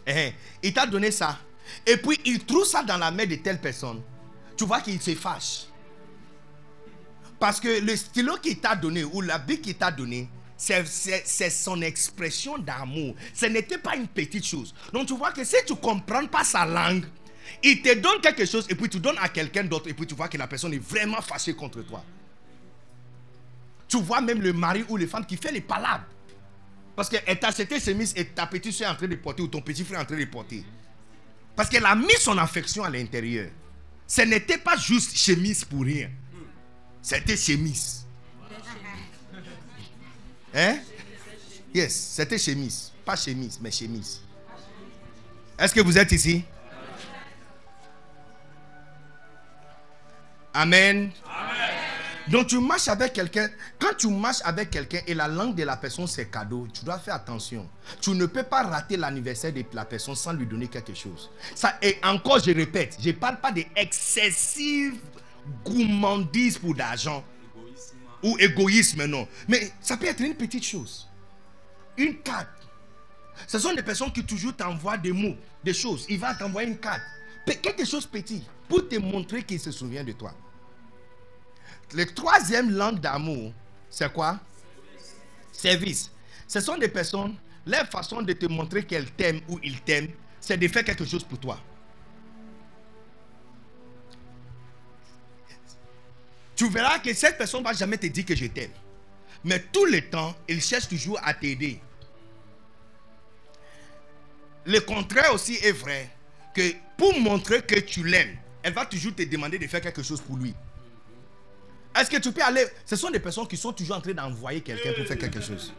Eh, 0.07 0.33
il 0.65 0.73
t'a 0.73 0.85
donné 0.85 1.13
ça. 1.13 1.39
Et 1.87 1.97
puis, 1.97 2.19
il 2.25 2.45
trouve 2.45 2.65
ça 2.65 2.83
dans 2.83 2.99
la 2.99 3.11
main 3.13 3.27
de 3.27 3.37
telle 3.37 3.61
personne. 3.61 4.03
Tu 4.57 4.65
vois 4.65 4.81
qu'il 4.81 5.01
se 5.01 5.15
fâche. 5.15 5.67
Parce 7.39 7.61
que 7.61 7.81
le 7.81 7.95
stylo 7.95 8.37
qu'il 8.39 8.59
t'a 8.59 8.75
donné 8.75 9.05
ou 9.05 9.21
la 9.21 9.39
bic 9.39 9.63
qu'il 9.63 9.77
t'a 9.77 9.91
donné, 9.91 10.29
c'est 10.57 11.51
son 11.51 11.83
expression 11.83 12.59
d'amour. 12.59 13.15
Ce 13.35 13.47
n'était 13.47 13.79
pas 13.79 13.97
une 13.97 14.09
petite 14.09 14.45
chose. 14.45 14.75
Donc 14.93 15.07
tu 15.07 15.17
vois 15.17 15.33
que 15.33 15.45
si 15.45 15.57
tu 15.67 15.75
ne 15.75 15.79
comprends 15.79 16.27
pas 16.27 16.45
sa 16.45 16.65
langue, 16.65 17.05
il 17.63 17.83
te 17.83 17.95
donne 17.95 18.21
quelque 18.21 18.47
chose 18.47 18.67
et 18.69 18.75
puis 18.75 18.89
tu 18.89 18.99
donnes 18.99 19.19
à 19.21 19.29
quelqu'un 19.29 19.65
d'autre 19.65 19.89
et 19.89 19.95
puis 19.95 20.07
tu 20.07 20.15
vois 20.15 20.29
que 20.29 20.39
la 20.39 20.47
personne 20.47 20.73
est 20.75 20.83
vraiment 20.83 21.21
fâchée 21.21 21.55
contre 21.55 21.83
toi. 21.83 22.03
Tu 23.89 24.01
vois 24.01 24.21
même 24.21 24.41
le 24.41 24.53
mari 24.53 24.85
ou 24.89 24.97
les 24.97 25.07
femmes 25.07 25.27
qui 25.27 25.37
fait 25.37 25.53
les 25.53 25.61
palabres. 25.61 26.07
Parce 26.97 27.11
qu'elle 27.11 27.39
t'a 27.39 27.49
acheté 27.49 27.79
chemise 27.79 28.15
et 28.17 28.25
ta 28.25 28.47
petite 28.47 28.73
soeur 28.73 28.89
est 28.89 28.93
en 28.93 28.97
train 28.97 29.07
de 29.07 29.17
porter 29.17 29.43
ou 29.43 29.49
ton 29.49 29.61
petit 29.61 29.85
frère 29.85 30.01
est 30.01 30.03
en 30.03 30.07
train 30.07 30.19
de 30.19 30.25
porter. 30.25 30.65
Parce 31.55 31.69
qu'elle 31.69 31.85
a 31.85 31.95
mis 31.95 32.17
son 32.19 32.37
affection 32.39 32.85
à 32.85 32.91
l'intérieur. 32.91 33.51
Ce 34.07 34.23
n'était 34.23 34.59
pas 34.59 34.77
juste 34.77 35.17
chemise 35.17 35.65
pour 35.65 35.83
rien. 35.83 36.11
C'était 37.03 37.37
chemise. 37.37 38.06
Hein? 40.57 40.79
Yes, 41.75 41.95
c'était 42.15 42.39
chemise. 42.39 42.91
Pas 43.05 43.15
chemise, 43.15 43.59
mais 43.61 43.71
chemise. 43.71 44.23
Est-ce 45.59 45.75
que 45.75 45.81
vous 45.81 45.99
êtes 45.99 46.11
ici? 46.13 46.43
Amen. 50.55 51.11
Donc 52.29 52.47
tu 52.47 52.59
marches 52.59 52.89
avec 52.89 53.13
quelqu'un. 53.13 53.51
Quand 53.79 53.95
tu 53.99 54.09
marches 54.09 54.41
avec 54.45 54.71
quelqu'un 54.71 55.01
et 55.07 55.13
la 55.13 55.29
langue 55.29 55.55
de 55.55 55.63
la 55.63 55.77
personne 55.77 56.07
c'est 56.07 56.31
cadeau, 56.31 56.67
tu 56.73 56.85
dois 56.85 56.99
faire 56.99 57.15
attention. 57.15 57.69
Tu 58.01 58.11
ne 58.11 58.25
peux 58.25 58.43
pas 58.43 58.63
rater 58.63 58.97
l'anniversaire 58.97 59.53
de 59.53 59.63
la 59.75 59.85
personne 59.85 60.17
sans 60.17 60.33
lui 60.33 60.47
donner 60.47 60.69
quelque 60.69 60.95
chose. 60.95 61.31
Ça, 61.55 61.77
et 61.83 61.99
encore, 62.03 62.41
je 62.41 62.51
répète, 62.53 62.97
je 62.99 63.09
ne 63.09 63.15
parle 63.15 63.39
pas 63.39 63.53
d'excessive 63.53 64.95
gourmandise 65.65 66.59
pour 66.59 66.75
d'argent 66.75 67.23
ou 68.23 68.37
égoïsme, 68.39 69.05
non. 69.07 69.27
Mais 69.49 69.71
ça 69.81 69.97
peut 69.97 70.07
être 70.07 70.21
une 70.21 70.35
petite 70.35 70.65
chose. 70.65 71.09
Une 71.97 72.19
carte. 72.19 72.49
Ce 73.47 73.59
sont 73.59 73.75
des 73.75 73.83
personnes 73.83 74.13
qui 74.13 74.25
toujours 74.25 74.57
t'envoient 74.57 74.99
des 74.99 75.13
mots, 75.13 75.37
des 75.63 75.75
choses. 75.75 76.07
Il 76.09 76.19
va 76.19 76.35
t'envoyer 76.35 76.69
une 76.69 76.79
carte. 76.79 77.03
Quelque 77.47 77.85
chose 77.85 78.07
petit 78.07 78.43
pour 78.69 78.89
te 78.89 78.97
montrer 78.97 79.43
qu'il 79.43 79.61
se 79.61 79.71
souvient 79.71 80.03
de 80.03 80.13
toi. 80.13 80.35
Le 81.95 82.05
troisième 82.07 82.71
langue 82.71 82.99
d'amour, 82.99 83.53
c'est 83.89 84.13
quoi? 84.13 84.41
Service. 85.53 86.11
Ce 86.49 86.61
sont 86.61 86.77
des 86.77 86.89
personnes, 86.89 87.37
leur 87.65 87.87
façon 87.87 88.23
de 88.23 88.33
te 88.33 88.47
montrer 88.47 88.85
qu'elles 88.85 89.11
t'aiment 89.13 89.41
ou 89.49 89.61
ils 89.63 89.81
t'aiment, 89.81 90.11
c'est 90.41 90.57
de 90.57 90.67
faire 90.69 90.85
quelque 90.85 91.05
chose 91.05 91.23
pour 91.23 91.39
toi. 91.39 91.61
Tu 96.57 96.69
verras 96.69 96.99
que 96.99 97.13
cette 97.15 97.37
personne 97.39 97.61
ne 97.61 97.67
va 97.67 97.73
jamais 97.75 97.99
te 97.99 98.07
dire 98.07 98.25
que 98.25 98.35
je 98.35 98.47
t'aime. 98.47 98.71
Mais 99.45 99.61
tout 99.73 99.85
le 99.85 100.01
temps, 100.01 100.35
il 100.49 100.61
cherche 100.63 100.89
toujours 100.89 101.21
à 101.23 101.35
t'aider. 101.35 101.79
Le 104.65 104.81
contraire 104.81 105.33
aussi 105.33 105.55
est 105.63 105.73
vrai. 105.73 106.11
Que 106.55 106.63
pour 106.97 107.19
montrer 107.21 107.61
que 107.63 107.79
tu 107.79 108.03
l'aimes, 108.05 108.37
elle 108.63 108.73
va 108.73 108.87
toujours 108.87 109.15
te 109.15 109.23
demander 109.23 109.59
de 109.59 109.67
faire 109.67 109.81
quelque 109.83 110.03
chose 110.03 110.21
pour 110.21 110.37
lui. 110.39 110.55
Est-ce 111.95 112.11
que 112.11 112.17
tu 112.17 112.33
peux 112.33 112.43
aller 112.43 112.65
Ce 112.85 112.97
sont 112.97 113.11
des 113.11 113.21
personnes 113.21 113.47
qui 113.47 113.57
sont 113.57 113.73
toujours 113.73 113.97
en 113.97 114.01
train 114.01 114.13
d'envoyer 114.15 114.63
quelqu'un 114.63 114.93
pour 114.95 115.07
faire 115.07 115.19
quelque 115.19 115.41
chose. 115.41 115.73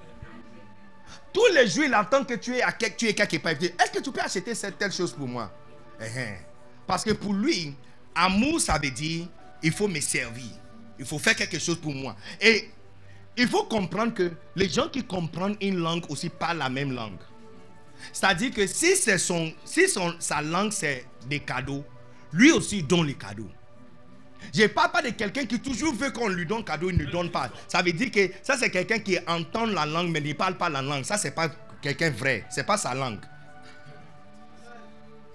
Tous 1.33 1.45
les 1.53 1.67
jours, 1.67 1.83
il 1.83 1.93
entend 1.95 2.23
que 2.23 2.35
tu 2.35 2.55
es, 2.55 2.61
à 2.61 2.71
quel- 2.71 2.95
tu 2.95 3.07
es 3.07 3.13
quelque 3.13 3.37
part. 3.37 3.51
Est-ce 3.53 3.91
que 3.91 4.01
tu 4.01 4.11
peux 4.11 4.21
acheter 4.21 4.53
cette 4.55 4.77
telle 4.77 4.91
chose 4.91 5.11
pour 5.13 5.27
moi? 5.27 5.51
Eh, 5.99 6.05
eh. 6.15 6.33
Parce 6.85 7.03
que 7.03 7.11
pour 7.11 7.33
lui, 7.33 7.75
amour, 8.15 8.61
ça 8.61 8.77
veut 8.77 8.91
dire 8.91 9.27
il 9.63 9.71
faut 9.71 9.87
me 9.87 9.99
servir. 9.99 10.51
Il 10.99 11.05
faut 11.05 11.19
faire 11.19 11.35
quelque 11.35 11.59
chose 11.59 11.77
pour 11.79 11.93
moi. 11.93 12.15
Et 12.41 12.69
il 13.37 13.47
faut 13.47 13.63
comprendre 13.65 14.13
que 14.13 14.31
les 14.55 14.67
gens 14.67 14.89
qui 14.89 15.03
comprennent 15.03 15.55
une 15.61 15.77
langue 15.77 16.03
aussi 16.09 16.29
parlent 16.29 16.57
la 16.57 16.69
même 16.69 16.91
langue. 16.91 17.19
C'est-à-dire 18.11 18.51
que 18.51 18.65
si, 18.67 18.95
son, 18.95 19.53
si 19.63 19.87
son, 19.87 20.15
sa 20.19 20.41
langue 20.41 20.71
c'est 20.71 21.05
des 21.27 21.39
cadeaux, 21.39 21.83
lui 22.33 22.51
aussi 22.51 22.83
donne 22.83 23.07
les 23.07 23.13
cadeaux. 23.13 23.49
Je 24.53 24.63
ne 24.63 24.67
parle 24.67 24.91
pas 24.91 25.01
de 25.01 25.09
quelqu'un 25.09 25.45
qui 25.45 25.59
toujours 25.59 25.93
veut 25.93 26.11
qu'on 26.11 26.29
lui 26.29 26.45
donne 26.45 26.63
cadeau, 26.63 26.89
il 26.89 26.97
ne 26.97 27.05
donne 27.05 27.31
pas. 27.31 27.49
Ça 27.67 27.81
veut 27.81 27.91
dire 27.91 28.11
que 28.11 28.31
ça 28.41 28.57
c'est 28.57 28.69
quelqu'un 28.69 28.99
qui 28.99 29.17
entend 29.27 29.65
la 29.65 29.85
langue 29.85 30.09
mais 30.09 30.21
ne 30.21 30.33
parle 30.33 30.57
pas 30.57 30.69
la 30.69 30.81
langue. 30.81 31.03
Ça 31.03 31.17
c'est 31.17 31.31
pas 31.31 31.49
quelqu'un 31.81 32.09
vrai, 32.09 32.45
c'est 32.49 32.65
pas 32.65 32.77
sa 32.77 32.93
langue. 32.93 33.19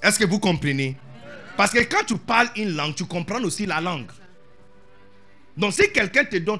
Est-ce 0.03 0.19
que 0.19 0.25
vous 0.25 0.41
comprenez? 0.41 0.97
Parce 1.57 1.71
que 1.71 1.79
quand 1.81 2.05
tu 2.05 2.17
parles 2.17 2.49
une 2.57 2.75
langue, 2.75 2.95
tu 2.95 3.05
comprends 3.05 3.41
aussi 3.43 3.67
la 3.67 3.81
langue. 3.81 4.11
Donc 5.57 5.73
si 5.73 5.91
quelqu'un 5.93 6.25
te 6.25 6.37
donne... 6.37 6.59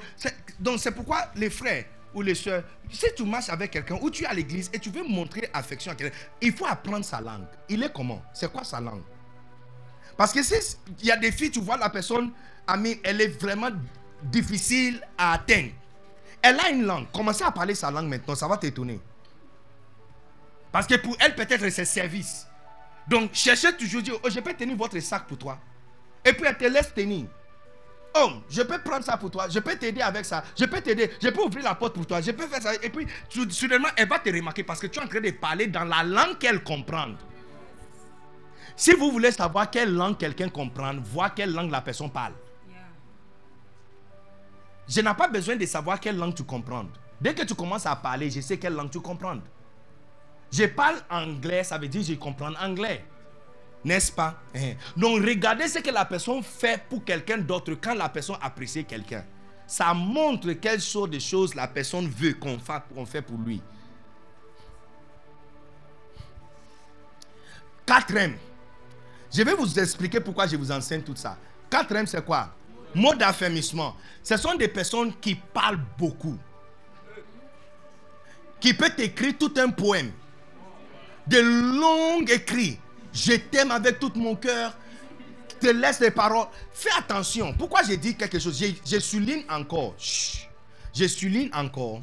Donc 0.59 0.79
c'est 0.79 0.93
pourquoi 0.93 1.31
les 1.37 1.51
frères 1.51 1.85
ou 2.15 2.23
les 2.23 2.35
soeurs, 2.35 2.63
si 2.91 3.07
tu 3.17 3.25
marches 3.25 3.49
avec 3.49 3.71
quelqu'un 3.71 3.99
ou 4.01 4.11
tu 4.11 4.25
es 4.25 4.27
à 4.27 4.35
l'église 4.35 4.71
et 4.73 4.79
tu 4.79 4.91
veux 4.91 5.03
montrer 5.03 5.49
affection 5.53 5.93
à 5.93 5.95
quelqu'un, 5.95 6.17
il 6.41 6.53
faut 6.53 6.67
apprendre 6.67 7.05
sa 7.05 7.21
langue. 7.21 7.47
Il 7.69 7.83
est 7.83 7.93
comment? 7.93 8.23
C'est 8.35 8.53
quoi 8.53 8.65
sa 8.65 8.81
langue? 8.81 9.03
Parce 10.17 10.33
que 10.33 10.43
si 10.43 10.55
il 11.01 11.07
y 11.07 11.11
a 11.11 11.17
des 11.17 11.33
filles, 11.33 11.51
tu 11.51 11.61
vois 11.61 11.79
la 11.79 11.89
personne, 11.89 12.33
amie, 12.67 13.01
elle 13.03 13.21
est 13.21 13.41
vraiment 13.41 13.71
difficile 14.25 15.01
à 15.17 15.33
atteindre. 15.33 15.71
Elle 16.43 16.61
a 16.61 16.71
une 16.71 16.85
langue. 16.85 17.07
Commencez 17.13 17.45
à 17.45 17.51
parler 17.51 17.75
sa 17.75 17.91
langue 17.91 18.09
maintenant, 18.09 18.35
ça 18.35 18.47
va 18.47 18.57
t'étonner. 18.57 19.01
Parce 20.71 20.87
que 20.87 20.95
pour 20.97 21.17
elle, 21.21 21.35
peut-être 21.35 21.69
c'est 21.71 21.85
service. 21.85 22.47
Donc, 23.07 23.31
cherchez 23.33 23.77
toujours 23.77 24.03
dire, 24.03 24.15
oh, 24.23 24.31
je 24.31 24.41
peux 24.41 24.55
tenir 24.55 24.77
votre 24.77 24.99
sac 25.01 25.27
pour 25.27 25.39
toi. 25.39 25.59
Et 26.25 26.33
puis, 26.33 26.45
elle 26.47 26.57
te 26.57 26.65
laisse 26.65 26.93
tenir. 26.95 27.27
Oh, 28.15 28.31
je 28.51 28.61
peux 28.63 28.79
prendre 28.79 29.05
ça 29.05 29.17
pour 29.17 29.31
toi, 29.31 29.49
je 29.49 29.59
peux 29.59 29.75
t'aider 29.77 30.03
avec 30.03 30.25
ça, 30.27 30.45
je 30.59 30.67
peux 30.67 30.81
t'aider, 30.83 31.11
je 31.23 31.29
peux 31.31 31.43
ouvrir 31.43 31.65
la 31.65 31.75
porte 31.75 31.95
pour 31.95 32.07
toi, 32.07 32.21
je 32.21 32.31
peux 32.31 32.47
faire 32.47 32.61
ça. 32.61 32.75
Et 32.83 32.91
puis, 32.91 33.07
sou- 33.29 33.49
soudainement, 33.51 33.89
elle 33.97 34.09
va 34.09 34.19
te 34.19 34.29
remarquer 34.29 34.63
parce 34.65 34.81
que 34.81 34.87
tu 34.87 34.99
es 34.99 35.03
en 35.03 35.07
train 35.09 35.21
de 35.21 35.31
parler 35.31 35.67
dans 35.67 35.85
la 35.85 36.03
langue 36.03 36.37
qu'elle 36.39 36.63
comprend. 36.63 37.09
Si 38.77 38.93
vous 38.93 39.11
voulez 39.11 39.31
savoir 39.33 39.71
quelle 39.71 39.95
langue 39.95 40.19
quelqu'un 40.19 40.49
comprend, 40.49 40.93
voir 41.03 41.35
quelle 41.35 41.53
langue 41.53 41.71
la 41.71 41.81
personne 41.81 42.11
parle. 42.11 42.33
Je 44.89 45.01
n'ai 45.01 45.15
pas 45.15 45.29
besoin 45.29 45.57
de 45.57 45.65
savoir 45.65 45.99
quelle 46.01 46.17
langue 46.17 46.35
tu 46.35 46.45
comprends. 46.45 46.87
Dès 47.21 47.35
que 47.35 47.43
tu 47.45 47.55
commences 47.55 47.87
à 47.87 47.95
parler, 47.97 48.31
je 48.31 48.41
sais 48.41 48.59
quelle 48.59 48.75
langue 48.75 48.91
tu 48.91 49.01
comprends. 49.01 49.39
Je 50.51 50.65
parle 50.65 50.97
anglais, 51.09 51.65
ça 51.65 51.79
veut 51.79 51.89
dire 51.89 52.03
que 52.03 52.09
je 52.09 52.15
comprends 52.15 52.53
anglais. 52.61 53.05
N'est-ce 53.85 54.13
pas? 54.13 54.41
Hein. 54.55 54.75
Donc 54.97 55.23
regardez 55.23 55.67
ce 55.67 55.81
que 55.81 55.91
la 55.91 56.05
personne 56.05 56.43
fait 56.43 56.83
pour 56.89 57.05
quelqu'un 57.05 57.39
d'autre 57.39 57.75
quand 57.75 57.95
la 57.95 58.09
personne 58.09 58.37
apprécie 58.41 58.85
quelqu'un. 58.85 59.25
Ça 59.67 59.93
montre 59.95 60.53
quelle 60.53 60.81
sorte 60.81 61.11
de 61.11 61.19
choses 61.19 61.55
la 61.55 61.67
personne 61.67 62.07
veut 62.09 62.35
qu'on 62.35 63.07
fait 63.07 63.23
pour 63.23 63.39
lui. 63.39 63.61
Quatrième. 67.85 68.37
Je 69.35 69.43
vais 69.43 69.55
vous 69.55 69.79
expliquer 69.79 70.21
pourquoi 70.21 70.47
je 70.47 70.57
vous 70.57 70.71
enseigne 70.71 71.03
tout 71.03 71.17
ça. 71.17 71.37
Quatrième, 71.69 72.07
c'est 72.07 72.25
quoi? 72.25 72.55
Mot 72.95 73.15
d'affermissement. 73.15 73.97
Ce 74.23 74.37
sont 74.37 74.55
des 74.55 74.69
personnes 74.69 75.13
qui 75.19 75.35
parlent 75.35 75.81
beaucoup. 75.99 76.39
Qui 78.61 78.75
peut 78.75 78.93
écrire 78.99 79.37
tout 79.39 79.55
un 79.57 79.71
poème. 79.71 80.13
De 81.27 81.39
longs 81.41 82.25
écrits. 82.27 82.79
Je 83.13 83.33
t'aime 83.35 83.71
avec 83.71 83.99
tout 83.99 84.13
mon 84.17 84.37
cœur. 84.37 84.77
Te 85.61 85.69
laisse 85.69 86.01
les 86.01 86.11
paroles. 86.11 86.49
Fais 86.73 86.91
attention. 86.99 87.53
Pourquoi 87.53 87.83
j'ai 87.83 87.97
dit 87.97 88.17
quelque 88.17 88.39
chose? 88.39 88.63
Je, 88.85 88.99
souligne 88.99 89.45
encore. 89.49 89.95
Chut. 89.99 90.49
Je 90.95 91.07
souligne 91.07 91.51
encore. 91.53 92.01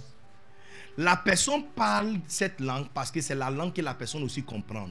La 0.97 1.15
personne 1.15 1.63
parle 1.75 2.17
cette 2.27 2.59
langue 2.59 2.87
parce 2.93 3.11
que 3.11 3.21
c'est 3.21 3.35
la 3.35 3.49
langue 3.49 3.73
que 3.73 3.81
la 3.81 3.93
personne 3.93 4.23
aussi 4.23 4.43
comprend. 4.43 4.89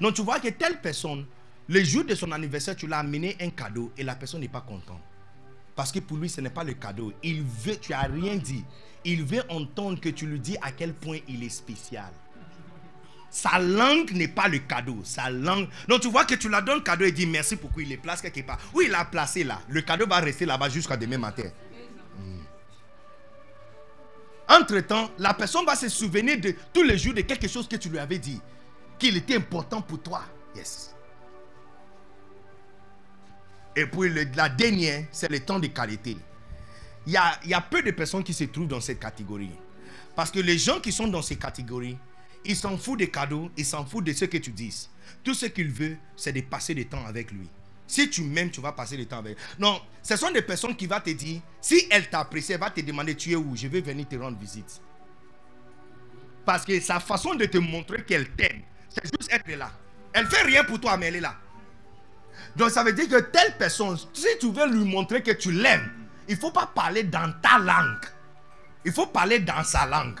Donc 0.00 0.14
tu 0.14 0.22
vois 0.22 0.38
que 0.38 0.48
telle 0.48 0.80
personne, 0.80 1.26
le 1.68 1.82
jour 1.82 2.04
de 2.04 2.14
son 2.14 2.30
anniversaire, 2.32 2.76
tu 2.76 2.86
l'as 2.86 2.98
amené 2.98 3.36
un 3.40 3.50
cadeau 3.50 3.92
et 3.96 4.04
la 4.04 4.14
personne 4.14 4.40
n'est 4.40 4.48
pas 4.48 4.60
contente. 4.60 5.00
Parce 5.74 5.90
que 5.90 6.00
pour 6.00 6.16
lui, 6.16 6.28
ce 6.28 6.40
n'est 6.40 6.50
pas 6.50 6.64
le 6.64 6.74
cadeau. 6.74 7.12
Il 7.22 7.42
veut, 7.42 7.76
tu 7.76 7.92
n'as 7.92 8.02
rien 8.02 8.36
dit. 8.36 8.64
Il 9.04 9.24
veut 9.24 9.42
entendre 9.48 10.00
que 10.00 10.10
tu 10.10 10.26
lui 10.26 10.38
dis 10.38 10.56
à 10.62 10.70
quel 10.70 10.92
point 10.92 11.18
il 11.28 11.42
est 11.42 11.48
spécial. 11.48 12.12
Sa 13.32 13.58
langue 13.58 14.12
n'est 14.12 14.28
pas 14.28 14.46
le 14.46 14.58
cadeau. 14.58 15.00
Sa 15.04 15.30
langue. 15.30 15.66
Donc 15.88 16.02
tu 16.02 16.10
vois 16.10 16.26
que 16.26 16.34
tu 16.34 16.50
la 16.50 16.60
donnes 16.60 16.82
cadeau 16.82 17.06
et 17.06 17.12
dit 17.12 17.26
merci 17.26 17.56
pour 17.56 17.72
qu'il 17.72 17.88
les 17.88 17.96
place 17.96 18.20
quelque 18.20 18.42
part. 18.42 18.58
Où 18.74 18.82
il 18.82 18.90
l'a 18.90 19.06
placé 19.06 19.42
là? 19.42 19.58
Le 19.70 19.80
cadeau 19.80 20.06
va 20.06 20.18
rester 20.18 20.44
là-bas 20.44 20.68
jusqu'à 20.68 20.98
demain 20.98 21.16
matin. 21.16 21.44
Hmm. 22.18 22.42
Entre-temps, 24.50 25.10
la 25.18 25.32
personne 25.32 25.64
va 25.64 25.74
se 25.74 25.88
souvenir 25.88 26.38
de 26.38 26.54
tous 26.74 26.82
les 26.82 26.98
jours 26.98 27.14
de 27.14 27.22
quelque 27.22 27.48
chose 27.48 27.66
que 27.66 27.76
tu 27.76 27.88
lui 27.88 27.98
avais 27.98 28.18
dit. 28.18 28.38
Qu'il 28.98 29.16
était 29.16 29.36
important 29.36 29.80
pour 29.80 30.02
toi. 30.02 30.24
Yes. 30.54 30.94
Et 33.74 33.86
puis 33.86 34.12
la 34.36 34.50
dernière, 34.50 35.06
c'est 35.10 35.30
le 35.30 35.40
temps 35.40 35.58
de 35.58 35.68
qualité. 35.68 36.18
Il 37.06 37.14
y 37.14 37.16
a, 37.16 37.40
il 37.44 37.48
y 37.50 37.54
a 37.54 37.62
peu 37.62 37.82
de 37.82 37.92
personnes 37.92 38.22
qui 38.22 38.34
se 38.34 38.44
trouvent 38.44 38.68
dans 38.68 38.82
cette 38.82 39.00
catégorie. 39.00 39.52
Parce 40.14 40.30
que 40.30 40.38
les 40.38 40.58
gens 40.58 40.80
qui 40.80 40.92
sont 40.92 41.08
dans 41.08 41.22
ces 41.22 41.36
catégories, 41.36 41.96
ils 42.44 42.56
s'en 42.56 42.76
foutent 42.76 42.98
des 42.98 43.10
cadeaux, 43.10 43.50
ils 43.56 43.64
s'en 43.64 43.84
foutent 43.84 44.04
de 44.04 44.12
ce 44.12 44.24
que 44.24 44.38
tu 44.38 44.50
dis. 44.50 44.88
Tout 45.22 45.34
ce 45.34 45.46
qu'ils 45.46 45.70
veulent, 45.70 45.98
c'est 46.16 46.32
de 46.32 46.40
passer 46.40 46.74
du 46.74 46.86
temps 46.86 47.04
avec 47.06 47.30
lui. 47.30 47.48
Si 47.86 48.08
tu 48.08 48.22
m'aimes, 48.22 48.50
tu 48.50 48.60
vas 48.60 48.72
passer 48.72 48.96
du 48.96 49.06
temps 49.06 49.18
avec 49.18 49.36
Non, 49.58 49.80
ce 50.02 50.16
sont 50.16 50.30
des 50.30 50.42
personnes 50.42 50.74
qui 50.74 50.86
vont 50.86 51.00
te 51.00 51.10
dire, 51.10 51.40
si 51.60 51.86
elle 51.90 52.08
t'apprécie, 52.08 52.52
elle 52.52 52.60
va 52.60 52.70
te 52.70 52.80
demander, 52.80 53.14
tu 53.14 53.32
es 53.32 53.36
où? 53.36 53.54
Je 53.54 53.68
vais 53.68 53.80
venir 53.80 54.08
te 54.08 54.16
rendre 54.16 54.38
visite. 54.38 54.80
Parce 56.44 56.64
que 56.64 56.80
sa 56.80 57.00
façon 57.00 57.34
de 57.34 57.44
te 57.44 57.58
montrer 57.58 58.04
qu'elle 58.04 58.28
t'aime, 58.30 58.62
c'est 58.88 59.04
juste 59.04 59.32
être 59.32 59.48
là. 59.56 59.70
Elle 60.12 60.26
fait 60.26 60.42
rien 60.42 60.64
pour 60.64 60.80
toi, 60.80 60.96
mais 60.96 61.06
elle 61.06 61.16
est 61.16 61.20
là. 61.20 61.36
Donc 62.56 62.70
ça 62.70 62.82
veut 62.82 62.92
dire 62.92 63.08
que 63.08 63.20
telle 63.20 63.56
personne, 63.56 63.96
si 64.12 64.26
tu 64.40 64.50
veux 64.50 64.70
lui 64.70 64.84
montrer 64.84 65.22
que 65.22 65.30
tu 65.30 65.52
l'aimes, 65.52 65.90
il 66.28 66.34
ne 66.34 66.40
faut 66.40 66.50
pas 66.50 66.66
parler 66.66 67.04
dans 67.04 67.32
ta 67.40 67.58
langue. 67.58 68.04
Il 68.84 68.92
faut 68.92 69.06
parler 69.06 69.38
dans 69.38 69.62
sa 69.64 69.86
langue. 69.86 70.18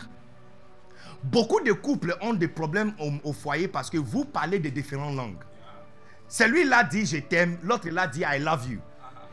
Beaucoup 1.24 1.60
de 1.60 1.72
couples 1.72 2.16
ont 2.20 2.34
des 2.34 2.48
problèmes 2.48 2.94
au, 3.22 3.32
foyer 3.32 3.68
parce 3.68 3.88
que 3.88 3.96
vous 3.98 4.24
parlez 4.24 4.58
de 4.58 4.68
différentes 4.68 5.16
langues. 5.16 5.38
Celui-là 6.28 6.84
dit 6.84 7.06
je 7.06 7.18
t'aime, 7.18 7.58
l'autre 7.62 7.88
là 7.90 8.06
dit 8.06 8.22
I 8.22 8.38
love 8.40 8.68
you. 8.68 8.80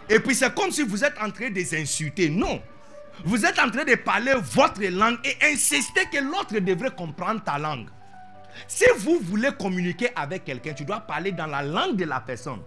Et 0.07 0.19
puis 0.19 0.35
c'est 0.35 0.53
comme 0.53 0.71
si 0.71 0.83
vous 0.83 1.03
êtes 1.03 1.17
en 1.21 1.31
train 1.31 1.49
de 1.49 1.55
les 1.55 1.79
insulter. 1.79 2.29
Non. 2.29 2.61
Vous 3.25 3.45
êtes 3.45 3.59
en 3.59 3.69
train 3.69 3.83
de 3.85 3.95
parler 3.95 4.33
votre 4.35 4.81
langue 4.83 5.17
et 5.23 5.51
insister 5.51 6.01
que 6.11 6.19
l'autre 6.19 6.57
devrait 6.59 6.91
comprendre 6.91 7.43
ta 7.43 7.57
langue. 7.57 7.87
Si 8.67 8.85
vous 8.97 9.19
voulez 9.21 9.49
communiquer 9.59 10.09
avec 10.15 10.45
quelqu'un, 10.45 10.73
tu 10.73 10.85
dois 10.85 10.99
parler 10.99 11.31
dans 11.31 11.47
la 11.47 11.63
langue 11.63 11.95
de 11.95 12.05
la 12.05 12.19
personne. 12.19 12.61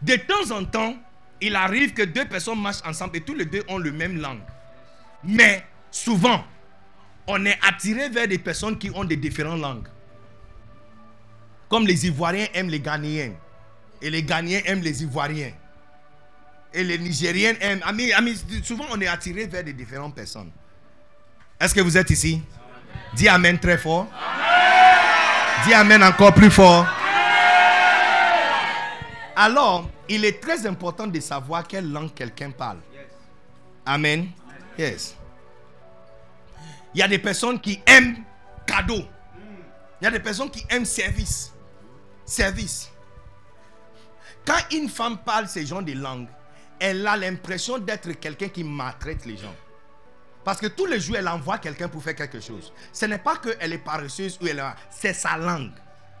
De 0.00 0.14
temps 0.16 0.56
en 0.56 0.64
temps, 0.64 0.96
il 1.40 1.54
arrive 1.56 1.92
que 1.92 2.02
deux 2.02 2.24
personnes 2.24 2.60
marchent 2.60 2.84
ensemble 2.84 3.16
et 3.16 3.20
tous 3.20 3.34
les 3.34 3.44
deux 3.44 3.62
ont 3.68 3.78
le 3.78 3.92
même 3.92 4.20
langue. 4.20 4.40
Mais 5.24 5.64
souvent, 5.90 6.44
on 7.26 7.44
est 7.46 7.58
attiré 7.66 8.08
vers 8.08 8.26
des 8.26 8.38
personnes 8.38 8.78
qui 8.78 8.90
ont 8.94 9.04
des 9.04 9.16
différentes 9.16 9.60
langues. 9.60 9.86
Comme 11.68 11.86
les 11.86 12.06
Ivoiriens 12.06 12.46
aiment 12.54 12.68
les 12.68 12.80
Ghanéens. 12.80 13.32
Et 14.00 14.10
les 14.10 14.22
Ghanéens 14.22 14.60
aiment 14.64 14.82
les 14.82 15.02
Ivoiriens. 15.02 15.52
Et 16.74 16.84
les 16.84 16.98
Nigériens 16.98 17.54
aiment. 17.60 17.80
Amis, 17.84 18.12
souvent, 18.64 18.84
on 18.90 19.00
est 19.00 19.06
attiré 19.06 19.46
vers 19.46 19.62
des 19.64 19.72
différentes 19.72 20.14
personnes. 20.14 20.50
Est-ce 21.60 21.74
que 21.74 21.80
vous 21.80 21.96
êtes 21.96 22.10
ici? 22.10 22.42
Dis 23.14 23.28
Amen 23.28 23.58
très 23.58 23.78
fort. 23.78 24.06
Dis 25.64 25.72
Amen 25.74 26.02
encore 26.02 26.34
plus 26.34 26.50
fort. 26.50 26.86
Alors, 29.36 29.88
il 30.08 30.24
est 30.24 30.40
très 30.42 30.66
important 30.66 31.06
de 31.06 31.20
savoir 31.20 31.66
quelle 31.66 31.90
langue 31.90 32.12
quelqu'un 32.12 32.50
parle. 32.50 32.78
Amen. 33.86 34.28
Yes. 34.78 35.16
Il 36.94 37.00
y 37.00 37.02
a 37.02 37.08
des 37.08 37.18
personnes 37.18 37.60
qui 37.60 37.80
aiment 37.86 38.22
cadeau. 38.66 39.02
Il 40.00 40.04
y 40.04 40.06
a 40.06 40.10
des 40.10 40.20
personnes 40.20 40.50
qui 40.50 40.64
aiment 40.68 40.84
service. 40.84 41.52
Service. 42.24 42.90
Quand 44.44 44.58
une 44.72 44.88
femme 44.88 45.18
parle 45.18 45.48
ces 45.48 45.64
genres 45.64 45.82
de 45.82 45.92
langues, 45.92 46.28
elle 46.80 47.06
a 47.06 47.16
l'impression 47.16 47.78
d'être 47.78 48.12
quelqu'un 48.12 48.48
qui 48.48 48.64
maltraite 48.64 49.24
les 49.24 49.36
gens. 49.36 49.54
Parce 50.44 50.58
que 50.58 50.66
tous 50.66 50.86
les 50.86 50.98
jours, 50.98 51.16
elle 51.16 51.28
envoie 51.28 51.58
quelqu'un 51.58 51.88
pour 51.88 52.02
faire 52.02 52.16
quelque 52.16 52.40
chose. 52.40 52.72
Ce 52.92 53.06
n'est 53.06 53.18
pas 53.18 53.36
qu'elle 53.36 53.72
est 53.72 53.78
paresseuse 53.78 54.38
ou 54.42 54.48
elle 54.48 54.58
a... 54.58 54.74
C'est 54.90 55.12
sa 55.12 55.36
langue. 55.36 55.70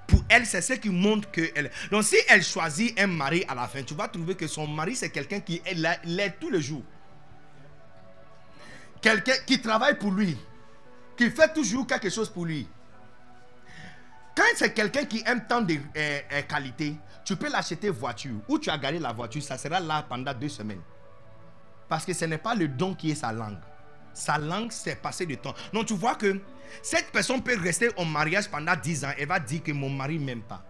Pour 0.06 0.22
elle, 0.28 0.46
c'est 0.46 0.62
ce 0.62 0.74
qui 0.74 0.90
montre 0.90 1.28
qu'elle... 1.32 1.70
Donc 1.90 2.04
si 2.04 2.16
elle 2.28 2.44
choisit 2.44 2.98
un 3.00 3.08
mari 3.08 3.44
à 3.48 3.54
la 3.56 3.66
fin, 3.66 3.82
tu 3.82 3.94
vas 3.94 4.06
trouver 4.06 4.36
que 4.36 4.46
son 4.46 4.68
mari, 4.68 4.94
c'est 4.94 5.10
quelqu'un 5.10 5.40
qui 5.40 5.60
l'aide 6.04 6.34
tous 6.40 6.50
les 6.50 6.62
jours. 6.62 6.84
Quelqu'un 9.02 9.34
qui 9.46 9.60
travaille 9.60 9.98
pour 9.98 10.12
lui. 10.12 10.38
Qui 11.16 11.28
fait 11.30 11.52
toujours 11.52 11.86
quelque 11.86 12.08
chose 12.08 12.30
pour 12.30 12.46
lui. 12.46 12.66
Quand 14.34 14.44
c'est 14.56 14.72
quelqu'un 14.72 15.04
qui 15.04 15.22
aime 15.26 15.44
tant 15.46 15.60
de 15.60 15.74
euh, 15.74 16.20
euh, 16.32 16.42
qualités, 16.42 16.96
tu 17.24 17.36
peux 17.36 17.50
l'acheter 17.50 17.90
voiture. 17.90 18.36
Ou 18.48 18.58
tu 18.58 18.70
as 18.70 18.78
gagné 18.78 18.98
la 18.98 19.12
voiture, 19.12 19.42
ça 19.42 19.58
sera 19.58 19.78
là 19.80 20.04
pendant 20.08 20.32
deux 20.32 20.48
semaines. 20.48 20.80
Parce 21.88 22.06
que 22.06 22.14
ce 22.14 22.24
n'est 22.24 22.38
pas 22.38 22.54
le 22.54 22.68
don 22.68 22.94
qui 22.94 23.10
est 23.10 23.14
sa 23.16 23.32
langue. 23.32 23.58
Sa 24.14 24.38
langue, 24.38 24.70
c'est 24.72 24.96
passer 24.96 25.26
du 25.26 25.36
temps. 25.36 25.54
Donc 25.72 25.86
tu 25.86 25.94
vois 25.94 26.14
que 26.14 26.40
cette 26.82 27.10
personne 27.12 27.42
peut 27.42 27.58
rester 27.58 27.90
en 27.98 28.04
mariage 28.04 28.48
pendant 28.48 28.74
10 28.74 29.04
ans. 29.04 29.12
Elle 29.18 29.28
va 29.28 29.38
dire 29.38 29.62
que 29.62 29.72
mon 29.72 29.90
mari 29.90 30.18
ne 30.18 30.24
m'aime 30.24 30.42
pas. 30.42 30.64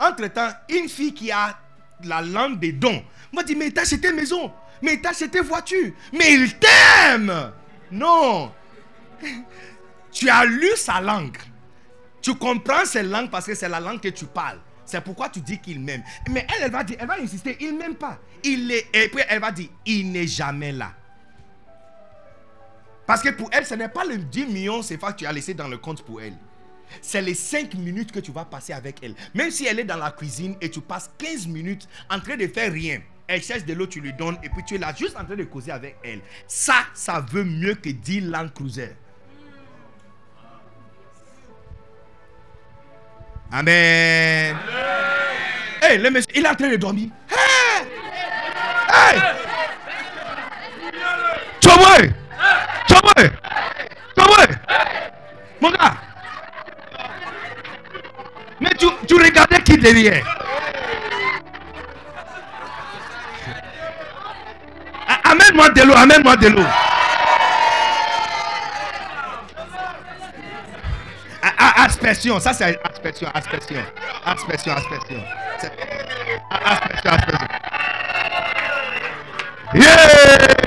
Entre-temps, 0.00 0.50
une 0.68 0.88
fille 0.88 1.14
qui 1.14 1.32
a 1.32 1.58
la 2.04 2.22
langue 2.22 2.58
des 2.58 2.72
dons 2.72 3.02
va 3.32 3.42
dire, 3.42 3.56
mais 3.58 3.66
il 3.66 3.72
t'a 3.72 3.82
acheté 3.82 4.12
maison, 4.12 4.52
mais 4.82 4.94
il 4.94 5.00
t'a 5.00 5.10
acheté 5.10 5.40
voiture, 5.40 5.92
mais 6.12 6.34
il 6.34 6.54
t'aime. 6.58 7.52
Non. 7.90 8.52
Tu 10.10 10.28
as 10.30 10.46
lu 10.46 10.70
sa 10.74 11.00
langue. 11.02 11.36
Tu 12.22 12.34
comprends 12.34 12.84
cette 12.86 13.06
langue 13.06 13.30
parce 13.30 13.44
que 13.46 13.54
c'est 13.54 13.68
la 13.68 13.78
langue 13.78 14.00
que 14.00 14.08
tu 14.08 14.24
parles. 14.24 14.58
C'est 14.86 15.02
pourquoi 15.02 15.28
tu 15.28 15.40
dis 15.40 15.60
qu'il 15.60 15.80
m'aime. 15.80 16.02
Mais 16.30 16.46
elle, 16.48 16.64
elle 16.64 16.70
va 16.72 16.82
dire, 16.82 16.96
elle 16.98 17.06
va 17.06 17.20
insister, 17.20 17.56
il 17.60 17.76
m'aime 17.76 17.94
pas. 17.94 18.18
Il 18.42 18.72
est, 18.72 18.86
et 18.94 19.08
puis 19.10 19.22
elle 19.28 19.40
va 19.40 19.52
dire, 19.52 19.68
il 19.84 20.10
n'est 20.10 20.26
jamais 20.26 20.72
là. 20.72 20.92
Parce 23.06 23.22
que 23.22 23.28
pour 23.28 23.50
elle, 23.52 23.66
ce 23.66 23.74
n'est 23.74 23.90
pas 23.90 24.04
le 24.04 24.16
10 24.16 24.46
millions 24.46 24.80
CFA 24.80 25.12
que 25.12 25.18
tu 25.18 25.26
as 25.26 25.32
laissé 25.32 25.52
dans 25.52 25.68
le 25.68 25.76
compte 25.76 26.02
pour 26.02 26.22
elle. 26.22 26.36
C'est 27.00 27.22
les 27.22 27.34
5 27.34 27.74
minutes 27.74 28.12
que 28.12 28.20
tu 28.20 28.32
vas 28.32 28.44
passer 28.44 28.72
avec 28.72 28.96
elle. 29.02 29.14
Même 29.34 29.50
si 29.50 29.66
elle 29.66 29.78
est 29.80 29.84
dans 29.84 29.96
la 29.96 30.10
cuisine 30.10 30.56
et 30.60 30.70
tu 30.70 30.80
passes 30.80 31.10
15 31.18 31.46
minutes 31.46 31.88
en 32.10 32.20
train 32.20 32.36
de 32.36 32.46
faire 32.46 32.72
rien. 32.72 33.00
Elle 33.26 33.42
cherche 33.42 33.64
de 33.64 33.74
l'eau, 33.74 33.86
tu 33.86 34.00
lui 34.00 34.14
donnes 34.14 34.38
et 34.42 34.48
puis 34.48 34.64
tu 34.66 34.76
es 34.76 34.78
là 34.78 34.94
juste 34.96 35.16
en 35.16 35.24
train 35.24 35.36
de 35.36 35.44
causer 35.44 35.70
avec 35.70 35.96
elle. 36.02 36.20
Ça, 36.46 36.86
ça 36.94 37.24
veut 37.30 37.44
mieux 37.44 37.74
que 37.74 37.90
10 37.90 38.22
Land 38.22 38.48
Cruiser. 38.54 38.96
Amen. 43.52 44.56
Hey, 45.80 45.98
le 45.98 46.10
monsieur, 46.10 46.32
il 46.34 46.44
est 46.44 46.48
en 46.48 46.54
train 46.54 46.68
de 46.68 46.76
dormir. 46.76 47.08
Hey! 47.30 47.86
Hey! 48.90 49.20
Choboy! 51.62 52.12
Choboy! 52.88 53.30
Choboy! 54.16 54.46
Mon 55.60 55.70
gars! 55.70 56.07
Mais 58.60 58.70
tu, 58.78 58.86
tu 59.06 59.14
regardais 59.14 59.62
qui 59.62 59.78
derrière? 59.78 60.24
Amène-moi 65.24 65.70
de 65.70 65.82
l'eau, 65.82 65.94
amène-moi 65.94 66.36
de 66.36 66.48
l'eau. 66.48 66.64
Aspersion, 71.76 72.40
ça 72.40 72.52
c'est 72.52 72.78
aspersion, 72.84 73.28
aspersion, 73.34 73.78
aspersion, 74.24 74.72
aspersion. 74.72 75.22
Aspersion, 76.50 77.12
aspersion. 77.12 77.48
Yeah! 79.74 80.57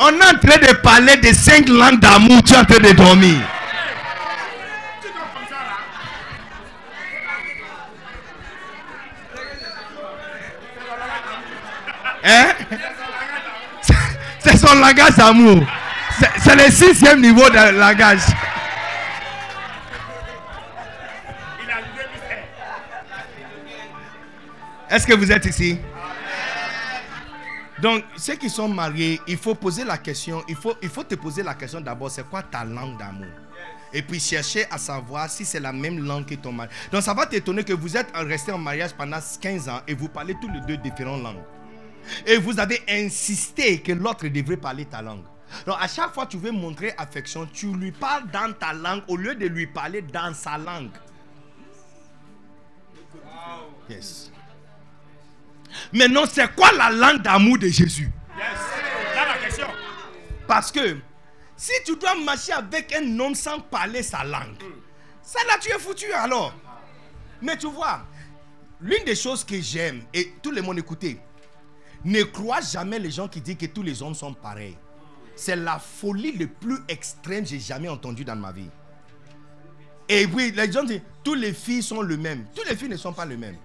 On 0.00 0.08
est 0.10 0.24
en 0.24 0.38
train 0.38 0.58
de 0.58 0.72
parler 0.76 1.16
de 1.16 1.32
cinq 1.32 1.68
langues 1.68 1.98
d'amour, 2.00 2.42
tu 2.44 2.54
es 2.54 2.56
en 2.56 2.64
train 2.64 2.78
de 2.78 2.92
dormir. 2.92 3.36
Hein? 12.24 12.52
C'est 14.40 14.56
son 14.56 14.74
langage 14.74 15.14
d'amour. 15.16 15.64
C'est- 16.18 16.30
C'est 16.38 16.56
le 16.56 16.70
sixième 16.72 17.20
niveau 17.20 17.48
de 17.48 17.78
langage. 17.78 18.20
Est-ce 24.90 25.06
que 25.06 25.14
vous 25.14 25.30
êtes 25.30 25.44
ici? 25.44 25.78
Donc, 27.80 28.04
ceux 28.16 28.34
qui 28.34 28.50
sont 28.50 28.68
mariés, 28.68 29.20
il 29.28 29.36
faut 29.36 29.54
poser 29.54 29.84
la 29.84 29.98
question, 29.98 30.42
il 30.48 30.56
faut, 30.56 30.74
il 30.82 30.88
faut 30.88 31.04
te 31.04 31.14
poser 31.14 31.42
la 31.42 31.54
question 31.54 31.80
d'abord, 31.80 32.10
c'est 32.10 32.28
quoi 32.28 32.42
ta 32.42 32.64
langue 32.64 32.98
d'amour? 32.98 33.26
Et 33.92 34.02
puis 34.02 34.20
chercher 34.20 34.66
à 34.70 34.78
savoir 34.78 35.30
si 35.30 35.44
c'est 35.44 35.60
la 35.60 35.72
même 35.72 36.04
langue 36.04 36.26
que 36.26 36.34
ton 36.34 36.52
mari. 36.52 36.68
Donc, 36.92 37.02
ça 37.02 37.14
va 37.14 37.24
t'étonner 37.26 37.64
que 37.64 37.72
vous 37.72 37.96
êtes 37.96 38.08
resté 38.14 38.52
en 38.52 38.58
mariage 38.58 38.92
pendant 38.92 39.18
15 39.40 39.68
ans 39.68 39.80
et 39.86 39.94
vous 39.94 40.08
parlez 40.08 40.34
tous 40.40 40.50
les 40.50 40.60
deux 40.60 40.76
différentes 40.76 41.22
langues. 41.22 41.42
Et 42.26 42.36
vous 42.36 42.58
avez 42.58 42.82
insisté 42.88 43.80
que 43.80 43.92
l'autre 43.92 44.26
devrait 44.28 44.56
parler 44.56 44.84
ta 44.84 45.00
langue. 45.00 45.24
Donc, 45.66 45.76
à 45.80 45.88
chaque 45.88 46.12
fois 46.12 46.26
que 46.26 46.32
tu 46.32 46.36
veux 46.38 46.50
montrer 46.50 46.92
affection, 46.98 47.48
tu 47.52 47.72
lui 47.74 47.92
parles 47.92 48.24
dans 48.30 48.52
ta 48.52 48.72
langue 48.72 49.02
au 49.08 49.16
lieu 49.16 49.34
de 49.34 49.46
lui 49.46 49.66
parler 49.66 50.02
dans 50.02 50.34
sa 50.34 50.58
langue. 50.58 50.90
Yes. 53.88 54.30
Maintenant, 55.92 56.24
c'est 56.30 56.54
quoi 56.54 56.72
la 56.72 56.90
langue 56.90 57.22
d'amour 57.22 57.58
de 57.58 57.68
Jésus? 57.68 58.10
Là, 58.36 59.26
la 59.26 59.38
question. 59.38 59.66
Parce 60.46 60.70
que 60.72 60.98
si 61.56 61.72
tu 61.84 61.96
dois 61.96 62.14
marcher 62.14 62.52
avec 62.52 62.94
un 62.94 63.18
homme 63.20 63.34
sans 63.34 63.60
parler 63.60 64.02
sa 64.02 64.24
langue, 64.24 64.56
ça 65.22 65.40
là 65.46 65.58
tu 65.60 65.70
es 65.70 65.78
foutu 65.78 66.12
alors. 66.12 66.54
Mais 67.42 67.56
tu 67.56 67.66
vois, 67.66 68.06
l'une 68.80 69.04
des 69.04 69.16
choses 69.16 69.44
que 69.44 69.60
j'aime, 69.60 70.02
et 70.14 70.34
tout 70.42 70.50
le 70.50 70.62
monde 70.62 70.78
écoutez, 70.78 71.20
ne 72.04 72.22
crois 72.22 72.60
jamais 72.60 72.98
les 72.98 73.10
gens 73.10 73.28
qui 73.28 73.40
disent 73.40 73.56
que 73.56 73.66
tous 73.66 73.82
les 73.82 74.02
hommes 74.02 74.14
sont 74.14 74.32
pareils. 74.32 74.76
C'est 75.34 75.56
la 75.56 75.78
folie 75.78 76.32
le 76.32 76.46
plus 76.46 76.78
extrême 76.88 77.44
que 77.44 77.50
j'ai 77.50 77.60
jamais 77.60 77.88
entendue 77.88 78.24
dans 78.24 78.36
ma 78.36 78.52
vie. 78.52 78.70
Et 80.08 80.26
oui, 80.26 80.52
les 80.54 80.72
gens 80.72 80.84
disent, 80.84 81.02
toutes 81.22 81.38
les 81.38 81.52
filles 81.52 81.82
sont 81.82 82.02
les 82.02 82.16
mêmes. 82.16 82.46
Toutes 82.54 82.68
les 82.68 82.76
filles 82.76 82.88
ne 82.88 82.96
sont 82.96 83.12
pas 83.12 83.24
les 83.24 83.36
mêmes. 83.36 83.56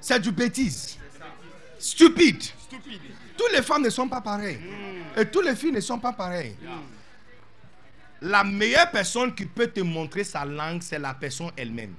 C'est 0.00 0.20
du 0.20 0.30
bêtise. 0.30 0.98
Stupide. 1.78 2.42
Toutes 3.36 3.52
les 3.52 3.62
femmes 3.62 3.82
ne 3.82 3.90
sont 3.90 4.08
pas 4.08 4.20
pareilles. 4.20 4.58
Et 5.16 5.24
toutes 5.26 5.44
les 5.44 5.56
filles 5.56 5.72
ne 5.72 5.80
sont 5.80 5.98
pas 5.98 6.12
pareilles. 6.12 6.56
La 8.20 8.42
meilleure 8.42 8.90
personne 8.90 9.34
qui 9.34 9.46
peut 9.46 9.68
te 9.68 9.80
montrer 9.80 10.24
sa 10.24 10.44
langue, 10.44 10.82
c'est 10.82 10.98
la 10.98 11.14
personne 11.14 11.50
elle-même. 11.56 11.94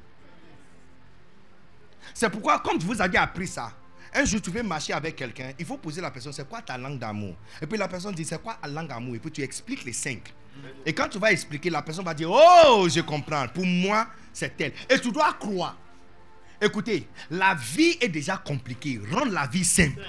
C'est 2.13 2.29
pourquoi, 2.29 2.59
quand 2.59 2.81
vous 2.83 3.01
avez 3.01 3.17
appris 3.17 3.47
ça, 3.47 3.71
un 4.13 4.25
jour 4.25 4.41
tu 4.41 4.49
veux 4.49 4.63
marcher 4.63 4.93
avec 4.93 5.15
quelqu'un, 5.15 5.51
il 5.57 5.65
faut 5.65 5.77
poser 5.77 6.01
la 6.01 6.11
personne, 6.11 6.33
c'est 6.33 6.47
quoi 6.47 6.61
ta 6.61 6.77
langue 6.77 6.97
d'amour? 6.97 7.35
Et 7.61 7.67
puis 7.67 7.77
la 7.77 7.87
personne 7.87 8.13
dit, 8.13 8.25
c'est 8.25 8.41
quoi 8.41 8.57
la 8.61 8.67
langue 8.67 8.87
d'amour? 8.87 9.15
Et 9.15 9.19
puis 9.19 9.31
tu 9.31 9.41
expliques 9.41 9.85
les 9.85 9.93
cinq. 9.93 10.33
Et 10.85 10.93
quand 10.93 11.07
tu 11.07 11.19
vas 11.19 11.31
expliquer, 11.31 11.69
la 11.69 11.81
personne 11.81 12.03
va 12.03 12.13
dire, 12.13 12.29
oh, 12.29 12.87
je 12.89 12.99
comprends. 13.01 13.47
Pour 13.47 13.65
moi, 13.65 14.07
c'est 14.33 14.57
tel. 14.57 14.73
Et 14.89 14.99
tu 14.99 15.11
dois 15.11 15.33
croire. 15.33 15.77
Écoutez, 16.61 17.07
la 17.29 17.55
vie 17.55 17.97
est 18.01 18.09
déjà 18.09 18.37
compliquée. 18.37 18.99
Rendre 19.11 19.31
la 19.31 19.47
vie 19.47 19.63
simple. 19.63 20.01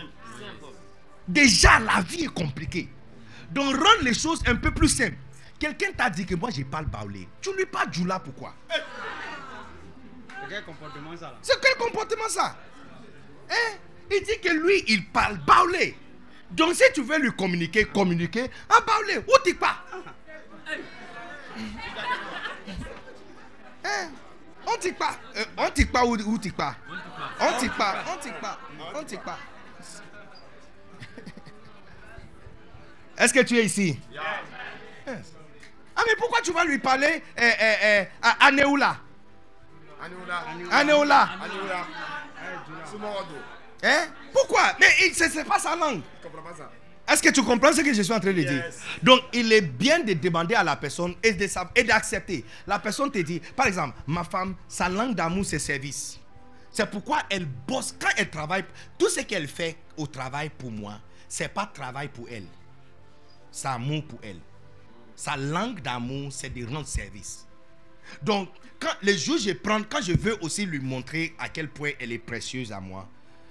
Déjà, 1.26 1.78
la 1.78 2.00
vie 2.00 2.24
est 2.24 2.34
compliquée. 2.34 2.88
Donc 3.50 3.74
rendre 3.74 4.02
les 4.02 4.14
choses 4.14 4.42
un 4.46 4.56
peu 4.56 4.72
plus 4.72 4.88
simples. 4.88 5.16
Quelqu'un 5.58 5.92
t'a 5.92 6.08
dit 6.10 6.24
que 6.24 6.34
moi 6.34 6.50
je 6.50 6.62
parle 6.62 6.86
baoulé. 6.86 7.28
Tu 7.40 7.54
lui 7.56 7.66
parles 7.66 7.92
Djoula 7.92 8.18
pourquoi? 8.18 8.54
Quel 10.48 10.64
comportement 10.64 11.16
ça 11.16 11.38
C'est 11.42 11.60
quel 11.60 11.76
comportement 11.76 12.28
ça? 12.28 12.56
Hein? 13.50 13.76
Il 14.10 14.22
dit 14.24 14.40
que 14.42 14.52
lui, 14.52 14.84
il 14.88 15.06
parle 15.06 15.38
baoulé. 15.38 15.96
Donc 16.50 16.74
si 16.74 16.82
tu 16.92 17.02
veux 17.02 17.18
lui 17.18 17.30
communiquer, 17.30 17.84
communiquer 17.84 18.50
en 18.68 18.84
baoulé. 18.84 19.18
Où 19.18 19.32
tu 19.44 19.54
pas? 19.54 19.84
Hein? 23.84 24.10
On 24.72 24.76
t'y 24.78 24.92
pas. 24.92 25.16
Euh, 25.36 25.44
on 25.56 25.70
t'y 25.70 25.84
pas 25.84 26.04
ou 26.04 26.16
où 26.16 26.38
t'y 26.38 26.50
pas 26.50 26.76
On 27.40 27.58
t'y 27.58 27.68
pas. 27.68 28.04
On 28.12 28.16
t'y 28.18 28.30
pas. 28.30 28.58
On 28.94 29.02
t'y 29.02 29.16
pas. 29.16 29.38
Est-ce 33.18 33.34
que 33.34 33.40
tu 33.40 33.58
es 33.58 33.64
ici? 33.64 33.98
Yes. 34.12 35.34
Ah 35.96 36.02
mais 36.06 36.14
pourquoi 36.16 36.40
tu 36.40 36.52
vas 36.52 36.64
lui 36.64 36.78
parler 36.78 37.22
eh, 37.36 37.52
eh, 37.60 37.76
eh, 37.82 38.06
à 38.22 38.46
Anéoula 38.46 38.96
Anéoula. 40.70 41.28
Hein? 43.82 44.06
Pourquoi? 44.32 44.72
Mais 44.78 44.88
c'est 45.12 45.44
pas 45.44 45.58
sa 45.58 45.76
langue. 45.76 46.02
Est-ce 47.10 47.22
que 47.22 47.30
tu 47.30 47.42
comprends 47.42 47.72
ce 47.72 47.80
que 47.80 47.92
je 47.92 48.02
suis 48.02 48.12
en 48.12 48.20
train 48.20 48.32
de 48.32 48.42
dire? 48.42 48.64
Donc, 49.02 49.20
il 49.32 49.52
est 49.52 49.62
bien 49.62 49.98
de 49.98 50.12
demander 50.12 50.54
à 50.54 50.62
la 50.62 50.76
personne 50.76 51.14
et 51.24 51.32
d'accepter. 51.82 52.44
La 52.66 52.78
personne 52.78 53.10
te 53.10 53.18
dit, 53.18 53.40
par 53.56 53.66
exemple, 53.66 53.96
ma 54.06 54.22
femme, 54.22 54.54
sa 54.68 54.88
langue 54.88 55.16
d'amour, 55.16 55.44
c'est 55.44 55.58
service. 55.58 56.20
C'est 56.70 56.88
pourquoi 56.88 57.18
elle 57.28 57.46
bosse 57.46 57.92
quand 57.98 58.10
elle 58.16 58.30
travaille. 58.30 58.64
Tout 58.96 59.08
ce 59.08 59.22
qu'elle 59.22 59.48
fait 59.48 59.76
au 59.96 60.06
travail 60.06 60.50
pour 60.50 60.70
moi, 60.70 61.00
c'est 61.28 61.48
pas 61.48 61.66
travail 61.66 62.08
pour 62.08 62.28
elle. 62.30 62.46
C'est 63.50 63.66
amour 63.66 64.04
pour 64.04 64.20
elle. 64.22 64.38
Sa 65.16 65.36
langue 65.36 65.82
d'amour, 65.82 66.32
c'est 66.32 66.54
de 66.54 66.64
rendre 66.64 66.86
service. 66.86 67.44
Donc, 68.22 68.48
quand 68.78 68.94
les 69.02 69.18
jours 69.18 69.38
je 69.38 69.50
prends, 69.50 69.82
quand 69.82 70.00
je 70.00 70.12
veux 70.12 70.38
aussi 70.42 70.64
lui 70.64 70.78
montrer 70.78 71.34
à 71.40 71.48
quel 71.48 71.68
point 71.68 71.90
elle 71.98 72.12
est 72.12 72.18
précieuse 72.18 72.70
à 72.70 72.80
moi, 72.80 73.08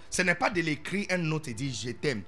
ce 0.10 0.22
n'est 0.22 0.36
pas 0.36 0.50
de 0.50 0.62
l'écrire 0.62 1.06
une 1.12 1.24
note 1.24 1.50
et 1.50 1.54
dire 1.54 1.74
je 1.74 1.92
t'aime. 1.92 2.24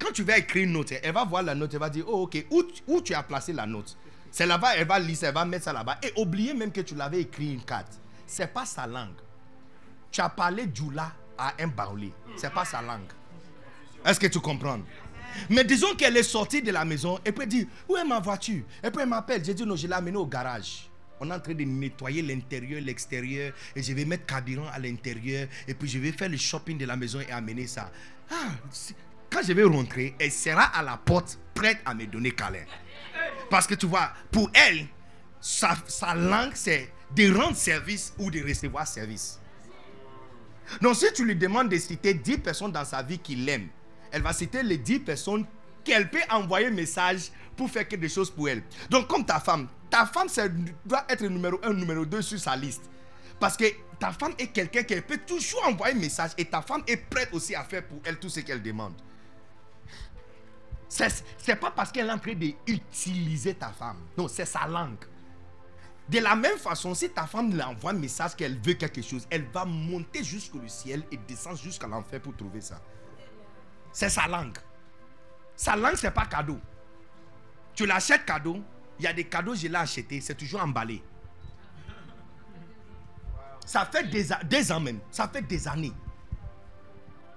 Quand 0.00 0.12
tu 0.12 0.22
vas 0.22 0.38
écrire 0.38 0.64
une 0.64 0.72
note, 0.72 0.92
elle 1.02 1.12
va 1.12 1.24
voir 1.24 1.42
la 1.42 1.54
note, 1.54 1.72
elle 1.74 1.80
va 1.80 1.90
dire 1.90 2.04
oh 2.08 2.22
ok, 2.22 2.46
où, 2.50 3.00
tu- 3.00 3.14
as 3.14 3.22
placé 3.22 3.52
la 3.52 3.66
note? 3.66 3.96
C'est 4.30 4.46
là-bas, 4.46 4.76
elle 4.76 4.86
va 4.86 4.98
lire, 4.98 5.18
elle 5.22 5.34
va 5.34 5.44
mettre 5.44 5.64
ça 5.64 5.72
là-bas. 5.72 5.98
Et 6.02 6.12
oublier 6.16 6.54
même 6.54 6.72
que 6.72 6.80
tu 6.80 6.94
l'avais 6.94 7.20
écrit 7.22 7.52
une 7.52 7.64
carte. 7.64 8.00
C'est 8.26 8.46
pas 8.52 8.64
sa 8.64 8.86
langue. 8.86 9.16
Tu 10.10 10.20
as 10.20 10.28
parlé 10.28 10.68
Djoula 10.72 11.12
à 11.36 11.52
un 11.60 11.66
baoulé. 11.66 12.12
C'est 12.36 12.52
pas 12.52 12.64
sa 12.64 12.80
langue. 12.80 13.10
Est-ce 14.04 14.18
que 14.20 14.28
tu 14.28 14.40
comprends? 14.40 14.80
Mais 15.48 15.64
disons 15.64 15.94
qu'elle 15.94 16.16
est 16.16 16.22
sortie 16.22 16.62
de 16.62 16.70
la 16.72 16.84
maison 16.84 17.18
et 17.24 17.32
puis 17.32 17.42
elle 17.42 17.48
dit 17.48 17.68
Où 17.88 17.96
est 17.96 18.04
ma 18.04 18.18
voiture? 18.20 18.62
Et 18.82 18.90
puis 18.90 19.02
elle 19.02 19.08
m'appelle. 19.08 19.44
J'ai 19.44 19.54
dit 19.54 19.64
Non, 19.64 19.76
je 19.76 19.86
l'ai 19.86 19.92
amenée 19.92 20.16
au 20.16 20.26
garage. 20.26 20.88
On 21.20 21.30
est 21.30 21.34
en 21.34 21.40
train 21.40 21.54
de 21.54 21.64
nettoyer 21.64 22.22
l'intérieur, 22.22 22.80
l'extérieur. 22.80 23.52
Et 23.76 23.82
je 23.82 23.92
vais 23.92 24.04
mettre 24.04 24.26
carburant 24.26 24.66
à 24.72 24.78
l'intérieur. 24.78 25.48
Et 25.68 25.74
puis 25.74 25.88
je 25.88 25.98
vais 25.98 26.12
faire 26.12 26.28
le 26.30 26.36
shopping 26.36 26.78
de 26.78 26.86
la 26.86 26.96
maison 26.96 27.20
et 27.20 27.30
amener 27.30 27.66
ça. 27.66 27.90
Ah, 28.30 28.52
quand 29.30 29.42
je 29.46 29.52
vais 29.52 29.64
rentrer, 29.64 30.14
elle 30.18 30.32
sera 30.32 30.64
à 30.64 30.82
la 30.82 30.96
porte 30.96 31.38
prête 31.54 31.78
à 31.84 31.94
me 31.94 32.06
donner 32.06 32.32
câlin. 32.32 32.64
Parce 33.48 33.66
que 33.66 33.74
tu 33.74 33.86
vois, 33.86 34.12
pour 34.30 34.50
elle, 34.54 34.86
sa, 35.40 35.76
langue, 36.14 36.52
c'est 36.54 36.92
de 37.14 37.32
rendre 37.34 37.56
service 37.56 38.12
ou 38.18 38.30
de 38.30 38.42
recevoir 38.42 38.86
service. 38.86 39.40
Donc, 40.80 40.96
si 40.96 41.12
tu 41.12 41.24
lui 41.24 41.34
demandes 41.34 41.68
de 41.68 41.76
citer 41.78 42.14
10 42.14 42.38
personnes 42.38 42.72
dans 42.72 42.84
sa 42.84 43.02
vie 43.02 43.18
qu'il 43.18 43.48
aime, 43.48 43.68
elle 44.12 44.22
va 44.22 44.32
citer 44.32 44.62
les 44.62 44.78
10 44.78 45.00
personnes 45.00 45.46
qu'elle 45.84 46.08
peut 46.10 46.20
envoyer 46.30 46.70
message 46.70 47.30
pour 47.56 47.70
faire 47.70 47.88
quelque 47.88 48.08
chose 48.08 48.30
pour 48.30 48.48
elle. 48.48 48.62
Donc, 48.88 49.08
comme 49.08 49.24
ta 49.24 49.40
femme, 49.40 49.68
ta 49.88 50.06
femme 50.06 50.28
doit 50.84 51.04
être 51.08 51.24
numéro 51.24 51.58
1, 51.62 51.72
numéro 51.72 52.04
2 52.04 52.22
sur 52.22 52.38
sa 52.38 52.54
liste. 52.54 52.82
Parce 53.40 53.56
que 53.56 53.64
ta 53.98 54.12
femme 54.12 54.34
est 54.38 54.48
quelqu'un 54.48 54.82
qui 54.82 55.00
peut 55.00 55.18
toujours 55.26 55.66
envoyer 55.66 55.94
message 55.94 56.32
et 56.38 56.44
ta 56.44 56.62
femme 56.62 56.82
est 56.86 56.96
prête 56.96 57.30
aussi 57.32 57.54
à 57.54 57.64
faire 57.64 57.84
pour 57.86 58.00
elle 58.04 58.18
tout 58.18 58.28
ce 58.28 58.40
qu'elle 58.40 58.62
demande. 58.62 58.92
C'est 60.90 61.56
pas 61.56 61.70
parce 61.70 61.92
qu'elle 61.92 62.08
est 62.08 62.12
en 62.12 62.18
train 62.18 62.34
d'utiliser 62.34 63.54
ta 63.54 63.68
femme. 63.68 63.98
Non, 64.18 64.26
c'est 64.26 64.44
sa 64.44 64.66
langue. 64.66 65.04
De 66.08 66.18
la 66.18 66.34
même 66.34 66.58
façon, 66.58 66.92
si 66.94 67.08
ta 67.08 67.26
femme 67.28 67.52
lui 67.52 67.62
envoie 67.62 67.92
un 67.92 67.94
message 67.94 68.34
qu'elle 68.34 68.58
veut 68.58 68.74
quelque 68.74 69.00
chose, 69.00 69.26
elle 69.30 69.44
va 69.52 69.64
monter 69.64 70.24
jusqu'au 70.24 70.66
ciel 70.66 71.04
et 71.12 71.16
descendre 71.16 71.58
jusqu'à 71.58 71.86
l'enfer 71.86 72.20
pour 72.20 72.36
trouver 72.36 72.60
ça. 72.60 72.80
C'est 73.92 74.08
sa 74.08 74.26
langue. 74.26 74.58
Sa 75.54 75.76
langue, 75.76 75.94
c'est 75.94 76.10
pas 76.10 76.26
cadeau. 76.26 76.58
Tu 77.74 77.86
l'achètes 77.86 78.24
cadeau, 78.24 78.60
il 78.98 79.04
y 79.04 79.06
a 79.06 79.12
des 79.12 79.24
cadeaux, 79.24 79.54
je 79.54 79.68
l'ai 79.68 79.76
acheté, 79.76 80.20
c'est 80.20 80.34
toujours 80.34 80.60
emballé. 80.62 81.00
Ça 83.64 83.86
fait 83.86 84.02
des, 84.10 84.24
des 84.44 84.80
même, 84.80 84.98
ça 85.12 85.28
fait 85.28 85.42
des 85.42 85.68
années. 85.68 85.92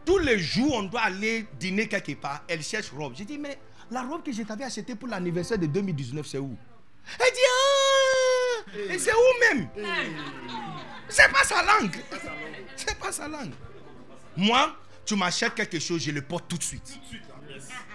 Tous 0.05 0.17
les 0.17 0.37
jours, 0.37 0.73
on 0.75 0.83
doit 0.83 1.01
aller 1.01 1.45
dîner 1.59 1.87
quelque 1.87 2.13
part. 2.13 2.43
Elle 2.47 2.61
cherche 2.61 2.91
robe. 2.91 3.13
J'ai 3.15 3.25
dit, 3.25 3.37
mais 3.37 3.57
la 3.89 4.01
robe 4.01 4.23
que 4.23 4.31
je 4.31 4.43
t'avais 4.43 4.65
achetée 4.65 4.95
pour 4.95 5.07
l'anniversaire 5.07 5.57
de 5.57 5.65
2019, 5.65 6.25
c'est 6.25 6.39
où? 6.39 6.57
Elle 7.19 7.33
dit, 7.33 7.39
ah 7.49 8.97
c'est 8.97 9.13
où 9.13 9.55
même? 9.55 9.69
C'est 11.07 11.31
pas 11.31 11.43
sa 11.43 11.63
langue. 11.63 11.95
C'est 12.75 12.97
pas 12.97 13.11
sa 13.11 13.27
langue. 13.27 13.53
Moi, 14.35 14.75
tu 15.05 15.15
m'achètes 15.15 15.53
quelque 15.53 15.79
chose, 15.79 16.01
je 16.01 16.11
le 16.11 16.21
porte 16.21 16.47
tout 16.47 16.57
de 16.57 16.63
suite. 16.63 16.99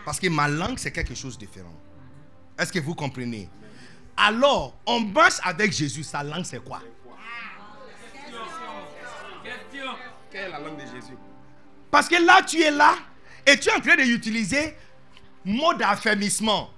Parce 0.04 0.20
que 0.20 0.28
ma 0.28 0.48
langue, 0.48 0.78
c'est 0.78 0.92
quelque 0.92 1.14
chose 1.14 1.36
de 1.36 1.44
différent. 1.46 1.74
Est-ce 2.58 2.72
que 2.72 2.78
vous 2.78 2.94
comprenez? 2.94 3.48
Alors, 4.16 4.76
on 4.86 5.00
marche 5.00 5.38
avec 5.42 5.72
Jésus. 5.72 6.04
Sa 6.04 6.22
langue, 6.22 6.44
c'est 6.44 6.62
quoi? 6.62 6.80
Quelle 10.30 10.44
est 10.44 10.48
la 10.50 10.58
langue 10.60 10.76
de 10.76 10.82
Jésus? 10.82 11.16
Parce 11.90 12.08
que 12.08 12.16
là, 12.24 12.42
tu 12.46 12.60
es 12.60 12.70
là 12.70 12.94
et 13.46 13.58
tu 13.58 13.68
es 13.68 13.72
en 13.72 13.80
train 13.80 13.96
d'utiliser 13.96 14.74
mot 15.44 15.74
d'affermissement. 15.74 16.70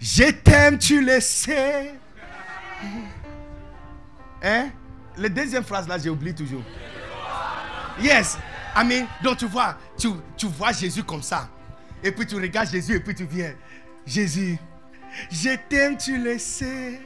Je 0.00 0.30
t'aime, 0.30 0.78
tu 0.78 1.04
le 1.04 1.20
sais. 1.20 1.94
Hein? 4.42 4.70
La 5.16 5.28
deuxième 5.28 5.64
phrase 5.64 5.86
là, 5.86 5.98
j'ai 5.98 6.10
oublié 6.10 6.34
toujours. 6.34 6.62
Yes. 8.00 8.38
Amen. 8.74 9.06
Donc 9.22 9.38
tu 9.38 9.46
vois, 9.46 9.76
tu, 9.98 10.08
tu 10.36 10.46
vois 10.46 10.72
Jésus 10.72 11.04
comme 11.04 11.22
ça. 11.22 11.48
Et 12.02 12.10
puis 12.10 12.26
tu 12.26 12.34
regardes 12.36 12.68
Jésus 12.68 12.96
et 12.96 13.00
puis 13.00 13.14
tu 13.14 13.24
viens. 13.24 13.54
Jésus, 14.06 14.58
je 15.30 15.50
t'aime, 15.68 15.96
tu 15.96 16.18
le 16.18 16.38
sais. 16.38 17.00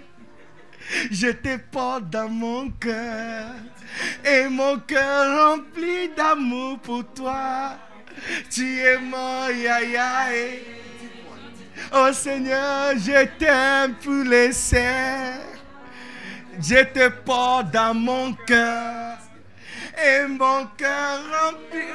Je 1.11 1.29
te 1.29 1.57
porte 1.57 2.09
dans 2.09 2.29
mon 2.29 2.71
cœur 2.71 3.51
et 4.25 4.49
mon 4.49 4.79
cœur 4.81 5.51
rempli 5.51 6.09
d'amour 6.17 6.79
pour 6.81 7.05
toi. 7.15 7.73
Tu 8.51 8.81
es 8.81 8.99
mon 8.99 9.49
yayaé. 9.49 10.65
Oh 11.93 12.13
Seigneur, 12.13 12.93
je 12.97 13.27
t'aime 13.39 13.95
pour 13.95 14.25
les 14.25 14.53
serres. 14.53 15.41
Je 16.59 16.83
te 16.85 17.09
porte 17.09 17.71
dans 17.71 17.95
mon 17.95 18.33
cœur 18.33 19.19
et 19.97 20.27
mon 20.27 20.67
cœur 20.77 21.21
rempli 21.33 21.87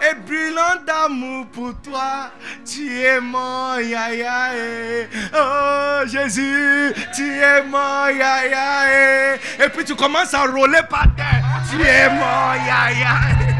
et 0.00 0.14
brûlant 0.14 0.82
d'amour 0.86 1.46
pour 1.46 1.74
toi. 1.82 2.30
Tu 2.64 3.00
es 3.00 3.20
mon 3.20 3.78
yayaé. 3.78 5.08
Oh 5.34 6.06
Jésus, 6.06 6.92
tu 7.14 7.38
es 7.38 7.62
mon 7.62 8.08
yayaé. 8.08 9.38
Et 9.64 9.68
puis 9.68 9.84
tu 9.84 9.94
commences 9.94 10.34
à 10.34 10.44
rouler 10.46 10.82
par 10.88 11.06
terre. 11.16 11.44
Tu 11.70 11.80
es 11.80 12.08
mon 12.08 12.54
yayaé. 12.66 13.56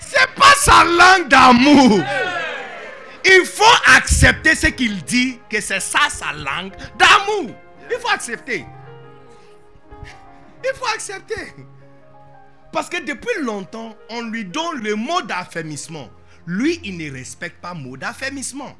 C'est 0.00 0.34
pas 0.34 0.54
sa 0.56 0.84
langue 0.84 1.28
d'amour. 1.28 2.00
Il 3.24 3.44
faut 3.46 3.64
accepter 3.96 4.54
ce 4.54 4.66
qu'il 4.66 5.02
dit, 5.02 5.40
que 5.48 5.60
c'est 5.60 5.80
ça 5.80 6.10
sa 6.10 6.32
langue 6.32 6.72
d'amour. 6.98 7.50
Il 7.90 7.96
faut 8.00 8.10
accepter. 8.10 8.66
Il 10.64 10.74
faut 10.74 10.86
accepter. 10.94 11.54
Parce 12.72 12.88
que 12.88 13.04
depuis 13.04 13.42
longtemps, 13.42 13.94
on 14.10 14.22
lui 14.22 14.44
donne 14.44 14.82
le 14.82 14.96
mot 14.96 15.22
d'affermissement. 15.22 16.10
Lui, 16.46 16.80
il 16.82 16.96
ne 16.96 17.10
respecte 17.12 17.60
pas 17.60 17.74
le 17.74 17.80
mot 17.80 17.96
d'affermissement. 17.96 18.76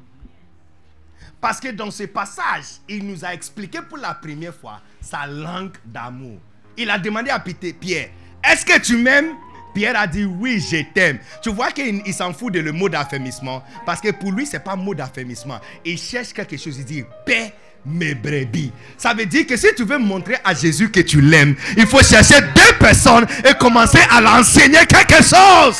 Parce 1.39 1.59
que 1.59 1.69
dans 1.69 1.91
ce 1.91 2.03
passage, 2.03 2.65
il 2.89 3.05
nous 3.05 3.23
a 3.23 3.33
expliqué 3.33 3.79
pour 3.87 3.97
la 3.97 4.13
première 4.13 4.53
fois 4.53 4.81
sa 4.99 5.27
langue 5.27 5.77
d'amour. 5.85 6.39
Il 6.75 6.89
a 6.89 6.97
demandé 6.97 7.29
à 7.29 7.39
Pierre, 7.39 8.09
est-ce 8.43 8.65
que 8.65 8.79
tu 8.79 8.97
m'aimes? 8.97 9.35
Pierre 9.73 9.99
a 9.99 10.07
dit 10.07 10.25
oui, 10.25 10.59
je 10.59 10.83
t'aime. 10.93 11.19
Tu 11.41 11.49
vois 11.49 11.71
qu'il 11.71 12.01
il 12.05 12.13
s'en 12.13 12.33
fout 12.33 12.53
de 12.53 12.59
le 12.59 12.71
mot 12.71 12.89
d'affermissement. 12.89 13.63
Parce 13.85 14.01
que 14.01 14.11
pour 14.11 14.31
lui, 14.31 14.45
ce 14.45 14.53
n'est 14.53 14.63
pas 14.63 14.73
un 14.73 14.77
mot 14.77 14.95
d'affermissement. 14.95 15.59
Il 15.83 15.97
cherche 15.97 16.33
quelque 16.33 16.57
chose. 16.57 16.77
Il 16.79 16.85
dit 16.85 17.03
paix 17.25 17.53
mes 17.85 18.15
brebis. 18.15 18.71
Ça 18.97 19.13
veut 19.13 19.25
dire 19.25 19.45
que 19.45 19.55
si 19.55 19.67
tu 19.75 19.83
veux 19.83 19.97
montrer 19.97 20.37
à 20.43 20.53
Jésus 20.53 20.89
que 20.89 21.01
tu 21.01 21.21
l'aimes, 21.21 21.55
il 21.77 21.85
faut 21.85 22.03
chercher 22.03 22.41
deux 22.41 22.77
personnes 22.79 23.25
et 23.47 23.53
commencer 23.55 23.99
à 24.09 24.21
l'enseigner 24.21 24.85
quelque 24.87 25.23
chose. 25.23 25.77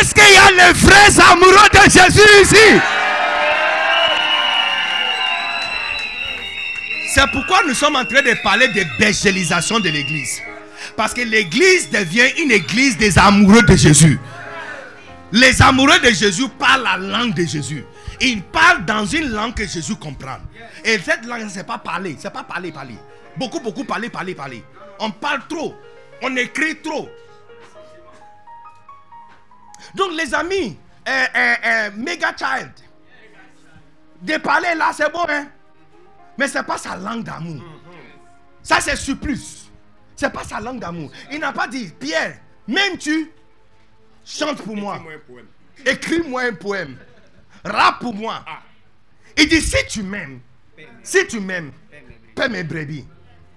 Est-ce 0.00 0.14
qu'il 0.14 0.32
y 0.32 0.36
a 0.36 0.50
les 0.50 0.72
vrais 0.74 1.20
amoureux 1.30 1.68
de 1.72 1.90
Jésus 1.90 2.28
ici? 2.42 2.80
C'est 7.14 7.26
pourquoi 7.32 7.62
nous 7.66 7.74
sommes 7.74 7.96
en 7.96 8.04
train 8.04 8.22
de 8.22 8.34
parler 8.42 8.68
de 8.68 8.84
bégélisation 8.98 9.80
de 9.80 9.88
l'église. 9.88 10.40
Parce 10.96 11.14
que 11.14 11.22
l'église 11.22 11.90
devient 11.90 12.28
une 12.42 12.52
église 12.52 12.96
des 12.96 13.18
amoureux 13.18 13.62
de 13.62 13.76
Jésus. 13.76 14.18
Les 15.32 15.60
amoureux 15.62 15.98
de 16.00 16.08
Jésus 16.10 16.44
parlent 16.58 16.82
la 16.84 16.96
langue 16.96 17.34
de 17.34 17.44
Jésus. 17.44 17.84
Ils 18.20 18.42
parlent 18.42 18.84
dans 18.84 19.04
une 19.04 19.30
langue 19.30 19.54
que 19.54 19.66
Jésus 19.66 19.96
comprend. 19.96 20.38
Et 20.84 20.98
cette 20.98 21.24
langue, 21.24 21.48
c'est 21.48 21.66
pas 21.66 21.78
parler, 21.78 22.16
c'est 22.18 22.32
pas 22.32 22.42
parler, 22.42 22.72
parler. 22.72 22.96
Beaucoup, 23.36 23.60
beaucoup 23.60 23.84
parler, 23.84 24.10
parler, 24.10 24.34
parler. 24.34 24.64
On 24.98 25.10
parle 25.10 25.46
trop, 25.48 25.74
on 26.22 26.36
écrit 26.36 26.80
trop. 26.80 27.08
Donc 29.94 30.12
les 30.12 30.34
amis, 30.34 30.76
euh, 31.08 31.26
euh, 31.36 31.54
euh, 31.64 31.90
Mega 31.96 32.34
Child, 32.36 32.72
de 34.22 34.36
parler 34.38 34.74
là, 34.74 34.90
c'est 34.92 35.10
bon, 35.12 35.24
hein? 35.28 35.46
Mais 36.36 36.48
c'est 36.48 36.62
pas 36.62 36.78
sa 36.78 36.96
langue 36.96 37.22
d'amour. 37.22 37.62
Ça, 38.62 38.80
c'est 38.80 38.96
surplus. 38.96 39.70
C'est 40.14 40.32
pas 40.32 40.44
sa 40.44 40.60
langue 40.60 40.80
d'amour. 40.80 41.10
Il 41.30 41.38
n'a 41.38 41.52
pas 41.52 41.68
dit, 41.68 41.92
Pierre, 41.98 42.38
même 42.66 42.98
tu 42.98 43.30
chante 44.24 44.62
pour 44.62 44.76
moi. 44.76 45.00
Écris-moi 45.86 46.42
un 46.42 46.54
poème. 46.54 46.96
Rappe 47.64 48.00
pour 48.00 48.14
moi. 48.14 48.44
Il 49.36 49.48
dit, 49.48 49.60
si 49.60 49.76
tu 49.88 50.02
m'aimes, 50.02 50.40
si 51.02 51.26
tu 51.26 51.40
m'aimes, 51.40 51.72
paie 52.34 52.48
mes 52.48 52.64
brebis. 52.64 53.04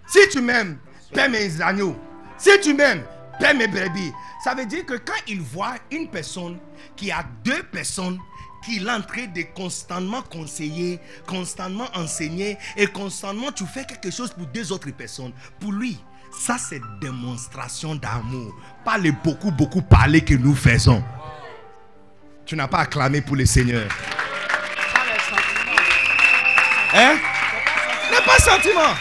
Si 0.07 0.19
tu 0.29 0.41
m'aimes, 0.41 0.77
paie 1.13 1.29
mes 1.29 1.61
agneaux. 1.61 1.97
Si 2.37 2.51
tu 2.61 2.73
m'aimes, 2.73 3.03
paie 3.39 3.53
mes 3.53 3.67
brebis. 3.67 4.11
Ça 4.43 4.55
veut 4.55 4.65
dire 4.65 4.85
que 4.85 4.95
quand 4.95 5.21
il 5.27 5.41
voit 5.41 5.75
une 5.91 6.09
personne 6.09 6.57
qui 6.95 7.11
a 7.11 7.23
deux 7.43 7.63
personnes 7.63 8.17
qui 8.63 8.79
l'entraîne 8.79 9.33
de 9.33 9.43
constamment 9.55 10.21
conseiller, 10.21 10.99
constamment 11.27 11.87
enseigner 11.95 12.57
et 12.77 12.87
constamment 12.87 13.51
tu 13.51 13.65
fais 13.65 13.85
quelque 13.85 14.11
chose 14.11 14.31
pour 14.31 14.45
deux 14.47 14.71
autres 14.71 14.91
personnes, 14.91 15.33
pour 15.59 15.71
lui, 15.71 15.99
ça 16.31 16.57
c'est 16.57 16.81
démonstration 17.01 17.95
d'amour. 17.95 18.55
Pas 18.85 18.97
les 18.97 19.11
beaucoup, 19.11 19.51
beaucoup 19.51 19.81
parler 19.81 20.21
que 20.21 20.35
nous 20.35 20.55
faisons. 20.55 21.03
Tu 22.51 22.57
n'as 22.57 22.67
pas 22.67 22.79
acclamé 22.79 23.21
pour 23.21 23.37
le 23.37 23.45
Seigneur. 23.45 23.87
Hein? 26.93 27.17
N'est 28.11 28.25
pas 28.25 28.39
sentiment. 28.39 28.93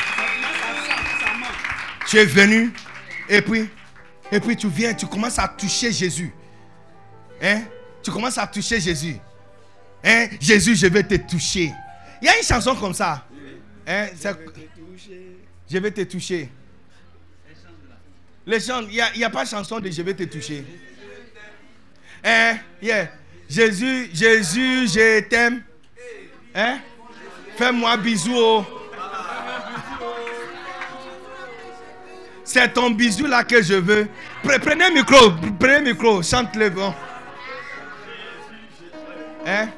Tu 2.06 2.18
es 2.18 2.26
venu 2.26 2.72
et 3.28 3.42
puis, 3.42 3.68
et 4.30 4.38
puis 4.38 4.56
tu 4.56 4.68
viens, 4.68 4.94
tu 4.94 5.04
commences 5.04 5.40
à 5.40 5.48
toucher 5.48 5.90
Jésus. 5.90 6.32
Hein? 7.42 7.62
Tu 8.04 8.12
commences 8.12 8.38
à 8.38 8.46
toucher 8.46 8.78
Jésus. 8.78 9.16
Hein? 10.04 10.28
Jésus, 10.40 10.76
je 10.76 10.86
vais 10.86 11.02
te 11.02 11.16
toucher. 11.16 11.72
Il 12.22 12.26
y 12.26 12.28
a 12.28 12.38
une 12.38 12.44
chanson 12.44 12.76
comme 12.76 12.94
ça. 12.94 13.26
Hein? 13.84 14.10
Je 15.68 15.78
vais 15.78 15.90
te 15.90 16.02
toucher. 16.02 16.48
Les 18.46 18.60
gens, 18.60 18.82
il 18.82 18.90
n'y 19.16 19.24
a, 19.24 19.26
a 19.26 19.30
pas 19.30 19.42
de 19.42 19.50
chanson 19.50 19.80
de 19.80 19.90
je 19.90 20.02
vais 20.02 20.14
te 20.14 20.22
toucher. 20.22 20.64
Hein? 22.22 22.58
Yeah. 22.80 23.10
Jésus, 23.50 24.08
Jésus, 24.14 24.86
je 24.86 25.20
t'aime. 25.22 25.62
Hein? 26.54 26.78
Fais-moi 27.56 27.96
bisou. 27.96 28.32
oh. 28.36 28.64
C'est 32.44 32.72
ton 32.72 32.90
bisou 32.90 33.26
là 33.26 33.42
que 33.42 33.60
je 33.60 33.74
veux. 33.74 34.06
Pre- 34.44 34.60
Prenez 34.60 34.88
le 34.88 34.94
micro, 34.94 35.30
prenez 35.58 35.78
le 35.80 35.92
micro, 35.92 36.22
chante-le 36.22 36.70
bon. 36.70 36.94
Hein? 39.46 39.68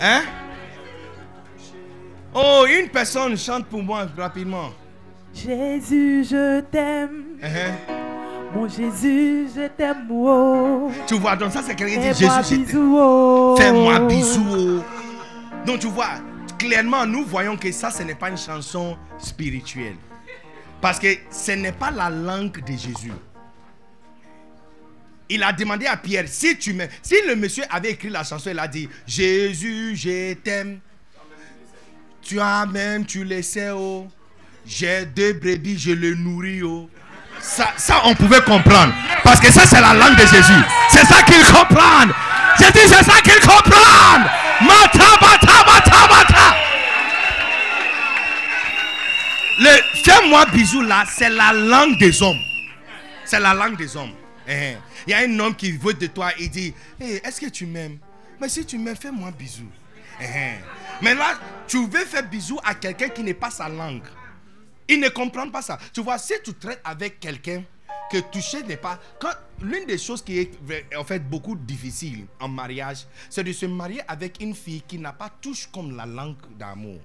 Hein? 0.00 0.22
Oh, 2.34 2.66
une 2.68 2.88
personne 2.88 3.36
chante 3.38 3.66
pour 3.66 3.82
moi 3.82 4.06
rapidement. 4.16 4.70
Jésus, 5.34 6.24
je 6.30 6.60
t'aime. 6.60 7.24
Hein? 7.42 7.72
Mon 8.54 8.68
Jésus, 8.68 9.48
je 9.54 9.68
t'aime. 9.68 10.06
Oh. 10.10 10.90
Tu 11.06 11.14
vois, 11.14 11.36
donc 11.36 11.52
ça 11.52 11.62
c'est 11.62 11.74
quelqu'un 11.74 12.00
qui 12.00 12.08
dit 12.08 12.14
Fais-moi 12.14 12.42
Jésus, 12.42 12.66
je 12.70 12.78
oh. 12.78 13.54
Fais-moi 13.58 14.00
bisou. 14.00 14.44
oh. 14.52 14.82
Donc 15.64 15.80
tu 15.80 15.86
vois, 15.88 16.10
clairement, 16.58 17.06
nous 17.06 17.24
voyons 17.24 17.56
que 17.56 17.72
ça, 17.72 17.90
ce 17.90 18.02
n'est 18.02 18.14
pas 18.14 18.28
une 18.28 18.36
chanson 18.36 18.96
spirituelle. 19.18 19.96
Parce 20.80 20.98
que 20.98 21.08
ce 21.30 21.52
n'est 21.52 21.72
pas 21.72 21.90
la 21.90 22.10
langue 22.10 22.62
de 22.62 22.72
Jésus. 22.72 23.12
Il 25.28 25.42
a 25.42 25.52
demandé 25.52 25.86
à 25.86 25.96
Pierre, 25.96 26.28
si 26.28 26.58
tu 26.58 26.74
m'aimes, 26.74 26.90
si 27.02 27.14
le 27.26 27.36
monsieur 27.36 27.64
avait 27.70 27.92
écrit 27.92 28.10
la 28.10 28.22
chanson, 28.22 28.50
il 28.50 28.58
a 28.58 28.68
dit, 28.68 28.88
Jésus, 29.06 29.96
je 29.96 30.34
t'aime. 30.34 30.80
Tu 32.20 32.38
as 32.38 32.66
même, 32.66 33.06
tu 33.06 33.24
le 33.24 33.40
sais, 33.40 33.70
oh. 33.70 34.08
J'ai 34.66 35.04
deux 35.06 35.32
brebis, 35.34 35.78
je 35.78 35.92
le 35.92 36.14
nourris, 36.14 36.62
oh. 36.62 36.88
Ça, 37.40 38.02
on 38.04 38.14
pouvait 38.14 38.40
comprendre. 38.42 38.94
Parce 39.24 39.40
que 39.40 39.50
ça, 39.50 39.66
c'est 39.66 39.80
la 39.80 39.94
langue 39.94 40.14
de 40.14 40.26
Jésus. 40.26 40.62
C'est 40.90 41.04
ça 41.04 41.22
qu'il 41.24 41.42
comprend. 41.44 42.06
J'ai 42.58 42.70
dit, 42.70 42.86
c'est 42.86 43.02
ça 43.02 43.20
qu'il 43.20 43.40
comprend. 43.40 44.18
Mata, 44.60 45.10
mata, 45.20 45.64
mata, 45.66 46.06
mata. 46.08 46.56
Le 49.58 50.02
fais-moi 50.04 50.46
bisou 50.46 50.82
là, 50.82 51.04
c'est 51.10 51.28
la 51.30 51.52
langue 51.52 51.98
des 51.98 52.22
hommes. 52.22 52.38
C'est 53.24 53.40
la 53.40 53.54
langue 53.54 53.76
des 53.76 53.96
hommes. 53.96 54.12
Eh, 54.48 54.76
Il 55.06 55.10
y 55.10 55.14
a 55.14 55.18
un 55.18 55.38
homme 55.40 55.54
qui 55.54 55.72
veut 55.72 55.94
de 55.94 56.06
toi 56.06 56.30
et 56.38 56.48
dit 56.48 56.72
Eh, 57.00 57.20
Est-ce 57.26 57.40
que 57.40 57.46
tu 57.50 57.66
m'aimes? 57.66 57.98
Mais 58.40 58.48
si 58.48 58.64
tu 58.64 58.78
m'aimes, 58.78 58.96
fais-moi 58.96 59.30
bisou. 59.36 59.66
Eh, 60.20 60.24
Mais 61.00 61.14
là, 61.14 61.34
tu 61.66 61.86
veux 61.86 62.04
faire 62.04 62.22
bisou 62.24 62.58
à 62.64 62.74
quelqu'un 62.74 63.08
qui 63.08 63.22
n'est 63.22 63.34
pas 63.34 63.50
sa 63.50 63.68
langue. 63.68 64.02
Il 64.92 65.00
ne 65.00 65.08
comprend 65.08 65.48
pas 65.48 65.62
ça. 65.62 65.78
Tu 65.94 66.02
vois, 66.02 66.18
si 66.18 66.34
tu 66.44 66.52
traites 66.52 66.82
avec 66.84 67.18
quelqu'un 67.18 67.64
que 68.10 68.18
toucher 68.18 68.62
n'est 68.62 68.76
pas. 68.76 69.00
L'une 69.62 69.86
des 69.86 69.96
choses 69.96 70.22
qui 70.22 70.38
est 70.38 70.50
en 70.94 71.02
fait 71.02 71.20
beaucoup 71.20 71.56
difficile 71.56 72.26
en 72.38 72.48
mariage, 72.48 73.06
c'est 73.30 73.42
de 73.42 73.52
se 73.54 73.64
marier 73.64 74.02
avec 74.06 74.42
une 74.42 74.54
fille 74.54 74.82
qui 74.82 74.98
n'a 74.98 75.14
pas 75.14 75.30
touche 75.40 75.66
comme 75.72 75.96
la 75.96 76.04
langue 76.04 76.36
d'amour. 76.58 77.00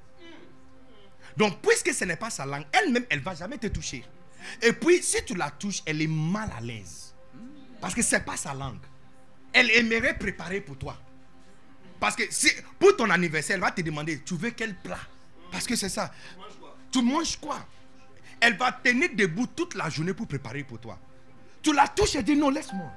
Donc, 1.37 1.61
puisque 1.61 1.93
ce 1.93 2.03
n'est 2.03 2.17
pas 2.17 2.29
sa 2.29 2.45
langue, 2.45 2.65
elle-même, 2.73 3.05
elle 3.09 3.21
va 3.21 3.35
jamais 3.35 3.57
te 3.57 3.67
toucher. 3.67 4.03
Et 4.61 4.73
puis, 4.73 5.01
si 5.01 5.23
tu 5.23 5.33
la 5.35 5.49
touches, 5.49 5.81
elle 5.85 6.01
est 6.01 6.07
mal 6.07 6.51
à 6.57 6.59
l'aise. 6.59 7.15
Parce 7.79 7.95
que 7.95 8.01
ce 8.01 8.17
n'est 8.17 8.21
pas 8.21 8.35
sa 8.35 8.53
langue. 8.53 8.83
Elle 9.53 9.71
aimerait 9.71 10.17
préparer 10.17 10.59
pour 10.59 10.77
toi. 10.77 10.97
Parce 12.01 12.17
que 12.17 12.23
si, 12.29 12.49
pour 12.79 12.97
ton 12.97 13.09
anniversaire, 13.09 13.55
elle 13.55 13.61
va 13.61 13.71
te 13.71 13.79
demander, 13.79 14.21
tu 14.25 14.35
veux 14.35 14.51
quel 14.51 14.75
plat? 14.75 14.99
Parce 15.53 15.65
que 15.65 15.77
c'est 15.77 15.87
ça. 15.87 16.11
Tu 16.91 17.01
manges 17.01 17.37
quoi? 17.37 17.65
Elle 18.39 18.55
va 18.57 18.71
tenir 18.71 19.09
debout 19.13 19.47
toute 19.47 19.73
la 19.75 19.89
journée 19.89 20.13
pour 20.13 20.27
préparer 20.27 20.63
pour 20.63 20.79
toi. 20.79 20.97
Tu 21.61 21.73
la 21.73 21.87
touches 21.87 22.15
et 22.15 22.23
dis 22.23 22.35
non, 22.35 22.49
laisse-moi. 22.49 22.89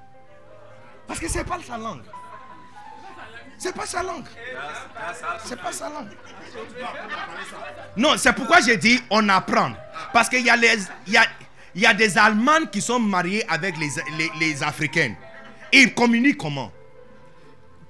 Parce 1.06 1.18
que 1.18 1.28
ce 1.28 1.38
n'est 1.38 1.44
pas 1.44 1.58
sa 1.66 1.76
langue. 1.78 2.02
C'est 3.58 3.74
pas 3.74 3.86
sa 3.86 4.02
langue. 4.02 4.26
C'est 5.44 5.60
pas 5.60 5.72
sa 5.72 5.88
langue. 5.90 6.08
Non, 7.96 8.16
c'est 8.16 8.32
pourquoi 8.32 8.60
j'ai 8.60 8.76
dit 8.76 9.00
on 9.10 9.28
apprend. 9.28 9.72
Parce 10.12 10.28
qu'il 10.28 10.44
y, 10.44 10.50
a 10.50 10.56
les- 10.56 10.78
y, 11.08 11.16
a, 11.16 11.24
y 11.74 11.84
a 11.86 11.92
des 11.94 12.16
Allemands 12.16 12.66
qui 12.70 12.80
sont 12.80 12.98
mariés 13.00 13.44
avec 13.48 13.76
les, 13.76 13.88
les. 14.38 14.54
Ils 15.72 15.94
communiquent 15.94 16.38
comment? 16.38 16.72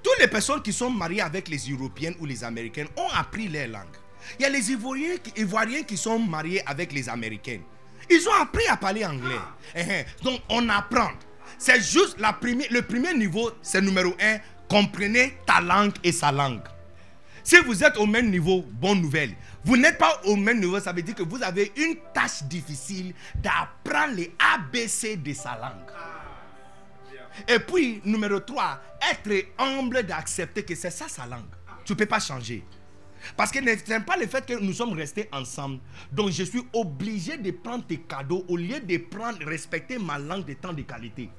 Toutes 0.03 0.19
les 0.19 0.29
personnes 0.29 0.63
qui 0.63 0.73
sont 0.73 0.91
mariées 0.91 1.21
avec 1.21 1.49
les 1.49 1.59
Européennes 1.71 2.15
ou 2.21 2.27
les 2.27 2.43
Américaines 2.43 2.89
ont 2.97 3.09
appris 3.15 3.49
leur 3.49 3.69
langue. 3.69 3.97
Il 4.39 4.43
y 4.43 4.45
a 4.45 4.49
les 4.49 4.71
Ivoiriens, 4.73 5.83
qui- 5.85 5.97
sont 5.97 6.19
mariés 6.19 6.63
avec 6.67 6.93
les 6.93 7.09
Américaines. 7.09 7.63
Ils 8.09 8.27
ont 8.29 8.43
appris 8.43 8.67
à 8.69 8.77
parler 8.77 9.05
anglais. 9.05 9.39
Eh, 9.75 9.81
eh. 9.89 10.25
Donc 10.25 10.41
on 10.49 10.69
apprend. 10.69 11.11
C'est 11.59 11.81
juste 11.81 12.19
la 12.19 12.33
première, 12.33 12.69
le 12.71 12.83
premier 12.83 13.15
niveau, 13.15 13.51
c'est 13.63 13.81
numéro 13.81 14.15
un. 14.21 14.39
Comprenez 14.69 15.37
ta 15.47 15.61
langue 15.61 15.93
et 16.03 16.13
sa 16.13 16.31
langue. 16.33 16.63
Si 17.43 17.57
vous 17.61 17.83
êtes 17.83 17.97
au 17.97 18.07
même 18.07 18.31
niveau, 18.31 18.63
bonne 18.71 19.01
nouvelle. 19.01 19.35
Vous 19.65 19.77
n'êtes 19.77 19.99
pas 19.99 20.21
au 20.25 20.37
même 20.37 20.61
niveau, 20.61 20.79
ça 20.81 20.93
veut 20.93 21.03
dire 21.03 21.15
que 21.15 21.23
vous 21.23 21.43
avez 21.43 21.73
une 21.77 21.97
tâche 22.15 22.43
difficile 22.45 23.15
d'apprendre 23.35 24.15
les 24.15 24.33
ABC 24.55 25.17
de 25.17 25.33
sa 25.33 25.57
langue. 25.57 25.91
Et 27.49 27.59
puis, 27.59 28.01
numéro 28.05 28.41
3, 28.41 28.81
être 29.11 29.47
humble 29.59 30.03
d'accepter 30.03 30.63
que 30.65 30.75
c'est 30.75 30.91
ça 30.91 31.07
sa 31.09 31.27
langue. 31.27 31.45
Tu 31.85 31.93
ne 31.93 31.99
peux 31.99 32.07
pas 32.07 32.21
changer. 32.21 32.65
Parce 33.37 33.51
que 33.51 33.59
n'est 33.59 34.01
pas 34.01 34.17
le 34.17 34.27
fait 34.27 34.45
que 34.47 34.59
nous 34.59 34.73
sommes 34.73 34.93
restés 34.93 35.29
ensemble. 35.33 35.81
Donc, 36.13 36.31
je 36.31 36.43
suis 36.43 36.63
obligé 36.73 37.37
de 37.37 37.51
prendre 37.51 37.85
tes 37.87 37.99
cadeaux 37.99 38.45
au 38.49 38.57
lieu 38.57 38.81
de 38.81 38.97
prendre, 38.99 39.39
respecter 39.47 39.99
ma 39.99 40.19
langue 40.19 40.45
de 40.45 40.55
temps 40.55 40.73
de 40.73 40.83
qualité. 40.83 41.31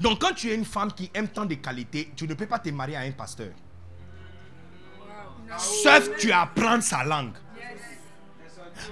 Donc, 0.00 0.20
quand 0.20 0.34
tu 0.34 0.50
es 0.50 0.54
une 0.54 0.64
femme 0.64 0.92
qui 0.92 1.10
aime 1.14 1.28
tant 1.28 1.46
de 1.46 1.54
qualité, 1.54 2.10
tu 2.16 2.26
ne 2.26 2.34
peux 2.34 2.46
pas 2.46 2.58
te 2.58 2.68
marier 2.70 2.96
à 2.96 3.00
un 3.00 3.12
pasteur. 3.12 3.52
Sauf 5.58 6.16
tu 6.18 6.30
apprends 6.32 6.80
sa 6.80 7.04
langue. 7.04 7.34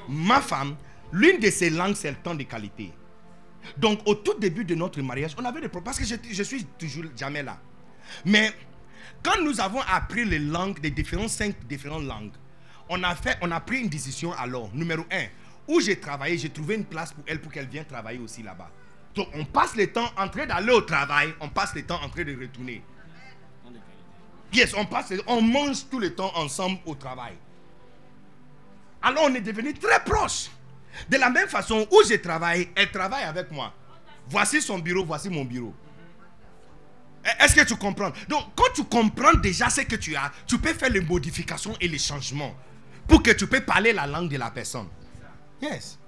ma 0.08 0.40
femme, 0.40 0.76
l'une 1.12 1.38
de 1.40 1.50
ses 1.50 1.70
langues, 1.70 1.94
c'est 1.94 2.10
le 2.10 2.16
temps 2.16 2.34
de 2.34 2.42
qualité. 2.42 2.92
Donc, 3.76 4.00
au 4.06 4.14
tout 4.14 4.34
début 4.38 4.64
de 4.64 4.74
notre 4.74 5.00
mariage, 5.02 5.34
on 5.38 5.44
avait 5.44 5.60
des 5.60 5.68
problèmes. 5.68 5.84
Parce 5.84 5.98
que 5.98 6.04
je, 6.04 6.14
je 6.30 6.42
suis 6.42 6.64
toujours 6.64 7.04
jamais 7.16 7.42
là. 7.42 7.58
Mais 8.24 8.52
quand 9.22 9.40
nous 9.42 9.60
avons 9.60 9.80
appris 9.82 10.24
les 10.24 10.38
langues, 10.38 10.80
des 10.80 10.90
différentes, 10.90 11.30
cinq 11.30 11.54
différentes 11.66 12.04
langues, 12.04 12.32
on 12.88 13.02
a, 13.02 13.14
fait, 13.14 13.36
on 13.42 13.50
a 13.50 13.60
pris 13.60 13.80
une 13.80 13.88
décision 13.88 14.32
alors. 14.32 14.70
Numéro 14.74 15.04
un, 15.10 15.26
où 15.66 15.80
j'ai 15.80 15.98
travaillé, 15.98 16.38
j'ai 16.38 16.50
trouvé 16.50 16.76
une 16.76 16.84
place 16.84 17.12
pour 17.12 17.24
elle 17.26 17.40
pour 17.40 17.52
qu'elle 17.52 17.66
vienne 17.66 17.84
travailler 17.84 18.18
aussi 18.18 18.42
là-bas. 18.42 18.70
Donc, 19.14 19.28
on 19.34 19.44
passe 19.44 19.76
le 19.76 19.88
temps 19.88 20.10
en 20.16 20.28
train 20.28 20.46
d'aller 20.46 20.72
au 20.72 20.80
travail, 20.82 21.34
on 21.40 21.48
passe 21.48 21.74
le 21.74 21.82
temps 21.82 22.00
en 22.02 22.08
train 22.08 22.24
de 22.24 22.38
retourner. 22.38 22.82
Yes, 24.52 24.72
on 24.74 24.86
passe, 24.86 25.12
on 25.26 25.42
mange 25.42 25.88
tout 25.90 25.98
le 25.98 26.14
temps 26.14 26.32
ensemble 26.36 26.78
au 26.86 26.94
travail. 26.94 27.34
Alors 29.02 29.24
on 29.24 29.34
est 29.34 29.40
devenu 29.40 29.74
très 29.74 30.02
proches. 30.04 30.48
De 31.08 31.16
la 31.16 31.30
même 31.30 31.48
façon 31.48 31.86
où 31.90 32.02
je 32.08 32.14
travaille, 32.14 32.68
elle 32.74 32.90
travaille 32.90 33.24
avec 33.24 33.50
moi. 33.50 33.72
Voici 34.28 34.60
son 34.60 34.78
bureau, 34.78 35.04
voici 35.04 35.28
mon 35.28 35.44
bureau. 35.44 35.74
E- 37.28 37.44
Est-ce 37.44 37.54
que 37.54 37.64
tu 37.64 37.76
comprends? 37.76 38.10
Donc 38.28 38.44
quand 38.56 38.72
tu 38.74 38.84
comprends 38.84 39.34
déjà 39.34 39.68
ce 39.68 39.82
que 39.82 39.96
tu 39.96 40.16
as, 40.16 40.30
tu 40.46 40.58
peux 40.58 40.72
faire 40.72 40.90
les 40.90 41.00
modifications 41.00 41.74
et 41.80 41.88
les 41.88 41.98
changements 41.98 42.54
pour 43.06 43.22
que 43.22 43.30
tu 43.32 43.46
peux 43.46 43.60
parler 43.60 43.92
la 43.92 44.06
langue 44.06 44.28
de 44.30 44.36
la 44.38 44.50
personne. 44.50 44.88
Yes. 45.60 45.98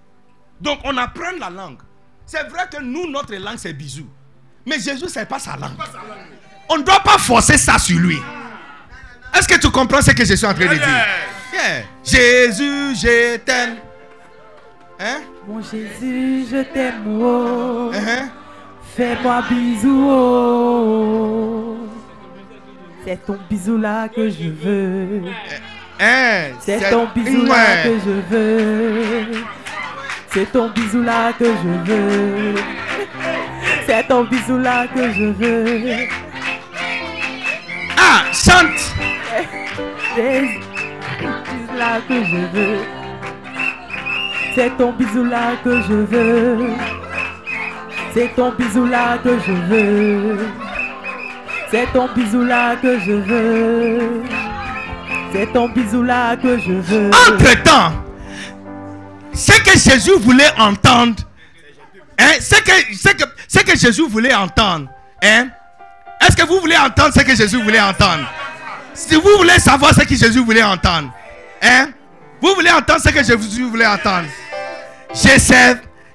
Donc 0.60 0.80
on 0.84 0.96
apprend 0.96 1.32
la 1.38 1.50
langue. 1.50 1.78
C'est 2.26 2.44
vrai 2.48 2.62
que 2.72 2.80
nous, 2.80 3.10
notre 3.10 3.34
langue, 3.34 3.58
c'est 3.58 3.72
bisous. 3.72 4.08
Mais 4.66 4.78
Jésus, 4.78 5.08
c'est 5.08 5.26
pas 5.26 5.38
sa 5.38 5.56
langue. 5.56 5.76
On 6.68 6.78
ne 6.78 6.82
doit 6.84 7.00
pas 7.00 7.18
forcer 7.18 7.58
ça 7.58 7.78
sur 7.78 7.98
lui. 7.98 8.18
Est-ce 9.34 9.48
que 9.48 9.58
tu 9.58 9.70
comprends 9.70 10.02
ce 10.02 10.12
que 10.12 10.24
je 10.24 10.34
suis 10.34 10.46
en 10.46 10.54
train 10.54 10.66
de 10.66 10.74
dire? 10.74 11.06
Yeah. 11.52 11.82
Jésus, 12.04 12.94
je 12.96 13.36
t'aime. 13.38 13.76
Hein? 15.00 15.22
Mon 15.46 15.60
Jésus, 15.62 16.46
je 16.50 16.62
t'aime, 16.72 17.02
oh. 17.20 17.90
Hein? 17.94 18.28
Fais-moi 18.96 19.42
bisou, 19.48 20.08
oh. 20.08 21.76
C'est 23.04 23.24
ton 23.24 23.38
bisou 23.48 23.78
là 23.78 24.08
que 24.08 24.28
je 24.28 24.48
veux. 24.48 25.22
Hein? 25.98 26.52
C'est 26.60 26.90
ton 26.90 27.06
bisou 27.14 27.44
là 27.46 27.82
que 27.84 27.98
je 27.98 28.10
veux. 28.30 29.44
C'est 30.32 30.52
ton 30.52 30.68
bisou 30.70 31.02
là 31.02 31.32
que 31.32 31.44
je 31.44 31.92
veux. 31.92 32.54
C'est 33.86 34.06
ton 34.06 34.24
bisou 34.24 34.58
là 34.58 34.86
que 34.86 35.12
je 35.12 35.24
veux. 35.24 36.08
Ah, 37.96 38.24
chante! 38.32 38.94
C'est 40.14 40.42
bisou 40.42 41.76
là 41.76 42.00
que 42.06 42.24
je 42.24 42.36
veux. 42.56 42.78
C'est 44.54 44.76
ton 44.76 44.92
bisou 44.92 45.24
là 45.24 45.52
que 45.64 45.80
je 45.80 45.94
veux. 45.94 46.68
C'est 48.12 48.34
ton 48.34 48.50
bisou 48.52 48.86
là 48.86 49.18
que 49.18 49.38
je 49.38 49.52
veux. 49.52 50.38
C'est 51.70 51.86
ton 51.92 52.08
bisou 52.08 52.44
là 52.44 52.74
que 52.76 52.98
je 52.98 53.12
veux. 53.12 54.22
C'est 55.32 55.52
ton 55.52 55.68
bisou 55.68 56.02
là 56.02 56.36
que 56.36 56.58
je 56.58 56.72
veux. 56.72 57.10
Entre-temps, 57.28 57.92
ce 59.32 59.52
que 59.60 59.78
Jésus 59.78 60.18
voulait 60.18 60.50
entendre, 60.58 61.14
hein, 62.18 62.32
ce 62.40 62.56
que, 62.60 62.72
ce 62.96 63.12
que, 63.12 63.24
ce 63.46 63.60
que 63.60 63.78
Jésus 63.78 64.08
voulait 64.08 64.34
entendre, 64.34 64.88
hein, 65.22 65.46
est-ce 66.20 66.36
que 66.36 66.46
vous 66.46 66.58
voulez 66.58 66.76
entendre 66.76 67.14
ce 67.14 67.20
que 67.20 67.36
Jésus 67.36 67.62
voulait 67.62 67.80
entendre? 67.80 68.28
Si 68.92 69.14
vous 69.14 69.36
voulez 69.38 69.60
savoir 69.60 69.94
ce 69.94 70.00
que 70.00 70.16
Jésus 70.16 70.40
voulait 70.40 70.64
entendre, 70.64 71.12
hein, 71.62 71.90
vous 72.42 72.54
voulez 72.56 72.70
entendre 72.70 73.00
ce 73.00 73.10
que 73.10 73.22
Jésus 73.22 73.64
voulait 73.64 73.86
entendre? 73.86 74.26
Sais, 75.14 75.38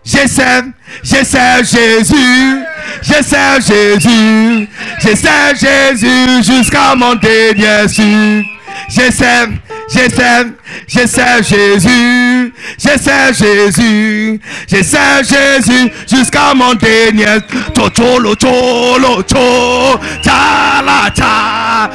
je 0.05 0.27
sais, 0.27 0.61
je 1.03 1.25
Jésus, 1.63 2.63
je 3.01 3.23
Jésus, 3.59 4.69
je 5.01 5.15
Jésus 5.59 6.43
jusqu'à 6.43 6.95
mon 6.95 7.15
dernier 7.15 7.87
souffle. 7.87 8.54
Je 8.89 9.11
sais, 9.11 9.47
je 9.89 10.09
sais, 10.09 10.47
je 10.87 11.07
sais 11.07 11.43
Jésus, 11.43 12.53
je 12.77 12.97
sais 12.99 13.33
Jésus, 13.33 14.39
je 14.69 14.83
sais 14.83 15.23
Jésus 15.23 15.91
jusqu'à 16.07 16.53
mon 16.53 16.73
dernier. 16.75 17.41
To 17.73 17.89
cholo 17.89 18.35
cho, 18.35 19.99
cha 20.23 20.81
la 20.83 21.89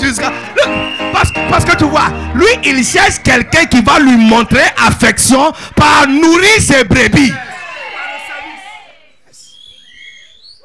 jusqu'à. 0.00 0.32
Parce, 1.12 1.32
parce 1.50 1.64
que 1.64 1.76
tu 1.76 1.84
vois, 1.84 2.08
lui 2.34 2.46
il 2.64 2.84
cherche 2.84 3.20
quelqu'un 3.22 3.64
qui 3.64 3.80
va 3.82 3.98
lui 3.98 4.16
montrer 4.16 4.62
affection 4.86 5.52
par 5.74 6.06
nourrir 6.08 6.60
ses 6.60 6.84
brebis. 6.84 7.32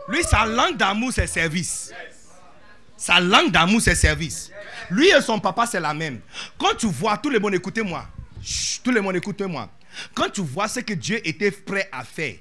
Lui, 0.08 0.24
sa 0.24 0.46
langue 0.46 0.78
d'amour, 0.78 1.12
c'est 1.14 1.28
service. 1.28 1.92
Sa 2.98 3.20
langue 3.20 3.52
d'amour, 3.52 3.82
c'est 3.82 3.96
service. 3.96 4.52
Lui 4.90 5.08
et 5.10 5.22
son 5.22 5.40
papa, 5.40 5.66
c'est 5.66 5.80
la 5.80 5.94
même. 5.94 6.22
Quand 6.58 6.76
tu 6.78 6.88
vois, 6.88 7.18
tout 7.18 7.30
le 7.30 7.40
monde, 7.40 7.54
écoutez-moi. 7.56 8.08
Tout 8.84 8.92
le 8.92 9.02
monde, 9.02 9.16
écoutez-moi. 9.16 9.70
Quand 10.14 10.30
tu 10.30 10.42
vois 10.42 10.68
ce 10.68 10.80
que 10.80 10.94
Dieu 10.94 11.20
était 11.28 11.52
prêt 11.52 11.90
à 11.92 12.04
faire 12.04 12.36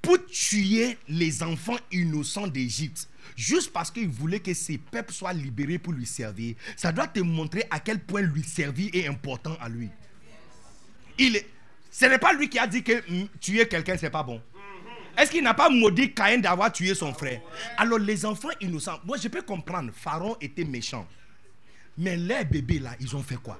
pour 0.00 0.18
tuer 0.26 0.96
les 1.08 1.42
enfants 1.42 1.76
innocents 1.92 2.46
d'Égypte, 2.46 3.08
juste 3.36 3.72
parce 3.72 3.90
qu'il 3.90 4.08
voulait 4.08 4.40
que 4.40 4.54
ses 4.54 4.78
peuples 4.78 5.12
soient 5.12 5.32
libérés 5.32 5.78
pour 5.78 5.92
lui 5.92 6.06
servir, 6.06 6.54
ça 6.76 6.92
doit 6.92 7.06
te 7.08 7.20
montrer 7.20 7.64
à 7.70 7.80
quel 7.80 7.98
point 8.00 8.20
lui 8.22 8.42
servir 8.42 8.90
est 8.92 9.06
important 9.08 9.56
à 9.60 9.68
lui. 9.68 9.88
Il 11.18 11.36
est- 11.36 11.46
ce 11.90 12.06
n'est 12.06 12.18
pas 12.18 12.32
lui 12.32 12.48
qui 12.48 12.58
a 12.58 12.66
dit 12.66 12.82
que 12.82 12.92
mm, 13.10 13.26
tuer 13.40 13.66
quelqu'un, 13.66 13.96
c'est 13.98 14.10
pas 14.10 14.22
bon. 14.22 14.40
Est-ce 15.18 15.32
qu'il 15.32 15.42
n'a 15.42 15.52
pas 15.52 15.68
maudit 15.68 16.14
Caïn 16.14 16.38
d'avoir 16.38 16.72
tué 16.72 16.94
son 16.94 17.12
frère? 17.12 17.40
Alors 17.76 17.98
les 17.98 18.24
enfants 18.24 18.50
innocents, 18.60 19.00
moi 19.04 19.16
je 19.20 19.26
peux 19.26 19.42
comprendre, 19.42 19.90
Pharaon 19.92 20.36
était 20.40 20.64
méchant. 20.64 21.06
Mais 21.98 22.16
les 22.16 22.44
bébés 22.44 22.78
là, 22.78 22.92
ils 23.00 23.16
ont 23.16 23.22
fait 23.22 23.36
quoi? 23.36 23.58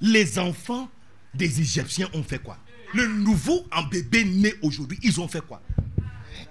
Les 0.00 0.38
enfants 0.38 0.88
des 1.34 1.60
Égyptiens 1.60 2.08
ont 2.14 2.22
fait 2.22 2.38
quoi? 2.38 2.56
Le 2.94 3.06
nouveau 3.06 3.66
en 3.70 3.82
bébé 3.82 4.24
né 4.24 4.54
aujourd'hui, 4.62 4.98
ils 5.02 5.20
ont 5.20 5.28
fait 5.28 5.44
quoi? 5.46 5.60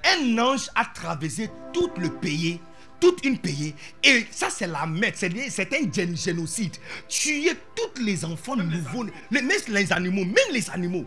Un 0.05 0.37
ange 0.37 0.69
a 0.75 0.85
traversé 0.85 1.49
tout 1.73 1.89
le 1.97 2.09
pays, 2.09 2.59
toute 2.99 3.25
une 3.25 3.39
pays, 3.39 3.73
et 4.03 4.27
ça 4.29 4.49
c'est 4.51 4.67
la 4.67 4.85
merde, 4.85 5.15
c'est 5.15 5.73
un 5.73 5.85
gén- 5.87 6.15
génocide. 6.21 6.75
Tuer 7.09 7.53
tous 7.75 8.01
les 8.01 8.23
enfants 8.23 8.55
nouveaux, 8.55 9.05
même 9.31 9.49
les 9.69 9.91
animaux, 9.91 10.25
même 10.25 10.51
les 10.51 10.69
animaux. 10.69 11.05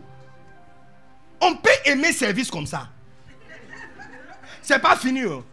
On 1.41 1.55
peut 1.55 1.69
aimer 1.85 2.11
service 2.11 2.49
comme 2.49 2.65
ça. 2.65 2.89
C'est 4.61 4.79
pas 4.79 4.95
fini. 4.95 5.21
hein. 5.21 5.43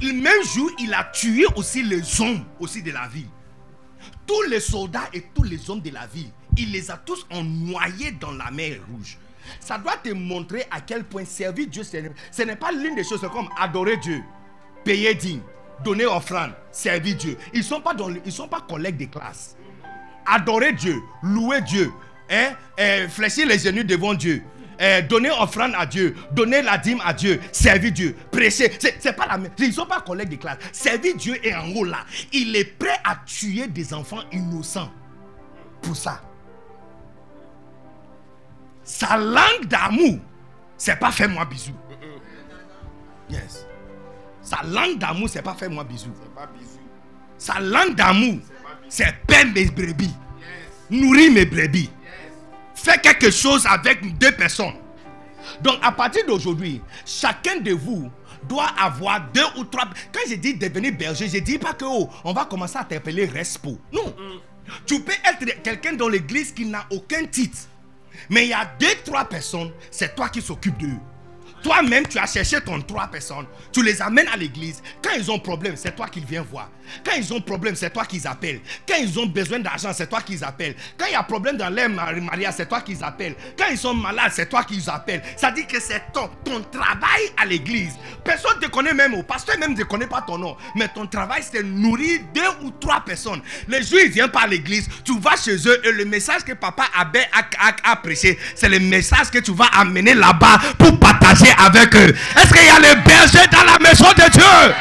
Le 0.00 0.12
même 0.12 0.42
jour, 0.54 0.70
il 0.78 0.92
a 0.94 1.04
tué 1.04 1.44
aussi 1.56 1.82
les 1.82 2.20
hommes 2.20 2.44
aussi 2.58 2.82
de 2.82 2.90
la 2.90 3.06
ville. 3.08 3.28
Tous 4.26 4.42
les 4.48 4.60
soldats 4.60 5.08
et 5.12 5.22
tous 5.34 5.42
les 5.44 5.68
hommes 5.70 5.80
de 5.80 5.90
la 5.90 6.06
ville, 6.06 6.30
il 6.56 6.72
les 6.72 6.90
a 6.90 6.96
tous 6.96 7.26
noyés 7.44 8.12
dans 8.12 8.32
la 8.32 8.50
mer 8.50 8.78
rouge. 8.90 9.18
Ça 9.60 9.78
doit 9.78 9.96
te 9.96 10.10
montrer 10.10 10.64
à 10.70 10.80
quel 10.80 11.04
point 11.04 11.24
servir 11.24 11.66
Dieu, 11.68 11.82
ce 11.82 12.42
n'est- 12.42 12.56
pas 12.56 12.72
l'une 12.72 12.94
des 12.94 13.04
choses 13.04 13.20
comme 13.32 13.48
adorer 13.58 13.96
Dieu, 13.98 14.22
payer 14.84 15.14
digne, 15.14 15.40
donner 15.84 16.06
offrande, 16.06 16.52
servir 16.70 17.16
Dieu. 17.16 17.36
Ils 17.52 17.58
ne 17.58 17.64
sont, 17.64 17.80
pas 17.80 17.94
pas 17.94 18.60
collègues 18.68 18.96
de 18.96 19.06
classe. 19.06 19.56
Adorer 20.24 20.72
Dieu, 20.72 21.00
louer 21.22 21.60
Dieu, 21.62 21.92
hein, 22.30 22.52
euh, 22.78 23.08
fléchir 23.08 23.46
les 23.46 23.58
genoux 23.58 23.82
devant 23.82 24.14
Dieu, 24.14 24.42
euh, 24.80 25.02
donner 25.02 25.30
offrande 25.30 25.72
à 25.76 25.86
Dieu, 25.86 26.16
donner 26.32 26.62
la 26.62 26.78
dîme 26.78 27.00
à 27.04 27.12
Dieu, 27.12 27.40
servir 27.52 27.92
Dieu, 27.92 28.16
prêcher. 28.30 28.72
C'est 28.78 29.12
pas 29.14 29.26
la 29.26 29.38
même. 29.38 29.52
Ils 29.58 29.68
ne 29.68 29.72
sont 29.72 29.86
pas 29.86 30.00
collègues 30.00 30.30
de 30.30 30.36
classe. 30.36 30.58
Servir 30.72 31.16
Dieu 31.16 31.46
est 31.46 31.54
en 31.54 31.68
haut 31.74 31.84
là. 31.84 32.04
Il 32.32 32.54
est 32.56 32.64
prêt 32.64 32.98
à 33.04 33.16
tuer 33.26 33.66
des 33.66 33.92
enfants 33.94 34.22
innocents 34.32 34.90
pour 35.80 35.96
ça. 35.96 36.20
Sa 38.84 39.16
langue 39.16 39.66
d'amour, 39.66 40.18
c'est 40.76 40.98
pas 40.98 41.12
fais-moi 41.12 41.44
bisou. 41.44 41.72
Yes. 43.30 43.66
Sa 44.42 44.62
langue 44.64 44.98
d'amour, 44.98 45.28
c'est 45.28 45.42
pas 45.42 45.54
fais-moi 45.54 45.84
bisou. 45.84 46.10
Sa 47.38 47.60
langue 47.60 47.94
d'amour, 47.94 48.38
c'est 48.88 49.14
paie 49.26 49.44
mes 49.44 49.66
brebis. 49.66 50.14
Nourrir 50.90 51.32
mes 51.32 51.46
brebis. 51.46 51.90
Fais 52.82 52.98
quelque 52.98 53.30
chose 53.30 53.64
avec 53.66 54.18
deux 54.18 54.32
personnes. 54.32 54.74
Donc 55.60 55.78
à 55.82 55.92
partir 55.92 56.26
d'aujourd'hui, 56.26 56.80
chacun 57.06 57.60
de 57.60 57.72
vous 57.72 58.10
doit 58.48 58.70
avoir 58.76 59.20
deux 59.32 59.44
ou 59.56 59.64
trois. 59.64 59.84
Quand 60.12 60.20
je 60.28 60.34
dis 60.34 60.54
devenir 60.54 60.92
berger, 60.92 61.28
je 61.28 61.38
dis 61.38 61.58
pas 61.58 61.74
que 61.74 61.84
oh, 61.86 62.10
on 62.24 62.32
va 62.32 62.44
commencer 62.44 62.76
à 62.76 62.84
t'appeler 62.84 63.26
respo. 63.26 63.78
Non. 63.92 64.14
Tu 64.84 65.00
peux 65.00 65.12
être 65.12 65.62
quelqu'un 65.62 65.92
dans 65.92 66.08
l'église 66.08 66.52
qui 66.52 66.66
n'a 66.66 66.84
aucun 66.90 67.24
titre. 67.26 67.58
Mais 68.28 68.46
il 68.46 68.50
y 68.50 68.52
a 68.52 68.64
deux, 68.80 68.94
trois 69.04 69.24
personnes, 69.24 69.70
c'est 69.90 70.14
toi 70.16 70.28
qui 70.28 70.42
s'occupe 70.42 70.76
d'eux. 70.78 70.98
Toi-même, 71.62 72.06
tu 72.06 72.18
as 72.18 72.26
cherché 72.26 72.60
ton 72.60 72.80
trois 72.80 73.06
personnes. 73.06 73.46
Tu 73.72 73.82
les 73.82 74.02
amènes 74.02 74.28
à 74.32 74.36
l'église. 74.36 74.82
Quand 75.02 75.12
ils 75.16 75.30
ont 75.30 75.38
problème, 75.38 75.74
c'est 75.76 75.94
toi 75.94 76.08
qu'ils 76.08 76.24
viennent 76.24 76.44
voir. 76.50 76.68
Quand 77.04 77.12
ils 77.16 77.32
ont 77.32 77.40
problème, 77.40 77.76
c'est 77.76 77.90
toi 77.90 78.04
qu'ils 78.04 78.26
appellent. 78.26 78.60
Quand 78.86 78.96
ils 79.00 79.18
ont 79.18 79.26
besoin 79.26 79.60
d'argent, 79.60 79.92
c'est 79.94 80.08
toi 80.08 80.20
qu'ils 80.20 80.42
appellent. 80.44 80.74
Quand 80.98 81.06
il 81.06 81.12
y 81.12 81.14
a 81.14 81.22
problème 81.22 81.56
dans 81.56 81.70
leur 81.70 81.88
mari- 81.88 82.20
mariage, 82.20 82.54
c'est 82.56 82.68
toi 82.68 82.80
qu'ils 82.80 83.02
appellent. 83.04 83.34
Quand 83.56 83.66
ils 83.70 83.78
sont 83.78 83.94
malades, 83.94 84.32
c'est 84.34 84.48
toi 84.48 84.64
qu'ils 84.64 84.90
appellent. 84.90 85.22
Ça 85.36 85.50
dit 85.52 85.64
que 85.66 85.80
c'est 85.80 86.02
ton, 86.12 86.28
travail 86.70 87.22
à 87.40 87.46
l'église. 87.46 87.92
Personne 88.24 88.56
ne 88.60 88.66
te 88.66 88.70
connaît 88.70 88.92
même. 88.92 89.14
Au 89.14 89.22
pasteur 89.22 89.56
même 89.58 89.74
ne 89.74 89.84
connaît 89.84 90.06
pas 90.06 90.22
ton 90.22 90.38
nom. 90.38 90.56
Mais 90.74 90.88
ton 90.88 91.06
travail, 91.06 91.42
c'est 91.50 91.62
nourrir 91.62 92.20
deux 92.34 92.66
ou 92.66 92.70
trois 92.72 93.00
personnes. 93.00 93.40
Les 93.68 93.82
jours, 93.82 94.00
ils 94.04 94.10
viennent 94.10 94.30
pas 94.30 94.42
à 94.42 94.46
l'église. 94.46 94.88
Tu 95.04 95.18
vas 95.18 95.36
chez 95.36 95.56
eux 95.68 95.80
et 95.86 95.92
le 95.92 96.04
message 96.04 96.44
que 96.44 96.52
papa 96.52 96.84
Abbé 96.94 97.20
a, 97.32 97.68
a- 97.68 97.92
a 97.92 97.96
prêché, 97.96 98.38
c'est 98.54 98.68
le 98.68 98.80
message 98.80 99.30
que 99.30 99.38
tu 99.38 99.52
vas 99.54 99.66
amener 99.72 100.14
là-bas 100.14 100.58
pour 100.78 100.98
partager 100.98 101.51
avec 101.58 101.94
eux. 101.96 102.14
Est-ce 102.36 102.52
qu'il 102.52 102.66
y 102.66 102.70
a 102.70 102.78
les 102.78 102.96
bergers 103.02 103.48
dans 103.50 103.64
la 103.64 103.78
maison 103.78 104.06
de 104.16 104.30
Dieu? 104.30 104.74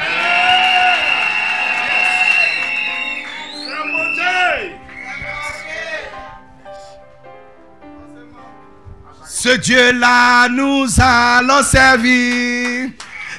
Ce 9.44 9.58
Dieu-là, 9.58 10.48
nous 10.50 10.86
allons 11.00 11.64
servir. 11.64 12.90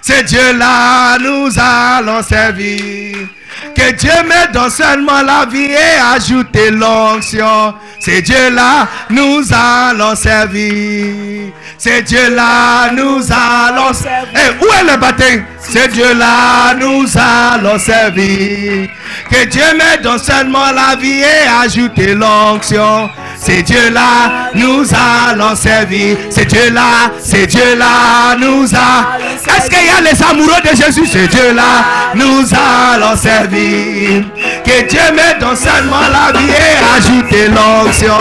Ce 0.02 0.23
Dieu-là, 0.25 1.17
nous 1.20 1.49
allons 1.57 2.23
servir. 2.25 3.28
Que 3.75 3.93
Dieu 3.93 4.11
me 4.25 4.53
donne 4.53 4.71
seulement 4.71 5.23
la 5.23 5.47
vie 5.47 5.71
et 5.71 6.15
ajouter 6.15 6.71
l'onction. 6.71 7.75
C'est 7.99 8.23
Dieu-là, 8.23 8.89
nous 9.11 9.43
allons 9.53 10.15
servir. 10.15 11.53
C'est 11.79 12.03
Dieu-là, 12.03 12.91
nous 12.93 13.21
allons 13.31 13.93
servir. 13.93 14.29
Eh, 14.35 14.65
où 14.65 14.69
est 14.69 14.93
le 14.93 14.99
baptême? 14.99 15.45
C'est 15.61 15.89
Dieu-là, 15.89 16.75
nous 16.75 17.07
allons 17.17 17.79
servir. 17.79 18.89
Que 19.31 19.45
Dieu 19.47 19.63
me 19.75 20.03
donne 20.03 20.19
seulement 20.19 20.71
la 20.73 20.97
vie 20.97 21.21
et 21.21 21.65
ajouter 21.65 22.15
l'onction. 22.15 23.09
C'est 23.37 23.63
Dieu-là, 23.63 24.51
nous 24.55 24.85
allons 24.93 25.55
servir. 25.57 26.17
C'est 26.31 26.45
Dieu-là, 26.45 27.13
c'est 27.21 27.47
Dieu-là, 27.47 28.37
nous 28.39 28.67
allons. 28.75 29.57
Est-ce 29.57 29.71
qu'il 29.71 29.87
y 29.87 29.91
a 29.91 30.01
les 30.01 30.23
amoureux 30.23 30.61
de 30.63 30.77
Jésus? 30.77 31.07
C'est 31.07 31.29
Dieu-là, 31.29 31.85
nous 32.15 32.45
allons 32.53 33.17
servir. 33.17 33.42
Que 33.43 34.89
Dieu 34.89 35.01
me 35.12 35.41
donne 35.41 35.57
seulement 35.57 36.07
la 36.12 36.39
vie 36.39 36.49
et 36.49 36.79
ajouter 36.97 37.49
l'onction. 37.49 38.15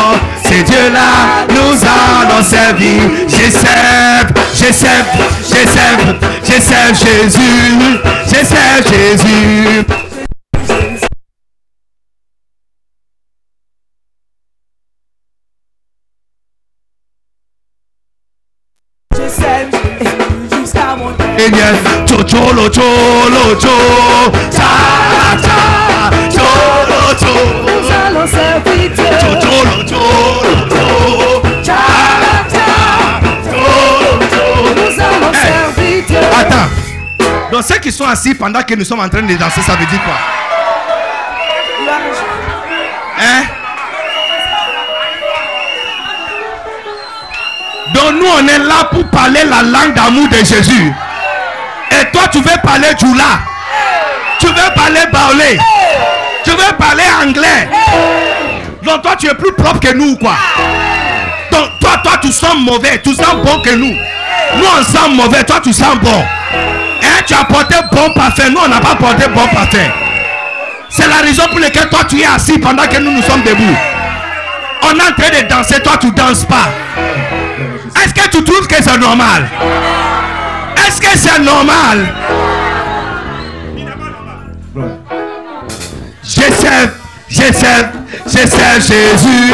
C'est 0.43 0.63
Dieu-là, 0.63 1.45
nous 1.49 1.77
allons 1.83 2.43
servir. 2.43 3.03
Je 3.27 3.51
sers, 3.51 4.27
je 4.51 4.73
sers, 4.73 5.05
je 6.43 6.61
sers, 6.61 6.95
Jésus. 6.95 8.01
Je 8.25 8.45
Jésus. 8.89 10.10
Assis 38.11 38.35
pendant 38.35 38.61
que 38.61 38.75
nous 38.75 38.83
sommes 38.83 38.99
en 38.99 39.09
train 39.09 39.21
de 39.21 39.33
danser, 39.35 39.61
ça 39.61 39.73
veut 39.75 39.85
dire 39.85 40.03
quoi? 40.03 40.13
Hein? 43.19 43.43
Donc 47.93 48.13
nous 48.13 48.27
on 48.27 48.47
est 48.47 48.59
là 48.59 48.85
pour 48.91 49.07
parler 49.09 49.41
la 49.45 49.63
langue 49.63 49.93
d'amour 49.93 50.27
de 50.27 50.37
Jésus. 50.37 50.93
Et 51.91 52.11
toi 52.11 52.27
tu 52.31 52.39
veux 52.39 52.57
parler 52.63 52.87
Djoula. 52.99 53.39
Tu 54.39 54.47
veux 54.47 54.73
parler 54.75 55.01
Baolé. 55.11 55.59
Tu 56.43 56.51
veux 56.51 56.77
parler 56.77 57.03
anglais. 57.23 57.69
Donc 58.83 59.03
toi 59.03 59.15
tu 59.17 59.27
es 59.27 59.33
plus 59.35 59.53
propre 59.53 59.79
que 59.79 59.93
nous 59.93 60.17
quoi. 60.17 60.35
Donc 61.51 61.69
toi, 61.79 61.97
toi 62.03 62.13
tu 62.21 62.31
sens 62.31 62.55
mauvais, 62.57 63.01
tu 63.01 63.13
sens 63.13 63.35
bon 63.43 63.61
que 63.61 63.75
nous. 63.75 63.95
Nous 64.57 64.65
on 64.65 64.83
sent 64.83 65.09
mauvais, 65.13 65.43
toi 65.43 65.59
tu 65.63 65.71
sens 65.71 65.95
bon. 66.01 66.25
Hein, 67.11 67.21
tu 67.27 67.33
as 67.33 67.43
porté 67.43 67.75
bon 67.91 68.13
parfum, 68.13 68.49
nous 68.49 68.59
on 68.63 68.69
n'a 68.69 68.79
pas 68.79 68.95
porté 68.95 69.27
bon 69.27 69.45
parfum. 69.53 69.89
C'est 70.89 71.07
la 71.07 71.17
raison 71.17 71.43
pour 71.49 71.59
laquelle 71.59 71.89
toi 71.89 72.03
tu 72.07 72.19
es 72.19 72.25
assis 72.25 72.57
pendant 72.57 72.87
que 72.87 72.97
nous 72.99 73.11
nous 73.11 73.23
sommes 73.23 73.41
debout. 73.43 73.77
On 74.83 74.97
est 74.97 75.01
en 75.01 75.13
train 75.13 75.41
de 75.41 75.47
danser, 75.47 75.81
toi 75.81 75.97
tu 75.99 76.11
danses 76.11 76.45
pas. 76.45 76.69
Est-ce 78.01 78.13
que 78.13 78.29
tu 78.29 78.43
trouves 78.43 78.67
que 78.67 78.81
c'est 78.81 78.97
normal? 78.97 79.49
Est-ce 80.77 81.01
que 81.01 81.17
c'est 81.17 81.39
normal? 81.39 82.13
Je 86.23 87.41
sais, 87.53 87.91
je 88.25 88.47
sais 88.47 88.79
Jésus. 88.79 89.53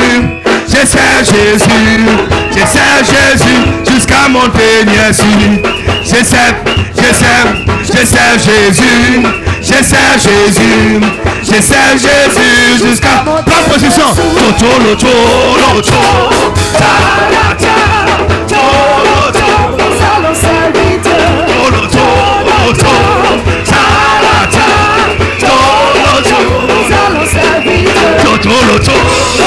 Je 0.68 0.86
sais 0.86 1.24
Jésus. 1.24 2.06
Je 2.52 2.60
sais 2.60 2.98
Jésus 3.04 3.94
jusqu'à 3.94 4.28
mon 4.30 4.48
dernier 4.48 5.14
souffle. 5.14 5.62
Je 6.04 6.24
sais, 6.24 6.56
je 6.96 7.14
sais, 7.14 7.44
je 7.84 8.06
sais 8.06 8.32
Jésus. 8.38 9.24
Je 9.62 9.84
sais 9.84 10.14
Jésus. 10.20 11.02
Je 11.44 11.62
sais 11.62 11.92
Jésus 11.94 12.90
jusqu'à 12.90 13.24
la 13.26 13.74
position. 13.74 14.06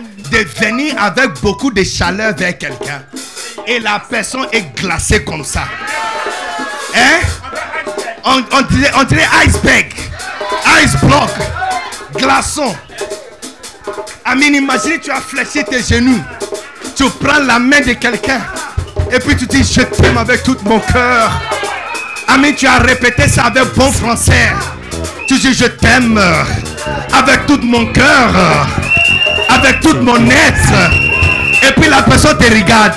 de 0.00 0.38
venir 0.64 0.94
avec 0.98 1.40
beaucoup 1.40 1.70
de 1.70 1.82
chaleur 1.82 2.34
vers 2.34 2.56
quelqu'un 2.56 3.02
et 3.66 3.78
la 3.78 4.00
personne 4.00 4.46
est 4.52 4.74
glacée 4.80 5.22
comme 5.24 5.44
ça. 5.44 5.64
Hein? 6.94 7.20
On, 8.24 8.42
on 8.52 8.62
dirait, 8.62 8.90
dirait 9.08 9.28
iceberg, 9.46 9.92
ice 10.82 10.96
block, 11.02 11.30
glaçon. 12.16 12.74
Amine, 14.24 14.54
imagine 14.54 14.98
tu 15.02 15.10
as 15.10 15.20
fléchi 15.20 15.64
tes 15.64 15.82
genoux. 15.82 16.22
Tu 16.96 17.04
prends 17.20 17.40
la 17.40 17.58
main 17.58 17.80
de 17.80 17.92
quelqu'un 17.94 18.40
et 19.10 19.18
puis 19.18 19.36
tu 19.36 19.46
dis 19.46 19.64
je 19.64 19.82
t'aime 19.82 20.16
avec 20.16 20.42
tout 20.42 20.56
mon 20.64 20.78
cœur. 20.80 21.30
Ami, 22.28 22.54
tu 22.54 22.66
as 22.66 22.78
répété 22.78 23.28
ça 23.28 23.44
avec 23.44 23.74
bon 23.74 23.90
français. 23.92 24.52
Tu 25.26 25.38
dis 25.38 25.52
je 25.52 25.66
t'aime 25.66 26.18
avec 27.12 27.46
tout 27.46 27.60
mon 27.62 27.86
cœur, 27.86 28.66
avec 29.58 29.80
tout 29.80 29.96
mon 30.00 30.16
être. 30.16 30.90
Et 31.68 31.72
puis 31.80 31.88
la 31.88 32.02
personne 32.02 32.36
te 32.38 32.44
regarde. 32.44 32.94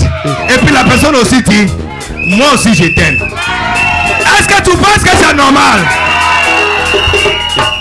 Et 0.49 0.57
puis 0.65 0.73
la 0.73 0.83
personne 0.83 1.15
aussi 1.15 1.41
dit, 1.43 1.67
moi 2.27 2.53
aussi 2.53 2.73
je 2.73 2.85
t'aime. 2.93 3.17
Est-ce 4.37 4.47
que 4.47 4.69
tu 4.69 4.75
penses 4.77 5.03
que 5.03 5.09
c'est 5.17 5.33
normal? 5.35 5.79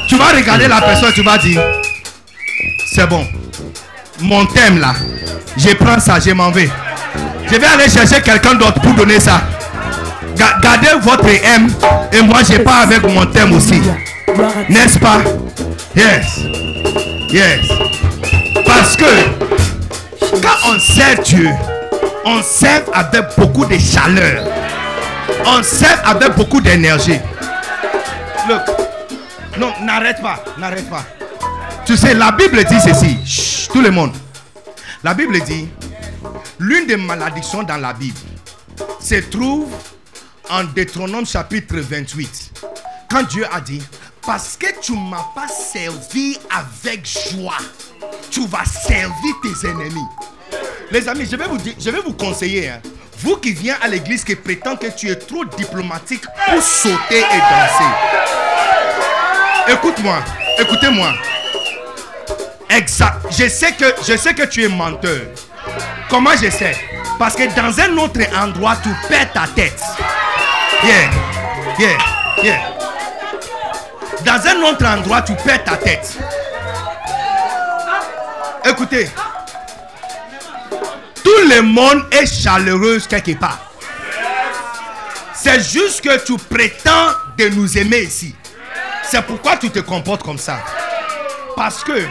Tu 0.09 0.17
vas 0.17 0.27
regarder 0.37 0.69
la 0.69 0.81
personne, 0.81 1.13
tu 1.15 1.23
vas 1.23 1.39
dire, 1.39 1.61
c'est 2.95 3.07
bon. 3.09 3.27
Mon 4.21 4.45
thème 4.47 4.79
là, 4.79 4.95
je 5.57 5.71
prends 5.75 5.99
ça, 5.99 6.19
je 6.25 6.31
m'en 6.33 6.51
vais. 6.51 6.69
Je 7.51 7.57
vais 7.57 7.67
aller 7.67 7.89
chercher 7.91 8.21
quelqu'un 8.23 8.55
d'autre 8.55 8.81
pour 8.81 8.93
donner 8.95 9.21
ça. 9.21 9.43
Ga- 10.37 10.59
Gardez 10.63 10.89
votre 11.03 11.27
M 11.29 11.69
et 12.13 12.23
moi 12.23 12.39
je 12.49 12.59
pars 12.59 12.83
avec 12.83 13.03
mon 13.03 13.25
thème 13.27 13.53
aussi. 13.53 13.81
N'est-ce 14.69 14.99
pas? 14.99 15.19
Yes. 15.97 16.27
Yes. 17.31 17.61
Parce 18.75 18.97
que 18.97 19.05
quand 20.43 20.73
on 20.75 20.79
sert 20.81 21.23
Dieu, 21.23 21.49
on 22.25 22.43
sert 22.43 22.83
avec 22.93 23.25
beaucoup 23.39 23.65
de 23.67 23.79
chaleur. 23.79 24.45
On 25.47 25.63
sert 25.63 26.03
avec 26.05 26.35
beaucoup 26.35 26.61
d'énergie. 26.61 27.21
Look. 28.49 28.63
Non, 29.59 29.73
n'arrête 29.83 30.21
pas, 30.21 30.43
n'arrête 30.59 30.91
pas. 30.91 31.05
Tu 31.87 31.97
sais, 31.97 32.15
la 32.15 32.33
Bible 32.33 32.65
dit 32.65 32.81
ceci. 32.81 33.17
Chut, 33.25 33.73
tout 33.73 33.81
le 33.81 33.93
monde. 33.93 34.13
La 35.05 35.15
Bible 35.15 35.41
dit, 35.43 35.69
l'une 36.59 36.89
des 36.89 36.97
malédictions 36.97 37.63
dans 37.63 37.77
la 37.77 37.93
Bible 37.93 38.19
se 38.99 39.15
trouve 39.31 39.69
en 40.51 40.65
Deutéronome 40.65 41.27
chapitre 41.27 41.77
28. 41.77 42.51
Quand 43.09 43.23
Dieu 43.29 43.47
a 43.53 43.61
dit, 43.61 43.83
parce 44.27 44.57
que 44.57 44.67
tu 44.81 44.93
ne 44.93 45.11
m'as 45.11 45.27
pas 45.35 45.49
servi 45.49 46.39
avec 46.51 47.07
joie, 47.07 47.59
tu 48.31 48.47
vas 48.47 48.65
servir 48.65 49.35
tes 49.43 49.69
ennemis. 49.69 50.07
Les 50.91 51.09
amis, 51.09 51.27
je 51.31 51.37
vais 51.37 51.47
vous, 51.47 51.59
dire, 51.59 51.75
je 51.79 51.91
vais 51.91 52.01
vous 52.01 52.13
conseiller. 52.13 52.69
hein. 52.71 52.81
Vous 53.19 53.37
qui 53.37 53.53
viens 53.53 53.77
à 53.83 53.89
l'église 53.89 54.25
qui 54.25 54.35
prétend 54.35 54.77
que 54.77 54.87
tu 54.89 55.09
es 55.09 55.17
trop 55.17 55.45
diplomatique 55.45 56.25
pour 56.47 56.63
sauter 56.63 57.19
et 57.19 57.39
danser. 57.39 57.91
Écoute-moi, 59.69 60.19
écoutez-moi. 60.59 61.13
Exact. 62.71 63.17
Je 63.31 63.49
sais 63.49 63.73
que 63.73 63.85
je 64.07 64.17
sais 64.17 64.35
que 64.35 64.43
tu 64.45 64.65
es 64.65 64.69
menteur. 64.69 65.21
Comment 66.11 66.33
je 66.33 66.51
sais? 66.51 66.77
Parce 67.19 67.35
que 67.35 67.45
dans 67.55 67.81
un 67.81 67.97
autre 67.99 68.21
endroit, 68.37 68.77
tu 68.83 68.91
perds 69.09 69.33
ta 69.33 69.47
tête. 69.55 69.81
Yeah. 70.83 71.11
Yeah. 71.79 71.99
Yeah. 72.43 72.74
Dans 74.25 74.41
un 74.47 74.63
autre 74.71 74.85
endroit, 74.87 75.23
tu 75.23 75.35
perds 75.35 75.65
ta 75.65 75.77
tête. 75.77 76.17
Écoutez. 78.65 79.11
Tout 81.23 81.49
le 81.49 81.63
monde 81.63 82.05
est 82.11 82.27
chaleureux 82.27 82.99
quelque 83.09 83.39
part. 83.39 83.59
C'est 85.35 85.61
juste 85.61 86.01
que 86.03 86.25
tu 86.25 86.37
prétends 86.39 87.11
de 87.37 87.49
nous 87.51 87.77
aimer 87.77 88.01
ici. 88.01 88.35
C'est 89.11 89.23
pourquoi 89.23 89.57
tu 89.57 89.71
te 89.71 89.81
comportes 89.81 90.23
comme 90.23 90.39
ça. 90.39 90.59
Parce 91.57 91.85
que, 91.85 92.03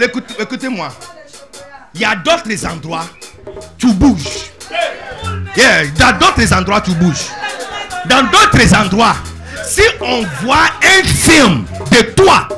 écoute- 0.00 0.36
écoutez-moi, 0.38 0.88
il 1.94 2.00
y 2.00 2.04
a 2.04 2.14
d'autres 2.14 2.66
endroits, 2.66 3.06
tu 3.76 3.92
bouges. 3.92 4.50
Yeah, 5.56 5.86
dans 5.98 6.16
d'autres 6.18 6.52
endroits, 6.52 6.80
tu 6.80 6.92
bouges. 6.92 7.26
Dans 8.06 8.22
d'autres 8.30 8.74
endroits, 8.76 9.16
si 9.68 9.82
on 10.00 10.22
voit 10.42 10.70
un 10.82 11.04
film 11.06 11.64
de 11.90 12.02
toi, 12.12 12.48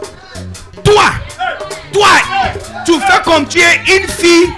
toi, 0.85 1.11
toi, 1.93 2.09
tu 2.87 2.93
fais 2.93 3.23
comme 3.25 3.47
tu 3.49 3.59
es 3.59 3.81
une 3.97 4.09
fille, 4.09 4.49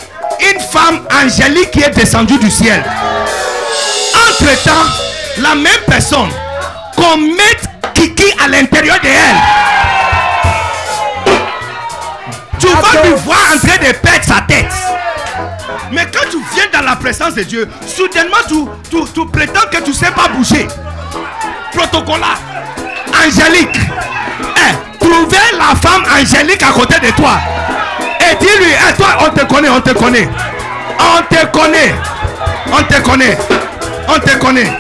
une 0.53 0.61
femme 0.61 1.07
angélique 1.25 1.71
qui 1.71 1.81
est 1.83 1.91
descendue 1.91 2.39
du 2.39 2.51
ciel. 2.51 2.85
Entre-temps, 4.15 4.91
la 5.39 5.55
même 5.55 5.81
personne, 5.87 6.29
qu'on 6.95 7.17
mette 7.17 7.65
Kiki 7.95 8.35
à 8.45 8.49
l'intérieur 8.49 8.99
de 9.03 9.09
elle. 9.09 9.37
Tu 12.59 12.67
vas 12.67 13.03
lui 13.03 13.15
voir 13.25 13.39
en 13.55 13.59
train 13.59 13.79
de 13.79 13.93
perdre 13.93 14.25
sa 14.25 14.43
tête. 14.43 14.73
Mais 15.91 16.07
quand 16.13 16.29
tu 16.31 16.39
viens 16.55 16.67
dans 16.73 16.85
la 16.87 16.97
présence 16.97 17.35
de 17.35 17.43
Dieu, 17.43 17.69
soudainement 17.87 18.37
tu, 18.47 18.67
tu, 18.91 19.05
tu 19.13 19.27
prétends 19.31 19.69
que 19.71 19.79
tu 19.79 19.91
ne 19.91 19.95
sais 19.95 20.11
pas 20.11 20.29
bouger. 20.29 20.69
Protocolat, 21.75 22.37
angélique. 23.15 23.79
Eh, 24.57 24.99
trouvez 24.99 25.57
la 25.59 25.75
femme 25.77 26.05
angélique 26.13 26.63
à 26.63 26.73
côté 26.73 26.95
de 27.01 27.11
toi. 27.13 27.39
Et 28.21 28.35
dis-lui, 28.37 28.73
eh, 28.73 28.95
toi, 28.95 29.09
on 29.21 29.31
te 29.31 29.45
connaît, 29.45 29.69
on 29.69 29.81
te 29.81 29.91
connaît. 29.91 30.29
On 30.99 31.23
te 31.35 31.47
connaît. 31.47 31.95
On 32.73 32.83
te 32.83 33.01
connaît. 33.01 33.39
On 34.09 34.19
te 34.19 34.39
connaît. 34.39 34.73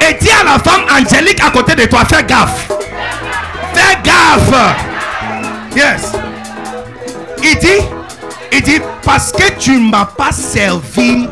Et 0.00 0.14
dis 0.14 0.30
à 0.30 0.44
la 0.44 0.58
femme 0.58 0.82
angélique 0.90 1.40
à 1.44 1.50
côté 1.50 1.74
de 1.74 1.84
toi, 1.86 2.00
fais 2.04 2.24
gaffe. 2.24 2.68
Fais 3.74 3.98
gaffe. 4.02 4.74
Yes. 5.76 6.12
Il 7.42 7.58
dit, 7.58 7.82
il 8.52 8.62
dit, 8.62 8.80
parce 9.02 9.30
que 9.32 9.52
tu 9.58 9.72
ne 9.72 9.90
m'as 9.90 10.06
pas 10.06 10.32
servi. 10.32 11.28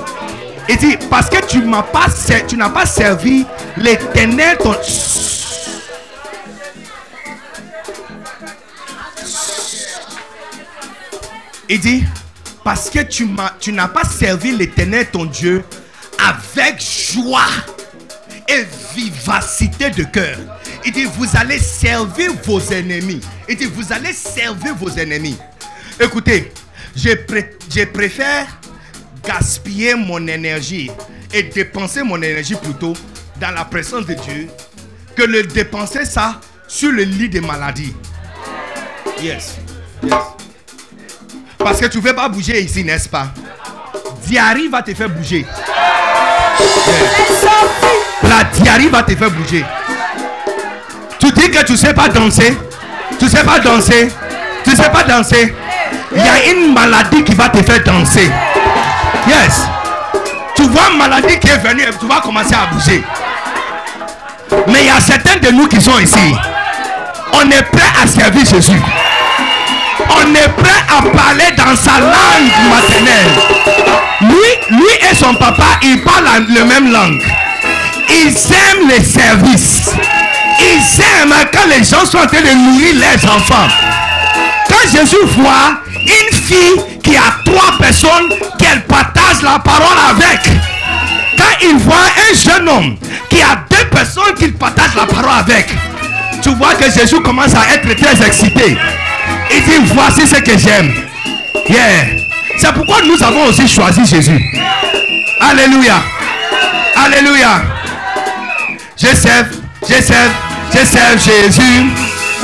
Il 0.68 0.76
dit, 0.78 0.96
parce 1.08 1.30
que 1.30 1.44
tu 1.46 1.62
m'as 1.62 1.82
pas 1.82 2.06
tu 2.48 2.56
n'as 2.56 2.70
pas 2.70 2.86
servi 2.86 3.46
l'éternel 3.76 4.56
ton. 4.58 4.74
Il 11.68 11.80
dit, 11.80 12.04
parce 12.64 12.90
que 12.90 13.00
tu 13.02 13.72
n'as 13.72 13.88
pas 13.88 14.04
servi 14.04 14.52
l'éternel 14.56 15.06
ton 15.10 15.24
Dieu 15.24 15.64
avec 16.18 16.80
joie 16.80 17.46
et 18.48 18.64
vivacité 18.94 19.90
de 19.90 20.04
cœur. 20.04 20.36
Il 20.84 20.92
dit, 20.92 21.04
vous 21.04 21.26
allez 21.36 21.58
servir 21.58 22.30
vos 22.44 22.60
ennemis. 22.60 23.20
Il 23.48 23.56
dit, 23.56 23.64
vous 23.66 23.92
allez 23.92 24.12
servir 24.12 24.74
vos 24.76 24.90
ennemis. 24.90 25.36
Écoutez, 26.00 26.52
je, 26.94 27.14
pré- 27.14 27.56
je 27.74 27.84
préfère 27.84 28.46
gaspiller 29.26 29.94
mon 29.94 30.26
énergie 30.26 30.90
et 31.32 31.42
dépenser 31.42 32.02
mon 32.02 32.16
énergie 32.16 32.54
plutôt 32.54 32.94
dans 33.40 33.50
la 33.50 33.64
présence 33.64 34.06
de 34.06 34.14
Dieu 34.14 34.48
que 35.16 35.22
le 35.22 35.42
dépenser 35.42 36.04
ça 36.04 36.40
sur 36.68 36.92
le 36.92 37.02
lit 37.02 37.28
des 37.28 37.40
maladies. 37.40 37.94
Yes. 39.22 39.56
Parce 41.58 41.80
que 41.80 41.86
tu 41.86 41.98
ne 41.98 42.02
veux 42.02 42.14
pas 42.14 42.28
bouger 42.28 42.62
ici, 42.62 42.84
n'est-ce 42.84 43.08
pas? 43.08 43.28
Diarrhée 44.26 44.68
va 44.68 44.82
te 44.82 44.94
faire 44.94 45.08
bouger. 45.08 45.46
La 48.22 48.44
diarrhée 48.44 48.88
va 48.88 49.02
te 49.02 49.14
faire 49.16 49.30
bouger. 49.30 49.64
Tu 51.18 51.30
dis 51.32 51.50
que 51.50 51.64
tu 51.64 51.72
ne 51.72 51.76
sais 51.76 51.94
pas 51.94 52.08
danser. 52.08 52.56
Tu 53.18 53.24
ne 53.24 53.30
sais 53.30 53.44
pas 53.44 53.58
danser. 53.60 54.08
Tu 54.64 54.70
ne 54.70 54.76
sais 54.76 54.90
pas 54.90 55.04
danser. 55.04 55.54
Il 56.16 56.24
y 56.24 56.28
a 56.28 56.52
une 56.52 56.72
maladie 56.72 57.22
qui 57.22 57.34
va 57.34 57.48
te 57.50 57.62
faire 57.62 57.82
danser. 57.84 58.30
Yes. 59.28 59.66
Tu 60.54 60.62
vois 60.62 60.90
une 60.90 60.98
maladie 60.98 61.38
qui 61.38 61.48
est 61.48 61.58
venue 61.58 61.82
et 61.82 61.90
tu 61.98 62.06
vas 62.06 62.20
commencer 62.20 62.54
à 62.54 62.72
bouger. 62.72 63.04
Mais 64.68 64.80
il 64.80 64.86
y 64.86 64.90
a 64.90 65.00
certains 65.00 65.38
de 65.38 65.52
nous 65.52 65.66
qui 65.66 65.80
sont 65.80 65.98
ici. 65.98 66.34
On 67.32 67.50
est 67.50 67.62
prêt 67.64 67.92
à 68.02 68.06
servir 68.06 68.46
Jésus. 68.46 68.80
On 70.08 70.34
est 70.34 70.48
prêt 70.48 70.80
à 70.88 71.02
parler 71.02 71.50
dans 71.56 71.76
sa 71.76 72.00
langue 72.00 72.50
maternelle. 72.70 73.32
Lui, 74.22 74.76
lui 74.76 75.10
et 75.10 75.14
son 75.14 75.34
papa, 75.34 75.78
ils 75.82 76.02
parlent 76.02 76.24
la 76.48 76.64
même 76.64 76.90
langue. 76.90 77.22
Ils 78.08 78.28
aiment 78.28 78.88
les 78.88 79.04
services. 79.04 79.90
Ils 80.60 81.02
aiment 81.02 81.34
quand 81.52 81.68
les 81.68 81.84
gens 81.84 82.06
sont 82.06 82.18
en 82.18 82.26
train 82.26 82.40
de 82.40 82.54
nourrir 82.54 82.94
leurs 82.94 83.34
enfants. 83.36 83.68
Quand 84.68 84.90
Jésus 84.90 85.16
voit 85.36 85.80
une 86.06 86.36
fille 86.36 87.00
qui 87.02 87.16
a 87.16 87.42
trois 87.44 87.76
personnes 87.78 88.30
qu'elle 88.58 88.82
partage 88.84 89.42
la 89.42 89.58
parole 89.58 89.98
avec, 90.10 90.40
quand 91.36 91.66
il 91.68 91.76
voit 91.78 91.94
un 91.96 92.34
jeune 92.34 92.68
homme 92.68 92.96
qui 93.28 93.40
a 93.42 93.64
deux 93.70 93.88
personnes 93.90 94.34
qu'il 94.38 94.54
partage 94.54 94.94
la 94.96 95.06
parole 95.06 95.38
avec, 95.38 95.68
tu 96.42 96.50
vois 96.54 96.74
que 96.74 96.90
Jésus 96.90 97.20
commence 97.22 97.54
à 97.54 97.74
être 97.74 97.94
très 97.96 98.26
excité. 98.26 98.76
Il 99.50 99.64
dit, 99.64 99.92
voici 99.94 100.26
ce 100.26 100.36
que 100.36 100.56
j'aime. 100.58 100.92
Yeah. 101.68 102.26
C'est 102.58 102.72
pourquoi 102.72 103.02
nous 103.02 103.22
avons 103.22 103.46
aussi 103.46 103.66
choisi 103.68 104.06
Jésus. 104.06 104.40
Alléluia. 105.40 106.02
Alléluia. 106.94 107.62
Je 108.96 109.08
sers, 109.08 109.46
je 109.88 109.94
je 109.94 111.18
Jésus. 111.18 111.90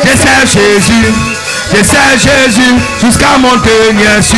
Je 0.04 0.46
Jésus. 0.46 1.31
Je 1.70 1.76
Jésus 2.18 2.74
jusqu'à 3.00 3.38
mon 3.38 3.56
dernier 3.56 4.22
su. 4.22 4.36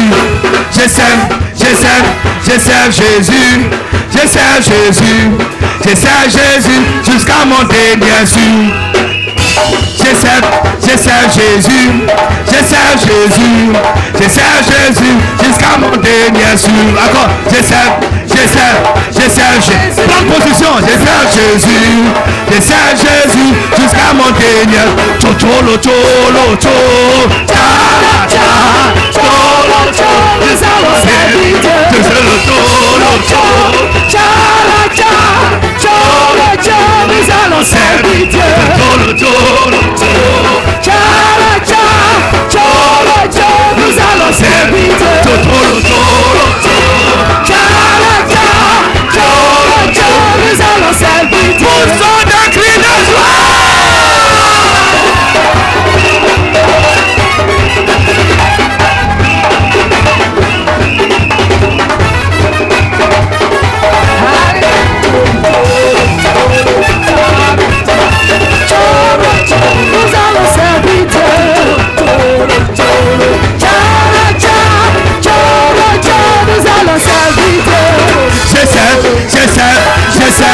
Je 0.73 0.89
sers, 0.89 1.28
je 1.55 1.77
sers, 1.77 2.05
je 2.44 2.59
Jésus. 2.93 3.61
Je 4.12 4.28
Jésus. 4.62 5.31
Je 5.85 5.91
Jésus 6.31 6.81
jusqu'à 7.05 7.44
mon 7.44 7.65
dernier 7.65 8.27
su. 8.27 9.24
Je 9.55 10.10
sers, 10.16 10.42
je 10.83 10.99
sers 10.99 11.31
Jésus, 11.33 11.91
je 12.47 12.58
sers 12.66 12.99
Jésus, 12.99 13.73
je 14.18 14.28
sers 14.28 14.60
Jésus 14.66 15.15
jusqu'à 15.44 15.78
mon 15.78 15.91
dernier 15.91 16.57
souffle. 16.57 16.99
Encore, 16.99 17.31
je 17.50 17.62
sers, 17.62 17.92
je 18.26 18.42
sers, 18.52 18.78
je 19.12 19.31
sers 19.31 19.60
Jésus. 19.60 20.02
Prends 20.08 20.26
position, 20.34 20.73
je 20.81 20.94
sers 21.05 21.26
Jésus, 21.33 22.05
je 22.50 22.60
sers 22.60 22.97
Jésus 22.97 23.55
jusqu'à 23.78 24.12
mon 24.12 24.31
dernier. 24.33 24.91
Cholo, 25.20 25.76
cholo, 25.78 26.57
cholo, 26.60 27.28
cha, 27.47 27.66
cha, 28.28 28.49
cholo, 29.12 29.78
cholo, 29.92 30.44
allons 30.50 30.99
servir 31.00 31.60
Dieu. 31.60 31.70
Cholo, 32.02 32.34
cholo, 32.47 33.70
cha, 34.10 35.24
cholo, 37.55 37.62
nous 37.62 37.62
allons 37.62 37.62
servir 37.62 38.28
Dieu. 38.28 38.41
Cholo, 38.76 39.12
cholo, 39.16 39.81
cholo, 39.97 40.55
cha, 40.83 40.92
cha, 41.65 41.84
cholo, 42.50 43.16
cholo, 43.31 43.74
nous 43.78 43.97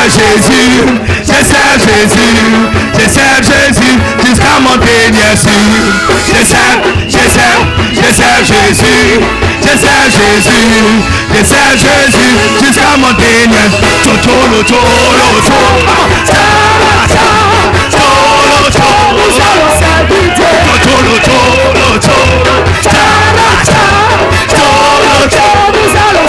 Jésus, 0.09 0.81
je 1.23 1.39
sers 1.45 1.77
Jésus, 1.79 2.37
je 2.95 3.07
sers 3.11 3.43
Jésus 3.43 3.99
jusqu'à 4.27 4.59
mon 4.61 4.77
dernier 4.77 5.37
souffle. 5.37 5.93
Je 6.27 6.43
sers, 6.45 6.81
je 7.07 7.25
sers, 7.31 7.63
je 7.93 8.09
sers 8.15 8.41
Jésus, 8.41 9.21
je 9.61 9.73
sers 9.79 10.09
Jésus, 10.09 10.73
je 11.31 11.45
sers 11.45 11.73
Jésus 11.73 12.33
jusqu'à 12.61 12.97
mon 12.97 13.13
dernier. 13.13 13.69
Totolo, 14.03 14.63
tolo, 14.63 15.41
tolo, 15.47 15.97
ta, 16.27 16.45
ta, 17.09 17.27
tolo, 17.91 18.71
tolo, 18.73 19.21
nous 19.21 19.37
allons 19.37 19.73
servir 19.79 20.27
Dieu. 20.35 20.53
Totolo, 20.65 21.15
tolo, 21.27 21.99
tolo, 22.01 22.55
ta, 22.83 23.05
ta, 23.67 23.85
tolo, 24.49 25.29
tolo, 25.29 25.69
nous 25.75 25.93
allons 25.93 26.29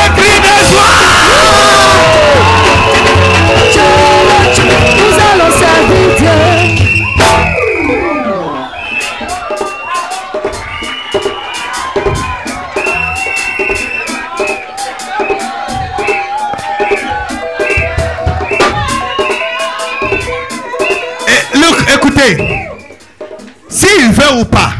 pas, 24.45 24.71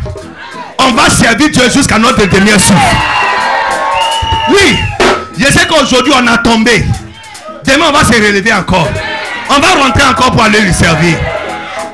on 0.80 0.92
va 0.92 1.10
servir 1.10 1.50
Dieu 1.50 1.70
jusqu'à 1.70 1.98
notre 1.98 2.26
dernier 2.26 2.54
souffle. 2.54 2.96
Oui, 4.50 4.78
je 5.38 5.46
sais 5.46 5.66
qu'aujourd'hui 5.68 6.14
on 6.16 6.28
a 6.28 6.38
tombé. 6.40 6.84
Demain 7.66 7.86
on 7.90 7.92
va 7.92 8.04
se 8.04 8.14
relever 8.14 8.54
encore. 8.54 8.88
On 9.50 9.60
va 9.60 9.84
rentrer 9.84 10.04
encore 10.04 10.32
pour 10.32 10.44
aller 10.44 10.62
lui 10.62 10.74
servir. 10.74 11.18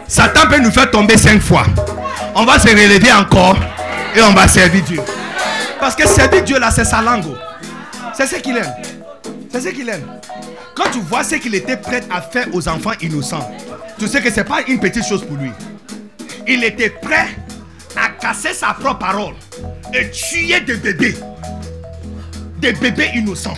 Satan 0.08 0.48
peut 0.50 0.60
nous 0.60 0.72
faire 0.72 0.90
tomber 0.90 1.18
cinq 1.18 1.42
fois. 1.42 1.64
On 2.36 2.46
va 2.46 2.60
se 2.60 2.68
relever 2.68 3.12
encore 3.12 3.58
et 4.16 4.22
on 4.22 4.34
va 4.34 4.48
servir 4.48 4.84
Dieu. 4.84 5.02
Parce 5.80 5.96
que 5.96 6.08
servir 6.08 6.44
Dieu 6.44 6.60
là, 6.60 6.72
c'est 6.72 6.86
sa 6.86 7.02
langue. 7.02 7.36
C'est 8.14 8.28
ce 8.28 8.36
qu'il 8.36 8.58
aime. 8.58 8.74
C'est 9.52 9.62
ce 9.62 9.70
qu'il 9.70 9.90
aime. 9.90 10.06
Quand 10.76 10.90
tu 10.92 11.00
vois 11.00 11.24
ce 11.24 11.36
qu'il 11.36 11.56
était 11.56 11.78
prêt 11.78 12.02
à 12.10 12.22
faire 12.22 12.48
aux 12.54 12.68
enfants 12.68 12.94
innocents, 13.02 13.52
tu 14.00 14.08
sais 14.08 14.22
que 14.22 14.30
ce 14.30 14.38
n'est 14.38 14.44
pas 14.44 14.62
une 14.68 14.80
petite 14.80 15.06
chose 15.06 15.26
pour 15.26 15.38
lui. 15.38 15.52
Il 16.48 16.64
était 16.64 16.90
prêt 16.90 17.28
sa 18.34 18.74
propre 18.74 19.00
parole 19.00 19.34
et 19.94 20.10
tuer 20.12 20.60
des 20.62 20.76
bébés. 20.78 21.16
Des 22.60 22.74
bébés 22.74 23.12
innocents. 23.16 23.58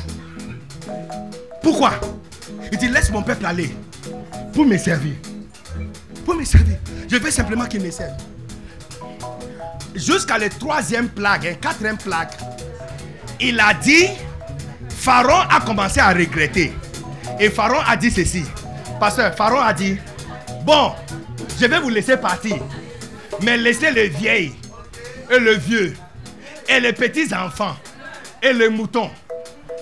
Pourquoi? 1.62 1.92
Il 2.72 2.78
dit 2.78 2.88
laisse 2.88 3.12
mon 3.12 3.22
peuple 3.22 3.46
aller 3.46 3.76
pour 4.54 4.66
me 4.66 4.78
servir. 4.78 5.14
Pour 6.26 6.36
me 6.36 6.44
servir. 6.44 6.78
Je 7.10 7.18
veux 7.18 7.32
simplement 7.32 7.66
qu'il 7.66 7.82
me 7.82 7.92
serve. 7.92 8.14
Jusqu'à 9.96 10.38
la 10.38 10.50
troisième 10.50 11.10
plague, 11.10 11.48
hein, 11.48 11.56
quatrième 11.60 11.98
plague, 11.98 12.30
il 13.40 13.60
a 13.60 13.74
dit, 13.74 14.08
Pharaon 14.90 15.48
a 15.50 15.60
commencé 15.62 16.00
à 16.00 16.10
regretter. 16.10 16.74
Et 17.40 17.50
Pharaon 17.50 17.82
a 17.88 17.96
dit 17.96 18.12
ceci. 18.12 18.44
Pasteur, 19.00 19.34
Pharaon 19.34 19.62
a 19.62 19.74
dit, 19.74 19.98
bon, 20.64 20.92
je 21.60 21.66
vais 21.66 21.80
vous 21.80 21.90
laisser 21.90 22.18
partir. 22.18 22.58
Mais 23.42 23.58
laissez 23.58 23.92
les 23.92 24.10
vieilles 24.10 24.54
et 25.32 25.40
le 25.40 25.53
vieux 25.53 25.93
et 26.67 26.80
les 26.80 26.93
petits 26.93 27.33
enfants 27.33 27.75
et 28.41 28.53
les 28.53 28.69
moutons. 28.69 29.09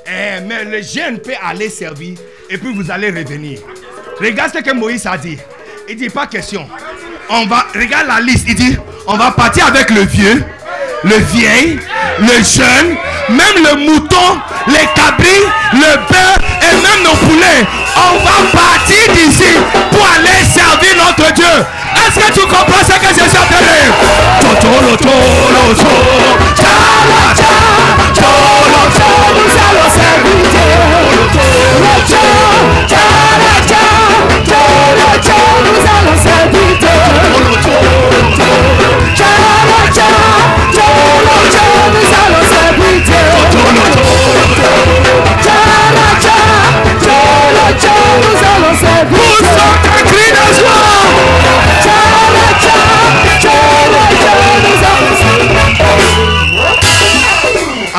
Eh, 0.05 0.41
mais 0.41 0.63
le 0.63 0.81
jeune 0.81 1.19
peut 1.19 1.33
aller 1.43 1.69
servir 1.69 2.17
et 2.49 2.57
puis 2.57 2.73
vous 2.73 2.89
allez 2.89 3.09
revenir. 3.09 3.59
Regarde 4.19 4.51
ce 4.53 4.59
que 4.59 4.73
Moïse 4.73 5.05
a 5.05 5.17
dit. 5.17 5.37
Il 5.89 5.95
dit 5.97 6.09
pas 6.09 6.27
question. 6.27 6.67
On 7.29 7.45
va, 7.45 7.67
regarde 7.75 8.07
la 8.07 8.19
liste. 8.19 8.45
Il 8.47 8.55
dit, 8.55 8.77
on 9.05 9.17
va 9.17 9.31
partir 9.31 9.67
avec 9.67 9.89
le 9.89 10.01
vieux, 10.01 10.43
le 11.03 11.15
vieil, 11.33 11.79
le 12.19 12.43
jeune, 12.43 12.95
même 13.29 13.63
le 13.63 13.85
mouton, 13.85 14.39
les 14.67 14.87
cabris, 14.95 15.43
le 15.73 15.97
bœuf 16.07 16.37
et 16.61 16.75
même 16.81 17.03
nos 17.03 17.17
poulets. 17.17 17.67
On 17.95 18.17
va 18.23 18.59
partir 18.59 19.13
d'ici 19.13 19.53
pour 19.91 20.05
aller 20.05 20.43
servir 20.45 20.95
notre 20.95 21.33
Dieu. 21.33 21.45
Est-ce 22.17 22.29
que 22.29 22.33
tu 22.33 22.47
comprends 22.47 22.83
ce 22.83 22.93
que 22.93 23.13
train 23.13 23.13
de 23.13 23.69
dire? 23.77 23.93
Totolo, 24.39 24.95
tolo, 24.97 25.73
tolo, 25.75 26.33
tala, 26.55 27.21
tala, 27.35 27.77
tolo, 28.13 28.81
tolo. 28.97 29.37
Tolo, 29.47 31.23
tolo, 31.31 31.93
tala, 32.09 32.56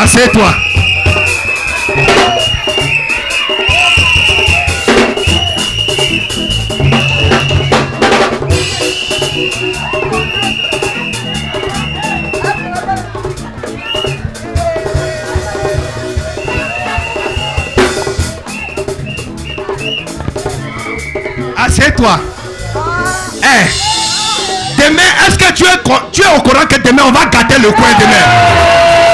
Assieds-toi. 0.00 0.54
Assieds-toi. 21.56 22.20
Eh, 23.42 23.46
demain, 24.78 25.02
est-ce 25.26 25.36
que 25.36 25.52
tu 25.54 25.64
es, 25.64 25.66
tu 26.12 26.22
es 26.22 26.36
au 26.36 26.40
courant 26.42 26.66
que 26.66 26.76
demain 26.82 27.02
on 27.08 27.10
va 27.10 27.26
gâter 27.26 27.58
le 27.60 27.72
coin 27.72 27.88
demain? 27.98 29.07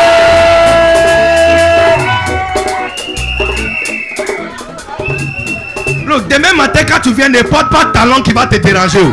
Demain 6.23 6.53
matin 6.57 6.81
quand 6.87 7.01
tu 7.01 7.13
viens, 7.13 7.29
ne 7.29 7.43
porte 7.43 7.71
pas 7.71 7.87
talon 7.87 8.23
qui 8.23 8.33
va 8.33 8.47
te 8.47 8.57
déranger. 8.57 9.05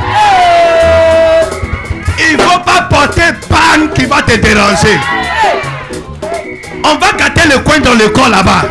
Il 2.20 2.38
ne 2.38 2.42
faut 2.42 2.60
pas 2.60 2.82
porter 2.84 3.34
panne 3.50 3.92
qui 3.94 4.06
va 4.06 4.22
te 4.22 4.36
déranger. 4.36 5.00
On 6.84 6.96
va 6.98 7.12
gâter 7.18 7.48
le 7.48 7.60
coin 7.60 7.80
dans 7.80 7.94
le 7.94 8.10
corps 8.10 8.30
là-bas. 8.30 8.64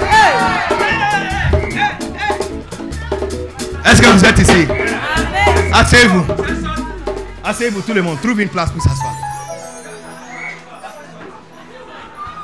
Est-ce 3.84 4.02
que 4.02 4.06
vous 4.06 4.24
êtes 4.24 4.38
ici? 4.38 4.68
Asseyez-vous. 5.72 6.24
Asseyez-vous 7.44 7.80
tout 7.80 7.94
le 7.94 8.02
monde. 8.02 8.20
Trouve 8.20 8.40
une 8.40 8.48
place 8.48 8.70
pour 8.70 8.82
s'asseoir. 8.82 9.14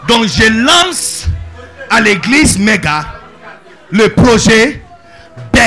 Donc 0.09 0.27
je 0.27 0.51
lance 0.53 1.27
à 1.91 2.01
l'église 2.01 2.59
méga 2.59 3.05
le 3.91 4.09
projet 4.09 4.76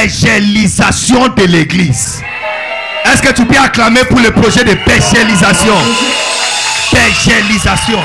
d'égélisation 0.03 1.27
de 1.29 1.43
l'église. 1.43 2.21
Est-ce 3.05 3.21
que 3.21 3.33
tu 3.33 3.45
peux 3.45 3.57
acclamer 3.57 4.01
pour 4.09 4.19
le 4.19 4.31
projet 4.31 4.63
de 4.63 4.73
bégélisation 4.85 5.75
Bégélisation. 6.91 7.99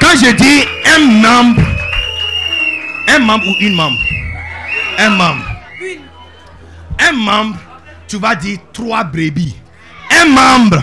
Quand 0.00 0.16
je 0.22 0.30
dis 0.32 0.64
un 0.94 0.98
membre, 1.20 1.62
un 3.08 3.18
membre 3.18 3.46
ou 3.48 3.54
une 3.60 3.74
membre, 3.74 3.98
un 4.98 5.10
membre, 5.10 5.44
un 7.00 7.12
membre, 7.12 7.56
tu 8.06 8.18
vas 8.18 8.34
dire 8.34 8.58
trois 8.72 9.02
brebis. 9.04 9.54
Un 10.10 10.26
membre, 10.26 10.82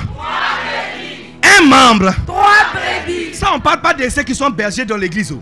un 1.43 1.61
membre. 1.65 2.13
Trois 2.25 2.45
brebis. 2.73 3.33
Ça, 3.33 3.49
on 3.53 3.57
ne 3.57 3.61
parle 3.61 3.81
pas 3.81 3.93
de 3.93 4.07
ceux 4.09 4.23
qui 4.23 4.35
sont 4.35 4.49
bergers 4.49 4.85
dans 4.85 4.97
l'église. 4.97 5.31
oh. 5.31 5.41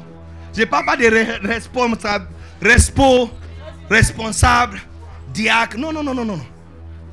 Je 0.55 0.61
ne 0.61 0.65
parle 0.65 0.85
pas 0.85 0.95
re- 0.95 1.45
responsables, 1.47 2.27
respo, 2.61 3.29
responsables, 3.89 4.79
diacres. 5.33 5.77
Non, 5.77 5.91
non, 5.91 6.03
non, 6.03 6.13
non, 6.13 6.25
non. 6.25 6.39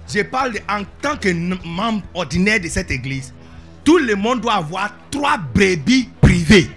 Je 0.08 0.22
parle 0.22 0.54
en 0.68 0.82
tant 1.00 1.16
que 1.16 1.28
membre 1.66 2.02
ordinaire 2.14 2.60
de 2.60 2.68
cette 2.68 2.90
église. 2.90 3.32
Tout 3.84 3.98
le 3.98 4.14
monde 4.14 4.40
doit 4.40 4.54
avoir 4.54 4.90
trois 5.10 5.36
brebis 5.38 6.08
privées. 6.20 6.70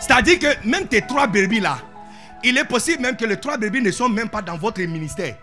C'est-à-dire 0.00 0.38
que 0.38 0.66
même 0.66 0.86
tes 0.86 1.02
trois 1.02 1.26
brebis 1.26 1.60
là, 1.60 1.78
il 2.44 2.56
est 2.56 2.64
possible 2.64 3.02
même 3.02 3.16
que 3.16 3.24
les 3.24 3.38
trois 3.38 3.56
brebis 3.58 3.82
ne 3.82 3.90
sont 3.90 4.08
même 4.08 4.28
pas 4.28 4.42
dans 4.42 4.56
votre 4.56 4.80
ministère. 4.80 5.36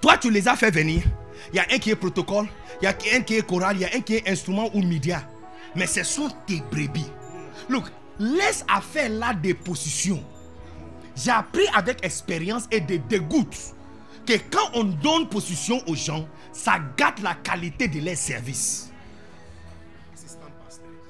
Toi, 0.00 0.16
tu 0.18 0.30
les 0.30 0.48
as 0.48 0.56
fait 0.56 0.70
venir. 0.70 1.02
Il 1.52 1.56
y 1.56 1.60
a 1.60 1.66
un 1.72 1.78
qui 1.78 1.90
est 1.90 1.96
protocole, 1.96 2.46
il 2.80 2.84
y 2.84 2.88
a 2.88 2.94
un 3.16 3.20
qui 3.20 3.36
est 3.36 3.46
choral, 3.46 3.76
il 3.76 3.82
y 3.82 3.84
a 3.84 3.90
un 3.94 4.00
qui 4.00 4.16
est 4.16 4.28
instrument 4.28 4.70
ou 4.74 4.82
média. 4.82 5.22
Mais 5.76 5.86
ce 5.86 6.02
sont 6.02 6.28
tes 6.46 6.62
brebis. 6.70 7.10
Look, 7.68 7.84
laisse 8.18 8.64
à 8.68 8.80
faire 8.80 9.10
là 9.10 9.34
des 9.34 9.54
positions. 9.54 10.22
J'ai 11.16 11.30
appris 11.30 11.66
avec 11.74 12.04
expérience 12.04 12.64
et 12.70 12.80
des 12.80 12.98
dégoûts 12.98 13.48
que 14.26 14.34
quand 14.50 14.70
on 14.74 14.84
donne 14.84 15.28
position 15.28 15.82
aux 15.86 15.94
gens, 15.94 16.26
ça 16.52 16.78
gâte 16.96 17.20
la 17.20 17.34
qualité 17.34 17.88
de 17.88 18.00
leur 18.00 18.16
service. 18.16 18.90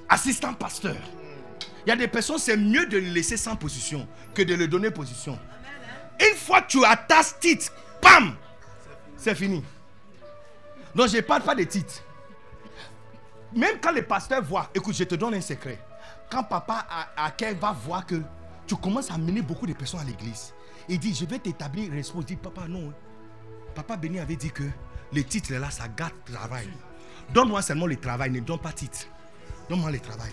Assistant 0.08 0.54
pasteur. 0.54 0.96
Il 1.86 1.88
y 1.88 1.92
a 1.92 1.96
des 1.96 2.08
personnes, 2.08 2.38
c'est 2.38 2.56
mieux 2.56 2.86
de 2.86 2.98
les 2.98 3.10
laisser 3.10 3.36
sans 3.36 3.56
position 3.56 4.06
que 4.34 4.42
de 4.42 4.54
leur 4.54 4.68
donner 4.68 4.90
position. 4.90 5.38
Une 6.20 6.36
fois 6.36 6.62
que 6.62 6.68
tu 6.68 6.84
as 6.84 6.96
ta 6.96 7.22
titre, 7.40 7.72
bam, 8.00 8.36
c'est 9.16 9.34
fini. 9.34 9.62
Donc 10.94 11.08
je 11.08 11.16
ne 11.16 11.22
parle 11.22 11.42
pas 11.42 11.54
de 11.54 11.64
titres. 11.64 12.02
Même 13.54 13.78
quand 13.80 13.92
les 13.92 14.02
pasteurs 14.02 14.42
voient, 14.42 14.70
écoute, 14.74 14.94
je 14.94 15.04
te 15.04 15.14
donne 15.14 15.34
un 15.34 15.40
secret. 15.40 15.78
Quand 16.32 16.44
papa 16.44 16.86
va 17.60 17.72
voir 17.72 18.06
que 18.06 18.22
tu 18.66 18.74
commences 18.76 19.10
à 19.10 19.18
mener 19.18 19.42
beaucoup 19.42 19.66
de 19.66 19.74
personnes 19.74 20.00
à 20.00 20.04
l'église, 20.04 20.54
il 20.88 20.98
dit, 20.98 21.14
je 21.14 21.26
vais 21.26 21.38
t'établir 21.38 21.92
responsable. 21.92 22.24
Il 22.30 22.36
dit, 22.36 22.42
papa, 22.42 22.66
non. 22.66 22.90
Papa 23.74 23.98
Béni 23.98 24.18
avait 24.18 24.36
dit 24.36 24.50
que 24.50 24.62
les 25.12 25.24
titres 25.24 25.52
là, 25.52 25.70
ça 25.70 25.88
gâte 25.88 26.14
le 26.28 26.32
travail. 26.32 26.68
Donne-moi 27.34 27.60
seulement 27.60 27.84
le 27.86 27.96
travail, 27.96 28.30
ne 28.30 28.40
donne 28.40 28.58
pas 28.58 28.72
titre. 28.72 29.00
Donne-moi 29.68 29.90
le 29.90 30.00
travail. 30.00 30.32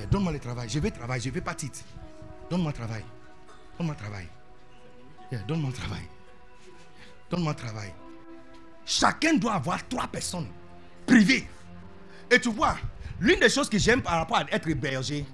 Eh, 0.00 0.06
Donne-moi 0.06 0.32
le 0.32 0.40
travail. 0.40 0.68
Je 0.68 0.80
vais 0.80 0.90
travailler, 0.90 1.22
je 1.22 1.28
ne 1.28 1.34
vais 1.34 1.40
pas 1.42 1.54
titre. 1.54 1.78
Donne-moi 2.50 2.72
le 2.72 2.76
travail. 2.76 3.04
Donne-moi 3.78 3.94
le 3.96 4.04
travail. 4.04 4.26
Donne-moi 5.46 5.70
le 5.70 5.76
travail. 5.76 6.08
Donne-moi 7.30 7.52
le 7.52 7.58
travail. 7.58 7.94
Chacun 8.84 9.34
doit 9.34 9.54
avoir 9.54 9.86
trois 9.86 10.08
personnes 10.08 10.48
privées. 11.06 11.48
Et 12.32 12.40
tu 12.40 12.50
vois, 12.50 12.76
l'une 13.20 13.40
des 13.40 13.48
choses 13.48 13.68
que 13.68 13.78
j'aime 13.78 14.02
par 14.02 14.14
rapport 14.14 14.38
à 14.38 14.44
être 14.50 14.68
berger, 14.74 15.24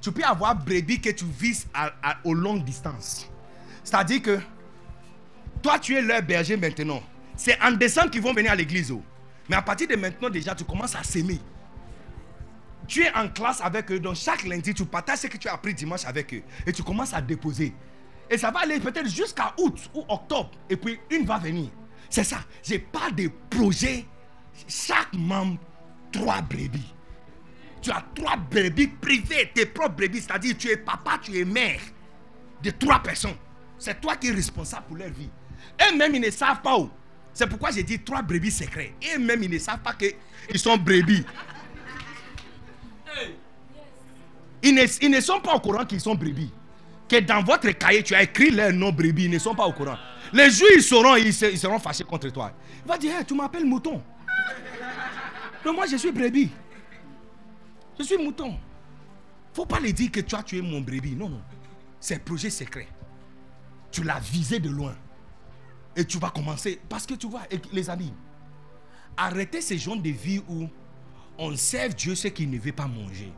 tu 0.00 0.10
peux 0.12 0.24
avoir 0.24 0.54
brebis 0.56 1.00
que 1.00 1.10
tu 1.10 1.24
vises 1.24 1.66
à, 1.72 1.90
à- 2.02 2.18
aux 2.24 2.34
longues 2.34 2.64
distances. 2.64 3.28
C'est-à-dire 3.84 4.22
que 4.22 4.40
toi, 5.62 5.78
tu 5.78 5.94
es 5.96 6.02
leur 6.02 6.22
berger 6.22 6.56
maintenant. 6.56 7.02
C'est 7.36 7.60
en 7.62 7.72
décembre 7.72 8.10
qu'ils 8.10 8.22
vont 8.22 8.32
venir 8.34 8.52
à 8.52 8.54
l'église. 8.54 8.90
oh. 8.90 9.02
Mais 9.48 9.56
à 9.56 9.62
partir 9.62 9.88
de 9.88 9.96
maintenant, 9.96 10.28
déjà, 10.30 10.54
tu 10.54 10.64
commences 10.64 10.94
à 10.96 11.02
s'aimer. 11.02 11.40
Tu 12.88 13.02
es 13.02 13.14
en 13.16 13.28
classe 13.28 13.60
avec 13.60 13.90
eux, 13.92 14.00
donc 14.00 14.16
chaque 14.16 14.42
lundi, 14.44 14.74
tu 14.74 14.84
partages 14.84 15.18
ce 15.20 15.26
que 15.28 15.36
tu 15.36 15.48
as 15.48 15.54
appris 15.54 15.72
dimanche 15.72 16.04
avec 16.04 16.34
eux. 16.34 16.42
Et 16.66 16.72
tu 16.72 16.82
commences 16.82 17.14
à 17.14 17.20
déposer. 17.20 17.72
Et 18.28 18.36
ça 18.38 18.50
va 18.50 18.60
aller 18.60 18.80
peut-être 18.80 19.08
jusqu'à 19.08 19.54
août 19.58 19.88
ou 19.94 20.04
octobre. 20.08 20.50
Et 20.68 20.76
puis 20.76 20.98
une 21.10 21.24
va 21.24 21.38
venir. 21.38 21.70
C'est 22.10 22.24
ça. 22.24 22.38
J'ai 22.62 22.78
pas 22.78 23.10
de 23.10 23.30
projet. 23.50 24.04
Chaque 24.68 25.12
membre, 25.14 25.58
trois 26.10 26.42
brebis. 26.42 26.92
Tu 27.82 27.90
as 27.90 28.02
trois 28.14 28.36
brebis 28.36 28.86
privées, 28.86 29.50
tes 29.52 29.66
propres 29.66 29.96
brebis. 29.96 30.20
C'est-à-dire, 30.20 30.56
tu 30.56 30.68
es 30.70 30.76
papa, 30.76 31.18
tu 31.20 31.36
es 31.36 31.44
mère 31.44 31.80
de 32.62 32.70
trois 32.70 33.00
personnes. 33.00 33.34
C'est 33.76 34.00
toi 34.00 34.14
qui 34.14 34.28
es 34.28 34.32
responsable 34.32 34.86
pour 34.86 34.96
leur 34.96 35.10
vie. 35.10 35.28
Eux-mêmes, 35.90 36.14
ils 36.14 36.20
ne 36.20 36.30
savent 36.30 36.62
pas 36.62 36.78
où. 36.78 36.88
C'est 37.34 37.48
pourquoi 37.48 37.72
j'ai 37.72 37.82
dit 37.82 37.98
trois 37.98 38.22
brebis 38.22 38.52
secrets. 38.52 38.94
Eux-mêmes, 39.14 39.42
ils 39.42 39.50
ne 39.50 39.58
savent 39.58 39.80
pas 39.80 39.94
qu'ils 39.94 40.58
sont 40.58 40.76
brebis. 40.76 41.24
Ils 44.62 45.10
ne, 45.10 45.20
sont 45.20 45.40
pas 45.40 45.54
au 45.54 45.60
courant 45.60 45.84
qu'ils 45.84 46.00
sont 46.00 46.14
brebis. 46.14 46.52
Que 47.08 47.18
dans 47.18 47.42
votre 47.42 47.68
cahier, 47.70 48.04
tu 48.04 48.14
as 48.14 48.22
écrit 48.22 48.50
leur 48.50 48.72
nom 48.72 48.92
brebis. 48.92 49.24
Ils 49.24 49.30
ne 49.30 49.38
sont 49.40 49.56
pas 49.56 49.66
au 49.66 49.72
courant. 49.72 49.96
Les 50.32 50.50
jours, 50.50 50.68
ils 50.76 50.82
seront, 50.82 51.16
seront 51.56 51.78
fâchés 51.80 52.04
contre 52.04 52.28
toi. 52.30 52.52
Il 52.84 52.88
va 52.88 52.96
dire, 52.96 53.16
Hey, 53.16 53.24
tu 53.24 53.34
m'appelles 53.34 53.64
mouton. 53.66 54.00
Mais 55.64 55.72
moi, 55.72 55.86
je 55.86 55.96
suis 55.96 56.12
brebis. 56.12 56.50
Je 57.98 58.04
suis 58.04 58.16
mouton. 58.16 58.58
faut 59.52 59.66
pas 59.66 59.80
les 59.80 59.92
dire 59.92 60.10
que 60.10 60.20
tu 60.20 60.58
es 60.58 60.62
mon 60.62 60.80
brebis. 60.80 61.14
Non, 61.14 61.28
non. 61.28 61.42
C'est 62.00 62.24
projet 62.24 62.50
secret. 62.50 62.88
Tu 63.90 64.02
l'as 64.02 64.18
visé 64.18 64.58
de 64.58 64.70
loin. 64.70 64.94
Et 65.94 66.04
tu 66.04 66.18
vas 66.18 66.30
commencer. 66.30 66.80
Parce 66.88 67.06
que 67.06 67.14
tu 67.14 67.28
vois, 67.28 67.42
les 67.72 67.90
amis, 67.90 68.12
arrêtez 69.16 69.60
ces 69.60 69.78
gens 69.78 69.96
de 69.96 70.08
vie 70.08 70.42
où 70.48 70.68
on 71.38 71.54
sert 71.56 71.90
Dieu 71.90 72.14
ce 72.14 72.28
qu'il 72.28 72.50
ne 72.50 72.58
veut 72.58 72.72
pas 72.72 72.86
manger. 72.86 73.32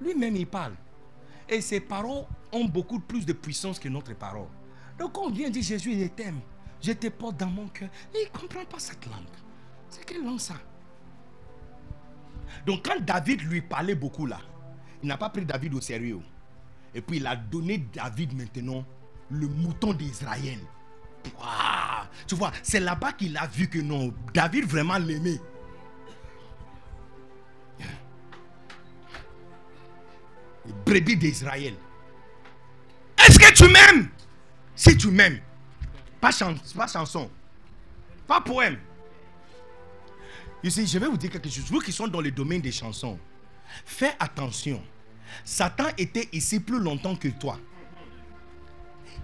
Lui-même, 0.00 0.36
il 0.36 0.46
parle. 0.46 0.74
Et 1.48 1.60
ses 1.60 1.80
paroles 1.80 2.24
ont 2.52 2.64
beaucoup 2.64 3.00
plus 3.00 3.26
de 3.26 3.32
puissance 3.32 3.78
que 3.78 3.88
notre 3.88 4.14
parole. 4.14 4.48
Donc, 4.98 5.16
on 5.18 5.30
vient 5.30 5.50
dire 5.50 5.62
Jésus, 5.62 5.98
je 6.00 6.06
t'aime, 6.06 6.40
je 6.80 6.92
te 6.92 7.08
porte 7.08 7.36
dans 7.36 7.50
mon 7.50 7.68
cœur, 7.68 7.88
il 8.14 8.24
ne 8.24 8.38
comprend 8.38 8.64
pas 8.64 8.78
cette 8.78 9.04
langue. 9.06 9.24
C'est 9.88 10.04
quelle 10.04 10.24
langue 10.24 10.40
ça? 10.40 10.54
Donc, 12.66 12.86
quand 12.86 13.00
David 13.00 13.42
lui 13.42 13.60
parlait 13.60 13.94
beaucoup 13.94 14.26
là, 14.26 14.40
il 15.02 15.08
n'a 15.08 15.16
pas 15.16 15.28
pris 15.30 15.44
David 15.44 15.74
au 15.74 15.80
sérieux. 15.80 16.20
Et 16.94 17.00
puis, 17.00 17.18
il 17.18 17.26
a 17.26 17.36
donné 17.36 17.78
David 17.92 18.36
maintenant 18.36 18.84
le 19.30 19.48
mouton 19.48 19.92
d'Israël. 19.92 20.58
Tu 22.26 22.34
vois, 22.34 22.52
c'est 22.62 22.80
là-bas 22.80 23.12
qu'il 23.12 23.36
a 23.36 23.46
vu 23.46 23.68
que 23.68 23.78
non, 23.78 24.12
David 24.32 24.66
vraiment 24.66 24.98
l'aimait. 24.98 25.40
Brebis 30.86 31.16
d'Israël. 31.16 31.74
Est-ce 33.18 33.38
que 33.38 33.52
tu 33.52 33.64
m'aimes? 33.70 34.08
Si 34.74 34.96
tu 34.96 35.10
m'aimes, 35.10 35.40
pas, 36.20 36.30
pas 36.74 36.86
chanson, 36.86 37.30
pas 38.26 38.40
poème. 38.40 38.78
Je 40.64 40.98
vais 40.98 41.06
vous 41.06 41.18
dire 41.18 41.30
quelque 41.30 41.50
chose. 41.50 41.64
Vous 41.66 41.80
qui 41.80 41.92
sont 41.92 42.08
dans 42.08 42.22
le 42.22 42.30
domaine 42.30 42.62
des 42.62 42.72
chansons, 42.72 43.18
fais 43.84 44.14
attention. 44.18 44.82
Satan 45.44 45.88
était 45.98 46.28
ici 46.32 46.58
plus 46.58 46.78
longtemps 46.78 47.16
que 47.16 47.28
toi. 47.28 47.58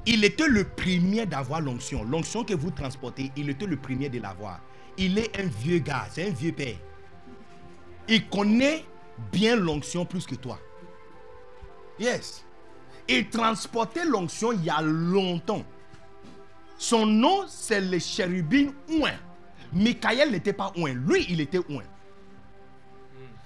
Il 0.04 0.22
était 0.24 0.48
le 0.48 0.64
premier 0.64 1.24
d'avoir 1.24 1.62
l'onction. 1.62 2.04
L'onction 2.04 2.44
que 2.44 2.52
vous 2.52 2.70
transportez, 2.70 3.32
il 3.36 3.48
était 3.48 3.66
le 3.66 3.76
premier 3.76 4.10
de 4.10 4.20
l'avoir. 4.20 4.60
Il 4.98 5.18
est 5.18 5.38
un 5.40 5.46
vieux 5.46 5.78
gars, 5.78 6.06
c'est 6.10 6.28
un 6.28 6.32
vieux 6.32 6.52
père. 6.52 6.76
Il 8.06 8.28
connaît 8.28 8.84
bien 9.32 9.56
l'onction 9.56 10.04
plus 10.04 10.26
que 10.26 10.34
toi. 10.34 10.58
Yes. 11.98 12.44
Il 13.08 13.28
transportait 13.28 14.04
l'onction 14.04 14.52
il 14.52 14.64
y 14.64 14.70
a 14.70 14.82
longtemps. 14.82 15.64
Son 16.76 17.06
nom, 17.06 17.44
c'est 17.48 17.80
le 17.80 17.98
chérubin 17.98 18.72
Ouin. 18.90 19.12
Michael 19.72 20.30
n'était 20.32 20.52
pas 20.52 20.72
Ouin. 20.76 20.94
Lui, 20.94 21.26
il 21.28 21.40
était 21.40 21.58
Ouin. 21.58 21.84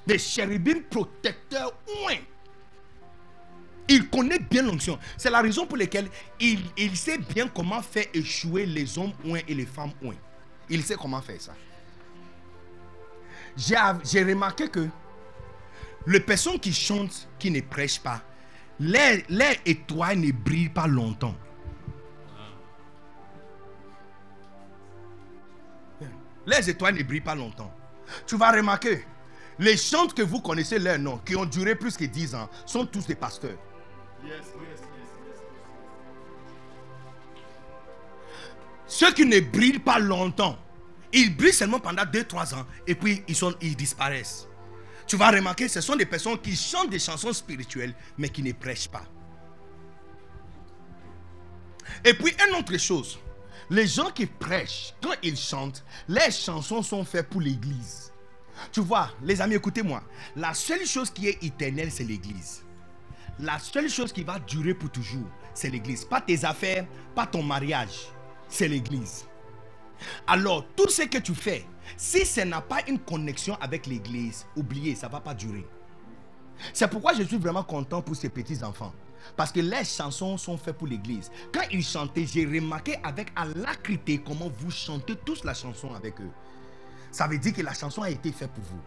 Le 0.07 0.19
chérubin 0.19 0.81
protecteur 0.91 1.73
Ouin. 1.87 2.17
Il 3.89 4.09
connaît 4.09 4.39
bien 4.39 4.63
l'onction. 4.63 4.99
C'est 5.17 5.31
la 5.31 5.43
raison 5.43 5.67
pour 5.67 5.77
laquelle 5.77 6.09
il, 6.41 6.61
il 6.77 6.97
sait 6.97 7.19
bien 7.19 7.49
comment 7.49 7.83
faire 7.83 8.07
échouer 8.15 8.65
les 8.65 8.99
hommes 8.99 9.13
ouin 9.25 9.41
et 9.47 9.55
les 9.55 9.67
femmes 9.67 9.93
ouin. 10.03 10.15
Il 10.71 10.83
sait 10.83 10.97
comment 10.97 11.21
faire 11.21 11.41
ça. 11.41 11.55
J'ai 13.57 14.25
remarqué 14.25 14.69
que 14.69 14.89
les 16.07 16.21
personnes 16.21 16.59
qui 16.59 16.73
chantent, 16.73 17.29
qui 17.39 17.51
ne 17.51 17.61
prêchent 17.61 18.01
pas, 18.01 18.23
leur 18.81 19.55
étoile 19.67 20.19
ne 20.19 20.33
brille 20.33 20.71
pas 20.71 20.87
longtemps. 20.87 21.35
Les 26.47 26.71
étoiles 26.71 26.95
ne 26.95 27.03
brillent 27.03 27.21
pas 27.21 27.35
longtemps. 27.35 27.73
Tu 28.27 28.37
vas 28.37 28.53
remarquer, 28.53 29.05
les 29.59 29.77
chantes 29.77 30.15
que 30.15 30.23
vous 30.23 30.41
connaissez 30.41 30.79
leurs 30.79 30.99
noms, 30.99 31.19
qui 31.19 31.37
ont 31.37 31.45
duré 31.47 31.75
plus 31.75 31.97
que 31.97 32.05
10 32.05 32.35
ans, 32.35 32.49
sont 32.67 32.87
tous 32.87 33.07
des 33.07 33.15
pasteurs. 33.15 33.59
Ceux 38.87 39.13
qui 39.13 39.25
ne 39.25 39.41
brillent 39.41 39.79
pas 39.79 39.99
longtemps, 39.99 40.59
ils 41.13 41.35
brillent 41.35 41.53
seulement 41.53 41.81
pendant 41.81 42.03
2-3 42.03 42.55
ans 42.55 42.67
et 42.87 42.95
puis 42.95 43.23
ils, 43.27 43.37
sont, 43.37 43.55
ils 43.61 43.77
disparaissent. 43.77 44.47
Tu 45.07 45.17
vas 45.17 45.31
remarquer, 45.31 45.69
ce 45.69 45.81
sont 45.81 45.97
des 45.97 46.07
personnes 46.07 46.39
qui 46.39 46.57
chantent 46.57 46.91
des 46.91 46.99
chansons 46.99 47.33
spirituelles 47.33 47.95
mais 48.19 48.29
qui 48.29 48.43
ne 48.43 48.53
prêchent 48.53 48.89
pas. 48.89 49.05
Et 52.05 52.15
puis, 52.15 52.35
une 52.49 52.57
autre 52.57 52.77
chose, 52.79 53.19
les 53.71 53.87
gens 53.87 54.11
qui 54.11 54.27
prêchent, 54.27 54.95
quand 55.03 55.15
ils 55.23 55.37
chantent, 55.37 55.85
les 56.09 56.31
chansons 56.31 56.83
sont 56.83 57.05
faites 57.05 57.29
pour 57.29 57.41
l'église. 57.41 58.13
Tu 58.73 58.81
vois, 58.81 59.11
les 59.23 59.41
amis, 59.41 59.55
écoutez-moi. 59.57 60.03
La 60.37 60.55
seule 60.55 60.87
chose 60.87 61.11
qui 61.11 61.29
est 61.29 61.43
éternelle, 61.43 61.91
c'est 61.91 62.05
l'église. 62.05 62.65
La 63.41 63.59
seule 63.59 63.89
chose 63.89 64.13
qui 64.13 64.23
va 64.23 64.39
durer 64.39 64.75
pour 64.75 64.91
toujours, 64.91 65.29
c'est 65.55 65.71
l'église. 65.71 66.05
Pas 66.05 66.21
tes 66.21 66.45
affaires, 66.45 66.87
pas 67.15 67.27
ton 67.27 67.43
mariage, 67.43 68.09
c'est 68.49 68.69
l'église. 68.69 69.27
Alors, 70.27 70.65
tout 70.77 70.89
ce 70.89 71.03
que 71.03 71.19
tu 71.19 71.35
fais, 71.35 71.65
Si 71.97 72.25
ça 72.25 72.45
n'a 72.45 72.61
pas 72.61 72.81
une 72.89 72.99
connexion 72.99 73.57
avec 73.61 73.87
l'église, 73.87 74.47
oubliez, 74.57 74.95
ça 74.95 75.07
ne 75.09 75.13
va 75.13 75.21
pas 75.21 75.35
durer. 75.35 75.67
C'est 76.73 76.89
pourquoi 76.89 77.13
je 77.15 77.23
suis 77.23 77.37
vraiment 77.37 77.63
content 77.63 78.01
pour 78.03 78.17
ces 78.17 78.29
petits-enfants. 78.29 78.93
Parce 79.37 79.53
que 79.53 79.61
les 79.61 79.85
chansons 79.85 80.37
sont 80.37 80.57
faites 80.57 80.77
pour 80.77 80.87
l'église. 80.87 81.31
Quand 81.53 81.63
ils 81.71 81.85
chantaient, 81.85 82.27
j'ai 82.27 82.45
remarqué 82.45 82.97
avec 83.03 83.33
alacrité 83.37 84.23
comment 84.25 84.51
vous 84.59 84.71
chantez 84.71 85.17
tous 85.25 85.45
la 85.45 85.55
chanson 85.55 85.95
avec 85.95 86.21
eux. 86.21 86.31
Ça 87.11 87.27
veut 87.27 87.39
dire 87.39 87.53
que 87.53 87.63
la 87.63 87.75
chanson 87.75 88.03
a 88.03 88.11
été 88.11 88.33
faite 88.33 88.51
pour 88.51 88.65
vous. 88.65 88.81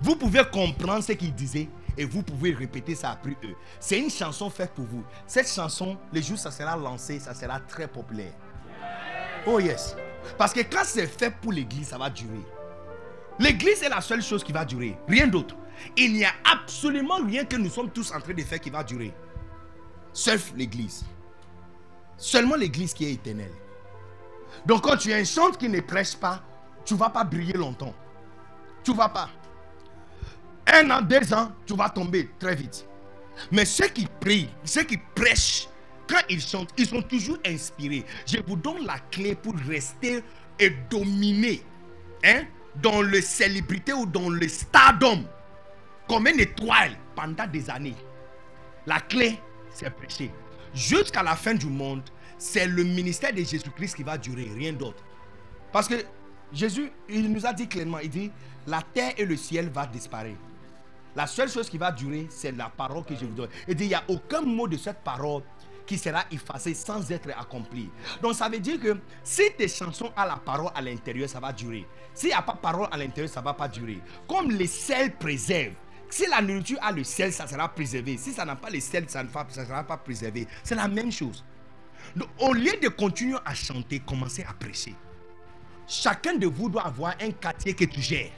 Vous 0.00 0.16
pouvez 0.16 0.42
comprendre 0.52 1.02
ce 1.04 1.12
qu'ils 1.12 1.34
disaient 1.34 1.68
et 1.96 2.04
vous 2.04 2.22
pouvez 2.22 2.52
répéter 2.52 2.94
ça 2.94 3.12
après 3.12 3.36
eux. 3.44 3.54
C'est 3.78 3.98
une 3.98 4.10
chanson 4.10 4.50
faite 4.50 4.72
pour 4.72 4.84
vous. 4.84 5.04
Cette 5.26 5.48
chanson, 5.48 5.96
le 6.12 6.20
jour 6.20 6.34
où 6.34 6.38
ça 6.38 6.50
sera 6.50 6.76
lancé, 6.76 7.20
ça 7.20 7.34
sera 7.34 7.60
très 7.60 7.86
populaire. 7.86 8.32
Oh 9.46 9.60
yes. 9.60 9.96
Parce 10.38 10.52
que 10.52 10.60
quand 10.60 10.84
c'est 10.84 11.06
fait 11.06 11.30
pour 11.30 11.52
l'église, 11.52 11.88
ça 11.88 11.98
va 11.98 12.10
durer. 12.10 12.44
L'église 13.38 13.82
est 13.82 13.88
la 13.88 14.00
seule 14.00 14.22
chose 14.22 14.44
qui 14.44 14.52
va 14.52 14.64
durer. 14.64 14.96
Rien 15.08 15.26
d'autre. 15.26 15.56
Il 15.96 16.12
n'y 16.12 16.24
a 16.24 16.32
absolument 16.52 17.16
rien 17.24 17.44
que 17.44 17.56
nous 17.56 17.70
sommes 17.70 17.90
tous 17.90 18.12
en 18.12 18.20
train 18.20 18.34
de 18.34 18.42
faire 18.42 18.60
qui 18.60 18.70
va 18.70 18.84
durer. 18.84 19.12
Sauf 20.12 20.52
l'église. 20.56 21.04
Seulement 22.16 22.56
l'église 22.56 22.94
qui 22.94 23.06
est 23.06 23.12
éternelle. 23.12 23.52
Donc 24.66 24.82
quand 24.82 24.96
tu 24.96 25.10
es 25.10 25.20
un 25.20 25.24
chante 25.24 25.58
qui 25.58 25.68
ne 25.68 25.80
prêche 25.80 26.16
pas, 26.16 26.42
tu 26.84 26.94
ne 26.94 26.98
vas 26.98 27.10
pas 27.10 27.24
briller 27.24 27.54
longtemps. 27.54 27.94
Tu 28.84 28.92
ne 28.92 28.96
vas 28.96 29.08
pas. 29.08 29.30
Un 30.66 30.90
an, 30.90 31.00
deux 31.02 31.32
ans, 31.32 31.52
tu 31.66 31.74
vas 31.74 31.90
tomber 31.90 32.30
très 32.38 32.54
vite. 32.54 32.86
Mais 33.50 33.64
ceux 33.64 33.88
qui 33.88 34.06
prient, 34.20 34.48
ceux 34.64 34.84
qui 34.84 34.98
prêchent, 35.14 35.68
quand 36.08 36.20
ils 36.28 36.40
chantent, 36.40 36.70
ils 36.76 36.86
sont 36.86 37.02
toujours 37.02 37.38
inspirés. 37.46 38.04
Je 38.26 38.38
vous 38.46 38.56
donne 38.56 38.84
la 38.84 38.98
clé 39.10 39.34
pour 39.34 39.54
rester 39.66 40.22
et 40.58 40.70
dominer 40.90 41.62
hein, 42.24 42.44
dans 42.76 43.00
le 43.00 43.20
célébrité 43.20 43.92
ou 43.92 44.06
dans 44.06 44.28
le 44.28 44.46
stardom 44.48 45.24
comme 46.08 46.26
une 46.26 46.40
étoile 46.40 46.96
pendant 47.14 47.46
des 47.46 47.70
années. 47.70 47.96
La 48.86 49.00
clé, 49.00 49.38
c'est 49.74 49.90
prêcher. 49.90 50.30
Jusqu'à 50.74 51.22
la 51.22 51.36
fin 51.36 51.54
du 51.54 51.66
monde, 51.66 52.02
c'est 52.38 52.66
le 52.66 52.84
ministère 52.84 53.32
de 53.32 53.38
Jésus-Christ 53.38 53.96
qui 53.96 54.02
va 54.02 54.18
durer, 54.18 54.50
rien 54.56 54.72
d'autre. 54.72 55.02
Parce 55.72 55.88
que 55.88 55.94
Jésus, 56.52 56.90
il 57.08 57.32
nous 57.32 57.46
a 57.46 57.52
dit 57.52 57.68
clairement, 57.68 57.98
il 57.98 58.10
dit, 58.10 58.30
la 58.66 58.82
terre 58.82 59.14
et 59.16 59.24
le 59.24 59.36
ciel 59.36 59.70
vont 59.70 59.86
disparaître. 59.92 60.38
La 61.14 61.26
seule 61.26 61.50
chose 61.50 61.68
qui 61.68 61.78
va 61.78 61.92
durer, 61.92 62.26
c'est 62.30 62.52
la 62.52 62.68
parole 62.68 63.04
que 63.04 63.14
je 63.14 63.24
vous 63.26 63.34
donne. 63.34 63.48
Il 63.68 63.74
dit, 63.74 63.84
il 63.84 63.88
n'y 63.88 63.94
a 63.94 64.02
aucun 64.08 64.42
mot 64.42 64.66
de 64.66 64.76
cette 64.76 65.02
parole 65.02 65.42
qui 65.86 65.98
sera 65.98 66.24
effacé 66.30 66.74
sans 66.74 67.10
être 67.10 67.30
accompli. 67.38 67.90
Donc 68.22 68.34
ça 68.34 68.48
veut 68.48 68.60
dire 68.60 68.80
que 68.80 68.96
si 69.22 69.42
tes 69.58 69.68
chansons 69.68 70.06
ont 70.16 70.24
la 70.24 70.36
parole 70.36 70.70
à 70.74 70.80
l'intérieur, 70.80 71.28
ça 71.28 71.40
va 71.40 71.52
durer. 71.52 71.86
S'il 72.14 72.28
n'y 72.30 72.34
a 72.34 72.42
pas 72.42 72.54
parole 72.54 72.88
à 72.90 72.96
l'intérieur, 72.96 73.30
ça 73.32 73.40
ne 73.40 73.44
va 73.44 73.52
pas 73.52 73.68
durer. 73.68 73.98
Comme 74.28 74.50
le 74.50 74.66
sel 74.66 75.14
préserve. 75.16 75.74
Si 76.12 76.26
la 76.26 76.42
nourriture 76.42 76.76
a 76.82 76.92
le 76.92 77.04
sel, 77.04 77.32
ça 77.32 77.46
sera 77.46 77.66
préservé. 77.70 78.18
Si 78.18 78.34
ça 78.34 78.44
n'a 78.44 78.54
pas 78.54 78.68
le 78.68 78.80
sel, 78.80 79.08
ça 79.08 79.22
ne 79.24 79.28
sera 79.30 79.82
pas 79.82 79.96
préservé. 79.96 80.46
C'est 80.62 80.74
la 80.74 80.86
même 80.86 81.10
chose. 81.10 81.42
Donc, 82.14 82.28
au 82.38 82.52
lieu 82.52 82.72
de 82.82 82.88
continuer 82.88 83.38
à 83.46 83.54
chanter, 83.54 83.98
commencez 84.00 84.44
à 84.44 84.52
prêcher. 84.52 84.94
Chacun 85.88 86.34
de 86.34 86.46
vous 86.46 86.68
doit 86.68 86.86
avoir 86.86 87.14
un 87.18 87.30
quartier 87.30 87.72
que 87.72 87.86
tu 87.86 88.02
gères. 88.02 88.30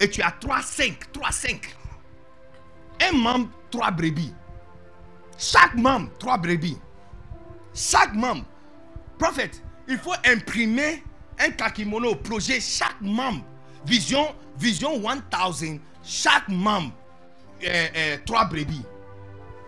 Et 0.00 0.10
tu 0.10 0.20
as 0.20 0.32
3, 0.32 0.60
5, 0.60 1.10
3, 1.10 1.32
5. 1.32 1.76
Un 3.08 3.12
membre, 3.16 3.48
3 3.70 3.90
brebis. 3.92 4.34
Chaque 5.38 5.76
membre, 5.76 6.10
3 6.18 6.36
brebis. 6.36 6.76
Chaque 7.72 8.12
membre. 8.12 8.44
Prophète, 9.18 9.62
il 9.88 9.96
faut 9.96 10.12
imprimer 10.26 11.02
un 11.38 11.52
kakimono 11.52 12.10
au 12.10 12.16
projet. 12.16 12.60
Chaque 12.60 13.00
membre. 13.00 13.46
Vision, 13.86 14.34
vision 14.58 14.98
1000. 14.98 15.80
Chaque 16.02 16.48
membre, 16.48 16.92
3 17.60 17.70
euh, 17.70 17.88
euh, 17.96 18.44
brebis. 18.44 18.82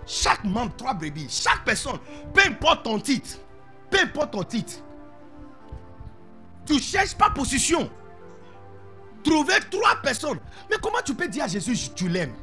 Chaque 0.07 0.45
membre, 0.45 0.75
3 0.77 0.95
brebis. 0.95 1.29
Chaque 1.31 1.65
personne. 1.65 1.99
Peu 2.35 2.43
importe 2.47 2.85
ton 2.85 2.99
titre. 2.99 3.39
Peu 3.91 3.99
importe 4.01 4.33
ton 4.33 4.43
titre. 4.43 4.75
Tu 6.67 6.79
cherches 6.81 7.15
pas 7.15 7.31
position. 7.31 7.91
Trouver 9.25 9.55
trois 9.71 9.97
personnes. 10.03 10.39
Mais 10.71 10.77
comment 10.83 11.01
tu 11.05 11.15
peux 11.15 11.29
dire 11.29 11.45
à 11.45 11.49
Jésus, 11.49 11.77
tu 11.95 12.09
l'aimes? 12.09 12.35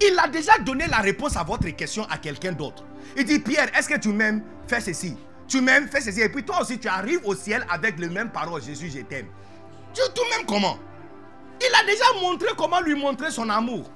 Il 0.00 0.18
a 0.18 0.28
déjà 0.28 0.58
donné 0.58 0.86
la 0.86 0.98
réponse 0.98 1.36
à 1.36 1.44
votre 1.44 1.68
question 1.70 2.04
à 2.10 2.18
quelqu'un 2.18 2.52
d'autre. 2.52 2.84
Il 3.16 3.24
dit, 3.24 3.38
Pierre, 3.38 3.68
est-ce 3.76 3.88
que 3.88 3.98
tu 3.98 4.08
m'aimes? 4.08 4.42
Fais 4.66 4.80
ceci. 4.80 5.16
Tu 5.46 5.60
m'aimes, 5.60 5.88
fais 5.88 6.00
ceci. 6.00 6.22
Et 6.22 6.28
puis 6.28 6.42
toi 6.42 6.62
aussi, 6.62 6.78
tu 6.78 6.88
arrives 6.88 7.20
au 7.24 7.34
ciel 7.34 7.64
avec 7.70 7.98
les 7.98 8.08
mêmes 8.08 8.30
paroles. 8.30 8.62
Jésus, 8.62 8.90
je 8.90 9.00
t'aime. 9.00 9.26
Tu 9.94 10.00
tout 10.14 10.24
même 10.36 10.46
comment? 10.46 10.78
Il 11.60 11.74
a 11.74 11.84
déjà 11.84 12.04
montré 12.20 12.48
comment 12.56 12.80
lui 12.80 12.94
montrer 12.94 13.30
son 13.30 13.48
amour. 13.48 13.90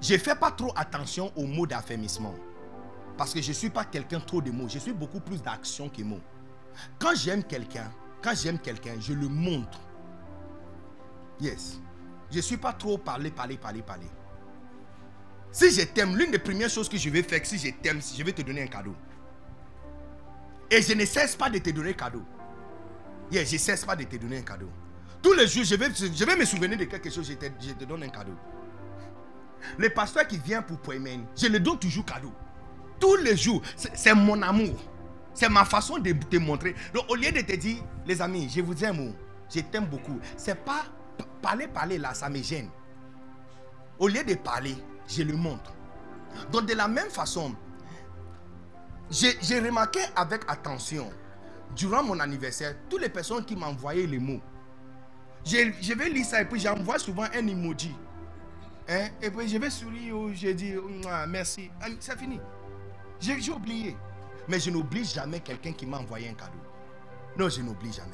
Je 0.00 0.14
ne 0.14 0.18
fais 0.18 0.34
pas 0.34 0.50
trop 0.50 0.72
attention 0.76 1.32
aux 1.36 1.46
mots 1.46 1.66
d'affermissement. 1.66 2.34
Parce 3.16 3.32
que 3.32 3.40
je 3.40 3.48
ne 3.48 3.54
suis 3.54 3.70
pas 3.70 3.84
quelqu'un 3.84 4.20
trop 4.20 4.40
de 4.40 4.50
mots. 4.50 4.68
Je 4.68 4.78
suis 4.78 4.92
beaucoup 4.92 5.20
plus 5.20 5.40
d'action 5.42 5.88
que 5.88 6.02
mots. 6.02 6.20
Quand 6.98 7.14
j'aime 7.14 7.44
quelqu'un, 7.44 7.90
quand 8.22 8.34
j'aime 8.34 8.58
quelqu'un, 8.58 8.94
je 9.00 9.12
le 9.12 9.28
montre. 9.28 9.80
Yes. 11.40 11.80
Je 12.30 12.36
ne 12.36 12.42
suis 12.42 12.56
pas 12.56 12.72
trop 12.72 12.98
parler, 12.98 13.30
parler, 13.30 13.56
parler, 13.56 13.82
parler. 13.82 14.08
Si 15.52 15.70
je 15.70 15.82
t'aime, 15.82 16.16
l'une 16.16 16.32
des 16.32 16.38
premières 16.38 16.70
choses 16.70 16.88
que 16.88 16.96
je 16.96 17.08
vais 17.10 17.22
faire, 17.22 17.44
si 17.46 17.58
je 17.58 17.70
t'aime, 17.70 18.00
je 18.02 18.22
vais 18.24 18.32
te 18.32 18.42
donner 18.42 18.62
un 18.62 18.66
cadeau. 18.66 18.94
Et 20.70 20.82
je 20.82 20.94
ne 20.94 21.04
cesse 21.04 21.36
pas 21.36 21.48
de 21.48 21.58
te 21.58 21.70
donner 21.70 21.90
un 21.90 21.92
je 23.30 23.38
ne 23.40 23.44
cesse 23.44 23.84
pas 23.84 23.96
de 23.96 24.04
te 24.04 24.16
donner 24.16 24.38
un 24.38 24.42
cadeau. 24.42 24.70
Tous 25.22 25.32
les 25.32 25.46
jours, 25.46 25.64
je 25.64 25.74
vais, 25.76 26.36
me 26.36 26.44
souvenir 26.44 26.76
de 26.76 26.84
quelque 26.84 27.10
chose, 27.10 27.26
je 27.28 27.34
te, 27.72 27.84
donne 27.84 28.02
un 28.02 28.08
cadeau. 28.08 28.34
Le 29.78 29.88
pasteur 29.88 30.26
qui 30.26 30.38
vient 30.38 30.60
pour 30.60 30.78
Poemen, 30.78 31.24
je 31.36 31.46
le 31.46 31.60
donne 31.60 31.78
toujours 31.78 32.04
cadeau. 32.04 32.32
Tous 33.00 33.16
les 33.16 33.36
jours, 33.36 33.62
c'est 33.76 34.14
mon 34.14 34.40
amour. 34.42 34.78
C'est 35.32 35.48
ma 35.48 35.64
façon 35.64 35.98
de 35.98 36.12
te 36.12 36.36
montrer. 36.36 36.74
Donc, 36.92 37.10
au 37.10 37.16
lieu 37.16 37.32
de 37.32 37.40
te 37.40 37.56
dire, 37.56 37.82
les 38.06 38.22
amis, 38.22 38.48
je 38.54 38.60
vous 38.60 38.84
aime, 38.84 39.14
je 39.52 39.60
t'aime 39.60 39.86
beaucoup, 39.86 40.20
c'est 40.36 40.54
pas 40.54 40.84
parler, 41.42 41.66
parler 41.66 41.98
là, 41.98 42.14
ça 42.14 42.28
me 42.28 42.42
gêne. 42.42 42.68
Au 43.98 44.08
lieu 44.08 44.22
de 44.24 44.34
parler, 44.34 44.76
je 45.08 45.22
le 45.22 45.34
montre. 45.34 45.72
Donc, 46.52 46.66
de 46.66 46.74
la 46.74 46.86
même 46.88 47.10
façon, 47.10 47.54
j'ai 49.10 49.60
remarqué 49.60 50.00
avec 50.16 50.42
attention, 50.48 51.10
durant 51.74 52.02
mon 52.02 52.18
anniversaire, 52.20 52.74
toutes 52.88 53.02
les 53.02 53.08
personnes 53.08 53.44
qui 53.44 53.56
m'envoyaient 53.56 54.06
les 54.06 54.18
mots, 54.18 54.40
je, 55.44 55.94
vais 55.94 56.08
lire 56.08 56.24
ça 56.24 56.40
et 56.40 56.44
puis 56.46 56.60
j'envoie 56.60 56.98
souvent 56.98 57.24
un 57.34 57.46
emoji. 57.46 57.94
Hein? 58.88 59.08
Et 59.20 59.30
puis 59.30 59.48
je 59.48 59.58
vais 59.58 59.70
sourire, 59.70 60.34
je 60.34 60.48
dis 60.48 60.74
merci. 61.28 61.70
C'est 62.00 62.18
fini. 62.18 62.40
J'ai 63.20 63.50
oublié. 63.50 63.96
Mais 64.48 64.60
je 64.60 64.70
n'oublie 64.70 65.04
jamais 65.04 65.40
quelqu'un 65.40 65.72
qui 65.72 65.86
m'a 65.86 65.98
envoyé 65.98 66.28
un 66.28 66.34
cadeau. 66.34 66.58
Non, 67.38 67.48
je 67.48 67.62
n'oublie 67.62 67.92
jamais. 67.92 68.10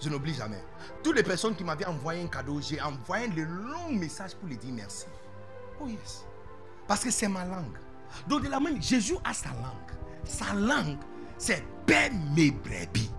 Je 0.00 0.08
n'oublie 0.08 0.34
jamais. 0.34 0.62
Toutes 1.02 1.16
les 1.16 1.22
personnes 1.22 1.54
qui 1.54 1.64
m'avaient 1.64 1.86
envoyé 1.86 2.22
un 2.22 2.26
cadeau, 2.26 2.60
j'ai 2.60 2.80
envoyé 2.80 3.28
le 3.28 3.44
long 3.44 3.90
message 3.92 4.34
pour 4.34 4.48
lui 4.48 4.56
dire 4.56 4.72
merci. 4.74 5.06
Oh 5.80 5.86
yes. 5.86 6.24
Parce 6.86 7.02
que 7.04 7.10
c'est 7.10 7.28
ma 7.28 7.44
langue. 7.44 7.78
Donc 8.28 8.44
de 8.44 8.48
la 8.48 8.60
même, 8.60 8.80
Jésus 8.82 9.16
a 9.24 9.32
sa 9.32 9.48
langue. 9.48 9.94
Sa 10.24 10.52
langue, 10.54 10.98
c'est 11.38 11.64
paix 11.86 12.10
mes 12.34 12.50
brebis. 12.50 13.10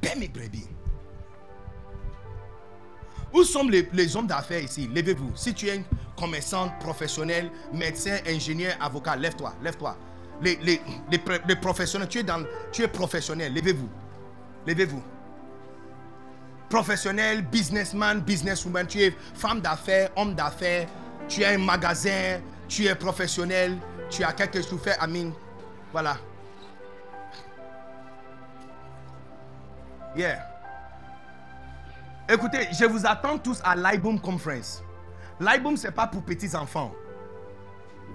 Paix 0.00 0.14
mes 0.16 0.28
brebis. 0.28 0.68
Où 3.32 3.44
sont 3.44 3.68
les, 3.68 4.16
hommes 4.16 4.26
d'affaires 4.26 4.62
ici? 4.62 4.88
Levez-vous. 4.92 5.32
Si 5.34 5.52
tu 5.52 5.68
es 5.68 5.82
commerçant, 6.16 6.70
professionnel, 6.80 7.50
médecin, 7.72 8.16
ingénieur, 8.26 8.74
avocat, 8.80 9.16
lève-toi, 9.16 9.54
lève-toi. 9.62 9.96
Les, 10.40 10.80
professionnels, 11.60 12.08
tu 12.08 12.18
es, 12.18 12.22
dans, 12.22 12.44
tu 12.72 12.82
es 12.82 12.88
professionnel, 12.88 13.52
levez-vous. 13.52 13.88
Levez-vous. 14.66 15.02
Professionnel, 16.70 17.42
businessman, 17.42 18.20
businesswoman, 18.20 18.86
tu 18.86 19.00
es 19.00 19.14
femme 19.34 19.60
d'affaires, 19.60 20.10
homme 20.16 20.34
d'affaires, 20.34 20.86
tu 21.28 21.44
as 21.44 21.50
un 21.50 21.58
magasin, 21.58 22.40
tu 22.68 22.86
es 22.86 22.94
professionnel, 22.94 23.76
tu 24.10 24.22
as 24.22 24.32
quelque 24.32 24.62
chose 24.62 24.78
à 24.80 24.84
faire, 24.84 25.02
Amin. 25.02 25.32
Voilà. 25.92 26.18
Yeah. 30.16 30.38
Écoutez, 32.28 32.68
je 32.72 32.84
vous 32.84 33.06
attends 33.06 33.38
tous 33.38 33.60
à 33.64 33.74
l'IBOOM 33.74 34.20
Conference. 34.20 34.82
L'IBOOM, 35.40 35.76
ce 35.76 35.86
n'est 35.86 35.92
pas 35.92 36.06
pour 36.06 36.22
petits 36.22 36.54
enfants. 36.54 36.92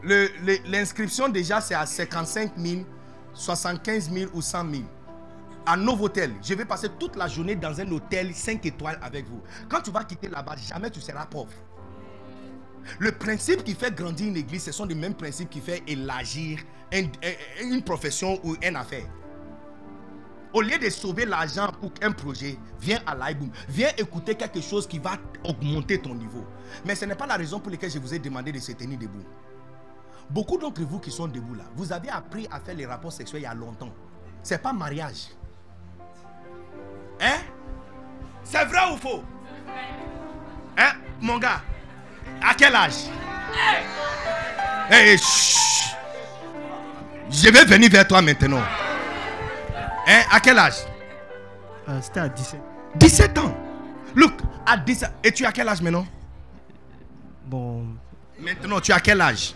L'inscription 0.03 1.29
déjà, 1.29 1.61
c'est 1.61 1.75
à 1.75 1.85
55 1.85 2.51
000, 2.57 2.81
75 3.33 4.11
000 4.11 4.31
ou 4.33 4.41
100 4.41 4.69
000. 4.69 4.83
À 5.65 5.77
Novotel, 5.77 6.33
je 6.43 6.53
vais 6.55 6.65
passer 6.65 6.89
toute 6.99 7.15
la 7.15 7.27
journée 7.27 7.55
dans 7.55 7.79
un 7.79 7.89
hôtel 7.89 8.35
5 8.35 8.65
étoiles 8.65 8.99
avec 9.01 9.25
vous. 9.27 9.41
Quand 9.69 9.81
tu 9.81 9.91
vas 9.91 10.03
quitter 10.03 10.27
là-bas, 10.27 10.57
jamais 10.57 10.91
tu 10.91 10.99
seras 10.99 11.25
pauvre. 11.25 11.53
Le 12.99 13.13
principe 13.13 13.63
qui 13.63 13.73
fait 13.73 13.95
grandir 13.95 14.27
une 14.27 14.35
église, 14.35 14.63
ce 14.63 14.73
sont 14.73 14.85
les 14.85 14.95
mêmes 14.95 15.15
principes 15.15 15.49
qui 15.49 15.61
fait 15.61 15.81
élargir 15.87 16.59
une 16.93 17.81
profession 17.83 18.39
ou 18.43 18.55
une 18.61 18.75
affaire. 18.75 19.05
Au 20.53 20.61
lieu 20.61 20.77
de 20.77 20.87
sauver 20.91 21.25
l'argent 21.25 21.71
pour 21.81 21.91
un 22.03 22.11
projet, 22.11 22.59
viens 22.79 23.01
à 23.07 23.15
l'iBoom. 23.15 23.49
Viens 23.69 23.89
écouter 23.97 24.35
quelque 24.35 24.61
chose 24.61 24.87
qui 24.87 24.99
va 24.99 25.17
augmenter 25.43 25.99
ton 25.99 26.13
niveau. 26.13 26.45
Mais 26.85 26.93
ce 26.93 27.05
n'est 27.05 27.15
pas 27.15 27.25
la 27.25 27.37
raison 27.37 27.59
pour 27.59 27.71
laquelle 27.71 27.89
je 27.89 27.97
vous 27.97 28.13
ai 28.13 28.19
demandé 28.19 28.51
de 28.51 28.59
se 28.59 28.71
tenir 28.73 28.99
debout. 28.99 29.23
Beaucoup 30.29 30.57
d'entre 30.57 30.81
vous 30.83 30.99
qui 30.99 31.09
sont 31.09 31.27
debout 31.27 31.55
là, 31.55 31.63
vous 31.75 31.91
avez 31.91 32.09
appris 32.09 32.47
à 32.51 32.59
faire 32.59 32.75
les 32.75 32.85
rapports 32.85 33.11
sexuels 33.11 33.41
il 33.41 33.45
y 33.45 33.47
a 33.47 33.53
longtemps. 33.55 33.93
C'est 34.43 34.61
pas 34.61 34.73
mariage. 34.73 35.29
Hein? 37.19 37.39
C'est 38.43 38.65
vrai 38.65 38.93
ou 38.93 38.97
faux? 38.97 39.23
Hein, 40.77 40.93
mon 41.19 41.39
gars? 41.39 41.61
À 42.41 42.53
quel 42.53 42.75
âge? 42.75 43.09
Hey, 44.89 45.17
chut. 45.17 45.95
Je 47.33 47.49
vais 47.49 47.65
venir 47.65 47.89
vers 47.89 48.07
toi 48.07 48.21
maintenant. 48.21 48.61
Hein, 50.07 50.21
à 50.31 50.39
quel 50.39 50.57
âge? 50.59 50.75
Euh, 51.89 51.99
C'était 52.01 52.19
à 52.21 52.29
17. 52.29 52.59
17 52.95 53.37
ans. 53.39 53.57
Look, 54.15 54.33
à 54.65 54.77
17 54.77 55.11
Et 55.23 55.31
tu 55.31 55.45
as 55.45 55.51
quel 55.51 55.67
âge 55.67 55.81
maintenant? 55.81 56.05
Bon, 57.45 57.85
Maintenant, 58.39 58.79
tu 58.79 58.91
as 58.91 58.99
quel 58.99 59.19
âge? 59.21 59.55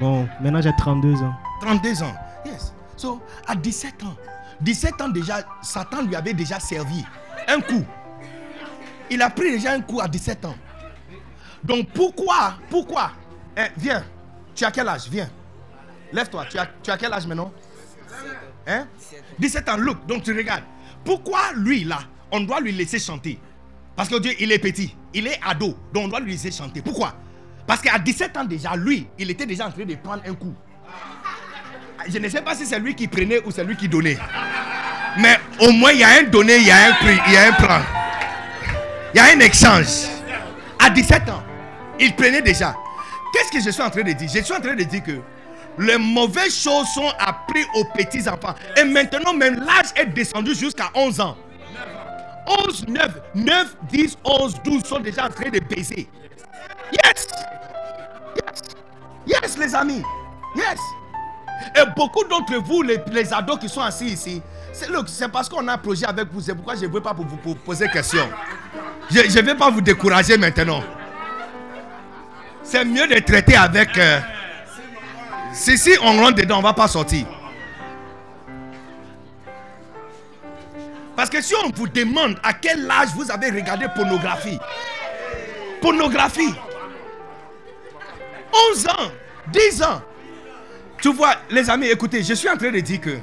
bon, 0.00 0.28
maintenant 0.40 0.60
j'ai 0.60 0.72
32 0.76 1.22
ans. 1.22 1.34
32 1.62 2.02
ans. 2.02 2.14
Yes. 2.44 2.72
So, 2.96 3.22
à 3.46 3.54
17 3.54 4.02
ans. 4.04 4.16
17 4.60 5.00
ans 5.00 5.08
déjà, 5.08 5.38
Satan 5.62 6.02
lui 6.02 6.14
avait 6.16 6.34
déjà 6.34 6.58
servi 6.60 7.04
un 7.48 7.60
coup. 7.60 7.84
Il 9.10 9.22
a 9.22 9.30
pris 9.30 9.52
déjà 9.52 9.72
un 9.72 9.80
coup 9.80 10.00
à 10.00 10.08
17 10.08 10.44
ans. 10.44 10.54
Donc 11.64 11.88
pourquoi, 11.90 12.54
pourquoi? 12.70 13.12
Eh, 13.56 13.66
Viens. 13.78 14.04
Tu 14.54 14.64
as 14.64 14.70
quel 14.70 14.88
âge? 14.88 15.08
Viens. 15.10 15.28
Lève-toi. 16.16 16.46
Tu 16.48 16.58
as, 16.58 16.66
tu 16.82 16.90
as 16.90 16.96
quel 16.96 17.12
âge 17.12 17.26
maintenant? 17.26 17.52
Hein? 18.66 18.86
17 19.38 19.68
ans. 19.68 19.76
Look, 19.76 20.06
donc 20.06 20.22
tu 20.22 20.34
regardes. 20.34 20.64
Pourquoi 21.04 21.52
lui 21.54 21.84
là, 21.84 21.98
on 22.32 22.40
doit 22.40 22.58
lui 22.60 22.72
laisser 22.72 22.98
chanter? 22.98 23.38
Parce 23.94 24.08
que 24.08 24.18
Dieu, 24.18 24.32
il 24.40 24.50
est 24.50 24.58
petit. 24.58 24.96
Il 25.12 25.26
est 25.26 25.38
ado. 25.46 25.76
Donc 25.92 26.06
on 26.06 26.08
doit 26.08 26.20
lui 26.20 26.32
laisser 26.32 26.50
chanter. 26.50 26.80
Pourquoi? 26.80 27.14
Parce 27.66 27.82
qu'à 27.82 27.98
17 27.98 28.34
ans 28.38 28.44
déjà, 28.44 28.74
lui, 28.76 29.06
il 29.18 29.30
était 29.30 29.44
déjà 29.44 29.66
en 29.66 29.70
train 29.70 29.84
de 29.84 29.94
prendre 29.96 30.22
un 30.26 30.34
coup. 30.34 30.54
Je 32.08 32.18
ne 32.18 32.28
sais 32.30 32.40
pas 32.40 32.54
si 32.54 32.64
c'est 32.64 32.78
lui 32.78 32.94
qui 32.94 33.08
prenait 33.08 33.42
ou 33.44 33.50
c'est 33.50 33.64
lui 33.64 33.76
qui 33.76 33.88
donnait. 33.88 34.16
Mais 35.18 35.38
au 35.60 35.70
moins, 35.72 35.92
il 35.92 35.98
y 35.98 36.04
a 36.04 36.20
un 36.20 36.22
donné, 36.22 36.56
il 36.56 36.66
y 36.66 36.70
a 36.70 36.88
un 36.88 36.92
prix, 36.94 37.18
il 37.26 37.32
y 37.34 37.36
a 37.36 37.48
un 37.48 37.52
prend. 37.52 37.80
Il 39.14 39.18
y 39.18 39.20
a 39.20 39.36
un 39.36 39.40
échange. 39.40 40.08
À 40.78 40.88
17 40.88 41.28
ans, 41.28 41.42
il 42.00 42.14
prenait 42.14 42.42
déjà. 42.42 42.74
Qu'est-ce 43.32 43.52
que 43.52 43.62
je 43.62 43.70
suis 43.70 43.82
en 43.82 43.90
train 43.90 44.02
de 44.02 44.12
dire? 44.12 44.30
Je 44.32 44.40
suis 44.40 44.54
en 44.54 44.60
train 44.60 44.74
de 44.74 44.82
dire 44.84 45.02
que 45.02 45.20
les 45.78 45.98
mauvaises 45.98 46.56
choses 46.56 46.86
sont 46.94 47.10
apprises 47.18 47.66
aux 47.74 47.84
petits 47.84 48.28
enfants. 48.28 48.54
Et 48.76 48.84
maintenant, 48.84 49.34
même 49.34 49.56
l'âge 49.60 49.90
est 49.96 50.06
descendu 50.06 50.54
jusqu'à 50.54 50.90
11 50.94 51.20
ans. 51.20 51.36
11, 52.66 52.86
9, 52.88 53.08
9, 53.34 53.76
10, 53.90 54.18
11, 54.24 54.54
12 54.64 54.84
sont 54.84 55.00
déjà 55.00 55.26
en 55.26 55.30
train 55.30 55.50
de 55.50 55.58
baiser. 55.58 56.08
Yes! 56.92 57.26
Yes! 58.36 58.62
Yes, 59.26 59.58
les 59.58 59.74
amis! 59.74 60.02
Yes! 60.54 60.78
Et 61.76 61.84
beaucoup 61.96 62.24
d'entre 62.24 62.54
vous, 62.58 62.82
les, 62.82 62.98
les 63.10 63.32
ados 63.32 63.58
qui 63.58 63.68
sont 63.68 63.80
assis 63.80 64.06
ici, 64.06 64.40
c'est 64.72 65.28
parce 65.28 65.48
qu'on 65.48 65.66
a 65.68 65.72
un 65.72 65.78
projet 65.78 66.06
avec 66.06 66.28
vous. 66.32 66.40
C'est 66.40 66.54
pourquoi 66.54 66.76
je 66.76 66.84
ne 66.86 66.88
veux 66.92 67.00
pas 67.00 67.12
vous 67.12 67.24
pour 67.24 67.56
poser 67.56 67.88
question. 67.88 68.28
Je 69.10 69.20
ne 69.20 69.42
vais 69.42 69.54
pas 69.54 69.70
vous 69.70 69.80
décourager 69.80 70.36
maintenant. 70.38 70.82
C'est 72.62 72.84
mieux 72.84 73.06
de 73.06 73.18
traiter 73.20 73.56
avec. 73.56 73.96
euh, 73.98 74.20
si, 75.56 75.78
si 75.78 75.90
on 76.02 76.20
rentre 76.20 76.34
dedans, 76.34 76.56
on 76.56 76.58
ne 76.58 76.64
va 76.64 76.74
pas 76.74 76.86
sortir. 76.86 77.26
Parce 81.16 81.30
que 81.30 81.40
si 81.40 81.54
on 81.64 81.70
vous 81.70 81.88
demande 81.88 82.38
à 82.42 82.52
quel 82.52 82.90
âge 82.90 83.08
vous 83.16 83.30
avez 83.30 83.50
regardé 83.50 83.86
pornographie, 83.94 84.58
pornographie, 85.80 86.54
11 88.72 88.86
ans, 88.88 89.12
10 89.50 89.82
ans, 89.82 90.02
tu 91.00 91.12
vois, 91.12 91.36
les 91.50 91.70
amis, 91.70 91.86
écoutez, 91.86 92.22
je 92.22 92.34
suis 92.34 92.48
en 92.50 92.56
train 92.56 92.70
de 92.70 92.80
dire 92.80 93.00
que 93.00 93.16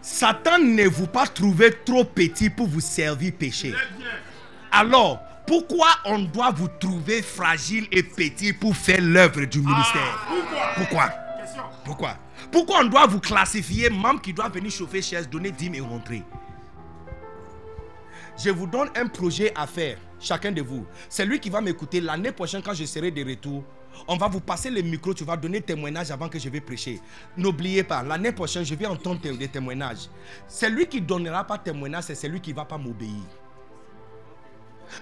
Satan 0.00 0.58
ne 0.58 0.86
vous 0.86 1.08
pas 1.08 1.26
trouvé 1.26 1.72
trop 1.84 2.04
petit 2.04 2.48
pour 2.48 2.68
vous 2.68 2.80
servir 2.80 3.32
péché. 3.36 3.74
Alors, 4.70 5.20
pourquoi 5.48 5.88
on 6.04 6.18
doit 6.18 6.50
vous 6.50 6.68
trouver 6.68 7.22
fragile 7.22 7.88
et 7.90 8.02
petit 8.02 8.52
pour 8.52 8.76
faire 8.76 9.00
l'œuvre 9.00 9.46
du 9.46 9.60
ministère? 9.60 10.26
Pourquoi? 10.76 11.10
Pourquoi? 11.84 12.16
Pourquoi? 12.52 12.80
On 12.80 12.84
doit 12.84 13.06
vous 13.06 13.18
classifier 13.18 13.88
membre 13.88 14.20
qui 14.20 14.34
doit 14.34 14.50
venir 14.50 14.70
chauffer 14.70 15.00
chaise, 15.00 15.28
donner 15.28 15.50
10 15.50 15.70
et 15.74 15.80
rentrer? 15.80 16.22
Je 18.36 18.50
vous 18.50 18.66
donne 18.66 18.90
un 18.94 19.06
projet 19.06 19.52
à 19.56 19.66
faire, 19.66 19.96
chacun 20.20 20.52
de 20.52 20.60
vous. 20.60 20.86
C'est 21.08 21.24
lui 21.24 21.40
qui 21.40 21.50
va 21.50 21.60
m'écouter 21.60 22.00
l'année 22.00 22.30
prochaine 22.30 22.62
quand 22.62 22.74
je 22.74 22.84
serai 22.84 23.10
de 23.10 23.24
retour. 23.28 23.64
On 24.06 24.16
va 24.16 24.28
vous 24.28 24.40
passer 24.40 24.70
le 24.70 24.82
micro, 24.82 25.12
tu 25.14 25.24
vas 25.24 25.36
donner 25.36 25.60
témoignage 25.62 26.10
avant 26.10 26.28
que 26.28 26.38
je 26.38 26.48
vais 26.48 26.60
prêcher. 26.60 27.00
N'oubliez 27.36 27.82
pas, 27.82 28.02
l'année 28.02 28.32
prochaine, 28.32 28.64
je 28.64 28.74
vais 28.74 28.86
entendre 28.86 29.20
des 29.20 29.48
témoignages. 29.48 30.08
C'est 30.46 30.68
lui 30.68 30.86
qui 30.86 31.00
donnera 31.00 31.42
pas 31.42 31.58
témoignage, 31.58 32.04
c'est 32.04 32.14
celui 32.14 32.40
qui 32.40 32.50
ne 32.50 32.56
va 32.56 32.66
pas 32.66 32.78
m'obéir. 32.78 33.24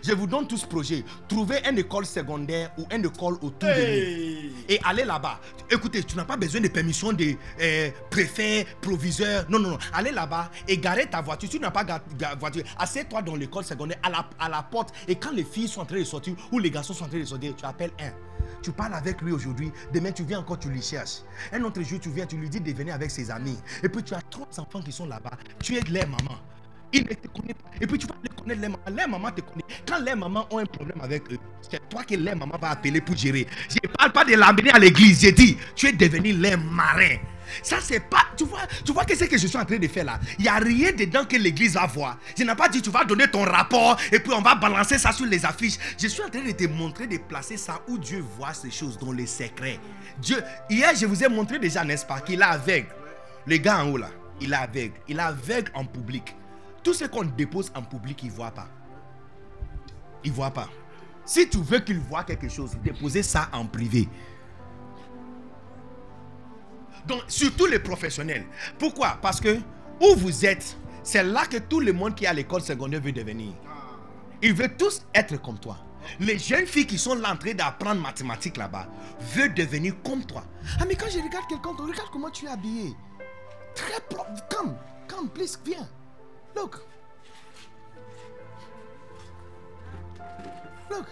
Je 0.02 0.12
vous 0.12 0.26
donne 0.26 0.46
tout 0.46 0.56
ce 0.56 0.66
projet. 0.66 1.04
Trouvez 1.28 1.60
une 1.68 1.78
école 1.78 2.06
secondaire 2.06 2.72
ou 2.78 2.86
une 2.92 3.04
école 3.04 3.34
autour 3.34 3.68
de 3.68 4.48
nous. 4.48 4.52
Et 4.68 4.80
allez 4.84 5.04
là-bas. 5.04 5.40
Écoutez, 5.70 6.02
tu 6.02 6.16
n'as 6.16 6.24
pas 6.24 6.36
besoin 6.36 6.60
de 6.60 6.68
permission 6.68 7.12
de 7.12 7.34
euh, 7.60 7.90
préfet, 8.10 8.66
proviseur. 8.80 9.46
Non, 9.48 9.58
non, 9.58 9.70
non. 9.70 9.78
Allez 9.92 10.12
là-bas 10.12 10.50
et 10.68 10.78
garez 10.78 11.06
ta 11.06 11.20
voiture. 11.20 11.48
Si 11.50 11.56
tu 11.56 11.62
n'as 11.62 11.70
pas 11.70 11.84
voiture, 12.38 12.62
assieds-toi 12.78 13.22
dans 13.22 13.36
l'école 13.36 13.64
secondaire 13.64 13.98
à 14.02 14.10
la, 14.10 14.28
à 14.38 14.48
la 14.48 14.62
porte. 14.62 14.92
Et 15.08 15.16
quand 15.16 15.32
les 15.32 15.44
filles 15.44 15.68
sont 15.68 15.80
en 15.80 15.86
train 15.86 15.98
de 15.98 16.04
sortir 16.04 16.34
ou 16.52 16.58
les 16.58 16.70
garçons 16.70 16.94
sont 16.94 17.04
en 17.04 17.08
train 17.08 17.18
de 17.18 17.24
sortir, 17.24 17.54
tu 17.56 17.64
appelles 17.64 17.92
un. 18.00 18.10
Tu 18.62 18.72
parles 18.72 18.94
avec 18.94 19.20
lui 19.22 19.32
aujourd'hui. 19.32 19.72
Demain, 19.92 20.12
tu 20.12 20.24
viens 20.24 20.40
encore, 20.40 20.58
tu 20.58 20.70
les 20.70 20.82
cherches. 20.82 21.18
Un 21.52 21.62
autre 21.62 21.82
jour, 21.82 22.00
tu 22.00 22.10
viens, 22.10 22.26
tu 22.26 22.36
lui 22.36 22.48
dis 22.48 22.60
de 22.60 22.72
venir 22.72 22.94
avec 22.94 23.10
ses 23.10 23.30
amis. 23.30 23.58
Et 23.82 23.88
puis, 23.88 24.02
tu 24.02 24.14
as 24.14 24.22
trois 24.22 24.48
enfants 24.58 24.80
qui 24.82 24.92
sont 24.92 25.06
là-bas. 25.06 25.32
Tu 25.62 25.76
es 25.76 25.80
leur 25.80 26.08
maman. 26.08 26.38
Ils 26.96 27.02
ne 27.02 27.14
te 27.14 27.28
connaissent 27.28 27.54
pas. 27.62 27.70
Et 27.80 27.86
puis 27.86 27.98
tu 27.98 28.06
vas 28.06 28.14
les 28.22 28.28
connaître, 28.30 28.60
les 28.60 28.68
mamans. 28.68 28.78
Les 28.88 29.06
mamans 29.06 29.30
te 29.30 29.40
connaissent. 29.40 29.82
Quand 29.86 29.98
les 29.98 30.14
mamans 30.14 30.46
ont 30.50 30.58
un 30.58 30.66
problème 30.66 31.00
avec 31.02 31.30
eux, 31.30 31.38
c'est 31.60 31.88
toi 31.88 32.02
que 32.04 32.14
les 32.14 32.34
mamans 32.34 32.58
va 32.60 32.70
appeler 32.70 33.00
pour 33.00 33.16
gérer. 33.16 33.46
Je 33.68 33.76
ne 33.82 33.92
parle 33.92 34.12
pas 34.12 34.24
de 34.24 34.34
l'amener 34.34 34.70
à 34.70 34.78
l'église. 34.78 35.20
J'ai 35.20 35.32
dit, 35.32 35.56
tu 35.74 35.88
es 35.88 35.92
devenu 35.92 36.32
les 36.32 36.56
marins. 36.56 37.18
Ça, 37.62 37.76
c'est 37.80 38.00
pas. 38.00 38.26
Tu 38.36 38.44
vois, 38.44 38.60
tu 38.84 38.92
vois 38.92 39.04
qu'est-ce 39.04 39.24
que 39.24 39.38
je 39.38 39.46
suis 39.46 39.56
en 39.56 39.64
train 39.64 39.78
de 39.78 39.88
faire 39.88 40.04
là 40.04 40.18
Il 40.38 40.42
n'y 40.42 40.48
a 40.48 40.56
rien 40.56 40.92
dedans 40.92 41.24
que 41.24 41.36
l'église 41.36 41.74
va 41.74 41.86
voir. 41.86 42.18
Je 42.36 42.44
n'ai 42.44 42.54
pas 42.54 42.68
dit, 42.68 42.82
tu 42.82 42.90
vas 42.90 43.04
donner 43.04 43.28
ton 43.28 43.42
rapport 43.42 43.96
et 44.10 44.18
puis 44.18 44.32
on 44.32 44.42
va 44.42 44.54
balancer 44.54 44.98
ça 44.98 45.12
sur 45.12 45.26
les 45.26 45.44
affiches. 45.44 45.78
Je 45.98 46.08
suis 46.08 46.22
en 46.22 46.28
train 46.28 46.42
de 46.42 46.52
te 46.52 46.64
montrer 46.64 47.06
de 47.06 47.18
placer 47.18 47.56
ça 47.56 47.80
où 47.88 47.98
Dieu 47.98 48.24
voit 48.36 48.54
ces 48.54 48.70
choses, 48.70 48.98
dans 48.98 49.12
les 49.12 49.26
secrets. 49.26 49.78
Dieu, 50.20 50.42
hier, 50.68 50.94
je 50.94 51.06
vous 51.06 51.22
ai 51.22 51.28
montré 51.28 51.58
déjà, 51.58 51.84
n'est-ce 51.84 52.06
pas, 52.06 52.20
qu'il 52.20 52.40
est 52.40 52.44
aveugle. 52.44 52.88
Le 53.46 53.56
gars 53.58 53.84
en 53.84 53.90
haut 53.90 53.96
là, 53.96 54.10
il 54.40 54.52
est 54.52 54.56
aveugle. 54.56 54.94
Il 55.08 55.18
est 55.18 55.22
aveugle 55.22 55.70
en 55.74 55.84
public. 55.84 56.34
Tout 56.86 56.94
ce 56.94 57.04
qu'on 57.04 57.24
dépose 57.24 57.72
en 57.74 57.82
public, 57.82 58.22
il 58.22 58.28
ne 58.28 58.34
voit 58.36 58.52
pas. 58.52 58.68
Il 60.22 60.30
ne 60.30 60.36
voit 60.36 60.52
pas. 60.52 60.68
Si 61.24 61.48
tu 61.48 61.58
veux 61.58 61.80
qu'il 61.80 61.98
voit 61.98 62.22
quelque 62.22 62.48
chose, 62.48 62.76
déposez 62.84 63.24
ça 63.24 63.48
en 63.52 63.66
privé. 63.66 64.08
Donc, 67.08 67.22
surtout 67.26 67.66
les 67.66 67.80
professionnels. 67.80 68.46
Pourquoi? 68.78 69.18
Parce 69.20 69.40
que 69.40 69.58
où 70.00 70.14
vous 70.14 70.46
êtes, 70.46 70.76
c'est 71.02 71.24
là 71.24 71.44
que 71.46 71.56
tout 71.56 71.80
le 71.80 71.92
monde 71.92 72.14
qui 72.14 72.24
est 72.24 72.28
à 72.28 72.32
l'école 72.32 72.60
secondaire 72.60 73.00
veut 73.00 73.10
devenir. 73.10 73.52
Ils 74.40 74.54
veulent 74.54 74.76
tous 74.76 75.02
être 75.12 75.42
comme 75.42 75.58
toi. 75.58 75.78
Les 76.20 76.38
jeunes 76.38 76.66
filles 76.66 76.86
qui 76.86 76.98
sont 76.98 77.16
là 77.16 77.32
en 77.32 77.36
train 77.36 77.54
d'apprendre 77.54 78.00
mathématiques 78.00 78.58
là-bas 78.58 78.86
veulent 79.34 79.54
devenir 79.54 79.92
comme 80.04 80.24
toi. 80.24 80.44
Ah, 80.78 80.84
mais 80.86 80.94
quand 80.94 81.10
je 81.10 81.18
regarde 81.18 81.48
quelqu'un, 81.48 81.70
regarde 81.70 82.10
comment 82.12 82.30
tu 82.30 82.46
es 82.46 82.48
habillé. 82.48 82.94
Très 83.74 84.00
propre. 84.08 84.30
Come, 84.48 84.76
come, 85.08 85.28
please, 85.30 85.58
viens. 85.64 85.88
Look. 86.56 86.76
Look. 90.90 91.06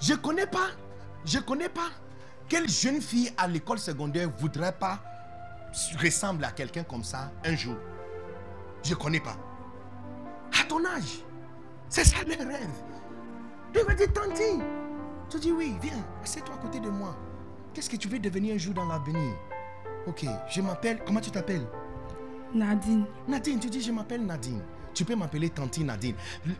Je 0.00 0.14
connais 0.14 0.46
pas, 0.46 0.68
je 1.24 1.38
connais 1.38 1.68
pas 1.68 1.90
quelle 2.48 2.68
jeune 2.68 3.00
fille 3.00 3.32
à 3.36 3.46
l'école 3.46 3.78
secondaire 3.78 4.30
voudrait 4.38 4.76
pas 4.76 5.00
ressembler 6.02 6.46
à 6.46 6.52
quelqu'un 6.52 6.82
comme 6.82 7.04
ça 7.04 7.30
un 7.44 7.54
jour. 7.54 7.76
Je 8.82 8.94
connais 8.94 9.20
pas. 9.20 9.36
À 10.60 10.64
ton 10.64 10.84
âge, 10.84 11.24
c'est 11.88 12.04
ça 12.04 12.16
le 12.26 12.36
rêve. 12.36 12.68
Tu 13.72 13.80
vas 13.80 13.94
dire, 13.94 14.12
Tanti. 14.12 14.60
Tu 15.28 15.40
dis 15.40 15.52
oui, 15.52 15.76
viens, 15.82 16.04
assieds-toi 16.22 16.54
à 16.54 16.58
côté 16.58 16.80
de 16.80 16.88
moi. 16.88 17.16
Qu'est-ce 17.72 17.90
que 17.90 17.96
tu 17.96 18.08
veux 18.08 18.18
devenir 18.18 18.54
un 18.54 18.58
jour 18.58 18.74
dans 18.74 18.86
l'avenir? 18.86 19.34
Ok, 20.06 20.24
je 20.48 20.60
m'appelle. 20.60 21.02
Comment 21.04 21.20
tu 21.20 21.30
t'appelles? 21.30 21.66
Nadine. 22.54 23.04
Nadine, 23.28 23.58
tu 23.58 23.68
dis 23.68 23.82
je 23.82 23.92
m'appelle 23.92 24.24
Nadine. 24.24 24.62
Tu 24.94 25.04
peux 25.04 25.16
m'appeler 25.16 25.50
Tantine 25.50 25.86
Nadine. 25.86 26.14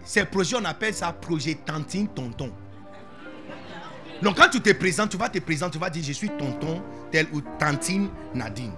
Ces 0.05 0.24
projets, 0.24 0.56
on 0.56 0.64
appelle 0.64 0.94
ça 0.94 1.12
projet 1.12 1.55
Tantine 1.55 2.08
Tonton. 2.08 2.52
Donc 4.23 4.36
quand 4.36 4.48
tu 4.48 4.60
te 4.60 4.73
présentes, 4.73 5.10
tu 5.10 5.16
vas 5.16 5.28
te 5.28 5.39
présenter, 5.39 5.73
tu 5.73 5.78
vas 5.78 5.90
dire 5.90 6.02
je 6.02 6.12
suis 6.12 6.31
tonton 6.31 6.82
tel 7.10 7.26
ou 7.32 7.40
tantine 7.58 8.08
Nadine. 8.34 8.73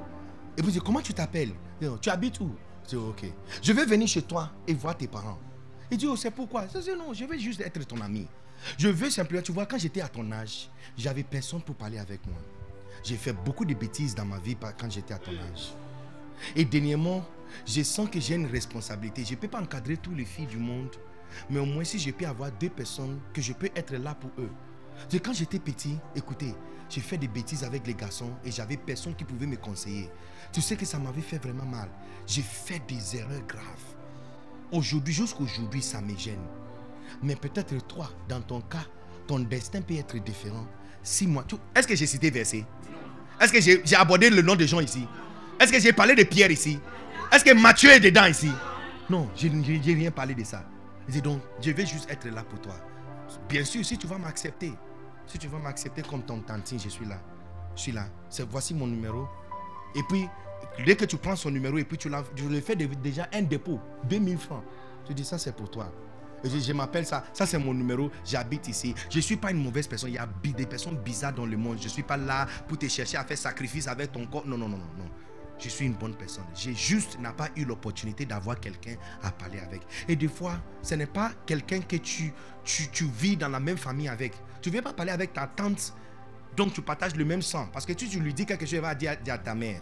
Et 0.57 0.63
dites 0.63 0.83
comment 0.83 1.01
tu 1.01 1.15
t'appelles? 1.15 1.53
Tu 2.01 2.11
habites 2.11 2.41
où? 2.41 2.51
Je 2.85 2.89
dis 2.91 2.97
ok. 2.97 3.25
Je 3.63 3.73
vais 3.73 3.85
venir 3.85 4.09
chez 4.09 4.23
toi 4.23 4.51
et 4.67 4.75
voir 4.75 4.97
tes 4.97 5.07
parents. 5.07 5.39
Il 5.91 5.99
dit 5.99 6.07
oh, 6.07 6.17
c'est 6.17 6.31
pourquoi? 6.31 6.65
Je 6.73 6.81
dis 6.81 6.91
non, 6.99 7.13
je 7.13 7.25
veux 7.25 7.39
juste 7.39 7.61
être 7.61 7.85
ton 7.87 8.01
ami. 8.01 8.27
Je 8.79 8.89
veux 8.89 9.11
simplement, 9.11 9.43
tu 9.43 9.53
vois, 9.53 9.67
quand 9.67 9.79
j'étais 9.79 10.01
à 10.01 10.09
ton 10.09 10.33
âge, 10.33 10.71
j'avais 10.97 11.23
personne 11.23 11.61
pour 11.61 11.75
parler 11.75 11.99
avec 11.99 12.27
moi. 12.27 12.39
J'ai 13.05 13.17
fait 13.17 13.35
beaucoup 13.35 13.65
de 13.65 13.75
bêtises 13.75 14.15
dans 14.15 14.25
ma 14.25 14.39
vie 14.39 14.57
quand 14.57 14.91
j'étais 14.91 15.15
à 15.15 15.19
ton 15.19 15.33
âge. 15.33 15.75
Et 16.55 16.65
dernièrement, 16.65 17.25
je 17.67 17.83
sens 17.83 18.09
que 18.09 18.21
j'ai 18.21 18.35
une 18.35 18.47
responsabilité. 18.47 19.25
Je 19.25 19.33
ne 19.33 19.37
peux 19.37 19.49
pas 19.49 19.61
encadrer 19.61 19.97
tous 19.97 20.15
les 20.15 20.25
filles 20.25 20.47
du 20.47 20.59
monde, 20.59 20.95
mais 21.51 21.59
au 21.59 21.67
moins 21.67 21.85
si 21.85 21.99
je 21.99 22.11
peux 22.11 22.27
avoir 22.27 22.51
deux 22.53 22.69
personnes 22.69 23.19
que 23.33 23.41
je 23.41 23.53
peux 23.53 23.71
être 23.75 23.95
là 23.95 24.15
pour 24.15 24.31
eux. 24.39 24.51
C'est 25.09 25.21
quand 25.21 25.33
j'étais 25.33 25.59
petit, 25.59 25.99
écoutez, 26.15 26.55
j'ai 26.89 27.01
fait 27.01 27.19
des 27.19 27.29
bêtises 27.29 27.65
avec 27.65 27.87
les 27.87 27.95
garçons 27.95 28.31
et 28.45 28.51
j'avais 28.51 28.77
personne 28.77 29.15
qui 29.15 29.25
pouvait 29.25 29.47
me 29.47 29.57
conseiller. 29.57 30.09
Tu 30.53 30.61
sais 30.61 30.77
que 30.77 30.87
ça 30.87 30.99
m'avait 30.99 31.21
fait 31.21 31.39
vraiment 31.39 31.67
mal. 31.67 31.89
J'ai 32.27 32.43
fait 32.43 32.81
des 32.87 33.17
erreurs 33.17 33.47
graves. 33.47 33.65
Aujourd'hui, 34.73 35.13
jusqu'aujourd'hui, 35.13 35.83
ça 35.83 36.01
me 36.01 36.17
gêne. 36.17 36.45
Mais 37.23 37.37
peut-être 37.37 37.77
toi, 37.87 38.11
dans 38.29 38.41
ton 38.41 38.61
cas, 38.61 38.87
ton 39.27 39.41
destin 39.41 39.83
peut 39.83 39.95
être 39.95 40.17
différent. 40.19 40.67
Si 41.03 41.27
moi, 41.27 41.45
est-ce 41.75 41.87
que 41.87 41.95
j'ai 41.95 42.07
cité 42.07 42.31
verset? 42.31 42.65
Est-ce 43.41 43.53
que 43.53 43.61
j'ai 43.61 43.97
abordé 43.97 44.31
le 44.31 44.43
nom 44.43 44.57
des 44.57 44.67
gens 44.67 44.81
ici? 44.81 45.07
Est-ce 45.59 45.73
que 45.73 45.81
j'ai 45.81 45.93
parlé 45.93 46.15
de 46.15 46.23
Pierre 46.25 46.51
ici? 46.51 46.79
Est-ce 47.33 47.45
que 47.45 47.55
Matthieu 47.55 47.91
est 47.91 48.01
dedans 48.01 48.27
ici? 48.27 48.51
Non, 49.09 49.29
je 49.37 49.49
n'ai 49.49 49.95
rien 49.95 50.11
parlé 50.11 50.35
de 50.35 50.45
ça. 50.45 50.65
Je 51.09 51.15
dis 51.15 51.23
donc, 51.23 51.41
je 51.61 51.71
vais 51.71 51.87
juste 51.87 52.11
être 52.11 52.29
là 52.29 52.43
pour 52.43 52.61
toi. 52.61 52.75
Bien 53.49 53.65
sûr, 53.65 53.85
si 53.85 53.97
tu 53.97 54.07
vas 54.07 54.19
m'accepter, 54.19 54.73
si 55.27 55.39
tu 55.39 55.49
vas 55.49 55.59
m'accepter 55.59 56.03
comme 56.03 56.23
ton 56.23 56.41
tantine, 56.41 56.79
je 56.79 56.89
suis 56.89 57.07
là. 57.07 57.19
Je 57.75 57.83
suis 57.83 57.93
là. 57.93 58.07
Voici 58.51 58.75
mon 58.75 58.87
numéro. 58.87 59.29
Et 59.95 60.03
puis, 60.09 60.29
dès 60.85 60.97
que 60.97 61.05
tu 61.05 61.17
prends 61.17 61.37
son 61.37 61.51
numéro 61.51 61.79
et 61.79 61.85
puis 61.85 61.99
tu 61.99 62.11
je 62.35 62.45
lui 62.45 62.61
fais 62.61 62.77
déjà 62.77 63.29
un 63.33 63.43
dépôt, 63.43 63.81
2000 64.09 64.39
francs. 64.39 64.65
Tu 65.07 65.15
dis 65.15 65.25
ça, 65.25 65.39
c'est 65.39 65.55
pour 65.55 65.71
toi. 65.71 65.91
Je, 66.45 66.59
je 66.59 66.73
m'appelle 66.73 67.07
ça, 67.07 67.25
ça 67.33 67.47
c'est 67.47 67.59
mon 67.59 67.73
numéro, 67.73 68.11
j'habite 68.25 68.69
ici. 68.69 68.95
Je 69.11 69.17
ne 69.17 69.23
suis 69.23 69.37
pas 69.37 69.51
une 69.51 69.63
mauvaise 69.63 69.87
personne, 69.87 70.11
il 70.11 70.17
y 70.17 70.19
a 70.19 70.29
des 70.43 70.67
personnes 70.67 70.97
bizarres 70.97 71.33
dans 71.33 71.47
le 71.47 71.57
monde. 71.57 71.79
Je 71.79 71.85
ne 71.85 71.89
suis 71.89 72.03
pas 72.03 72.17
là 72.17 72.47
pour 72.69 72.79
te 72.79 72.87
chercher 72.89 73.17
à 73.17 73.25
faire 73.25 73.39
sacrifice 73.39 73.89
avec 73.89 74.13
ton 74.13 74.27
corps. 74.27 74.47
Non, 74.47 74.59
non, 74.59 74.69
non, 74.69 74.77
non. 74.77 75.11
Je 75.59 75.69
suis 75.69 75.87
une 75.87 75.95
bonne 75.95 76.15
personne. 76.15 76.45
J'ai 76.55 76.75
juste 76.75 77.19
n'a 77.19 77.33
pas 77.33 77.49
eu 77.57 77.65
l'opportunité 77.65 78.27
d'avoir 78.27 78.61
quelqu'un 78.61 78.97
à 79.23 79.31
parler 79.31 79.59
avec. 79.61 79.83
Et 80.09 80.17
des 80.17 80.29
fois, 80.29 80.59
ce 80.83 80.95
n'est 80.95 81.07
pas 81.07 81.33
quelqu'un 81.47 81.81
que 81.81 81.97
tu, 81.97 82.33
tu, 82.65 82.89
tu 82.91 83.05
vis 83.05 83.37
dans 83.37 83.49
la 83.49 83.61
même 83.61 83.79
famille 83.79 84.09
avec. 84.09 84.35
Tu 84.61 84.69
ne 84.69 84.73
viens 84.73 84.83
pas 84.83 84.93
parler 84.93 85.13
avec 85.13 85.33
ta 85.33 85.47
tante, 85.47 85.95
donc 86.57 86.73
tu 86.75 86.83
partages 86.83 87.17
le 87.17 87.25
même 87.25 87.43
sang. 87.43 87.69
Parce 87.73 87.87
que 87.87 87.93
tu, 87.93 88.09
tu 88.09 88.21
lui 88.21 88.35
dis 88.35 88.45
quelque 88.45 88.67
chose, 88.67 88.75
elle 88.75 88.81
va 88.83 88.95
dire, 88.95 89.17
dire 89.23 89.35
à 89.35 89.39
ta 89.39 89.55
mère. 89.55 89.81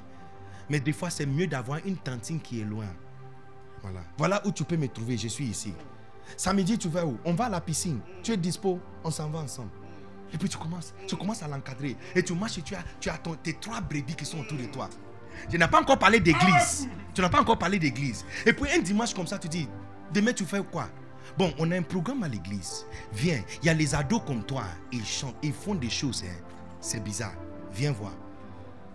Mais 0.70 0.80
des 0.80 0.92
fois, 0.92 1.10
c'est 1.10 1.26
mieux 1.26 1.46
d'avoir 1.46 1.80
une 1.84 1.96
tantine 1.96 2.40
qui 2.40 2.60
est 2.60 2.64
loin. 2.64 2.86
Voilà. 3.82 4.00
Voilà 4.16 4.46
où 4.46 4.52
tu 4.52 4.64
peux 4.64 4.76
me 4.76 4.88
trouver. 4.88 5.18
Je 5.18 5.28
suis 5.28 5.44
ici. 5.44 5.74
Samedi, 6.36 6.78
tu 6.78 6.88
vas 6.88 7.04
où? 7.04 7.18
On 7.24 7.34
va 7.34 7.46
à 7.46 7.50
la 7.50 7.60
piscine. 7.60 8.00
Tu 8.22 8.32
es 8.32 8.36
dispo 8.36 8.80
On 9.02 9.10
s'en 9.10 9.28
va 9.28 9.40
ensemble. 9.40 9.70
Et 10.32 10.38
puis 10.38 10.48
tu 10.48 10.58
commences, 10.58 10.92
tu 11.06 11.16
commences 11.16 11.42
à 11.42 11.48
l'encadrer. 11.48 11.96
Et 12.14 12.22
tu 12.22 12.34
marches 12.34 12.58
et 12.58 12.62
tu 12.62 12.74
as, 12.74 12.82
tu 12.98 13.08
as 13.08 13.18
tes 13.42 13.54
trois 13.54 13.80
brebis 13.80 14.16
qui 14.16 14.24
sont 14.24 14.40
autour 14.40 14.58
de 14.58 14.64
toi. 14.64 14.88
Je 15.50 15.56
n'ai 15.56 15.68
pas 15.68 15.80
encore 15.80 15.98
parlé 15.98 16.20
d'église. 16.20 16.88
Tu 17.14 17.20
n'as 17.20 17.28
pas 17.28 17.40
encore 17.40 17.58
parlé 17.58 17.78
d'église. 17.78 18.24
Et 18.44 18.52
puis 18.52 18.70
un 18.70 18.78
dimanche 18.80 19.14
comme 19.14 19.26
ça, 19.26 19.38
tu 19.38 19.48
dis, 19.48 19.68
demain 20.12 20.32
tu 20.32 20.44
fais 20.44 20.62
quoi? 20.62 20.88
Bon, 21.38 21.52
on 21.58 21.70
a 21.70 21.76
un 21.76 21.82
programme 21.82 22.22
à 22.22 22.28
l'église. 22.28 22.86
Viens, 23.12 23.42
il 23.62 23.66
y 23.66 23.68
a 23.68 23.74
les 23.74 23.94
ados 23.94 24.22
comme 24.26 24.44
toi. 24.44 24.64
Ils 24.92 25.04
chantent, 25.06 25.36
ils 25.42 25.52
font 25.52 25.74
des 25.74 25.90
choses. 25.90 26.22
hein. 26.26 26.44
C'est 26.80 27.02
bizarre. 27.02 27.34
Viens 27.72 27.92
voir. 27.92 28.12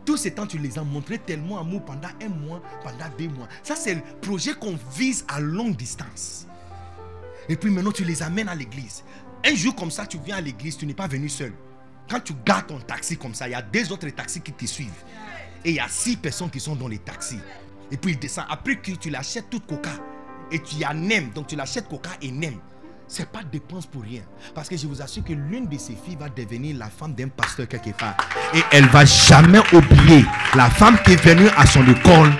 Tous 0.05 0.17
ces 0.17 0.31
temps, 0.31 0.47
tu 0.47 0.57
les 0.57 0.77
as 0.79 0.83
montrés 0.83 1.17
tellement 1.19 1.59
amour 1.59 1.83
pendant 1.85 2.07
un 2.23 2.29
mois, 2.29 2.61
pendant 2.83 3.05
deux 3.17 3.27
mois. 3.29 3.47
Ça, 3.63 3.75
c'est 3.75 3.95
le 3.95 4.01
projet 4.21 4.53
qu'on 4.53 4.77
vise 4.95 5.25
à 5.27 5.39
longue 5.39 5.75
distance. 5.75 6.47
Et 7.47 7.55
puis 7.55 7.69
maintenant, 7.71 7.91
tu 7.91 8.03
les 8.03 8.21
amènes 8.23 8.49
à 8.49 8.55
l'église. 8.55 9.03
Un 9.45 9.55
jour 9.55 9.75
comme 9.75 9.91
ça, 9.91 10.05
tu 10.05 10.17
viens 10.19 10.37
à 10.37 10.41
l'église, 10.41 10.77
tu 10.77 10.85
n'es 10.85 10.93
pas 10.93 11.07
venu 11.07 11.29
seul. 11.29 11.53
Quand 12.09 12.19
tu 12.19 12.33
gardes 12.45 12.67
ton 12.67 12.79
taxi 12.79 13.17
comme 13.17 13.33
ça, 13.35 13.47
il 13.47 13.51
y 13.51 13.55
a 13.55 13.61
deux 13.61 13.91
autres 13.91 14.09
taxis 14.09 14.41
qui 14.41 14.51
te 14.51 14.65
suivent. 14.65 15.03
Et 15.65 15.71
il 15.71 15.75
y 15.75 15.79
a 15.79 15.87
six 15.87 16.17
personnes 16.17 16.49
qui 16.49 16.59
sont 16.59 16.75
dans 16.75 16.87
les 16.87 16.99
taxis. 16.99 17.39
Et 17.91 17.97
puis 17.97 18.11
il 18.11 18.19
descend. 18.19 18.45
Après 18.49 18.75
que 18.77 18.91
tu 18.91 19.09
l'achètes 19.09 19.49
toute 19.49 19.65
coca. 19.67 19.91
Et 20.51 20.59
tu 20.59 20.75
y 20.75 20.83
as 20.83 20.93
nem. 20.93 21.29
Donc 21.31 21.47
tu 21.47 21.55
l'achètes 21.55 21.87
coca 21.87 22.11
et 22.21 22.31
nem. 22.31 22.55
C'est 23.07 23.29
pas 23.29 23.41
dépense 23.43 23.87
pour 23.87 24.03
rien. 24.03 24.21
Parce 24.53 24.69
que 24.69 24.77
je 24.77 24.85
vous 24.85 25.01
assure 25.01 25.23
que 25.23 25.33
l'une 25.33 25.67
de 25.67 25.77
ces 25.79 25.95
filles 25.95 26.17
va 26.19 26.29
devenir 26.29 26.77
la 26.77 26.89
femme 26.89 27.13
d'un 27.15 27.27
pasteur 27.27 27.67
quelque 27.67 27.89
part. 27.97 28.15
Et 28.53 28.61
elle 28.71 28.85
va 28.87 29.03
jamais 29.03 29.59
oublier 29.73 30.23
la 30.53 30.69
femme 30.69 30.97
qui 31.03 31.13
est 31.13 31.23
venue 31.23 31.49
à 31.57 31.65
son 31.65 31.87
école 31.87 32.31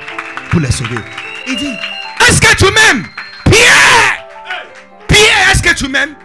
pour 0.51 0.59
la 0.59 0.69
sauver. 0.69 0.99
Il 1.47 1.55
dit, 1.55 1.73
est-ce 2.21 2.39
que 2.39 2.55
tu 2.55 2.71
m'aimes? 2.71 3.07
Pierre 3.45 4.27
Pierre, 5.07 5.49
est-ce 5.51 5.63
que 5.63 5.73
tu 5.73 5.87
m'aimes? 5.87 6.15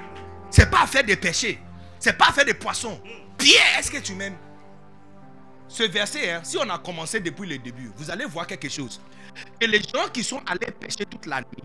C'est 0.51 0.71
pas 0.71 0.83
affaire 0.83 1.05
de 1.05 1.15
péché. 1.15 1.59
C'est 1.99 2.19
pas 2.19 2.27
affaire 2.29 2.45
de 2.45 2.53
poisson. 2.53 3.01
Pierre, 3.39 3.79
est-ce 3.79 3.91
que 3.91 3.99
tu 3.99 4.15
m'aimes? 4.15 4.37
Ce 5.75 5.83
verset, 5.83 6.31
hein, 6.31 6.41
si 6.45 6.57
on 6.57 6.71
a 6.71 6.79
commencé 6.79 7.19
depuis 7.19 7.49
le 7.49 7.59
début, 7.59 7.91
vous 7.97 8.09
allez 8.09 8.27
voir 8.27 8.47
quelque 8.47 8.69
chose. 8.69 9.01
Et 9.61 9.67
les 9.67 9.81
gens 9.81 10.09
qui 10.13 10.23
sont 10.23 10.41
allés 10.47 10.71
pêcher 10.71 11.05
toute 11.05 11.27
la 11.27 11.41
nuit, 11.41 11.65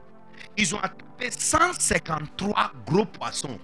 ils 0.58 0.74
ont 0.74 0.80
attrapé 0.80 1.30
153 1.30 2.72
gros 2.88 3.06
poissons. 3.06 3.60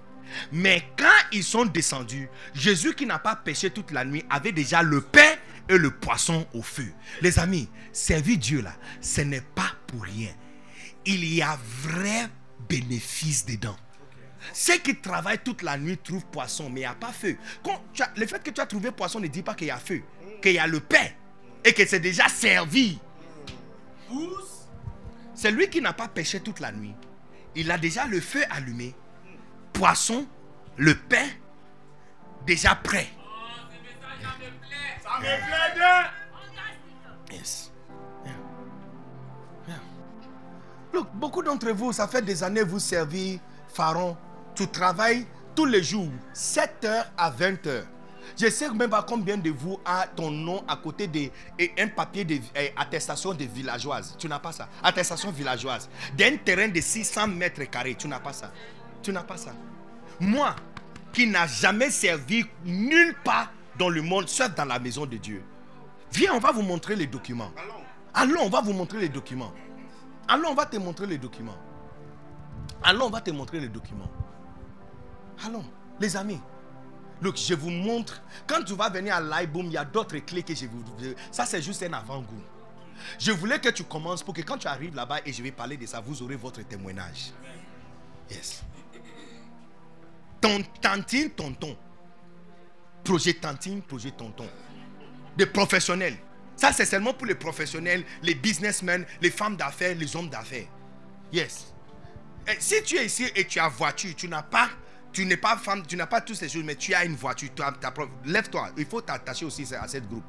Mais 0.51 0.83
quand 0.99 1.07
ils 1.31 1.43
sont 1.43 1.65
descendus, 1.65 2.29
Jésus 2.53 2.93
qui 2.93 3.07
n'a 3.07 3.17
pas 3.17 3.35
pêché 3.35 3.71
toute 3.71 3.89
la 3.89 4.05
nuit 4.05 4.23
avait 4.29 4.51
déjà 4.51 4.83
le 4.83 5.01
pain 5.01 5.33
et 5.67 5.79
le 5.79 5.89
poisson 5.89 6.45
au 6.53 6.61
feu. 6.61 6.93
Les 7.21 7.39
amis, 7.39 7.67
servir 7.91 8.37
Dieu 8.37 8.61
là, 8.61 8.75
ce 9.01 9.21
n'est 9.21 9.41
pas 9.41 9.71
pour 9.87 10.03
rien. 10.03 10.29
Il 11.07 11.25
y 11.25 11.41
a 11.41 11.57
vrai 11.81 12.29
bénéfice 12.69 13.47
dedans. 13.47 13.77
Ceux 14.53 14.77
qui 14.77 14.95
travaillent 14.95 15.43
toute 15.43 15.63
la 15.63 15.75
nuit 15.75 15.97
trouvent 15.97 16.25
poisson, 16.25 16.69
mais 16.69 16.81
il 16.81 16.83
n'y 16.83 16.85
a 16.85 16.93
pas 16.93 17.11
feu. 17.11 17.35
Le 18.15 18.27
fait 18.27 18.43
que 18.43 18.51
tu 18.51 18.61
as 18.61 18.67
trouvé 18.67 18.91
poisson 18.91 19.19
ne 19.19 19.25
dit 19.25 19.41
pas 19.41 19.55
qu'il 19.55 19.67
y 19.67 19.71
a 19.71 19.77
feu, 19.77 20.03
qu'il 20.45 20.53
y 20.53 20.59
a 20.59 20.67
le 20.67 20.79
pain 20.79 21.07
et 21.63 21.73
que 21.73 21.83
c'est 21.87 21.99
déjà 21.99 22.29
servi. 22.29 22.99
C'est 25.33 25.49
lui 25.49 25.67
qui 25.71 25.81
n'a 25.81 25.91
pas 25.91 26.07
pêché 26.07 26.39
toute 26.39 26.59
la 26.59 26.71
nuit. 26.71 26.93
Il 27.55 27.71
a 27.71 27.79
déjà 27.79 28.05
le 28.05 28.21
feu 28.21 28.43
allumé, 28.51 28.93
poisson, 29.73 30.27
le 30.77 30.93
pain 30.95 31.27
déjà 32.45 32.75
prêt. 32.75 33.07
Yes. 37.31 37.71
Yeah. 38.23 38.33
Yeah. 39.67 39.79
Look, 40.93 41.07
beaucoup 41.13 41.41
d'entre 41.41 41.71
vous, 41.71 41.91
ça 41.91 42.07
fait 42.07 42.21
des 42.21 42.43
années 42.43 42.61
vous 42.61 42.79
servez 42.79 43.39
Pharaon. 43.73 44.15
Tu 44.53 44.67
travailles 44.67 45.25
tous 45.55 45.65
les 45.65 45.81
jours, 45.81 46.11
7h 46.35 47.07
à 47.17 47.31
20h. 47.31 47.85
Je 48.37 48.49
sais 48.49 48.69
même 48.71 48.89
pas 48.89 49.03
combien 49.03 49.37
de 49.37 49.49
vous 49.49 49.79
a 49.85 50.07
ton 50.07 50.31
nom 50.31 50.63
à 50.67 50.75
côté 50.77 51.07
de 51.07 51.29
et 51.59 51.71
un 51.79 51.87
papier 51.87 52.25
de 52.25 52.35
eh, 52.55 52.73
attestation 52.75 53.33
de 53.33 53.45
villageoise. 53.45 54.15
Tu 54.17 54.27
n'as 54.27 54.39
pas 54.39 54.51
ça. 54.51 54.69
Attestation 54.83 55.31
villageoise. 55.31 55.89
D'un 56.17 56.37
terrain 56.37 56.67
de 56.67 56.79
600 56.81 57.27
mètres 57.27 57.63
carrés. 57.65 57.95
Tu 57.95 58.07
n'as 58.07 58.19
pas 58.19 58.33
ça. 58.33 58.51
Tu 59.01 59.11
n'as 59.11 59.23
pas 59.23 59.37
ça. 59.37 59.53
Moi, 60.19 60.55
qui 61.13 61.27
n'a 61.27 61.47
jamais 61.47 61.89
servi 61.89 62.45
nulle 62.65 63.15
part 63.23 63.51
dans 63.77 63.89
le 63.89 64.01
monde, 64.01 64.27
sauf 64.27 64.53
dans 64.55 64.65
la 64.65 64.79
maison 64.79 65.05
de 65.05 65.17
Dieu. 65.17 65.43
Viens, 66.11 66.33
on 66.33 66.39
va 66.39 66.51
vous 66.51 66.61
montrer 66.61 66.95
les 66.95 67.07
documents. 67.07 67.51
Allons, 68.13 68.41
on 68.43 68.49
va 68.49 68.61
vous 68.61 68.73
montrer 68.73 68.99
les 68.99 69.09
documents. 69.09 69.53
Allons, 70.27 70.49
on 70.49 70.55
va 70.55 70.65
te 70.65 70.77
montrer 70.77 71.05
les 71.07 71.17
documents. 71.17 71.57
Allons, 72.83 73.05
on 73.07 73.09
va 73.09 73.21
te 73.21 73.31
montrer 73.31 73.59
les 73.59 73.67
documents. 73.67 74.09
Allons, 75.45 75.65
les 75.99 76.15
amis. 76.15 76.39
Look, 77.25 77.37
je 77.37 77.55
vous 77.55 77.71
montre. 77.71 78.21
Quand 78.45 78.63
tu 78.63 78.75
vas 78.75 78.87
venir 78.87 79.15
à 79.15 79.19
l'iBoom, 79.19 79.65
il 79.65 79.71
y 79.71 79.77
a 79.77 79.83
d'autres 79.83 80.17
clés 80.19 80.43
que 80.43 80.53
je 80.53 80.67
vous. 80.67 80.83
Ça, 81.31 81.43
c'est 81.47 81.59
juste 81.59 81.81
un 81.81 81.93
avant-goût. 81.93 82.43
Je 83.17 83.31
voulais 83.31 83.59
que 83.59 83.69
tu 83.69 83.83
commences 83.83 84.21
pour 84.21 84.35
que 84.35 84.43
quand 84.43 84.59
tu 84.59 84.67
arrives 84.67 84.93
là-bas 84.93 85.21
et 85.25 85.33
je 85.33 85.41
vais 85.41 85.51
parler 85.51 85.75
de 85.75 85.87
ça, 85.87 85.99
vous 85.99 86.21
aurez 86.21 86.35
votre 86.35 86.61
témoignage. 86.61 87.31
Yes. 88.29 88.61
Ton 90.39 90.61
tantine, 90.79 91.31
tonton. 91.31 91.75
Projet 93.03 93.33
tantine, 93.33 93.81
projet 93.81 94.11
tonton. 94.11 94.47
Des 95.35 95.47
professionnels. 95.47 96.17
Ça, 96.55 96.71
c'est 96.73 96.85
seulement 96.85 97.13
pour 97.13 97.25
les 97.25 97.35
professionnels, 97.35 98.03
les 98.21 98.35
businessmen, 98.35 99.03
les 99.19 99.31
femmes 99.31 99.57
d'affaires, 99.57 99.95
les 99.95 100.15
hommes 100.15 100.29
d'affaires. 100.29 100.67
Yes. 101.33 101.73
Et 102.47 102.57
si 102.59 102.83
tu 102.83 102.97
es 102.97 103.07
ici 103.07 103.25
et 103.35 103.47
tu 103.47 103.59
as 103.59 103.67
voiture, 103.67 104.13
tu 104.15 104.27
n'as 104.27 104.43
pas, 104.43 104.69
tu 105.15 105.25
n'es 105.25 105.37
pas 105.37 105.55
femme, 105.55 105.81
tu 105.87 105.95
n'as 105.95 106.07
pas 106.07 106.19
toutes 106.19 106.35
ces 106.35 106.49
choses, 106.49 106.65
mais 106.65 106.75
tu 106.75 106.93
as 106.93 107.05
une 107.05 107.15
voiture, 107.15 107.49
ta 107.55 107.73
lève-toi. 108.25 108.71
Il 108.75 108.85
faut 108.85 108.99
t'attacher 108.99 109.45
aussi 109.45 109.65
à 109.73 109.87
cette 109.87 110.09
groupe. 110.09 110.25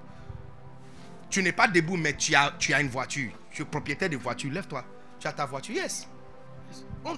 Tu 1.29 1.43
n'es 1.43 1.51
pas 1.51 1.67
debout, 1.67 1.97
mais 1.97 2.17
tu 2.17 2.37
as, 2.37 2.55
tu 2.57 2.73
as 2.73 2.81
une 2.81 2.89
voiture. 2.89 3.33
Tu 3.51 3.63
es 3.63 3.65
propriétaire 3.65 4.09
de 4.09 4.17
voiture, 4.17 4.53
lève-toi. 4.53 4.85
Tu 5.19 5.27
as 5.27 5.33
ta 5.33 5.45
voiture, 5.45 5.75
yes. 5.75 6.07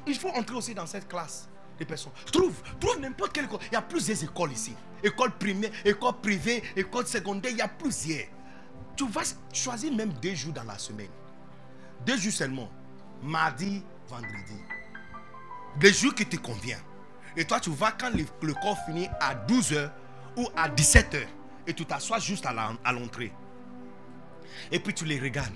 Il 0.07 0.15
faut 0.19 0.31
entrer 0.31 0.57
aussi 0.57 0.75
dans 0.75 0.87
cette 0.87 1.09
classe. 1.09 1.47
des 1.79 1.85
personnes. 1.85 2.13
Trouve, 2.33 2.55
trouve 2.81 3.01
n'importe 3.01 3.35
quelle 3.35 3.45
école. 3.45 3.61
Il 3.71 3.75
y 3.75 3.77
a 3.77 3.83
plusieurs 3.83 4.25
écoles 4.25 4.53
ici. 4.53 4.75
École 5.03 5.33
primaire, 5.33 5.71
école 5.85 6.19
privée, 6.23 6.63
école 6.75 7.07
secondaire, 7.07 7.53
il 7.53 7.59
y 7.59 7.61
a 7.61 7.69
plusieurs. 7.69 8.29
Tu 8.97 9.07
vas 9.09 9.23
choisir 9.53 9.93
même 9.93 10.15
deux 10.23 10.35
jours 10.35 10.55
dans 10.55 10.65
la 10.65 10.79
semaine. 10.79 11.11
Deux 12.07 12.17
jours 12.17 12.33
seulement. 12.33 12.71
Mardi, 13.23 13.83
vendredi. 14.09 14.57
Des 15.79 15.93
jours 15.93 16.15
qui 16.15 16.25
te 16.25 16.37
conviennent. 16.37 16.79
Et 17.39 17.45
toi, 17.45 17.61
tu 17.61 17.71
vas 17.71 17.93
quand 17.93 18.11
le, 18.11 18.55
corps 18.55 18.77
finit 18.85 19.09
à 19.21 19.33
12h 19.35 19.89
ou 20.37 20.49
à 20.57 20.69
17h. 20.69 21.25
Et 21.69 21.73
tu 21.73 21.87
t'assois 21.87 22.19
juste 22.19 22.45
à 22.45 22.93
l'entrée. 22.93 23.33
Et 24.73 24.81
puis 24.81 24.93
tu 24.93 25.05
les 25.05 25.21
regardes. 25.21 25.55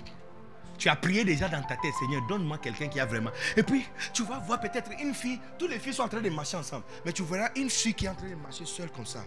Tu 0.77 0.87
as 0.87 0.95
prié 0.95 1.25
déjà 1.25 1.49
dans 1.49 1.61
ta 1.61 1.75
tête, 1.75 1.93
Seigneur, 1.99 2.25
donne-moi 2.27 2.57
quelqu'un 2.57 2.87
qui 2.87 2.99
a 3.01 3.05
vraiment. 3.05 3.31
Et 3.57 3.63
puis, 3.63 3.85
tu 4.13 4.23
vas 4.23 4.39
voir 4.39 4.59
peut-être 4.61 4.91
une 4.99 5.13
fille, 5.13 5.39
toutes 5.59 5.69
les 5.69 5.79
filles 5.79 5.93
sont 5.93 6.03
en 6.03 6.07
train 6.07 6.21
de 6.21 6.29
marcher 6.29 6.57
ensemble. 6.57 6.85
Mais 7.05 7.11
tu 7.11 7.23
verras 7.23 7.49
une 7.55 7.69
fille 7.69 7.93
qui 7.93 8.05
est 8.05 8.09
en 8.09 8.15
train 8.15 8.29
de 8.29 8.35
marcher 8.35 8.65
seule 8.65 8.89
comme 8.89 9.05
ça. 9.05 9.23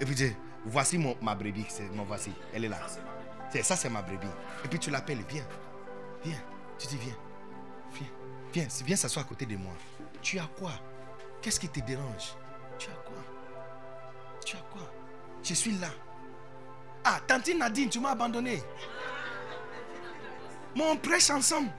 Et 0.00 0.04
puis 0.06 0.14
tu 0.14 0.24
dis, 0.24 0.36
voici 0.64 0.96
mon, 0.98 1.16
ma 1.20 1.34
brebis, 1.34 1.66
mon 1.94 2.04
voici, 2.04 2.32
elle 2.54 2.64
est 2.64 2.68
là. 2.68 2.78
C'est 3.50 3.62
ça, 3.62 3.76
c'est 3.76 3.90
ma 3.90 4.00
brebis. 4.00 4.26
Et 4.64 4.68
puis 4.68 4.78
tu 4.78 4.90
l'appelles, 4.90 5.22
viens, 5.28 5.44
viens. 6.24 6.40
Tu 6.78 6.86
dis, 6.88 6.96
viens, 6.96 7.16
viens, 7.92 8.08
viens, 8.52 8.66
viens 8.84 8.96
s'asseoir 8.96 9.26
à 9.26 9.28
côté 9.28 9.44
de 9.46 9.56
moi. 9.56 9.72
Tu 10.22 10.38
as 10.38 10.48
quoi? 10.58 10.72
Qu'est-ce 11.42 11.58
qui 11.58 11.68
te 11.68 11.80
dérange? 11.80 12.34
Tu 12.78 12.88
as 12.90 12.94
quoi? 12.94 13.16
Tu 14.44 14.56
as 14.56 14.60
quoi? 14.70 14.82
Je 15.42 15.54
suis 15.54 15.72
là. 15.72 15.88
Ah, 17.04 17.18
tantine 17.26 17.58
Nadine, 17.58 17.88
tu 17.88 17.98
m'as 17.98 18.10
abandonné. 18.10 18.62
Mais 20.76 20.84
on 20.84 20.96
prêche 20.96 21.30
ensemble. 21.30 21.70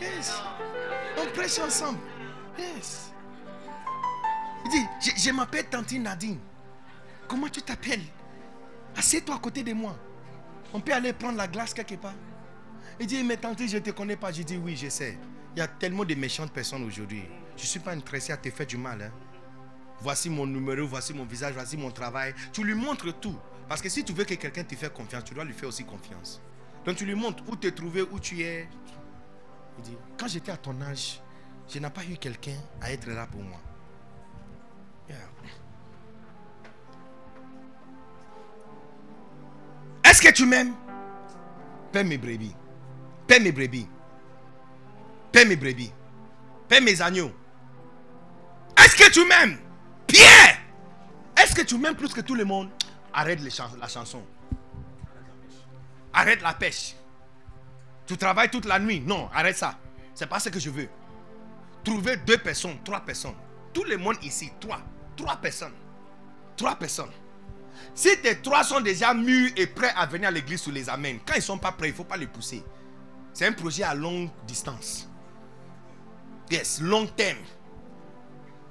Yes. 0.00 0.42
On 1.16 1.26
prêche 1.34 1.58
ensemble. 1.58 1.98
Yes. 2.58 3.12
Il 4.64 4.70
dit, 4.70 5.12
je, 5.16 5.30
m'appelle 5.30 5.66
Tantine 5.66 6.02
Nadine. 6.02 6.40
Comment 7.28 7.48
tu 7.48 7.62
t'appelles? 7.62 8.02
Assieds-toi 8.96 9.36
à 9.36 9.38
côté 9.38 9.62
de 9.62 9.72
moi. 9.72 9.96
On 10.74 10.80
peut 10.80 10.92
aller 10.92 11.12
prendre 11.12 11.38
la 11.38 11.46
glace 11.46 11.72
quelque 11.72 11.94
part. 11.94 12.14
Il 13.00 13.06
dit, 13.06 13.22
mais 13.22 13.36
Tantine, 13.36 13.68
je 13.68 13.76
ne 13.76 13.82
te 13.82 13.90
connais 13.90 14.16
pas. 14.16 14.32
Je 14.32 14.42
dis, 14.42 14.56
oui, 14.56 14.76
je 14.76 14.88
sais. 14.88 15.18
Il 15.54 15.58
y 15.58 15.62
a 15.62 15.68
tellement 15.68 16.04
de 16.04 16.14
méchantes 16.14 16.52
personnes 16.52 16.84
aujourd'hui. 16.84 17.24
Je 17.56 17.62
ne 17.62 17.66
suis 17.66 17.80
pas 17.80 17.92
intéressé 17.92 18.32
à 18.32 18.36
te 18.36 18.50
faire 18.50 18.66
du 18.66 18.76
mal. 18.76 19.02
hein. 19.02 19.10
Voici 20.00 20.28
mon 20.28 20.46
numéro, 20.46 20.86
voici 20.86 21.14
mon 21.14 21.24
visage, 21.24 21.54
voici 21.54 21.76
mon 21.76 21.90
travail. 21.90 22.34
Tu 22.52 22.62
lui 22.62 22.74
montres 22.74 23.18
tout. 23.18 23.36
Parce 23.68 23.80
que 23.80 23.88
si 23.88 24.04
tu 24.04 24.12
veux 24.12 24.24
que 24.24 24.34
quelqu'un 24.34 24.62
te 24.64 24.74
fasse 24.74 24.90
confiance, 24.90 25.24
tu 25.24 25.34
dois 25.34 25.44
lui 25.44 25.54
faire 25.54 25.68
aussi 25.68 25.84
confiance. 25.84 26.40
Donc 26.84 26.96
tu 26.96 27.06
lui 27.06 27.14
montres 27.14 27.42
où 27.48 27.56
te 27.56 27.68
trouver, 27.68 28.02
où 28.02 28.20
tu 28.20 28.42
es. 28.42 28.68
Il 29.78 29.84
dit, 29.84 29.96
quand 30.18 30.28
j'étais 30.28 30.52
à 30.52 30.56
ton 30.56 30.80
âge, 30.82 31.20
je 31.68 31.78
n'ai 31.78 31.90
pas 31.90 32.04
eu 32.04 32.16
quelqu'un 32.16 32.56
à 32.80 32.92
être 32.92 33.08
là 33.08 33.26
pour 33.26 33.42
moi. 33.42 33.58
Est-ce 40.04 40.22
que 40.22 40.32
tu 40.32 40.46
m'aimes? 40.46 40.74
Paie 41.92 42.04
mes 42.04 42.18
brebis. 42.18 42.54
Paie 43.26 43.40
mes 43.40 43.52
brebis. 43.52 43.88
Paie 45.32 45.44
mes 45.44 45.56
brebis. 45.56 45.92
Paie 46.68 46.80
mes 46.80 47.00
agneaux. 47.02 47.32
Est-ce 48.76 48.96
que 48.96 49.10
tu 49.10 49.24
m'aimes? 49.26 49.58
Pierre 50.06 50.58
Est-ce 51.36 51.54
que 51.54 51.62
tu 51.62 51.76
m'aimes 51.78 51.96
plus 51.96 52.12
que 52.12 52.20
tout 52.20 52.34
le 52.34 52.44
monde? 52.44 52.70
Arrête 53.12 53.40
la 53.40 53.88
chanson. 53.88 54.22
Arrête 56.12 56.42
la 56.42 56.54
pêche. 56.54 56.94
Tu 58.06 58.16
travailles 58.16 58.50
toute 58.50 58.66
la 58.66 58.78
nuit. 58.78 59.00
Non, 59.00 59.28
arrête 59.34 59.56
ça. 59.56 59.78
C'est 60.14 60.26
pas 60.26 60.38
ce 60.38 60.48
que 60.48 60.60
je 60.60 60.70
veux. 60.70 60.88
Trouver 61.84 62.16
deux 62.18 62.38
personnes, 62.38 62.78
trois 62.84 63.00
personnes. 63.00 63.34
Tout 63.72 63.84
le 63.84 63.96
monde 63.96 64.16
ici, 64.22 64.50
trois. 64.60 64.80
Trois 65.16 65.36
personnes. 65.36 65.74
Trois 66.56 66.76
personnes. 66.76 67.10
Si 67.94 68.20
tes 68.20 68.40
trois 68.40 68.64
sont 68.64 68.80
déjà 68.80 69.12
mûrs 69.12 69.50
et 69.56 69.66
prêts 69.66 69.92
à 69.96 70.06
venir 70.06 70.28
à 70.28 70.30
l'église, 70.30 70.62
tu 70.62 70.70
les 70.70 70.88
amènes. 70.88 71.18
Quand 71.26 71.34
ils 71.34 71.38
ne 71.38 71.42
sont 71.42 71.58
pas 71.58 71.72
prêts, 71.72 71.88
il 71.88 71.92
ne 71.92 71.96
faut 71.96 72.04
pas 72.04 72.16
les 72.16 72.26
pousser. 72.26 72.62
C'est 73.36 73.46
un 73.46 73.52
projet 73.52 73.82
à 73.82 73.92
longue 73.92 74.30
distance. 74.46 75.06
Yes, 76.50 76.80
long 76.80 77.06
terme. 77.06 77.36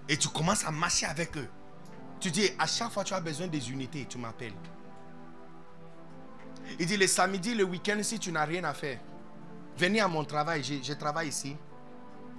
Et 0.10 0.18
tu 0.18 0.28
commences 0.28 0.66
à 0.66 0.72
marcher 0.72 1.06
avec 1.06 1.38
eux. 1.38 1.48
Tu 2.20 2.32
dis, 2.32 2.50
à 2.58 2.66
chaque 2.66 2.90
fois 2.90 3.04
que 3.04 3.10
tu 3.10 3.14
as 3.14 3.20
besoin 3.20 3.46
des 3.46 3.70
unités, 3.70 4.08
tu 4.10 4.18
m'appelles. 4.18 4.56
Il 6.80 6.88
dit, 6.88 6.98
le 6.98 7.06
samedi, 7.06 7.54
le 7.54 7.64
week-end, 7.64 8.00
si 8.02 8.18
tu 8.18 8.32
n'as 8.32 8.46
rien 8.46 8.64
à 8.64 8.74
faire, 8.74 8.98
venez 9.78 10.00
à 10.00 10.08
mon 10.08 10.26
travail, 10.26 10.64
je, 10.64 10.94
travaille 10.94 11.28
ici. 11.28 11.56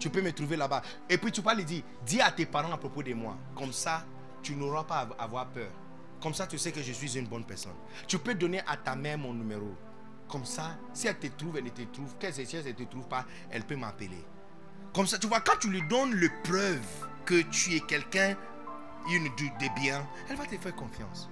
Tu 0.01 0.11
peux 0.11 0.21
me 0.21 0.33
trouver 0.33 0.57
là-bas. 0.57 0.83
Et 1.09 1.19
puis 1.19 1.31
tu 1.31 1.43
peux 1.43 1.55
lui 1.55 1.65
dire, 1.65 1.85
dis 2.05 2.21
à 2.21 2.33
tes 2.33 2.47
parents 2.47 2.73
à 2.73 2.77
propos 2.77 3.05
de 3.05 3.15
moi. 3.15 3.37
Comme 3.55 3.73
ça, 3.73 4.05
tu 4.43 4.57
n'auras 4.57 4.83
pas 4.83 5.09
à 5.17 5.23
avoir 5.23 5.47
peur. 5.47 5.71
Comme 6.21 6.35
ça, 6.35 6.49
tu 6.49 6.59
sais 6.59 6.73
que 6.73 6.83
je 6.83 6.91
suis 6.91 7.17
une 7.17 7.29
bonne 7.29 7.45
personne. 7.45 7.77
Tu 8.09 8.19
peux 8.19 8.35
donner 8.35 8.63
à 8.67 8.77
ta 8.77 8.97
mère 8.97 9.17
mon 9.17 9.33
numéro. 9.33 9.77
Comme 10.29 10.45
ça, 10.45 10.77
si 10.93 11.07
elle 11.07 11.19
te 11.19 11.27
trouve, 11.29 11.57
elle 11.59 11.65
ne 11.65 11.71
te 11.71 11.83
trouve. 11.83 12.17
Qu'elle 12.19 12.35
si 12.35 12.57
elle 12.57 12.65
ne 12.65 12.73
te 12.73 12.83
trouve 12.83 13.07
pas, 13.09 13.25
elle 13.51 13.65
peut 13.65 13.77
m'appeler. 13.77 14.25
Comme 14.93 15.07
ça, 15.07 15.19
tu 15.19 15.27
vois, 15.27 15.41
quand 15.41 15.59
tu 15.61 15.69
lui 15.71 15.83
donnes 15.89 16.13
le 16.15 16.29
preuve 16.43 16.81
que 17.25 17.43
tu 17.43 17.75
es 17.77 17.81
quelqu'un 17.81 18.37
une 19.09 19.25
de, 19.25 19.75
bien, 19.81 20.05
elle 20.29 20.37
va 20.37 20.47
te 20.47 20.57
faire 20.57 20.75
confiance. 20.75 21.29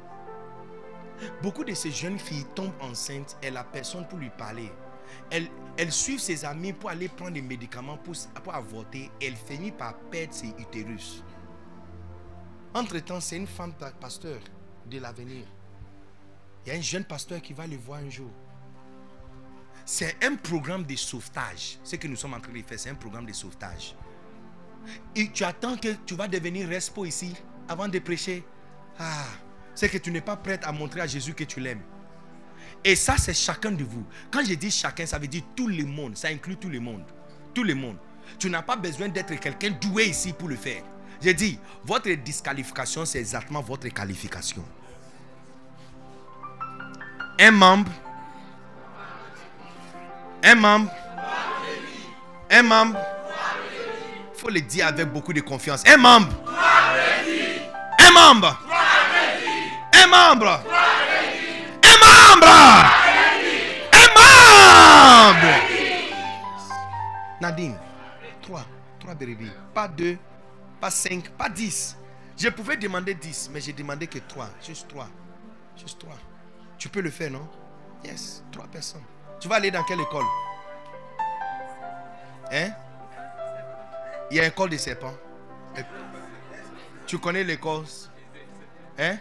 Beaucoup 1.43 1.65
de 1.65 1.75
ces 1.75 1.91
jeunes 1.91 2.19
filles 2.19 2.47
tombent 2.55 2.75
enceintes 2.81 3.37
et 3.43 3.51
la 3.51 3.65
personne 3.65 4.07
pour 4.07 4.19
lui 4.19 4.31
parler. 4.31 4.71
Elles, 5.31 5.49
elles 5.77 5.93
suivent 5.93 6.21
ses 6.21 6.45
amis 6.45 6.73
pour 6.73 6.91
aller 6.91 7.09
prendre 7.09 7.33
des 7.33 7.43
médicaments 7.43 7.97
pour, 7.99 8.15
pour 8.43 8.55
avorter. 8.55 9.11
Elle 9.21 9.37
finit 9.37 9.73
par 9.73 9.97
perdre 10.11 10.35
ses 10.35 10.49
utérus. 10.59 11.25
Entre-temps, 12.75 13.21
c'est 13.21 13.37
une 13.37 13.47
femme 13.47 13.73
pa- 13.75 13.93
pasteur 13.93 14.41
de 14.87 14.99
l'avenir. 14.99 15.47
Il 16.67 16.73
y 16.73 16.77
a 16.77 16.79
un 16.79 16.83
jeune 16.83 17.05
pasteur 17.05 17.41
qui 17.43 17.53
va 17.53 17.67
le 17.67 17.77
voir 17.77 18.01
un 18.01 18.11
jour. 18.11 18.31
C'est 19.85 20.17
un 20.25 20.37
programme 20.37 20.85
de 20.85 20.97
sauvetage. 20.97 21.79
Ce 21.85 21.97
que 21.97 22.09
nous 22.09 22.17
sommes 22.17 22.35
en 22.35 22.41
train 22.41 22.53
de 22.53 22.63
faire, 22.63 22.79
c'est 22.79 22.91
un 22.91 22.95
programme 22.95 23.27
de 23.27 23.33
sauvetage. 23.33 23.95
Et 25.15 25.31
tu 25.31 25.45
attends 25.45 25.77
que 25.77 25.89
tu 26.07 26.15
vas 26.15 26.29
devenir 26.29 26.69
respo 26.69 27.05
ici 27.05 27.35
avant 27.69 27.89
de 27.89 27.99
prêcher. 27.99 28.45
Ah, 28.99 29.27
c'est 29.75 29.89
que 29.89 29.99
tu 29.99 30.11
n'es 30.11 30.21
pas 30.21 30.37
prête 30.37 30.65
à 30.65 30.73
montrer 30.73 31.01
à 31.01 31.07
Jésus 31.07 31.35
que 31.35 31.45
tu 31.45 31.61
l'aimes. 31.61 31.83
Et 32.83 32.97
ça, 32.97 33.17
c'est 33.19 33.35
chacun 33.35 33.73
de 33.73 33.85
vous. 33.85 34.05
Quand 34.31 34.45
je 34.45 34.55
dis 34.55 34.71
chacun, 34.71 35.07
ça 35.07 35.19
veut 35.19 35.27
dire 35.27 35.43
tout 35.57 35.69
le 35.69 35.85
monde. 35.85 36.17
Ça 36.17 36.29
inclut 36.29 36.57
tout 36.57 36.69
le 36.69 36.81
monde. 36.81 37.05
Tout 37.55 37.65
le 37.65 37.75
monde. 37.75 37.97
Tu 38.39 38.51
n'as 38.51 38.63
pas 38.63 38.77
besoin 38.77 39.09
d'être 39.09 39.35
quelqu'un 39.39 39.71
doué 39.71 40.07
ici 40.07 40.33
pour 40.33 40.49
le 40.49 40.57
faire. 40.57 40.83
J'ai 41.21 41.35
dit, 41.35 41.59
votre 41.85 42.11
disqualification, 42.11 43.05
c'est 43.05 43.19
exactement 43.19 43.61
votre 43.63 43.89
qualification. 43.89 44.65
Un 47.39 47.51
membre. 47.51 47.91
Un 50.47 50.55
membre. 50.57 50.93
Un 52.51 52.63
membre. 52.63 52.99
Il 54.35 54.41
faut 54.41 54.51
le 54.51 54.61
dire 54.61 54.87
avec 54.87 55.11
beaucoup 55.11 55.33
de 55.33 55.41
confiance. 55.41 55.83
Un 55.87 55.97
membre. 55.97 56.29
Un 57.99 58.11
membre. 58.13 58.61
Un 59.95 60.07
membre. 60.07 60.63
Un 61.83 61.97
membre. 61.97 62.49
Un 63.93 64.07
membre. 65.35 65.55
Nadine, 67.41 67.79
trois. 68.43 68.67
Trois 69.01 69.15
bébés. 69.15 69.51
Pas 69.75 69.89
deux, 69.89 70.19
pas 70.79 70.91
cinq, 70.91 71.31
pas 71.31 71.49
dix. 71.49 71.97
Je 72.37 72.49
pouvais 72.49 72.77
demander 72.77 73.15
dix, 73.15 73.49
mais 73.53 73.63
j'ai 73.63 73.73
demandé 73.73 74.07
que 74.07 74.19
trois. 74.19 74.51
Juste 74.65 74.89
trois. 74.89 75.09
Juste 75.77 75.99
trois. 75.99 76.19
Tu 76.77 76.91
peux 76.91 77.01
le 77.01 77.11
faire, 77.11 77.31
non? 77.31 77.49
Yes, 78.05 78.45
trois 78.53 78.67
personnes. 78.67 79.05
Tu 79.41 79.49
vas 79.49 79.57
aller 79.57 79.71
dans 79.71 79.85
quelle 79.85 80.01
école? 80.01 80.25
Hein? 82.53 82.71
Il 84.31 84.37
y 84.37 84.41
a 84.41 84.47
école 84.47 84.71
des 84.71 84.79
serpents. 84.79 85.15
Tu 87.07 87.19
connais 87.19 87.45
l'école? 87.45 87.85
Hein? 88.99 89.19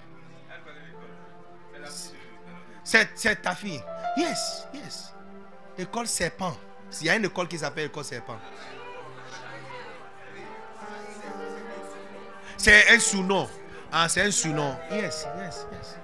C'est 2.83 3.09
c'est 3.15 3.41
ta 3.41 3.55
fille. 3.55 3.83
Yes, 4.17 4.67
yes. 4.73 5.13
École 5.77 6.07
serpent. 6.07 6.55
Il 7.01 7.07
y 7.07 7.09
a 7.09 7.15
une 7.15 7.25
école 7.25 7.47
qui 7.47 7.57
s'appelle 7.57 7.85
école 7.85 8.03
serpent. 8.03 8.37
C'est 12.57 12.89
un 12.89 12.99
sous-nom. 12.99 13.49
Ah, 13.91 14.07
c'est 14.07 14.21
un 14.21 14.31
sous-nom. 14.31 14.77
Yes, 14.91 15.27
yes, 15.37 15.67
yes. 15.71 15.97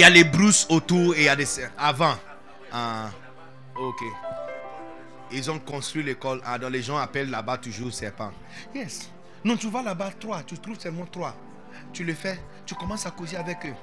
Il 0.00 0.04
y 0.04 0.06
a 0.06 0.08
les 0.08 0.24
brousses 0.24 0.66
autour 0.70 1.14
et 1.14 1.18
il 1.18 1.24
y 1.24 1.28
a 1.28 1.36
des 1.36 1.46
avant. 1.76 2.16
Ah, 2.72 3.10
ok. 3.76 4.02
Ils 5.30 5.50
ont 5.50 5.58
construit 5.58 6.02
l'école. 6.02 6.40
Ah, 6.42 6.56
les 6.56 6.80
gens 6.82 6.96
appellent 6.96 7.28
là-bas 7.28 7.58
toujours 7.58 7.92
serpent. 7.92 8.32
Yes. 8.74 9.10
Non, 9.44 9.58
tu 9.58 9.68
vas 9.68 9.82
là-bas, 9.82 10.12
trois. 10.18 10.42
Tu 10.42 10.56
trouves 10.56 10.80
seulement 10.80 11.04
trois. 11.04 11.36
Tu 11.92 12.02
le 12.02 12.14
fais. 12.14 12.40
Tu 12.64 12.74
commences 12.74 13.04
à 13.04 13.10
causer 13.10 13.36
avec 13.36 13.58
eux. 13.66 13.74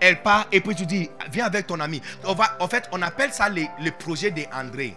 elle 0.00 0.22
part 0.22 0.46
et 0.50 0.62
puis 0.62 0.74
tu 0.74 0.86
dis, 0.86 1.10
viens 1.30 1.44
avec 1.44 1.66
ton 1.66 1.78
ami. 1.80 2.00
On 2.24 2.32
va, 2.32 2.56
en 2.60 2.66
fait, 2.66 2.88
on 2.90 3.02
appelle 3.02 3.34
ça 3.34 3.50
les- 3.50 3.68
le 3.78 3.90
projet 3.90 4.30
d'André. 4.30 4.96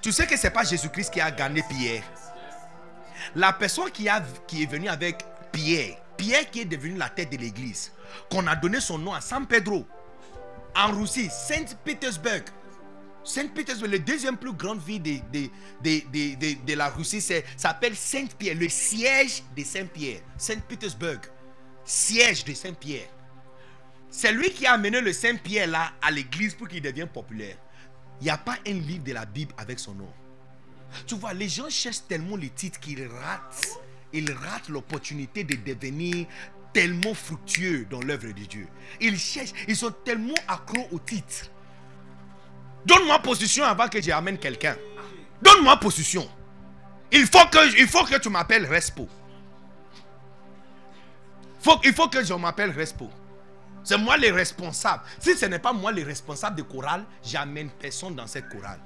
Tu 0.00 0.10
sais 0.10 0.26
que 0.26 0.36
c'est 0.36 0.50
pas 0.50 0.64
Jésus-Christ 0.64 1.12
qui 1.14 1.20
a 1.20 1.30
gagné 1.30 1.62
Pierre. 1.68 2.02
La 3.36 3.52
personne 3.52 3.88
qui, 3.92 4.08
a, 4.08 4.20
qui 4.48 4.64
est 4.64 4.66
venue 4.66 4.88
avec 4.88 5.24
Pierre, 5.52 5.94
Pierre 6.16 6.50
qui 6.50 6.62
est 6.62 6.64
devenu 6.64 6.96
la 6.96 7.08
tête 7.08 7.30
de 7.30 7.36
l'église, 7.36 7.92
qu'on 8.30 8.46
a 8.46 8.56
donné 8.56 8.80
son 8.80 8.98
nom 8.98 9.12
à 9.12 9.20
San 9.20 9.46
Pedro, 9.46 9.86
en 10.74 10.92
Russie, 10.92 11.28
Saint-Pétersbourg. 11.30 12.42
Saint-Pétersbourg, 13.24 13.88
la 13.88 13.98
deuxième 13.98 14.36
plus 14.36 14.52
grande 14.52 14.80
ville 14.82 15.02
de, 15.02 15.18
de, 15.32 15.48
de, 15.82 16.64
de- 16.66 16.74
la 16.74 16.88
Russie, 16.88 17.20
s'appelle 17.56 17.94
Saint-Pierre, 17.94 18.56
le 18.56 18.68
siège 18.68 19.42
de 19.56 19.62
Saint-Pierre. 19.62 20.20
Saint-Pétersbourg, 20.36 21.20
siège 21.84 22.44
de 22.44 22.52
Saint-Pierre. 22.54 23.08
C'est 24.10 24.32
lui 24.32 24.50
qui 24.50 24.66
a 24.66 24.72
amené 24.72 25.00
le 25.00 25.12
Saint-Pierre 25.12 25.68
là 25.68 25.92
à 26.02 26.10
l'église 26.10 26.54
pour 26.54 26.68
qu'il 26.68 26.82
devienne 26.82 27.08
populaire. 27.08 27.56
Il 28.20 28.24
n'y 28.24 28.30
a 28.30 28.36
pas 28.38 28.56
un 28.66 28.72
livre 28.72 29.04
de 29.04 29.12
la 29.12 29.24
Bible 29.24 29.54
avec 29.56 29.78
son 29.78 29.94
nom. 29.94 30.12
Tu 31.06 31.14
vois, 31.14 31.32
les 31.32 31.48
gens 31.48 31.70
cherchent 31.70 32.06
tellement 32.06 32.36
les 32.36 32.50
titres 32.50 32.78
qu'ils 32.80 33.06
ratent. 33.06 33.68
Ils 34.12 34.30
ratent 34.32 34.68
l'opportunité 34.68 35.44
de 35.44 35.54
devenir 35.54 36.26
tellement 36.72 37.14
fructueux 37.14 37.86
dans 37.90 38.00
l'œuvre 38.00 38.28
de 38.28 38.44
Dieu. 38.44 38.66
Ils 39.00 39.18
cherchent, 39.18 39.52
ils 39.68 39.76
sont 39.76 39.92
tellement 40.04 40.34
accros 40.48 40.88
au 40.90 40.98
titre. 40.98 41.50
Donne-moi 42.84 43.18
position 43.20 43.64
avant 43.64 43.88
que 43.88 44.00
j'amène 44.00 44.38
quelqu'un. 44.38 44.76
Donne-moi 45.40 45.76
position. 45.78 46.28
Il 47.10 47.26
faut 47.26 47.46
que, 47.50 47.78
il 47.78 47.86
faut 47.86 48.04
que 48.04 48.18
tu 48.18 48.28
m'appelles 48.28 48.66
Respo. 48.66 49.08
Faut, 51.60 51.78
il 51.84 51.92
faut 51.92 52.08
que 52.08 52.24
je 52.24 52.34
m'appelle 52.34 52.70
Respo. 52.70 53.08
C'est 53.84 53.98
moi 53.98 54.16
le 54.16 54.32
responsable. 54.32 55.02
Si 55.18 55.36
ce 55.36 55.46
n'est 55.46 55.58
pas 55.58 55.72
moi 55.72 55.92
le 55.92 56.02
responsable 56.02 56.56
de 56.56 56.62
chorale, 56.62 57.04
j'amène 57.22 57.70
personne 57.70 58.14
dans 58.14 58.26
cette 58.26 58.48
chorale. 58.48 58.80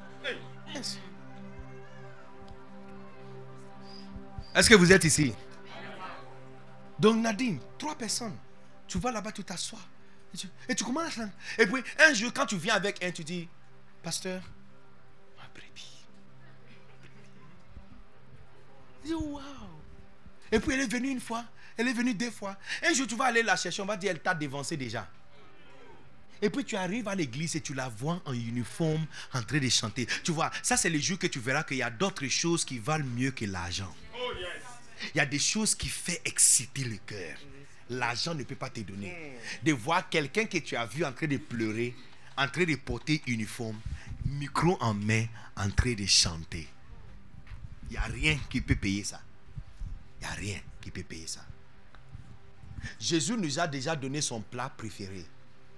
Est-ce 4.55 4.71
que 4.71 4.75
vous 4.75 4.91
êtes 4.91 5.05
ici? 5.05 5.35
Donc 6.99 7.16
Nadine, 7.16 7.60
trois 7.78 7.97
personnes. 7.97 8.36
Tu 8.86 8.99
vas 8.99 9.12
là-bas, 9.12 9.33
tu 9.33 9.44
t'assois. 9.44 9.81
Et 10.34 10.36
tu, 10.36 10.49
et 10.68 10.75
tu 10.75 10.84
commences. 10.84 11.18
Et 11.58 11.66
puis 11.66 11.83
un 11.99 12.15
jour, 12.15 12.33
quand 12.33 12.47
tu 12.47 12.57
viens 12.57 12.75
avec 12.75 13.02
un, 13.05 13.10
tu 13.10 13.25
dis, 13.25 13.49
Pasteur, 14.02 14.42
ma 15.36 15.44
brebis. 15.55 16.07
Et 20.52 20.60
puis 20.60 20.75
elle 20.75 20.81
est 20.81 20.92
venue 20.92 21.10
une 21.10 21.20
fois, 21.20 21.44
elle 21.76 21.89
est 21.89 21.92
venue 21.92 22.15
deux 22.15 22.31
fois. 22.31 22.57
Un 22.84 22.92
jour, 22.94 23.07
tu 23.07 23.16
vas 23.16 23.26
aller 23.26 23.42
la 23.42 23.57
chercher, 23.57 23.83
on 23.83 23.86
va 23.86 23.97
dire, 23.97 24.10
elle 24.12 24.20
t'a 24.20 24.34
dévancé 24.34 24.76
déjà. 24.76 25.08
Et 26.41 26.50
puis 26.50 26.65
tu 26.65 26.76
arrives 26.76 27.08
à 27.08 27.15
l'église 27.15 27.57
et 27.57 27.60
tu 27.60 27.73
la 27.75 27.89
vois 27.89 28.20
en 28.26 28.33
uniforme 28.34 29.07
en 29.33 29.42
train 29.42 29.58
de 29.58 29.68
chanter. 29.68 30.07
Tu 30.23 30.33
vois, 30.33 30.50
ça 30.62 30.76
c'est 30.76 30.91
le 30.91 30.99
jour 30.99 31.18
que 31.18 31.26
tu 31.26 31.41
verras 31.41 31.62
qu'il 31.62 31.78
y 31.78 31.83
a 31.83 31.91
d'autres 31.91 32.28
choses 32.28 32.65
qui 32.65 32.78
valent 32.78 33.07
mieux 33.07 33.31
que 33.31 33.47
l'argent. 33.47 33.94
Il 35.15 35.18
y 35.18 35.20
a 35.20 35.26
des 35.26 35.39
choses 35.39 35.75
qui 35.75 35.89
font 35.89 36.12
exciter 36.25 36.84
le 36.84 36.97
cœur. 36.97 37.36
L'argent 37.91 38.34
ne 38.34 38.42
peut 38.42 38.57
pas 38.57 38.70
te 38.70 38.81
donner. 38.81 39.36
De 39.62 39.73
voir 39.73 40.08
quelqu'un 40.08 40.47
que 40.47 40.58
tu 40.58 40.76
as 40.76 40.86
vu 40.86 41.05
en 41.05 41.12
train 41.12 41.26
de 41.26 41.36
pleurer, 41.36 41.94
en 42.36 42.49
train 42.49 42.65
de 42.65 42.75
porter 42.76 43.23
uniforme, 43.26 43.81
micro 44.25 44.76
en 44.81 44.94
main, 44.94 45.26
en 45.57 45.70
train 45.70 45.94
de 45.94 46.07
chanter. 46.07 46.66
Il 47.89 47.92
n'y 47.92 47.97
a 47.97 48.02
rien 48.02 48.39
qui 48.50 48.60
peut 48.60 48.75
payer 48.75 49.05
ça. 49.05 49.20
Il 50.20 50.26
n'y 50.26 50.33
a 50.33 50.34
rien 50.34 50.60
qui 50.81 50.91
peut 50.91 51.02
payer 51.05 51.26
ça. 51.26 51.44
Jésus 52.99 53.36
nous 53.36 53.58
a 53.58 53.66
déjà 53.66 53.94
donné 53.97 54.20
son 54.20 54.41
plat 54.41 54.68
préféré. 54.76 55.25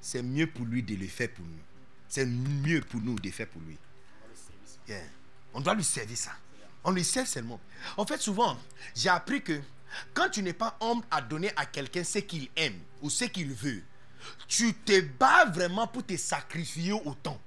C'est 0.01 0.23
mieux 0.23 0.47
pour 0.47 0.65
lui 0.65 0.83
de 0.83 0.95
le 0.95 1.07
faire 1.07 1.31
pour 1.31 1.45
nous. 1.45 1.61
C'est 2.09 2.27
mieux 2.27 2.81
pour 2.81 3.01
nous 3.01 3.15
de 3.17 3.27
le 3.27 3.33
faire 3.33 3.49
pour 3.49 3.61
lui. 3.63 3.77
Yeah. 4.89 5.03
On 5.53 5.61
doit 5.61 5.75
lui 5.75 5.85
servir 5.85 6.17
ça. 6.17 6.33
On 6.89 6.91
lui 6.91 7.05
sert 7.05 7.27
seulement. 7.27 7.61
En 7.99 8.07
fait, 8.07 8.17
souvent, 8.17 8.57
j'ai 8.95 9.11
appris 9.11 9.43
que 9.43 9.61
quand 10.15 10.31
tu 10.31 10.43
n'es 10.43 10.55
pas 10.55 10.79
homme 10.81 11.03
à 11.11 11.21
donner 11.21 11.53
à 11.55 11.67
quelqu'un 11.67 12.03
ce 12.03 12.21
qu'il 12.21 12.49
aime 12.57 12.81
ou 13.03 13.11
ce 13.11 13.27
qu'il 13.27 13.53
veut, 13.53 13.83
tu 14.47 14.73
te 14.73 14.99
bats 15.03 15.45
vraiment 15.45 15.87
pour 15.87 16.07
te 16.07 16.17
sacrifier 16.17 16.93
autant. 16.93 17.39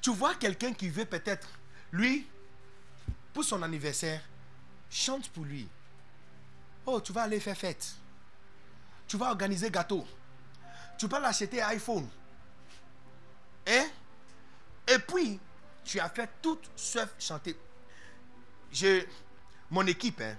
Tu 0.00 0.10
vois 0.14 0.34
quelqu'un 0.36 0.72
qui 0.72 0.88
veut 0.88 1.04
peut-être, 1.04 1.46
lui, 1.92 2.26
pour 3.34 3.44
son 3.44 3.62
anniversaire, 3.62 4.22
chante 4.88 5.28
pour 5.28 5.44
lui. 5.44 5.68
Oh, 6.86 7.02
tu 7.02 7.12
vas 7.12 7.24
aller 7.24 7.38
faire 7.38 7.58
fête. 7.58 7.96
Tu 9.06 9.18
vas 9.18 9.28
organiser 9.28 9.70
gâteau. 9.70 10.08
Tu 10.96 11.06
vas 11.06 11.20
l'acheter 11.20 11.60
iPhone. 11.60 12.08
Hein? 13.66 13.88
Et 14.86 14.98
puis, 15.00 15.38
tu 15.88 15.98
as 16.00 16.10
fait 16.10 16.28
tout 16.42 16.58
sauf 16.76 17.14
chanter. 17.18 17.56
Je, 18.70 19.06
mon 19.70 19.86
équipe, 19.86 20.20
hein, 20.20 20.36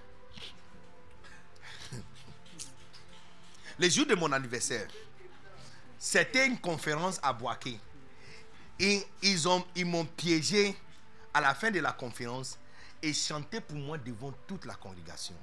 le 3.80 3.88
jour 3.88 4.06
de 4.06 4.14
mon 4.14 4.30
anniversaire, 4.30 4.86
c'était 5.98 6.46
une 6.46 6.58
conférence 6.60 7.18
à 7.20 7.32
Boaké. 7.32 7.80
Et 8.78 9.04
ils 9.22 9.48
ont, 9.48 9.66
ils 9.74 9.84
m'ont 9.84 10.04
piégé 10.04 10.76
à 11.34 11.40
la 11.40 11.52
fin 11.52 11.72
de 11.72 11.80
la 11.80 11.92
conférence 11.92 12.56
et 13.02 13.12
chanté 13.12 13.60
pour 13.60 13.76
moi 13.76 13.98
devant 13.98 14.32
toute 14.46 14.64
la 14.66 14.76
congrégation. 14.76 15.34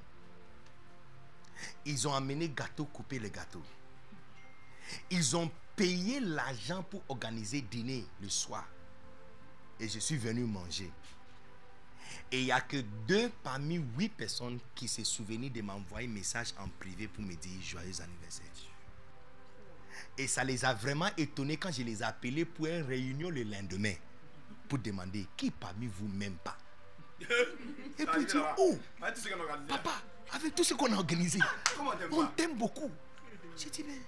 Ils 1.84 2.08
ont 2.08 2.14
amené 2.14 2.48
gâteau, 2.48 2.86
coupé 2.86 3.18
les 3.18 3.30
gâteaux. 3.30 3.62
Ils 5.10 5.36
ont 5.36 5.50
payé 5.76 6.18
l'argent 6.20 6.82
pour 6.82 7.02
organiser 7.10 7.60
dîner 7.60 8.06
le 8.22 8.30
soir. 8.30 8.64
Et 9.80 9.88
je 9.88 9.98
suis 9.98 10.16
venu 10.16 10.44
manger. 10.44 10.90
Et 12.30 12.40
il 12.40 12.44
n'y 12.46 12.52
a 12.52 12.60
que 12.60 12.78
deux 13.06 13.30
parmi 13.42 13.76
huit 13.96 14.10
personnes 14.10 14.58
qui 14.74 14.88
se 14.88 15.04
souvenaient 15.04 15.50
de 15.50 15.62
m'envoyer 15.62 16.08
un 16.08 16.10
message 16.10 16.52
en 16.58 16.68
privé 16.68 17.08
pour 17.08 17.24
me 17.24 17.34
dire 17.34 17.62
joyeux 17.62 18.00
anniversaire. 18.00 18.46
Et 20.16 20.26
ça 20.26 20.44
les 20.44 20.64
a 20.64 20.74
vraiment 20.74 21.08
étonnés 21.16 21.56
quand 21.56 21.72
je 21.72 21.82
les 21.82 22.00
ai 22.00 22.04
appelés 22.04 22.44
pour 22.44 22.66
une 22.66 22.82
réunion 22.82 23.30
le 23.30 23.44
lendemain. 23.44 23.94
Pour 24.68 24.78
demander 24.78 25.26
qui 25.36 25.50
parmi 25.50 25.86
vous 25.86 26.08
m'aime 26.08 26.36
pas. 26.36 26.58
Et 27.20 28.06
puis 28.06 28.24
dire, 28.26 28.54
oh, 28.58 28.78
papa, 29.68 30.02
avec 30.32 30.54
tout 30.54 30.64
ce 30.64 30.74
qu'on 30.74 30.92
a 30.92 30.96
organisé, 30.96 31.38
on 32.12 32.26
t'aime 32.26 32.56
beaucoup. 32.56 32.90
J'ai 33.56 33.70
dit, 33.70 33.84
mais 33.86 33.98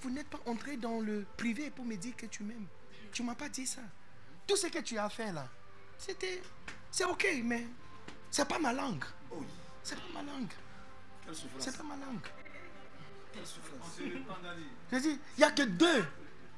vous 0.00 0.10
n'êtes 0.10 0.28
pas 0.28 0.40
entré 0.46 0.76
dans 0.76 1.00
le 1.00 1.26
privé 1.36 1.70
pour 1.70 1.84
me 1.84 1.96
dire 1.96 2.16
que 2.16 2.26
tu 2.26 2.42
m'aimes. 2.42 2.66
Tu 3.12 3.22
m'as 3.22 3.34
pas 3.34 3.48
dit 3.48 3.66
ça. 3.66 3.82
Tout 4.48 4.56
ce 4.56 4.66
que 4.68 4.78
tu 4.78 4.98
as 4.98 5.10
fait 5.10 5.30
là, 5.30 5.46
c'était. 5.98 6.42
C'est 6.90 7.04
ok, 7.04 7.26
mais 7.44 7.66
c'est 8.30 8.48
pas 8.48 8.58
ma 8.58 8.72
langue. 8.72 9.04
C'est 9.82 9.96
pas 9.96 10.08
ma 10.14 10.22
langue. 10.22 10.50
C'est 11.58 11.76
pas 11.76 11.82
ma 11.84 11.96
langue. 11.96 12.26
J'ai 14.90 15.00
dit, 15.00 15.20
il 15.36 15.40
n'y 15.40 15.44
a 15.44 15.50
que 15.50 15.62
deux. 15.62 16.04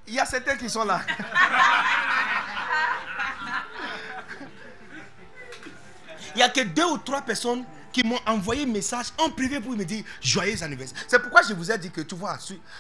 Il 0.07 0.15
y 0.15 0.21
a 0.21 0.25
certains 0.25 0.57
qui 0.57 0.71
sont 0.71 0.85
là. 0.85 1.03
Il 6.35 6.37
n'y 6.37 6.43
a 6.43 6.49
que 6.49 6.61
deux 6.61 6.85
ou 6.85 6.99
trois 6.99 7.23
personnes 7.23 7.65
qui 7.93 8.05
m'ont 8.07 8.21
envoyé 8.25 8.63
un 8.63 8.67
message 8.67 9.07
en 9.19 9.31
privé 9.31 9.59
pour 9.59 9.73
me 9.73 9.85
dire 9.85 10.05
joyeux 10.21 10.63
anniversaire. 10.63 10.97
C'est 11.09 11.19
pourquoi 11.21 11.43
je 11.43 11.55
vous 11.55 11.73
ai 11.73 11.77
dit 11.77 11.91
que 11.91 12.03
tu 12.03 12.15
vois, 12.15 12.39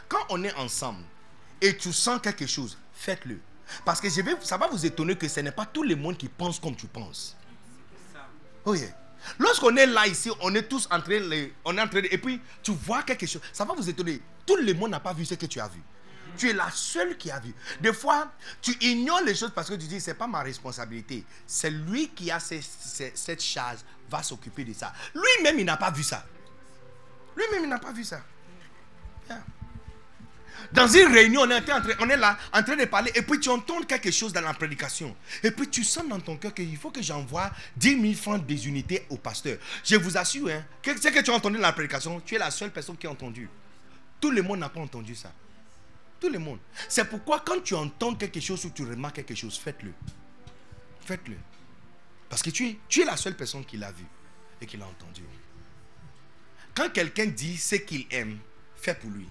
quand 0.09 0.25
on 0.29 0.45
est 0.45 0.55
ensemble 0.55 1.03
et 1.61 1.77
tu 1.77 1.93
sens 1.93 2.21
quelque 2.21 2.47
chose, 2.47 2.79
faites-le. 2.95 3.41
Parce 3.85 4.01
que 4.01 4.09
ça 4.09 4.57
va 4.57 4.69
vous 4.69 4.87
étonner 4.87 5.17
que 5.17 5.29
ce 5.29 5.41
n'est 5.41 5.53
pas 5.53 5.67
tout 5.67 5.83
le 5.83 5.97
monde 5.97 6.17
qui 6.17 6.29
pense 6.29 6.59
comme 6.59 6.77
tu 6.77 6.87
penses. 6.87 7.37
Oh 8.65 8.75
yeah. 8.75 8.89
Lorsqu'on 9.39 9.77
est 9.77 9.87
là 9.87 10.07
ici, 10.07 10.31
on 10.41 10.55
est 10.55 10.63
tous 10.63 10.87
en 10.91 11.01
train 11.01 11.21
de, 11.21 11.51
on 11.65 11.77
est 11.77 11.81
en 11.81 11.89
et 11.89 12.19
puis 12.19 12.41
tu 12.63 12.73
vois 12.73 13.03
quelque 13.03 13.27
chose, 13.27 13.43
ça 13.53 13.65
va 13.65 13.75
vous 13.75 13.89
étonner. 13.89 14.21
Tout 14.47 14.57
le 14.57 14.73
monde 14.75 14.91
n'a 14.91 15.01
pas 15.01 15.13
vu 15.13 15.25
ce 15.25 15.35
que 15.35 15.47
tu 15.47 15.61
as 15.61 15.69
vu. 15.69 15.81
Tu 16.37 16.49
es 16.49 16.53
la 16.53 16.71
seule 16.71 17.17
qui 17.19 17.31
a 17.31 17.39
vu. 17.39 17.55
Des 17.81 17.93
fois, 17.93 18.31
tu 18.63 18.73
ignores 18.81 19.23
les 19.23 19.35
choses 19.35 19.53
parce 19.55 19.69
que 19.69 19.75
tu 19.75 19.87
dis, 19.87 20.01
c'est 20.01 20.15
pas 20.15 20.27
ma 20.27 20.43
responsabilité. 20.43 21.25
C'est 21.47 21.71
lui 21.71 22.09
qui 22.09 22.31
a 22.31 22.39
cette 22.41 23.43
charge, 23.43 23.81
va 24.09 24.23
s'occuper 24.23 24.65
de 24.65 24.73
ça. 24.73 24.93
Lui-même, 25.15 25.59
il 25.59 25.67
n'a 25.67 25.77
pas 25.77 25.91
vu 25.91 26.03
ça. 26.03 26.25
Lui-même, 27.37 27.65
il 27.65 27.69
n'a 27.69 27.79
pas 27.79 27.93
vu 27.93 28.05
ça. 28.05 28.23
Yeah. 29.29 29.43
Dans 30.73 30.87
une 30.89 31.07
réunion, 31.13 31.43
on 31.43 31.51
est, 31.51 31.61
train- 31.63 31.83
on 32.01 32.09
est 32.09 32.17
là 32.17 32.39
en 32.53 32.63
train 32.63 32.77
de 32.77 32.85
parler 32.85 33.11
et 33.15 33.23
puis 33.23 33.41
tu 33.41 33.49
entends 33.49 33.81
quelque 33.83 34.11
chose 34.11 34.33
dans 34.33 34.41
la 34.41 34.55
prédication. 34.55 35.17
Et 35.43 35.51
puis 35.51 35.69
tu 35.69 35.83
sens 35.85 36.07
dans 36.09 36.21
ton 36.21 36.37
cœur 36.37 36.55
qu'il 36.55 36.77
faut 36.77 36.91
que 36.91 37.03
j'envoie 37.03 37.51
10 37.77 38.01
000 38.01 38.15
francs 38.15 38.45
des 38.47 38.69
unités 38.69 39.05
au 39.11 39.17
pasteur. 39.17 39.59
Je 39.85 39.97
vous 39.97 40.17
assure, 40.17 40.49
hein, 40.49 40.65
que 40.83 40.97
ce 41.01 41.09
que 41.09 41.21
tu 41.23 41.31
as 41.31 41.35
entendu 41.35 41.57
dans 41.57 41.63
la 41.63 41.73
prédication, 41.73 42.21
tu 42.21 42.35
es 42.35 42.39
la 42.39 42.51
seule 42.51 42.71
personne 42.71 42.97
qui 42.97 43.07
a 43.07 43.11
entendu. 43.11 43.49
Tout 44.21 44.31
le 44.31 44.43
monde 44.43 44.61
n'a 44.61 44.69
pas 44.69 44.81
entendu 44.81 45.15
ça. 45.15 45.33
Tout 46.21 46.29
le 46.29 46.39
monde. 46.39 46.59
C'est 46.89 47.05
pourquoi 47.09 47.41
quand 47.41 47.63
tu 47.63 47.75
entends 47.75 48.15
quelque 48.15 48.41
chose 48.41 48.65
ou 48.67 48.71
tu 48.71 48.85
remarques 48.85 49.17
quelque 49.17 49.35
chose, 49.35 49.59
faites-le. 49.59 49.93
Faites-le. 51.07 51.37
Parce 52.29 52.43
que 52.43 52.51
tu 52.51 52.69
es, 52.69 52.79
tu 52.89 53.01
es 53.01 53.05
la 53.05 53.17
seule 53.17 53.35
personne 53.37 53.65
qui 53.65 53.77
l'a 53.79 53.91
vu 53.91 54.05
et 54.61 54.67
qui 54.67 54.77
l'a 54.77 54.85
entendu. 54.87 55.23
Quand 56.75 56.91
quelqu'un 56.93 57.27
dit 57.27 57.57
ce 57.57 57.77
qu'il 57.77 58.07
aime, 58.11 58.39
fais 58.77 58.95
pour 58.95 59.11
lui. 59.11 59.27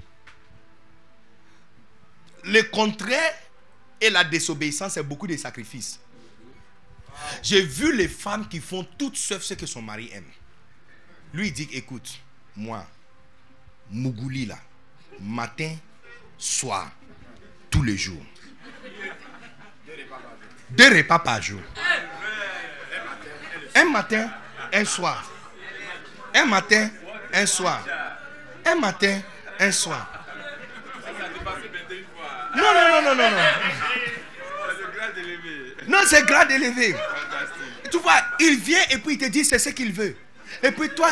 Le 2.49 2.63
contraire 2.63 3.33
et 4.01 4.09
la 4.09 4.23
désobéissance, 4.23 4.93
c'est 4.93 5.03
beaucoup 5.03 5.27
de 5.27 5.37
sacrifices. 5.37 5.99
J'ai 7.43 7.61
vu 7.61 7.95
les 7.95 8.07
femmes 8.07 8.47
qui 8.47 8.59
font 8.59 8.85
toutes 8.97 9.17
sauf 9.17 9.41
ce 9.41 9.53
que 9.53 9.65
son 9.65 9.81
mari 9.81 10.09
aime. 10.13 10.25
Lui, 11.33 11.51
dit, 11.51 11.69
écoute, 11.73 12.19
moi, 12.55 12.85
Mougouli 13.91 14.45
là, 14.45 14.59
matin, 15.19 15.75
soir, 16.37 16.91
tous 17.69 17.83
les 17.83 17.97
jours. 17.97 18.23
Deux 20.71 20.95
repas 20.95 21.19
par 21.19 21.41
jour. 21.41 21.61
Un 23.75 23.85
matin, 23.85 24.31
un 24.71 24.85
soir. 24.85 25.29
Un 26.33 26.45
matin, 26.45 26.89
un 27.33 27.45
soir. 27.45 27.85
Un 28.65 28.75
matin, 28.75 29.21
un 29.59 29.71
soir. 29.71 30.18
Non, 33.01 33.15
non, 33.15 33.15
non, 33.15 33.31
non, 33.31 33.37
non, 35.87 35.97
c'est 36.05 36.25
grade 36.25 36.51
élevé. 36.51 36.95
Tu 37.91 37.97
vois, 37.99 38.21
il 38.39 38.59
vient 38.59 38.81
et 38.91 38.97
puis 38.97 39.13
il 39.13 39.17
te 39.17 39.25
dit 39.25 39.43
c'est 39.45 39.57
ce 39.59 39.69
qu'il 39.69 39.91
veut. 39.93 40.15
Et 40.61 40.71
puis 40.71 40.89
toi, 40.89 41.09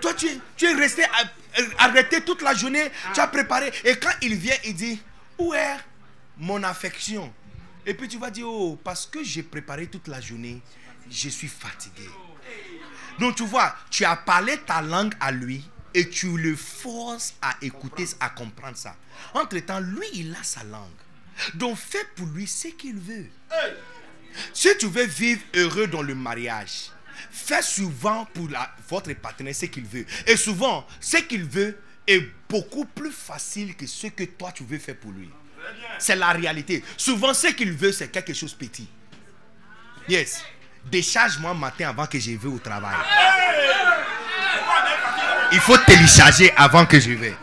toi 0.00 0.12
tu, 0.14 0.26
tu 0.56 0.66
es 0.66 0.72
resté 0.74 1.04
à- 1.04 1.84
arrêté 1.84 2.20
toute 2.22 2.42
la 2.42 2.54
journée, 2.54 2.90
tu 3.14 3.20
as 3.20 3.26
préparé. 3.28 3.72
Et 3.84 3.96
quand 3.96 4.10
il 4.22 4.34
vient, 4.34 4.56
il 4.64 4.74
dit, 4.74 5.00
où 5.38 5.54
est 5.54 5.76
mon 6.36 6.62
affection? 6.62 7.32
Et 7.86 7.94
puis 7.94 8.08
tu 8.08 8.18
vas 8.18 8.30
dire, 8.30 8.46
oh, 8.48 8.78
parce 8.82 9.06
que 9.06 9.22
j'ai 9.22 9.42
préparé 9.42 9.86
toute 9.86 10.08
la 10.08 10.20
journée, 10.20 10.60
je 11.10 11.28
suis 11.28 11.48
fatigué. 11.48 12.08
Donc 13.18 13.36
tu 13.36 13.44
vois, 13.46 13.74
tu 13.90 14.04
as 14.04 14.16
parlé 14.16 14.56
ta 14.58 14.82
langue 14.82 15.14
à 15.20 15.30
lui 15.30 15.64
et 15.94 16.08
tu 16.10 16.36
le 16.36 16.56
forces 16.56 17.34
à 17.40 17.54
écouter, 17.62 18.04
à 18.20 18.28
comprendre 18.30 18.76
ça. 18.76 18.96
Entre-temps, 19.32 19.80
lui, 19.80 20.06
il 20.14 20.34
a 20.38 20.42
sa 20.42 20.64
langue. 20.64 20.90
Donc 21.54 21.76
fais 21.78 22.04
pour 22.16 22.26
lui 22.26 22.46
ce 22.46 22.68
qu'il 22.68 22.96
veut. 22.96 23.26
Si 24.52 24.68
tu 24.78 24.86
veux 24.86 25.04
vivre 25.06 25.40
heureux 25.54 25.86
dans 25.86 26.02
le 26.02 26.14
mariage, 26.14 26.90
fais 27.30 27.62
souvent 27.62 28.24
pour 28.34 28.48
la- 28.48 28.70
votre 28.88 29.12
partenaire 29.14 29.54
ce 29.54 29.66
qu'il 29.66 29.84
veut. 29.84 30.04
Et 30.26 30.36
souvent, 30.36 30.86
ce 31.00 31.18
qu'il 31.18 31.44
veut 31.44 31.78
est 32.06 32.22
beaucoup 32.48 32.84
plus 32.84 33.12
facile 33.12 33.74
que 33.76 33.86
ce 33.86 34.08
que 34.08 34.24
toi 34.24 34.52
tu 34.52 34.64
veux 34.64 34.78
faire 34.78 34.96
pour 34.96 35.12
lui. 35.12 35.30
C'est 35.98 36.16
la 36.16 36.30
réalité. 36.32 36.84
Souvent, 36.96 37.32
ce 37.32 37.48
qu'il 37.48 37.72
veut, 37.72 37.92
c'est 37.92 38.08
quelque 38.08 38.34
chose 38.34 38.52
de 38.56 38.66
petit. 38.66 38.88
Yes. 40.08 40.42
Décharge-moi 40.90 41.54
matin 41.54 41.88
avant 41.88 42.06
que 42.06 42.18
je 42.18 42.32
vais 42.32 42.48
au 42.48 42.58
travail. 42.58 42.94
Il 45.52 45.60
faut 45.60 45.78
télécharger 45.78 46.52
avant 46.56 46.84
que 46.84 46.98
je 47.00 47.12
vais. 47.12 47.34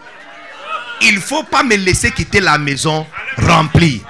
Il 1.01 1.15
ne 1.15 1.19
faut 1.19 1.43
pas 1.43 1.63
me 1.63 1.75
laisser 1.75 2.11
quitter 2.11 2.39
la 2.39 2.57
maison 2.59 3.07
remplie. 3.37 4.03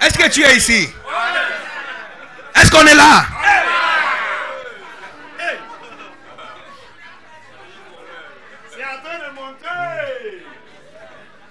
Est-ce 0.00 0.18
que 0.18 0.28
tu 0.28 0.42
es 0.44 0.56
ici? 0.56 0.88
Est-ce 2.54 2.70
qu'on 2.70 2.86
est 2.86 2.94
là? 2.94 3.26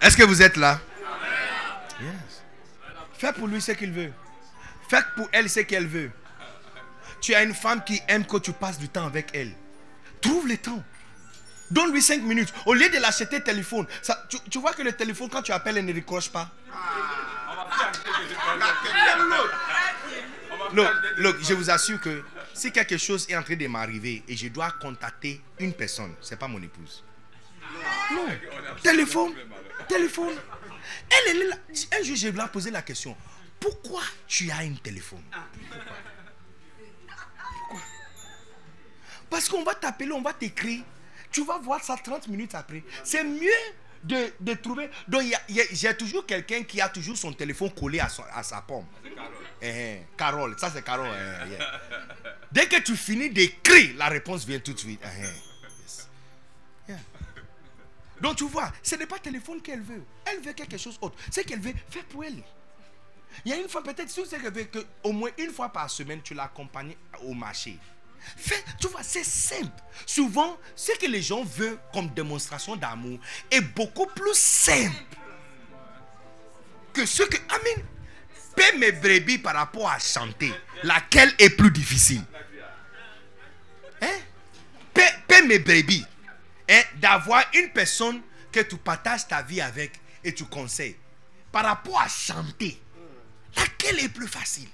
Est-ce 0.02 0.16
que 0.16 0.24
vous 0.24 0.42
êtes 0.42 0.56
là? 0.56 0.80
Yes. 2.00 2.44
Fais 3.18 3.34
pour 3.34 3.48
lui 3.48 3.60
ce 3.60 3.72
qu'il 3.72 3.92
veut. 3.92 4.14
Fais 4.88 5.02
pour 5.16 5.28
elle 5.32 5.50
ce 5.50 5.62
qu'elle 5.62 5.88
veut. 5.88 6.12
Tu 7.26 7.34
as 7.34 7.42
une 7.42 7.56
femme 7.56 7.84
qui 7.84 8.00
aime 8.08 8.24
que 8.24 8.38
tu 8.38 8.54
passes 8.54 8.78
du 8.78 8.88
temps 8.88 9.08
avec 9.08 9.32
elle. 9.34 9.52
Trouve 10.22 10.48
le 10.48 10.58
temps. 10.58 10.84
Donne-lui 11.72 12.00
5 12.00 12.22
minutes. 12.22 12.54
Au 12.68 12.76
lieu 12.76 12.88
de 12.88 13.00
l'acheter 13.00 13.42
téléphone. 13.42 13.88
Tu, 14.52 14.60
vois 14.60 14.74
que 14.74 14.84
le 14.84 14.92
téléphone, 14.92 15.28
quand 15.32 15.42
tu 15.42 15.52
appelles, 15.52 15.80
elle 15.80 15.86
ne 15.86 15.92
décroche 15.92 16.30
pas. 16.30 16.52
Look, 20.74 20.88
look, 21.18 21.38
je 21.42 21.56
vous 21.56 21.68
assure 21.72 22.00
que 22.00 22.24
si 22.54 22.72
quelque 22.72 23.00
chose 23.00 23.26
est 23.28 23.36
en 23.36 23.42
train 23.42 23.56
de 23.56 23.66
m'arriver 23.66 24.22
et 24.28 24.38
je 24.38 24.50
dois 24.50 24.70
contacter 24.80 25.42
une 25.58 25.74
personne, 25.74 26.14
c'est 26.22 26.38
pas 26.38 26.48
mon 26.48 26.62
épouse. 26.62 27.04
Non. 28.14 28.28
Téléphone. 28.84 29.34
Téléphone. 29.90 30.36
Elle, 31.10 31.38
elle 31.42 31.50
là. 31.50 31.56
Un 32.00 32.04
jour, 32.04 32.16
je 32.16 32.28
lui 32.28 32.40
ai 32.40 32.48
posé 32.54 32.70
la 32.70 32.84
question. 32.84 33.18
Pourquoi 33.60 34.04
tu 34.28 34.52
as 34.52 34.58
un 34.58 34.76
téléphone? 34.76 35.24
Parce 39.36 39.50
qu'on 39.50 39.64
va 39.66 39.76
t'appeler, 39.76 40.14
on 40.14 40.22
va 40.22 40.32
t'écrire. 40.32 40.82
Tu 41.30 41.44
vas 41.44 41.58
voir 41.58 41.84
ça 41.84 41.98
30 42.02 42.30
minutes 42.30 42.56
après. 42.56 42.82
C'est 43.04 43.26
mieux 43.26 43.50
de, 44.02 44.32
de 44.40 44.54
trouver. 44.54 44.90
Donc, 45.10 45.24
j'ai 45.74 45.94
toujours 45.98 46.26
quelqu'un 46.26 46.64
qui 46.64 46.80
a 46.80 46.88
toujours 46.88 47.18
son 47.18 47.34
téléphone 47.34 47.70
collé 47.72 48.00
à, 48.00 48.08
son- 48.08 48.24
à 48.34 48.44
sa 48.44 48.62
pomme. 48.62 48.86
Eh, 49.62 49.68
eh, 49.68 50.02
Carole, 50.16 50.58
ça 50.58 50.72
c'est 50.74 50.84
Carole. 50.86 51.10
eh, 51.12 51.50
yeah. 51.50 51.82
Dès 52.50 52.68
que 52.70 52.80
tu 52.82 52.96
finis 52.96 53.30
d'écrire, 53.30 53.98
la 53.98 54.08
réponse 54.08 54.46
vient 54.46 54.60
tout 54.60 54.72
de 54.72 54.80
suite. 54.80 55.02
Eh, 55.04 55.22
yes. 55.82 56.08
Yeah. 56.88 56.98
Donc 58.22 58.38
tu 58.38 58.46
vois, 58.48 58.72
ce 58.82 58.96
n'est 58.96 59.06
pas 59.06 59.20
téléphone 59.20 59.62
qu'elle 59.62 59.82
veut. 59.82 60.04
Elle 60.24 60.40
veut 60.40 60.54
quelque 60.54 60.78
chose 60.78 60.98
d'autre. 60.98 61.18
Ce 61.30 61.42
qu'elle 61.42 61.60
veut, 61.60 61.74
fais 61.90 62.04
pour 62.04 62.24
elle. 62.24 62.42
Il 63.44 63.52
y 63.52 63.54
a 63.54 63.58
une 63.58 63.68
fois, 63.68 63.84
peut-être, 63.84 64.10
si 64.10 64.24
tu 64.24 64.38
veut 64.38 64.64
que 64.64 64.80
au 65.04 65.12
moins 65.12 65.32
une 65.38 65.52
fois 65.52 65.68
par 65.68 65.90
semaine, 65.90 66.22
tu 66.24 66.34
l'accompagnes 66.34 66.96
au 67.22 67.34
marché. 67.34 67.78
Tu 68.80 68.88
vois, 68.88 69.04
c'est 69.04 69.24
simple. 69.24 69.82
Souvent, 70.06 70.58
ce 70.76 70.92
que 70.98 71.06
les 71.06 71.22
gens 71.22 71.44
veulent 71.44 71.80
comme 71.94 72.10
démonstration 72.10 72.76
d'amour 72.76 73.20
est 73.52 73.62
beaucoup 73.62 74.08
plus 74.08 74.36
simple 74.36 74.96
que 76.94 77.06
ce 77.06 77.24
que. 77.24 77.38
Amen. 77.50 77.86
Paie 78.56 78.78
mes 78.78 78.92
brebis 78.94 79.38
par 79.38 79.56
rapport 79.56 79.90
à 79.90 80.00
chanter. 80.00 80.54
Laquelle 80.84 81.34
est 81.40 81.50
plus 81.50 81.72
difficile? 81.72 82.24
Hein? 84.02 84.18
Paie 84.94 85.42
mes 85.46 85.60
brebis. 85.60 86.06
Hein, 86.70 86.82
D'avoir 86.96 87.44
une 87.54 87.70
personne 87.72 88.22
que 88.52 88.62
tu 88.62 88.78
partages 88.78 89.28
ta 89.28 89.42
vie 89.42 89.62
avec 89.62 90.00
et 90.24 90.34
tu 90.34 90.46
conseilles. 90.46 90.96
Par 91.52 91.66
rapport 91.66 92.00
à 92.00 92.08
chanter, 92.08 92.82
laquelle 93.56 94.00
est 94.00 94.10
plus 94.10 94.28
facile? 94.28 94.68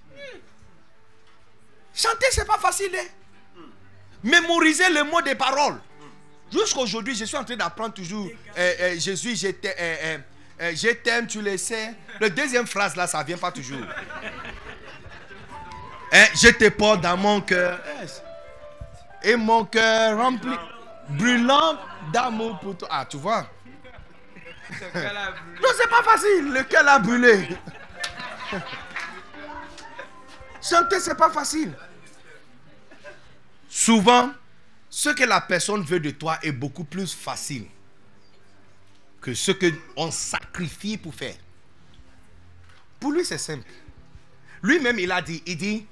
Chanter, 1.93 2.27
c'est 2.31 2.45
pas 2.47 2.57
facile. 2.57 2.95
Hein? 2.95 3.07
Mémoriser 4.23 4.89
le 4.89 5.03
mot 5.03 5.21
des 5.21 5.35
paroles. 5.35 5.79
Jusqu'aujourd'hui, 6.51 7.15
je 7.15 7.25
suis 7.25 7.37
en 7.37 7.43
train 7.43 7.55
d'apprendre 7.55 7.93
toujours 7.93 8.27
euh, 8.57 8.73
euh, 8.81 8.99
Jésus, 8.99 9.35
je 9.35 9.47
euh, 9.47 9.51
euh, 9.65 10.17
euh, 10.61 10.71
je 10.75 10.89
t'aime, 10.89 11.25
tu 11.25 11.41
le 11.41 11.57
sais. 11.57 11.93
La 12.19 12.29
deuxième 12.29 12.67
phrase 12.67 12.95
là, 12.95 13.07
ça 13.07 13.23
vient 13.23 13.37
pas 13.37 13.51
toujours. 13.51 13.79
Hein, 16.11 16.25
je 16.35 16.49
te 16.49 16.69
porte 16.69 17.01
dans 17.01 17.17
mon 17.17 17.41
cœur. 17.41 17.79
Et 19.23 19.35
mon 19.35 19.65
cœur 19.65 20.17
rempli, 20.17 20.51
brûlant 21.09 21.77
d'amour 22.11 22.59
pour 22.59 22.77
toi. 22.77 22.87
Ah, 22.91 23.05
tu 23.09 23.17
vois? 23.17 23.47
Non, 25.61 25.69
c'est 25.77 25.89
pas 25.89 26.01
facile. 26.03 26.51
Le 26.53 26.63
cœur 26.63 26.87
a 26.87 26.97
brûlé. 26.99 27.49
Chanter, 30.61 30.99
c'est 30.99 31.17
pas 31.17 31.29
facile. 31.29 31.73
Souvent, 33.73 34.33
ce 34.89 35.07
que 35.11 35.23
la 35.23 35.39
personne 35.39 35.81
veut 35.81 36.01
de 36.01 36.11
toi 36.11 36.37
est 36.43 36.51
beaucoup 36.51 36.83
plus 36.83 37.13
facile 37.13 37.63
que 39.21 39.33
ce 39.33 39.53
que 39.53 39.71
on 39.95 40.11
sacrifie 40.11 40.97
pour 40.97 41.15
faire. 41.15 41.37
Pour 42.99 43.13
lui, 43.13 43.23
c'est 43.23 43.37
simple. 43.37 43.63
Lui-même, 44.61 44.99
il 44.99 45.09
a 45.09 45.21
dit, 45.21 45.41
il 45.45 45.55
dit, 45.55 45.85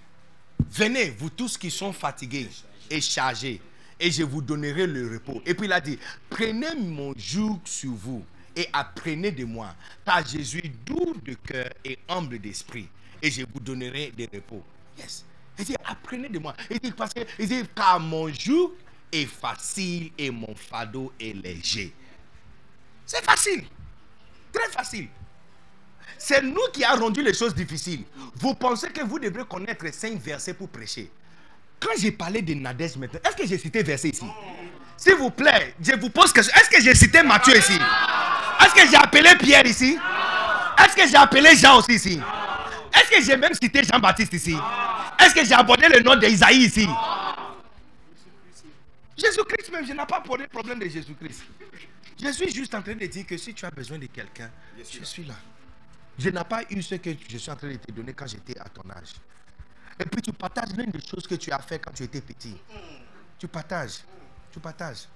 venez, 0.70 1.12
vous 1.12 1.30
tous 1.30 1.58
qui 1.58 1.72
sont 1.72 1.94
fatigués 1.94 2.50
et 2.90 3.00
chargés, 3.00 3.62
et 3.98 4.12
je 4.12 4.24
vous 4.24 4.42
donnerai 4.42 4.86
le 4.86 5.14
repos. 5.14 5.42
Et 5.46 5.54
puis 5.54 5.68
il 5.68 5.72
a 5.72 5.80
dit, 5.80 5.98
prenez 6.30 6.76
mon 6.76 7.14
joug 7.16 7.62
sur 7.64 7.94
vous 7.94 8.26
et 8.58 8.68
apprenez 8.74 9.32
de 9.32 9.46
moi, 9.46 9.74
car 10.04 10.28
je 10.28 10.42
suis 10.42 10.70
doux 10.86 11.16
de 11.24 11.34
cœur 11.34 11.70
et 11.86 11.98
humble 12.10 12.40
d'esprit, 12.40 12.90
et 13.22 13.32
je 13.32 13.44
vous 13.54 13.62
donnerai 13.62 14.12
des 14.12 14.30
repos. 14.34 14.64
Yes. 14.98 15.24
Il 15.60 15.66
dit, 15.66 15.76
apprenez 15.86 16.30
de 16.30 16.40
moi. 16.40 16.56
Il 16.72 16.80
dit, 16.80 16.92
parce 16.92 17.14
que, 17.14 17.20
il 17.38 17.48
dit, 17.48 17.64
car 17.76 18.00
mon 18.00 18.34
joug 18.34 18.72
est 19.12 19.26
facile 19.26 20.12
et 20.18 20.32
mon 20.32 20.56
fardeau 20.56 21.12
est 21.20 21.34
léger. 21.34 21.94
C'est 23.06 23.24
facile. 23.26 23.66
Très 24.54 24.70
facile. 24.72 25.10
C'est 26.18 26.42
nous 26.42 26.62
qui 26.74 26.84
avons 26.84 27.06
rendu 27.06 27.22
les 27.22 27.34
choses 27.34 27.54
difficiles. 27.54 28.04
Vous 28.36 28.54
pensez 28.54 28.90
que 28.90 29.04
vous 29.04 29.20
devrez 29.20 29.44
connaître 29.46 29.86
cinq 29.94 30.20
versets 30.22 30.54
pour 30.54 30.70
prêcher. 30.70 31.12
Quand 31.80 31.92
j'ai 31.98 32.12
parlé 32.12 32.42
de 32.42 32.54
Nadège 32.54 32.98
maintenant, 32.98 33.20
est-ce 33.26 33.36
que 33.36 33.48
j'ai 33.48 33.58
cité 33.58 33.84
verset 33.84 34.10
ici? 34.10 34.26
S'il 34.98 35.16
vous 35.16 35.30
plaît, 35.30 35.76
je 35.82 35.94
vous 36.00 36.10
pose 36.10 36.32
question. 36.34 36.54
Est-ce 36.60 36.70
que 36.70 36.82
j'ai 36.82 36.94
cité 36.96 37.24
Matthieu 37.24 37.58
ici? 37.58 37.74
Est-ce 38.62 38.74
que 38.74 38.90
j'ai 38.90 38.98
appelé 38.98 39.36
Pierre 39.38 39.66
ici? 39.66 39.98
Est-ce 40.78 40.96
que 40.96 41.08
j'ai 41.08 41.16
appelé 41.16 41.56
Jean 41.56 41.80
aussi 41.80 41.94
ici? 41.94 42.20
Est-ce 42.94 43.10
que 43.10 43.22
j'ai 43.22 43.38
même 43.38 43.54
cité 43.54 43.84
Jean-Baptiste 43.84 44.34
ici? 44.34 44.56
Est-ce 45.20 45.34
que 45.34 45.46
j'ai 45.46 45.54
abordé 45.54 45.88
le 45.88 46.02
nom 46.02 46.16
d'Isaïe 46.16 46.64
ici? 46.64 46.88
Jésus-Christ 49.18 49.72
même, 49.72 49.86
je 49.86 49.92
n'ai 49.92 50.06
pas 50.06 50.18
abordé 50.18 50.44
le 50.44 50.50
problème 50.50 50.80
de 50.80 50.88
Jésus-Christ. 50.88 51.44
Je 52.22 52.32
suis 52.32 52.54
juste 52.54 52.74
en 52.76 52.82
train 52.82 52.96
de 52.96 53.06
dire 53.06 53.26
que 53.26 53.38
si 53.38 53.54
tu 53.54 53.66
as 53.66 53.72
besoin 53.72 53.98
de 53.98 54.06
quelqu'un, 54.08 54.50
je 54.78 55.04
suis 55.04 55.24
là. 55.24 55.36
Je 56.18 56.30
n'ai 56.30 56.44
pas 56.44 56.64
eu 56.70 56.82
ce 56.82 56.96
que 56.96 57.12
je 57.30 57.38
suis 57.38 57.52
en 57.52 57.56
train 57.56 57.70
de 57.70 57.78
te 57.78 57.92
donner 57.92 58.14
quand 58.14 58.28
j'étais 58.28 58.58
à 58.60 58.68
ton 58.70 58.90
âge. 58.90 59.14
Et 60.00 60.06
puis 60.06 60.22
tu 60.22 60.32
partages 60.34 60.76
l'une 60.78 60.92
des 60.92 61.02
choses 61.06 61.28
que 61.28 61.36
tu 61.36 61.52
as 61.52 61.60
fait 61.60 61.80
quand 61.80 61.92
tu 61.92 62.04
étais 62.04 62.22
petit. 62.22 62.58
Tu 63.38 63.48
partages. 63.48 64.00
Tu 64.52 64.60
partages. 64.60 65.08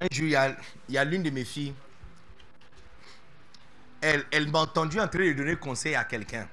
Un 0.00 0.06
jour, 0.10 0.24
il 0.26 0.30
y 0.30 0.36
a, 0.36 0.56
il 0.88 0.94
y 0.94 0.98
a 0.98 1.04
l'une 1.04 1.22
de 1.22 1.30
mes 1.30 1.44
filles. 1.44 1.74
Elle, 4.00 4.50
m'a 4.50 4.60
entendu 4.60 4.98
en 4.98 5.08
train 5.08 5.26
de 5.26 5.32
donner 5.32 5.56
conseil 5.56 5.94
à 5.94 6.04
quelqu'un. 6.04 6.48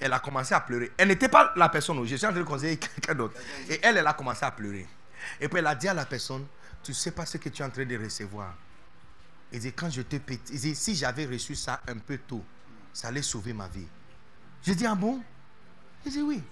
Elle 0.00 0.12
a 0.12 0.18
commencé 0.18 0.54
à 0.54 0.60
pleurer. 0.60 0.92
Elle 0.96 1.08
n'était 1.08 1.28
pas 1.28 1.52
la 1.56 1.68
personne 1.68 2.04
je 2.06 2.16
suis 2.16 2.26
en 2.26 2.30
train 2.30 2.40
de 2.40 2.44
conseiller 2.44 2.76
quelqu'un 2.76 3.14
d'autre. 3.14 3.34
Et 3.68 3.80
elle, 3.82 3.96
elle 3.96 4.06
a 4.06 4.12
commencé 4.12 4.44
à 4.44 4.50
pleurer. 4.50 4.86
Et 5.40 5.48
puis 5.48 5.58
elle 5.58 5.66
a 5.66 5.74
dit 5.74 5.88
à 5.88 5.94
la 5.94 6.06
personne, 6.06 6.46
tu 6.82 6.92
ne 6.92 6.96
sais 6.96 7.10
pas 7.10 7.26
ce 7.26 7.38
que 7.38 7.48
tu 7.48 7.62
es 7.62 7.64
en 7.64 7.70
train 7.70 7.84
de 7.84 7.98
recevoir. 7.98 8.54
Il 9.50 9.60
dit, 9.60 9.72
quand 9.72 9.90
je 9.90 10.02
te 10.02 10.16
pétais, 10.16 10.52
il 10.52 10.60
dit, 10.60 10.74
si 10.74 10.94
j'avais 10.94 11.24
reçu 11.26 11.54
ça 11.54 11.80
un 11.88 11.96
peu 11.96 12.18
tôt, 12.18 12.44
ça 12.92 13.08
allait 13.08 13.22
sauver 13.22 13.52
ma 13.52 13.66
vie. 13.68 13.86
Je 14.62 14.72
dis, 14.74 14.86
ah 14.86 14.94
bon? 14.94 15.22
Il 16.04 16.12
dit, 16.12 16.22
oui. 16.22 16.42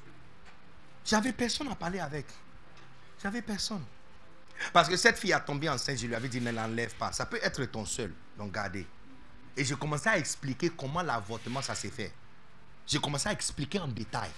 J'avais 1.04 1.32
personne 1.32 1.68
à 1.68 1.74
parler 1.74 2.00
avec. 2.00 2.26
J'avais 3.22 3.42
personne. 3.42 3.84
Parce 4.72 4.88
que 4.88 4.96
cette 4.96 5.18
fille 5.18 5.32
a 5.32 5.40
tombé 5.40 5.68
enceinte, 5.68 5.98
je 5.98 6.06
lui 6.06 6.14
avais 6.14 6.28
dit, 6.28 6.40
ne 6.40 6.50
l'enlève 6.50 6.94
pas. 6.96 7.12
Ça 7.12 7.26
peut 7.26 7.38
être 7.42 7.64
ton 7.66 7.84
seul, 7.84 8.12
donc 8.38 8.52
gardez. 8.52 8.86
Et 9.56 9.64
je 9.64 9.74
commençais 9.74 10.10
à 10.10 10.18
expliquer 10.18 10.70
comment 10.70 11.02
l'avortement, 11.02 11.62
ça 11.62 11.74
s'est 11.74 11.90
fait. 11.90 12.12
J'ai 12.86 12.98
commencé 12.98 13.28
à 13.28 13.32
expliquer 13.32 13.80
en 13.80 13.88
détail 13.88 14.30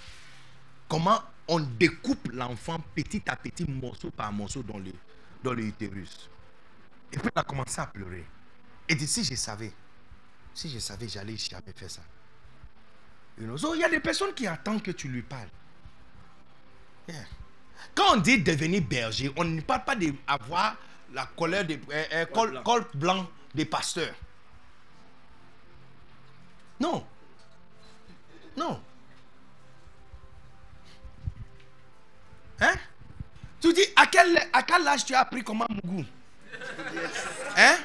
comment 0.88 1.20
on 1.48 1.60
découpe 1.60 2.28
l'enfant 2.32 2.78
petit 2.94 3.22
à 3.26 3.36
petit, 3.36 3.64
morceau 3.64 4.10
par 4.10 4.32
morceau 4.32 4.62
dans 4.62 4.78
le, 4.78 4.92
dans 5.42 5.52
le 5.52 5.64
utérus. 5.64 6.30
Et 7.12 7.18
puis 7.18 7.28
elle 7.34 7.40
a 7.40 7.44
commencé 7.44 7.80
à 7.80 7.86
pleurer. 7.86 8.24
Et 8.88 8.94
dit, 8.94 9.06
si 9.06 9.24
je 9.24 9.34
savais, 9.34 9.72
si 10.54 10.70
je 10.70 10.78
savais, 10.78 11.08
j'allais 11.08 11.36
jamais 11.36 11.72
faire 11.74 11.90
ça. 11.90 12.02
So, 13.56 13.74
il 13.74 13.80
y 13.80 13.84
a 13.84 13.88
des 13.88 14.00
personnes 14.00 14.34
qui 14.34 14.46
attendent 14.46 14.82
que 14.82 14.90
tu 14.90 15.08
lui 15.08 15.22
parles. 15.22 15.48
Yeah. 17.08 17.24
Quand 17.94 18.14
on 18.14 18.16
dit 18.16 18.42
devenir 18.42 18.82
berger, 18.82 19.32
on 19.36 19.44
ne 19.44 19.60
parle 19.60 19.84
pas 19.84 19.94
d'avoir 19.94 20.76
la 21.12 21.26
colère 21.26 21.64
de 21.64 21.74
euh, 21.74 22.04
euh, 22.12 22.26
col, 22.26 22.60
col 22.64 22.84
blanc 22.94 23.28
des 23.54 23.64
pasteurs. 23.64 24.14
Non. 26.80 27.04
Non. 28.56 28.80
Hein? 32.60 32.74
Tu 33.60 33.72
dis, 33.72 33.84
à 33.96 34.06
quel, 34.06 34.36
à 34.52 34.62
quel 34.62 34.86
âge 34.86 35.04
tu 35.04 35.14
as 35.14 35.20
appris 35.20 35.42
comment 35.42 35.66
Mougou? 35.68 36.04
Hein? 37.56 37.76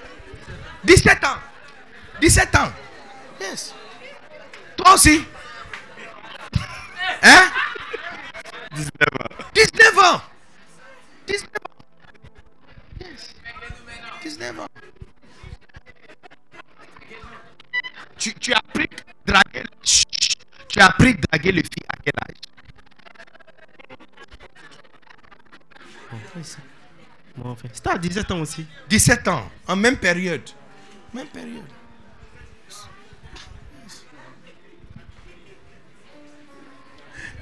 17 0.83 1.23
ans. 1.23 1.37
17 2.21 2.55
ans. 2.55 2.71
Yes. 3.39 3.73
Toi 4.77 4.93
aussi. 4.93 5.25
Hein? 7.21 7.51
19 8.71 8.89
ans. 9.19 9.45
19 9.53 9.97
ans. 9.99 10.21
19 11.27 11.47
ans. 11.47 11.81
Yes. 13.01 13.35
19 14.23 14.59
ans. 14.59 14.72
Tu, 18.23 18.33
tu 18.35 18.53
as 18.53 18.57
appris 18.57 18.83
à 18.85 19.31
draguer, 19.33 19.65
tu 20.69 20.79
as 20.79 20.85
appris 20.85 21.13
draguer 21.15 21.51
les 21.51 21.61
filles 21.63 21.85
à 21.89 21.95
quel 22.01 22.13
âge? 22.23 22.37
Bon, 27.35 27.57
C'était 27.73 27.89
à 27.89 27.97
17 27.97 28.31
ans 28.31 28.39
aussi. 28.39 28.65
17 28.87 29.27
ans, 29.27 29.51
en 29.67 29.75
même 29.75 29.97
période. 29.97 30.49
Même 31.13 31.27
période. 31.27 31.65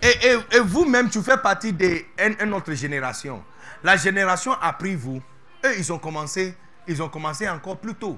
Et, 0.02 0.08
et- 0.28 0.58
et 0.58 0.60
vous-même, 0.62 1.10
tu 1.12 1.22
fais 1.22 1.38
partie 1.38 1.74
d'une 1.74 2.54
autre 2.54 2.74
génération. 2.74 3.44
La 3.84 3.98
génération 3.98 4.54
après 4.60 4.96
vous, 4.96 5.22
eux, 5.64 5.74
ils 5.78 5.94
ont 5.94 6.00
commencé, 6.00 6.56
ils 6.88 7.04
ont 7.04 7.10
commencé 7.10 7.48
encore 7.48 7.78
plus 7.78 7.94
tôt. 7.94 8.18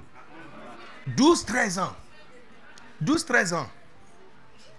12, 1.06 1.44
13 1.44 1.78
ans. 1.78 1.94
12, 3.00 3.24
13 3.24 3.52
ans. 3.54 3.68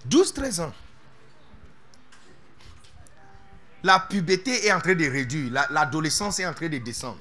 12, 0.05 0.33
13 0.33 0.59
ans. 0.61 0.73
La 3.83 3.99
puberté 3.99 4.65
est 4.65 4.71
en 4.73 4.79
train 4.79 4.95
de 4.95 5.05
réduire. 5.09 5.51
La- 5.51 5.67
L'adolescence 5.69 6.39
est 6.39 6.45
en 6.45 6.53
train 6.53 6.69
de 6.69 6.77
descendre. 6.79 7.19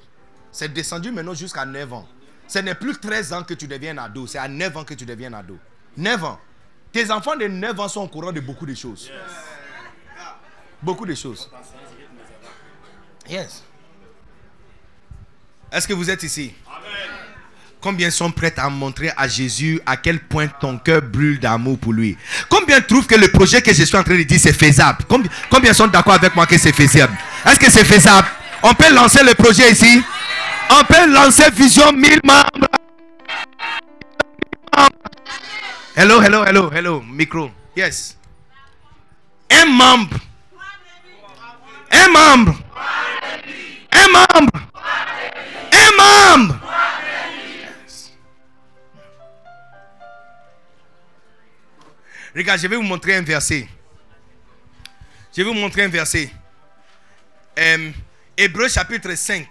C'est 0.51 0.71
descendu 0.73 1.11
maintenant 1.11 1.33
jusqu'à 1.33 1.65
9 1.65 1.91
ans. 1.93 2.07
Ce 2.47 2.59
n'est 2.59 2.75
plus 2.75 2.97
13 2.99 3.33
ans 3.33 3.43
que 3.43 3.53
tu 3.53 3.67
deviens 3.67 3.97
ado, 3.97 4.25
c'est 4.27 4.37
à 4.37 4.47
9 4.47 4.75
ans 4.77 4.83
que 4.83 4.93
tu 4.93 5.05
deviens 5.05 5.33
ado. 5.33 5.57
9 5.97 6.23
ans. 6.23 6.39
Tes 6.91 7.11
enfants 7.11 7.35
de 7.35 7.47
9 7.47 7.79
ans 7.79 7.87
sont 7.87 8.01
au 8.01 8.07
courant 8.07 8.31
de 8.31 8.39
beaucoup 8.39 8.65
de 8.65 8.73
choses. 8.73 9.11
Beaucoup 10.81 11.05
de 11.05 11.13
choses. 11.15 11.49
Yes. 13.27 13.63
Est-ce 15.71 15.87
que 15.87 15.93
vous 15.93 16.09
êtes 16.09 16.23
ici? 16.23 16.53
Combien 17.85 18.09
sont 18.09 18.31
prêts 18.31 18.51
à 18.57 18.67
montrer 18.67 19.11
à 19.15 19.27
Jésus 19.27 19.79
à 19.85 19.95
quel 19.95 20.19
point 20.19 20.47
ton 20.47 20.79
cœur 20.79 21.03
brûle 21.03 21.39
d'amour 21.39 21.77
pour 21.77 21.93
lui? 21.93 22.17
Combien 22.49 22.81
trouvent 22.81 23.05
que 23.05 23.13
le 23.13 23.27
projet 23.27 23.61
que 23.61 23.71
je 23.71 23.83
suis 23.83 23.95
en 23.95 24.01
train 24.01 24.17
de 24.17 24.23
dire 24.23 24.39
c'est 24.41 24.53
faisable? 24.53 25.05
Combien, 25.51 25.71
sont 25.71 25.85
d'accord 25.85 26.15
avec 26.15 26.35
moi 26.35 26.47
que 26.47 26.57
c'est 26.57 26.73
faisable? 26.73 27.15
Est-ce 27.45 27.59
que 27.59 27.69
c'est 27.69 27.85
faisable? 27.85 28.27
On 28.63 28.73
peut 28.73 28.91
lancer 28.91 29.23
le 29.23 29.35
projet 29.35 29.71
ici? 29.71 30.01
On 30.71 30.83
peut 30.83 31.13
lancer 31.13 31.43
Vision 31.51 31.93
1000 31.93 32.21
membres 32.23 32.67
Hello, 35.95 36.23
hello, 36.23 36.43
hello, 36.43 36.71
hello, 36.73 37.03
micro. 37.07 37.51
Yes. 37.77 38.17
Un 39.51 39.65
membre. 39.67 40.17
Un 41.91 42.07
membre. 42.07 42.55
Un 43.91 44.07
membre. 44.07 44.59
Un 45.71 46.35
membre. 46.35 46.55
Regarde, 52.35 52.59
je 52.59 52.67
vais 52.67 52.75
vous 52.75 52.81
montrer 52.81 53.15
un 53.15 53.21
verset. 53.21 53.67
Je 55.35 55.41
vais 55.41 55.49
vous 55.49 55.53
montrer 55.53 55.83
un 55.83 55.87
verset. 55.87 56.29
Euh, 57.57 57.91
Hébreu 58.37 58.67
chapitre 58.67 59.13
5, 59.15 59.47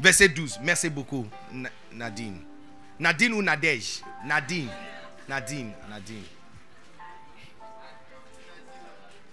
verset 0.00 0.28
12. 0.30 0.58
Merci 0.62 0.88
beaucoup, 0.88 1.28
Na- 1.52 1.68
Nadine. 1.92 2.40
Nadine 2.98 3.32
ou 3.34 3.42
Nadège? 3.42 4.00
Nadine. 4.24 4.70
Nadine. 5.28 5.72
Nadine. 5.90 6.22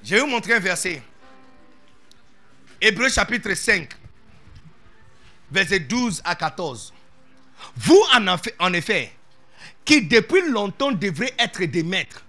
Je 0.03 0.16
vais 0.16 0.22
vous 0.22 0.28
montrer 0.28 0.53
un 0.56 0.60
verset. 0.60 1.02
Hébreu 2.82 3.10
chapitre 3.10 3.53
5, 3.53 3.90
verset 5.52 5.80
12 5.82 6.22
à 6.24 6.36
14. 6.36 6.94
Vous, 7.76 8.02
en 8.60 8.74
effet, 8.74 9.11
qui 9.84 10.02
depuis 10.02 10.50
longtemps 10.50 10.92
devrez 10.94 11.34
être 11.38 11.64
des 11.66 11.84
maîtres, 11.84 12.24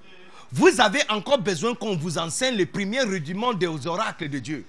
vous 0.52 0.80
avez 0.80 1.02
encore 1.08 1.38
besoin 1.38 1.74
qu'on 1.74 1.96
vous 1.96 2.18
enseigne 2.18 2.56
les 2.56 2.66
premiers 2.66 3.02
rudiments 3.02 3.54
des 3.54 3.86
oracles 3.86 4.28
de 4.28 4.38
Dieu. 4.38 4.64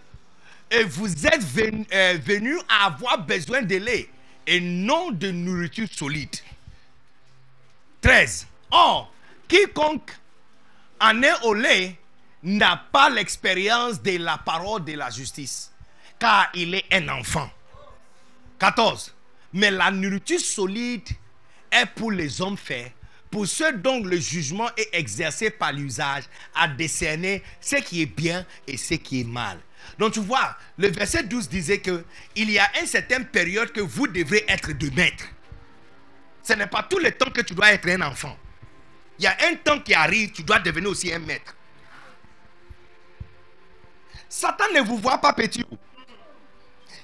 Et 0.69 0.83
vous 0.83 1.25
êtes 1.25 1.43
venus 1.43 1.87
venu 2.23 2.57
à 2.69 2.85
avoir 2.85 3.17
besoin 3.25 3.61
de 3.61 3.75
lait 3.75 4.09
et 4.47 4.59
non 4.59 5.11
de 5.11 5.31
nourriture 5.31 5.87
solide. 5.91 6.35
13. 8.01 8.47
Or, 8.71 9.11
quiconque 9.47 10.11
en 10.99 11.21
est 11.23 11.43
au 11.43 11.53
lait 11.53 11.95
n'a 12.43 12.77
pas 12.91 13.09
l'expérience 13.09 14.01
de 14.01 14.17
la 14.17 14.37
parole 14.37 14.83
de 14.83 14.93
la 14.93 15.09
justice, 15.09 15.71
car 16.17 16.49
il 16.53 16.73
est 16.75 16.85
un 16.91 17.09
enfant. 17.09 17.49
14. 18.59 19.13
Mais 19.53 19.71
la 19.71 19.91
nourriture 19.91 20.39
solide 20.39 21.07
est 21.71 21.85
pour 21.87 22.11
les 22.11 22.41
hommes 22.41 22.57
faits, 22.57 22.93
pour 23.31 23.47
ceux 23.47 23.71
dont 23.71 24.03
le 24.03 24.17
jugement 24.17 24.69
est 24.75 24.89
exercé 24.91 25.49
par 25.49 25.71
l'usage, 25.71 26.25
à 26.53 26.67
décerner 26.67 27.41
ce 27.61 27.77
qui 27.77 28.01
est 28.01 28.05
bien 28.05 28.45
et 28.67 28.75
ce 28.75 28.95
qui 28.95 29.21
est 29.21 29.27
mal. 29.27 29.57
Donc 29.97 30.13
tu 30.13 30.19
vois, 30.19 30.57
le 30.77 30.89
verset 30.89 31.23
12 31.23 31.49
disait 31.49 31.79
que 31.79 32.03
il 32.35 32.51
y 32.51 32.59
a 32.59 32.69
une 32.79 32.85
certaine 32.85 33.25
période 33.25 33.71
que 33.71 33.79
vous 33.79 34.07
devrez 34.07 34.43
être 34.47 34.73
de 34.73 34.89
maître. 34.93 35.25
Ce 36.43 36.53
n'est 36.53 36.67
pas 36.67 36.83
tout 36.83 36.99
le 36.99 37.11
temps 37.11 37.31
que 37.31 37.41
tu 37.41 37.55
dois 37.55 37.71
être 37.71 37.87
un 37.87 38.01
enfant. 38.01 38.37
Il 39.17 39.23
y 39.23 39.27
a 39.27 39.37
un 39.49 39.55
temps 39.55 39.79
qui 39.79 39.93
arrive, 39.93 40.31
tu 40.31 40.43
dois 40.43 40.59
devenir 40.59 40.89
aussi 40.89 41.13
un 41.13 41.19
maître. 41.19 41.55
Satan 44.27 44.65
ne 44.73 44.81
vous 44.81 44.97
voit 44.97 45.19
pas 45.19 45.33
petit. 45.33 45.65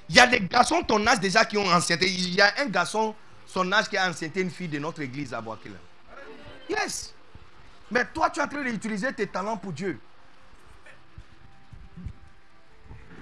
Il 0.09 0.15
y 0.15 0.19
a 0.19 0.27
des 0.27 0.41
garçons 0.41 0.81
ton 0.83 1.05
âge 1.07 1.19
déjà 1.19 1.45
qui 1.45 1.57
ont 1.57 1.69
ancienneté. 1.69 2.09
Il 2.09 2.33
y 2.33 2.41
a 2.41 2.53
un 2.59 2.65
garçon, 2.65 3.13
son 3.45 3.71
âge 3.71 3.89
qui 3.89 3.97
a 3.97 4.09
ancienneté 4.09 4.41
une 4.41 4.51
fille 4.51 4.69
de 4.69 4.79
notre 4.79 5.01
église 5.01 5.33
à 5.33 5.41
Boakila. 5.41 5.75
Yes. 6.69 7.13
Mais 7.89 8.05
toi, 8.13 8.29
tu 8.29 8.39
es 8.39 8.43
en 8.43 8.47
train 8.47 8.63
d'utiliser 8.63 9.13
tes 9.13 9.27
talents 9.27 9.57
pour 9.57 9.71
Dieu. 9.71 9.99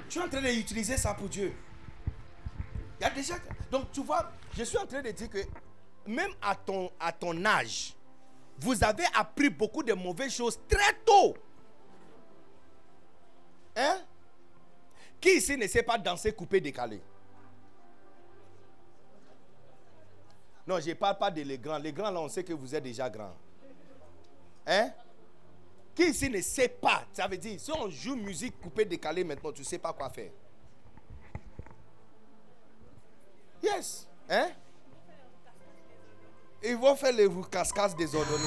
tu 0.10 0.20
es 0.20 0.22
en 0.22 0.30
train 0.30 0.42
d'utiliser 0.42 0.98
ça 0.98 1.14
pour 1.14 1.28
Dieu. 1.30 1.54
Il 3.00 3.04
y 3.04 3.06
a 3.06 3.10
déjà. 3.10 3.36
Donc, 3.70 3.92
tu 3.92 4.02
vois, 4.02 4.32
je 4.58 4.64
suis 4.64 4.78
en 4.78 4.86
train 4.86 5.02
de 5.02 5.12
dire 5.12 5.30
que 5.30 5.40
même 6.08 6.32
à 6.42 6.56
ton, 6.56 6.92
à 7.00 7.12
ton 7.12 7.44
âge, 7.46 7.94
vous 8.60 8.84
avez 8.84 9.04
appris 9.14 9.50
beaucoup 9.50 9.84
de 9.84 9.94
mauvaises 9.94 10.34
choses 10.34 10.60
très 10.70 10.94
tôt. 11.06 11.36
Hein? 13.76 14.02
Qui 15.20 15.38
ici 15.38 15.58
ne 15.58 15.68
sait 15.68 15.84
pas 15.84 15.98
danser 15.98 16.32
coupé 16.32 16.62
décalé? 16.62 17.02
Non, 20.68 20.80
je 20.80 20.90
ne 20.90 20.94
parle 20.95 21.18
pas 21.18 21.30
de 21.30 21.42
les 21.42 21.58
grands. 21.58 21.77
Les 21.77 21.94
grands, 21.94 22.10
là, 22.10 22.19
on 22.19 22.30
sait 22.30 22.44
que 22.44 22.53
vous 22.53 22.74
êtes 22.74 22.84
déjà 22.84 23.10
grands. 23.10 23.35
Hein? 24.66 24.92
Qui 25.94 26.10
ici 26.10 26.30
ne 26.30 26.42
sait 26.42 26.68
pas? 26.68 27.06
Ça 27.14 27.27
veut 27.27 27.38
dire, 27.38 27.60
si 27.60 27.72
on 27.72 27.90
joue 27.90 28.16
musique 28.16 28.60
coupée 28.60 28.85
décalée 28.85 29.24
maintenant, 29.24 29.52
tu 29.52 29.61
ne 29.61 29.66
sais 29.66 29.77
pas 29.77 29.94
quoi 29.94 30.10
faire. 30.10 30.32
Yes. 33.61 34.08
Hein? 34.30 34.50
Ils 36.64 36.76
vont 36.76 36.95
faire 36.95 37.14
les 37.14 37.30
cascades 37.50 37.95
désordonnées. 37.95 38.44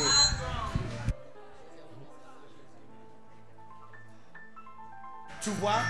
Tu 5.40 5.50
vois, 5.50 5.82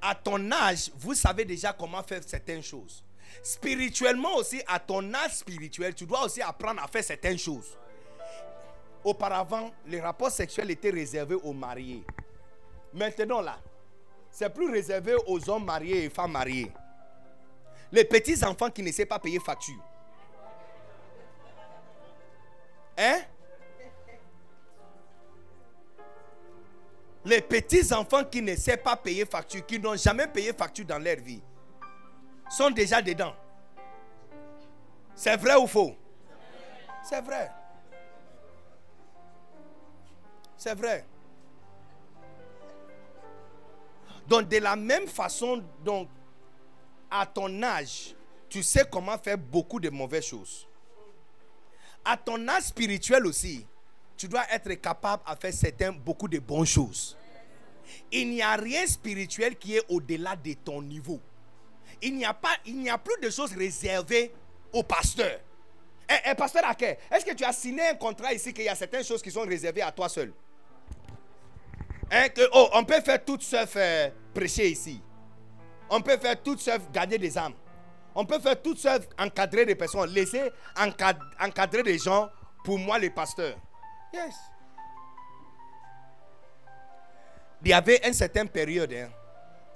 à 0.00 0.14
ton 0.14 0.50
âge, 0.52 0.92
vous 0.96 1.14
savez 1.14 1.44
déjà 1.44 1.72
comment 1.72 2.02
faire 2.02 2.22
certaines 2.24 2.62
choses. 2.62 3.04
Spirituellement 3.42 4.36
aussi, 4.36 4.62
à 4.66 4.78
ton 4.78 5.14
âge 5.14 5.36
spirituel, 5.36 5.94
tu 5.94 6.06
dois 6.06 6.24
aussi 6.24 6.42
apprendre 6.42 6.82
à 6.82 6.88
faire 6.88 7.04
certaines 7.04 7.38
choses. 7.38 7.76
Auparavant, 9.04 9.70
les 9.86 10.00
rapports 10.00 10.30
sexuels 10.30 10.70
étaient 10.70 10.90
réservés 10.90 11.36
aux 11.36 11.52
mariés. 11.52 12.04
Maintenant 12.92 13.40
là, 13.40 13.58
c'est 14.30 14.52
plus 14.52 14.70
réservé 14.70 15.14
aux 15.26 15.48
hommes 15.48 15.64
mariés 15.64 16.04
et 16.04 16.10
femmes 16.10 16.32
mariées. 16.32 16.72
Les 17.90 18.04
petits 18.04 18.44
enfants 18.44 18.70
qui 18.70 18.82
ne 18.82 18.92
savent 18.92 19.06
pas 19.06 19.18
payer 19.18 19.38
facture. 19.40 19.82
Hein? 22.98 23.20
Les 27.24 27.40
petits 27.40 27.92
enfants 27.92 28.24
qui 28.24 28.42
ne 28.42 28.56
savent 28.56 28.78
pas 28.78 28.96
payer 28.96 29.24
facture, 29.24 29.64
qui 29.64 29.78
n'ont 29.78 29.96
jamais 29.96 30.26
payé 30.26 30.52
facture 30.52 30.84
dans 30.84 30.98
leur 30.98 31.16
vie, 31.16 31.42
sont 32.48 32.70
déjà 32.70 33.02
dedans. 33.02 33.34
C'est 35.14 35.36
vrai 35.36 35.56
ou 35.56 35.66
faux? 35.66 35.96
C'est 37.02 37.20
vrai. 37.20 37.50
C'est 40.56 40.74
vrai. 40.74 41.06
Donc, 44.26 44.48
de 44.48 44.58
la 44.58 44.76
même 44.76 45.06
façon, 45.06 45.62
donc, 45.84 46.08
à 47.10 47.24
ton 47.24 47.62
âge, 47.62 48.14
tu 48.48 48.62
sais 48.62 48.84
comment 48.90 49.16
faire 49.18 49.38
beaucoup 49.38 49.80
de 49.80 49.88
mauvaises 49.88 50.26
choses. 50.26 50.68
À 52.04 52.16
ton 52.16 52.46
âge 52.48 52.64
spirituel 52.64 53.26
aussi, 53.26 53.66
tu 54.16 54.28
dois 54.28 54.44
être 54.50 54.72
capable 54.74 55.22
de 55.24 55.40
faire 55.40 55.52
certains, 55.54 55.92
beaucoup 55.92 56.28
de 56.28 56.38
bonnes 56.38 56.66
choses. 56.66 57.16
Il 58.12 58.30
n'y 58.30 58.42
a 58.42 58.54
rien 58.56 58.86
spirituel 58.86 59.56
qui 59.56 59.76
est 59.76 59.84
au-delà 59.88 60.36
de 60.36 60.52
ton 60.54 60.82
niveau. 60.82 61.20
Il 62.02 62.16
n'y 62.16 62.24
a 62.24 62.34
pas, 62.34 62.56
il 62.66 62.78
n'y 62.78 62.90
a 62.90 62.98
plus 62.98 63.20
de 63.20 63.30
choses 63.30 63.54
réservées 63.54 64.32
aux 64.72 64.82
pasteurs. 64.82 65.40
Eh, 66.08 66.30
eh 66.30 66.34
pasteur 66.34 66.64
Aké, 66.64 66.96
est-ce 67.10 67.24
que 67.24 67.34
tu 67.34 67.44
as 67.44 67.52
signé 67.52 67.88
un 67.88 67.94
contrat 67.94 68.32
ici 68.32 68.52
qu'il 68.54 68.64
y 68.64 68.68
a 68.68 68.74
certaines 68.74 69.04
choses 69.04 69.20
qui 69.20 69.30
sont 69.30 69.42
réservées 69.42 69.82
à 69.82 69.92
toi 69.92 70.08
seul? 70.08 70.32
Hein, 72.10 72.28
que, 72.30 72.40
oh, 72.52 72.70
on 72.72 72.84
peut 72.84 73.00
faire 73.02 73.22
tout 73.22 73.38
sauf 73.40 73.74
euh, 73.76 74.08
prêcher 74.34 74.70
ici. 74.70 75.02
On 75.90 76.00
peut 76.00 76.16
faire 76.16 76.42
tout 76.42 76.56
sauf 76.56 76.80
gagner 76.90 77.18
des 77.18 77.36
âmes. 77.36 77.54
On 78.14 78.24
peut 78.24 78.38
faire 78.38 78.60
tout 78.60 78.76
sauf 78.76 79.06
encadrer 79.18 79.66
des 79.66 79.74
personnes. 79.74 80.10
Laisser 80.10 80.50
encadrer 81.40 81.82
des 81.82 81.98
gens 81.98 82.30
pour 82.64 82.78
moi, 82.78 82.98
les 82.98 83.10
pasteurs. 83.10 83.56
Yes. 84.12 84.34
Il 87.62 87.68
y 87.68 87.72
avait 87.74 88.00
une 88.06 88.14
certaine 88.14 88.48
période, 88.48 88.92
hein, 88.92 89.10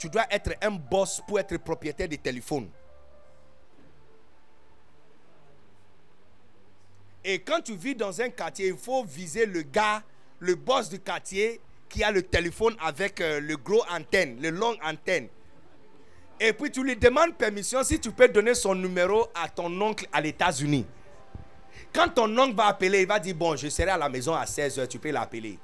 tu 0.03 0.09
dois 0.09 0.27
être 0.33 0.51
un 0.61 0.73
boss 0.73 1.23
pour 1.29 1.39
être 1.39 1.57
propriétaire 1.59 2.09
de 2.09 2.17
téléphone. 2.17 2.69
Et 7.25 7.39
quand 7.39 7.61
tu 7.61 7.77
vis 7.77 7.95
dans 7.95 8.21
un 8.21 8.29
quartier, 8.31 8.67
il 8.67 8.77
faut 8.77 9.05
viser 9.05 9.47
le 9.47 9.63
gars, 9.63 10.03
le 10.41 10.57
boss 10.57 10.89
du 10.89 10.99
quartier 10.99 11.61
qui 11.89 12.03
a 12.03 12.11
le 12.11 12.23
téléphone 12.25 12.75
avec 12.81 13.21
euh, 13.21 13.39
le 13.39 13.57
gros 13.57 13.85
antenne, 13.89 14.43
le 14.43 14.51
long 14.51 14.75
antenne. 14.83 15.29
Et 16.41 16.53
puis 16.53 16.73
tu 16.73 16.83
lui 16.83 16.97
demandes 16.97 17.37
permission 17.37 17.85
si 17.85 18.01
tu 18.01 18.11
peux 18.11 18.27
donner 18.27 18.57
son 18.57 18.75
numéro 18.75 19.29
à 19.37 19.49
ton 19.49 19.71
oncle 19.81 20.09
à 20.13 20.21
l'États-Unis. 20.21 20.85
Quand 21.93 22.09
ton 22.09 22.37
oncle 22.39 22.57
va 22.57 22.67
appeler, 22.67 23.03
il 23.03 23.07
va 23.07 23.21
dire 23.21 23.37
Bon, 23.37 23.55
je 23.55 23.69
serai 23.69 23.91
à 23.91 23.97
la 23.99 24.09
maison 24.09 24.35
à 24.35 24.47
16h, 24.47 24.89
tu 24.89 24.99
peux 24.99 25.13
l'appeler. 25.13 25.61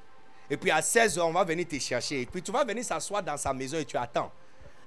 Et 0.50 0.56
puis 0.56 0.70
à 0.70 0.80
16h, 0.80 1.20
on 1.20 1.32
va 1.32 1.44
venir 1.44 1.66
te 1.66 1.78
chercher. 1.78 2.22
Et 2.22 2.26
puis 2.26 2.42
tu 2.42 2.50
vas 2.50 2.64
venir 2.64 2.84
s'asseoir 2.84 3.22
dans 3.22 3.36
sa 3.36 3.52
maison 3.52 3.78
et 3.78 3.84
tu 3.84 3.96
attends. 3.96 4.32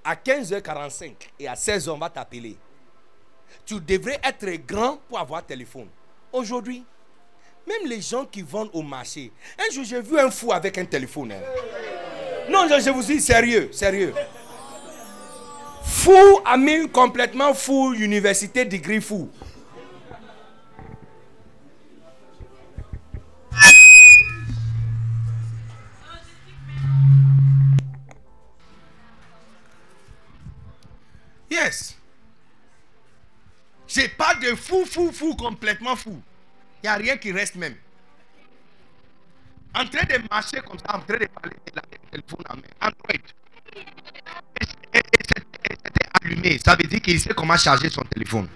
À 0.04 0.16
15h45 0.16 1.14
et 1.40 1.48
à 1.48 1.54
16h, 1.54 1.90
on 1.92 1.98
va 1.98 2.10
t'appeler. 2.10 2.58
Tu 3.66 3.80
devrais 3.80 4.20
être 4.24 4.50
grand 4.66 4.98
pour 5.08 5.20
avoir 5.20 5.46
téléphone. 5.46 5.88
Aujourd'hui, 6.32 6.84
même 7.68 7.88
les 7.88 8.02
gens 8.02 8.26
qui 8.26 8.42
vendent 8.42 8.72
au 8.74 8.82
marché. 8.82 9.32
Un 9.60 9.72
jour, 9.72 9.84
j'ai 9.84 10.02
vu 10.02 10.20
un 10.20 10.32
fou 10.32 10.52
avec 10.52 10.78
un 10.78 10.86
téléphone. 10.86 11.34
Hein. 11.34 11.42
Non, 12.50 12.68
je 12.68 12.90
vous 12.90 13.04
dis 13.04 13.22
sérieux, 13.22 13.70
sérieux. 13.72 14.14
Fou, 15.84 16.42
ami, 16.46 16.90
complètement 16.90 17.54
fou, 17.54 17.94
université, 17.94 18.66
degré 18.66 19.00
fou. 19.00 19.30
Yes. 31.52 31.98
J'ai 33.86 34.08
pas 34.08 34.36
de 34.36 34.56
fou, 34.56 34.86
fou, 34.86 35.12
fou, 35.12 35.36
complètement 35.36 35.98
fou. 35.98 36.22
Il 36.82 36.88
n'y 36.88 36.90
a 36.90 36.96
rien 36.96 37.18
qui 37.18 37.34
reste 37.34 37.56
même. 37.56 37.76
En 39.76 39.86
train 39.86 40.06
de 40.06 40.28
marcher 40.30 40.62
comme 40.62 40.80
ça, 40.80 40.96
en 40.96 41.00
train 41.02 41.18
de 41.18 41.28
parler, 41.28 41.58
de 41.68 41.76
la 41.76 41.82
téléphone 42.10 42.46
en 42.50 42.56
main. 42.56 42.62
Android. 42.80 43.22
C'était 44.94 46.10
allumé. 46.22 46.60
Ça 46.64 46.76
veut 46.76 46.88
dire 46.88 47.02
qu'il 47.02 47.20
sait 47.20 47.34
comment 47.34 47.58
charger 47.58 47.90
son 47.90 48.04
téléphone. 48.04 48.48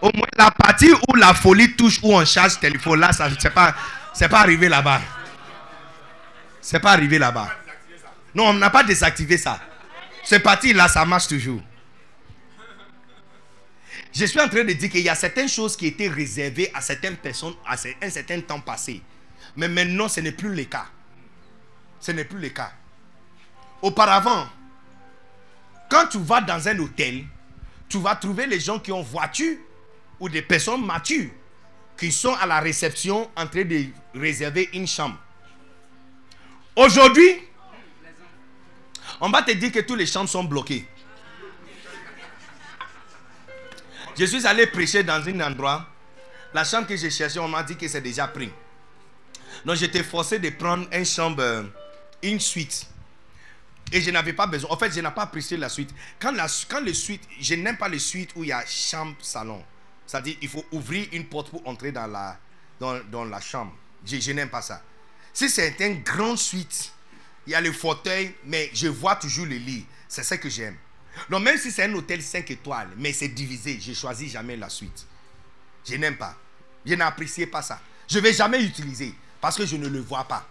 Au 0.00 0.10
moins, 0.14 0.26
la 0.36 0.50
partie 0.50 0.90
où 0.92 1.14
la 1.14 1.34
folie 1.34 1.76
touche, 1.76 2.00
où 2.02 2.14
on 2.14 2.24
charge 2.24 2.54
le 2.54 2.60
téléphone, 2.60 3.00
là, 3.00 3.12
ça 3.12 3.28
c'est 3.38 3.50
pas, 3.50 3.74
c'est 4.14 4.28
pas 4.28 4.40
arrivé 4.40 4.68
là-bas. 4.68 5.00
C'est 6.60 6.80
pas 6.80 6.92
arrivé 6.92 7.18
là-bas. 7.18 7.50
Non, 8.34 8.48
on 8.48 8.54
n'a 8.54 8.70
pas 8.70 8.82
désactivé 8.82 9.36
ça. 9.36 9.60
C'est 10.24 10.40
parti 10.40 10.72
là, 10.72 10.88
ça 10.88 11.04
marche 11.04 11.28
toujours. 11.28 11.60
Je 14.14 14.26
suis 14.26 14.40
en 14.40 14.48
train 14.48 14.64
de 14.64 14.72
dire 14.72 14.90
qu'il 14.90 15.00
y 15.00 15.08
a 15.08 15.14
certaines 15.14 15.48
choses 15.48 15.76
qui 15.76 15.86
étaient 15.86 16.08
réservées 16.08 16.70
à 16.74 16.80
certaines 16.80 17.16
personnes 17.16 17.54
à 17.66 17.76
un 18.02 18.10
certain 18.10 18.40
temps 18.40 18.60
passé. 18.60 19.00
Mais 19.56 19.68
maintenant, 19.68 20.08
ce 20.08 20.20
n'est 20.20 20.32
plus 20.32 20.54
le 20.54 20.64
cas. 20.64 20.86
Ce 21.98 22.12
n'est 22.12 22.24
plus 22.24 22.38
le 22.38 22.50
cas. 22.50 22.72
Auparavant, 23.80 24.48
quand 25.90 26.06
tu 26.08 26.18
vas 26.18 26.40
dans 26.40 26.68
un 26.68 26.78
hôtel, 26.78 27.24
tu 27.88 27.98
vas 27.98 28.14
trouver 28.16 28.46
les 28.46 28.60
gens 28.60 28.78
qui 28.78 28.92
ont 28.92 29.02
voiture 29.02 29.56
ou 30.20 30.28
des 30.28 30.42
personnes 30.42 30.84
matures 30.84 31.30
qui 31.98 32.12
sont 32.12 32.34
à 32.34 32.46
la 32.46 32.60
réception 32.60 33.30
en 33.36 33.46
train 33.46 33.64
de 33.64 33.86
réserver 34.14 34.68
une 34.72 34.86
chambre. 34.86 35.18
Aujourd'hui, 36.76 37.42
on 39.22 39.30
va 39.30 39.42
te 39.42 39.52
dire 39.52 39.70
que 39.70 39.78
toutes 39.78 39.98
les 39.98 40.06
chambres 40.06 40.28
sont 40.28 40.42
bloquées. 40.44 40.84
Je 44.18 44.24
suis 44.24 44.46
allé 44.46 44.66
prêcher 44.66 45.04
dans 45.04 45.26
un 45.26 45.40
endroit. 45.40 45.88
La 46.52 46.64
chambre 46.64 46.88
que 46.88 46.96
j'ai 46.96 47.08
cherchée, 47.08 47.38
on 47.38 47.48
m'a 47.48 47.62
dit 47.62 47.76
que 47.76 47.86
c'est 47.88 48.00
déjà 48.00 48.26
pris. 48.26 48.50
Donc 49.64 49.76
j'étais 49.76 50.02
forcé 50.02 50.38
de 50.40 50.50
prendre 50.50 50.86
une 50.92 51.06
chambre, 51.06 51.40
euh, 51.40 51.62
une 52.22 52.40
suite. 52.40 52.86
Et 53.92 54.00
je 54.00 54.10
n'avais 54.10 54.32
pas 54.32 54.46
besoin. 54.46 54.70
En 54.70 54.76
fait, 54.76 54.92
je 54.92 55.00
n'ai 55.00 55.10
pas 55.10 55.22
apprécié 55.22 55.56
la 55.56 55.68
suite. 55.68 55.90
Quand, 56.18 56.32
la, 56.32 56.46
quand 56.68 56.80
le 56.80 56.92
suite, 56.92 57.22
je 57.40 57.54
n'aime 57.54 57.76
pas 57.76 57.88
les 57.88 58.00
suites 58.00 58.30
où 58.34 58.42
il 58.42 58.48
y 58.48 58.52
a 58.52 58.64
chambre, 58.66 59.14
salon. 59.20 59.62
C'est-à-dire, 60.04 60.36
il 60.42 60.48
faut 60.48 60.64
ouvrir 60.72 61.06
une 61.12 61.26
porte 61.26 61.50
pour 61.50 61.66
entrer 61.66 61.92
dans 61.92 62.06
la, 62.08 62.36
dans, 62.80 62.98
dans 63.10 63.24
la 63.24 63.40
chambre. 63.40 63.72
Je, 64.04 64.18
je 64.18 64.32
n'aime 64.32 64.50
pas 64.50 64.62
ça. 64.62 64.82
Si 65.32 65.48
c'est 65.48 65.76
une 65.80 66.02
grande 66.02 66.38
suite, 66.38 66.92
il 67.46 67.52
y 67.52 67.54
a 67.54 67.60
le 67.60 67.72
fauteuil, 67.72 68.34
mais 68.44 68.70
je 68.72 68.88
vois 68.88 69.16
toujours 69.16 69.46
le 69.46 69.56
lit. 69.56 69.86
C'est 70.08 70.22
ça 70.22 70.38
que 70.38 70.48
j'aime. 70.48 70.76
Donc 71.28 71.42
même 71.42 71.58
si 71.58 71.70
c'est 71.70 71.84
un 71.84 71.94
hôtel 71.94 72.22
5 72.22 72.50
étoiles, 72.50 72.90
mais 72.96 73.12
c'est 73.12 73.28
divisé, 73.28 73.78
je 73.80 73.92
choisis 73.92 74.30
jamais 74.30 74.56
la 74.56 74.68
suite. 74.68 75.06
Je 75.84 75.96
n'aime 75.96 76.16
pas. 76.16 76.36
Je 76.84 76.94
n'apprécie 76.94 77.46
pas 77.46 77.62
ça. 77.62 77.80
Je 78.08 78.18
ne 78.18 78.22
vais 78.22 78.32
jamais 78.32 78.62
utiliser 78.62 79.14
parce 79.40 79.56
que 79.56 79.66
je 79.66 79.76
ne 79.76 79.88
le 79.88 80.00
vois 80.00 80.24
pas. 80.24 80.46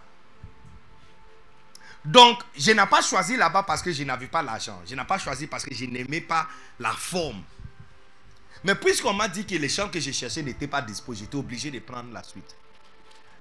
Donc, 2.04 2.40
je 2.56 2.72
n'ai 2.72 2.86
pas 2.86 3.00
choisi 3.00 3.36
là-bas 3.36 3.62
parce 3.62 3.80
que 3.80 3.92
je 3.92 4.02
n'avais 4.02 4.26
pas 4.26 4.42
l'argent. 4.42 4.80
Je 4.86 4.94
n'ai 4.94 5.04
pas 5.04 5.18
choisi 5.18 5.46
parce 5.46 5.64
que 5.64 5.74
je 5.74 5.84
n'aimais 5.84 6.20
pas 6.20 6.48
la 6.80 6.90
forme. 6.90 7.42
Mais 8.64 8.74
puisqu'on 8.74 9.12
m'a 9.12 9.28
dit 9.28 9.46
que 9.46 9.54
les 9.54 9.68
chambres 9.68 9.92
que 9.92 10.00
je 10.00 10.10
cherchais 10.10 10.42
n'étaient 10.42 10.66
pas 10.66 10.82
dispo, 10.82 11.14
j'étais 11.14 11.36
obligé 11.36 11.70
de 11.70 11.78
prendre 11.78 12.12
la 12.12 12.22
suite. 12.22 12.56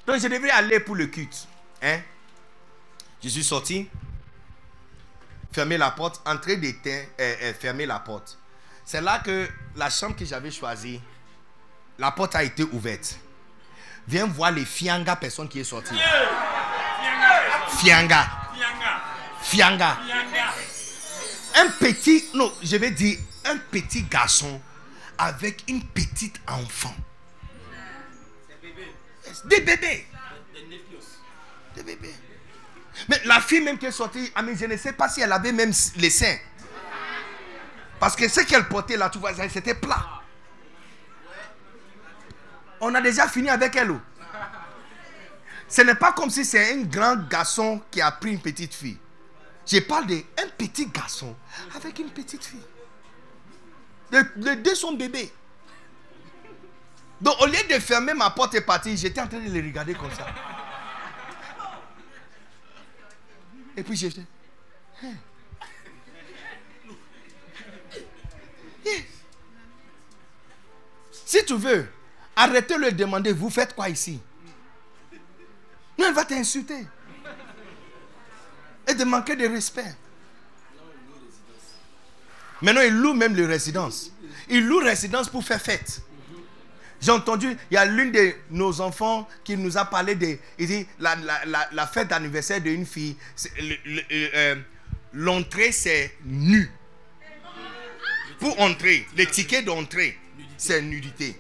Donc, 0.05 0.19
je 0.19 0.27
devais 0.27 0.51
aller 0.51 0.80
pour 0.80 0.95
le 0.95 1.07
culte. 1.07 1.47
Hein? 1.81 2.01
Je 3.24 3.30
suis 3.30 3.43
sorti, 3.43 3.88
fermé 5.51 5.77
la 5.77 5.91
porte, 5.91 6.22
entré 6.25 6.58
d'éteint, 6.58 7.03
euh, 7.19 7.35
euh, 7.43 7.53
fermé 7.53 7.85
la 7.85 8.00
porte. 8.00 8.38
C'est 8.83 9.01
là 9.01 9.19
que 9.19 9.48
la 9.75 9.90
chambre 9.90 10.16
que 10.16 10.25
j'avais 10.25 10.50
choisie, 10.50 11.00
la 12.00 12.11
porte 12.11 12.35
a 12.35 12.43
été 12.43 12.64
ouverte. 12.64 13.19
Viens 14.08 14.25
voir 14.25 14.51
les 14.51 14.66
fianga 14.66 15.16
personnes 15.16 15.48
qui 15.48 15.59
est 15.59 15.64
sorti. 15.64 15.93
Fianga. 17.77 18.27
Fianga. 19.41 20.00
Un 21.56 21.69
petit, 21.80 22.25
non, 22.33 22.51
je 22.64 22.77
vais 22.77 22.91
dire 22.91 23.19
un 23.45 23.58
petit 23.58 24.03
garçon 24.03 24.59
avec 25.17 25.64
une 25.67 25.83
petite 25.83 26.41
enfant. 26.48 26.95
Des 29.45 29.61
bébés. 29.61 30.08
Des 31.75 31.83
bébés. 31.83 32.16
Mais 33.11 33.19
la 33.25 33.41
fille 33.41 33.59
même 33.59 33.77
qui 33.77 33.85
est 33.85 33.91
sortie, 33.91 34.31
ah, 34.33 34.41
je 34.57 34.65
ne 34.65 34.77
sais 34.77 34.93
pas 34.93 35.09
si 35.09 35.19
elle 35.19 35.33
avait 35.33 35.51
même 35.51 35.73
les 35.98 36.09
seins. 36.09 36.38
Parce 37.99 38.15
que 38.15 38.25
ce 38.30 38.40
qu'elle 38.40 38.65
portait 38.69 38.95
là, 38.95 39.09
tu 39.09 39.19
vois, 39.19 39.33
c'était 39.49 39.75
plat. 39.75 40.22
On 42.80 42.95
a 42.95 43.01
déjà 43.01 43.27
fini 43.27 43.49
avec 43.49 43.75
elle. 43.75 43.91
oh. 43.91 43.99
Ce 45.67 45.81
n'est 45.81 45.95
pas 45.95 46.14
comme 46.14 46.30
si 46.30 46.45
c'est 46.45 46.72
un 46.72 46.83
grand 46.83 47.17
garçon 47.27 47.81
qui 47.91 47.99
a 47.99 48.11
pris 48.11 48.31
une 48.31 48.40
petite 48.40 48.73
fille. 48.73 48.98
Je 49.67 49.80
parle 49.80 50.07
d'un 50.07 50.48
petit 50.57 50.85
garçon 50.85 51.35
avec 51.75 51.99
une 51.99 52.11
petite 52.11 52.45
fille. 52.45 52.64
Les, 54.14 54.22
les 54.38 54.56
deux 54.56 54.73
sont 54.73 54.93
bébés. 54.93 55.33
Donc 57.19 57.35
au 57.41 57.45
lieu 57.45 57.59
de 57.69 57.77
fermer 57.77 58.14
ma 58.14 58.30
porte 58.30 58.56
et 58.56 58.61
partir, 58.61 58.95
j'étais 58.95 59.19
en 59.19 59.27
train 59.27 59.40
de 59.41 59.51
les 59.51 59.61
regarder 59.61 59.95
comme 59.95 60.11
ça. 60.11 60.27
Et 63.77 63.83
puis 63.83 63.95
j'étais. 63.95 64.25
Hein? 65.03 65.14
Yes. 68.85 69.03
Si 71.25 71.45
tu 71.45 71.56
veux, 71.56 71.88
arrêtez 72.35 72.77
le 72.77 72.91
demander, 72.91 73.32
vous 73.32 73.50
faites 73.50 73.74
quoi 73.74 73.90
ici? 73.90 74.19
Non, 75.98 76.08
elle 76.08 76.14
va 76.14 76.25
t'insulter. 76.25 76.85
Et 78.88 78.93
de 78.93 79.03
manquer 79.03 79.35
de 79.35 79.48
respect. 79.48 79.95
Maintenant, 82.61 82.82
il 82.82 82.93
loue 82.93 83.14
même 83.14 83.35
les 83.35 83.45
résidences. 83.45 84.11
Il 84.50 84.67
loue 84.67 84.80
résidence 84.80 85.30
pour 85.30 85.43
faire 85.43 85.61
fête. 85.61 86.01
J'ai 87.01 87.11
entendu, 87.11 87.57
il 87.71 87.73
y 87.73 87.77
a 87.77 87.85
l'une 87.85 88.11
de 88.11 88.33
nos 88.51 88.80
enfants 88.80 89.27
qui 89.43 89.57
nous 89.57 89.75
a 89.77 89.85
parlé 89.85 90.13
de. 90.15 90.38
Il 90.59 90.67
dit 90.67 90.85
la, 90.99 91.15
la- 91.15 91.45
la- 91.45 91.67
la 91.71 91.88
fête 91.88 92.09
d'anniversaire 92.09 92.61
d'une 92.61 92.85
fille, 92.85 93.17
c'est 93.35 93.51
le- 93.59 93.75
le- 93.85 94.30
euh, 94.35 94.55
l'entrée 95.13 95.71
c'est 95.71 96.15
nu. 96.25 96.69
Pour 98.39 98.59
entrer, 98.59 99.05
le 99.17 99.25
ticket 99.25 99.61
d'entrée, 99.63 100.17
c'est 100.57 100.81
nudité. 100.81 101.35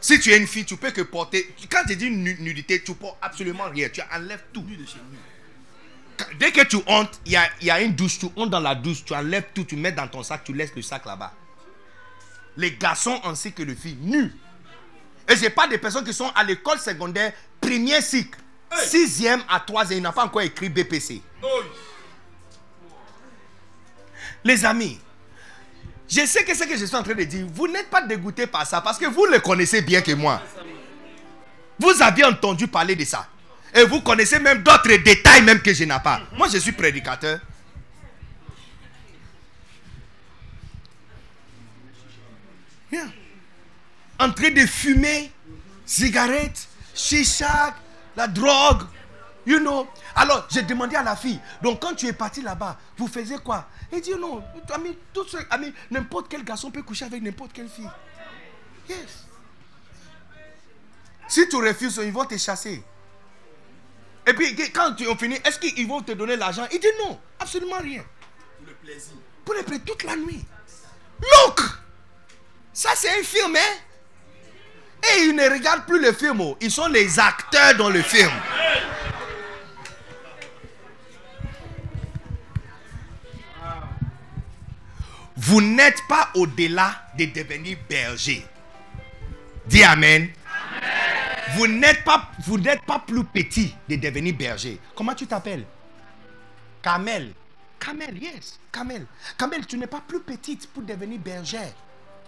Si 0.00 0.18
tu 0.18 0.30
es 0.32 0.38
une 0.38 0.46
fille, 0.48 0.64
tu 0.64 0.76
peux 0.76 0.90
que 0.90 1.02
porter. 1.02 1.52
Quand 1.70 1.84
tu 1.86 1.94
dis 1.96 2.10
nu- 2.10 2.36
nudité, 2.40 2.82
tu 2.82 2.94
portes 2.94 3.18
absolument 3.22 3.64
rien. 3.72 3.88
Tu 3.88 4.00
enlèves 4.12 4.42
tout. 4.52 4.64
Dès 6.38 6.50
que 6.52 6.62
tu 6.64 6.76
entres, 6.86 7.20
il 7.26 7.32
y 7.32 7.36
a, 7.36 7.48
il 7.60 7.66
y 7.66 7.70
a 7.70 7.80
une 7.80 7.92
douche, 7.94 8.18
tu 8.18 8.26
entres 8.36 8.50
dans 8.50 8.60
la 8.60 8.74
douche, 8.74 9.04
tu 9.04 9.14
enlèves 9.14 9.46
tout, 9.54 9.64
tu 9.64 9.76
mets 9.76 9.92
dans 9.92 10.06
ton 10.08 10.22
sac, 10.24 10.42
tu 10.44 10.52
laisses 10.52 10.74
le 10.74 10.82
sac 10.82 11.04
là-bas. 11.06 11.32
Les 12.56 12.72
garçons 12.72 13.20
ainsi 13.24 13.52
que 13.52 13.62
les 13.62 13.74
filles, 13.74 13.98
nus. 14.00 14.32
Et 15.28 15.36
je 15.36 15.48
pas 15.48 15.68
des 15.68 15.78
personnes 15.78 16.04
qui 16.04 16.12
sont 16.12 16.30
à 16.34 16.44
l'école 16.44 16.78
secondaire, 16.78 17.32
premier 17.60 18.00
cycle, 18.02 18.38
sixième 18.86 19.42
à 19.48 19.60
troisième, 19.60 19.98
il 20.00 20.02
n'a 20.02 20.12
pas 20.12 20.24
encore 20.24 20.42
écrit 20.42 20.68
BPC. 20.68 21.22
Les 24.44 24.64
amis, 24.64 24.98
je 26.08 26.26
sais 26.26 26.44
que 26.44 26.54
ce 26.54 26.64
que 26.64 26.76
je 26.76 26.84
suis 26.84 26.96
en 26.96 27.02
train 27.02 27.14
de 27.14 27.22
dire, 27.24 27.46
vous 27.54 27.68
n'êtes 27.68 27.88
pas 27.88 28.02
dégoûté 28.02 28.46
par 28.46 28.66
ça 28.66 28.80
parce 28.80 28.98
que 28.98 29.06
vous 29.06 29.24
le 29.26 29.38
connaissez 29.40 29.80
bien 29.80 30.02
que 30.02 30.12
moi. 30.12 30.42
Vous 31.78 32.02
aviez 32.02 32.24
entendu 32.24 32.66
parler 32.66 32.94
de 32.94 33.04
ça. 33.04 33.26
Et 33.74 33.84
vous 33.84 34.02
connaissez 34.02 34.38
même 34.38 34.62
d'autres 34.62 34.94
détails 35.02 35.42
même 35.42 35.62
que 35.62 35.72
je 35.72 35.84
n'ai 35.84 35.98
pas. 36.04 36.20
Moi, 36.36 36.48
je 36.52 36.58
suis 36.58 36.72
prédicateur. 36.72 37.40
En 44.18 44.30
train 44.32 44.50
de 44.50 44.66
fumer, 44.66 45.32
cigarette, 45.84 46.68
chicha, 46.94 47.74
la 48.16 48.28
drogue, 48.28 48.82
you 49.46 49.58
know. 49.58 49.88
Alors, 50.14 50.46
j'ai 50.50 50.62
demandé 50.62 50.96
à 50.96 51.02
la 51.02 51.16
fille, 51.16 51.40
donc 51.62 51.80
quand 51.80 51.94
tu 51.94 52.06
es 52.06 52.12
parti 52.12 52.42
là-bas, 52.42 52.78
vous 52.96 53.08
faisiez 53.08 53.38
quoi? 53.38 53.68
Elle 53.90 54.00
dit 54.00 54.14
non, 54.14 54.44
ami, 54.72 54.96
tout 55.12 55.26
ce, 55.26 55.38
ami, 55.50 55.72
n'importe 55.90 56.28
quel 56.28 56.44
garçon 56.44 56.70
peut 56.70 56.82
coucher 56.82 57.04
avec 57.06 57.22
n'importe 57.22 57.52
quelle 57.52 57.68
fille. 57.68 57.90
Yes. 58.88 59.26
Si 61.28 61.48
tu 61.48 61.56
refuses, 61.56 62.00
ils 62.02 62.12
vont 62.12 62.24
te 62.24 62.36
chasser. 62.36 62.82
Et 64.26 64.34
puis, 64.34 64.54
quand 64.72 64.94
tu 64.94 65.08
as 65.08 65.16
fini, 65.16 65.34
est-ce 65.44 65.58
qu'ils 65.58 65.88
vont 65.88 66.02
te 66.02 66.12
donner 66.12 66.36
l'argent? 66.36 66.66
Il 66.72 66.78
dit 66.78 66.86
non, 67.04 67.18
absolument 67.40 67.78
rien. 67.78 68.04
Pour 68.58 68.66
le 68.66 68.74
plaisir. 68.74 69.14
Pour 69.44 69.54
les 69.54 69.62
prêts 69.62 69.78
toute 69.80 70.04
la 70.04 70.14
nuit. 70.14 70.44
Look 71.20 71.60
Ça, 72.72 72.90
c'est 72.94 73.10
un 73.10 73.22
film, 73.22 73.54
hein? 73.56 73.76
Et 75.02 75.24
ils 75.24 75.34
ne 75.34 75.48
regardent 75.50 75.84
plus 75.84 76.00
le 76.00 76.12
film. 76.12 76.40
oh. 76.40 76.56
Ils 76.60 76.70
sont 76.70 76.86
les 76.88 77.18
acteurs 77.18 77.76
dans 77.76 77.90
le 77.90 78.02
film. 78.02 78.30
Vous 85.36 85.60
n'êtes 85.60 86.00
pas 86.08 86.30
au-delà 86.34 87.02
de 87.18 87.24
devenir 87.26 87.76
berger. 87.88 88.46
Dis 89.66 89.82
Amen. 89.82 90.30
Vous 91.56 91.66
n'êtes 91.66 92.04
pas, 92.04 92.30
vous 92.46 92.58
n'êtes 92.58 92.82
pas 92.82 93.00
plus 93.00 93.24
petit 93.24 93.74
de 93.88 93.96
devenir 93.96 94.34
berger. 94.34 94.78
Comment 94.94 95.14
tu 95.14 95.26
t'appelles? 95.26 95.66
Kamel. 96.80 97.32
Kamel, 97.78 98.22
yes. 98.22 98.58
Kamel. 98.70 99.04
Kamel, 99.36 99.66
tu 99.66 99.76
n'es 99.76 99.86
pas 99.88 100.00
plus 100.06 100.20
petite 100.20 100.68
pour 100.68 100.84
devenir 100.84 101.18
bergère. 101.18 101.72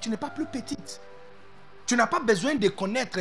Tu 0.04 0.10
n'es 0.10 0.18
pas 0.18 0.28
plus 0.28 0.44
petite. 0.44 1.00
Tu 1.86 1.96
n'as 1.96 2.06
pas 2.06 2.20
besoin 2.20 2.56
de 2.56 2.68
connaître 2.68 3.18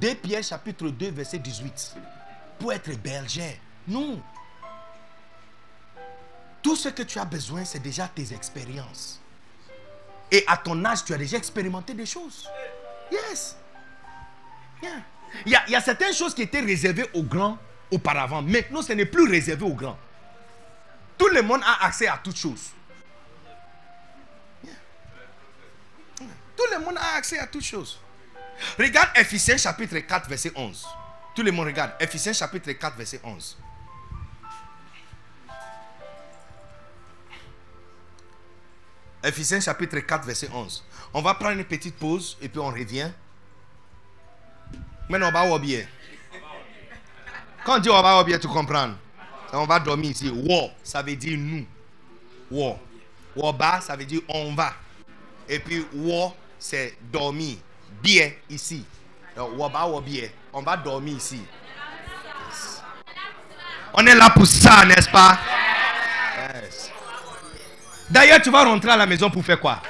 2 0.00 0.14
Pierre 0.14 0.42
chapitre 0.42 0.88
2 0.88 1.10
verset 1.10 1.38
18 1.38 1.96
pour 2.58 2.72
être 2.72 2.90
bergère. 3.02 3.56
Non. 3.86 4.18
Tout 6.62 6.74
ce 6.74 6.88
que 6.88 7.02
tu 7.02 7.18
as 7.18 7.26
besoin, 7.26 7.66
c'est 7.66 7.80
déjà 7.80 8.08
tes 8.08 8.32
expériences. 8.32 9.20
Et 10.30 10.42
à 10.46 10.56
ton 10.56 10.82
âge, 10.86 11.04
tu 11.04 11.12
as 11.12 11.18
déjà 11.18 11.36
expérimenté 11.36 11.92
des 11.92 12.06
choses. 12.06 12.48
Yes. 13.10 13.54
Il, 15.44 15.52
y 15.52 15.70
y 15.70 15.74
a 15.76 15.80
certaines 15.82 16.14
choses 16.14 16.34
qui 16.34 16.40
étaient 16.40 16.60
réservées 16.60 17.10
aux 17.12 17.24
grands 17.24 17.58
auparavant. 17.90 18.40
Maintenant, 18.40 18.80
ce 18.80 18.94
n'est 18.94 19.04
plus 19.04 19.28
réservé 19.30 19.66
aux 19.66 19.74
grands. 19.74 19.98
Tout 21.18 21.28
le 21.28 21.42
monde 21.42 21.60
a 21.62 21.84
accès 21.84 22.06
à 22.06 22.18
toutes 22.24 22.38
choses. 22.38 22.70
Tout 26.62 26.78
le 26.78 26.84
monde 26.84 26.96
a 26.96 27.16
accès 27.16 27.38
à 27.38 27.46
toutes 27.46 27.64
choses. 27.64 27.98
Regarde 28.78 29.08
Ephésiens 29.16 29.56
chapitre 29.56 29.98
4, 29.98 30.28
verset 30.28 30.52
11. 30.54 30.86
Tout 31.34 31.42
le 31.42 31.50
monde 31.50 31.66
regarde. 31.66 31.92
Ephésiens 31.98 32.32
chapitre 32.32 32.70
4, 32.70 32.96
verset 32.96 33.20
11. 33.24 33.58
Ephésiens 39.24 39.60
chapitre 39.60 39.98
4, 39.98 40.24
verset 40.24 40.48
11. 40.52 40.84
On 41.14 41.20
va 41.20 41.34
prendre 41.34 41.58
une 41.58 41.64
petite 41.64 41.96
pause 41.96 42.36
et 42.40 42.48
puis 42.48 42.60
on 42.60 42.68
revient. 42.68 43.10
Maintenant, 45.08 45.28
on 45.28 45.32
va 45.32 45.44
au 45.46 45.58
bien. 45.58 45.84
Quand 47.64 47.76
on 47.76 47.80
dit 47.80 47.90
on 47.90 48.02
va 48.02 48.20
au 48.20 48.24
bien, 48.24 48.38
tu 48.38 48.46
comprends. 48.46 48.92
On 49.52 49.66
va 49.66 49.80
dormir 49.80 50.12
ici. 50.12 50.30
Wo, 50.30 50.70
ça 50.84 51.02
veut 51.02 51.16
dire 51.16 51.36
nous. 51.36 51.66
Wo. 52.50 52.78
Woba, 53.34 53.80
ça 53.80 53.96
veut 53.96 54.04
dire 54.04 54.20
on 54.28 54.54
va. 54.54 54.74
Et 55.48 55.58
puis 55.58 55.84
wo, 55.92 56.32
c'est 56.62 56.96
dormir 57.12 57.56
bien 58.00 58.30
ici. 58.48 58.84
On 59.36 60.62
va 60.62 60.76
dormir 60.76 61.16
ici. 61.16 61.42
On 63.94 64.06
est 64.06 64.14
là 64.14 64.30
pour 64.30 64.46
ça, 64.46 64.84
n'est-ce 64.84 65.08
pas? 65.08 65.36
D'ailleurs, 68.08 68.40
tu 68.40 68.50
vas 68.50 68.64
rentrer 68.64 68.90
à 68.90 68.96
la 68.96 69.06
maison 69.06 69.28
pour 69.28 69.44
faire 69.44 69.58
quoi? 69.58 69.80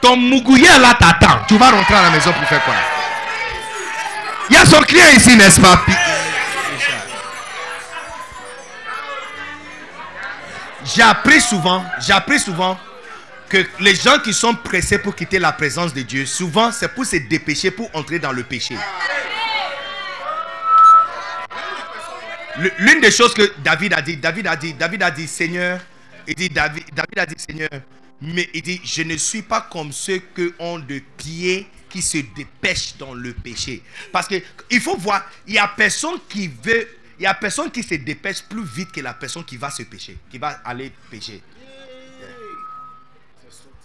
Ton 0.00 0.16
mougouillère 0.16 0.78
là 0.78 0.94
t'attend. 0.94 1.44
Tu 1.48 1.58
vas 1.58 1.70
rentrer 1.70 1.94
à 1.94 2.02
la 2.02 2.10
maison 2.10 2.32
pour 2.32 2.44
faire 2.44 2.64
quoi? 2.64 2.74
Il 4.50 4.56
y 4.56 4.58
a 4.58 4.64
son 4.66 4.82
client 4.82 5.08
ici, 5.08 5.36
n'est-ce 5.36 5.60
pas? 5.60 5.80
J'apprends 10.84 11.40
souvent, 11.40 11.84
j'apprends 11.98 12.38
souvent 12.38 12.78
les 13.80 13.94
gens 13.94 14.18
qui 14.18 14.32
sont 14.32 14.54
pressés 14.54 14.98
pour 14.98 15.14
quitter 15.14 15.38
la 15.38 15.52
présence 15.52 15.92
de 15.92 16.02
Dieu, 16.02 16.26
souvent 16.26 16.72
c'est 16.72 16.88
pour 16.88 17.04
se 17.04 17.16
dépêcher 17.16 17.70
pour 17.70 17.90
entrer 17.94 18.18
dans 18.18 18.32
le 18.32 18.42
péché. 18.42 18.76
L'une 22.78 23.00
des 23.00 23.10
choses 23.10 23.34
que 23.34 23.52
David 23.62 23.94
a 23.94 24.02
dit, 24.02 24.16
David 24.16 24.46
a 24.46 24.56
dit, 24.56 24.74
David 24.74 25.02
a 25.02 25.10
dit, 25.10 25.26
Seigneur, 25.26 25.80
il 26.26 26.34
dit, 26.34 26.48
David, 26.48 26.84
David 26.94 27.18
a 27.18 27.26
dit, 27.26 27.34
Seigneur, 27.36 27.70
mais 28.20 28.48
il 28.54 28.62
dit, 28.62 28.80
je 28.84 29.02
ne 29.02 29.16
suis 29.16 29.42
pas 29.42 29.60
comme 29.60 29.92
ceux 29.92 30.22
qui 30.34 30.52
ont 30.58 30.78
de 30.78 31.00
pieds 31.16 31.66
qui 31.90 32.00
se 32.00 32.18
dépêchent 32.18 32.96
dans 32.96 33.14
le 33.14 33.32
péché. 33.32 33.82
Parce 34.12 34.28
que 34.28 34.36
il 34.70 34.80
faut 34.80 34.96
voir, 34.96 35.24
il 35.46 35.54
y 35.54 35.58
a 35.58 35.68
personne 35.68 36.18
qui 36.28 36.48
veut, 36.48 36.88
il 37.18 37.24
y 37.24 37.26
a 37.26 37.34
personne 37.34 37.70
qui 37.70 37.82
se 37.82 37.94
dépêche 37.94 38.42
plus 38.42 38.64
vite 38.64 38.92
que 38.92 39.00
la 39.00 39.14
personne 39.14 39.44
qui 39.44 39.56
va 39.56 39.70
se 39.70 39.82
pécher, 39.82 40.16
qui 40.30 40.38
va 40.38 40.60
aller 40.64 40.92
pécher. 41.10 41.42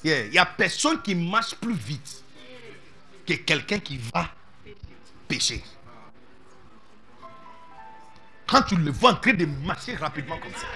Il 0.04 0.34
y 0.34 0.38
a 0.38 0.46
personne 0.46 1.02
qui 1.02 1.14
marche 1.14 1.56
plus 1.56 1.74
vite 1.74 2.24
que 3.28 3.34
quelqu'un 3.34 3.80
qui 3.80 3.98
va 4.14 4.30
pécher. 5.28 5.64
Quand 8.48 8.64
tu 8.64 8.76
le 8.76 8.92
vois 8.92 9.12
en 9.12 9.16
train 9.16 9.34
de 9.34 9.46
marcher 9.46 9.96
rapidement 9.96 10.38
comme 10.40 10.54
ça. 10.54 10.68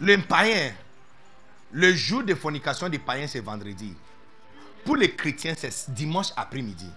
Le 0.00 0.16
païen, 0.18 0.72
le 1.72 1.92
jour 1.94 2.22
de 2.22 2.34
fornication 2.34 2.88
des 2.88 2.98
païens, 2.98 3.26
c'est 3.26 3.40
vendredi. 3.40 3.94
Pour 4.84 4.96
les 4.96 5.14
chrétiens, 5.14 5.54
c'est 5.56 5.90
dimanche 5.92 6.28
après-midi. 6.36 6.88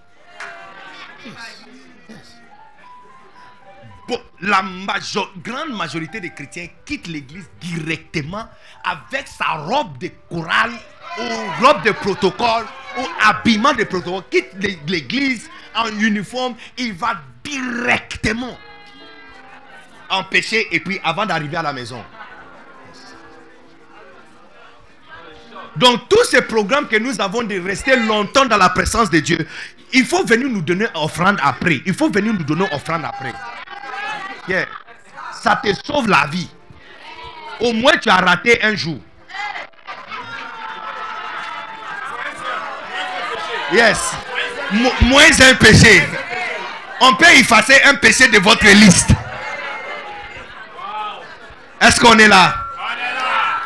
La 4.41 4.63
grande 5.43 5.69
majorité 5.75 6.19
des 6.19 6.31
chrétiens 6.31 6.67
quittent 6.85 7.07
l'église 7.07 7.49
directement 7.59 8.47
avec 8.83 9.27
sa 9.27 9.45
robe 9.65 9.97
de 9.99 10.09
chorale 10.29 10.71
ou 11.19 11.63
robe 11.65 11.83
de 11.83 11.91
protocole 11.91 12.65
ou 12.97 13.01
habillement 13.23 13.73
de 13.73 13.83
protocole. 13.83 14.23
Quitte 14.29 14.53
l'é- 14.59 14.79
l'église 14.87 15.49
en 15.75 15.87
uniforme, 15.99 16.55
il 16.77 16.93
va 16.93 17.15
directement 17.43 18.57
en 20.09 20.23
péché 20.25 20.67
et 20.71 20.79
puis 20.79 20.99
avant 21.03 21.25
d'arriver 21.25 21.57
à 21.57 21.61
la 21.61 21.71
maison. 21.73 22.03
Donc 25.77 26.09
tous 26.09 26.23
ces 26.25 26.41
programmes 26.41 26.87
que 26.87 26.97
nous 26.97 27.21
avons 27.21 27.43
de 27.43 27.57
rester 27.59 27.95
longtemps 27.95 28.45
dans 28.45 28.57
la 28.57 28.69
présence 28.69 29.09
de 29.09 29.19
Dieu, 29.19 29.47
il 29.93 30.05
faut 30.05 30.25
venir 30.25 30.49
nous 30.49 30.61
donner 30.61 30.87
offrande 30.95 31.37
après. 31.41 31.81
Il 31.85 31.93
faut 31.93 32.09
venir 32.09 32.33
nous 32.33 32.43
donner 32.43 32.65
offrande 32.73 33.05
après. 33.05 33.33
Ça 35.41 35.59
te 35.63 35.73
sauve 35.85 36.07
la 36.09 36.25
vie. 36.27 36.49
Au 37.59 37.73
moins 37.73 37.93
tu 38.01 38.09
as 38.09 38.17
raté 38.17 38.59
un 38.63 38.75
jour. 38.75 38.99
Yes. 43.73 44.11
Mo- 44.71 44.93
moins 45.01 45.31
un 45.49 45.55
péché. 45.55 46.07
On 47.01 47.15
peut 47.15 47.31
effacer 47.35 47.81
un 47.85 47.95
péché 47.95 48.27
de 48.27 48.39
votre 48.39 48.65
liste. 48.67 49.09
Est-ce 51.79 51.99
qu'on 51.99 52.17
est 52.19 52.27
là? 52.27 52.55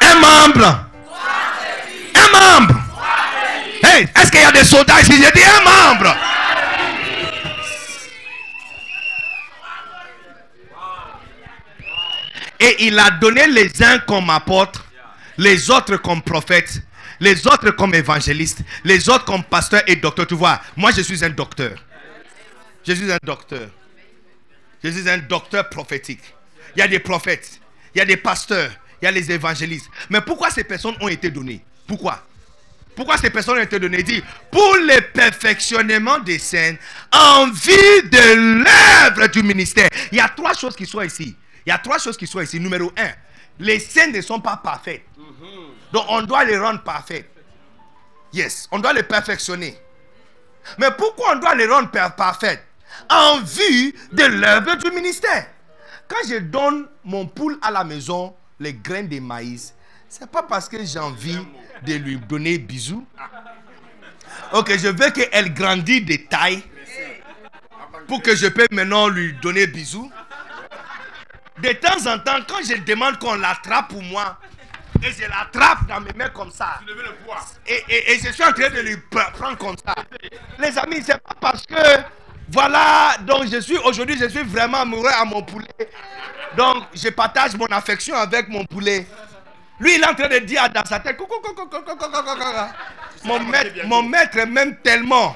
Un 0.02 0.16
membre. 0.16 0.86
Un 2.16 2.30
membre. 2.60 2.76
Hey, 3.84 4.04
est-ce 4.16 4.32
qu'il 4.32 4.42
y 4.42 4.45
a 4.45 4.52
des 4.52 4.64
soldats 4.64 5.02
ici? 5.02 5.14
J'ai 5.22 5.32
dit 5.32 5.45
un 5.45 5.62
membre. 5.62 6.16
Et 12.59 12.88
il 12.88 12.98
a 13.00 13.11
donné 13.11 13.48
les 13.48 13.84
uns 13.84 14.00
comme 14.00 14.30
apôtres, 14.30 14.85
les 15.38 15.69
autres 15.69 15.98
comme 15.98 16.22
prophètes, 16.22 16.82
les 17.19 17.45
autres 17.48 17.72
comme 17.72 17.93
évangélistes, 17.93 18.59
les 18.84 19.09
autres 19.09 19.25
comme 19.25 19.43
pasteurs 19.43 19.84
et 19.88 19.95
docteurs. 19.95 20.27
Tu 20.27 20.35
vois, 20.35 20.61
moi 20.75 20.92
je 20.92 21.01
suis 21.01 21.24
un 21.24 21.30
docteur. 21.30 21.77
Je 22.88 22.93
suis 22.93 23.11
un 23.11 23.17
docteur. 23.24 23.67
Je 24.84 24.90
suis 24.90 25.09
un 25.09 25.17
docteur 25.17 25.67
prophétique. 25.69 26.22
Il 26.75 26.80
y 26.80 26.82
a 26.84 26.88
des 26.88 27.00
prophètes, 27.00 27.59
il 27.93 28.00
y 28.00 28.01
a 28.01 28.06
des 28.06 28.17
pasteurs, 28.17 28.69
il 29.01 29.06
y 29.06 29.08
a 29.08 29.11
les 29.11 29.32
évangélistes. 29.32 29.90
Mais 30.09 30.22
pourquoi 30.22 30.50
ces 30.50 30.64
personnes 30.64 30.95
ont 31.00 31.08
été 31.08 31.30
données? 31.30 31.61
Pourquoi? 31.88 32.25
Pourquoi 32.95 33.17
ces 33.17 33.30
personnes 33.30 33.58
ont 33.58 33.61
été 33.61 33.80
données? 33.80 34.03
Dit, 34.03 34.24
pour 34.51 34.75
le 34.75 35.01
perfectionnement 35.11 36.19
des 36.19 36.40
scènes, 36.40 36.77
en 37.11 37.48
vue 37.48 38.09
de 38.09 38.64
l'œuvre 38.64 39.27
du 39.27 39.43
ministère. 39.43 39.90
Il 40.11 40.17
y 40.17 40.22
a 40.22 40.30
trois 40.30 40.53
choses 40.53 40.75
qui 40.75 40.85
sont 40.85 41.01
ici. 41.01 41.35
Il 41.66 41.69
y 41.69 41.72
a 41.72 41.77
trois 41.77 41.98
choses 41.98 42.18
qui 42.18 42.27
sont 42.27 42.42
ici. 42.42 42.60
Numéro 42.60 42.92
un, 42.98 43.11
les 43.60 43.80
scènes 43.80 44.11
ne 44.11 44.22
sont 44.22 44.40
pas 44.40 44.58
parfaites. 44.58 45.06
Donc 45.92 46.06
on 46.10 46.22
doit 46.24 46.44
les 46.45 46.58
rendre 46.58 46.84
parfaites. 46.84 47.30
Yes, 48.34 48.68
on 48.72 48.80
doit 48.80 48.94
les 48.94 49.03
perfectionner. 49.03 49.77
Mais 50.77 50.90
pourquoi 50.98 51.34
on 51.35 51.40
doit 51.40 51.56
les 51.56 51.68
rendre 51.68 51.90
par- 51.90 52.16
parfaites 52.16 52.64
En 53.10 53.40
vue 53.42 53.94
de 54.11 54.24
l'œuvre 54.26 54.76
du 54.76 54.92
ministère. 54.92 55.48
Quand 56.08 56.27
je 56.27 56.38
donne 56.38 56.88
mon 57.03 57.26
poule 57.26 57.58
à 57.61 57.72
la 57.72 57.84
maison, 57.84 58.35
les 58.60 58.74
graines 58.74 59.08
de 59.08 59.19
maïs, 59.19 59.74
c'est 60.10 60.30
pas 60.30 60.44
parce 60.44 60.69
que 60.69 60.84
j'ai 60.85 61.00
envie 61.00 61.38
de 61.85 61.94
lui 61.95 62.18
donner 62.18 62.58
bisous. 62.58 63.06
Ok, 64.53 64.77
je 64.77 64.88
veux 64.90 65.10
qu'elle 65.11 65.53
grandisse 65.53 66.06
de 66.06 66.16
taille 66.30 66.64
pour 68.08 68.22
que 68.22 68.35
je 68.35 68.48
puisse 68.48 68.69
maintenant 68.72 69.08
lui 69.08 69.34
donner 69.42 69.66
bisous. 69.68 70.11
De 71.61 71.72
temps 71.74 72.06
en 72.11 72.19
temps, 72.19 72.40
quand 72.48 72.61
je 72.67 72.75
demande 72.84 73.17
qu'on 73.17 73.35
l'attrape 73.35 73.90
pour 73.90 74.03
moi, 74.03 74.38
et 75.01 75.11
je 75.11 75.22
l'attrape 75.22 75.88
dans 75.88 76.01
mes 76.01 76.11
mains 76.14 76.30
comme 76.30 76.51
ça, 76.51 76.80
et, 77.66 77.84
et- 77.88 78.11
et 78.14 78.19
je 78.19 78.32
suis 78.32 78.43
en 78.43 78.51
train 78.51 78.69
de 78.69 78.82
lui 78.82 78.95
pr- 79.11 79.32
prendre 79.34 79.58
comme 79.58 79.75
ça. 79.85 79.95
Les 80.59 80.77
amis, 80.77 81.01
c'est 81.06 81.17
pas 81.22 81.35
parce 81.40 81.66
que, 81.66 81.75
voilà, 82.51 83.16
donc 83.22 83.45
je 83.51 83.59
suis, 83.61 83.77
aujourd'hui, 83.77 84.17
je 84.19 84.27
suis 84.27 84.43
vraiment 84.43 84.80
amoureux 84.82 85.11
à 85.17 85.24
mon 85.25 85.42
poulet. 85.43 85.67
Donc, 86.58 86.84
je 86.93 87.09
partage 87.09 87.56
mon 87.56 87.66
affection 87.67 88.16
avec 88.16 88.48
mon 88.50 88.66
poulet. 88.66 89.08
Lui, 89.80 89.95
il 89.95 90.01
est 90.01 90.08
en 90.08 90.14
train 90.16 90.27
de 90.30 90.40
dire 90.40 90.69
dans 90.69 90.85
sa 90.85 91.00
tête, 91.00 91.17
coucou, 91.17 91.35
coucou, 91.42 91.66
coucou, 91.66 91.82
coucou, 91.84 91.95
coucou, 92.09 92.22
coucou. 92.22 93.25
Mon 93.25 93.40
maître, 93.40 93.75
mon 93.85 94.03
maître 94.03 94.40
m'aime 94.45 94.77
tellement. 94.84 95.35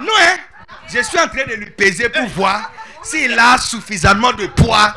Non, 0.00 0.12
hein? 0.20 0.36
Je 0.88 1.00
suis 1.02 1.18
en 1.18 1.28
train 1.28 1.44
de 1.46 1.54
lui 1.54 1.70
peser 1.70 2.08
pour 2.08 2.26
voir 2.28 2.70
s'il 3.02 3.38
a 3.38 3.56
suffisamment 3.58 4.32
de 4.32 4.46
poids 4.48 4.94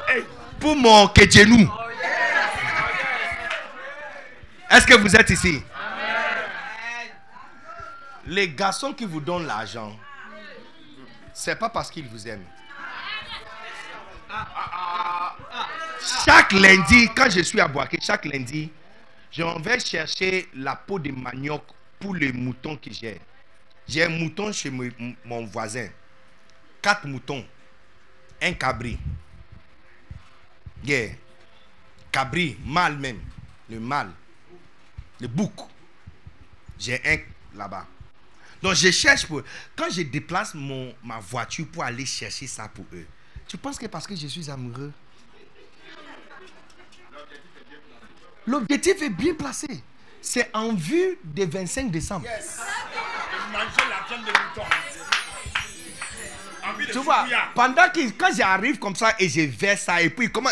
pour 0.66 0.76
mon. 0.76 1.08
Est-ce 4.72 4.88
que 4.88 4.95
vous 4.95 5.16
êtes 5.16 5.30
ici? 5.30 5.61
Les 8.26 8.50
garçons 8.50 8.92
qui 8.92 9.06
vous 9.06 9.22
donnent 9.22 9.45
l'argent, 9.45 9.95
c'est 11.34 11.56
pas 11.56 11.69
parce 11.69 11.92
qu'ils 11.92 12.08
vous 12.08 12.27
aiment. 12.27 12.48
Chaque 16.26 16.52
lundi, 16.53 17.10
quand 17.16 17.30
je 17.30 17.42
suis 17.42 17.61
à 17.61 17.68
Boaké, 17.68 18.00
chaque 18.02 18.26
lundi, 18.26 18.72
je 19.32 19.44
m'en 19.44 19.60
vais 19.60 19.80
chercher 19.80 20.50
la 20.56 20.76
peau 20.76 20.98
de 20.98 21.11
manioc 21.11 21.61
pour 22.00 22.16
les 22.16 22.34
moutons 22.34 22.76
que 22.76 22.90
j'ai. 22.92 23.22
J'ai 23.88 24.03
un 24.06 24.10
mouton 24.10 24.52
chez 24.52 24.72
mo- 24.72 24.84
mon 25.26 25.45
voisin. 25.45 25.90
Quatre 26.82 27.06
moutons. 27.06 27.45
Un 28.42 28.53
cabri. 28.53 28.98
Yeah. 30.84 31.10
Cabri, 32.12 32.58
mâle 32.66 32.98
même. 32.98 33.20
Le 33.70 33.80
mâle. 33.80 34.12
Le 35.20 35.28
bouc. 35.28 35.54
J'ai 36.78 37.02
un 37.06 37.18
là-bas. 37.58 37.88
Donc 38.62 38.76
je 38.76 38.92
cherche 38.92 39.26
pour... 39.26 39.42
Quand 39.76 39.90
je 39.90 40.02
déplace 40.02 40.54
mon, 40.54 40.94
ma 41.04 41.20
voiture 41.20 41.68
pour 41.72 41.84
aller 41.84 42.06
chercher 42.06 42.48
ça 42.48 42.68
pour 42.68 42.86
eux, 42.94 43.06
tu 43.48 43.58
penses 43.58 43.78
que 43.78 43.86
parce 43.86 44.08
que 44.08 44.16
je 44.16 44.28
suis 44.28 44.50
amoureux? 44.50 44.92
L'objectif 48.48 49.02
est 49.02 49.10
bien 49.10 49.34
placé. 49.34 49.84
C'est 50.22 50.50
en 50.54 50.74
vue 50.74 51.18
des 51.24 51.45
25 51.45 51.92
décembre. 51.92 52.28
Tu 56.92 57.00
vois, 57.00 57.26
pendant 57.54 57.90
que 57.90 58.10
quand 58.12 58.36
j'arrive 58.36 58.80
comme 58.80 58.95
ça 58.95 59.16
et 59.20 59.30
je 59.30 59.42
verse 59.42 59.82
ça 59.82 60.02
et 60.02 60.10
puis 60.10 60.32
comment... 60.32 60.50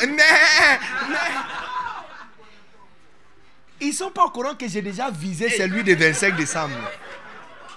Ils 3.82 3.94
sont 3.94 4.12
pas 4.12 4.26
au 4.26 4.30
courant 4.30 4.56
que 4.56 4.68
j'ai 4.68 4.82
déjà 4.82 5.12
visé 5.12 5.50
celui 5.50 5.84
de 5.84 5.94
25 5.94 6.36
décembre. 6.36 6.76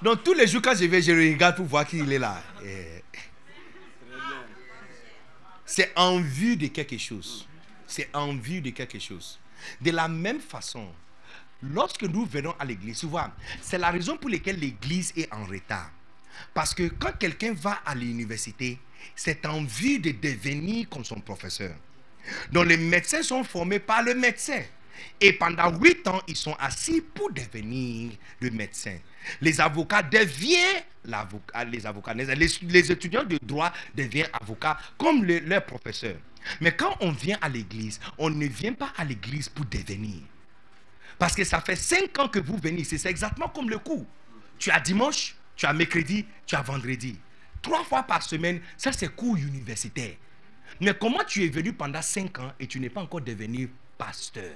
Donc 0.02 0.22
tous 0.22 0.34
les 0.34 0.46
jours 0.46 0.62
quand 0.62 0.74
je 0.76 0.84
vais, 0.84 1.02
je 1.02 1.12
regarde 1.12 1.56
pour 1.56 1.66
voir 1.66 1.86
qu'il 1.86 2.12
est 2.12 2.18
là. 2.18 2.40
Eh. 2.62 3.02
C'est 5.64 5.92
en 5.96 6.20
vue 6.20 6.56
de 6.56 6.68
quelque 6.68 6.98
chose. 6.98 7.48
C'est 7.86 8.08
en 8.14 8.34
vue 8.34 8.60
de 8.60 8.70
quelque 8.70 8.98
chose. 9.00 9.38
De 9.80 9.90
la 9.90 10.06
même 10.06 10.40
façon, 10.40 10.86
lorsque 11.62 12.04
nous 12.04 12.24
venons 12.26 12.54
à 12.58 12.64
l'église, 12.64 12.98
souvent, 12.98 13.28
c'est 13.60 13.78
la 13.78 13.90
raison 13.90 14.16
pour 14.16 14.30
laquelle 14.30 14.58
l'église 14.58 15.12
est 15.16 15.32
en 15.32 15.44
retard. 15.44 15.90
Parce 16.54 16.74
que 16.74 16.88
quand 16.88 17.12
quelqu'un 17.18 17.52
va 17.54 17.80
à 17.84 17.94
l'université, 17.94 18.78
c'est 19.14 19.44
en 19.46 19.62
vue 19.64 19.98
de 19.98 20.10
devenir 20.10 20.88
comme 20.88 21.04
son 21.04 21.20
professeur. 21.20 21.74
Donc 22.52 22.66
les 22.66 22.76
médecins 22.76 23.22
sont 23.22 23.44
formés 23.44 23.78
par 23.78 24.02
le 24.02 24.14
médecin. 24.14 24.62
Et 25.20 25.32
pendant 25.34 25.70
huit 25.78 26.06
ans, 26.08 26.20
ils 26.26 26.36
sont 26.36 26.54
assis 26.58 27.00
pour 27.02 27.30
devenir 27.32 28.12
le 28.40 28.50
médecin. 28.50 28.96
Les 29.40 29.60
avocats 29.60 30.02
deviennent 30.02 30.82
l'avocat, 31.04 31.64
les 31.64 31.86
avocats. 31.86 32.14
Les, 32.14 32.92
étudiants 32.92 33.24
de 33.24 33.38
droit 33.42 33.72
deviennent 33.94 34.30
avocats 34.40 34.78
comme 34.98 35.24
le- 35.24 35.40
leur 35.40 35.64
professeur. 35.64 36.16
Mais 36.60 36.72
quand 36.74 36.96
on 37.00 37.10
vient 37.10 37.38
à 37.42 37.48
l'église, 37.48 38.00
on 38.18 38.30
ne 38.30 38.46
vient 38.46 38.72
pas 38.72 38.92
à 38.96 39.04
l'église 39.04 39.48
pour 39.48 39.66
devenir. 39.66 40.20
Parce 41.18 41.34
que 41.34 41.44
ça 41.44 41.60
fait 41.60 41.76
cinq 41.76 42.18
ans 42.18 42.28
que 42.28 42.38
vous 42.38 42.56
venez. 42.56 42.84
C'est 42.84 43.04
exactement 43.08 43.48
comme 43.48 43.68
le 43.70 43.78
cours. 43.78 44.06
Tu 44.58 44.70
as 44.70 44.80
dimanche, 44.80 45.36
tu 45.56 45.66
as 45.66 45.72
mercredi, 45.72 46.24
tu 46.46 46.54
as 46.54 46.62
vendredi. 46.62 47.18
Trois 47.62 47.82
fois 47.84 48.02
par 48.02 48.22
semaine, 48.22 48.60
ça 48.76 48.92
c'est 48.92 49.08
cours 49.08 49.36
universitaire. 49.36 50.14
Mais 50.80 50.94
comment 50.94 51.24
tu 51.26 51.44
es 51.44 51.48
venu 51.48 51.72
pendant 51.72 52.02
cinq 52.02 52.38
ans 52.38 52.52
et 52.60 52.66
tu 52.66 52.78
n'es 52.78 52.90
pas 52.90 53.00
encore 53.00 53.20
devenu 53.22 53.70
pasteur? 53.96 54.52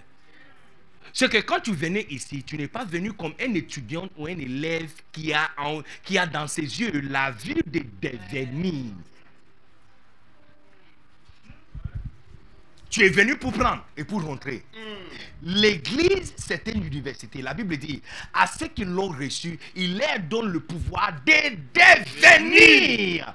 C'est 1.12 1.31
que 1.31 1.39
quand 1.39 1.61
tu 1.61 1.73
venais 1.73 2.07
ici, 2.11 2.43
tu 2.45 2.57
n'es 2.57 2.69
pas 2.69 2.85
venu 2.85 3.12
comme 3.12 3.35
un 3.41 3.55
étudiant 3.55 4.09
ou 4.17 4.27
un 4.27 4.39
élève 4.39 4.93
qui 5.11 5.33
a, 5.33 5.51
qui 6.05 6.19
a 6.19 6.27
dans 6.27 6.47
ses 6.47 6.62
yeux 6.62 7.01
la 7.01 7.31
vue 7.31 7.62
de 7.67 7.83
devenir. 8.01 8.93
Tu 12.91 13.05
es 13.05 13.09
venu 13.09 13.36
pour 13.36 13.52
prendre 13.52 13.85
et 13.97 14.02
pour 14.02 14.23
rentrer. 14.23 14.65
L'église, 15.43 16.35
c'est 16.36 16.67
une 16.69 16.85
université. 16.85 17.41
La 17.41 17.55
Bible 17.55 17.77
dit, 17.77 18.02
à 18.35 18.47
ceux 18.49 18.67
qui 18.67 18.85
l'ont 18.85 19.09
reçu, 19.10 19.59
il 19.77 19.97
leur 19.97 20.19
donne 20.28 20.51
le 20.51 20.60
pouvoir 20.60 21.12
de 21.25 21.57
devenir. 21.73 23.33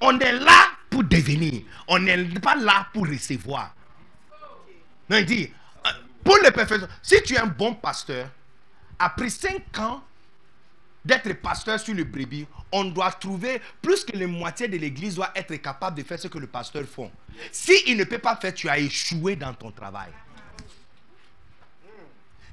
On 0.00 0.18
est 0.18 0.32
là 0.32 0.68
pour 0.88 1.04
devenir. 1.04 1.62
On 1.86 1.98
n'est 1.98 2.24
pas 2.40 2.56
là 2.56 2.88
pour 2.92 3.06
recevoir. 3.06 3.74
Non, 5.08 5.18
il 5.18 5.26
dit, 5.26 5.52
euh, 5.86 5.90
pour 6.24 6.36
le 6.42 6.50
perfectionnement, 6.50 6.88
si 7.02 7.22
tu 7.22 7.34
es 7.34 7.38
un 7.38 7.46
bon 7.46 7.74
pasteur, 7.74 8.28
après 8.98 9.28
cinq 9.28 9.78
ans 9.78 10.02
d'être 11.06 11.32
pasteur 11.34 11.78
sur 11.78 11.94
le 11.94 12.04
brebis, 12.04 12.46
on 12.72 12.84
doit 12.84 13.12
trouver 13.12 13.60
plus 13.80 14.04
que 14.04 14.16
la 14.16 14.26
moitié 14.26 14.66
de 14.66 14.76
l'église 14.76 15.14
doit 15.14 15.30
être 15.34 15.54
capable 15.56 15.96
de 15.96 16.02
faire 16.02 16.18
ce 16.18 16.28
que 16.28 16.38
le 16.38 16.48
pasteur 16.48 16.84
fait. 16.84 17.10
Si 17.52 17.72
il 17.86 17.96
ne 17.96 18.04
peut 18.04 18.18
pas 18.18 18.36
faire, 18.36 18.52
tu 18.52 18.68
as 18.68 18.78
échoué 18.78 19.36
dans 19.36 19.54
ton 19.54 19.70
travail. 19.70 20.10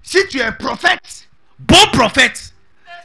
Si 0.04 0.20
tu 0.28 0.38
es 0.40 0.44
un 0.44 0.52
prophète, 0.52 1.30
bon 1.58 1.88
prophète, 1.92 2.54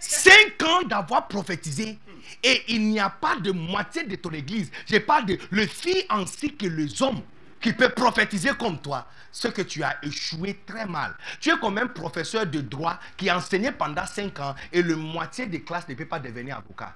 cinq 0.01 0.63
ans 0.65 0.83
d'avoir 0.83 1.27
prophétisé 1.29 1.99
et 2.43 2.63
il 2.69 2.89
n'y 2.89 3.01
a 3.01 3.09
pas 3.09 3.37
de 3.37 3.51
moitié 3.51 4.05
de 4.05 4.17
ton 4.17 4.31
église. 4.31 4.71
Je 4.87 4.99
parle 4.99 5.27
de 5.27 5.39
le 5.51 5.67
filles 5.67 6.05
ainsi 6.11 6.55
que 6.55 6.67
les 6.67 7.03
hommes 7.03 7.23
qui 7.61 7.73
peuvent 7.73 7.95
prophétiser 7.95 8.51
comme 8.59 8.81
toi. 8.81 9.07
Ce 9.31 9.49
que 9.49 9.63
tu 9.63 9.83
as 9.83 9.99
échoué 10.03 10.63
très 10.67 10.87
mal. 10.87 11.15
Tu 11.41 11.51
es 11.51 11.59
comme 11.59 11.79
un 11.79 11.87
professeur 11.87 12.47
de 12.47 12.61
droit 12.61 12.99
qui 13.17 13.29
a 13.29 13.37
enseigné 13.37 13.73
pendant 13.73 14.07
cinq 14.07 14.41
ans 14.41 14.55
et 14.73 14.83
le 14.83 14.97
moitié 14.97 15.47
des 15.47 15.63
classes 15.63 15.89
ne 15.89 15.95
peut 15.95 16.07
pas 16.07 16.19
devenir 16.19 16.57
avocat. 16.57 16.95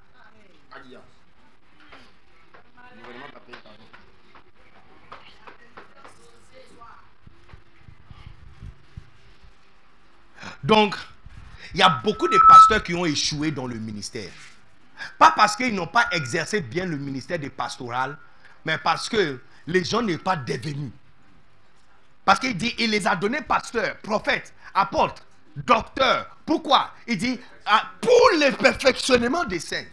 Donc, 10.63 10.95
il 11.73 11.79
y 11.79 11.83
a 11.83 11.89
beaucoup 12.03 12.27
de 12.27 12.39
pasteurs 12.47 12.83
qui 12.83 12.93
ont 12.95 13.05
échoué 13.05 13.51
dans 13.51 13.67
le 13.67 13.75
ministère. 13.75 14.31
Pas 15.17 15.31
parce 15.35 15.55
qu'ils 15.55 15.75
n'ont 15.75 15.87
pas 15.87 16.07
exercé 16.11 16.61
bien 16.61 16.85
le 16.85 16.97
ministère 16.97 17.39
de 17.39 17.49
pastoral, 17.49 18.17
mais 18.63 18.77
parce 18.77 19.09
que 19.09 19.41
les 19.67 19.83
gens 19.83 20.01
n'est 20.01 20.17
pas 20.17 20.35
devenus. 20.35 20.91
Parce 22.25 22.39
qu'il 22.39 22.55
dit, 22.55 22.73
il 22.79 22.91
les 22.91 23.05
a 23.05 23.15
donnés 23.15 23.41
pasteurs, 23.41 23.97
prophètes, 23.97 24.53
apôtres, 24.73 25.23
docteurs. 25.57 26.37
Pourquoi? 26.45 26.91
Il 27.07 27.17
dit, 27.17 27.39
ah, 27.65 27.91
pour 28.01 28.29
le 28.39 28.51
perfectionnement 28.55 29.43
des 29.45 29.59
saints. 29.59 29.85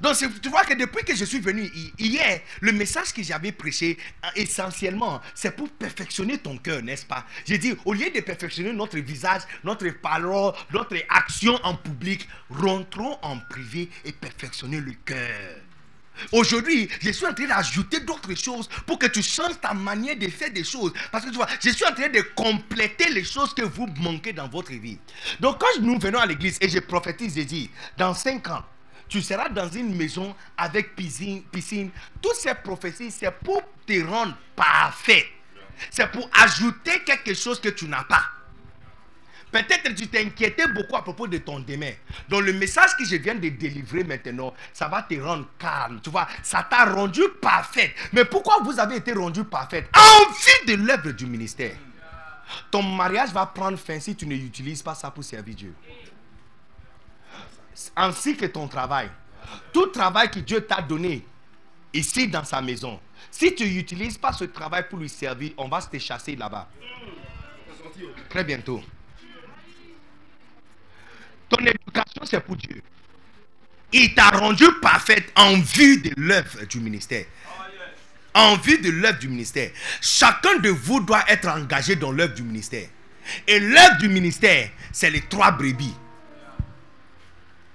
Donc 0.00 0.16
tu 0.40 0.48
vois 0.48 0.64
que 0.64 0.74
depuis 0.74 1.04
que 1.04 1.14
je 1.14 1.24
suis 1.24 1.40
venu 1.40 1.64
hi- 1.64 1.92
hier, 1.98 2.40
le 2.60 2.72
message 2.72 3.12
que 3.12 3.22
j'avais 3.22 3.50
prêché, 3.50 3.98
euh, 4.24 4.28
essentiellement, 4.36 5.20
c'est 5.34 5.54
pour 5.56 5.68
perfectionner 5.70 6.38
ton 6.38 6.56
cœur, 6.56 6.80
n'est-ce 6.82 7.04
pas? 7.04 7.26
J'ai 7.44 7.58
dit, 7.58 7.74
au 7.84 7.92
lieu 7.92 8.08
de 8.10 8.20
perfectionner 8.20 8.72
notre 8.72 8.98
visage, 9.00 9.42
notre 9.64 9.88
parole, 9.90 10.54
notre 10.72 10.96
action 11.08 11.58
en 11.64 11.74
public, 11.74 12.28
rentrons 12.48 13.18
en 13.22 13.38
privé 13.38 13.90
et 14.04 14.12
perfectionnons 14.12 14.80
le 14.80 14.92
cœur. 15.04 15.56
Aujourd'hui, 16.30 16.88
je 17.00 17.10
suis 17.10 17.26
en 17.26 17.34
train 17.34 17.46
d'ajouter 17.46 18.00
d'autres 18.00 18.34
choses 18.34 18.68
pour 18.86 18.98
que 18.98 19.06
tu 19.06 19.22
changes 19.22 19.60
ta 19.60 19.74
manière 19.74 20.16
de 20.16 20.28
faire 20.28 20.50
des 20.50 20.64
choses. 20.64 20.92
Parce 21.10 21.24
que 21.24 21.30
tu 21.30 21.36
vois, 21.36 21.48
je 21.60 21.70
suis 21.70 21.84
en 21.84 21.94
train 21.94 22.08
de 22.08 22.20
compléter 22.34 23.10
les 23.10 23.24
choses 23.24 23.54
que 23.54 23.62
vous 23.62 23.86
manquez 24.00 24.32
dans 24.32 24.48
votre 24.48 24.72
vie. 24.72 24.98
Donc 25.40 25.60
quand 25.60 25.80
nous 25.80 25.98
venons 25.98 26.18
à 26.18 26.26
l'église 26.26 26.58
et 26.60 26.68
je 26.68 26.78
prophétise, 26.78 27.34
je 27.36 27.42
dis, 27.42 27.70
dans 27.96 28.14
cinq 28.14 28.48
ans, 28.48 28.64
tu 29.08 29.20
seras 29.20 29.48
dans 29.48 29.68
une 29.68 29.94
maison 29.94 30.34
avec 30.56 30.96
piscine. 30.96 31.42
piscine. 31.42 31.90
Toutes 32.20 32.36
ces 32.36 32.54
prophéties, 32.54 33.10
c'est 33.10 33.30
pour 33.30 33.62
te 33.86 34.02
rendre 34.06 34.36
parfait. 34.56 35.26
C'est 35.90 36.10
pour 36.10 36.30
ajouter 36.40 37.02
quelque 37.04 37.34
chose 37.34 37.60
que 37.60 37.68
tu 37.68 37.86
n'as 37.86 38.04
pas. 38.04 38.24
Peut-être 39.52 39.94
tu 39.94 40.08
t'inquiétais 40.08 40.66
beaucoup 40.66 40.96
à 40.96 41.02
propos 41.02 41.28
de 41.28 41.36
ton 41.36 41.60
demain. 41.60 41.92
Donc 42.28 42.42
le 42.42 42.54
message 42.54 42.96
que 42.96 43.04
je 43.04 43.16
viens 43.16 43.34
de 43.34 43.50
délivrer 43.50 44.02
maintenant, 44.02 44.54
ça 44.72 44.88
va 44.88 45.02
te 45.02 45.14
rendre 45.20 45.46
calme. 45.58 46.00
Tu 46.02 46.08
vois, 46.08 46.26
ça 46.42 46.66
t'a 46.68 46.86
rendu 46.86 47.20
parfaite. 47.40 47.92
Mais 48.12 48.24
pourquoi 48.24 48.60
vous 48.64 48.80
avez 48.80 48.96
été 48.96 49.12
rendu 49.12 49.44
parfaite? 49.44 49.90
En 49.94 50.32
vue 50.32 50.74
de 50.74 50.82
l'œuvre 50.82 51.12
du 51.12 51.26
ministère. 51.26 51.76
Ton 52.70 52.82
mariage 52.82 53.30
va 53.30 53.44
prendre 53.44 53.78
fin 53.78 54.00
si 54.00 54.16
tu 54.16 54.26
ne 54.26 54.34
utilises 54.34 54.82
pas 54.82 54.94
ça 54.94 55.10
pour 55.10 55.22
servir 55.22 55.54
Dieu. 55.54 55.74
Ainsi 57.94 58.36
que 58.36 58.46
ton 58.46 58.66
travail. 58.68 59.10
Tout 59.72 59.86
travail 59.88 60.30
que 60.30 60.40
Dieu 60.40 60.62
t'a 60.62 60.80
donné 60.80 61.26
ici 61.92 62.26
dans 62.26 62.44
sa 62.44 62.62
maison. 62.62 62.98
Si 63.30 63.54
tu 63.54 63.64
n'utilises 63.64 64.16
pas 64.16 64.32
ce 64.32 64.44
travail 64.44 64.88
pour 64.88 64.98
lui 64.98 65.10
servir, 65.10 65.52
on 65.58 65.68
va 65.68 65.82
te 65.82 65.98
chasser 65.98 66.36
là-bas. 66.36 66.68
Très 68.30 68.44
bientôt. 68.44 68.82
Ton 71.52 71.66
éducation, 71.66 72.22
c'est 72.24 72.40
pour 72.40 72.56
Dieu. 72.56 72.82
Il 73.92 74.14
t'a 74.14 74.30
rendu 74.30 74.64
parfaite 74.80 75.30
en 75.36 75.58
vue 75.58 75.98
de 75.98 76.10
l'œuvre 76.16 76.64
du 76.64 76.80
ministère. 76.80 77.26
En 78.34 78.56
vue 78.56 78.78
de 78.78 78.90
l'œuvre 78.90 79.18
du 79.18 79.28
ministère. 79.28 79.70
Chacun 80.00 80.58
de 80.60 80.70
vous 80.70 81.00
doit 81.00 81.24
être 81.28 81.48
engagé 81.48 81.94
dans 81.96 82.10
l'œuvre 82.10 82.32
du 82.32 82.42
ministère. 82.42 82.88
Et 83.46 83.60
l'œuvre 83.60 83.98
du 83.98 84.08
ministère, 84.08 84.70
c'est 84.92 85.10
les 85.10 85.20
trois 85.20 85.50
brebis. 85.50 85.94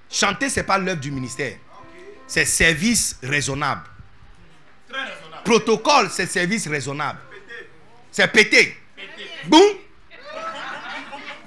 Chanter, 0.09 0.49
ce 0.49 0.59
n'est 0.59 0.65
pas 0.65 0.79
l'œuvre 0.79 0.99
du 0.99 1.11
ministère. 1.11 1.55
C'est 2.25 2.45
service 2.45 3.19
raisonnable. 3.21 3.83
Protocole, 5.45 6.09
c'est 6.09 6.25
service 6.25 6.67
raisonnable. 6.67 7.19
C'est 8.11 8.27
pété. 8.31 8.75
Boum. 9.45 9.61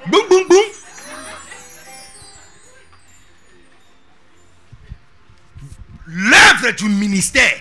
Boum, 0.06 0.28
boum, 0.28 0.46
boum. 0.48 0.64
L'œuvre 6.12 6.72
du 6.72 6.88
ministère, 6.88 7.60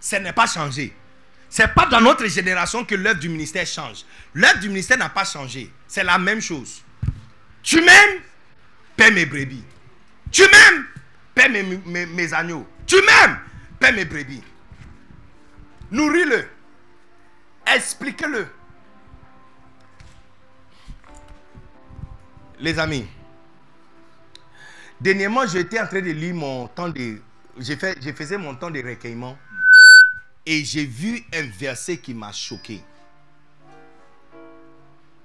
ce 0.00 0.16
n'est 0.16 0.32
pas 0.32 0.46
changé. 0.46 0.94
Ce 1.50 1.62
n'est 1.62 1.68
pas 1.68 1.84
dans 1.86 2.00
notre 2.00 2.26
génération 2.26 2.84
que 2.84 2.94
l'œuvre 2.94 3.20
du 3.20 3.28
ministère 3.28 3.66
change. 3.66 4.04
L'œuvre 4.32 4.58
du 4.60 4.68
ministère 4.68 4.96
n'a 4.96 5.10
pas 5.10 5.24
changé. 5.24 5.70
C'est 5.86 6.04
la 6.04 6.16
même 6.18 6.40
chose. 6.40 6.82
Tu 7.62 7.82
m'aimes, 7.82 8.20
paie 8.96 9.10
mes 9.10 9.26
brebis. 9.26 9.64
Tu 10.30 10.42
m'aimes, 10.42 10.86
paie 11.34 11.48
mes, 11.48 12.32
agneaux. 12.32 12.66
Tu 12.86 12.96
m'aimes, 12.96 13.38
paie 13.78 13.92
mes 13.92 14.06
brebis. 14.06 14.42
Nourris-le. 15.90 16.46
Explique-le. 17.66 18.46
Les 22.60 22.78
amis, 22.78 23.06
dernièrement, 25.00 25.46
j'étais 25.46 25.80
en 25.80 25.86
train 25.86 26.00
de 26.00 26.10
lire 26.10 26.34
mon 26.34 26.66
temps 26.68 26.88
de. 26.88 27.20
Je 27.58 28.12
faisais 28.12 28.38
mon 28.38 28.54
temps 28.54 28.70
de 28.70 28.82
recueillement 28.82 29.36
et 30.46 30.64
j'ai 30.64 30.84
vu 30.84 31.24
un 31.34 31.42
verset 31.58 31.98
qui 31.98 32.14
m'a 32.14 32.32
choqué. 32.32 32.82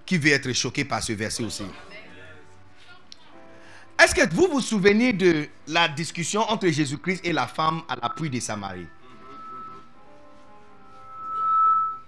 Qui 0.05 0.17
veut 0.17 0.31
être 0.31 0.51
choqué 0.53 0.85
par 0.85 1.01
ce 1.01 1.13
verset 1.13 1.43
aussi? 1.43 1.65
Est-ce 3.97 4.13
que 4.13 4.33
vous 4.33 4.47
vous 4.47 4.61
souvenez 4.61 5.13
de 5.13 5.47
la 5.67 5.87
discussion 5.87 6.41
entre 6.41 6.67
Jésus-Christ 6.67 7.21
et 7.23 7.33
la 7.33 7.47
femme 7.47 7.81
à 7.87 7.95
la 7.95 8.09
puits 8.09 8.29
de 8.29 8.39
Samarie? 8.39 8.87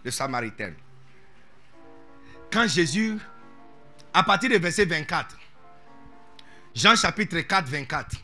Le 0.04 0.12
Samaritain. 0.12 0.74
Quand 2.52 2.68
Jésus, 2.68 3.18
à 4.14 4.24
partir 4.24 4.50
du 4.50 4.58
verset 4.58 4.86
24, 4.86 5.38
Jean 6.76 6.96
chapitre 6.96 7.40
4, 7.40 7.68
24, 7.68 8.16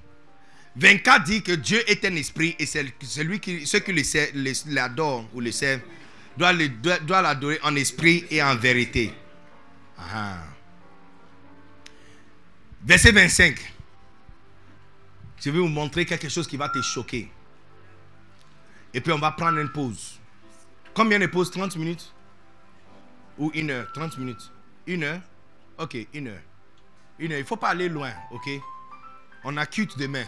24 0.75 1.23
dit 1.23 1.43
que 1.43 1.51
Dieu 1.51 1.87
est 1.89 2.03
un 2.05 2.15
esprit 2.15 2.55
et 2.57 2.65
celui 2.65 3.39
qui, 3.39 3.65
ceux 3.67 3.79
qui 3.79 3.93
l'adorent 4.67 5.29
ou 5.33 5.39
le 5.39 5.51
servent 5.51 5.81
doivent 6.37 6.57
doivent- 6.81 7.05
doivent 7.05 7.23
l'adorer 7.23 7.59
en 7.63 7.75
esprit 7.75 8.25
et 8.31 8.41
en 8.41 8.55
vérité. 8.55 9.13
Ah. 9.97 10.43
Verset 12.83 13.11
25. 13.11 13.73
Je 15.39 15.49
vais 15.51 15.59
vous 15.59 15.67
montrer 15.67 16.05
quelque 16.05 16.29
chose 16.29 16.47
qui 16.47 16.57
va 16.57 16.69
te 16.69 16.81
choquer. 16.81 17.29
Et 18.93 19.01
puis 19.01 19.11
on 19.11 19.19
va 19.19 19.31
prendre 19.31 19.59
une 19.59 19.69
pause. 19.69 20.19
Combien 20.93 21.19
de 21.19 21.25
pauses? 21.27 21.51
30 21.51 21.75
minutes? 21.75 22.11
Ou 23.37 23.51
une 23.53 23.71
heure? 23.71 23.91
30 23.93 24.17
minutes 24.17 24.51
Une 24.85 25.03
heure? 25.03 25.21
Ok, 25.77 25.97
une 26.13 26.27
heure. 26.27 26.41
Une 27.19 27.31
heure. 27.31 27.37
Il 27.39 27.43
ne 27.43 27.47
faut 27.47 27.55
pas 27.57 27.69
aller 27.69 27.89
loin, 27.89 28.11
ok? 28.31 28.47
On 29.43 29.57
a 29.57 29.65
cut 29.65 29.89
demain. 29.97 30.25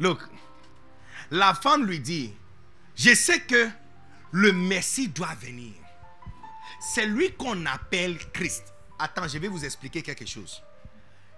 Look. 0.00 0.22
La 1.30 1.54
femme 1.54 1.84
lui 1.84 2.00
dit, 2.00 2.32
je 2.96 3.14
sais 3.14 3.40
que 3.40 3.68
le 4.32 4.52
Messie 4.52 5.08
doit 5.08 5.34
venir. 5.34 5.74
C'est 6.80 7.06
lui 7.06 7.32
qu'on 7.34 7.66
appelle 7.66 8.18
Christ. 8.32 8.64
Attends, 8.98 9.28
je 9.28 9.38
vais 9.38 9.48
vous 9.48 9.64
expliquer 9.64 10.02
quelque 10.02 10.26
chose. 10.26 10.62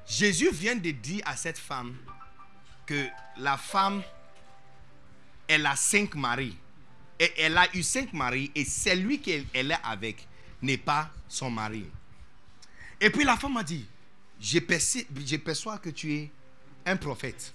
Jésus 0.07 0.51
vient 0.51 0.77
de 0.77 0.91
dire 0.93 1.23
à 1.27 1.37
cette 1.37 1.59
femme 1.59 1.97
que 2.87 3.07
la 3.37 3.57
femme, 3.57 4.03
elle 5.49 5.67
a 5.67 5.77
cinq 5.77 6.15
maris. 6.15 6.57
Et 7.19 7.33
elle 7.39 7.59
a 7.59 7.67
eu 7.75 7.83
cinq 7.83 8.13
maris 8.13 8.51
et 8.55 8.65
celui 8.65 9.21
qu'elle 9.21 9.45
elle 9.53 9.73
est 9.73 9.79
avec 9.85 10.27
n'est 10.61 10.79
pas 10.79 11.11
son 11.29 11.51
mari. 11.51 11.85
Et 13.01 13.11
puis 13.11 13.25
la 13.25 13.37
femme 13.37 13.57
a 13.57 13.65
dit, 13.65 13.87
je 14.41 14.59
perçois 15.37 15.79
que 15.79 15.91
tu 15.91 16.15
es 16.15 16.31
un 16.87 16.97
prophète. 16.97 17.53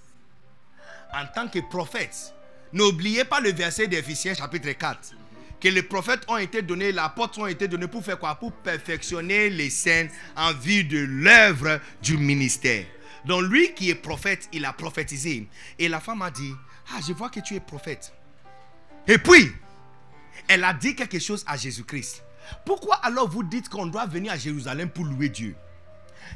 En 1.13 1.25
tant 1.33 1.47
que 1.47 1.59
prophète, 1.59 2.33
n'oubliez 2.73 3.25
pas 3.25 3.39
le 3.39 3.51
verset 3.51 3.87
d'Éphésiens 3.87 4.33
chapitre 4.33 4.71
4. 4.71 5.13
Que 5.59 5.69
les 5.69 5.81
prophètes 5.81 6.23
ont 6.27 6.37
été 6.37 6.61
donnés, 6.61 6.91
les 6.91 6.99
apôtres 6.99 7.39
ont 7.39 7.47
été 7.47 7.67
donnés 7.67 7.87
pour 7.87 8.03
faire 8.03 8.19
quoi? 8.19 8.35
Pour 8.35 8.51
perfectionner 8.51 9.49
les 9.49 9.69
scènes 9.69 10.09
en 10.35 10.53
vue 10.53 10.83
de 10.83 10.99
l'œuvre 10.99 11.79
du 12.01 12.17
ministère. 12.17 12.85
Donc 13.25 13.43
lui 13.43 13.73
qui 13.73 13.89
est 13.89 13.95
prophète, 13.95 14.47
il 14.53 14.65
a 14.65 14.73
prophétisé. 14.73 15.47
Et 15.79 15.89
la 15.89 15.99
femme 15.99 16.21
a 16.21 16.29
dit, 16.29 16.53
ah 16.93 16.99
je 17.05 17.13
vois 17.13 17.29
que 17.29 17.39
tu 17.39 17.55
es 17.55 17.59
prophète. 17.59 18.13
Et 19.07 19.17
puis, 19.17 19.51
elle 20.47 20.63
a 20.63 20.73
dit 20.73 20.95
quelque 20.95 21.19
chose 21.19 21.43
à 21.47 21.57
Jésus-Christ. 21.57 22.23
Pourquoi 22.65 22.95
alors 22.97 23.29
vous 23.29 23.43
dites 23.43 23.67
qu'on 23.67 23.87
doit 23.87 24.05
venir 24.05 24.31
à 24.31 24.37
Jérusalem 24.37 24.89
pour 24.89 25.05
louer 25.05 25.29
Dieu? 25.29 25.55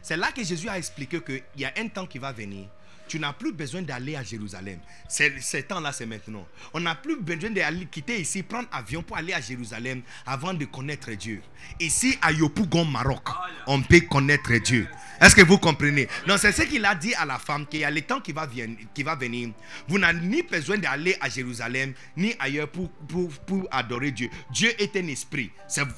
C'est 0.01 0.17
là 0.17 0.31
que 0.31 0.43
Jésus 0.43 0.67
a 0.67 0.77
expliqué 0.77 1.21
qu'il 1.21 1.43
y 1.57 1.65
a 1.65 1.73
un 1.77 1.87
temps 1.87 2.07
qui 2.07 2.17
va 2.17 2.31
venir. 2.31 2.67
Tu 3.11 3.19
n'as 3.19 3.33
plus 3.33 3.51
besoin 3.51 3.81
d'aller 3.81 4.15
à 4.15 4.23
Jérusalem. 4.23 4.79
C'est- 5.09 5.37
Ce 5.41 5.57
temps-là, 5.57 5.91
c'est 5.91 6.05
maintenant. 6.05 6.47
On 6.73 6.79
n'a 6.79 6.95
plus 6.95 7.19
besoin 7.19 7.49
d'aller 7.49 7.85
quitter 7.85 8.21
ici, 8.21 8.41
prendre 8.41 8.69
avion 8.71 9.03
pour 9.03 9.17
aller 9.17 9.33
à 9.33 9.41
Jérusalem 9.41 10.01
avant 10.25 10.53
de 10.53 10.63
connaître 10.63 11.11
Dieu. 11.11 11.41
Ici, 11.81 12.17
à 12.21 12.31
Yopougon, 12.31 12.85
Maroc, 12.85 13.27
on 13.67 13.81
peut 13.81 13.99
connaître 13.99 14.53
Dieu. 14.63 14.87
Est-ce 15.19 15.35
que 15.35 15.41
vous 15.41 15.57
comprenez? 15.57 16.07
Donc, 16.25 16.39
c'est 16.39 16.53
ce 16.53 16.61
qu'il 16.61 16.85
a 16.85 16.95
dit 16.95 17.13
à 17.15 17.25
la 17.25 17.37
femme 17.37 17.67
qu'il 17.67 17.81
y 17.81 17.83
a 17.83 17.91
le 17.91 17.99
temps 17.99 18.21
qui 18.21 18.31
va, 18.31 18.45
venir. 18.45 19.49
Vous 19.89 19.99
n'avez 19.99 20.21
ni 20.21 20.41
besoin 20.41 20.77
d'aller 20.77 21.17
à 21.19 21.27
Jérusalem, 21.27 21.93
ni 22.15 22.33
ailleurs 22.39 22.69
pour, 22.69 22.89
pour, 23.09 23.27
pour 23.45 23.67
adorer 23.71 24.11
Dieu. 24.11 24.29
Dieu 24.53 24.71
est 24.81 24.95
un 24.95 25.07
esprit. 25.07 25.51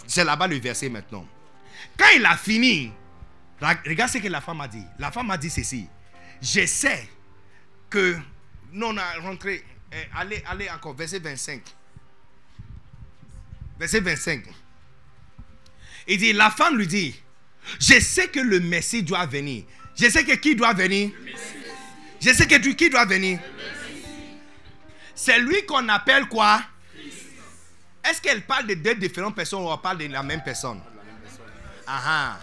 C'est 0.08 0.24
là-bas 0.24 0.48
le 0.48 0.56
verset 0.56 0.90
maintenant. 0.90 1.27
Quand 1.95 2.09
il 2.16 2.25
a 2.25 2.35
fini, 2.38 2.92
Regarde 3.61 4.09
ce 4.11 4.17
que 4.17 4.27
la 4.27 4.42
femme 4.42 4.61
a 4.61 4.67
dit. 4.67 4.83
La 5.00 5.11
femme 5.11 5.30
a 5.30 5.38
dit 5.38 5.50
ceci. 5.51 5.88
Je 6.44 6.66
sais 6.66 7.08
que... 7.90 8.18
Non, 8.74 8.90
on 8.90 8.98
a 8.98 9.14
rentré. 9.22 9.64
Eh, 9.92 9.96
allez, 10.16 10.44
allez 10.46 10.70
encore. 10.70 10.94
Verset 10.94 11.20
25. 11.20 11.62
Verset 13.80 14.02
25. 14.02 14.44
Il 16.08 16.18
dit, 16.18 16.34
la 16.34 16.52
femme 16.52 16.78
lui 16.78 16.86
dit, 16.86 17.16
je 17.80 18.00
sais 18.00 18.28
que 18.28 18.42
le 18.42 18.60
Messie 18.60 19.04
doit 19.04 19.26
venir. 19.26 19.64
Je 19.96 20.10
sais 20.10 20.26
que 20.26 20.34
qui 20.34 20.56
doit 20.56 20.74
venir? 20.74 21.12
Je 22.20 22.34
sais 22.34 22.46
que 22.46 22.56
qui 22.74 22.90
doit 22.90 23.06
venir? 23.06 23.40
C'est 25.16 25.40
lui 25.40 25.66
qu'on 25.66 25.88
appelle 25.88 26.28
quoi? 26.28 26.62
Est-ce 28.04 28.22
qu'elle 28.22 28.42
parle 28.42 28.68
de 28.68 28.74
deux 28.74 28.96
différentes 28.96 29.36
personnes 29.36 29.62
ou 29.62 29.72
elle 29.72 29.80
parle 29.80 30.00
de 30.00 30.08
la 30.08 30.24
même 30.24 30.44
personne? 30.44 30.82
Ah 31.88 32.02
ah. 32.06 32.40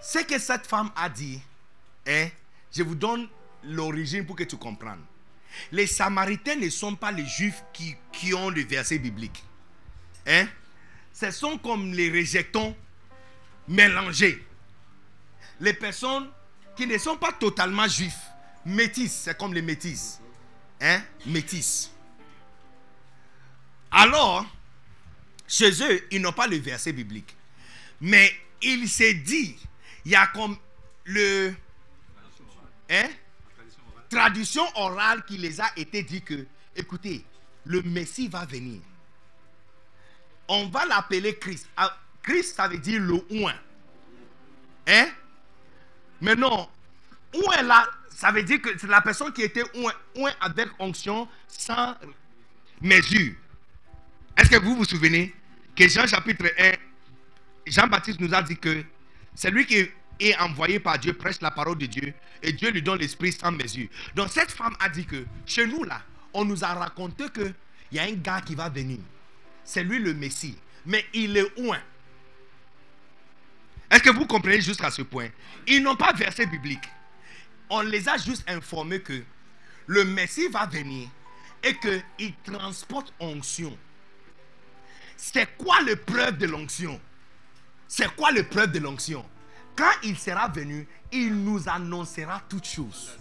Ce 0.00 0.20
que 0.20 0.38
cette 0.38 0.66
femme 0.66 0.90
a 0.96 1.08
dit, 1.08 1.40
hein, 2.06 2.28
je 2.76 2.82
vous 2.82 2.94
donne 2.94 3.28
l'origine 3.64 4.26
pour 4.26 4.36
que 4.36 4.44
tu 4.44 4.56
comprennes. 4.56 5.02
Les 5.72 5.86
Samaritains 5.86 6.56
ne 6.56 6.68
sont 6.68 6.94
pas 6.94 7.10
les 7.10 7.24
Juifs 7.24 7.64
qui, 7.72 8.34
ont 8.34 8.50
le 8.50 8.62
verset 8.64 8.98
biblique. 8.98 9.42
Hein? 10.26 10.46
Ce 11.12 11.30
sont 11.30 11.56
comme 11.58 11.92
les 11.94 12.10
rejetons 12.10 12.76
mélangés. 13.68 14.44
Les 15.60 15.72
personnes 15.72 16.28
qui 16.76 16.86
ne 16.86 16.98
sont 16.98 17.16
pas 17.16 17.32
totalement 17.32 17.88
juifs, 17.88 18.20
métis, 18.66 19.12
c'est 19.24 19.38
comme 19.38 19.54
les 19.54 19.62
métis. 19.62 20.20
Hein? 20.80 21.00
Métis. 21.24 21.90
Alors, 23.90 24.44
chez 25.48 25.70
eux, 25.82 26.06
ils 26.10 26.20
n'ont 26.20 26.32
pas 26.32 26.46
le 26.46 26.58
verset 26.58 26.92
biblique. 26.92 27.34
Mais 28.02 28.30
il 28.60 28.86
s'est 28.88 29.14
dit, 29.14 29.56
il 30.04 30.10
y 30.10 30.14
a 30.14 30.26
comme 30.26 30.58
le... 31.04 31.54
Hein? 32.90 33.08
Tradition 34.08 34.64
orale 34.76 35.24
qui 35.24 35.36
les 35.36 35.60
a 35.60 35.66
été 35.76 36.02
dit 36.02 36.22
que, 36.22 36.46
écoutez, 36.74 37.24
le 37.64 37.82
Messie 37.82 38.28
va 38.28 38.44
venir. 38.44 38.80
On 40.48 40.66
va 40.68 40.86
l'appeler 40.86 41.36
Christ. 41.36 41.68
Ah, 41.76 41.96
Christ, 42.22 42.56
ça 42.56 42.68
veut 42.68 42.78
dire 42.78 43.00
le 43.00 43.14
oint. 43.42 43.54
Hein? 44.86 45.08
Mais 46.20 46.36
non, 46.36 46.68
oint 47.34 47.62
là, 47.62 47.88
ça 48.10 48.30
veut 48.30 48.42
dire 48.42 48.62
que 48.62 48.78
c'est 48.78 48.86
la 48.86 49.00
personne 49.00 49.32
qui 49.32 49.42
était 49.42 49.64
oint, 49.74 49.92
oint 50.16 50.32
avec 50.40 50.68
onction 50.78 51.28
sans 51.48 51.96
mesure. 52.80 53.34
Est-ce 54.36 54.50
que 54.50 54.56
vous 54.56 54.76
vous 54.76 54.84
souvenez 54.84 55.34
que 55.74 55.88
Jean 55.88 56.06
chapitre 56.06 56.46
1, 56.58 56.72
Jean-Baptiste 57.66 58.20
nous 58.20 58.32
a 58.32 58.42
dit 58.42 58.56
que 58.56 58.84
c'est 59.34 59.50
lui 59.50 59.66
qui 59.66 59.88
est 60.20 60.36
envoyé 60.38 60.80
par 60.80 60.98
Dieu, 60.98 61.12
prêche 61.12 61.40
la 61.40 61.50
parole 61.50 61.78
de 61.78 61.86
Dieu, 61.86 62.14
et 62.42 62.52
Dieu 62.52 62.70
lui 62.70 62.82
donne 62.82 62.98
l'esprit 62.98 63.32
sans 63.32 63.52
mesure. 63.52 63.88
Donc 64.14 64.28
cette 64.30 64.50
femme 64.50 64.76
a 64.80 64.88
dit 64.88 65.04
que 65.04 65.24
chez 65.44 65.66
nous 65.66 65.84
là, 65.84 66.02
on 66.32 66.44
nous 66.44 66.64
a 66.64 66.74
raconté 66.74 67.28
que 67.28 67.52
il 67.90 67.96
y 67.96 68.00
a 68.00 68.04
un 68.04 68.12
gars 68.12 68.40
qui 68.40 68.54
va 68.54 68.68
venir. 68.68 68.98
C'est 69.64 69.84
lui 69.84 69.98
le 69.98 70.14
Messie. 70.14 70.56
Mais 70.84 71.04
il 71.12 71.36
est 71.36 71.60
oint. 71.60 71.82
Est-ce 73.90 74.02
que 74.02 74.10
vous 74.10 74.26
comprenez 74.26 74.60
jusqu'à 74.60 74.90
ce 74.90 75.02
point? 75.02 75.28
Ils 75.66 75.82
n'ont 75.82 75.96
pas 75.96 76.12
verset 76.12 76.46
biblique. 76.46 76.88
On 77.70 77.80
les 77.82 78.08
a 78.08 78.16
juste 78.16 78.48
informés 78.48 79.00
que 79.00 79.22
le 79.86 80.04
Messie 80.04 80.48
va 80.48 80.66
venir 80.66 81.08
et 81.62 81.74
qu'il 81.76 82.34
transporte 82.44 83.12
onction. 83.18 83.76
C'est 85.16 85.56
quoi 85.56 85.80
le 85.82 85.96
preuve 85.96 86.38
de 86.38 86.46
l'onction? 86.46 87.00
C'est 87.88 88.14
quoi 88.14 88.30
le 88.30 88.44
preuve 88.44 88.72
de 88.72 88.78
l'onction? 88.78 89.24
Quand 89.76 89.92
il 90.02 90.18
sera 90.18 90.48
venu, 90.48 90.88
il 91.12 91.34
nous 91.34 91.68
annoncera 91.68 92.42
toutes 92.48 92.66
choses. 92.66 93.12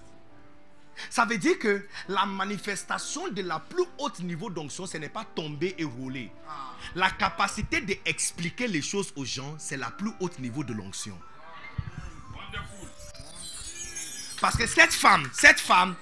Ça 1.10 1.26
veut 1.26 1.38
dire 1.38 1.60
que 1.60 1.86
la 2.08 2.26
manifestation 2.26 3.28
de 3.28 3.42
la 3.42 3.60
plus 3.60 3.84
haute 3.98 4.22
niveau 4.22 4.50
d'onction, 4.50 4.86
ce 4.86 4.98
n'est 4.98 5.10
pas 5.10 5.26
tomber 5.36 5.76
et 5.78 5.84
rouler. 5.84 6.32
La 6.96 7.12
capacité 7.12 7.82
d'expliquer 7.82 8.68
les 8.68 8.82
choses 8.82 9.12
aux 9.18 9.26
gens, 9.26 9.56
c'est 9.60 9.76
la 9.76 9.92
plus 9.92 10.12
haute 10.22 10.40
niveau 10.40 10.64
de 10.64 10.74
l'onction. 10.74 11.18
Parce 14.40 14.56
que 14.56 14.68
cette 14.68 14.94
femme, 14.94 15.28
cette 15.34 15.60
femme, 15.60 15.96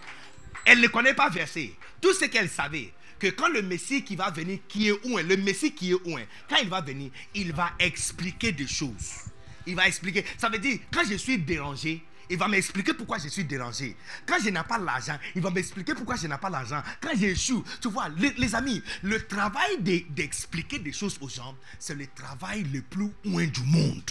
elle 0.66 0.80
ne 0.80 0.88
connaît 0.88 1.14
pas 1.16 1.30
verset. 1.30 1.74
Tout 2.00 2.14
ce 2.14 2.26
qu'elle 2.26 2.50
savait, 2.50 2.94
que 3.18 3.28
quand 3.28 3.48
le 3.48 3.62
Messie 3.62 4.04
qui 4.04 4.16
va 4.16 4.30
venir, 4.30 4.60
qui 4.68 4.90
est 4.90 5.06
où 5.06 5.18
le 5.18 5.38
Messie 5.38 5.74
qui 5.74 5.92
est 5.92 5.94
où 5.94 6.18
quand 6.50 6.58
il 6.62 6.70
va 6.70 6.82
venir, 6.82 7.10
il 7.34 7.54
va 7.54 7.72
expliquer 7.80 8.52
des 8.52 8.68
choses. 8.68 9.24
Il 9.66 9.76
va 9.76 9.88
expliquer. 9.88 10.26
Ça 10.38 10.50
veut 10.50 10.60
dire, 10.60 10.80
quand 10.94 11.04
je 11.10 11.16
suis 11.16 11.38
dérangé, 11.38 12.04
il 12.30 12.38
va 12.38 12.48
m'expliquer 12.48 12.94
pourquoi 12.94 13.18
je 13.18 13.28
suis 13.28 13.44
dérangé. 13.44 13.96
Quand 14.26 14.38
je 14.44 14.50
n'ai 14.50 14.64
pas 14.64 14.78
l'argent, 14.78 15.18
il 15.36 15.42
va 15.42 15.50
m'expliquer 15.52 15.94
pourquoi 15.94 16.16
je 16.16 16.28
n'ai 16.28 16.38
pas 16.38 16.50
l'argent. 16.50 16.82
Quand 17.02 17.12
j'échoue, 17.16 17.64
tu 17.82 17.90
vois, 17.90 18.10
les, 18.10 18.56
amis, 18.56 18.82
le 19.04 19.26
travail 19.28 19.82
de- 19.82 20.04
d'expliquer 20.10 20.80
des 20.80 20.94
choses 20.94 21.18
aux 21.22 21.30
gens, 21.30 21.56
c'est 21.80 21.96
le 21.96 22.08
travail 22.08 22.64
le 22.64 22.82
plus 22.82 23.10
loin 23.26 23.46
du 23.46 23.62
monde. 23.64 24.10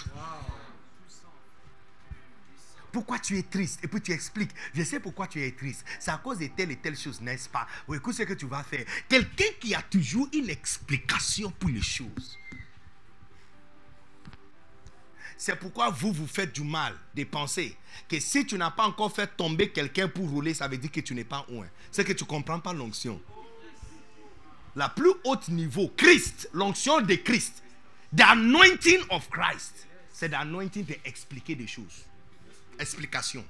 Pourquoi 2.93 3.19
tu 3.19 3.39
es 3.39 3.43
triste? 3.43 3.81
Et 3.83 3.89
puis 3.89 4.03
tu 4.03 4.13
expliques. 4.13 4.51
Je 4.75 4.83
sais 4.83 5.01
pourquoi 5.01 5.27
tu 5.27 5.43
es 5.43 5.51
triste. 5.53 5.83
C'est 5.99 6.11
à 6.11 6.19
cause 6.19 6.39
de 6.39 6.47
telle 6.49 6.71
et 6.73 6.77
telle 6.77 6.97
chose, 6.97 7.23
n'est-ce 7.23 7.49
pas? 7.49 7.67
Oui, 7.89 7.97
écoute 7.97 8.15
ce 8.15 8.23
que 8.25 8.35
tu 8.35 8.45
vas 8.47 8.63
faire. 8.63 8.85
Quelqu'un 9.09 9.47
qui 9.59 9.75
a 9.75 9.81
toujours 9.81 10.29
une 10.35 10.51
explication 10.51 11.51
pour 11.53 11.71
les 11.71 11.81
choses. 11.81 12.39
C'est 15.45 15.57
pourquoi 15.57 15.91
vous 15.91 16.13
vous 16.13 16.29
faites 16.29 16.53
du 16.53 16.63
mal 16.63 16.95
de 17.17 17.25
penser 17.25 17.77
que 18.09 18.21
si 18.21 18.47
tu 18.47 18.57
n'as 18.57 18.71
pas 18.71 18.85
encore 18.85 19.13
fait 19.13 19.27
tomber 19.27 19.71
quelqu'un 19.71 20.07
pour 20.07 20.31
rouler, 20.31 20.55
ça 20.55 20.69
veut 20.69 20.79
dire 20.79 20.93
que 20.93 21.01
tu 21.01 21.17
n'es 21.17 21.25
pas 21.25 21.45
loin. 21.49 21.67
C'est 21.91 22.05
que 22.05 22.13
tu 22.13 22.23
ne 22.23 22.29
comprends 22.29 22.61
pas 22.61 22.73
l'onction. 22.73 23.21
La 24.77 24.89
plus 24.89 25.11
haute 25.25 25.49
niveau, 25.49 25.93
Christ, 25.97 26.49
l'onction 26.53 27.01
de 27.01 27.17
Christ, 27.17 27.61
the 28.17 28.21
anointing 28.21 29.01
of 29.11 29.29
Christ, 29.31 29.89
c'est 30.13 30.29
l'anointing 30.29 30.85
d'expliquer 30.85 31.57
des 31.57 31.67
choses. 31.67 32.05
Explication. 32.79 33.45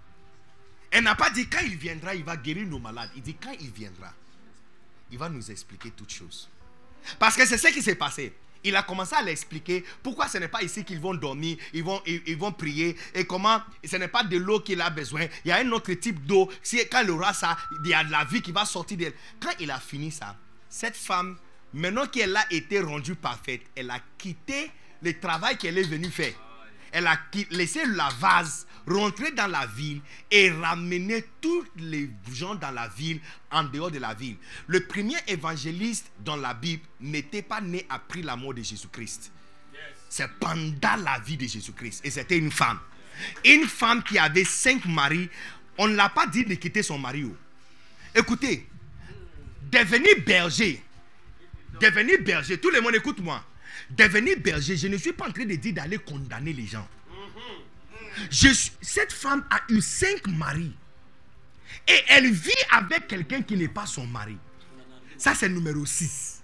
Elle 0.91 1.05
n'a 1.05 1.15
pas 1.15 1.29
dit 1.29 1.47
quand 1.47 1.61
il 1.61 1.77
viendra, 1.77 2.15
il 2.15 2.25
va 2.25 2.39
guérir 2.39 2.67
nos 2.69 2.79
malades. 2.79 3.11
Il 3.17 3.23
dit 3.23 3.35
quand 3.35 3.55
il 3.61 3.71
viendra, 3.71 4.15
il 5.11 5.19
va 5.19 5.29
nous 5.29 5.51
expliquer 5.51 5.91
toutes 5.91 6.15
choses. 6.15 6.49
Parce 7.19 7.37
que 7.37 7.45
c'est 7.45 7.59
ce 7.59 7.69
qui 7.69 7.83
s'est 7.83 7.97
passé. 7.97 8.33
Il 8.65 8.77
a 8.77 8.83
commencé 8.83 9.15
à 9.15 9.23
l'expliquer 9.23 9.85
pourquoi 10.03 10.29
ce 10.29 10.39
n'est 10.39 10.49
pas 10.49 10.63
ici 10.63 10.85
qu'ils 10.85 11.01
vont 11.01 11.15
dormir, 11.15 11.57
ils 11.73 11.83
vont, 11.83 12.01
ils, 12.07 12.37
vont 12.37 12.53
prier 12.53 12.97
et 13.15 13.25
comment 13.25 13.61
ce 13.85 13.97
n'est 13.97 14.09
pas 14.09 14.23
de 14.23 14.37
l'eau 14.37 14.61
qu'il 14.61 14.81
a 14.81 14.91
besoin. 14.91 15.27
Il 15.45 15.49
y 15.49 15.53
a 15.53 15.59
un 15.59 15.73
autre 15.73 15.93
type 15.95 16.25
d'eau. 16.27 16.51
Si, 16.63 16.79
quand 16.91 17.03
il 17.03 17.11
aura 17.11 17.33
ça, 17.33 17.57
il 17.85 17.91
y 17.91 17.95
a 17.95 18.05
de 18.05 18.11
la 18.11 18.25
vie 18.25 18.41
qui 18.41 18.53
va 18.53 18.65
sortir 18.65 18.99
d'elle. 18.99 19.15
Quand 19.41 19.53
il 19.59 19.71
a 19.71 19.81
fini 19.81 20.11
ça, 20.11 20.37
cette 20.69 20.97
femme, 20.97 21.37
maintenant 21.75 22.07
qu'elle 22.07 22.37
a 22.37 22.45
été 22.51 22.81
rendue 22.81 23.15
parfaite, 23.15 23.63
elle 23.75 23.91
a 23.91 23.99
quitté 24.17 24.71
le 25.03 25.19
travail 25.19 25.57
qu'elle 25.59 25.79
est 25.79 25.83
venue 25.89 26.11
faire. 26.11 26.35
Elle 26.93 27.07
a 27.07 27.19
laissé 27.51 27.85
la 27.87 28.09
vase 28.21 28.67
rentrer 28.87 29.33
dans 29.33 29.47
la 29.47 29.67
ville 29.67 30.01
et 30.31 30.51
ramener 30.51 31.25
tous 31.41 31.65
les 31.77 32.11
gens 32.33 32.55
dans 32.55 32.71
la 32.71 32.89
ville 32.89 33.21
en 33.51 33.65
dehors 33.65 33.91
de 33.91 33.99
la 33.99 34.15
ville. 34.15 34.37
Le 34.67 34.81
premier 34.87 35.17
évangéliste 35.27 36.11
dans 36.21 36.37
la 36.37 36.55
Bible 36.55 36.83
n'était 37.01 37.43
pas 37.43 37.61
né 37.61 37.87
après 37.89 38.23
la 38.23 38.37
mort 38.37 38.55
de 38.55 38.63
Jésus-Christ. 38.63 39.33
C'est 40.09 40.29
pendant 40.39 40.97
la 41.03 41.19
vie 41.21 41.37
de 41.37 41.47
Jésus-Christ. 41.47 42.03
Et 42.05 42.11
c'était 42.11 42.37
une 42.37 42.53
femme. 42.53 42.79
Une 43.45 43.67
femme 43.67 44.03
qui 44.03 44.19
avait 44.19 44.45
cinq 44.45 44.85
maris. 44.85 45.31
On 45.79 45.89
ne 45.89 45.95
l'a 45.95 46.11
pas 46.11 46.27
dit 46.27 46.45
de 46.45 46.55
quitter 46.55 46.83
son 46.83 46.99
mari. 46.99 47.25
oh. 47.25 47.37
Écoutez, 48.15 48.69
devenir 49.71 50.13
berger, 50.27 50.83
devenir 51.81 52.19
berger, 52.23 52.59
tout 52.59 52.71
le 52.71 52.83
monde 52.83 52.95
écoute-moi. 52.95 53.43
Devenir 53.97 54.39
berger, 54.41 54.77
je 54.77 54.89
ne 54.89 54.97
suis 54.97 55.13
pas 55.13 55.29
en 55.29 55.33
train 55.33 55.45
de 55.45 55.55
dire 55.55 55.75
d'aller 55.75 55.99
condamner 55.99 56.53
les 56.53 56.67
gens. 56.67 56.89
Cette 58.31 59.13
femme 59.13 59.45
a 59.51 59.61
eu 59.69 59.81
cinq 59.81 60.27
maris. 60.29 60.73
Et 61.89 61.99
elle 62.09 62.31
vit 62.31 62.51
avec 62.71 63.09
quelqu'un 63.09 63.43
qui 63.43 63.57
n'est 63.57 63.69
pas 63.69 63.87
son 63.87 64.07
mari. 64.07 64.37
Ça, 65.19 65.35
c'est 65.35 65.49
numéro 65.49 65.85
6. 65.85 66.43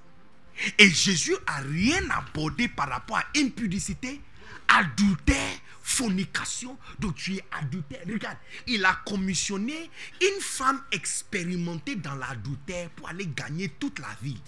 Et 0.78 0.90
Jésus 0.90 1.36
a 1.46 1.58
rien 1.60 2.02
abordé 2.10 2.68
par 2.68 2.88
rapport 2.88 3.18
à 3.18 3.24
impudicité, 3.36 4.20
adultère, 4.66 5.58
fornication. 5.82 6.76
Donc 6.98 7.14
tu 7.16 7.36
es 7.36 7.44
adultère. 7.52 8.00
Regarde, 8.08 8.36
il 8.66 8.84
a 8.84 9.00
commissionné 9.06 9.90
une 10.20 10.40
femme 10.40 10.82
expérimentée 10.92 11.96
dans 11.96 12.14
l'adultère 12.14 12.90
pour 12.90 13.08
aller 13.08 13.26
gagner 13.26 13.68
toute 13.68 13.98
la 14.00 14.16
vie. 14.22 14.40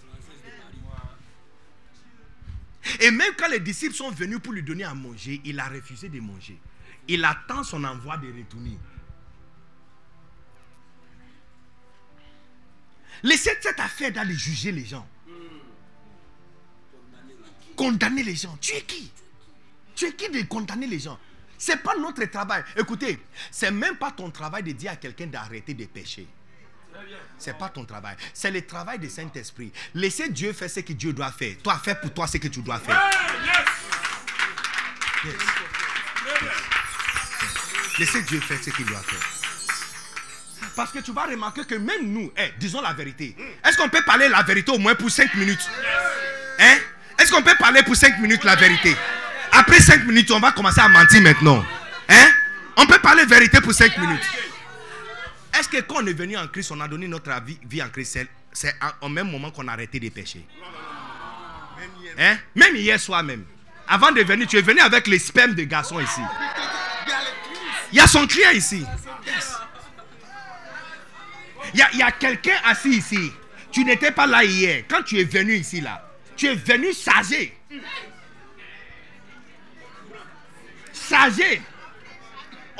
Et 3.00 3.10
même 3.10 3.32
quand 3.36 3.48
les 3.48 3.60
disciples 3.60 3.94
sont 3.94 4.10
venus 4.10 4.40
pour 4.40 4.52
lui 4.52 4.62
donner 4.62 4.84
à 4.84 4.94
manger, 4.94 5.40
il 5.44 5.58
a 5.60 5.68
refusé 5.68 6.08
de 6.08 6.20
manger. 6.20 6.58
Il 7.08 7.24
attend 7.24 7.62
son 7.62 7.84
envoi 7.84 8.16
de 8.16 8.26
retourner. 8.26 8.78
Laissez 13.22 13.50
cette 13.60 13.80
affaire 13.80 14.12
d'aller 14.12 14.34
juger 14.34 14.72
les 14.72 14.84
gens. 14.84 15.06
Condamner 17.76 18.22
les 18.22 18.36
gens. 18.36 18.56
Tu 18.60 18.74
es 18.74 18.82
qui? 18.82 19.10
Tu 19.94 20.06
es 20.06 20.12
qui 20.14 20.30
de 20.30 20.42
condamner 20.42 20.86
les 20.86 20.98
gens? 20.98 21.18
C'est 21.58 21.82
pas 21.82 21.94
notre 21.96 22.24
travail. 22.24 22.64
Écoutez, 22.76 23.18
c'est 23.50 23.70
même 23.70 23.96
pas 23.96 24.10
ton 24.10 24.30
travail 24.30 24.62
de 24.62 24.72
dire 24.72 24.92
à 24.92 24.96
quelqu'un 24.96 25.26
d'arrêter 25.26 25.74
de 25.74 25.84
pécher. 25.84 26.26
C'est 27.38 27.56
pas 27.56 27.68
ton 27.68 27.84
travail. 27.84 28.16
C'est 28.34 28.50
le 28.50 28.66
travail 28.66 28.98
du 28.98 29.08
Saint-Esprit. 29.08 29.72
Laissez 29.94 30.28
Dieu 30.28 30.52
faire 30.52 30.70
ce 30.70 30.80
que 30.80 30.92
Dieu 30.92 31.12
doit 31.12 31.32
faire. 31.32 31.54
Toi, 31.62 31.80
fais 31.82 31.94
pour 31.94 32.12
toi 32.12 32.26
ce 32.26 32.38
que 32.38 32.48
tu 32.48 32.60
dois 32.60 32.78
faire. 32.78 33.00
Yes. 35.24 35.34
Laissez 37.98 38.22
Dieu 38.22 38.40
faire 38.40 38.58
ce 38.62 38.70
qu'il 38.70 38.86
doit 38.86 39.00
faire. 39.00 39.20
Parce 40.76 40.92
que 40.92 41.00
tu 41.00 41.12
vas 41.12 41.24
remarquer 41.24 41.64
que 41.64 41.74
même 41.74 42.06
nous, 42.06 42.32
eh, 42.36 42.52
disons 42.58 42.80
la 42.80 42.92
vérité. 42.92 43.36
Est-ce 43.64 43.76
qu'on 43.76 43.88
peut 43.88 44.02
parler 44.04 44.28
la 44.28 44.42
vérité 44.42 44.72
au 44.72 44.78
moins 44.78 44.94
pour 44.94 45.10
5 45.10 45.34
minutes? 45.34 45.68
Hein? 46.58 46.76
Est-ce 47.18 47.30
qu'on 47.30 47.42
peut 47.42 47.56
parler 47.58 47.82
pour 47.82 47.96
5 47.96 48.18
minutes 48.18 48.44
la 48.44 48.56
vérité? 48.56 48.96
Après 49.52 49.80
5 49.80 50.06
minutes, 50.06 50.30
on 50.30 50.40
va 50.40 50.52
commencer 50.52 50.80
à 50.80 50.88
mentir 50.88 51.20
maintenant. 51.22 51.64
Hein? 52.08 52.30
On 52.76 52.86
peut 52.86 52.98
parler 52.98 53.26
vérité 53.26 53.60
pour 53.60 53.74
5 53.74 53.98
minutes. 53.98 54.22
Est-ce 55.60 55.68
que 55.68 55.80
quand 55.82 56.02
on 56.02 56.06
est 56.06 56.14
venu 56.14 56.38
en 56.38 56.48
Christ, 56.48 56.70
on 56.72 56.80
a 56.80 56.88
donné 56.88 57.06
notre 57.06 57.30
vie, 57.68 57.82
en 57.82 57.90
Christ, 57.90 58.18
c'est- 58.50 58.74
au 59.02 59.10
même 59.10 59.30
moment 59.30 59.50
qu'on 59.50 59.68
a 59.68 59.72
arrêté 59.72 60.00
de 60.00 60.08
pécher 60.08 60.42
Hein? 62.18 62.38
Même 62.54 62.76
hier 62.76 62.98
soir 62.98 63.22
même. 63.22 63.44
Avant 63.86 64.10
de 64.10 64.22
venir, 64.22 64.46
tu 64.46 64.56
es 64.56 64.62
venu 64.62 64.80
avec 64.80 65.06
les 65.06 65.18
spermes 65.18 65.54
de 65.54 65.64
garçons 65.64 66.00
ici. 66.00 66.20
Il 67.92 67.98
y 67.98 68.00
a 68.00 68.06
son 68.06 68.26
client 68.26 68.50
ici. 68.52 68.84
Il 71.74 71.80
y 71.98 72.02
a, 72.02 72.10
quelqu'un 72.12 72.56
assis 72.64 72.96
ici. 72.96 73.30
Tu 73.70 73.84
n'étais 73.84 74.12
pas 74.12 74.26
là 74.26 74.42
hier. 74.42 74.84
Quand 74.88 75.02
tu 75.02 75.18
es 75.20 75.24
venu 75.24 75.54
ici, 75.56 75.82
là, 75.82 76.10
tu 76.36 76.46
es 76.46 76.54
venu 76.54 76.92
chargé. 76.94 77.54
Chargé. 81.08 81.60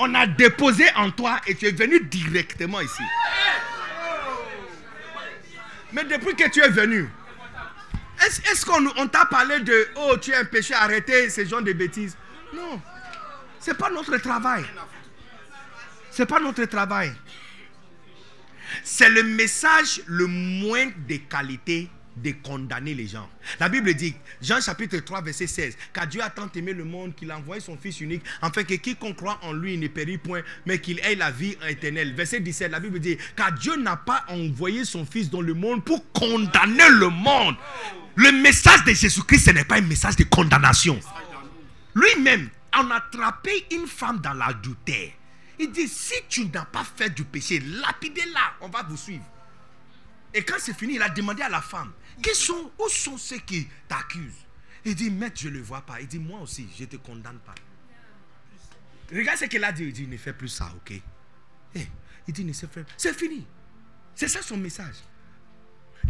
On 0.02 0.14
a 0.14 0.26
déposé 0.26 0.86
en 0.96 1.10
toi 1.10 1.42
et 1.46 1.54
tu 1.54 1.66
es 1.66 1.72
venu 1.72 2.00
directement 2.00 2.80
ici. 2.80 3.02
Mais 5.92 6.04
depuis 6.04 6.34
que 6.34 6.48
tu 6.48 6.62
es 6.62 6.70
venu, 6.70 7.06
est-ce 8.24 8.64
qu'on 8.64 8.86
on 8.96 9.08
t'a 9.08 9.26
parlé 9.26 9.60
de 9.60 9.88
oh 9.96 10.16
tu 10.16 10.30
es 10.30 10.36
un 10.36 10.46
péché, 10.46 10.72
arrêtez 10.72 11.28
ces 11.28 11.44
genre 11.44 11.60
de 11.60 11.74
bêtises? 11.74 12.16
Non. 12.54 12.80
C'est 13.58 13.76
pas 13.76 13.90
notre 13.90 14.16
travail. 14.16 14.64
C'est 16.10 16.24
pas 16.24 16.40
notre 16.40 16.64
travail. 16.64 17.12
C'est 18.82 19.10
le 19.10 19.22
message 19.22 20.00
le 20.06 20.26
moins 20.26 20.86
de 20.86 21.16
qualité 21.16 21.90
de 22.22 22.32
condamner 22.42 22.94
les 22.94 23.06
gens. 23.06 23.28
La 23.58 23.68
Bible 23.68 23.94
dit, 23.94 24.14
Jean 24.40 24.60
chapitre 24.60 24.98
3, 24.98 25.22
verset 25.22 25.46
16, 25.46 25.76
car 25.92 26.06
Dieu 26.06 26.22
a 26.22 26.30
tant 26.30 26.50
aimé 26.54 26.72
le 26.72 26.84
monde 26.84 27.14
qu'il 27.14 27.30
a 27.30 27.38
envoyé 27.38 27.60
son 27.60 27.76
Fils 27.76 28.00
unique, 28.00 28.22
afin 28.42 28.64
que 28.64 28.74
quiconque 28.74 29.16
croit 29.16 29.38
en 29.42 29.52
lui 29.52 29.76
ne 29.78 29.88
périsse 29.88 30.18
point, 30.22 30.42
mais 30.66 30.80
qu'il 30.80 31.00
ait 31.00 31.14
la 31.14 31.30
vie 31.30 31.56
éternelle. 31.68 32.14
Verset 32.14 32.40
17, 32.40 32.70
la 32.70 32.80
Bible 32.80 33.00
dit, 33.00 33.16
car 33.36 33.52
Dieu 33.52 33.76
n'a 33.76 33.96
pas 33.96 34.24
envoyé 34.28 34.84
son 34.84 35.04
Fils 35.06 35.30
dans 35.30 35.40
le 35.40 35.54
monde 35.54 35.84
pour 35.84 36.10
condamner 36.12 36.88
le 36.90 37.08
monde. 37.08 37.56
Le 38.16 38.32
message 38.32 38.84
de 38.84 38.92
Jésus-Christ, 38.92 39.46
ce 39.46 39.50
n'est 39.50 39.64
pas 39.64 39.76
un 39.76 39.82
message 39.82 40.16
de 40.16 40.24
condamnation. 40.24 40.98
Lui-même 41.94 42.48
en 42.76 42.90
attrapé 42.90 43.66
une 43.72 43.86
femme 43.86 44.20
dans 44.20 44.32
l'adultère. 44.32 45.10
Il 45.58 45.70
dit, 45.72 45.88
si 45.88 46.14
tu 46.28 46.46
n'as 46.46 46.64
pas 46.64 46.84
fait 46.84 47.10
du 47.10 47.24
péché, 47.24 47.60
lapidez-la, 47.60 48.54
on 48.62 48.68
va 48.68 48.82
vous 48.82 48.96
suivre. 48.96 49.24
Et 50.32 50.42
quand 50.42 50.56
c'est 50.58 50.76
fini, 50.76 50.94
il 50.94 51.02
a 51.02 51.08
demandé 51.08 51.42
à 51.42 51.48
la 51.48 51.60
femme, 51.60 51.92
Qui 52.22 52.34
sont, 52.34 52.70
où 52.78 52.88
sont 52.88 53.16
ceux 53.16 53.38
qui 53.38 53.68
t'accusent? 53.88 54.46
Il 54.84 54.94
dit, 54.94 55.10
maître, 55.10 55.38
je 55.38 55.48
ne 55.48 55.54
le 55.54 55.62
vois 55.62 55.82
pas. 55.82 56.00
Il 56.00 56.06
dit, 56.06 56.18
moi 56.18 56.40
aussi, 56.40 56.68
je 56.76 56.82
ne 56.82 56.88
te 56.88 56.96
condamne 56.96 57.38
pas. 57.38 57.54
Regarde 59.12 59.38
ce 59.38 59.44
qu'il 59.46 59.62
a 59.64 59.72
dit. 59.72 59.84
Il 59.84 59.92
dit, 59.92 60.06
ne 60.06 60.16
fais 60.16 60.32
plus 60.32 60.48
ça, 60.48 60.72
ok? 60.76 61.00
Eh, 61.74 61.86
Il 62.28 62.34
dit, 62.34 62.44
ne 62.44 62.52
se 62.52 62.66
fait 62.66 62.84
C'est 62.96 63.14
fini. 63.14 63.46
C'est 64.14 64.28
ça 64.28 64.42
son 64.42 64.56
message. 64.56 64.96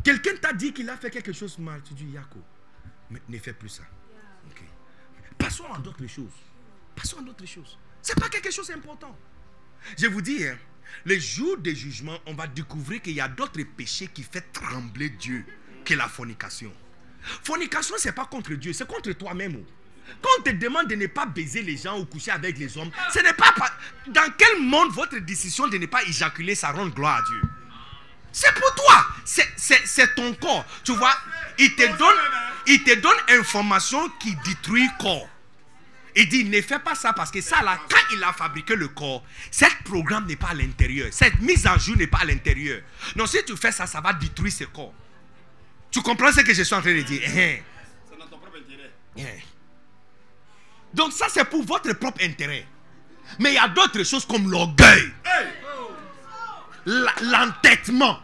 Quelqu'un 0.05 0.37
t'a 0.37 0.53
dit 0.53 0.73
qu'il 0.73 0.89
a 0.89 0.97
fait 0.97 1.11
quelque 1.11 1.33
chose 1.33 1.57
de 1.57 1.63
mal. 1.63 1.83
Tu 1.83 1.95
dis, 1.95 2.07
Yako, 2.07 2.43
ne 3.29 3.39
fais 3.39 3.53
plus 3.53 3.69
ça. 3.69 3.83
Passons 5.39 5.73
à 5.73 5.79
d'autres 5.79 6.07
choses. 6.07 6.33
Passons 6.95 7.19
à 7.19 7.23
d'autres 7.23 7.47
choses. 7.47 7.79
Ce 8.03 8.13
n'est 8.13 8.21
pas 8.21 8.29
quelque 8.29 8.51
chose 8.51 8.69
d'important. 8.69 9.17
Je 9.99 10.07
vous 10.07 10.21
dis, 10.21 10.47
hein, 10.47 10.57
le 11.05 11.19
jour 11.19 11.57
des 11.59 11.75
jugements, 11.75 12.19
on 12.27 12.35
va 12.35 12.47
découvrir 12.47 13.01
qu'il 13.01 13.15
y 13.15 13.21
a 13.21 13.29
d'autres 13.29 13.63
péchés 13.63 14.09
qui 14.09 14.23
font 14.23 14.41
trembler 14.53 15.11
Dieu 15.11 15.45
que 15.85 15.95
la 15.95 16.09
fornication. 16.09 16.73
Fornication, 17.45 17.97
ce 17.99 18.09
n'est 18.09 18.13
pas 18.15 18.25
contre 18.27 18.53
Dieu, 18.55 18.73
c'est 18.73 18.87
contre 18.87 19.13
toi-même. 19.13 19.57
oh. 19.61 19.67
Quand 20.23 20.31
on 20.41 20.43
te 20.43 20.51
demande 20.51 20.89
de 20.89 20.97
ne 20.97 21.07
pas 21.07 21.27
baiser 21.27 21.63
les 21.63 21.77
gens 21.77 21.99
ou 22.01 22.05
coucher 22.05 22.33
avec 22.33 22.59
les 22.59 22.77
hommes, 22.77 22.91
ce 23.13 23.21
n'est 23.21 23.33
pas, 23.33 23.55
Dans 24.09 24.29
quel 24.37 24.61
monde 24.61 24.91
votre 24.93 25.19
décision 25.19 25.69
de 25.69 25.79
ne 25.79 25.87
pas 25.87 26.03
éjaculer, 26.05 26.55
ça 26.57 26.73
rend 26.73 26.89
gloire 26.89 27.19
à 27.19 27.23
Dieu? 27.23 27.43
C'est 28.33 28.53
pour 28.55 28.75
toi. 28.75 29.07
C'est- 29.25 29.49
C'est 29.57 29.87
c'est 29.87 30.15
ton 30.15 30.35
corps. 30.35 30.65
Tu 30.85 30.93
vois, 30.97 31.15
il 31.59 31.75
te 31.77 31.87
donne, 31.97 32.17
il 32.67 32.83
te 32.83 32.95
donne 32.99 33.17
information 33.39 34.09
qui 34.21 34.35
détruit 34.45 34.89
corps. 34.99 35.29
Il 36.17 36.29
dit, 36.29 36.45
ne 36.45 36.61
fais 36.61 36.81
pas 36.81 36.97
ça 36.97 37.13
parce 37.13 37.31
que 37.31 37.41
ça, 37.41 37.63
là, 37.63 37.79
quand 37.89 38.15
il 38.15 38.25
a 38.25 38.33
fabriqué 38.33 38.75
le 38.75 38.89
corps, 38.89 39.25
cette 39.53 39.79
programme 39.85 40.27
n'est 40.27 40.35
pas 40.35 40.49
à 40.49 40.55
l'intérieur. 40.55 41.09
Cette 41.13 41.41
mise 41.41 41.69
en 41.69 41.79
jour 41.79 41.97
n'est 41.97 42.09
pas 42.09 42.19
à 42.19 42.25
l'intérieur. 42.25 42.81
Non, 43.15 43.27
si 43.27 43.45
tu 43.45 43.57
fais 43.57 43.71
ça, 43.71 43.87
ça 43.87 44.01
va 44.01 44.13
détruire 44.13 44.53
ce 44.53 44.65
corps. 44.65 44.93
Tu 45.91 46.01
comprends 46.03 46.33
ce 46.33 46.41
que 46.41 46.55
je 46.55 46.63
suis 46.63 46.75
en 46.75 46.81
train 46.81 46.95
de 46.95 47.03
dire? 47.03 47.23
Hein. 47.27 47.57
C'est 48.09 48.19
dans 48.19 48.27
ton 48.27 48.39
propre 48.39 48.59
intérêt. 48.59 48.93
Hein. 49.19 49.41
Donc 50.95 51.13
ça, 51.13 51.27
c'est 51.29 51.45
pour 51.45 51.65
votre 51.65 51.93
propre 51.95 52.23
intérêt. 52.23 52.67
Mais 53.39 53.51
il 53.51 53.55
y 53.55 53.59
a 53.59 53.69
d'autres 53.69 54.03
choses 54.03 54.27
comme 54.27 54.51
l'orgueil, 54.51 55.13
l'entêtement. 56.87 58.19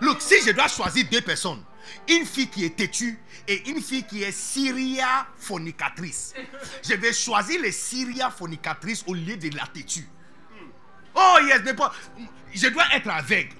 Look, 0.00 0.20
si 0.20 0.36
je 0.46 0.52
dois 0.52 0.68
choisir 0.68 1.06
deux 1.10 1.20
personnes, 1.20 1.62
une 2.08 2.24
fille 2.24 2.48
qui 2.48 2.64
est 2.64 2.76
têtue 2.76 3.18
et 3.48 3.68
une 3.70 3.82
fille 3.82 4.04
qui 4.04 4.22
est 4.22 4.32
syria 4.32 5.26
fornicatrice, 5.36 6.34
je 6.88 6.94
vais 6.94 7.12
choisir 7.12 7.60
les 7.60 7.72
syria 7.72 8.30
fornicatrices 8.30 9.02
au 9.06 9.14
lieu 9.14 9.36
de 9.36 9.56
la 9.56 9.66
têtue. 9.66 10.08
Oh 11.14 11.38
yes, 11.42 11.62
mais 11.64 11.74
pas. 11.74 11.92
Je 12.52 12.68
dois 12.68 12.84
être 12.92 13.08
aveugle. 13.08 13.54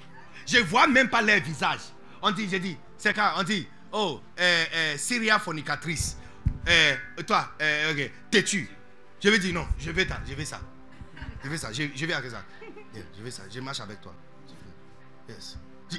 Je 0.46 0.58
vois 0.58 0.86
même 0.86 1.08
pas 1.08 1.22
leur 1.22 1.40
visage. 1.40 1.80
On 2.22 2.30
dit, 2.30 2.48
je 2.50 2.58
dis, 2.58 2.76
on 3.37 3.42
dit, 3.42 3.67
oh, 3.92 4.21
euh, 4.39 4.65
euh, 4.74 4.97
Syria 4.99 5.39
fornicatrice. 5.39 6.17
Euh, 6.69 6.97
toi, 7.26 7.53
ok, 7.90 8.10
têtu. 8.31 8.69
Je 9.22 9.28
vais 9.28 9.39
dire 9.39 9.55
non, 9.55 9.67
je 9.78 9.90
vais 9.90 10.06
ça, 10.06 10.21
je 10.26 10.35
vais 10.35 10.44
ça. 10.44 10.60
Je 11.42 11.49
vais 11.49 11.58
ça, 11.58 11.72
je, 11.72 11.85
je 11.94 12.06
vais 12.06 12.12
avec 12.12 12.31
ça. 12.31 12.42
Je 12.94 13.22
vais 13.22 13.31
ça, 13.31 13.42
je 13.53 13.60
marche 13.60 13.81
avec 13.81 14.01
toi. 14.01 14.15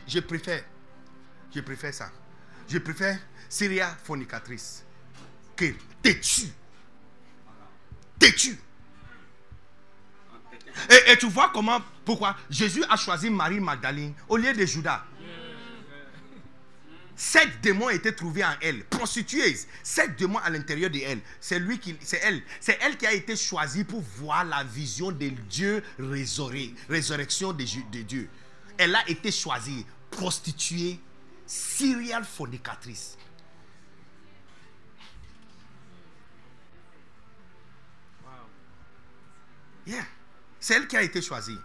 Je 0.07 0.19
préfère, 0.19 0.63
je 1.53 1.59
préfère 1.61 1.93
ça. 1.93 2.11
Je 2.67 2.77
préfère 2.79 3.17
Syria 3.47 3.95
fornicatrice 4.03 4.83
que 5.55 5.73
têtu. 6.01 6.47
Têtu. 8.19 8.59
Et, 10.89 11.11
et 11.11 11.17
tu 11.17 11.27
vois 11.27 11.49
comment, 11.53 11.81
pourquoi 12.05 12.35
Jésus 12.49 12.83
a 12.89 12.97
choisi 12.97 13.29
Marie 13.29 13.59
Magdalene 13.59 14.13
au 14.27 14.37
lieu 14.37 14.53
de 14.53 14.65
Judas. 14.65 15.05
Sept 17.19 17.61
démons 17.61 17.89
étaient 17.89 18.11
trouvés 18.11 18.45
en 18.45 18.53
elle, 18.61 18.85
prostitueuse. 18.85 19.65
Sept 19.81 20.15
démons 20.19 20.37
à 20.37 20.51
l'intérieur 20.51 20.91
de 20.91 20.99
elle. 20.99 21.19
C'est 21.41 21.55
elle, 22.21 22.43
c'est 22.59 22.77
elle 22.79 22.95
qui 22.95 23.07
a 23.07 23.11
été 23.11 23.35
choisie 23.35 23.83
pour 23.83 24.01
voir 24.01 24.45
la 24.45 24.63
vision 24.63 25.11
de 25.11 25.29
Dieu 25.49 25.83
résurré, 25.97 26.75
résurrection 26.87 27.53
de, 27.53 27.65
de 27.91 28.01
Dieu. 28.03 28.29
Elle 28.77 28.95
a 28.95 29.09
été 29.09 29.31
choisie, 29.31 29.83
prostituée, 30.11 30.99
serial 31.47 32.23
fornicatrice. 32.23 33.17
Yeah. 39.87 40.05
C'est 40.59 40.75
elle 40.75 40.87
qui 40.87 40.97
a 40.97 41.01
été 41.01 41.21
choisie. 41.21 41.57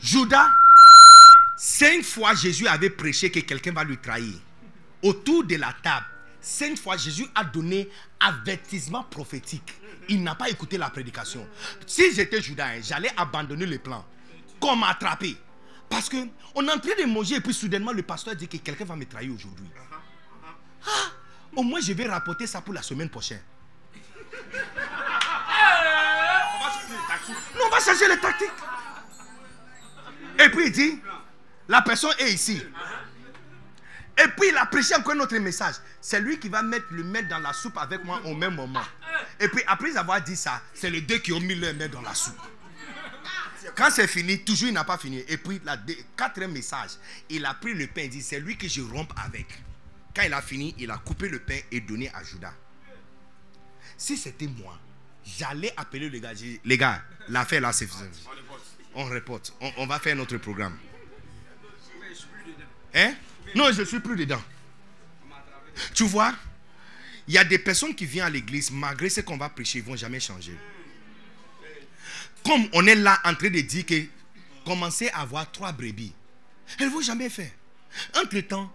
Judas, 0.00 0.48
cinq 1.60 2.02
fois 2.02 2.34
Jésus 2.34 2.66
avait 2.66 2.88
prêché 2.88 3.30
que 3.30 3.40
quelqu'un 3.40 3.72
va 3.72 3.84
lui 3.84 3.98
trahir. 3.98 4.32
Autour 5.02 5.44
de 5.44 5.56
la 5.56 5.74
table, 5.82 6.06
cinq 6.40 6.78
fois 6.78 6.96
Jésus 6.96 7.26
a 7.34 7.44
donné 7.44 7.86
avertissement 8.18 9.02
prophétique. 9.04 9.74
Il 10.08 10.22
n'a 10.22 10.34
pas 10.34 10.48
écouté 10.48 10.78
la 10.78 10.88
prédication. 10.88 11.46
Si 11.86 12.14
j'étais 12.14 12.40
Judas, 12.40 12.66
hein, 12.66 12.80
j'allais 12.82 13.12
abandonner 13.14 13.66
le 13.66 13.78
plan. 13.78 14.06
Comme 14.58 14.82
attrapé. 14.84 15.36
Parce 15.90 16.08
que 16.08 16.16
on 16.54 16.66
est 16.66 16.72
en 16.72 16.78
train 16.78 16.94
de 16.98 17.04
manger 17.04 17.36
et 17.36 17.40
puis 17.40 17.52
soudainement 17.52 17.92
le 17.92 18.02
pasteur 18.02 18.34
dit 18.34 18.48
que 18.48 18.56
quelqu'un 18.56 18.86
va 18.86 18.96
me 18.96 19.04
trahir 19.04 19.34
aujourd'hui. 19.34 19.68
Ah, 20.86 21.10
au 21.56 21.62
moins 21.62 21.80
je 21.80 21.92
vais 21.92 22.06
rapporter 22.06 22.46
ça 22.46 22.62
pour 22.62 22.72
la 22.72 22.80
semaine 22.80 23.10
prochaine. 23.10 23.42
On 27.62 27.68
va 27.68 27.80
changer 27.80 28.08
les 28.08 28.18
tactiques. 28.18 28.48
Et 30.42 30.48
puis 30.48 30.66
il 30.66 30.72
dit, 30.72 31.00
la 31.70 31.82
personne 31.82 32.12
est 32.18 32.32
ici. 32.32 32.60
Et 34.18 34.28
puis 34.36 34.48
il 34.48 34.56
a 34.56 34.66
prêché 34.66 34.96
encore 34.96 35.14
un 35.14 35.20
autre 35.20 35.38
message. 35.38 35.76
C'est 36.00 36.20
lui 36.20 36.40
qui 36.40 36.48
va 36.48 36.62
mettre 36.62 36.86
le 36.90 37.04
mettre 37.04 37.28
dans 37.28 37.38
la 37.38 37.52
soupe 37.52 37.78
avec 37.78 38.04
moi 38.04 38.20
au 38.24 38.34
même 38.34 38.56
moment. 38.56 38.82
Et 39.38 39.46
puis 39.46 39.62
après 39.68 39.96
avoir 39.96 40.20
dit 40.20 40.36
ça, 40.36 40.60
c'est 40.74 40.90
les 40.90 41.00
deux 41.00 41.18
qui 41.18 41.32
ont 41.32 41.38
mis 41.38 41.54
leur 41.54 41.72
main 41.74 41.88
dans 41.88 42.02
la 42.02 42.12
soupe. 42.12 42.40
Quand 43.76 43.88
c'est 43.90 44.08
fini, 44.08 44.42
toujours 44.42 44.68
il 44.68 44.74
n'a 44.74 44.82
pas 44.82 44.98
fini. 44.98 45.22
Et 45.28 45.36
puis 45.36 45.60
la 45.64 45.76
quatrième 46.16 46.50
message, 46.50 46.90
il 47.28 47.46
a 47.46 47.54
pris 47.54 47.72
le 47.72 47.86
pain 47.86 48.02
et 48.02 48.08
dit, 48.08 48.20
c'est 48.20 48.40
lui 48.40 48.58
que 48.58 48.66
je 48.66 48.80
rompe 48.82 49.12
avec. 49.24 49.46
Quand 50.14 50.22
il 50.22 50.34
a 50.34 50.42
fini, 50.42 50.74
il 50.76 50.90
a 50.90 50.98
coupé 50.98 51.28
le 51.28 51.38
pain 51.38 51.58
et 51.70 51.80
donné 51.80 52.10
à 52.12 52.24
Judas. 52.24 52.52
Si 53.96 54.16
c'était 54.16 54.48
moi, 54.48 54.76
j'allais 55.24 55.72
appeler 55.76 56.10
les 56.10 56.20
gars. 56.20 56.32
Les 56.64 56.76
gars, 56.76 57.00
l'affaire 57.28 57.60
là, 57.60 57.72
c'est 57.72 57.88
On 58.96 59.04
reporte. 59.04 59.54
On 59.76 59.86
va 59.86 60.00
faire 60.00 60.16
notre 60.16 60.36
programme. 60.38 60.76
Hein? 62.94 63.14
Non, 63.54 63.72
je 63.72 63.82
suis 63.82 64.00
plus 64.00 64.16
dedans. 64.16 64.42
Tu 65.94 66.04
vois, 66.04 66.34
il 67.26 67.34
y 67.34 67.38
a 67.38 67.44
des 67.44 67.58
personnes 67.58 67.94
qui 67.94 68.06
viennent 68.06 68.26
à 68.26 68.30
l'église, 68.30 68.70
malgré 68.70 69.08
ce 69.08 69.20
qu'on 69.20 69.36
va 69.36 69.48
prêcher, 69.48 69.78
ils 69.78 69.84
ne 69.84 69.88
vont 69.88 69.96
jamais 69.96 70.20
changer. 70.20 70.56
Comme 72.44 72.68
on 72.72 72.86
est 72.86 72.94
là 72.94 73.18
en 73.24 73.34
train 73.34 73.50
de 73.50 73.60
dire 73.60 73.86
que 73.86 74.02
commencez 74.64 75.08
à 75.10 75.20
avoir 75.20 75.50
trois 75.50 75.72
brebis, 75.72 76.12
elles 76.78 76.88
ne 76.88 76.92
vont 76.92 77.02
jamais 77.02 77.28
faire. 77.28 77.50
Entre-temps, 78.16 78.72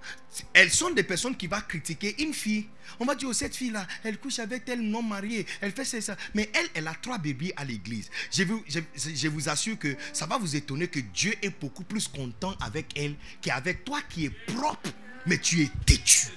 elles 0.53 0.71
sont 0.71 0.89
des 0.89 1.03
personnes 1.03 1.35
qui 1.35 1.47
vont 1.47 1.61
critiquer 1.67 2.21
une 2.21 2.33
fille. 2.33 2.67
On 2.99 3.05
va 3.05 3.15
dire, 3.15 3.29
oh, 3.29 3.33
cette 3.33 3.55
fille-là, 3.55 3.87
elle 4.03 4.17
couche 4.17 4.39
avec 4.39 4.65
tel 4.65 4.81
non 4.81 5.01
marié, 5.01 5.45
elle 5.61 5.71
fait 5.71 5.85
ça. 5.85 6.15
Mais 6.33 6.49
elle, 6.53 6.69
elle 6.73 6.87
a 6.87 6.93
trois 6.93 7.17
bébés 7.17 7.53
à 7.55 7.65
l'église. 7.65 8.09
Je 8.31 8.43
vous, 8.43 8.63
je 8.67 9.27
vous 9.27 9.49
assure 9.49 9.77
que 9.79 9.95
ça 10.13 10.25
va 10.25 10.37
vous 10.37 10.55
étonner 10.55 10.87
que 10.87 10.99
Dieu 10.99 11.33
est 11.41 11.59
beaucoup 11.59 11.83
plus 11.83 12.07
content 12.07 12.55
avec 12.61 12.97
elle 12.97 13.15
qu'avec 13.41 13.85
toi 13.85 14.01
qui 14.09 14.25
es 14.25 14.29
propre, 14.29 14.89
mais 15.25 15.37
tu 15.37 15.63
es 15.63 15.71
têtu. 15.85 16.27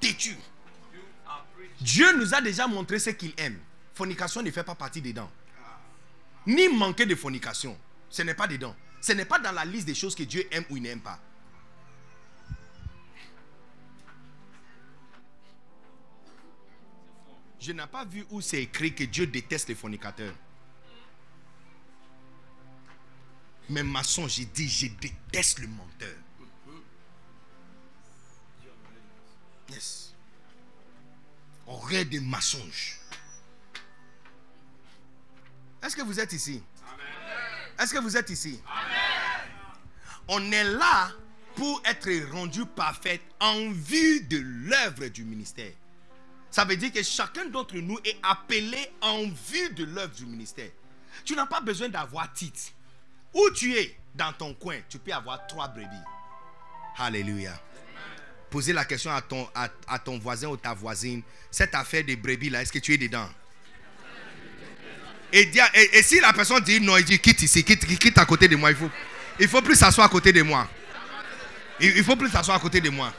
Têtu. 0.00 0.36
Dieu 1.80 2.16
nous 2.16 2.34
a 2.34 2.40
déjà 2.40 2.66
montré 2.66 2.98
ce 2.98 3.10
qu'il 3.10 3.32
aime. 3.36 3.58
Fornication 3.94 4.42
ne 4.42 4.50
fait 4.50 4.64
pas 4.64 4.74
partie 4.74 5.00
dedans. 5.00 5.30
Ni 6.46 6.68
manquer 6.68 7.06
de 7.06 7.14
fornication. 7.14 7.76
Ce 8.08 8.22
n'est 8.22 8.34
pas 8.34 8.46
dedans. 8.46 8.74
Ce 9.00 9.12
n'est 9.12 9.24
pas 9.24 9.38
dans 9.38 9.52
la 9.52 9.64
liste 9.64 9.86
des 9.86 9.94
choses 9.94 10.14
que 10.14 10.24
Dieu 10.24 10.46
aime 10.50 10.64
ou 10.70 10.78
n'aime 10.78 11.00
pas. 11.00 11.20
Je 17.60 17.72
n'ai 17.72 17.86
pas 17.86 18.04
vu 18.04 18.24
où 18.30 18.40
c'est 18.40 18.62
écrit 18.62 18.94
que 18.94 19.04
Dieu 19.04 19.26
déteste 19.26 19.68
les 19.68 19.74
fornicateurs. 19.74 20.34
Mais 23.68 23.82
maçon, 23.82 24.28
j'ai 24.28 24.44
dit, 24.44 24.68
je 24.68 24.86
déteste 24.86 25.58
le 25.58 25.66
menteur. 25.66 26.14
Yes. 29.68 30.14
Aurait 31.66 32.04
des 32.04 32.20
mensonges. 32.20 33.00
Est-ce 35.82 35.96
que 35.96 36.02
vous 36.02 36.20
êtes 36.20 36.32
ici? 36.32 36.62
Est-ce 37.78 37.92
que 37.92 37.98
vous 37.98 38.16
êtes 38.16 38.30
ici? 38.30 38.60
On 40.28 40.52
est 40.52 40.64
là 40.64 41.10
pour 41.54 41.82
être 41.84 42.10
rendu 42.32 42.64
parfait 42.66 43.20
en 43.40 43.70
vue 43.70 44.20
de 44.22 44.38
l'œuvre 44.38 45.06
du 45.08 45.24
ministère. 45.24 45.72
Ça 46.50 46.64
veut 46.64 46.76
dire 46.76 46.92
que 46.92 47.02
chacun 47.02 47.46
d'entre 47.46 47.76
nous 47.76 47.98
est 48.04 48.16
appelé 48.22 48.90
en 49.00 49.24
vue 49.24 49.70
de 49.74 49.84
l'œuvre 49.84 50.14
du 50.14 50.26
ministère. 50.26 50.70
Tu 51.24 51.34
n'as 51.34 51.46
pas 51.46 51.60
besoin 51.60 51.88
d'avoir 51.88 52.32
titre. 52.32 52.60
Où 53.34 53.50
tu 53.50 53.74
es? 53.74 53.96
Dans 54.14 54.32
ton 54.32 54.54
coin, 54.54 54.78
tu 54.88 54.98
peux 54.98 55.12
avoir 55.12 55.46
trois 55.46 55.68
brebis. 55.68 55.86
Alléluia. 56.96 57.52
Posez 58.48 58.72
la 58.72 58.84
question 58.86 59.10
à 59.10 59.20
ton, 59.20 59.46
à, 59.54 59.98
ton 59.98 60.18
voisin 60.18 60.48
ou 60.48 60.56
ta 60.56 60.72
voisine. 60.72 61.22
Cette 61.50 61.74
affaire 61.74 62.04
de 62.04 62.14
brebis 62.14 62.48
là, 62.48 62.62
est-ce 62.62 62.72
que 62.72 62.78
tu 62.78 62.94
es 62.94 62.98
dedans? 62.98 63.28
Et, 65.32 66.02
si 66.02 66.20
la 66.20 66.32
personne 66.32 66.60
dit 66.60 66.80
non, 66.80 66.96
il 66.96 67.04
dit 67.04 67.18
quitte 67.18 67.42
ici, 67.42 67.64
quitte, 67.64 67.86
quitte 67.98 68.18
à 68.18 68.24
côté 68.24 68.48
de 68.48 68.56
moi. 68.56 68.70
Il 68.70 68.76
faut, 68.76 68.90
il 69.40 69.48
faut 69.48 69.62
plus 69.62 69.76
s'asseoir 69.76 70.06
à 70.06 70.10
côté 70.10 70.32
de 70.32 70.42
moi. 70.42 70.68
Il, 71.80 71.96
il 71.96 72.04
faut 72.04 72.16
plus 72.16 72.30
s'asseoir 72.30 72.56
à 72.56 72.60
côté 72.60 72.80
de 72.80 72.90
moi. 72.90 73.12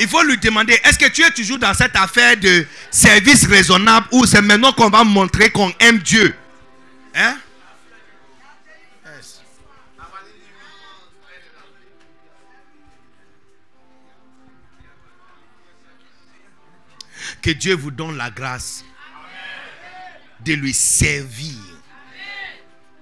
Il 0.00 0.06
faut 0.06 0.22
lui 0.22 0.38
demander 0.38 0.78
est-ce 0.84 0.96
que 0.96 1.08
tu 1.08 1.22
es 1.22 1.30
toujours 1.32 1.58
dans 1.58 1.74
cette 1.74 1.96
affaire 1.96 2.36
de 2.36 2.64
service 2.88 3.46
raisonnable 3.46 4.06
ou 4.12 4.26
c'est 4.26 4.40
maintenant 4.40 4.72
qu'on 4.72 4.90
va 4.90 5.02
montrer 5.02 5.50
qu'on 5.50 5.72
aime 5.80 5.98
Dieu? 5.98 6.36
Hein? 7.16 7.36
Que 17.42 17.50
Dieu 17.50 17.74
vous 17.74 17.90
donne 17.90 18.16
la 18.16 18.30
grâce 18.30 18.84
de 20.44 20.52
lui 20.54 20.72
servir, 20.72 21.56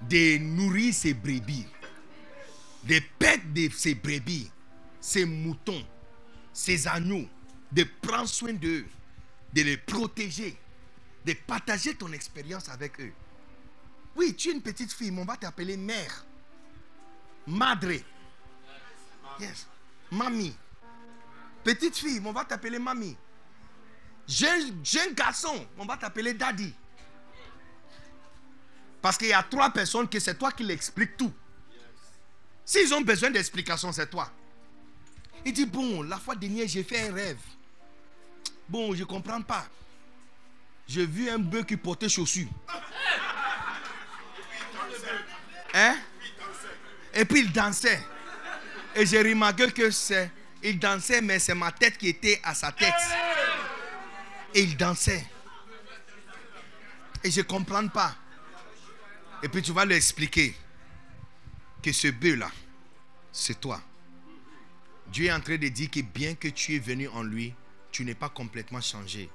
de 0.03 0.39
nourrir 0.39 0.95
ses 0.95 1.15
brebis, 1.15 1.67
de 2.85 3.01
perdre 3.19 3.73
ses 3.75 3.95
brebis, 3.95 4.51
ses 5.01 5.25
moutons, 5.25 5.85
ses 6.53 6.87
agneaux, 6.89 7.29
de 7.73 7.85
prendre 8.01 8.29
soin 8.29 8.53
d'eux, 8.53 8.87
de 9.53 9.63
les 9.63 9.77
protéger, 9.77 10.57
de 11.25 11.33
partager 11.47 11.95
ton 11.95 12.13
expérience 12.13 12.69
avec 12.69 13.01
eux. 13.01 13.13
Oui, 14.15 14.35
tu 14.35 14.49
es 14.49 14.53
une 14.53 14.63
petite 14.63 14.93
fille, 14.93 15.11
mais 15.11 15.21
on 15.21 15.25
va 15.25 15.37
t'appeler 15.37 15.77
mère. 15.77 16.25
Madre. 17.47 17.93
Yes. 19.39 19.67
Mamie. 20.11 20.57
Petite 21.63 21.97
fille, 21.97 22.21
mais 22.21 22.29
on 22.29 22.33
va 22.33 22.45
t'appeler 22.45 22.79
mamie. 22.79 23.17
Jeune, 24.27 24.85
jeune 24.85 25.15
garçon, 25.15 25.67
on 25.77 25.85
va 25.85 25.97
t'appeler 25.97 26.33
daddy. 26.33 26.73
Parce 29.07 29.19
qu'il 29.19 29.29
y 29.29 29.33
a 29.33 29.45
trois 29.45 29.71
personnes 29.71 30.09
que 30.09 30.19
c'est 30.19 30.35
toi 30.35 30.51
qui 30.51 30.65
l'expliques 30.65 31.17
tout. 31.17 31.33
S'ils 32.65 32.93
ont 32.93 33.03
besoin 33.03 33.31
d'explications, 33.31 33.93
c'est 33.93 34.11
toi. 34.11 34.29
Il 35.45 35.53
dit, 35.53 35.65
bon, 35.65 36.03
la 36.03 36.17
fois 36.17 36.35
dernière, 36.35 36.67
j'ai 36.67 36.83
fait 36.83 37.09
un 37.09 37.15
rêve. 37.15 37.39
Bon, 38.69 38.93
je 38.97 39.03
ne 39.03 39.05
comprends 39.05 39.41
pas. 39.43 39.65
J'ai 40.89 41.07
vu 41.07 41.31
un 41.31 41.39
bœuf 41.39 41.67
qui 41.67 41.77
portait 41.77 42.09
chaussures. 42.09 42.49
Hein? 45.73 45.99
Et 47.15 47.25
puis 47.25 47.43
il 47.43 47.53
dansait. 47.53 48.03
Et 48.97 49.07
j'ai 49.07 49.23
remarqué 49.23 49.71
que 49.71 49.89
c'est. 49.93 50.33
Il 50.65 50.81
dansait, 50.81 51.21
mais 51.21 51.39
c'est 51.39 51.55
ma 51.55 51.71
tête 51.71 51.97
qui 51.97 52.09
était 52.09 52.41
à 52.43 52.57
sa 52.57 52.73
tête. 52.73 52.93
Et 54.53 54.63
il 54.63 54.77
dansait. 54.77 55.25
Et 57.23 57.31
je 57.31 57.39
ne 57.39 57.45
comprends 57.47 57.87
pas. 57.87 58.17
Et 59.47 59.49
puis 59.49 59.63
tu 59.63 59.71
vas 59.71 59.85
lui 59.85 59.95
expliquer 59.95 60.57
que 61.81 61.93
ce 61.93 62.09
bœuf-là, 62.09 62.51
c'est 63.31 63.61
toi. 63.61 63.81
Dieu 65.07 65.27
est 65.27 65.33
en 65.33 65.39
train 65.39 65.57
de 65.57 65.69
dire 65.69 65.89
que 65.89 66.01
bien 66.01 66.35
que 66.35 66.49
tu 66.49 66.75
es 66.75 66.81
venu 66.81 67.07
en 67.07 67.23
lui, 67.23 67.55
tu 67.93 68.05
n'es 68.05 68.17
pas 68.17 68.29
complètement 68.29 68.81
changé. 68.81 69.31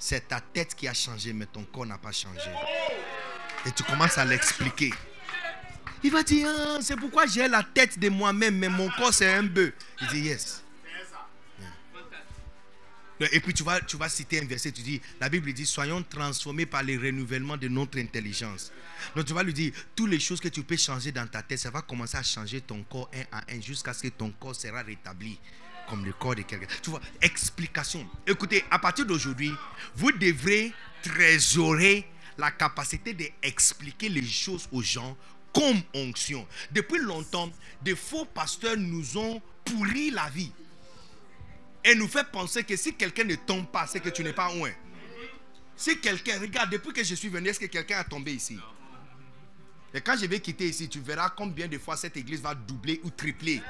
C'est 0.00 0.26
ta 0.26 0.40
tête 0.40 0.74
qui 0.74 0.88
a 0.88 0.94
changé, 0.94 1.32
mais 1.32 1.46
ton 1.46 1.62
corps 1.62 1.86
n'a 1.86 1.96
pas 1.96 2.10
changé. 2.10 2.50
Et 3.64 3.70
tu 3.70 3.84
commences 3.84 4.18
à 4.18 4.24
l'expliquer. 4.24 4.92
Il 6.02 6.10
va 6.10 6.24
dire, 6.24 6.48
Ah, 6.50 6.78
c'est 6.80 6.96
pourquoi 6.96 7.26
j'ai 7.26 7.46
la 7.46 7.62
tête 7.62 8.00
de 8.00 8.08
moi-même, 8.08 8.58
mais 8.58 8.68
mon 8.68 8.90
corps 8.90 9.14
c'est 9.14 9.32
un 9.32 9.44
bœuf. 9.44 9.74
Il 10.00 10.08
dit, 10.08 10.20
yes. 10.22 10.61
Et 13.30 13.40
puis 13.40 13.54
tu 13.54 13.62
vas, 13.62 13.80
tu 13.80 13.96
vas 13.96 14.08
citer 14.08 14.40
un 14.40 14.46
verset, 14.46 14.72
tu 14.72 14.82
dis, 14.82 15.00
la 15.20 15.28
Bible 15.28 15.52
dit, 15.52 15.66
soyons 15.66 16.02
transformés 16.02 16.66
par 16.66 16.82
le 16.82 16.98
renouvellement 16.98 17.56
de 17.56 17.68
notre 17.68 17.98
intelligence. 17.98 18.72
Donc 19.14 19.26
tu 19.26 19.32
vas 19.32 19.42
lui 19.42 19.52
dire, 19.52 19.72
toutes 19.94 20.10
les 20.10 20.20
choses 20.20 20.40
que 20.40 20.48
tu 20.48 20.62
peux 20.62 20.76
changer 20.76 21.12
dans 21.12 21.26
ta 21.26 21.42
tête, 21.42 21.58
ça 21.58 21.70
va 21.70 21.82
commencer 21.82 22.16
à 22.16 22.22
changer 22.22 22.60
ton 22.60 22.82
corps 22.84 23.10
un 23.14 23.38
à 23.38 23.42
un 23.52 23.60
jusqu'à 23.60 23.92
ce 23.92 24.02
que 24.02 24.08
ton 24.08 24.30
corps 24.30 24.54
sera 24.54 24.82
rétabli 24.82 25.38
comme 25.88 26.04
le 26.04 26.12
corps 26.12 26.34
de 26.34 26.42
quelqu'un. 26.42 26.66
Tu 26.82 26.90
vois, 26.90 27.00
explication. 27.20 28.08
Écoutez, 28.26 28.64
à 28.70 28.78
partir 28.78 29.04
d'aujourd'hui, 29.04 29.52
vous 29.94 30.12
devrez 30.12 30.72
trésorer 31.02 32.06
la 32.38 32.50
capacité 32.50 33.12
d'expliquer 33.12 34.08
les 34.08 34.24
choses 34.24 34.68
aux 34.72 34.82
gens 34.82 35.16
comme 35.52 35.82
onction. 35.94 36.46
Depuis 36.70 36.98
longtemps, 36.98 37.50
des 37.82 37.94
faux 37.94 38.24
pasteurs 38.24 38.76
nous 38.76 39.18
ont 39.18 39.42
pourri 39.64 40.10
la 40.10 40.28
vie 40.30 40.52
et 41.84 41.94
nous 41.94 42.08
fait 42.08 42.24
penser 42.24 42.64
que 42.64 42.76
si 42.76 42.94
quelqu'un 42.94 43.24
ne 43.24 43.34
tombe 43.34 43.66
pas, 43.66 43.86
c'est 43.86 44.00
que 44.00 44.08
tu 44.08 44.22
n'es 44.22 44.32
pas 44.32 44.52
loin. 44.54 44.70
Si 45.76 45.98
quelqu'un, 45.98 46.38
regarde, 46.40 46.70
depuis 46.70 46.92
que 46.92 47.02
je 47.02 47.14
suis 47.14 47.28
venu, 47.28 47.48
est-ce 47.48 47.58
que 47.58 47.66
quelqu'un 47.66 47.98
a 47.98 48.04
tombé 48.04 48.32
ici? 48.32 48.58
Et 49.94 50.00
quand 50.00 50.16
je 50.18 50.26
vais 50.26 50.40
quitter 50.40 50.66
ici, 50.66 50.88
tu 50.88 51.00
verras 51.00 51.30
combien 51.30 51.66
de 51.66 51.78
fois 51.78 51.96
cette 51.96 52.16
église 52.16 52.40
va 52.40 52.54
doubler 52.54 53.00
ou 53.04 53.10
tripler. 53.10 53.60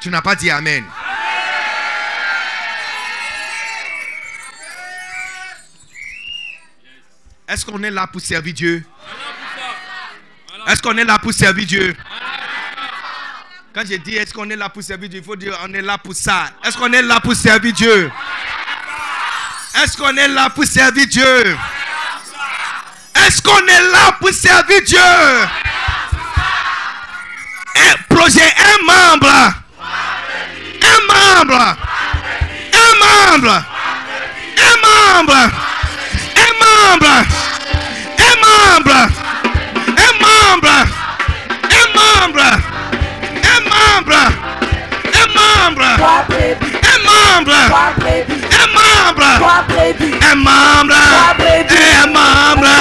Tu 0.00 0.08
n'as 0.08 0.22
pas 0.22 0.34
dit 0.34 0.50
Amen. 0.50 0.84
Est-ce 7.46 7.66
qu'on 7.66 7.82
est 7.82 7.90
là 7.90 8.06
pour 8.06 8.20
servir 8.20 8.54
Dieu? 8.54 8.84
Est-ce 10.66 10.80
qu'on 10.80 10.96
est 10.96 11.04
là 11.04 11.18
pour 11.18 11.32
servir 11.32 11.66
Dieu? 11.66 11.94
Quand 13.74 13.82
je 13.90 13.96
dis 13.96 14.14
est-ce 14.14 14.32
qu'on 14.32 14.48
est 14.48 14.54
là 14.54 14.68
pour 14.68 14.84
servir 14.84 15.08
Dieu, 15.08 15.18
il 15.18 15.24
faut 15.24 15.34
dire 15.34 15.58
on 15.64 15.74
est 15.74 15.82
là 15.82 15.98
pour 15.98 16.14
ça. 16.14 16.44
Est-ce 16.64 16.78
qu'on 16.78 16.92
est 16.92 17.02
là 17.02 17.18
pour 17.18 17.34
servir 17.34 17.72
Dieu? 17.72 18.08
Est-ce 19.82 19.96
qu'on 19.96 20.16
est 20.16 20.28
là 20.28 20.48
pour 20.50 20.64
servir 20.64 21.08
Dieu? 21.08 21.56
Est-ce 23.16 23.42
qu'on 23.42 23.66
est 23.66 23.90
là 23.90 24.12
pour 24.20 24.30
servir 24.30 24.80
Dieu? 24.86 25.00
Un 27.74 28.14
projet, 28.14 28.54
un 28.58 28.84
membre. 28.84 29.54
Un 30.80 31.00
membre. 31.12 31.76
Un 32.74 32.94
membre. 33.00 33.64
Un 34.56 34.76
membre. 34.86 35.50
Un 36.36 36.52
membre. 36.60 37.24
Un 38.18 38.36
membre. 38.80 39.13
Membre. 44.04 44.16
Un 45.14 45.28
membre. 45.34 45.84
Un 45.84 47.00
membre. 47.04 47.54
Un 47.54 47.68
membre. 48.44 48.44
Un 48.44 48.68
membre. 48.74 49.28
Un 50.20 50.36
membre. 50.36 50.94
Un 50.94 52.10
membre. 52.12 52.72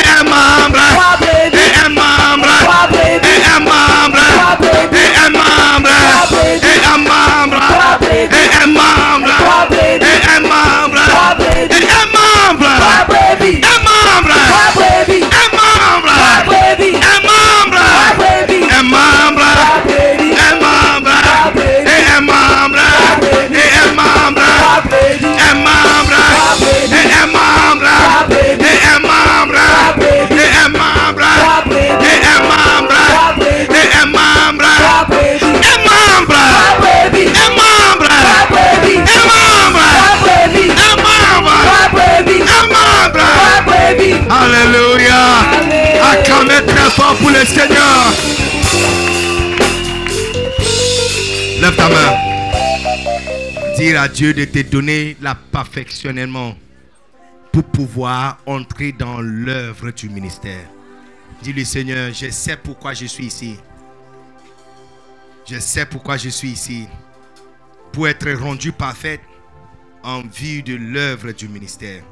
Un 0.00 0.24
membre. 0.24 0.84
Un 0.90 1.94
membre. 1.94 2.50
Un 2.50 2.66
membre. 3.50 3.50
Un 3.50 3.60
membre. 3.60 3.96
Un 8.50 8.66
membre. 8.66 8.66
Un 8.66 8.72
membre. 8.72 9.36
Un 9.40 10.48
membre. 12.02 12.19
Fort 46.90 47.16
pour 47.16 47.30
le 47.30 47.44
Seigneur. 47.44 48.12
Lève 51.60 51.76
ta 51.76 51.88
main. 51.88 53.76
Dire 53.76 54.00
à 54.00 54.08
Dieu 54.08 54.34
de 54.34 54.44
te 54.44 54.60
donner 54.62 55.16
la 55.20 55.34
perfectionnellement 55.34 56.54
pour 57.52 57.64
pouvoir 57.64 58.38
entrer 58.46 58.92
dans 58.92 59.20
l'œuvre 59.20 59.90
du 59.90 60.08
ministère. 60.08 60.66
Dis-lui 61.42 61.64
Seigneur, 61.64 62.12
je 62.12 62.30
sais 62.30 62.56
pourquoi 62.56 62.94
je 62.94 63.06
suis 63.06 63.26
ici. 63.26 63.56
Je 65.48 65.58
sais 65.58 65.86
pourquoi 65.86 66.16
je 66.16 66.28
suis 66.28 66.50
ici. 66.50 66.86
Pour 67.92 68.08
être 68.08 68.30
rendu 68.32 68.72
parfait 68.72 69.20
en 70.02 70.22
vue 70.22 70.62
de 70.62 70.74
l'œuvre 70.74 71.32
du 71.32 71.48
ministère. 71.48 72.02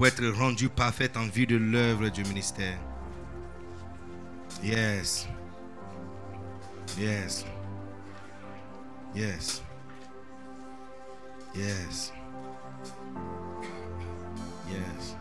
Pour 0.00 0.06
être 0.06 0.26
rendu 0.28 0.70
parfait 0.70 1.14
en 1.18 1.26
vue 1.26 1.46
de 1.46 1.56
l'œuvre 1.56 2.08
du 2.08 2.22
ministère. 2.24 2.78
Yes. 4.62 5.28
Yes. 6.98 7.44
Yes. 9.14 9.62
Yes. 11.54 12.12
Yes. 14.70 15.16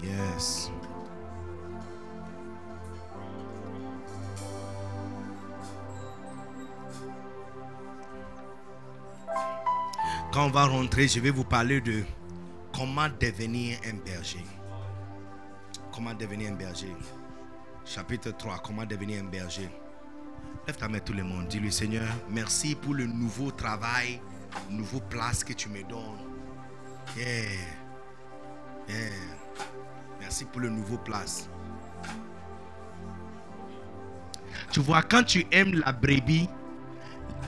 Yes. 0.00 0.70
Quand 10.32 10.46
on 10.46 10.50
va 10.50 10.64
rentrer, 10.64 11.08
je 11.08 11.18
vais 11.18 11.30
vous 11.30 11.42
parler 11.42 11.80
de 11.80 12.04
comment 12.72 13.08
devenir 13.20 13.78
un 13.84 13.96
berger. 13.96 14.44
Comment 15.92 16.14
devenir 16.14 16.52
un 16.52 16.54
berger. 16.54 16.94
Chapitre 17.84 18.30
3, 18.30 18.58
comment 18.58 18.86
devenir 18.86 19.24
un 19.24 19.26
berger. 19.26 19.68
Lève 20.68 20.76
ta 20.76 20.86
main 20.86 21.00
tout 21.00 21.14
le 21.14 21.24
monde. 21.24 21.48
Dis-lui 21.48 21.72
Seigneur, 21.72 22.06
merci 22.28 22.76
pour 22.76 22.94
le 22.94 23.06
nouveau 23.06 23.50
travail, 23.50 24.20
nouveau 24.70 25.00
place 25.00 25.42
que 25.42 25.52
tu 25.52 25.68
me 25.68 25.82
donnes. 25.82 26.18
Yeah. 27.16 27.26
Yeah. 28.88 29.10
Merci 30.20 30.44
pour 30.44 30.60
le 30.60 30.68
nouveau 30.68 30.98
place. 30.98 31.48
Tu 34.70 34.78
vois, 34.78 35.02
quand 35.02 35.24
tu 35.24 35.44
aimes 35.50 35.74
la 35.84 35.90
brebis, 35.90 36.48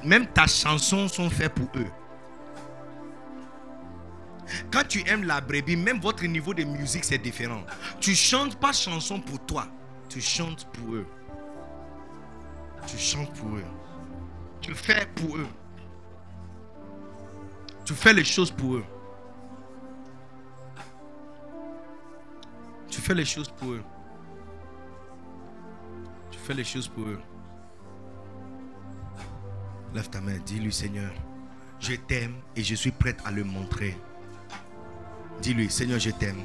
même 0.02 0.26
ta 0.26 0.48
chanson 0.48 1.06
sont 1.06 1.30
faites 1.30 1.54
pour 1.54 1.68
eux. 1.76 1.86
Quand 4.70 4.86
tu 4.86 5.06
aimes 5.08 5.24
la 5.24 5.40
brebis, 5.40 5.76
même 5.76 6.00
votre 6.00 6.24
niveau 6.24 6.54
de 6.54 6.64
musique 6.64 7.04
c'est 7.04 7.18
différent. 7.18 7.62
Tu 8.00 8.14
chantes 8.14 8.56
pas 8.58 8.72
chanson 8.72 9.20
pour 9.20 9.44
toi. 9.46 9.66
Tu 10.08 10.20
chantes 10.20 10.66
pour 10.72 10.94
eux. 10.94 11.06
Tu 12.86 12.98
chantes 12.98 13.32
pour 13.34 13.56
eux. 13.56 13.64
Tu 14.60 14.74
fais 14.74 15.06
pour 15.14 15.36
eux. 15.36 15.46
Tu 17.84 17.94
fais 17.94 18.12
les 18.12 18.24
choses 18.24 18.50
pour 18.50 18.76
eux. 18.76 18.84
Tu 22.88 23.00
fais 23.00 23.14
les 23.14 23.24
choses 23.24 23.48
pour 23.48 23.72
eux. 23.72 23.82
Tu 26.30 26.38
fais 26.38 26.54
les 26.54 26.64
choses 26.64 26.88
pour 26.88 27.08
eux. 27.08 27.20
Lève 29.94 30.08
ta 30.08 30.20
main, 30.20 30.38
dis-lui 30.46 30.72
Seigneur, 30.72 31.12
je 31.78 31.94
t'aime 31.94 32.36
et 32.56 32.62
je 32.62 32.74
suis 32.74 32.90
prête 32.92 33.18
à 33.24 33.30
le 33.30 33.44
montrer. 33.44 33.96
Dis-lui, 35.40 35.70
Seigneur, 35.70 35.98
je 35.98 36.10
t'aime. 36.10 36.42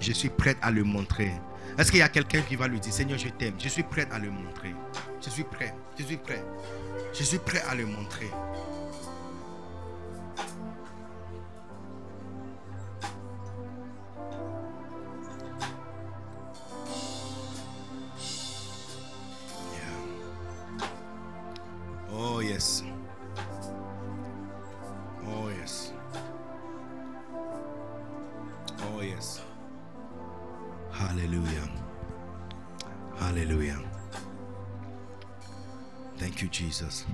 Je 0.00 0.12
suis 0.12 0.30
prête 0.30 0.56
à 0.62 0.70
le 0.70 0.82
montrer. 0.82 1.32
Est-ce 1.78 1.90
qu'il 1.90 2.00
y 2.00 2.02
a 2.02 2.08
quelqu'un 2.08 2.42
qui 2.42 2.56
va 2.56 2.66
lui 2.66 2.80
dire, 2.80 2.92
Seigneur, 2.92 3.18
je 3.18 3.28
t'aime? 3.28 3.54
Je 3.58 3.68
suis 3.68 3.82
prête 3.82 4.08
à 4.12 4.18
le 4.18 4.30
montrer. 4.30 4.74
Je 5.22 5.30
suis 5.30 5.44
prêt. 5.44 5.74
Je 5.98 6.04
suis 6.04 6.16
prêt. 6.16 6.44
Je 7.12 7.22
suis 7.22 7.38
prêt 7.38 7.62
à 7.68 7.74
le 7.74 7.86
montrer. 7.86 8.30
Oh 22.12 22.40
yes. 22.40 22.82
Oh 25.26 25.48
yes. 25.50 25.92
Oh. 29.02 29.40
Hallelujah. 30.92 31.68
Hallelujah. 33.18 33.80
Thank 36.18 36.42
you, 36.42 36.48
Jesus. 36.52 37.06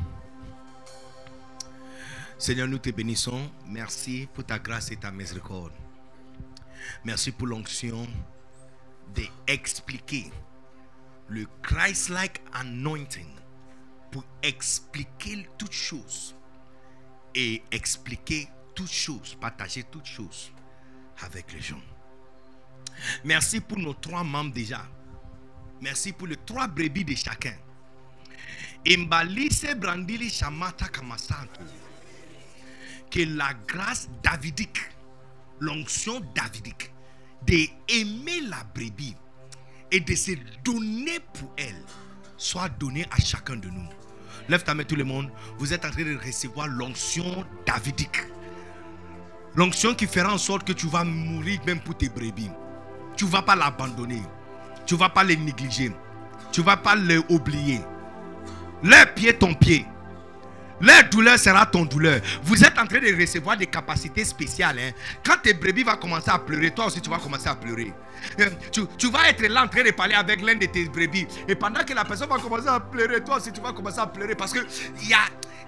Seigneur, 2.39 2.67
nous 2.67 2.79
te 2.79 2.91
bénissons. 2.91 3.49
Merci 3.69 4.27
pour 4.35 4.45
ta 4.45 4.59
grâce 4.59 4.91
et 4.91 4.97
ta 4.97 5.13
miséricorde. 5.13 5.73
Merci 7.05 7.31
pour 7.31 7.47
l'onction 7.47 8.09
d'expliquer 9.15 10.33
le 11.29 11.47
Christ-like 11.63 12.43
anointing 12.53 13.31
pour 14.11 14.25
expliquer 14.43 15.49
toutes 15.57 15.73
choses 15.73 16.35
et 17.33 17.63
expliquer 17.71 18.49
toutes 18.75 18.91
choses, 18.91 19.37
partager 19.41 19.85
toutes 19.85 20.07
choses 20.07 20.51
avec 21.23 21.53
les 21.53 21.61
gens. 21.61 21.81
Merci 23.25 23.61
pour 23.61 23.79
nos 23.79 23.95
trois 23.95 24.25
membres 24.25 24.53
déjà. 24.53 24.87
Merci 25.81 26.13
pour 26.13 26.27
les 26.27 26.37
trois 26.37 26.67
brebis 26.67 27.05
de 27.05 27.15
chacun. 27.15 27.55
Imbalise 28.87 29.75
brandili 29.77 30.31
shamata 30.31 30.89
kamasanto. 30.89 31.61
Que 33.11 33.21
la 33.21 33.53
grâce 33.67 34.09
davidique, 34.23 34.81
l'onction 35.61 36.21
davidique, 36.35 36.93
d'aimer 37.43 38.41
la 38.49 38.65
brebis 38.75 39.17
et 39.91 40.01
de 40.01 40.15
se 40.15 40.33
donner 40.65 41.21
pour 41.35 41.53
elle, 41.57 41.83
soit 42.37 42.69
donnée 42.69 43.07
à 43.11 43.21
chacun 43.21 43.57
de 43.57 43.69
nous. 43.69 43.89
Lève 44.49 44.63
ta 44.63 44.75
main 44.75 44.85
tout 44.85 44.97
le 44.97 45.05
monde. 45.05 45.31
Vous 45.59 45.73
êtes 45.73 45.85
en 45.85 45.91
train 45.91 46.05
de 46.05 46.17
recevoir 46.17 46.69
l'onction 46.69 47.45
davidique. 47.67 48.19
L'onction 49.57 49.95
qui 49.95 50.07
fera 50.07 50.33
en 50.33 50.39
sorte 50.39 50.65
que 50.67 50.73
tu 50.73 50.87
vas 50.87 51.03
mourir 51.05 51.61
même 51.67 51.81
pour 51.81 51.97
tes 51.97 52.09
brebis. 52.09 52.51
Tu 53.17 53.25
ne 53.25 53.31
vas 53.31 53.43
pas 53.43 53.57
l'abandonner. 53.57 54.23
Tu 54.85 54.95
ne 54.95 54.99
vas 54.99 55.09
pas 55.09 55.25
les 55.25 55.37
négliger. 55.37 55.93
Tu 56.53 56.61
ne 56.61 56.67
vas 56.67 56.77
pas 56.77 56.95
les 56.95 57.19
oublier. 57.31 57.81
Leur 58.83 59.15
pied, 59.15 59.33
ton 59.33 59.55
pied. 59.55 59.87
Leur 60.79 61.09
douleur 61.09 61.39
sera 61.39 61.65
ton 61.65 61.87
douleur. 61.87 62.21
Vous 62.43 62.63
êtes 62.63 62.79
en 62.79 62.87
train 62.87 62.99
de 63.01 63.19
recevoir 63.19 63.57
des 63.57 63.67
capacités 63.67 64.27
spéciales. 64.27 64.79
hein. 64.79 64.91
Quand 65.25 65.39
tes 65.43 65.55
brebis 65.55 65.83
vont 65.85 65.97
commencer 65.97 66.31
à 66.31 66.39
pleurer, 66.39 66.71
toi 66.71 66.87
aussi 66.87 67.01
tu 67.01 67.09
vas 67.09 67.19
commencer 67.19 67.49
à 67.49 67.55
pleurer. 67.55 67.95
Euh, 68.41 68.51
Tu, 68.71 69.11
vas 69.11 69.31
être 69.31 69.47
là 69.49 69.65
en 69.65 69.69
train 69.69 69.83
de 69.85 69.91
parler 69.93 70.15
avec 70.15 70.43
l'un 70.43 70.55
de 70.55 70.67
tes 70.67 70.85
brebis. 70.85 71.27
Et 71.49 71.55
pendant 71.55 71.83
que 71.83 71.95
la 71.95 72.05
personne 72.05 72.29
va 72.29 72.37
commencer 72.39 72.69
à 72.69 72.79
pleurer, 72.79 73.25
toi 73.25 73.39
aussi 73.39 73.51
tu 73.53 73.63
vas 73.63 73.73
commencer 73.73 74.01
à 74.01 74.07
pleurer. 74.07 74.35
Parce 74.35 74.53
que 74.53 74.59
y 75.09 75.15
a, 75.15 75.21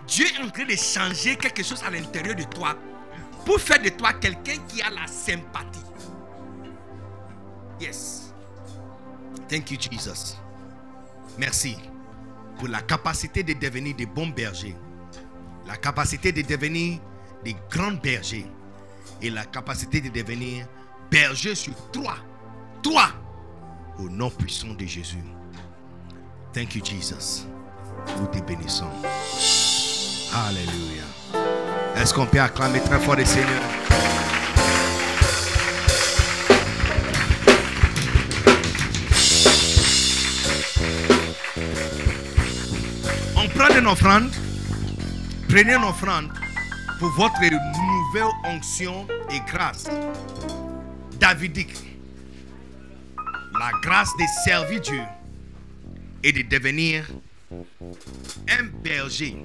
Dieu 0.06 0.26
est 0.26 0.44
en 0.44 0.50
train 0.50 0.66
de 0.66 0.76
changer 0.76 1.36
quelque 1.36 1.62
chose 1.62 1.82
à 1.86 1.90
l'intérieur 1.90 2.36
de 2.36 2.42
toi. 2.42 2.76
Pour 3.44 3.60
faire 3.60 3.80
de 3.82 3.88
toi 3.90 4.12
quelqu'un 4.14 4.56
qui 4.68 4.82
a 4.82 4.90
la 4.90 5.06
sympathie. 5.06 5.84
Yes. 7.80 8.32
Thank 9.48 9.70
you, 9.70 9.78
Jesus. 9.80 10.36
Merci 11.38 11.76
pour 12.58 12.68
la 12.68 12.80
capacité 12.80 13.42
de 13.42 13.52
devenir 13.52 13.94
des 13.94 14.06
bons 14.06 14.26
bergers, 14.26 14.76
la 15.66 15.76
capacité 15.76 16.32
de 16.32 16.42
devenir 16.42 16.98
des 17.44 17.56
grands 17.70 17.92
bergers 17.92 18.46
et 19.22 19.30
la 19.30 19.44
capacité 19.44 20.00
de 20.00 20.08
devenir 20.08 20.66
berger 21.10 21.54
sur 21.54 21.74
toi, 21.92 22.16
toi, 22.82 23.08
au 23.98 24.08
nom 24.08 24.30
puissant 24.30 24.74
de 24.74 24.84
Jésus. 24.84 25.22
Thank 26.52 26.74
you, 26.74 26.84
Jesus. 26.84 27.46
Nous 28.18 28.26
te 28.26 28.40
bénissons. 28.40 28.90
Alléluia. 30.34 31.67
Est-ce 32.00 32.14
qu'on 32.14 32.26
peut 32.26 32.40
acclamer 32.40 32.80
très 32.80 33.00
fort 33.00 33.16
le 33.16 33.24
Seigneur? 33.24 33.60
On 43.36 43.48
prend 43.48 43.76
une 43.76 43.86
offrande. 43.88 44.30
Prenez 45.48 45.74
une 45.74 45.82
offrande 45.82 46.30
pour 47.00 47.10
votre 47.10 47.40
nouvelle 47.40 48.32
onction 48.44 49.06
et 49.30 49.40
grâce 49.50 49.86
davidique. 51.18 51.74
La 53.58 53.70
grâce 53.82 54.10
de 54.18 54.24
servir 54.44 54.80
Dieu 54.80 55.02
et 56.22 56.32
de 56.32 56.42
devenir 56.42 57.06
un 57.50 58.64
berger. 58.84 59.36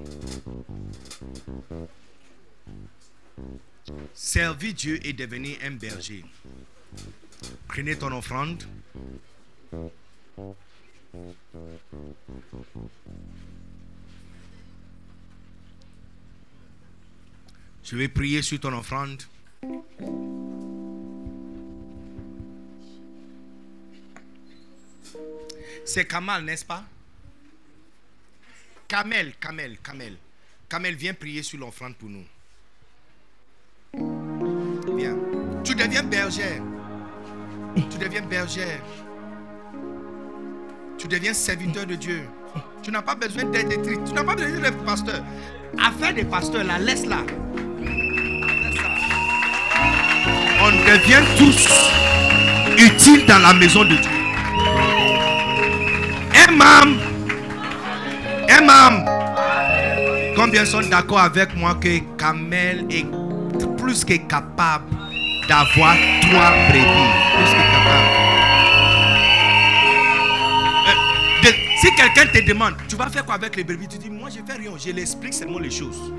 Servir 4.14 4.74
Dieu 4.74 5.06
et 5.06 5.12
devenir 5.12 5.58
un 5.62 5.72
berger. 5.72 6.24
Prenez 7.68 7.96
ton 7.96 8.12
offrande. 8.12 8.64
Je 17.82 17.96
vais 17.96 18.08
prier 18.08 18.40
sur 18.40 18.58
ton 18.58 18.72
offrande. 18.72 19.22
C'est 25.84 26.06
Kamal, 26.06 26.44
n'est-ce 26.44 26.64
pas? 26.64 26.82
Kamel, 28.88 29.34
Kamel, 29.38 29.78
Kamel. 29.78 30.16
Kamel, 30.68 30.94
viens 30.94 31.14
prier 31.14 31.42
sur 31.42 31.58
l'offrande 31.58 31.94
pour 31.96 32.08
nous. 32.08 32.24
Tu 35.64 35.74
deviens 35.74 36.02
bergère. 36.02 36.62
Tu 37.76 37.98
deviens 37.98 38.22
bergère. 38.22 38.80
Tu 40.98 41.08
deviens 41.08 41.34
serviteur 41.34 41.86
de 41.86 41.94
Dieu. 41.94 42.22
Tu 42.82 42.90
n'as 42.90 43.02
pas 43.02 43.14
besoin 43.14 43.44
d'être. 43.44 43.68
Tu 43.82 44.12
n'as 44.14 44.24
pas 44.24 44.34
besoin 44.34 44.60
d'être 44.60 44.84
pasteur. 44.84 45.22
Affaire 45.82 46.14
des 46.14 46.24
pasteurs, 46.24 46.64
là, 46.64 46.78
laisse-la. 46.78 47.18
On 50.62 50.70
devient 50.70 51.24
tous 51.36 51.68
utiles 52.78 53.26
dans 53.26 53.38
la 53.38 53.52
maison 53.54 53.82
de 53.84 53.96
Dieu. 53.96 54.10
Un 56.48 56.52
membre. 56.52 57.14
Combien 60.36 60.64
sont 60.64 60.82
d'accord 60.82 61.20
avec 61.20 61.56
moi 61.56 61.74
que 61.76 61.98
Kamel 62.18 62.86
est 62.90 63.06
plus 63.84 64.02
que 64.02 64.14
capable 64.14 64.90
d'avoir 65.46 65.94
trois 66.22 66.52
brebis? 66.70 67.10
Plus 67.36 67.50
que 67.52 67.64
capable. 67.70 68.08
Euh, 71.44 71.52
si 71.82 71.94
quelqu'un 71.94 72.26
te 72.32 72.46
demande, 72.46 72.74
tu 72.88 72.96
vas 72.96 73.10
faire 73.10 73.26
quoi 73.26 73.34
avec 73.34 73.54
les 73.56 73.64
brebis? 73.64 73.86
Tu 73.86 73.98
dis, 73.98 74.08
moi 74.08 74.30
je 74.30 74.40
fais 74.50 74.58
rien, 74.58 74.70
je 74.82 74.90
l'explique 74.90 75.34
seulement 75.34 75.58
les 75.58 75.70
choses. 75.70 76.14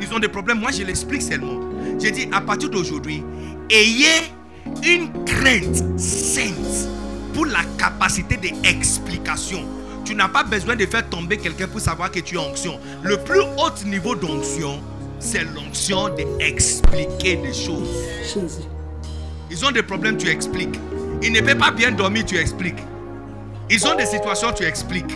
Ils 0.00 0.14
ont 0.14 0.20
des 0.20 0.28
problèmes, 0.28 0.60
moi 0.60 0.70
je 0.70 0.84
l'explique 0.84 1.22
seulement. 1.22 1.58
J'ai 1.98 2.12
dit, 2.12 2.28
à 2.30 2.40
partir 2.40 2.70
d'aujourd'hui, 2.70 3.24
ayez 3.70 4.32
une 4.84 5.24
crainte 5.24 5.98
sainte 5.98 6.88
pour 7.34 7.46
la 7.46 7.64
capacité 7.76 8.36
d'explication. 8.36 9.64
Tu 10.04 10.14
n'as 10.14 10.28
pas 10.28 10.44
besoin 10.44 10.76
de 10.76 10.86
faire 10.86 11.08
tomber 11.08 11.38
quelqu'un 11.38 11.66
pour 11.66 11.80
savoir 11.80 12.12
que 12.12 12.20
tu 12.20 12.36
es 12.36 12.38
onction. 12.38 12.78
Le 13.02 13.16
plus 13.18 13.40
haut 13.40 13.84
niveau 13.84 14.14
d'onction, 14.14 14.80
c'est 15.20 15.44
l'onction 15.44 16.08
d'expliquer 16.08 17.36
des 17.36 17.52
choses. 17.52 17.88
Ils 19.50 19.64
ont 19.64 19.70
des 19.70 19.82
problèmes, 19.82 20.16
tu 20.16 20.28
expliques. 20.28 20.78
Ils 21.22 21.32
ne 21.32 21.40
peuvent 21.40 21.58
pas 21.58 21.70
bien 21.70 21.92
dormir, 21.92 22.24
tu 22.24 22.36
expliques. 22.36 22.82
Ils 23.68 23.86
ont 23.86 23.94
des 23.94 24.06
situations, 24.06 24.52
tu 24.52 24.64
expliques. 24.64 25.14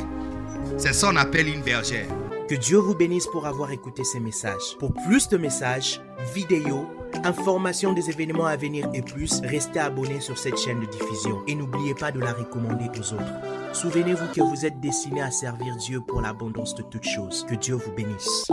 C'est 0.76 0.92
ça 0.92 1.08
qu'on 1.08 1.17
appelle 1.17 1.49
une 1.49 1.62
bergère. 1.62 2.06
Que 2.49 2.54
Dieu 2.54 2.76
vous 2.76 2.94
bénisse 2.94 3.26
pour 3.26 3.47
avoir 3.47 3.70
écouté 3.70 4.04
ces 4.04 4.20
messages. 4.20 4.76
Pour 4.78 4.92
plus 4.92 5.28
de 5.28 5.38
messages, 5.38 6.03
vidéos, 6.35 6.87
informations 7.24 7.94
des 7.94 8.10
événements 8.10 8.44
à 8.44 8.56
venir 8.56 8.87
et 8.92 9.01
plus, 9.01 9.40
restez 9.40 9.78
abonnés 9.78 10.20
sur 10.20 10.37
cette 10.37 10.58
chaîne 10.58 10.81
de 10.81 10.87
diffusion 10.87 11.42
et 11.47 11.54
n'oubliez 11.54 11.94
pas 11.94 12.12
de 12.12 12.20
la 12.20 12.33
recommander 12.33 12.90
aux 12.99 13.15
autres. 13.15 13.33
Souvenez-vous 13.72 14.26
que 14.35 14.42
vous 14.42 14.67
êtes 14.67 14.78
destiné 14.81 15.22
à 15.22 15.31
servir 15.31 15.74
Dieu 15.76 16.01
pour 16.06 16.20
l'abondance 16.20 16.74
de 16.74 16.83
toutes 16.83 17.08
choses. 17.08 17.47
Que 17.49 17.54
Dieu 17.54 17.76
vous 17.76 17.92
bénisse. 17.92 18.47